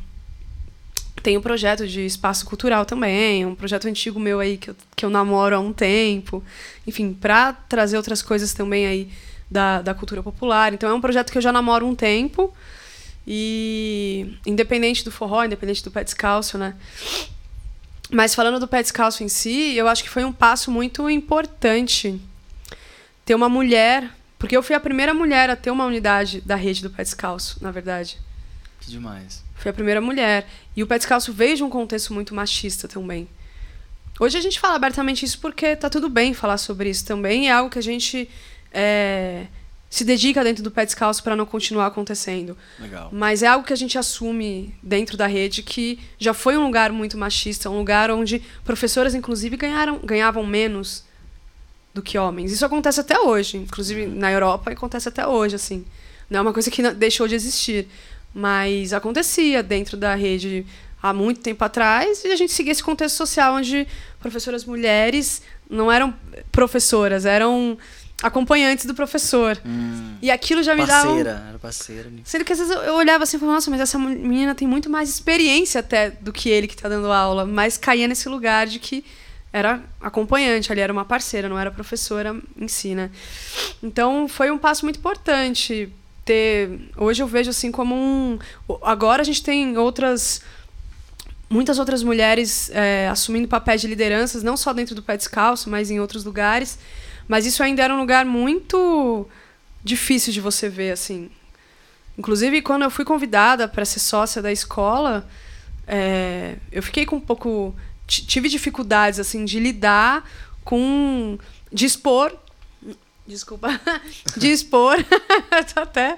tem 1.22 1.38
um 1.38 1.42
projeto 1.42 1.88
de 1.88 2.06
espaço 2.06 2.46
cultural 2.46 2.86
também, 2.86 3.46
um 3.46 3.56
projeto 3.56 3.88
antigo 3.88 4.20
meu 4.20 4.40
aí 4.40 4.58
que 4.58 4.70
eu, 4.70 4.76
que 4.96 5.06
eu 5.06 5.10
namoro 5.10 5.56
há 5.56 5.60
um 5.60 5.74
tempo. 5.74 6.44
Enfim, 6.86 7.14
para 7.14 7.54
trazer 7.54 7.98
outras 7.98 8.22
coisas 8.22 8.54
também 8.54 8.86
aí 8.86 9.10
da, 9.50 9.82
da 9.82 9.94
cultura 9.94 10.22
popular. 10.22 10.74
Então 10.74 10.90
é 10.90 10.94
um 10.94 11.02
projeto 11.02 11.32
que 11.32 11.38
eu 11.38 11.42
já 11.42 11.52
namoro 11.52 11.86
um 11.86 11.96
tempo. 11.96 12.54
E 13.26 14.38
independente 14.46 15.04
do 15.04 15.12
forró, 15.12 15.44
independente 15.44 15.84
do 15.84 15.92
pé 15.92 16.04
descalço, 16.04 16.58
né? 16.58 16.76
Mas 18.10 18.34
falando 18.34 18.58
do 18.58 18.68
pé 18.68 18.82
descalço 18.82 19.22
em 19.22 19.28
si, 19.28 19.76
eu 19.76 19.88
acho 19.88 20.02
que 20.02 20.10
foi 20.10 20.24
um 20.24 20.32
passo 20.32 20.72
muito 20.72 21.10
importante 21.10 22.22
ter 23.26 23.36
uma 23.36 23.50
mulher, 23.50 24.10
porque 24.40 24.56
eu 24.56 24.64
fui 24.64 24.74
a 24.74 24.80
primeira 24.80 25.14
mulher 25.14 25.50
a 25.50 25.58
ter 25.58 25.72
uma 25.72 25.86
unidade 25.86 26.40
da 26.40 26.56
rede 26.56 26.82
do 26.82 26.90
pé 26.90 27.04
descalço, 27.04 27.62
na 27.62 27.70
verdade. 27.70 28.18
Que 28.80 28.92
demais. 28.92 29.44
Fui 29.56 29.70
a 29.70 29.74
primeira 29.74 30.00
mulher. 30.00 30.48
E 30.76 30.84
o 30.84 30.88
pé 30.88 30.98
descalço 30.98 31.34
veio 31.34 31.56
de 31.56 31.64
um 31.64 31.70
contexto 31.70 32.14
muito 32.14 32.34
machista 32.34 32.88
também. 32.88 33.28
Hoje 34.20 34.38
a 34.38 34.42
gente 34.42 34.60
fala 34.60 34.76
abertamente 34.76 35.26
isso 35.26 35.40
porque 35.40 35.76
tá 35.76 35.90
tudo 35.90 36.10
bem 36.10 36.34
falar 36.34 36.58
sobre 36.58 36.90
isso 36.90 37.06
também. 37.06 37.50
É 37.50 37.52
algo 37.52 37.70
que 37.70 37.78
a 37.78 37.84
gente 37.84 38.30
é, 38.72 39.46
se 39.90 40.04
dedica 40.04 40.44
dentro 40.44 40.64
do 40.64 40.72
pé 40.72 40.86
descalço 40.86 41.24
para 41.24 41.36
não 41.36 41.46
continuar 41.46 41.88
acontecendo. 41.88 42.58
Legal. 42.80 43.10
Mas 43.12 43.44
é 43.44 43.48
algo 43.48 43.66
que 43.66 43.74
a 43.74 43.78
gente 43.78 43.98
assume 43.98 44.74
dentro 44.82 45.16
da 45.16 45.28
rede 45.28 45.64
que 45.64 46.00
já 46.18 46.34
foi 46.34 46.58
um 46.58 46.64
lugar 46.64 46.92
muito 46.92 47.18
machista, 47.18 47.70
um 47.70 47.78
lugar 47.78 48.12
onde 48.12 48.42
professoras, 48.64 49.14
inclusive, 49.16 49.56
ganharam, 49.56 50.00
ganhavam 50.00 50.46
menos 50.46 51.06
do 51.94 52.02
que 52.02 52.18
homens. 52.18 52.52
Isso 52.52 52.66
acontece 52.66 53.00
até 53.00 53.20
hoje, 53.20 53.58
inclusive 53.58 54.06
uhum. 54.06 54.16
na 54.16 54.32
Europa 54.32 54.72
acontece 54.72 55.10
até 55.10 55.26
hoje, 55.26 55.56
assim. 55.56 55.86
Não 56.30 56.40
é 56.40 56.42
uma 56.42 56.54
coisa 56.54 56.70
que 56.70 56.82
deixou 56.92 57.28
de 57.28 57.36
existir. 57.36 57.88
Mas 58.38 58.94
acontecia 58.94 59.64
dentro 59.64 59.98
da 59.98 60.14
rede 60.14 60.64
há 61.02 61.12
muito 61.12 61.42
tempo 61.42 61.64
atrás 61.66 62.24
e 62.24 62.28
a 62.28 62.36
gente 62.36 62.54
seguia 62.54 62.72
esse 62.72 62.84
contexto 62.84 63.16
social 63.16 63.56
onde 63.56 63.88
professoras 64.20 64.64
mulheres 64.64 65.42
não 65.68 65.92
eram 65.92 66.14
professoras, 66.52 67.26
eram 67.26 67.76
acompanhantes 68.22 68.86
do 68.86 68.94
professor. 68.94 69.60
Hum, 69.66 70.18
e 70.22 70.30
aquilo 70.30 70.62
já 70.62 70.76
me 70.76 70.86
dava. 70.86 71.08
Parceira, 71.08 71.46
era 71.50 71.58
parceira. 71.58 72.12
Sendo 72.24 72.46
que 72.46 72.54
às 72.54 72.60
vezes 72.60 72.76
eu 72.76 72.94
olhava 72.94 73.24
assim 73.24 73.38
e 73.38 73.40
falava, 73.40 73.56
nossa, 73.56 73.72
mas 73.72 73.82
essa 73.82 73.98
menina 73.98 74.54
tem 74.54 74.68
muito 74.68 74.88
mais 74.88 75.10
experiência 75.10 75.80
até 75.80 76.12
do 76.12 76.32
que 76.32 76.48
ele 76.48 76.68
que 76.68 76.76
está 76.76 76.88
dando 76.88 77.12
aula. 77.12 77.44
Mas 77.44 77.76
caía 77.76 78.08
nesse 78.08 78.30
lugar 78.30 78.68
de 78.68 78.78
que 78.78 79.04
era 79.52 79.82
acompanhante, 80.00 80.72
ali 80.72 80.82
era 80.82 80.94
uma 80.94 81.06
parceira, 81.06 81.50
não 81.50 81.58
era 81.58 81.72
professora 81.72 82.40
em 82.56 82.68
si, 82.68 82.94
né? 82.94 83.10
Então 83.82 84.28
foi 84.28 84.52
um 84.52 84.60
passo 84.60 84.86
muito 84.86 85.00
importante 85.00 85.92
ter. 86.28 86.92
Hoje 86.96 87.24
eu 87.24 87.28
vejo 87.28 87.50
assim 87.50 87.72
como 87.72 87.96
um. 87.96 88.38
Agora 88.84 89.22
a 89.22 89.26
gente 89.26 89.42
tem 89.42 89.78
outras 89.78 90.42
muitas 91.50 91.80
outras 91.80 92.04
mulheres 92.04 92.70
é, 92.72 93.08
assumindo 93.08 93.48
papéis 93.48 93.82
de 93.82 93.88
lideranças, 93.88 94.44
não 94.44 94.58
só 94.58 94.74
dentro 94.74 94.94
do 94.94 95.02
pé 95.02 95.16
descalço, 95.16 95.70
mas 95.70 95.90
em 95.90 96.00
outros 96.00 96.24
lugares. 96.24 96.78
Mas 97.28 97.46
isso 97.46 97.64
ainda 97.64 97.84
era 97.84 97.94
um 97.94 98.00
lugar 98.00 98.26
muito 98.26 99.28
difícil 99.84 100.34
de 100.34 100.42
você 100.42 100.70
ver, 100.70 100.92
assim. 100.92 101.30
Inclusive, 102.18 102.62
quando 102.62 102.84
eu 102.84 102.92
fui 102.92 103.06
convidada 103.06 103.68
para 103.68 103.86
ser 103.86 104.00
sócia 104.00 104.42
da 104.42 104.52
escola, 104.52 105.28
é, 105.88 106.56
eu 106.72 106.84
fiquei 106.84 107.06
com 107.06 107.18
um 107.18 107.22
pouco. 107.22 107.76
Tive 108.06 108.50
dificuldades, 108.50 109.20
assim, 109.20 109.46
de 109.46 109.60
lidar 109.60 110.30
com. 110.64 111.38
de 111.72 111.86
expor. 111.86 112.34
Desculpa. 113.28 113.80
De 114.38 114.52
expor. 114.52 114.98
Tô 115.74 115.82
até 115.82 116.18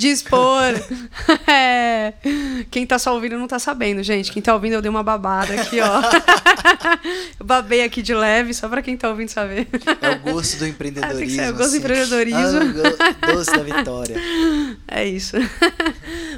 de 0.00 0.08
expor. 0.08 0.72
é. 1.46 2.14
Quem 2.70 2.86
tá 2.86 2.98
só 2.98 3.12
ouvindo 3.14 3.36
não 3.36 3.46
tá 3.46 3.58
sabendo, 3.58 4.02
gente. 4.02 4.32
Quem 4.32 4.40
tá 4.40 4.54
ouvindo, 4.54 4.72
eu 4.72 4.80
dei 4.80 4.88
uma 4.88 5.02
babada 5.02 5.52
aqui, 5.60 5.78
ó. 5.78 6.00
eu 7.38 7.44
babei 7.44 7.84
aqui 7.84 8.00
de 8.00 8.14
leve, 8.14 8.54
só 8.54 8.66
pra 8.66 8.80
quem 8.80 8.96
tá 8.96 9.10
ouvindo 9.10 9.28
saber. 9.28 9.68
É 10.00 10.10
o 10.12 10.32
gosto 10.32 10.58
do 10.58 10.66
empreendedorismo. 10.66 11.40
É, 11.42 11.50
o 11.50 11.52
gosto 11.52 11.64
assim. 11.64 11.80
do 11.80 11.84
empreendedorismo. 11.84 12.58
Ah, 13.20 13.30
o 13.30 13.34
doce 13.34 13.52
da 13.52 13.62
vitória. 13.62 14.16
É 14.88 15.04
isso. 15.04 15.36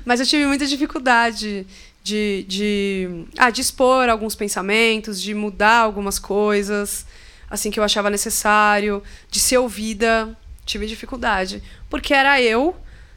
Mas 0.05 0.19
eu 0.19 0.27
tive 0.27 0.45
muita 0.45 0.67
dificuldade 0.67 1.65
de, 2.03 2.45
de, 2.49 3.25
ah, 3.39 3.51
de 3.51 3.61
expor 3.61 4.09
alguns 4.09 4.35
pensamentos, 4.35 5.23
de 5.23 5.35
mudar 5.35 5.79
algumas 5.79 6.19
coisas, 6.19 7.07
assim, 7.53 7.71
que 7.71 7.79
eu 7.79 7.85
achava 7.85 8.09
necessário, 8.09 9.03
de 9.31 9.39
ser 9.39 9.59
ouvida. 9.59 10.35
Tive 10.65 10.87
dificuldade. 10.87 11.63
Porque 11.91 12.15
era 12.15 12.41
eu 12.41 12.75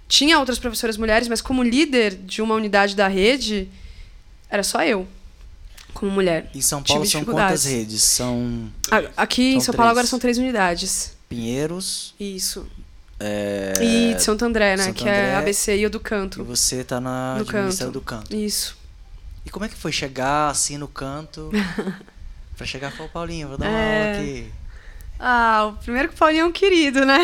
tinha 0.08 0.38
outras 0.38 0.60
professoras 0.60 0.98
mulheres, 0.98 1.28
mas 1.28 1.42
como 1.42 1.64
líder 1.64 2.16
de 2.16 2.42
uma 2.42 2.54
unidade 2.54 2.96
da 2.96 3.08
rede, 3.08 3.70
era 4.50 4.62
só 4.62 4.84
eu, 4.84 5.08
como 5.94 6.12
mulher. 6.12 6.50
Em 6.54 6.62
São 6.62 6.84
Paulo 6.84 7.06
são 7.06 7.24
quantas 7.24 7.64
redes? 7.64 8.04
São. 8.04 8.70
Aqui 9.16 9.52
são 9.52 9.58
em 9.58 9.62
São 9.62 9.72
três. 9.72 9.78
Paulo 9.78 9.92
agora 9.92 10.06
são 10.06 10.20
três 10.20 10.38
unidades. 10.38 11.16
Pinheiros. 11.30 12.14
Isso. 12.20 12.68
É... 13.20 13.74
E 13.82 14.20
Santo 14.20 14.44
André, 14.44 14.76
né? 14.76 14.84
Santo 14.84 14.96
que 14.96 15.08
é 15.08 15.12
André, 15.12 15.32
é 15.32 15.36
ABC 15.36 15.78
e 15.78 15.86
o 15.86 15.90
do 15.90 16.00
canto. 16.00 16.42
E 16.42 16.44
você 16.44 16.84
tá 16.84 17.00
na 17.00 17.38
do 17.38 17.46
canto. 17.46 17.92
do 17.92 18.02
canto. 18.02 18.36
Isso. 18.36 18.78
E 19.46 19.50
como 19.50 19.64
é 19.64 19.70
que 19.70 19.76
foi 19.76 19.92
chegar 19.92 20.50
assim 20.50 20.78
no 20.78 20.88
canto? 20.88 21.50
pra 22.56 22.66
chegar 22.66 22.92
e 22.92 22.96
falar, 22.96 23.10
Paulinho, 23.10 23.50
vou 23.50 23.58
dar 23.58 23.70
uma 23.70 23.78
é... 23.78 24.08
aula 24.08 24.22
aqui. 24.22 24.52
Ah, 25.20 25.68
o 25.68 25.74
primeiro 25.84 26.10
que 26.10 26.16
o 26.16 26.18
Paulinho 26.18 26.42
é 26.42 26.46
um 26.46 26.52
querido, 26.52 27.06
né? 27.06 27.20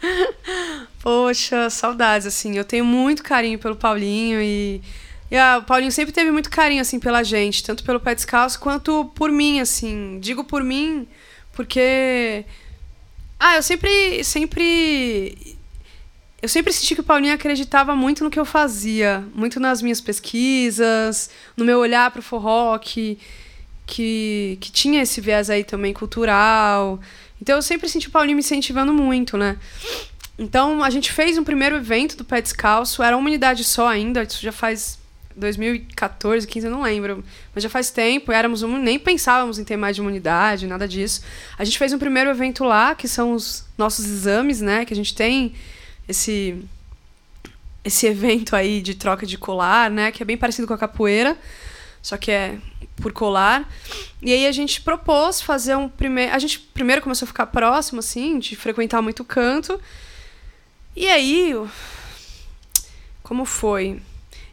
Poxa, 1.02 1.68
saudades, 1.68 2.26
assim. 2.26 2.56
Eu 2.56 2.64
tenho 2.64 2.84
muito 2.84 3.22
carinho 3.22 3.58
pelo 3.58 3.76
Paulinho 3.76 4.40
e. 4.40 4.80
E 5.30 5.36
ah, 5.36 5.58
o 5.58 5.62
Paulinho 5.64 5.92
sempre 5.92 6.12
teve 6.12 6.30
muito 6.30 6.48
carinho, 6.48 6.80
assim, 6.80 6.98
pela 6.98 7.22
gente, 7.22 7.62
tanto 7.64 7.84
pelo 7.84 8.00
pé 8.00 8.14
descalço 8.14 8.58
quanto 8.60 9.06
por 9.14 9.30
mim, 9.30 9.60
assim. 9.60 10.18
Digo 10.20 10.44
por 10.44 10.64
mim 10.64 11.06
porque. 11.52 12.44
Ah, 13.40 13.56
eu 13.56 13.62
sempre. 13.62 14.22
sempre. 14.22 15.56
Eu 16.40 16.48
sempre 16.48 16.72
senti 16.72 16.94
que 16.94 17.00
o 17.00 17.04
Paulinho 17.04 17.34
acreditava 17.34 17.96
muito 17.96 18.22
no 18.22 18.30
que 18.30 18.38
eu 18.38 18.44
fazia, 18.44 19.24
muito 19.34 19.58
nas 19.58 19.80
minhas 19.80 20.00
pesquisas, 20.02 21.30
no 21.56 21.64
meu 21.64 21.78
olhar 21.78 22.10
para 22.10 22.20
o 22.20 22.22
forró, 22.22 22.78
que 22.78 23.18
que, 23.86 24.58
que 24.60 24.70
tinha 24.70 25.02
esse 25.02 25.20
viés 25.20 25.48
aí 25.48 25.62
também 25.62 25.94
cultural. 25.94 27.00
Então 27.40 27.56
eu 27.56 27.62
sempre 27.62 27.88
senti 27.88 28.08
o 28.08 28.10
Paulinho 28.10 28.36
me 28.36 28.40
incentivando 28.40 28.92
muito, 28.92 29.38
né? 29.38 29.56
Então 30.38 30.82
a 30.82 30.90
gente 30.90 31.12
fez 31.12 31.38
um 31.38 31.44
primeiro 31.44 31.76
evento 31.76 32.16
do 32.16 32.24
Pé 32.24 32.42
Descalço, 32.42 33.02
era 33.02 33.16
uma 33.16 33.26
unidade 33.26 33.64
só 33.64 33.88
ainda, 33.88 34.22
isso 34.22 34.42
já 34.42 34.52
faz 34.52 34.98
2014, 35.36 36.46
15, 36.46 36.66
eu 36.66 36.72
não 36.72 36.82
lembro. 36.82 37.24
Mas 37.54 37.62
já 37.62 37.70
faz 37.70 37.90
tempo, 37.90 38.32
éramos 38.32 38.62
um, 38.62 38.76
nem 38.76 38.98
pensávamos 38.98 39.58
em 39.58 39.64
ter 39.64 39.76
mais 39.76 39.94
de 39.94 40.02
uma 40.02 40.10
unidade, 40.10 40.66
nada 40.66 40.88
disso. 40.88 41.22
A 41.58 41.64
gente 41.64 41.78
fez 41.78 41.92
um 41.92 41.98
primeiro 41.98 42.28
evento 42.28 42.64
lá, 42.64 42.94
que 42.94 43.06
são 43.06 43.32
os 43.32 43.64
nossos 43.78 44.04
exames, 44.06 44.60
né? 44.60 44.84
Que 44.84 44.92
a 44.92 44.96
gente 44.96 45.14
tem 45.14 45.54
esse 46.08 46.56
esse 47.84 48.04
evento 48.04 48.56
aí 48.56 48.82
de 48.82 48.96
troca 48.96 49.24
de 49.24 49.38
colar, 49.38 49.88
né? 49.88 50.10
Que 50.10 50.20
é 50.20 50.26
bem 50.26 50.36
parecido 50.36 50.66
com 50.66 50.74
a 50.74 50.78
capoeira 50.78 51.38
só 52.06 52.16
que 52.16 52.30
é 52.30 52.56
por 53.02 53.12
colar. 53.12 53.68
E 54.22 54.32
aí 54.32 54.46
a 54.46 54.52
gente 54.52 54.80
propôs 54.80 55.40
fazer 55.40 55.74
um 55.74 55.88
primeiro. 55.88 56.32
A 56.32 56.38
gente 56.38 56.60
primeiro 56.60 57.02
começou 57.02 57.26
a 57.26 57.26
ficar 57.26 57.46
próximo, 57.46 57.98
assim, 57.98 58.38
de 58.38 58.54
frequentar 58.54 59.02
muito 59.02 59.24
canto. 59.24 59.80
E 60.94 61.08
aí. 61.08 61.52
Como 63.24 63.44
foi? 63.44 64.00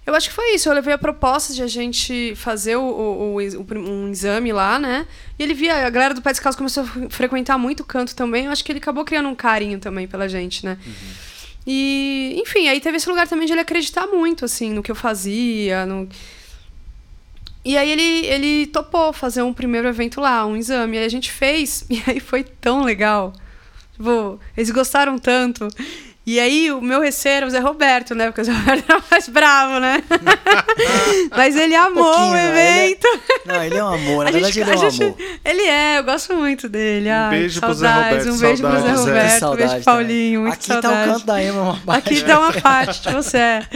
Eu 0.04 0.16
acho 0.16 0.30
que 0.30 0.34
foi 0.34 0.56
isso. 0.56 0.68
Eu 0.68 0.74
levei 0.74 0.96
a 0.96 0.98
proposta 0.98 1.54
de 1.54 1.62
a 1.62 1.68
gente 1.68 2.34
fazer 2.36 2.76
o, 2.76 2.82
o, 2.82 3.36
o, 3.36 3.80
um 3.88 4.10
exame 4.10 4.52
lá, 4.52 4.80
né? 4.80 5.06
E 5.38 5.44
ele 5.44 5.54
via, 5.54 5.86
a 5.86 5.90
galera 5.92 6.16
do 6.16 6.24
Pé 6.24 6.32
Descalço 6.32 6.58
começou 6.58 6.84
a 6.84 7.10
frequentar 7.12 7.60
muito 7.60 7.84
canto 7.84 8.16
também. 8.16 8.46
Eu 8.46 8.52
acho 8.52 8.64
que 8.64 8.72
ele 8.72 8.80
acabou 8.80 9.06
criando 9.06 9.30
um 9.30 9.36
carinho 9.36 9.78
também 9.78 10.08
pela 10.08 10.28
gente, 10.28 10.66
né? 10.66 10.76
Uhum. 10.84 10.94
E, 11.68 12.36
enfim, 12.44 12.68
aí 12.68 12.82
teve 12.82 12.98
esse 12.98 13.08
lugar 13.08 13.28
também 13.28 13.46
de 13.46 13.54
ele 13.54 13.62
acreditar 13.62 14.08
muito, 14.08 14.44
assim, 14.44 14.74
no 14.74 14.82
que 14.82 14.90
eu 14.90 14.96
fazia, 14.96 15.86
no 15.86 16.10
e 17.66 17.78
aí 17.78 17.92
ele, 17.92 18.26
ele 18.26 18.68
topou 18.68 19.14
fazer 19.14 19.42
um 19.42 19.54
primeiro 19.54 19.88
evento 19.88 20.20
lá, 20.20 20.46
um 20.46 20.56
exame. 20.56 20.98
E 20.98 21.00
aí 21.00 21.06
a 21.06 21.10
gente 21.10 21.32
fez, 21.32 21.86
e 21.90 22.02
aí 22.08 22.20
foi 22.20 22.44
tão 22.44 22.84
legal. 22.84 23.34
Tipo, 23.94 24.40
eles 24.58 24.72
gostaram 24.72 25.18
tanto. 25.18 25.68
E 26.26 26.40
aí 26.40 26.72
o 26.72 26.82
meu 26.82 27.02
receio 27.02 27.34
era 27.34 27.48
o 27.48 27.50
Zé 27.50 27.60
Roberto, 27.60 28.16
né? 28.16 28.28
Porque 28.28 28.42
o 28.42 28.46
Zé 28.46 28.54
Roberto 28.54 28.86
era 28.90 29.04
mais 29.12 29.28
bravo, 29.28 29.80
né? 29.80 30.02
Mas 31.36 31.56
ele 31.56 31.76
amou 31.76 32.18
um 32.18 32.32
o 32.32 32.36
evento. 32.36 33.08
Ele 33.08 33.22
é... 33.46 33.54
Não, 33.54 33.64
ele 33.64 33.78
é 33.78 33.84
um 33.84 33.88
amor, 33.88 34.24
na 34.24 34.30
a 34.30 34.32
verdade 34.32 34.54
gente, 34.54 34.64
ele 34.64 34.72
é 34.72 34.76
um 34.76 34.90
gente... 34.90 35.04
amor. 35.04 35.18
Ele 35.44 35.62
é, 35.64 36.00
eu 36.00 36.04
gosto 36.04 36.34
muito 36.34 36.70
dele. 36.70 37.10
Um 37.10 37.14
Ai, 37.14 37.30
beijo 37.30 37.60
pro 37.60 37.74
Zé 37.74 37.88
Roberto. 37.88 38.30
Um 38.30 38.38
beijo 38.38 38.62
saudades, 38.62 38.62
pro 38.62 39.04
Zé 39.04 39.10
Roberto, 39.10 39.46
um 39.46 39.56
beijo 39.56 39.74
pro 39.76 39.84
Paulinho, 39.84 40.42
muito 40.42 40.54
Aqui 40.54 40.68
saudade. 40.68 40.94
tá 40.96 41.04
o 41.04 41.14
canto 41.14 41.26
da 41.26 41.44
Ema, 41.44 41.62
uma 41.62 41.78
parte. 41.78 42.10
Aqui 42.10 42.24
tá 42.24 42.40
uma 42.40 42.54
parte 42.54 43.02
de 43.02 43.14
você. 43.14 43.68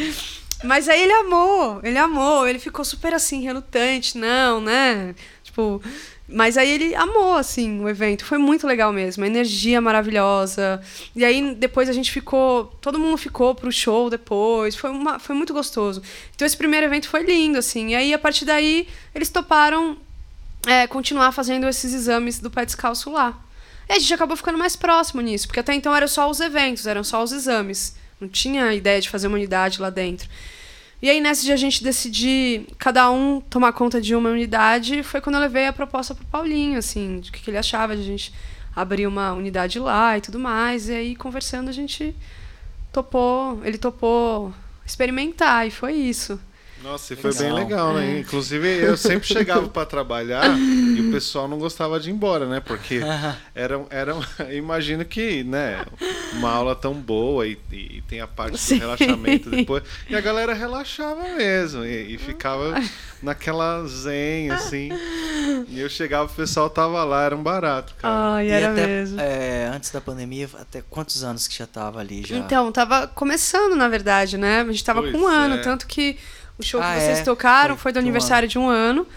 Mas 0.64 0.90
aí 0.90 1.04
ele 1.04 1.14
amou, 1.14 1.80
ele 1.84 1.98
amou, 1.98 2.48
ele 2.48 2.58
ficou 2.58 2.84
super 2.84 3.14
assim, 3.14 3.42
relutante, 3.42 4.18
não, 4.18 4.60
né? 4.60 5.14
Tipo, 5.44 5.82
mas 6.28 6.58
aí 6.58 6.70
ele 6.70 6.94
amou, 6.94 7.36
assim, 7.36 7.80
o 7.80 7.88
evento. 7.88 8.26
Foi 8.26 8.38
muito 8.38 8.68
legal 8.68 8.92
mesmo. 8.92 9.24
A 9.24 9.28
energia 9.28 9.80
maravilhosa. 9.80 10.82
E 11.16 11.24
aí 11.24 11.56
depois 11.56 11.88
a 11.88 11.94
gente 11.94 12.12
ficou. 12.12 12.66
Todo 12.82 13.00
mundo 13.00 13.18
ficou 13.18 13.56
pro 13.56 13.72
show 13.72 14.10
depois. 14.10 14.76
Foi, 14.76 14.90
uma, 14.90 15.20
foi 15.20 15.34
muito 15.36 15.54
gostoso. 15.54 16.02
Então 16.36 16.46
esse 16.46 16.58
primeiro 16.58 16.86
evento 16.86 17.08
foi 17.08 17.24
lindo, 17.24 17.58
assim. 17.58 17.90
E 17.90 17.96
aí, 17.96 18.14
a 18.14 18.20
partir 18.20 18.44
daí, 18.44 18.90
eles 19.16 19.30
toparam 19.30 19.98
é, 20.66 20.86
continuar 20.86 21.32
fazendo 21.32 21.66
esses 21.68 21.94
exames 21.94 22.40
do 22.40 22.52
pé 22.52 22.66
descalço 22.66 23.10
lá. 23.10 23.40
E 23.88 23.94
a 23.94 24.00
gente 24.00 24.14
acabou 24.14 24.36
ficando 24.36 24.58
mais 24.58 24.76
próximo 24.76 25.22
nisso, 25.22 25.48
porque 25.48 25.62
até 25.62 25.74
então 25.74 25.96
eram 25.96 26.10
só 26.10 26.30
os 26.30 26.42
eventos, 26.42 26.86
eram 26.86 27.06
só 27.06 27.24
os 27.24 27.32
exames. 27.32 27.96
Não 28.20 28.28
tinha 28.28 28.74
ideia 28.74 29.00
de 29.00 29.10
fazer 29.10 29.28
uma 29.28 29.38
unidade 29.38 29.82
lá 29.82 29.90
dentro. 29.90 30.28
E 31.00 31.10
aí, 31.10 31.22
nessa 31.22 31.44
de 31.44 31.52
a 31.52 31.58
gente 31.58 31.84
decidir 31.84 32.66
cada 32.80 33.12
um 33.12 33.40
tomar 33.40 33.72
conta 33.72 34.02
de 34.02 34.16
uma 34.16 34.30
unidade, 34.30 35.04
foi 35.04 35.22
quando 35.22 35.36
eu 35.36 35.42
levei 35.42 35.68
a 35.68 35.74
proposta 35.74 36.16
pro 36.16 36.26
Paulinho, 36.26 36.80
assim, 36.80 37.20
de 37.20 37.32
que, 37.32 37.40
que 37.40 37.50
ele 37.52 37.58
achava 37.58 37.96
de 37.96 38.02
a 38.02 38.06
gente 38.06 38.34
abrir 38.76 39.06
uma 39.06 39.34
unidade 39.34 39.78
lá 39.78 40.18
e 40.18 40.22
tudo 40.22 40.40
mais. 40.40 40.90
E 40.90 40.94
aí, 40.94 41.16
conversando, 41.16 41.70
a 41.70 41.74
gente 41.74 42.16
topou, 42.92 43.62
ele 43.64 43.78
topou 43.78 44.52
experimentar, 44.84 45.68
e 45.68 45.72
foi 45.72 45.94
isso. 45.94 46.40
Nossa, 46.84 47.14
e 47.14 47.16
foi 47.16 47.32
legal. 47.32 47.46
bem 47.46 47.54
legal, 47.54 47.94
né? 47.94 48.16
É. 48.16 48.20
Inclusive, 48.20 48.68
eu 48.68 48.96
sempre 48.96 49.28
chegava 49.28 49.68
para 49.68 49.86
trabalhar 49.86 50.46
e 50.58 51.02
o 51.02 51.12
pessoal 51.12 51.48
não 51.48 51.58
gostava 51.58 52.00
de 52.00 52.10
ir 52.10 52.14
embora, 52.14 52.46
né? 52.46 52.60
Porque 52.60 53.02
era, 53.56 53.86
era 53.90 54.16
imagino 54.54 55.04
que, 55.04 55.44
né, 55.44 55.84
uma 56.34 56.52
aula 56.52 56.76
tão 56.76 56.94
boa 56.94 57.48
e, 57.48 57.58
e 57.72 58.02
tem 58.08 58.22
a 58.22 58.28
parte 58.28 58.58
Sim. 58.58 58.76
do 58.76 58.82
relaxamento 58.82 59.50
depois. 59.50 59.84
E 60.10 60.16
a 60.16 60.22
galera 60.22 60.54
relaxava 60.54 61.24
mesmo 61.36 61.84
e, 61.84 62.14
e 62.14 62.18
ficava 62.18 62.76
naquela 63.22 63.86
zen, 63.86 64.52
assim. 64.52 64.90
E 65.70 65.80
eu 65.80 65.90
chegava, 65.90 66.26
o 66.26 66.36
pessoal 66.36 66.70
tava 66.70 67.04
lá, 67.04 67.24
era 67.24 67.36
um 67.36 67.44
barato, 67.44 67.96
cara. 67.96 68.36
Ai, 68.36 68.50
era 68.50 68.72
até, 68.72 68.86
mesmo. 68.86 69.20
É, 69.20 69.72
antes 69.74 69.90
da 69.92 70.00
pandemia, 70.00 70.50
até 70.60 70.84
quantos 70.90 71.24
anos 71.24 71.48
que 71.48 71.58
já 71.58 71.66
tava 71.68 72.00
ali? 72.00 72.24
Já? 72.26 72.38
Então, 72.38 72.72
tava 72.72 73.08
começando, 73.08 73.76
na 73.76 73.88
verdade, 73.88 74.38
né? 74.38 74.62
A 74.62 74.66
gente 74.66 74.84
tava 74.84 75.02
pois 75.02 75.14
com 75.14 75.20
um 75.20 75.28
ano, 75.28 75.56
é. 75.56 75.58
tanto 75.60 75.88
que 75.88 76.18
o 76.58 76.64
show 76.64 76.82
ah, 76.82 76.94
que 76.94 77.02
vocês 77.02 77.20
é? 77.20 77.24
tocaram 77.24 77.76
foi, 77.76 77.84
foi 77.84 77.92
do 77.94 78.00
aniversário 78.00 78.48
um 78.48 78.50
de 78.50 78.60
um 78.60 78.68
ano. 78.68 79.08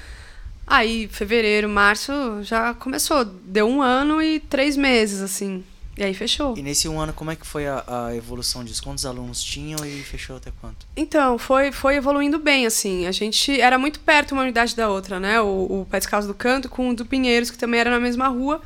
Aí, 0.67 1.09
fevereiro, 1.09 1.69
março, 1.69 2.13
já 2.43 2.73
começou. 2.75 3.25
Deu 3.25 3.67
um 3.67 3.83
ano 3.83 4.23
e 4.23 4.39
três 4.39 4.77
meses, 4.77 5.21
assim. 5.21 5.65
E 5.97 6.05
aí 6.05 6.15
fechou. 6.15 6.57
E 6.57 6.63
nesse 6.63 6.89
um 6.89 7.01
ano, 7.01 7.13
como 7.13 7.31
é 7.31 7.37
que 7.37 7.47
foi 7.47 7.67
a, 7.67 7.85
a, 7.87 8.17
evolução 8.17 8.65
disso? 8.65 8.83
Quantos 8.83 9.05
alunos 9.05 9.43
tinham 9.43 9.85
e 9.85 10.03
fechou 10.03 10.37
até 10.37 10.53
quanto? 10.61 10.87
Então, 10.97 11.37
foi, 11.39 11.73
foi 11.73 11.97
evoluindo 11.97 12.39
bem, 12.39 12.67
assim. 12.67 13.07
A 13.07 13.13
gente 13.13 13.61
era 13.61 13.79
muito 13.79 13.99
perto 14.01 14.33
uma 14.33 14.43
unidade 14.43 14.77
da 14.77 14.89
outra, 14.89 15.19
né? 15.19 15.41
O, 15.41 15.81
o 15.81 15.87
Pé 15.91 15.99
Descalço 15.99 16.29
do 16.29 16.35
Canto 16.35 16.69
com 16.69 16.91
o 16.91 16.95
do 16.95 17.05
Pinheiros, 17.05 17.51
que 17.51 17.59
também 17.59 17.81
era 17.81 17.91
na 17.91 18.01
mesma 18.01 18.29
rua. 18.29 18.63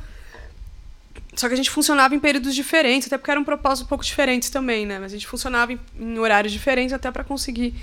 Só 1.35 1.47
que 1.47 1.53
a 1.53 1.57
gente 1.57 1.69
funcionava 1.69 2.15
em 2.15 2.19
períodos 2.19 2.55
diferentes, 2.55 3.07
até 3.07 3.17
porque 3.17 3.31
eram 3.31 3.43
propósitos 3.43 3.85
um 3.85 3.89
pouco 3.89 4.03
diferentes 4.03 4.49
também, 4.49 4.85
né? 4.85 4.99
Mas 4.99 5.11
a 5.11 5.15
gente 5.15 5.27
funcionava 5.27 5.73
em, 5.73 5.79
em 5.99 6.17
horários 6.19 6.53
diferentes 6.53 6.93
até 6.93 7.11
para 7.11 7.23
conseguir 7.23 7.73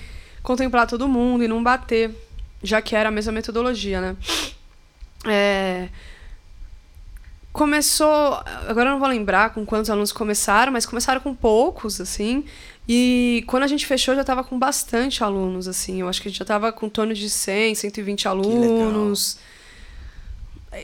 contemplar 0.43 0.87
todo 0.87 1.09
mundo 1.09 1.45
e 1.45 1.49
não 1.49 1.63
bater 1.63 2.11
já 2.63 2.81
que 2.81 2.95
era 2.95 3.09
a 3.09 3.13
mesma 3.13 3.33
metodologia, 3.33 4.01
né? 4.01 4.17
É, 5.27 5.89
começou, 7.53 8.41
agora 8.69 8.89
eu 8.89 8.93
não 8.93 8.99
vou 8.99 9.09
lembrar 9.09 9.51
com 9.51 9.65
quantos 9.67 9.91
alunos 9.91 10.13
começaram, 10.13 10.73
mas 10.73 10.87
começaram 10.87 11.21
com 11.21 11.35
poucos, 11.35 12.01
assim. 12.01 12.45
E 12.89 13.45
quando 13.47 13.65
a 13.65 13.67
gente 13.67 13.87
fechou, 13.87 14.15
já 14.15 14.23
estava 14.23 14.43
com 14.43 14.59
bastante 14.59 15.23
alunos, 15.23 15.69
assim. 15.69 16.01
Eu 16.01 16.09
acho 16.09 16.21
que 16.21 16.29
a 16.29 16.31
gente 16.31 16.39
já 16.39 16.45
estava 16.45 16.73
com 16.73 16.89
torno 16.89 17.15
de 17.15 17.29
100, 17.29 17.75
120 17.75 18.29
alunos. 18.29 19.39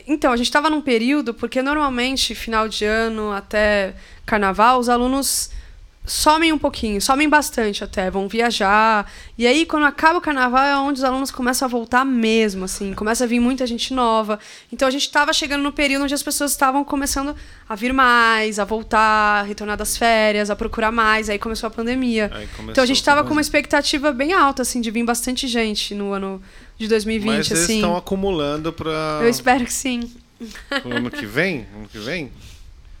Então, 0.07 0.31
a 0.31 0.37
gente 0.37 0.45
estava 0.45 0.69
num 0.69 0.81
período, 0.81 1.33
porque 1.33 1.61
normalmente, 1.61 2.35
final 2.35 2.69
de 2.69 2.85
ano 2.85 3.31
até 3.31 3.95
carnaval, 4.25 4.79
os 4.79 4.87
alunos 4.87 5.49
somem 6.09 6.51
um 6.51 6.57
pouquinho, 6.57 6.99
somem 6.99 7.29
bastante 7.29 7.83
até, 7.83 8.09
vão 8.09 8.27
viajar. 8.27 9.09
E 9.37 9.45
aí, 9.45 9.65
quando 9.65 9.85
acaba 9.85 10.17
o 10.17 10.21
carnaval, 10.21 10.63
é 10.63 10.75
onde 10.77 10.99
os 10.99 11.03
alunos 11.03 11.29
começam 11.29 11.67
a 11.67 11.69
voltar 11.69 12.03
mesmo, 12.03 12.65
assim, 12.65 12.93
começa 12.93 13.23
a 13.23 13.27
vir 13.27 13.39
muita 13.39 13.65
gente 13.67 13.93
nova. 13.93 14.39
Então 14.73 14.87
a 14.87 14.91
gente 14.91 15.03
estava 15.03 15.31
chegando 15.31 15.61
no 15.61 15.71
período 15.71 16.03
onde 16.03 16.13
as 16.13 16.23
pessoas 16.23 16.51
estavam 16.51 16.83
começando 16.83 17.35
a 17.67 17.75
vir 17.75 17.93
mais, 17.93 18.57
a 18.57 18.65
voltar, 18.65 19.41
a 19.41 19.43
retornar 19.43 19.77
das 19.77 19.95
férias, 19.95 20.49
a 20.49 20.55
procurar 20.55 20.91
mais. 20.91 21.29
Aí 21.29 21.37
começou 21.37 21.67
a 21.67 21.69
pandemia. 21.69 22.31
Então 22.67 22.83
a 22.83 22.87
gente 22.87 22.97
estava 22.97 23.23
com 23.23 23.31
uma 23.31 23.41
expectativa 23.41 24.11
bem 24.11 24.33
alta, 24.33 24.63
assim, 24.63 24.81
de 24.81 24.89
vir 24.89 25.03
bastante 25.03 25.47
gente 25.47 25.93
no 25.93 26.11
ano 26.11 26.41
de 26.77 26.87
2020, 26.87 27.27
Mas 27.27 27.51
eles 27.51 27.63
assim. 27.63 27.75
estão 27.75 27.95
acumulando 27.95 28.73
para 28.73 29.19
Eu 29.21 29.29
espero 29.29 29.63
que 29.63 29.73
sim. 29.73 30.11
o 30.85 30.89
ano 30.91 31.11
que 31.11 31.25
vem? 31.25 31.67
Ano 31.75 31.87
que 31.87 31.99
vem? 31.99 32.31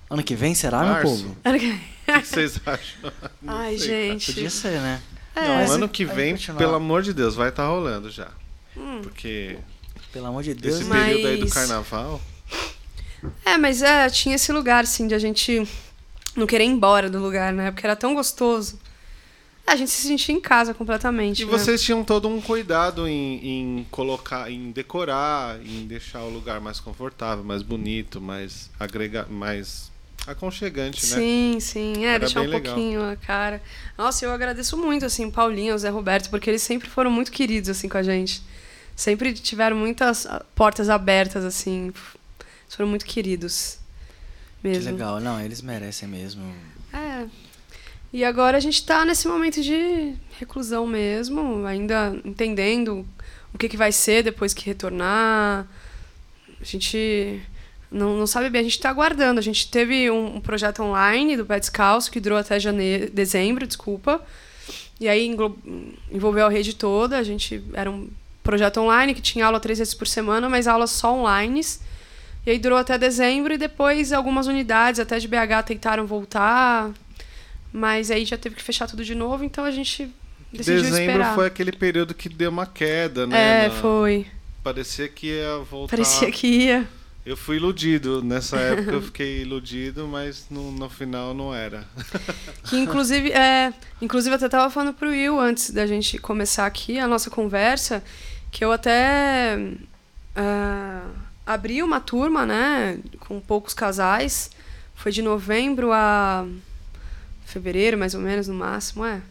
Ano 0.09 0.23
que 0.23 0.35
vem 0.35 0.53
será, 0.53 0.83
Março. 0.83 1.07
meu 1.07 1.17
povo? 1.17 1.37
O 2.17 2.21
que 2.21 2.27
vocês 2.27 2.59
acham? 2.65 3.11
Não 3.41 3.53
Ai, 3.57 3.77
sei, 3.77 3.87
cara. 3.87 4.01
gente. 4.19 4.33
Podia 4.33 4.49
ser, 4.49 4.79
né? 4.81 5.01
É. 5.35 5.41
Não, 5.47 5.55
Mas 5.55 5.71
ano 5.71 5.87
que 5.89 6.03
vem, 6.05 6.35
pelo 6.37 6.75
amor 6.75 7.01
de 7.01 7.13
Deus, 7.13 7.35
vai 7.35 7.49
estar 7.49 7.67
rolando 7.67 8.09
já. 8.09 8.27
Hum. 8.75 8.99
Porque 9.03 9.57
Pelo 10.11 10.25
amor 10.27 10.43
de 10.43 10.53
Deus. 10.53 10.75
esse 10.79 10.85
Mas- 10.85 11.05
período 11.07 11.27
aí 11.27 11.37
do 11.37 11.49
carnaval. 11.49 12.21
É, 13.45 13.57
mas 13.57 13.81
é, 13.81 14.09
tinha 14.09 14.35
esse 14.35 14.51
lugar, 14.51 14.83
assim, 14.83 15.07
de 15.07 15.13
a 15.13 15.19
gente 15.19 15.67
não 16.35 16.47
querer 16.47 16.63
ir 16.63 16.67
embora 16.67 17.09
do 17.09 17.19
lugar, 17.19 17.51
né? 17.53 17.71
Porque 17.71 17.85
era 17.85 17.95
tão 17.95 18.13
gostoso. 18.15 18.79
É, 19.67 19.71
A 19.71 19.75
gente 19.75 19.91
se 19.91 20.07
sentia 20.07 20.33
em 20.33 20.39
casa 20.39 20.73
completamente. 20.73 21.41
E 21.43 21.45
né? 21.45 21.51
vocês 21.51 21.81
tinham 21.83 22.03
todo 22.03 22.27
um 22.29 22.39
cuidado 22.41 23.07
em, 23.07 23.45
em 23.79 23.87
colocar, 23.91 24.49
em 24.49 24.71
decorar, 24.71 25.59
em 25.61 25.85
deixar 25.85 26.21
o 26.23 26.29
lugar 26.29 26.59
mais 26.61 26.79
confortável, 26.79 27.43
mais 27.43 27.61
bonito, 27.61 28.21
mais 28.21 28.69
agrega, 28.79 29.27
mais 29.29 29.88
aconchegante, 30.31 31.05
né? 31.07 31.15
Sim, 31.15 31.57
sim. 31.59 32.05
É, 32.05 32.09
Era 32.09 32.19
deixar 32.19 32.41
um 32.41 32.45
legal. 32.45 32.61
pouquinho 32.61 33.03
a 33.03 33.15
cara. 33.15 33.61
Nossa, 33.97 34.25
eu 34.25 34.31
agradeço 34.31 34.77
muito, 34.77 35.05
assim, 35.05 35.25
o 35.25 35.31
Paulinho, 35.31 35.75
o 35.75 35.77
Zé 35.77 35.89
Roberto, 35.89 36.29
porque 36.29 36.49
eles 36.49 36.61
sempre 36.61 36.89
foram 36.89 37.11
muito 37.11 37.31
queridos, 37.31 37.69
assim, 37.69 37.89
com 37.89 37.97
a 37.97 38.03
gente. 38.03 38.41
Sempre 38.95 39.33
tiveram 39.33 39.75
muitas 39.75 40.25
ah, 40.25 40.45
portas 40.53 40.89
abertas, 40.89 41.43
assim. 41.43 41.87
Eles 41.87 42.75
foram 42.75 42.89
muito 42.89 43.05
queridos. 43.05 43.79
Que 44.61 44.67
Mesmo. 44.67 44.91
legal. 44.91 45.19
Não, 45.19 45.39
eles 45.39 45.61
merecem 45.61 46.07
mesmo. 46.07 46.43
É. 46.93 47.25
E 48.11 48.23
agora 48.23 48.57
a 48.57 48.59
gente 48.59 48.83
tá 48.85 49.05
nesse 49.05 49.27
momento 49.27 49.61
de 49.61 50.15
reclusão 50.39 50.85
mesmo, 50.87 51.65
ainda 51.65 52.19
entendendo 52.25 53.07
o 53.53 53.57
que, 53.57 53.69
que 53.69 53.77
vai 53.77 53.91
ser 53.91 54.23
depois 54.23 54.53
que 54.53 54.65
retornar. 54.65 55.67
A 56.59 56.63
gente 56.63 57.41
não, 57.91 58.15
não 58.17 58.27
sabe 58.27 58.49
bem, 58.49 58.61
a 58.61 58.63
gente 58.63 58.73
está 58.77 58.89
aguardando. 58.89 59.39
A 59.39 59.43
gente 59.43 59.69
teve 59.69 60.09
um, 60.11 60.37
um 60.37 60.41
projeto 60.41 60.81
online 60.83 61.35
do 61.37 61.45
Pé 61.45 61.59
Descalço 61.59 62.11
que 62.11 62.19
durou 62.19 62.37
até 62.37 62.59
janeiro, 62.59 63.09
dezembro, 63.11 63.65
desculpa. 63.65 64.21
E 64.99 65.07
aí 65.07 65.33
envolveu 66.11 66.45
a 66.45 66.49
rede 66.49 66.75
toda. 66.75 67.17
A 67.17 67.23
gente 67.23 67.63
era 67.73 67.89
um 67.89 68.09
projeto 68.43 68.77
online 68.81 69.13
que 69.13 69.21
tinha 69.21 69.45
aula 69.45 69.59
três 69.59 69.79
vezes 69.79 69.93
por 69.93 70.07
semana, 70.07 70.49
mas 70.49 70.67
aulas 70.67 70.91
só 70.91 71.13
online. 71.15 71.61
E 72.45 72.51
aí 72.51 72.59
durou 72.59 72.77
até 72.77 72.97
dezembro 72.97 73.53
e 73.53 73.57
depois 73.57 74.11
algumas 74.13 74.47
unidades 74.47 74.99
até 74.99 75.17
de 75.19 75.27
BH 75.27 75.63
tentaram 75.65 76.05
voltar, 76.05 76.91
mas 77.71 78.09
aí 78.11 78.25
já 78.25 78.37
teve 78.37 78.55
que 78.55 78.63
fechar 78.63 78.87
tudo 78.87 79.03
de 79.03 79.13
novo, 79.13 79.43
então 79.43 79.63
a 79.65 79.71
gente 79.71 80.09
decidiu 80.51 80.81
Dezembro 80.81 81.01
esperar. 81.01 81.35
foi 81.35 81.45
aquele 81.47 81.71
período 81.71 82.13
que 82.13 82.27
deu 82.29 82.49
uma 82.49 82.65
queda, 82.65 83.27
né? 83.27 83.65
É, 83.65 83.67
na- 83.67 83.73
foi. 83.75 84.25
Parecia 84.63 85.07
que 85.07 85.27
ia 85.27 85.57
voltar. 85.69 85.95
Parecia 85.95 86.31
que 86.31 86.47
ia. 86.47 86.87
Eu 87.25 87.35
fui 87.35 87.57
iludido. 87.57 88.23
Nessa 88.23 88.57
época 88.57 88.91
eu 88.91 89.01
fiquei 89.01 89.41
iludido, 89.41 90.07
mas 90.07 90.47
no, 90.49 90.71
no 90.71 90.89
final 90.89 91.33
não 91.33 91.53
era. 91.53 91.85
Que 92.63 92.77
inclusive, 92.77 93.31
é, 93.31 93.73
inclusive 94.01 94.35
até 94.35 94.47
tava 94.47 94.69
falando 94.69 94.93
pro 94.93 95.09
Will 95.09 95.39
antes 95.39 95.71
da 95.71 95.87
gente 95.87 96.17
começar 96.19 96.65
aqui 96.65 96.99
a 96.99 97.07
nossa 97.07 97.29
conversa, 97.29 98.03
que 98.51 98.63
eu 98.63 98.71
até 98.71 99.57
ah, 100.35 101.07
abri 101.45 101.81
uma 101.81 101.99
turma, 101.99 102.45
né, 102.45 102.99
com 103.21 103.39
poucos 103.39 103.73
casais. 103.73 104.51
Foi 104.95 105.11
de 105.11 105.21
novembro 105.21 105.91
a 105.91 106.45
fevereiro, 107.45 107.97
mais 107.97 108.13
ou 108.13 108.21
menos, 108.21 108.47
no 108.47 108.53
máximo, 108.53 109.05
é. 109.05 109.21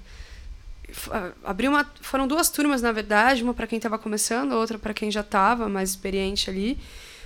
Abri 1.44 1.68
uma, 1.68 1.86
foram 2.00 2.26
duas 2.26 2.48
turmas, 2.48 2.80
na 2.80 2.90
verdade, 2.90 3.42
uma 3.42 3.54
para 3.54 3.66
quem 3.66 3.76
estava 3.76 3.98
começando, 3.98 4.52
outra 4.52 4.78
para 4.78 4.94
quem 4.94 5.10
já 5.10 5.20
estava 5.20 5.68
mais 5.68 5.90
experiente 5.90 6.48
ali. 6.48 6.78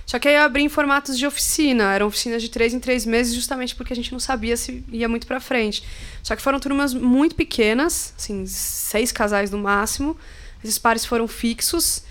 Só 0.05 0.19
que 0.19 0.27
aí 0.27 0.35
eu 0.35 0.41
abri 0.41 0.63
em 0.63 0.69
formatos 0.69 1.17
de 1.17 1.25
oficina, 1.25 1.93
eram 1.93 2.07
oficinas 2.07 2.41
de 2.41 2.49
três 2.49 2.73
em 2.73 2.79
três 2.79 3.05
meses, 3.05 3.33
justamente 3.33 3.75
porque 3.75 3.93
a 3.93 3.95
gente 3.95 4.11
não 4.11 4.19
sabia 4.19 4.57
se 4.57 4.83
ia 4.91 5.07
muito 5.07 5.25
para 5.25 5.39
frente. 5.39 5.83
Só 6.21 6.35
que 6.35 6.41
foram 6.41 6.59
turmas 6.59 6.93
muito 6.93 7.35
pequenas, 7.35 8.13
assim, 8.17 8.45
seis 8.45 9.11
casais 9.11 9.49
no 9.49 9.57
máximo. 9.57 10.17
Esses 10.63 10.77
pares 10.77 11.05
foram 11.05 11.27
fixos 11.27 12.03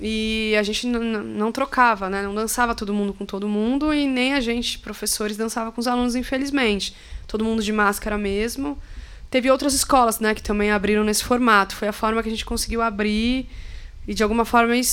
e 0.00 0.54
a 0.58 0.62
gente 0.62 0.86
não 0.86 1.52
trocava, 1.52 2.10
né? 2.10 2.22
Não 2.22 2.34
dançava 2.34 2.74
todo 2.74 2.92
mundo 2.92 3.14
com 3.14 3.24
todo 3.24 3.48
mundo 3.48 3.94
e 3.94 4.06
nem 4.06 4.34
a 4.34 4.40
gente, 4.40 4.78
professores, 4.78 5.36
dançava 5.36 5.70
com 5.70 5.80
os 5.80 5.86
alunos, 5.86 6.14
infelizmente. 6.14 6.94
Todo 7.26 7.44
mundo 7.44 7.62
de 7.62 7.72
máscara 7.72 8.18
mesmo. 8.18 8.78
Teve 9.30 9.50
outras 9.50 9.72
escolas, 9.72 10.20
né, 10.20 10.34
que 10.34 10.42
também 10.42 10.70
abriram 10.70 11.04
nesse 11.04 11.24
formato. 11.24 11.74
Foi 11.74 11.88
a 11.88 11.92
forma 11.92 12.22
que 12.22 12.28
a 12.28 12.30
gente 12.32 12.44
conseguiu 12.44 12.82
abrir 12.82 13.48
e 14.06 14.12
de 14.12 14.22
alguma 14.22 14.44
forma 14.44 14.76
ir, 14.76 14.84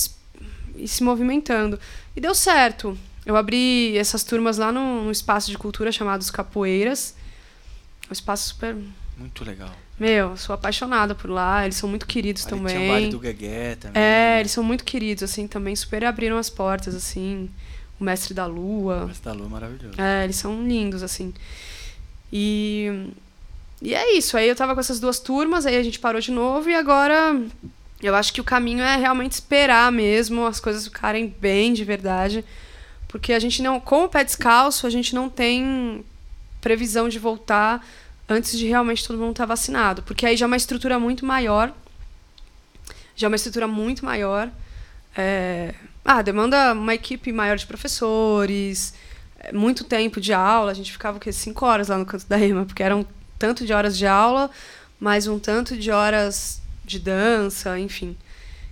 ir 0.76 0.88
se 0.88 1.02
movimentando. 1.02 1.78
E 2.20 2.22
deu 2.22 2.34
certo. 2.34 2.98
Eu 3.24 3.34
abri 3.34 3.96
essas 3.96 4.22
turmas 4.22 4.58
lá 4.58 4.70
num, 4.70 5.10
espaço 5.10 5.50
de 5.50 5.56
cultura 5.56 5.90
chamado 5.90 6.20
Os 6.20 6.30
Capoeiras. 6.30 7.14
Um 8.10 8.12
espaço 8.12 8.48
super. 8.48 8.76
Muito 9.16 9.42
legal. 9.42 9.74
Meu, 9.98 10.36
sou 10.36 10.54
apaixonada 10.54 11.14
por 11.14 11.30
lá. 11.30 11.64
Eles 11.64 11.76
são 11.76 11.88
muito 11.88 12.06
queridos 12.06 12.44
Ali 12.44 12.50
também. 12.50 12.76
tinha 12.76 12.84
o 12.84 12.92
baile 12.92 13.10
do 13.10 13.18
Guegué 13.18 13.74
também. 13.76 14.02
É, 14.02 14.38
eles 14.38 14.52
são 14.52 14.62
muito 14.62 14.84
queridos, 14.84 15.22
assim, 15.22 15.48
também 15.48 15.74
super 15.74 16.04
abriram 16.04 16.36
as 16.36 16.50
portas, 16.50 16.94
assim. 16.94 17.48
O 17.98 18.04
Mestre 18.04 18.34
da 18.34 18.44
Lua. 18.44 19.06
Mas 19.08 19.18
da 19.20 19.32
Lua 19.32 19.46
é 19.46 19.48
maravilhoso. 19.48 19.98
É, 19.98 20.24
eles 20.24 20.36
são 20.36 20.62
lindos, 20.62 21.02
assim. 21.02 21.32
E, 22.30 23.12
e 23.80 23.94
é 23.94 24.14
isso. 24.14 24.36
Aí 24.36 24.46
eu 24.46 24.54
tava 24.54 24.74
com 24.74 24.80
essas 24.80 25.00
duas 25.00 25.18
turmas, 25.18 25.64
aí 25.64 25.76
a 25.76 25.82
gente 25.82 25.98
parou 25.98 26.20
de 26.20 26.32
novo 26.32 26.68
e 26.68 26.74
agora 26.74 27.40
eu 28.02 28.14
acho 28.14 28.32
que 28.32 28.40
o 28.40 28.44
caminho 28.44 28.82
é 28.82 28.96
realmente 28.96 29.32
esperar 29.32 29.90
mesmo 29.92 30.46
as 30.46 30.58
coisas 30.58 30.84
ficarem 30.84 31.34
bem 31.40 31.72
de 31.72 31.84
verdade. 31.84 32.44
Porque 33.06 33.32
a 33.32 33.38
gente 33.38 33.62
não, 33.62 33.80
com 33.80 34.04
o 34.04 34.08
pé 34.08 34.24
descalço, 34.24 34.86
a 34.86 34.90
gente 34.90 35.14
não 35.14 35.28
tem 35.28 36.04
previsão 36.60 37.08
de 37.08 37.18
voltar 37.18 37.84
antes 38.28 38.56
de 38.56 38.66
realmente 38.66 39.06
todo 39.06 39.18
mundo 39.18 39.32
estar 39.32 39.46
vacinado. 39.46 40.02
Porque 40.02 40.24
aí 40.24 40.36
já 40.36 40.46
é 40.46 40.48
uma 40.48 40.56
estrutura 40.56 40.98
muito 40.98 41.26
maior. 41.26 41.74
Já 43.16 43.26
é 43.26 43.28
uma 43.28 43.36
estrutura 43.36 43.66
muito 43.66 44.04
maior. 44.04 44.48
É, 45.16 45.74
ah, 46.04 46.22
demanda 46.22 46.72
uma 46.72 46.94
equipe 46.94 47.32
maior 47.32 47.56
de 47.56 47.66
professores, 47.66 48.94
é, 49.38 49.52
muito 49.52 49.84
tempo 49.84 50.20
de 50.20 50.32
aula. 50.32 50.70
A 50.70 50.74
gente 50.74 50.92
ficava 50.92 51.18
o 51.18 51.20
quê? 51.20 51.32
Cinco 51.32 51.66
horas 51.66 51.88
lá 51.88 51.98
no 51.98 52.06
canto 52.06 52.26
da 52.26 52.38
EMA, 52.38 52.64
porque 52.64 52.82
eram 52.82 53.04
tanto 53.38 53.66
de 53.66 53.72
horas 53.72 53.98
de 53.98 54.06
aula, 54.06 54.50
mais 54.98 55.26
um 55.26 55.38
tanto 55.38 55.76
de 55.76 55.90
horas 55.90 56.59
de 56.90 56.98
dança, 56.98 57.78
enfim. 57.78 58.16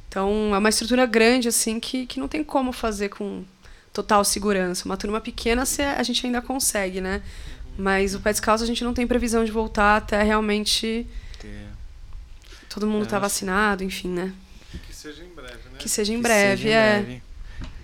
Então, 0.08 0.54
é 0.54 0.58
uma 0.58 0.68
estrutura 0.68 1.04
grande, 1.06 1.48
assim, 1.48 1.78
que, 1.78 2.06
que 2.06 2.18
não 2.20 2.28
tem 2.28 2.42
como 2.42 2.72
fazer 2.72 3.08
com 3.10 3.44
total 3.92 4.24
segurança. 4.24 4.84
Uma 4.86 4.96
turma 4.96 5.20
pequena 5.20 5.64
cê- 5.66 5.82
a 5.82 6.02
gente 6.02 6.24
ainda 6.26 6.40
consegue, 6.40 7.00
né? 7.00 7.22
Mas 7.76 8.14
o 8.14 8.20
pé 8.20 8.32
descalço 8.32 8.64
a 8.64 8.66
gente 8.66 8.82
não 8.82 8.92
tem 8.94 9.06
previsão 9.06 9.44
de 9.44 9.52
voltar 9.52 9.96
até 9.96 10.22
realmente 10.22 11.06
todo 12.68 12.86
mundo 12.86 13.02
É, 13.02 13.04
estar 13.04 13.16
acho- 13.16 13.22
vacinado, 13.22 13.82
enfim, 13.84 14.08
né? 14.08 14.32
Que 14.86 14.94
seja 14.94 15.22
em 15.24 15.34
breve, 15.34 15.52
né? 15.54 15.78
Que 15.78 15.88
seja 15.88 16.12
em 16.12 16.16
que 16.16 16.22
breve, 16.22 16.62
seja 16.62 16.68
em 16.68 16.72
é. 16.72 17.00
breve. 17.02 17.22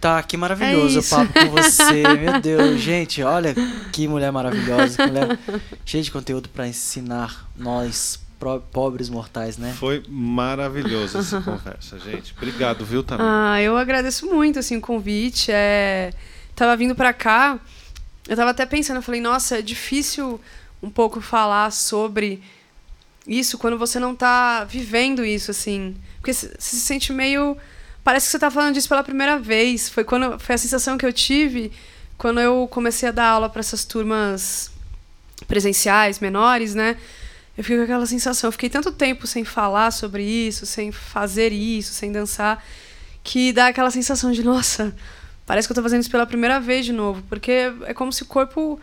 Tá, 0.01 0.23
que 0.23 0.37
maravilhoso 0.37 0.99
É 0.99 1.01
o 1.01 1.05
papo 1.05 1.33
com 1.33 1.51
você. 1.51 2.03
Meu 2.19 2.41
Deus, 2.41 2.81
gente, 2.81 3.23
olha 3.23 3.55
que 3.93 4.07
mulher 4.07 4.31
maravilhosa, 4.31 4.97
que 4.99 5.07
mulher 5.07 5.39
cheia 5.87 6.03
de 6.03 6.11
conteúdo 6.11 6.49
pra 6.51 6.69
ensinar 6.69 7.49
nós, 7.57 8.21
pobres 8.73 9.09
mortais, 9.09 9.59
né? 9.59 9.75
Foi 9.79 10.03
maravilhoso 10.09 11.19
essa 11.19 11.41
conversa, 11.41 11.99
gente. 11.99 12.35
Obrigado, 12.37 12.85
viu, 12.85 13.03
também. 13.03 13.27
Ah, 13.29 13.61
eu 13.61 13.77
agradeço 13.77 14.27
muito 14.27 14.59
assim 14.59 14.77
o 14.77 14.81
convite. 14.81 15.51
É... 15.51 16.13
Tava 16.55 16.77
vindo 16.77 16.95
pra 16.95 17.13
cá, 17.13 17.59
eu 18.29 18.37
tava 18.37 18.51
até 18.51 18.65
pensando, 18.65 18.97
eu 18.97 19.03
falei, 19.03 19.21
nossa, 19.21 19.59
é 19.59 19.63
difícil 19.63 20.41
um 20.83 20.89
pouco 20.89 21.21
falar 21.21 21.73
sobre 21.73 22.43
isso 23.27 23.59
quando 23.59 23.77
você 23.77 23.99
não 23.99 24.15
tá 24.15 24.65
vivendo 24.65 25.25
isso, 25.25 25.51
assim. 25.51 25.97
Porque 26.19 26.33
você 26.33 26.55
se 26.59 26.77
sente 26.77 27.13
meio 27.13 27.57
parece 28.05 28.27
que 28.27 28.33
você 28.33 28.39
tá 28.39 28.51
falando 28.51 28.75
disso 28.75 28.89
pela 28.89 29.03
primeira 29.03 29.39
vez. 29.39 29.89
Foi 29.89 30.05
quando 30.05 30.39
foi 30.39 30.55
a 30.55 30.59
sensação 30.59 30.99
que 30.99 31.07
eu 31.07 31.13
tive 31.13 31.73
quando 32.17 32.41
eu 32.41 32.69
comecei 32.71 33.09
a 33.09 33.13
dar 33.13 33.29
aula 33.29 33.49
para 33.49 33.61
essas 33.61 33.85
turmas 33.85 34.71
presenciais 35.49 36.21
menores, 36.21 36.75
né? 36.75 36.97
Eu 37.57 37.63
fiquei 37.63 37.77
com 37.77 37.85
aquela 37.85 38.07
sensação. 38.07 38.49
Eu 38.49 38.53
fiquei 38.53 38.69
tanto 38.69 38.91
tempo 38.93 39.27
sem 39.27 39.45
falar 39.45 39.91
sobre 39.91 40.25
isso, 40.25 40.67
sem 40.67 40.91
fazer 40.91 41.53
isso, 41.53 41.93
sem 41.93 42.11
dançar, 42.11 42.63
que 43.23 43.53
dá 43.53 43.69
aquela 43.69 43.91
sensação 43.91 44.33
de, 44.33 44.43
nossa, 44.43 44.95
parece 45.47 45.69
que 45.69 45.73
eu 45.73 45.77
tô 45.77 45.83
fazendo 45.83 46.01
isso 46.01 46.11
pela 46.11 46.27
primeira 46.27 46.61
vez 46.61 46.85
de 46.85 46.93
novo. 46.93 47.23
Porque 47.29 47.73
é 47.85 47.95
como 47.95 48.13
se 48.13 48.23
o 48.23 48.27
corpo 48.27 48.79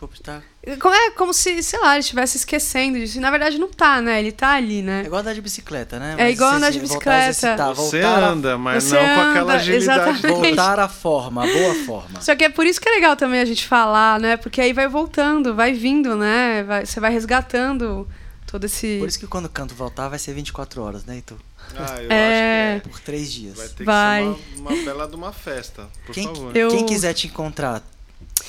corpo 0.00 0.14
está. 0.14 0.42
É 0.62 0.76
como 1.16 1.32
se, 1.32 1.62
sei 1.62 1.78
lá, 1.78 1.92
ele 1.92 2.00
estivesse 2.00 2.36
esquecendo 2.38 2.98
disso. 2.98 3.18
E 3.18 3.20
na 3.20 3.30
verdade 3.30 3.58
não 3.58 3.68
tá, 3.68 4.00
né? 4.00 4.18
Ele 4.18 4.32
tá 4.32 4.54
ali, 4.54 4.82
né? 4.82 5.02
É 5.02 5.06
igual 5.06 5.20
andar 5.20 5.34
de 5.34 5.40
bicicleta, 5.40 5.98
né? 5.98 6.16
É 6.18 6.30
igual 6.30 6.52
andar 6.54 6.70
de 6.70 6.80
bicicleta. 6.80 7.48
Voltar 7.56 7.72
você 7.72 8.00
anda, 8.00 8.58
mas 8.58 8.84
você 8.84 8.94
não 8.94 9.02
anda, 9.02 9.14
com 9.14 9.30
aquela 9.30 9.52
agilidade. 9.54 10.00
Exatamente. 10.10 10.46
Voltar 10.46 10.80
à 10.80 10.88
forma, 10.88 11.44
a 11.44 11.46
boa 11.46 11.74
forma. 11.86 12.20
Só 12.20 12.34
que 12.34 12.44
é 12.44 12.48
por 12.48 12.66
isso 12.66 12.80
que 12.80 12.88
é 12.88 12.92
legal 12.92 13.14
também 13.16 13.40
a 13.40 13.44
gente 13.44 13.66
falar, 13.66 14.18
né? 14.18 14.36
Porque 14.36 14.60
aí 14.60 14.72
vai 14.72 14.88
voltando, 14.88 15.54
vai 15.54 15.72
vindo, 15.72 16.16
né? 16.16 16.62
Vai, 16.64 16.86
você 16.86 16.98
vai 16.98 17.12
resgatando 17.12 18.08
todo 18.46 18.64
esse. 18.64 18.96
Por 18.98 19.08
isso 19.08 19.18
que 19.18 19.26
quando 19.26 19.46
o 19.46 19.50
canto 19.50 19.74
voltar 19.74 20.08
vai 20.08 20.18
ser 20.18 20.32
24 20.34 20.82
horas, 20.82 21.04
né, 21.04 21.16
Heitor? 21.16 21.38
Ah, 21.76 22.02
eu 22.02 22.10
É. 22.10 22.72
acho 22.76 22.82
que 22.82 22.88
Por 22.88 23.00
três 23.00 23.32
dias. 23.32 23.56
vai 23.56 23.68
ter 23.68 23.84
Vai. 23.84 24.34
que 24.34 24.54
ser 24.56 24.60
uma, 24.60 24.70
uma 24.72 24.84
bela 24.84 25.06
de 25.06 25.14
uma 25.14 25.32
festa, 25.32 25.86
por 26.04 26.12
Quem, 26.14 26.26
favor. 26.26 26.56
Eu- 26.56 26.68
quem 26.70 26.84
quiser 26.84 27.14
te 27.14 27.28
encontrar, 27.28 27.80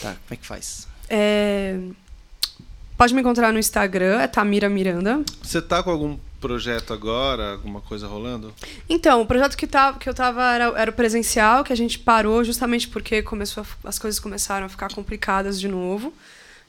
tá, 0.01 0.09
como 0.13 0.17
é 0.31 0.35
que 0.35 0.45
faz? 0.47 0.87
É, 1.13 1.77
Pode 2.97 3.13
me 3.15 3.19
encontrar 3.21 3.51
no 3.51 3.57
Instagram, 3.59 4.19
é 4.21 4.27
Tamira 4.27 4.69
Miranda. 4.69 5.23
Você 5.41 5.59
tá 5.61 5.81
com 5.81 5.89
algum 5.89 6.17
projeto 6.39 6.93
agora, 6.93 7.53
alguma 7.53 7.81
coisa 7.81 8.07
rolando? 8.07 8.53
Então, 8.87 9.21
o 9.21 9.25
projeto 9.25 9.57
que, 9.57 9.65
tava, 9.65 9.97
que 9.97 10.07
eu 10.07 10.13
tava 10.13 10.43
era, 10.53 10.65
era 10.79 10.91
o 10.91 10.93
presencial, 10.93 11.63
que 11.63 11.73
a 11.73 11.75
gente 11.75 11.97
parou 11.97 12.43
justamente 12.43 12.87
porque 12.87 13.23
começou 13.23 13.63
a- 13.63 13.89
as 13.89 13.97
coisas 13.97 14.19
começaram 14.19 14.67
a 14.67 14.69
ficar 14.69 14.93
complicadas 14.93 15.59
de 15.59 15.67
novo. 15.67 16.13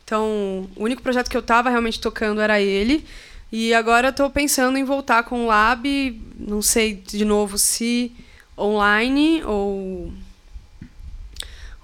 Então, 0.05 0.69
o 0.75 0.85
único 0.85 1.03
projeto 1.03 1.29
que 1.31 1.37
eu 1.37 1.43
tava 1.43 1.69
realmente 1.69 2.01
tocando 2.01 2.41
era 2.41 2.59
ele. 2.61 3.05
E 3.53 3.75
agora 3.75 4.09
eu 4.09 4.12
tô 4.15 4.31
pensando 4.31 4.79
em 4.79 4.85
voltar 4.85 5.25
com 5.25 5.45
o 5.45 5.47
Lab, 5.47 5.87
não 6.39 6.62
sei 6.62 6.95
de 6.95 7.25
novo 7.27 7.59
se 7.59 8.11
online 8.59 9.43
ou 9.45 10.11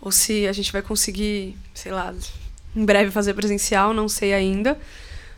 ou 0.01 0.11
se 0.13 0.47
a 0.47 0.53
gente 0.53 0.73
vai 0.73 0.81
conseguir, 0.81 1.57
sei 1.75 1.93
lá, 1.93 2.15
em 2.77 2.85
breve 2.85 3.11
fazer 3.11 3.35
presencial, 3.35 3.93
não 3.95 4.09
sei 4.09 4.33
ainda. 4.35 4.79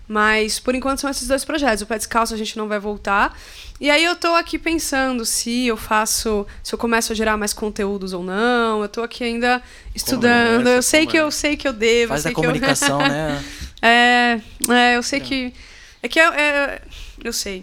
Mas 0.08 0.58
por 0.58 0.74
enquanto 0.74 0.98
são 1.00 1.08
esses 1.08 1.28
dois 1.28 1.44
projetos. 1.44 1.82
O 1.82 1.86
Pé 1.86 1.96
Descalço 1.96 2.34
a 2.34 2.36
gente 2.36 2.58
não 2.58 2.66
vai 2.66 2.80
voltar. 2.80 3.38
E 3.80 3.88
aí 3.88 4.02
eu 4.04 4.16
tô 4.16 4.34
aqui 4.34 4.58
pensando 4.58 5.24
se 5.24 5.68
eu 5.68 5.76
faço, 5.76 6.44
se 6.64 6.74
eu 6.74 6.78
começo 6.78 7.12
a 7.12 7.14
gerar 7.14 7.36
mais 7.36 7.52
conteúdos 7.52 8.12
ou 8.12 8.24
não. 8.24 8.82
Eu 8.82 8.88
tô 8.88 9.02
aqui 9.02 9.22
ainda 9.22 9.62
estudando. 9.94 10.66
Eu 10.68 10.82
sei 10.82 11.06
que 11.06 11.16
eu 11.16 11.30
sei 11.30 11.56
que 11.56 11.68
eu 11.68 11.72
devo, 11.72 12.08
Faz 12.08 12.26
a 12.26 12.30
que 12.30 12.32
eu- 12.36 12.42
comunicação, 12.42 12.98
né? 12.98 13.40
é, 13.80 14.40
é, 14.68 14.96
eu 14.96 15.02
sei 15.04 15.20
que. 15.20 15.54
É 16.02 16.08
que 16.08 16.18
eu, 16.18 16.32
é, 16.32 16.80
eu 17.22 17.32
sei. 17.32 17.62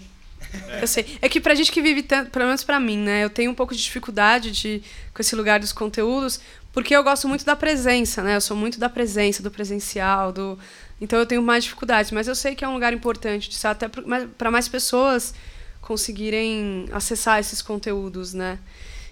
Eu 0.79 0.87
sei. 0.87 1.17
É 1.21 1.27
que 1.27 1.41
pra 1.41 1.53
gente 1.53 1.69
que 1.69 1.81
vive 1.81 2.01
tanto, 2.01 2.31
pelo 2.31 2.45
menos 2.45 2.63
pra 2.63 2.79
mim, 2.79 2.97
né? 2.97 3.25
Eu 3.25 3.29
tenho 3.29 3.51
um 3.51 3.53
pouco 3.53 3.75
de 3.75 3.83
dificuldade 3.83 4.51
de, 4.51 4.81
com 5.13 5.21
esse 5.21 5.35
lugar 5.35 5.59
dos 5.59 5.73
conteúdos, 5.73 6.39
porque 6.77 6.95
eu 6.95 7.03
gosto 7.03 7.27
muito 7.27 7.43
da 7.43 7.55
presença, 7.55 8.21
né? 8.21 8.35
Eu 8.35 8.41
sou 8.41 8.55
muito 8.55 8.79
da 8.79 8.87
presença, 8.87 9.41
do 9.41 9.49
presencial, 9.49 10.31
do. 10.31 10.59
Então 11.01 11.17
eu 11.17 11.25
tenho 11.25 11.41
mais 11.41 11.63
dificuldades. 11.63 12.11
Mas 12.11 12.27
eu 12.27 12.35
sei 12.35 12.53
que 12.53 12.63
é 12.63 12.67
um 12.67 12.73
lugar 12.75 12.93
importante, 12.93 13.49
de 13.49 13.65
até 13.65 13.87
para 13.89 14.51
mais 14.51 14.67
pessoas 14.67 15.33
conseguirem 15.81 16.87
acessar 16.91 17.39
esses 17.39 17.63
conteúdos, 17.63 18.31
né? 18.31 18.59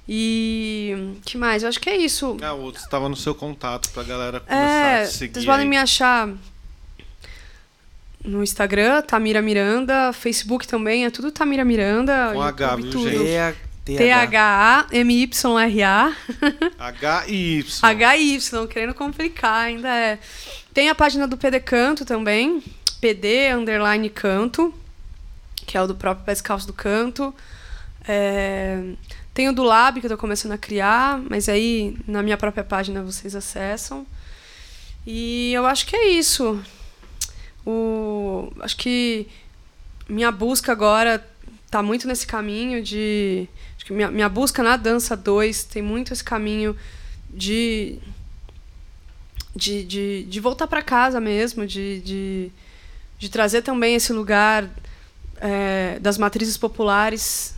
E. 0.07 1.15
que 1.25 1.39
mais? 1.39 1.63
Eu 1.63 1.69
acho 1.69 1.79
que 1.79 1.89
é 1.89 1.97
isso. 1.97 2.37
Ah, 2.43 2.53
o 2.53 2.61
outro 2.61 2.83
estava 2.83 3.09
no 3.09 3.15
seu 3.15 3.33
contato 3.33 3.89
pra 3.89 4.03
galera 4.03 4.41
começar 4.41 4.61
É, 4.61 5.01
a 5.01 5.05
seguir. 5.07 5.33
vocês 5.33 5.45
podem 5.45 5.63
aí. 5.63 5.67
me 5.71 5.77
achar 5.77 6.29
no 8.23 8.43
Instagram, 8.43 9.01
Tamira 9.01 9.41
Miranda, 9.41 10.13
Facebook 10.13 10.67
também, 10.67 11.03
é 11.05 11.09
tudo 11.09 11.31
Tamira 11.31 11.65
Miranda. 11.65 12.29
Com 12.31 12.43
H, 12.43 12.71
YouTube, 12.75 12.83
viu, 12.83 12.91
tudo. 12.91 13.09
gente? 13.09 13.64
T-H-A-M-Y-R-A. 13.85 14.87
H-Y, 17.85 18.67
querendo 18.67 18.93
complicar, 18.93 19.65
ainda 19.65 19.87
é. 19.89 20.19
Tem 20.73 20.89
a 20.89 20.95
página 20.95 21.27
do 21.27 21.37
PD 21.37 21.59
Canto 21.59 22.03
também, 22.03 22.61
PD 22.99 23.53
underline 23.53 24.09
canto, 24.09 24.73
que 25.65 25.77
é 25.77 25.81
o 25.81 25.87
do 25.87 25.95
próprio 25.95 26.25
Pé 26.25 26.33
Descalço 26.33 26.67
do 26.67 26.73
Canto. 26.73 27.33
É, 28.07 28.81
Tem 29.33 29.47
o 29.49 29.53
do 29.53 29.63
Lab, 29.63 29.99
que 29.99 30.05
eu 30.05 30.11
tô 30.11 30.17
começando 30.17 30.51
a 30.51 30.57
criar, 30.57 31.21
mas 31.29 31.47
aí 31.47 31.95
na 32.07 32.21
minha 32.23 32.37
própria 32.37 32.63
página 32.63 33.01
vocês 33.03 33.35
acessam. 33.35 34.05
E 35.05 35.53
eu 35.53 35.65
acho 35.65 35.85
que 35.85 35.95
é 35.95 36.09
isso. 36.09 36.59
O, 37.65 38.51
acho 38.59 38.77
que 38.77 39.27
minha 40.09 40.31
busca 40.31 40.71
agora 40.71 41.25
tá 41.69 41.81
muito 41.83 42.07
nesse 42.07 42.25
caminho 42.25 42.81
de. 42.83 43.47
Acho 43.85 43.91
que 43.91 43.93
minha, 43.93 44.09
minha 44.09 44.27
busca 44.27 44.63
na 44.63 44.77
Dança 44.77 45.15
2 45.15 45.65
tem 45.65 45.79
muito 45.79 46.11
esse 46.11 46.23
caminho 46.23 46.75
de. 47.29 47.99
de, 49.55 49.83
de, 49.83 50.23
de 50.23 50.39
voltar 50.39 50.65
para 50.65 50.81
casa 50.81 51.19
mesmo, 51.21 51.67
de, 51.67 51.99
de, 52.01 52.51
de 53.19 53.29
trazer 53.29 53.61
também 53.61 53.93
esse 53.93 54.11
lugar 54.11 54.67
é, 55.37 55.99
das 56.01 56.17
matrizes 56.17 56.57
populares. 56.57 57.53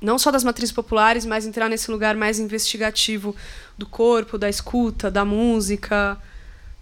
Não 0.00 0.18
só 0.18 0.30
das 0.30 0.42
matrizes 0.42 0.72
populares, 0.72 1.26
mas 1.26 1.44
entrar 1.44 1.68
nesse 1.68 1.90
lugar 1.90 2.16
mais 2.16 2.38
investigativo 2.38 3.36
do 3.76 3.84
corpo, 3.84 4.38
da 4.38 4.48
escuta, 4.48 5.10
da 5.10 5.22
música 5.22 6.18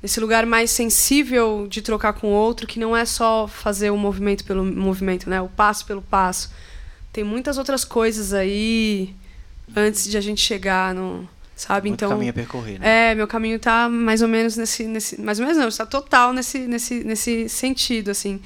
nesse 0.00 0.20
lugar 0.20 0.46
mais 0.46 0.70
sensível 0.70 1.66
de 1.68 1.82
trocar 1.82 2.12
com 2.12 2.28
o 2.28 2.30
outro, 2.30 2.68
que 2.68 2.78
não 2.78 2.96
é 2.96 3.04
só 3.04 3.48
fazer 3.48 3.90
o 3.90 3.96
movimento 3.96 4.44
pelo 4.44 4.64
movimento, 4.64 5.28
né? 5.28 5.40
O 5.42 5.48
passo 5.48 5.84
pelo 5.84 6.00
passo. 6.00 6.50
Tem 7.12 7.24
muitas 7.24 7.58
outras 7.58 7.84
coisas 7.84 8.32
aí 8.32 9.14
antes 9.74 10.08
de 10.08 10.16
a 10.16 10.20
gente 10.20 10.40
chegar 10.40 10.94
no, 10.94 11.28
sabe? 11.56 11.88
Muito 11.88 11.98
então, 11.98 12.10
caminho 12.10 12.30
a 12.30 12.34
percorrer, 12.34 12.78
né? 12.78 13.10
é, 13.10 13.14
meu 13.14 13.26
caminho 13.26 13.58
tá 13.58 13.88
mais 13.88 14.22
ou 14.22 14.28
menos 14.28 14.56
nesse 14.56 14.84
nesse, 14.84 15.20
mais 15.20 15.38
ou 15.38 15.44
menos 15.44 15.60
não, 15.60 15.68
está 15.68 15.84
total 15.84 16.32
nesse 16.32 16.58
nesse 16.60 17.04
nesse 17.04 17.48
sentido 17.48 18.10
assim. 18.10 18.40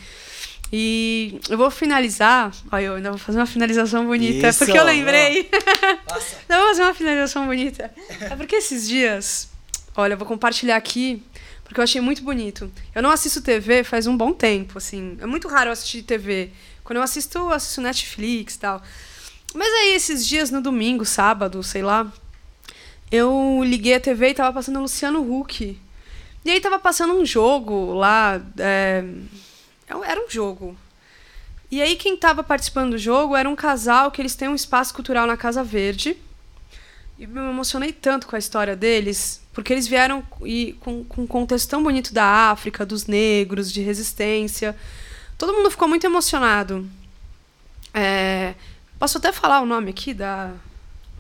E 0.73 1.39
eu 1.49 1.57
vou 1.57 1.71
finalizar, 1.71 2.51
olha, 2.73 2.85
eu 2.85 2.95
ainda 2.97 3.11
vou 3.11 3.19
fazer 3.19 3.39
uma 3.39 3.47
finalização 3.47 4.07
bonita, 4.07 4.49
Isso, 4.49 4.65
porque 4.65 4.77
eu 4.77 4.83
lembrei. 4.83 5.49
Não, 6.49 6.59
vou 6.59 6.69
fazer 6.69 6.83
uma 6.83 6.95
finalização 6.95 7.47
bonita. 7.47 7.93
É 8.21 8.35
porque 8.35 8.57
esses 8.57 8.89
dias, 8.89 9.51
olha, 9.95 10.15
eu 10.15 10.19
vou 10.19 10.27
compartilhar 10.27 10.75
aqui, 10.75 11.23
porque 11.65 11.81
eu 11.81 11.85
achei 11.85 12.01
muito 12.01 12.23
bonito. 12.23 12.71
Eu 12.95 13.03
não 13.03 13.11
assisto 13.11 13.41
TV 13.41 13.83
faz 13.83 14.07
um 14.07 14.17
bom 14.17 14.33
tempo, 14.33 14.79
assim. 14.79 15.17
É 15.21 15.27
muito 15.27 15.49
raro 15.49 15.69
eu 15.69 15.73
assistir 15.73 16.03
TV. 16.03 16.51
Quando 16.85 16.99
eu 16.99 17.03
assisto, 17.03 17.39
eu 17.39 17.51
assisto 17.51 17.81
Netflix 17.81 18.55
e 18.55 18.59
tal. 18.59 18.83
Mas 19.55 19.69
aí, 19.69 19.95
esses 19.95 20.27
dias, 20.27 20.51
no 20.51 20.61
domingo, 20.61 21.05
sábado, 21.05 21.63
sei 21.63 21.83
lá, 21.83 22.13
eu 23.11 23.63
liguei 23.65 23.95
a 23.95 24.01
TV 24.01 24.31
e 24.31 24.35
tava 24.35 24.53
passando 24.53 24.81
Luciano 24.81 25.21
Huck. 25.21 25.79
E 26.45 26.51
aí 26.51 26.61
tava 26.61 26.79
passando 26.79 27.15
um 27.15 27.25
jogo 27.25 27.95
lá. 27.95 28.41
é, 28.59 29.05
Era 29.89 30.21
um 30.21 30.29
jogo. 30.29 30.77
E 31.71 31.81
aí 31.81 31.97
quem 31.97 32.17
tava 32.17 32.43
participando 32.45 32.91
do 32.93 32.99
jogo 32.99 33.35
era 33.35 33.49
um 33.49 33.57
casal 33.57 34.11
que 34.11 34.21
eles 34.21 34.37
têm 34.37 34.49
um 34.49 34.55
espaço 34.55 34.93
cultural 34.93 35.27
na 35.27 35.37
Casa 35.37 35.65
Verde. 35.65 36.17
E 37.19 37.27
me 37.27 37.41
emocionei 37.41 37.93
tanto 37.93 38.27
com 38.27 38.37
a 38.37 38.39
história 38.39 38.77
deles, 38.77 39.41
porque 39.55 39.73
eles 39.73 39.87
vieram 39.87 40.23
e, 40.43 40.77
com, 40.81 41.05
com 41.05 41.23
um 41.23 41.27
contexto 41.27 41.71
tão 41.71 41.83
bonito 41.83 42.13
da 42.13 42.51
África, 42.51 42.85
dos 42.85 43.07
negros, 43.07 43.73
de 43.73 43.81
resistência. 43.81 44.77
Todo 45.39 45.53
mundo 45.53 45.71
ficou 45.71 45.87
muito 45.87 46.05
emocionado. 46.05 46.87
É, 47.95 48.55
posso 48.99 49.17
até 49.17 49.33
falar 49.33 49.61
o 49.61 49.67
nome 49.67 49.91
aqui 49.91 50.13
da. 50.13 50.53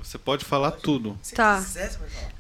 Você 0.03 0.19
pode 0.19 0.45
falar 0.45 0.73
tudo. 0.73 1.17
Se 1.23 1.35
Tá. 1.35 1.65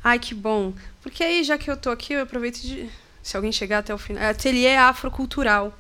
Ai, 0.03 0.19
que 0.19 0.35
bom. 0.35 0.75
Porque 1.01 1.23
aí, 1.23 1.45
já 1.45 1.57
que 1.57 1.71
eu 1.71 1.77
tô 1.77 1.91
aqui, 1.91 2.13
eu 2.13 2.23
aproveito 2.23 2.61
de. 2.61 2.91
Se 3.23 3.37
alguém 3.37 3.53
chegar 3.53 3.79
até 3.79 3.95
o 3.95 3.99
final. 3.99 4.23
É 4.23 4.31
Ateliê 4.31 4.77
Afrocultural. 4.77 5.79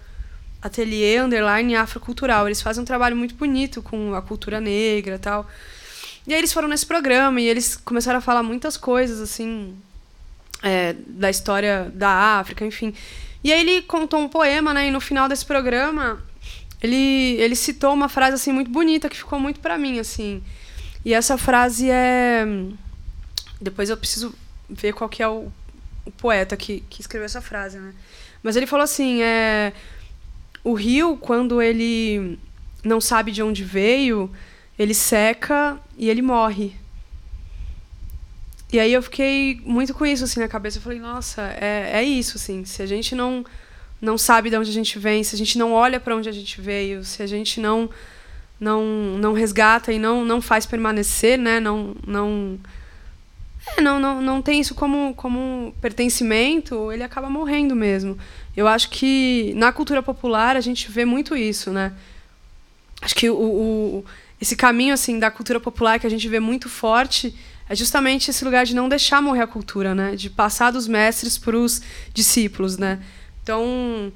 Ateliê 0.62 1.18
Underline 1.18 1.74
Afrocultural. 1.74 2.46
Eles 2.46 2.62
fazem 2.62 2.82
um 2.82 2.86
trabalho 2.86 3.16
muito 3.16 3.34
bonito 3.34 3.82
com 3.82 4.14
a 4.14 4.22
cultura 4.22 4.60
negra 4.60 5.16
e 5.16 5.18
tal. 5.18 5.46
E 6.26 6.32
aí 6.32 6.38
eles 6.38 6.52
foram 6.52 6.68
nesse 6.68 6.86
programa 6.86 7.40
e 7.40 7.48
eles 7.48 7.76
começaram 7.76 8.18
a 8.18 8.22
falar 8.22 8.42
muitas 8.42 8.78
coisas, 8.78 9.20
assim, 9.20 9.76
é, 10.64 10.94
da 11.06 11.28
história 11.28 11.92
da 11.94 12.38
África, 12.38 12.64
enfim. 12.64 12.94
E 13.44 13.52
aí 13.52 13.60
ele 13.60 13.82
contou 13.82 14.18
um 14.18 14.28
poema, 14.28 14.72
né? 14.72 14.88
E 14.88 14.90
no 14.90 15.00
final 15.00 15.28
desse 15.28 15.44
programa, 15.44 16.24
ele, 16.82 17.36
ele 17.38 17.54
citou 17.54 17.92
uma 17.92 18.08
frase, 18.08 18.34
assim, 18.34 18.50
muito 18.50 18.70
bonita, 18.70 19.10
que 19.10 19.16
ficou 19.16 19.38
muito 19.38 19.60
pra 19.60 19.76
mim, 19.76 19.98
assim. 19.98 20.42
E 21.04 21.12
essa 21.12 21.36
frase 21.36 21.90
é... 21.90 22.46
Depois 23.60 23.90
eu 23.90 23.96
preciso 23.96 24.34
ver 24.68 24.94
qual 24.94 25.08
que 25.08 25.22
é 25.22 25.28
o, 25.28 25.52
o 26.06 26.10
poeta 26.10 26.56
que, 26.56 26.82
que 26.88 27.02
escreveu 27.02 27.26
essa 27.26 27.42
frase, 27.42 27.78
né? 27.78 27.92
Mas 28.42 28.56
ele 28.56 28.66
falou 28.66 28.84
assim, 28.84 29.22
é... 29.22 29.74
O 30.64 30.72
rio, 30.72 31.18
quando 31.18 31.60
ele 31.60 32.38
não 32.82 32.98
sabe 32.98 33.30
de 33.30 33.42
onde 33.42 33.62
veio, 33.62 34.30
ele 34.78 34.94
seca 34.94 35.78
e 35.98 36.08
ele 36.08 36.22
morre. 36.22 36.74
E 38.74 38.80
aí 38.80 38.92
eu 38.92 39.00
fiquei 39.00 39.60
muito 39.64 39.94
com 39.94 40.04
isso 40.04 40.24
assim 40.24 40.40
na 40.40 40.48
cabeça. 40.48 40.78
Eu 40.78 40.82
falei, 40.82 40.98
nossa, 40.98 41.42
é, 41.60 41.90
é 41.92 42.02
isso, 42.02 42.36
assim. 42.36 42.64
Se 42.64 42.82
a 42.82 42.86
gente 42.86 43.14
não 43.14 43.44
não 44.02 44.18
sabe 44.18 44.50
de 44.50 44.56
onde 44.56 44.68
a 44.68 44.72
gente 44.72 44.98
vem, 44.98 45.22
se 45.22 45.32
a 45.32 45.38
gente 45.38 45.56
não 45.56 45.72
olha 45.72 46.00
para 46.00 46.16
onde 46.16 46.28
a 46.28 46.32
gente 46.32 46.60
veio, 46.60 47.04
se 47.04 47.22
a 47.22 47.26
gente 47.26 47.60
não 47.60 47.88
não 48.58 48.84
não 49.16 49.32
resgata 49.32 49.92
e 49.92 49.98
não 50.00 50.24
não 50.24 50.42
faz 50.42 50.66
permanecer, 50.66 51.38
né? 51.38 51.60
Não 51.60 51.94
não 52.04 52.58
é, 53.76 53.80
não, 53.80 54.00
não, 54.00 54.20
não 54.20 54.42
tem 54.42 54.60
isso 54.60 54.74
como, 54.74 55.14
como 55.14 55.72
pertencimento, 55.80 56.90
ele 56.90 57.04
acaba 57.04 57.30
morrendo 57.30 57.76
mesmo. 57.76 58.18
Eu 58.56 58.66
acho 58.66 58.90
que 58.90 59.52
na 59.54 59.70
cultura 59.70 60.02
popular 60.02 60.56
a 60.56 60.60
gente 60.60 60.90
vê 60.90 61.04
muito 61.04 61.36
isso, 61.36 61.70
né? 61.70 61.92
Acho 63.00 63.14
que 63.14 63.30
o, 63.30 63.36
o, 63.36 64.04
esse 64.40 64.56
caminho 64.56 64.92
assim 64.94 65.20
da 65.20 65.30
cultura 65.30 65.60
popular 65.60 66.00
que 66.00 66.08
a 66.08 66.10
gente 66.10 66.28
vê 66.28 66.40
muito 66.40 66.68
forte 66.68 67.32
é 67.68 67.74
justamente 67.74 68.30
esse 68.30 68.44
lugar 68.44 68.64
de 68.66 68.74
não 68.74 68.88
deixar 68.88 69.22
morrer 69.22 69.42
a 69.42 69.46
cultura, 69.46 69.94
né? 69.94 70.16
De 70.16 70.28
passar 70.28 70.70
dos 70.70 70.86
mestres 70.86 71.38
para 71.38 71.56
os 71.56 71.80
discípulos, 72.12 72.76
né? 72.76 73.02
Então, 73.42 74.12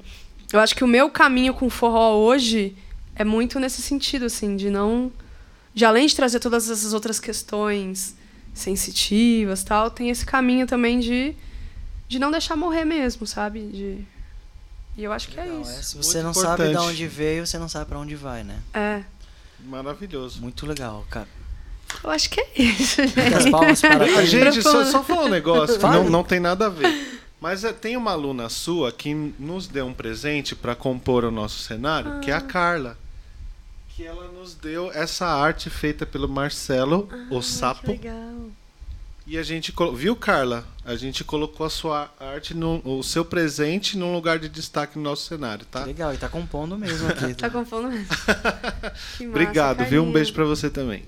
eu 0.51 0.59
acho 0.59 0.75
que 0.75 0.83
o 0.83 0.87
meu 0.87 1.09
caminho 1.09 1.53
com 1.53 1.67
o 1.67 1.69
forró 1.69 2.15
hoje 2.15 2.75
é 3.15 3.23
muito 3.23 3.59
nesse 3.59 3.81
sentido, 3.81 4.25
assim, 4.25 4.55
de 4.55 4.69
não, 4.69 5.11
de 5.73 5.85
além 5.85 6.07
de 6.07 6.15
trazer 6.15 6.39
todas 6.39 6.69
essas 6.69 6.93
outras 6.93 7.19
questões 7.19 8.15
sensitivas, 8.53 9.63
tal, 9.63 9.89
tem 9.89 10.09
esse 10.09 10.25
caminho 10.25 10.65
também 10.67 10.99
de 10.99 11.35
de 12.07 12.17
não 12.17 12.31
deixar 12.31 12.55
morrer 12.55 12.85
mesmo, 12.85 13.27
sabe? 13.27 13.59
De 13.67 14.05
e 14.97 15.03
eu 15.03 15.13
acho 15.13 15.29
que 15.29 15.39
é 15.39 15.43
Legal, 15.43 15.61
isso. 15.61 15.71
é. 15.71 15.81
Se 15.83 15.95
você 15.95 16.17
Muito 16.21 16.25
não 16.25 16.33
sabe 16.33 16.63
importante. 16.63 16.85
de 16.85 16.91
onde 16.91 17.07
veio, 17.07 17.45
você 17.45 17.57
não 17.59 17.69
sabe 17.69 17.85
pra 17.85 17.99
onde 17.99 18.15
vai, 18.15 18.43
né? 18.43 18.59
É. 18.73 19.03
Maravilhoso. 19.63 20.41
Muito 20.41 20.65
legal, 20.65 21.05
cara. 21.09 21.27
Eu 22.03 22.09
acho 22.09 22.29
que 22.29 22.39
é 22.39 22.47
isso. 22.55 23.01
Muitas 23.01 23.45
as 23.45 23.49
palmas 23.49 23.81
para 23.81 24.03
A 24.03 24.25
gente, 24.25 24.61
só, 24.61 24.85
só 24.85 25.03
falar 25.03 25.25
um 25.25 25.29
negócio 25.29 25.77
que 25.77 25.83
não, 25.83 26.09
não 26.09 26.23
tem 26.23 26.39
nada 26.39 26.67
a 26.67 26.69
ver. 26.69 27.19
Mas 27.41 27.63
é, 27.63 27.71
tem 27.71 27.95
uma 27.95 28.11
aluna 28.11 28.49
sua 28.49 28.91
que 28.91 29.13
nos 29.13 29.67
deu 29.67 29.85
um 29.85 29.93
presente 29.93 30.55
para 30.55 30.75
compor 30.75 31.23
o 31.23 31.31
nosso 31.31 31.59
cenário, 31.59 32.19
que 32.19 32.31
é 32.31 32.33
a 32.33 32.41
Carla. 32.41 32.97
Que 33.95 34.05
ela 34.05 34.29
nos 34.31 34.53
deu 34.53 34.91
essa 34.93 35.25
arte 35.25 35.69
feita 35.69 36.05
pelo 36.05 36.27
Marcelo, 36.27 37.09
o 37.29 37.41
Sapo. 37.41 37.91
legal. 37.91 38.49
E 39.25 39.37
a 39.37 39.43
gente. 39.43 39.71
Viu, 39.93 40.15
Carla? 40.15 40.65
A 40.83 40.95
gente 40.95 41.23
colocou 41.23 41.63
a 41.65 41.69
sua 41.69 42.09
arte, 42.19 42.55
no, 42.55 42.81
o 42.83 43.03
seu 43.03 43.23
presente, 43.23 43.95
num 43.95 44.11
lugar 44.11 44.39
de 44.39 44.49
destaque 44.49 44.97
no 44.97 45.03
nosso 45.03 45.27
cenário, 45.27 45.65
tá? 45.65 45.83
Legal, 45.85 46.13
e 46.13 46.17
tá 46.17 46.27
compondo 46.27 46.75
mesmo 46.77 47.07
aqui. 47.07 47.35
Tá 47.37 47.49
confundo 47.49 47.89
mesmo. 47.89 48.07
Que 49.17 49.27
massa, 49.27 49.29
Obrigado, 49.29 49.85
viu? 49.85 50.03
Um 50.03 50.11
beijo 50.11 50.33
para 50.33 50.45
você 50.45 50.67
também. 50.69 51.03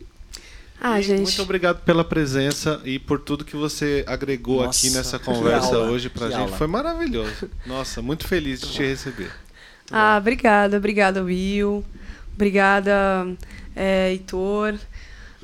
Ah, 0.83 0.99
E 0.99 1.03
gente. 1.03 1.21
Muito 1.21 1.41
obrigado 1.43 1.83
pela 1.83 2.03
presença 2.03 2.81
e 2.83 2.97
por 2.97 3.19
tudo 3.19 3.45
que 3.45 3.55
você 3.55 4.03
agregou 4.07 4.63
Nossa, 4.63 4.87
aqui 4.87 4.95
nessa 4.95 5.19
conversa 5.19 5.75
aula, 5.75 5.91
hoje 5.91 6.09
pra 6.09 6.27
gente. 6.27 6.39
aula. 6.39 6.57
Foi 6.57 6.65
maravilhoso. 6.65 7.47
Nossa, 7.67 8.01
muito 8.01 8.27
feliz 8.27 8.59
de 8.59 8.71
te 8.71 8.81
receber. 8.81 9.31
Ah, 9.91 10.17
obrigada, 10.19 10.77
obrigada, 10.77 11.21
Will. 11.23 11.85
Obrigada, 12.33 13.27
é, 13.75 14.09
Heitor. 14.11 14.75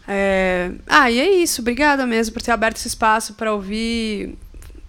É, 0.07 0.71
Ah, 0.87 1.11
e 1.11 1.19
é 1.19 1.29
isso. 1.29 1.61
Obrigada 1.61 2.05
mesmo 2.07 2.33
por 2.33 2.41
ter 2.41 2.51
aberto 2.51 2.77
esse 2.77 2.87
espaço 2.87 3.33
para 3.35 3.53
ouvir, 3.53 4.35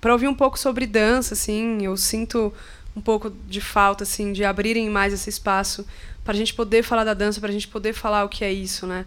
para 0.01 0.13
ouvir 0.13 0.29
um 0.29 0.35
pouco 0.35 0.59
sobre 0.59 0.87
dança, 0.87 1.35
assim. 1.35 1.85
Eu 1.85 1.97
sinto 1.97 2.53
um 2.97 3.01
pouco 3.03 3.31
de 3.47 3.61
falta, 3.61 4.05
assim, 4.05 4.33
de 4.33 4.45
abrirem 4.45 4.89
mais 4.89 5.13
esse 5.13 5.29
espaço 5.29 5.85
para 6.25 6.33
a 6.33 6.37
gente 6.37 6.55
poder 6.55 6.83
falar 6.83 7.05
da 7.05 7.15
dança, 7.15 7.39
para 7.41 7.51
a 7.51 7.53
gente 7.53 7.69
poder 7.69 7.93
falar 7.93 8.25
o 8.25 8.29
que 8.29 8.45
é 8.45 8.53
isso, 8.53 8.87
né? 8.87 9.05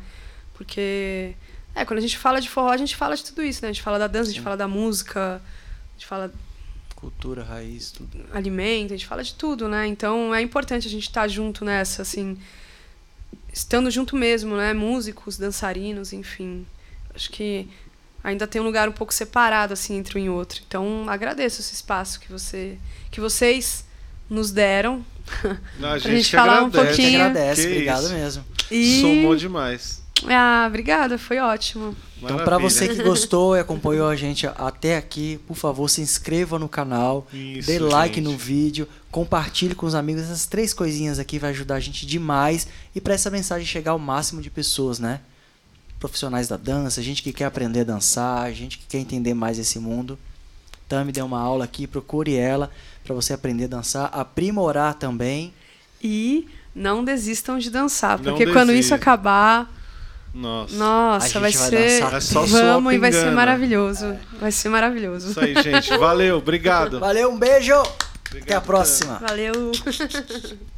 Porque 0.63 1.33
é 1.73 1.83
quando 1.83 1.97
a 1.97 2.01
gente 2.01 2.17
fala 2.17 2.39
de 2.39 2.47
forró, 2.49 2.69
a 2.69 2.77
gente 2.77 2.95
fala 2.95 3.15
de 3.15 3.23
tudo 3.23 3.41
isso, 3.43 3.61
né? 3.63 3.69
A 3.69 3.71
gente 3.73 3.81
fala 3.81 3.97
da 3.97 4.05
dança, 4.07 4.25
a 4.29 4.31
gente 4.31 4.37
Sim. 4.37 4.43
fala 4.43 4.55
da 4.57 4.67
música, 4.67 5.41
a 5.41 5.93
gente 5.97 6.05
fala 6.05 6.31
Cultura, 6.95 7.43
raiz, 7.43 7.89
tudo. 7.89 8.23
alimento, 8.31 8.93
a 8.93 8.95
gente 8.95 9.07
fala 9.07 9.23
de 9.23 9.33
tudo, 9.33 9.67
né? 9.67 9.87
Então 9.87 10.33
é 10.35 10.39
importante 10.41 10.87
a 10.87 10.91
gente 10.91 11.07
estar 11.07 11.27
junto 11.27 11.65
nessa, 11.65 12.03
assim, 12.03 12.37
estando 13.51 13.89
junto 13.89 14.15
mesmo, 14.15 14.55
né? 14.55 14.71
Músicos, 14.73 15.35
dançarinos, 15.35 16.13
enfim. 16.13 16.63
Acho 17.15 17.31
que 17.31 17.67
ainda 18.23 18.45
tem 18.45 18.61
um 18.61 18.65
lugar 18.65 18.87
um 18.87 18.91
pouco 18.91 19.11
separado 19.13 19.73
assim 19.73 19.97
entre 19.97 20.19
um 20.19 20.23
e 20.23 20.29
outro. 20.29 20.61
Então 20.67 21.05
agradeço 21.09 21.59
esse 21.59 21.73
espaço 21.73 22.19
que 22.19 22.31
você, 22.31 22.77
que 23.09 23.19
vocês 23.19 23.83
nos 24.29 24.51
deram. 24.51 25.03
A 25.81 25.97
gente 25.97 26.17
gente, 26.17 26.29
que 26.29 26.35
falar 26.35 26.61
um 26.61 26.67
agradece. 26.67 26.77
A 26.77 26.85
gente 26.85 26.95
pouquinho. 27.01 27.21
agradece, 27.25 27.61
Que 27.63 27.71
obrigado 27.73 28.03
isso. 28.03 28.13
mesmo. 28.13 28.45
E 28.69 29.01
Somou 29.01 29.35
demais. 29.35 30.01
Ah, 30.27 30.65
obrigada, 30.67 31.17
foi 31.17 31.39
ótimo. 31.39 31.95
Então, 32.21 32.37
pra 32.37 32.57
você 32.57 32.87
que 32.87 33.01
gostou 33.01 33.55
e 33.55 33.59
acompanhou 33.59 34.07
a 34.07 34.15
gente 34.15 34.45
até 34.45 34.95
aqui, 34.95 35.39
por 35.47 35.55
favor, 35.55 35.89
se 35.89 36.01
inscreva 36.01 36.59
no 36.59 36.69
canal, 36.69 37.27
Isso, 37.33 37.67
dê 37.67 37.79
like 37.79 38.15
gente. 38.15 38.23
no 38.23 38.37
vídeo, 38.37 38.87
compartilhe 39.09 39.73
com 39.73 39.85
os 39.85 39.95
amigos. 39.95 40.23
Essas 40.23 40.45
três 40.45 40.73
coisinhas 40.73 41.17
aqui 41.17 41.39
vai 41.39 41.49
ajudar 41.49 41.75
a 41.75 41.79
gente 41.79 42.05
demais 42.05 42.67
e 42.95 43.01
para 43.01 43.15
essa 43.15 43.29
mensagem 43.29 43.65
chegar 43.65 43.91
ao 43.91 43.99
máximo 43.99 44.41
de 44.41 44.49
pessoas, 44.49 44.99
né? 44.99 45.21
Profissionais 45.99 46.47
da 46.47 46.57
dança, 46.57 47.01
gente 47.01 47.23
que 47.23 47.33
quer 47.33 47.45
aprender 47.45 47.81
a 47.81 47.85
dançar, 47.85 48.51
gente 48.53 48.77
que 48.77 48.85
quer 48.85 48.99
entender 48.99 49.33
mais 49.33 49.57
esse 49.57 49.79
mundo. 49.79 50.17
Tami 50.87 51.11
deu 51.11 51.25
uma 51.25 51.39
aula 51.39 51.65
aqui, 51.65 51.87
procure 51.87 52.35
ela 52.35 52.69
para 53.03 53.15
você 53.15 53.33
aprender 53.33 53.65
a 53.65 53.67
dançar, 53.67 54.09
aprimorar 54.13 54.93
também. 54.93 55.53
E 56.03 56.47
não 56.73 57.03
desistam 57.03 57.57
de 57.57 57.69
dançar, 57.69 58.17
Não 58.17 58.25
porque 58.25 58.51
quando 58.51 58.71
isso 58.73 58.93
acabar, 58.93 59.71
Nossa. 60.33 60.73
A 60.73 60.77
nossa, 60.77 61.25
gente 61.25 61.33
vai 61.33 61.51
vai 61.51 61.69
ser 61.69 62.01
dançar 62.01 62.13
É 62.13 62.19
só 62.21 62.45
vamos 62.45 62.93
e 62.93 62.97
vai 62.97 63.11
ser 63.11 63.31
maravilhoso. 63.31 64.17
Vai 64.39 64.51
ser 64.51 64.69
maravilhoso. 64.69 65.31
Isso 65.31 65.39
aí, 65.39 65.53
gente. 65.61 65.97
Valeu. 65.97 66.37
Obrigado. 66.37 66.99
Valeu, 66.99 67.31
um 67.31 67.37
beijo! 67.37 67.73
Até 67.73 67.83
a 67.83 68.37
Obrigado, 68.39 68.63
próxima! 68.63 69.19
Valeu. 69.19 69.71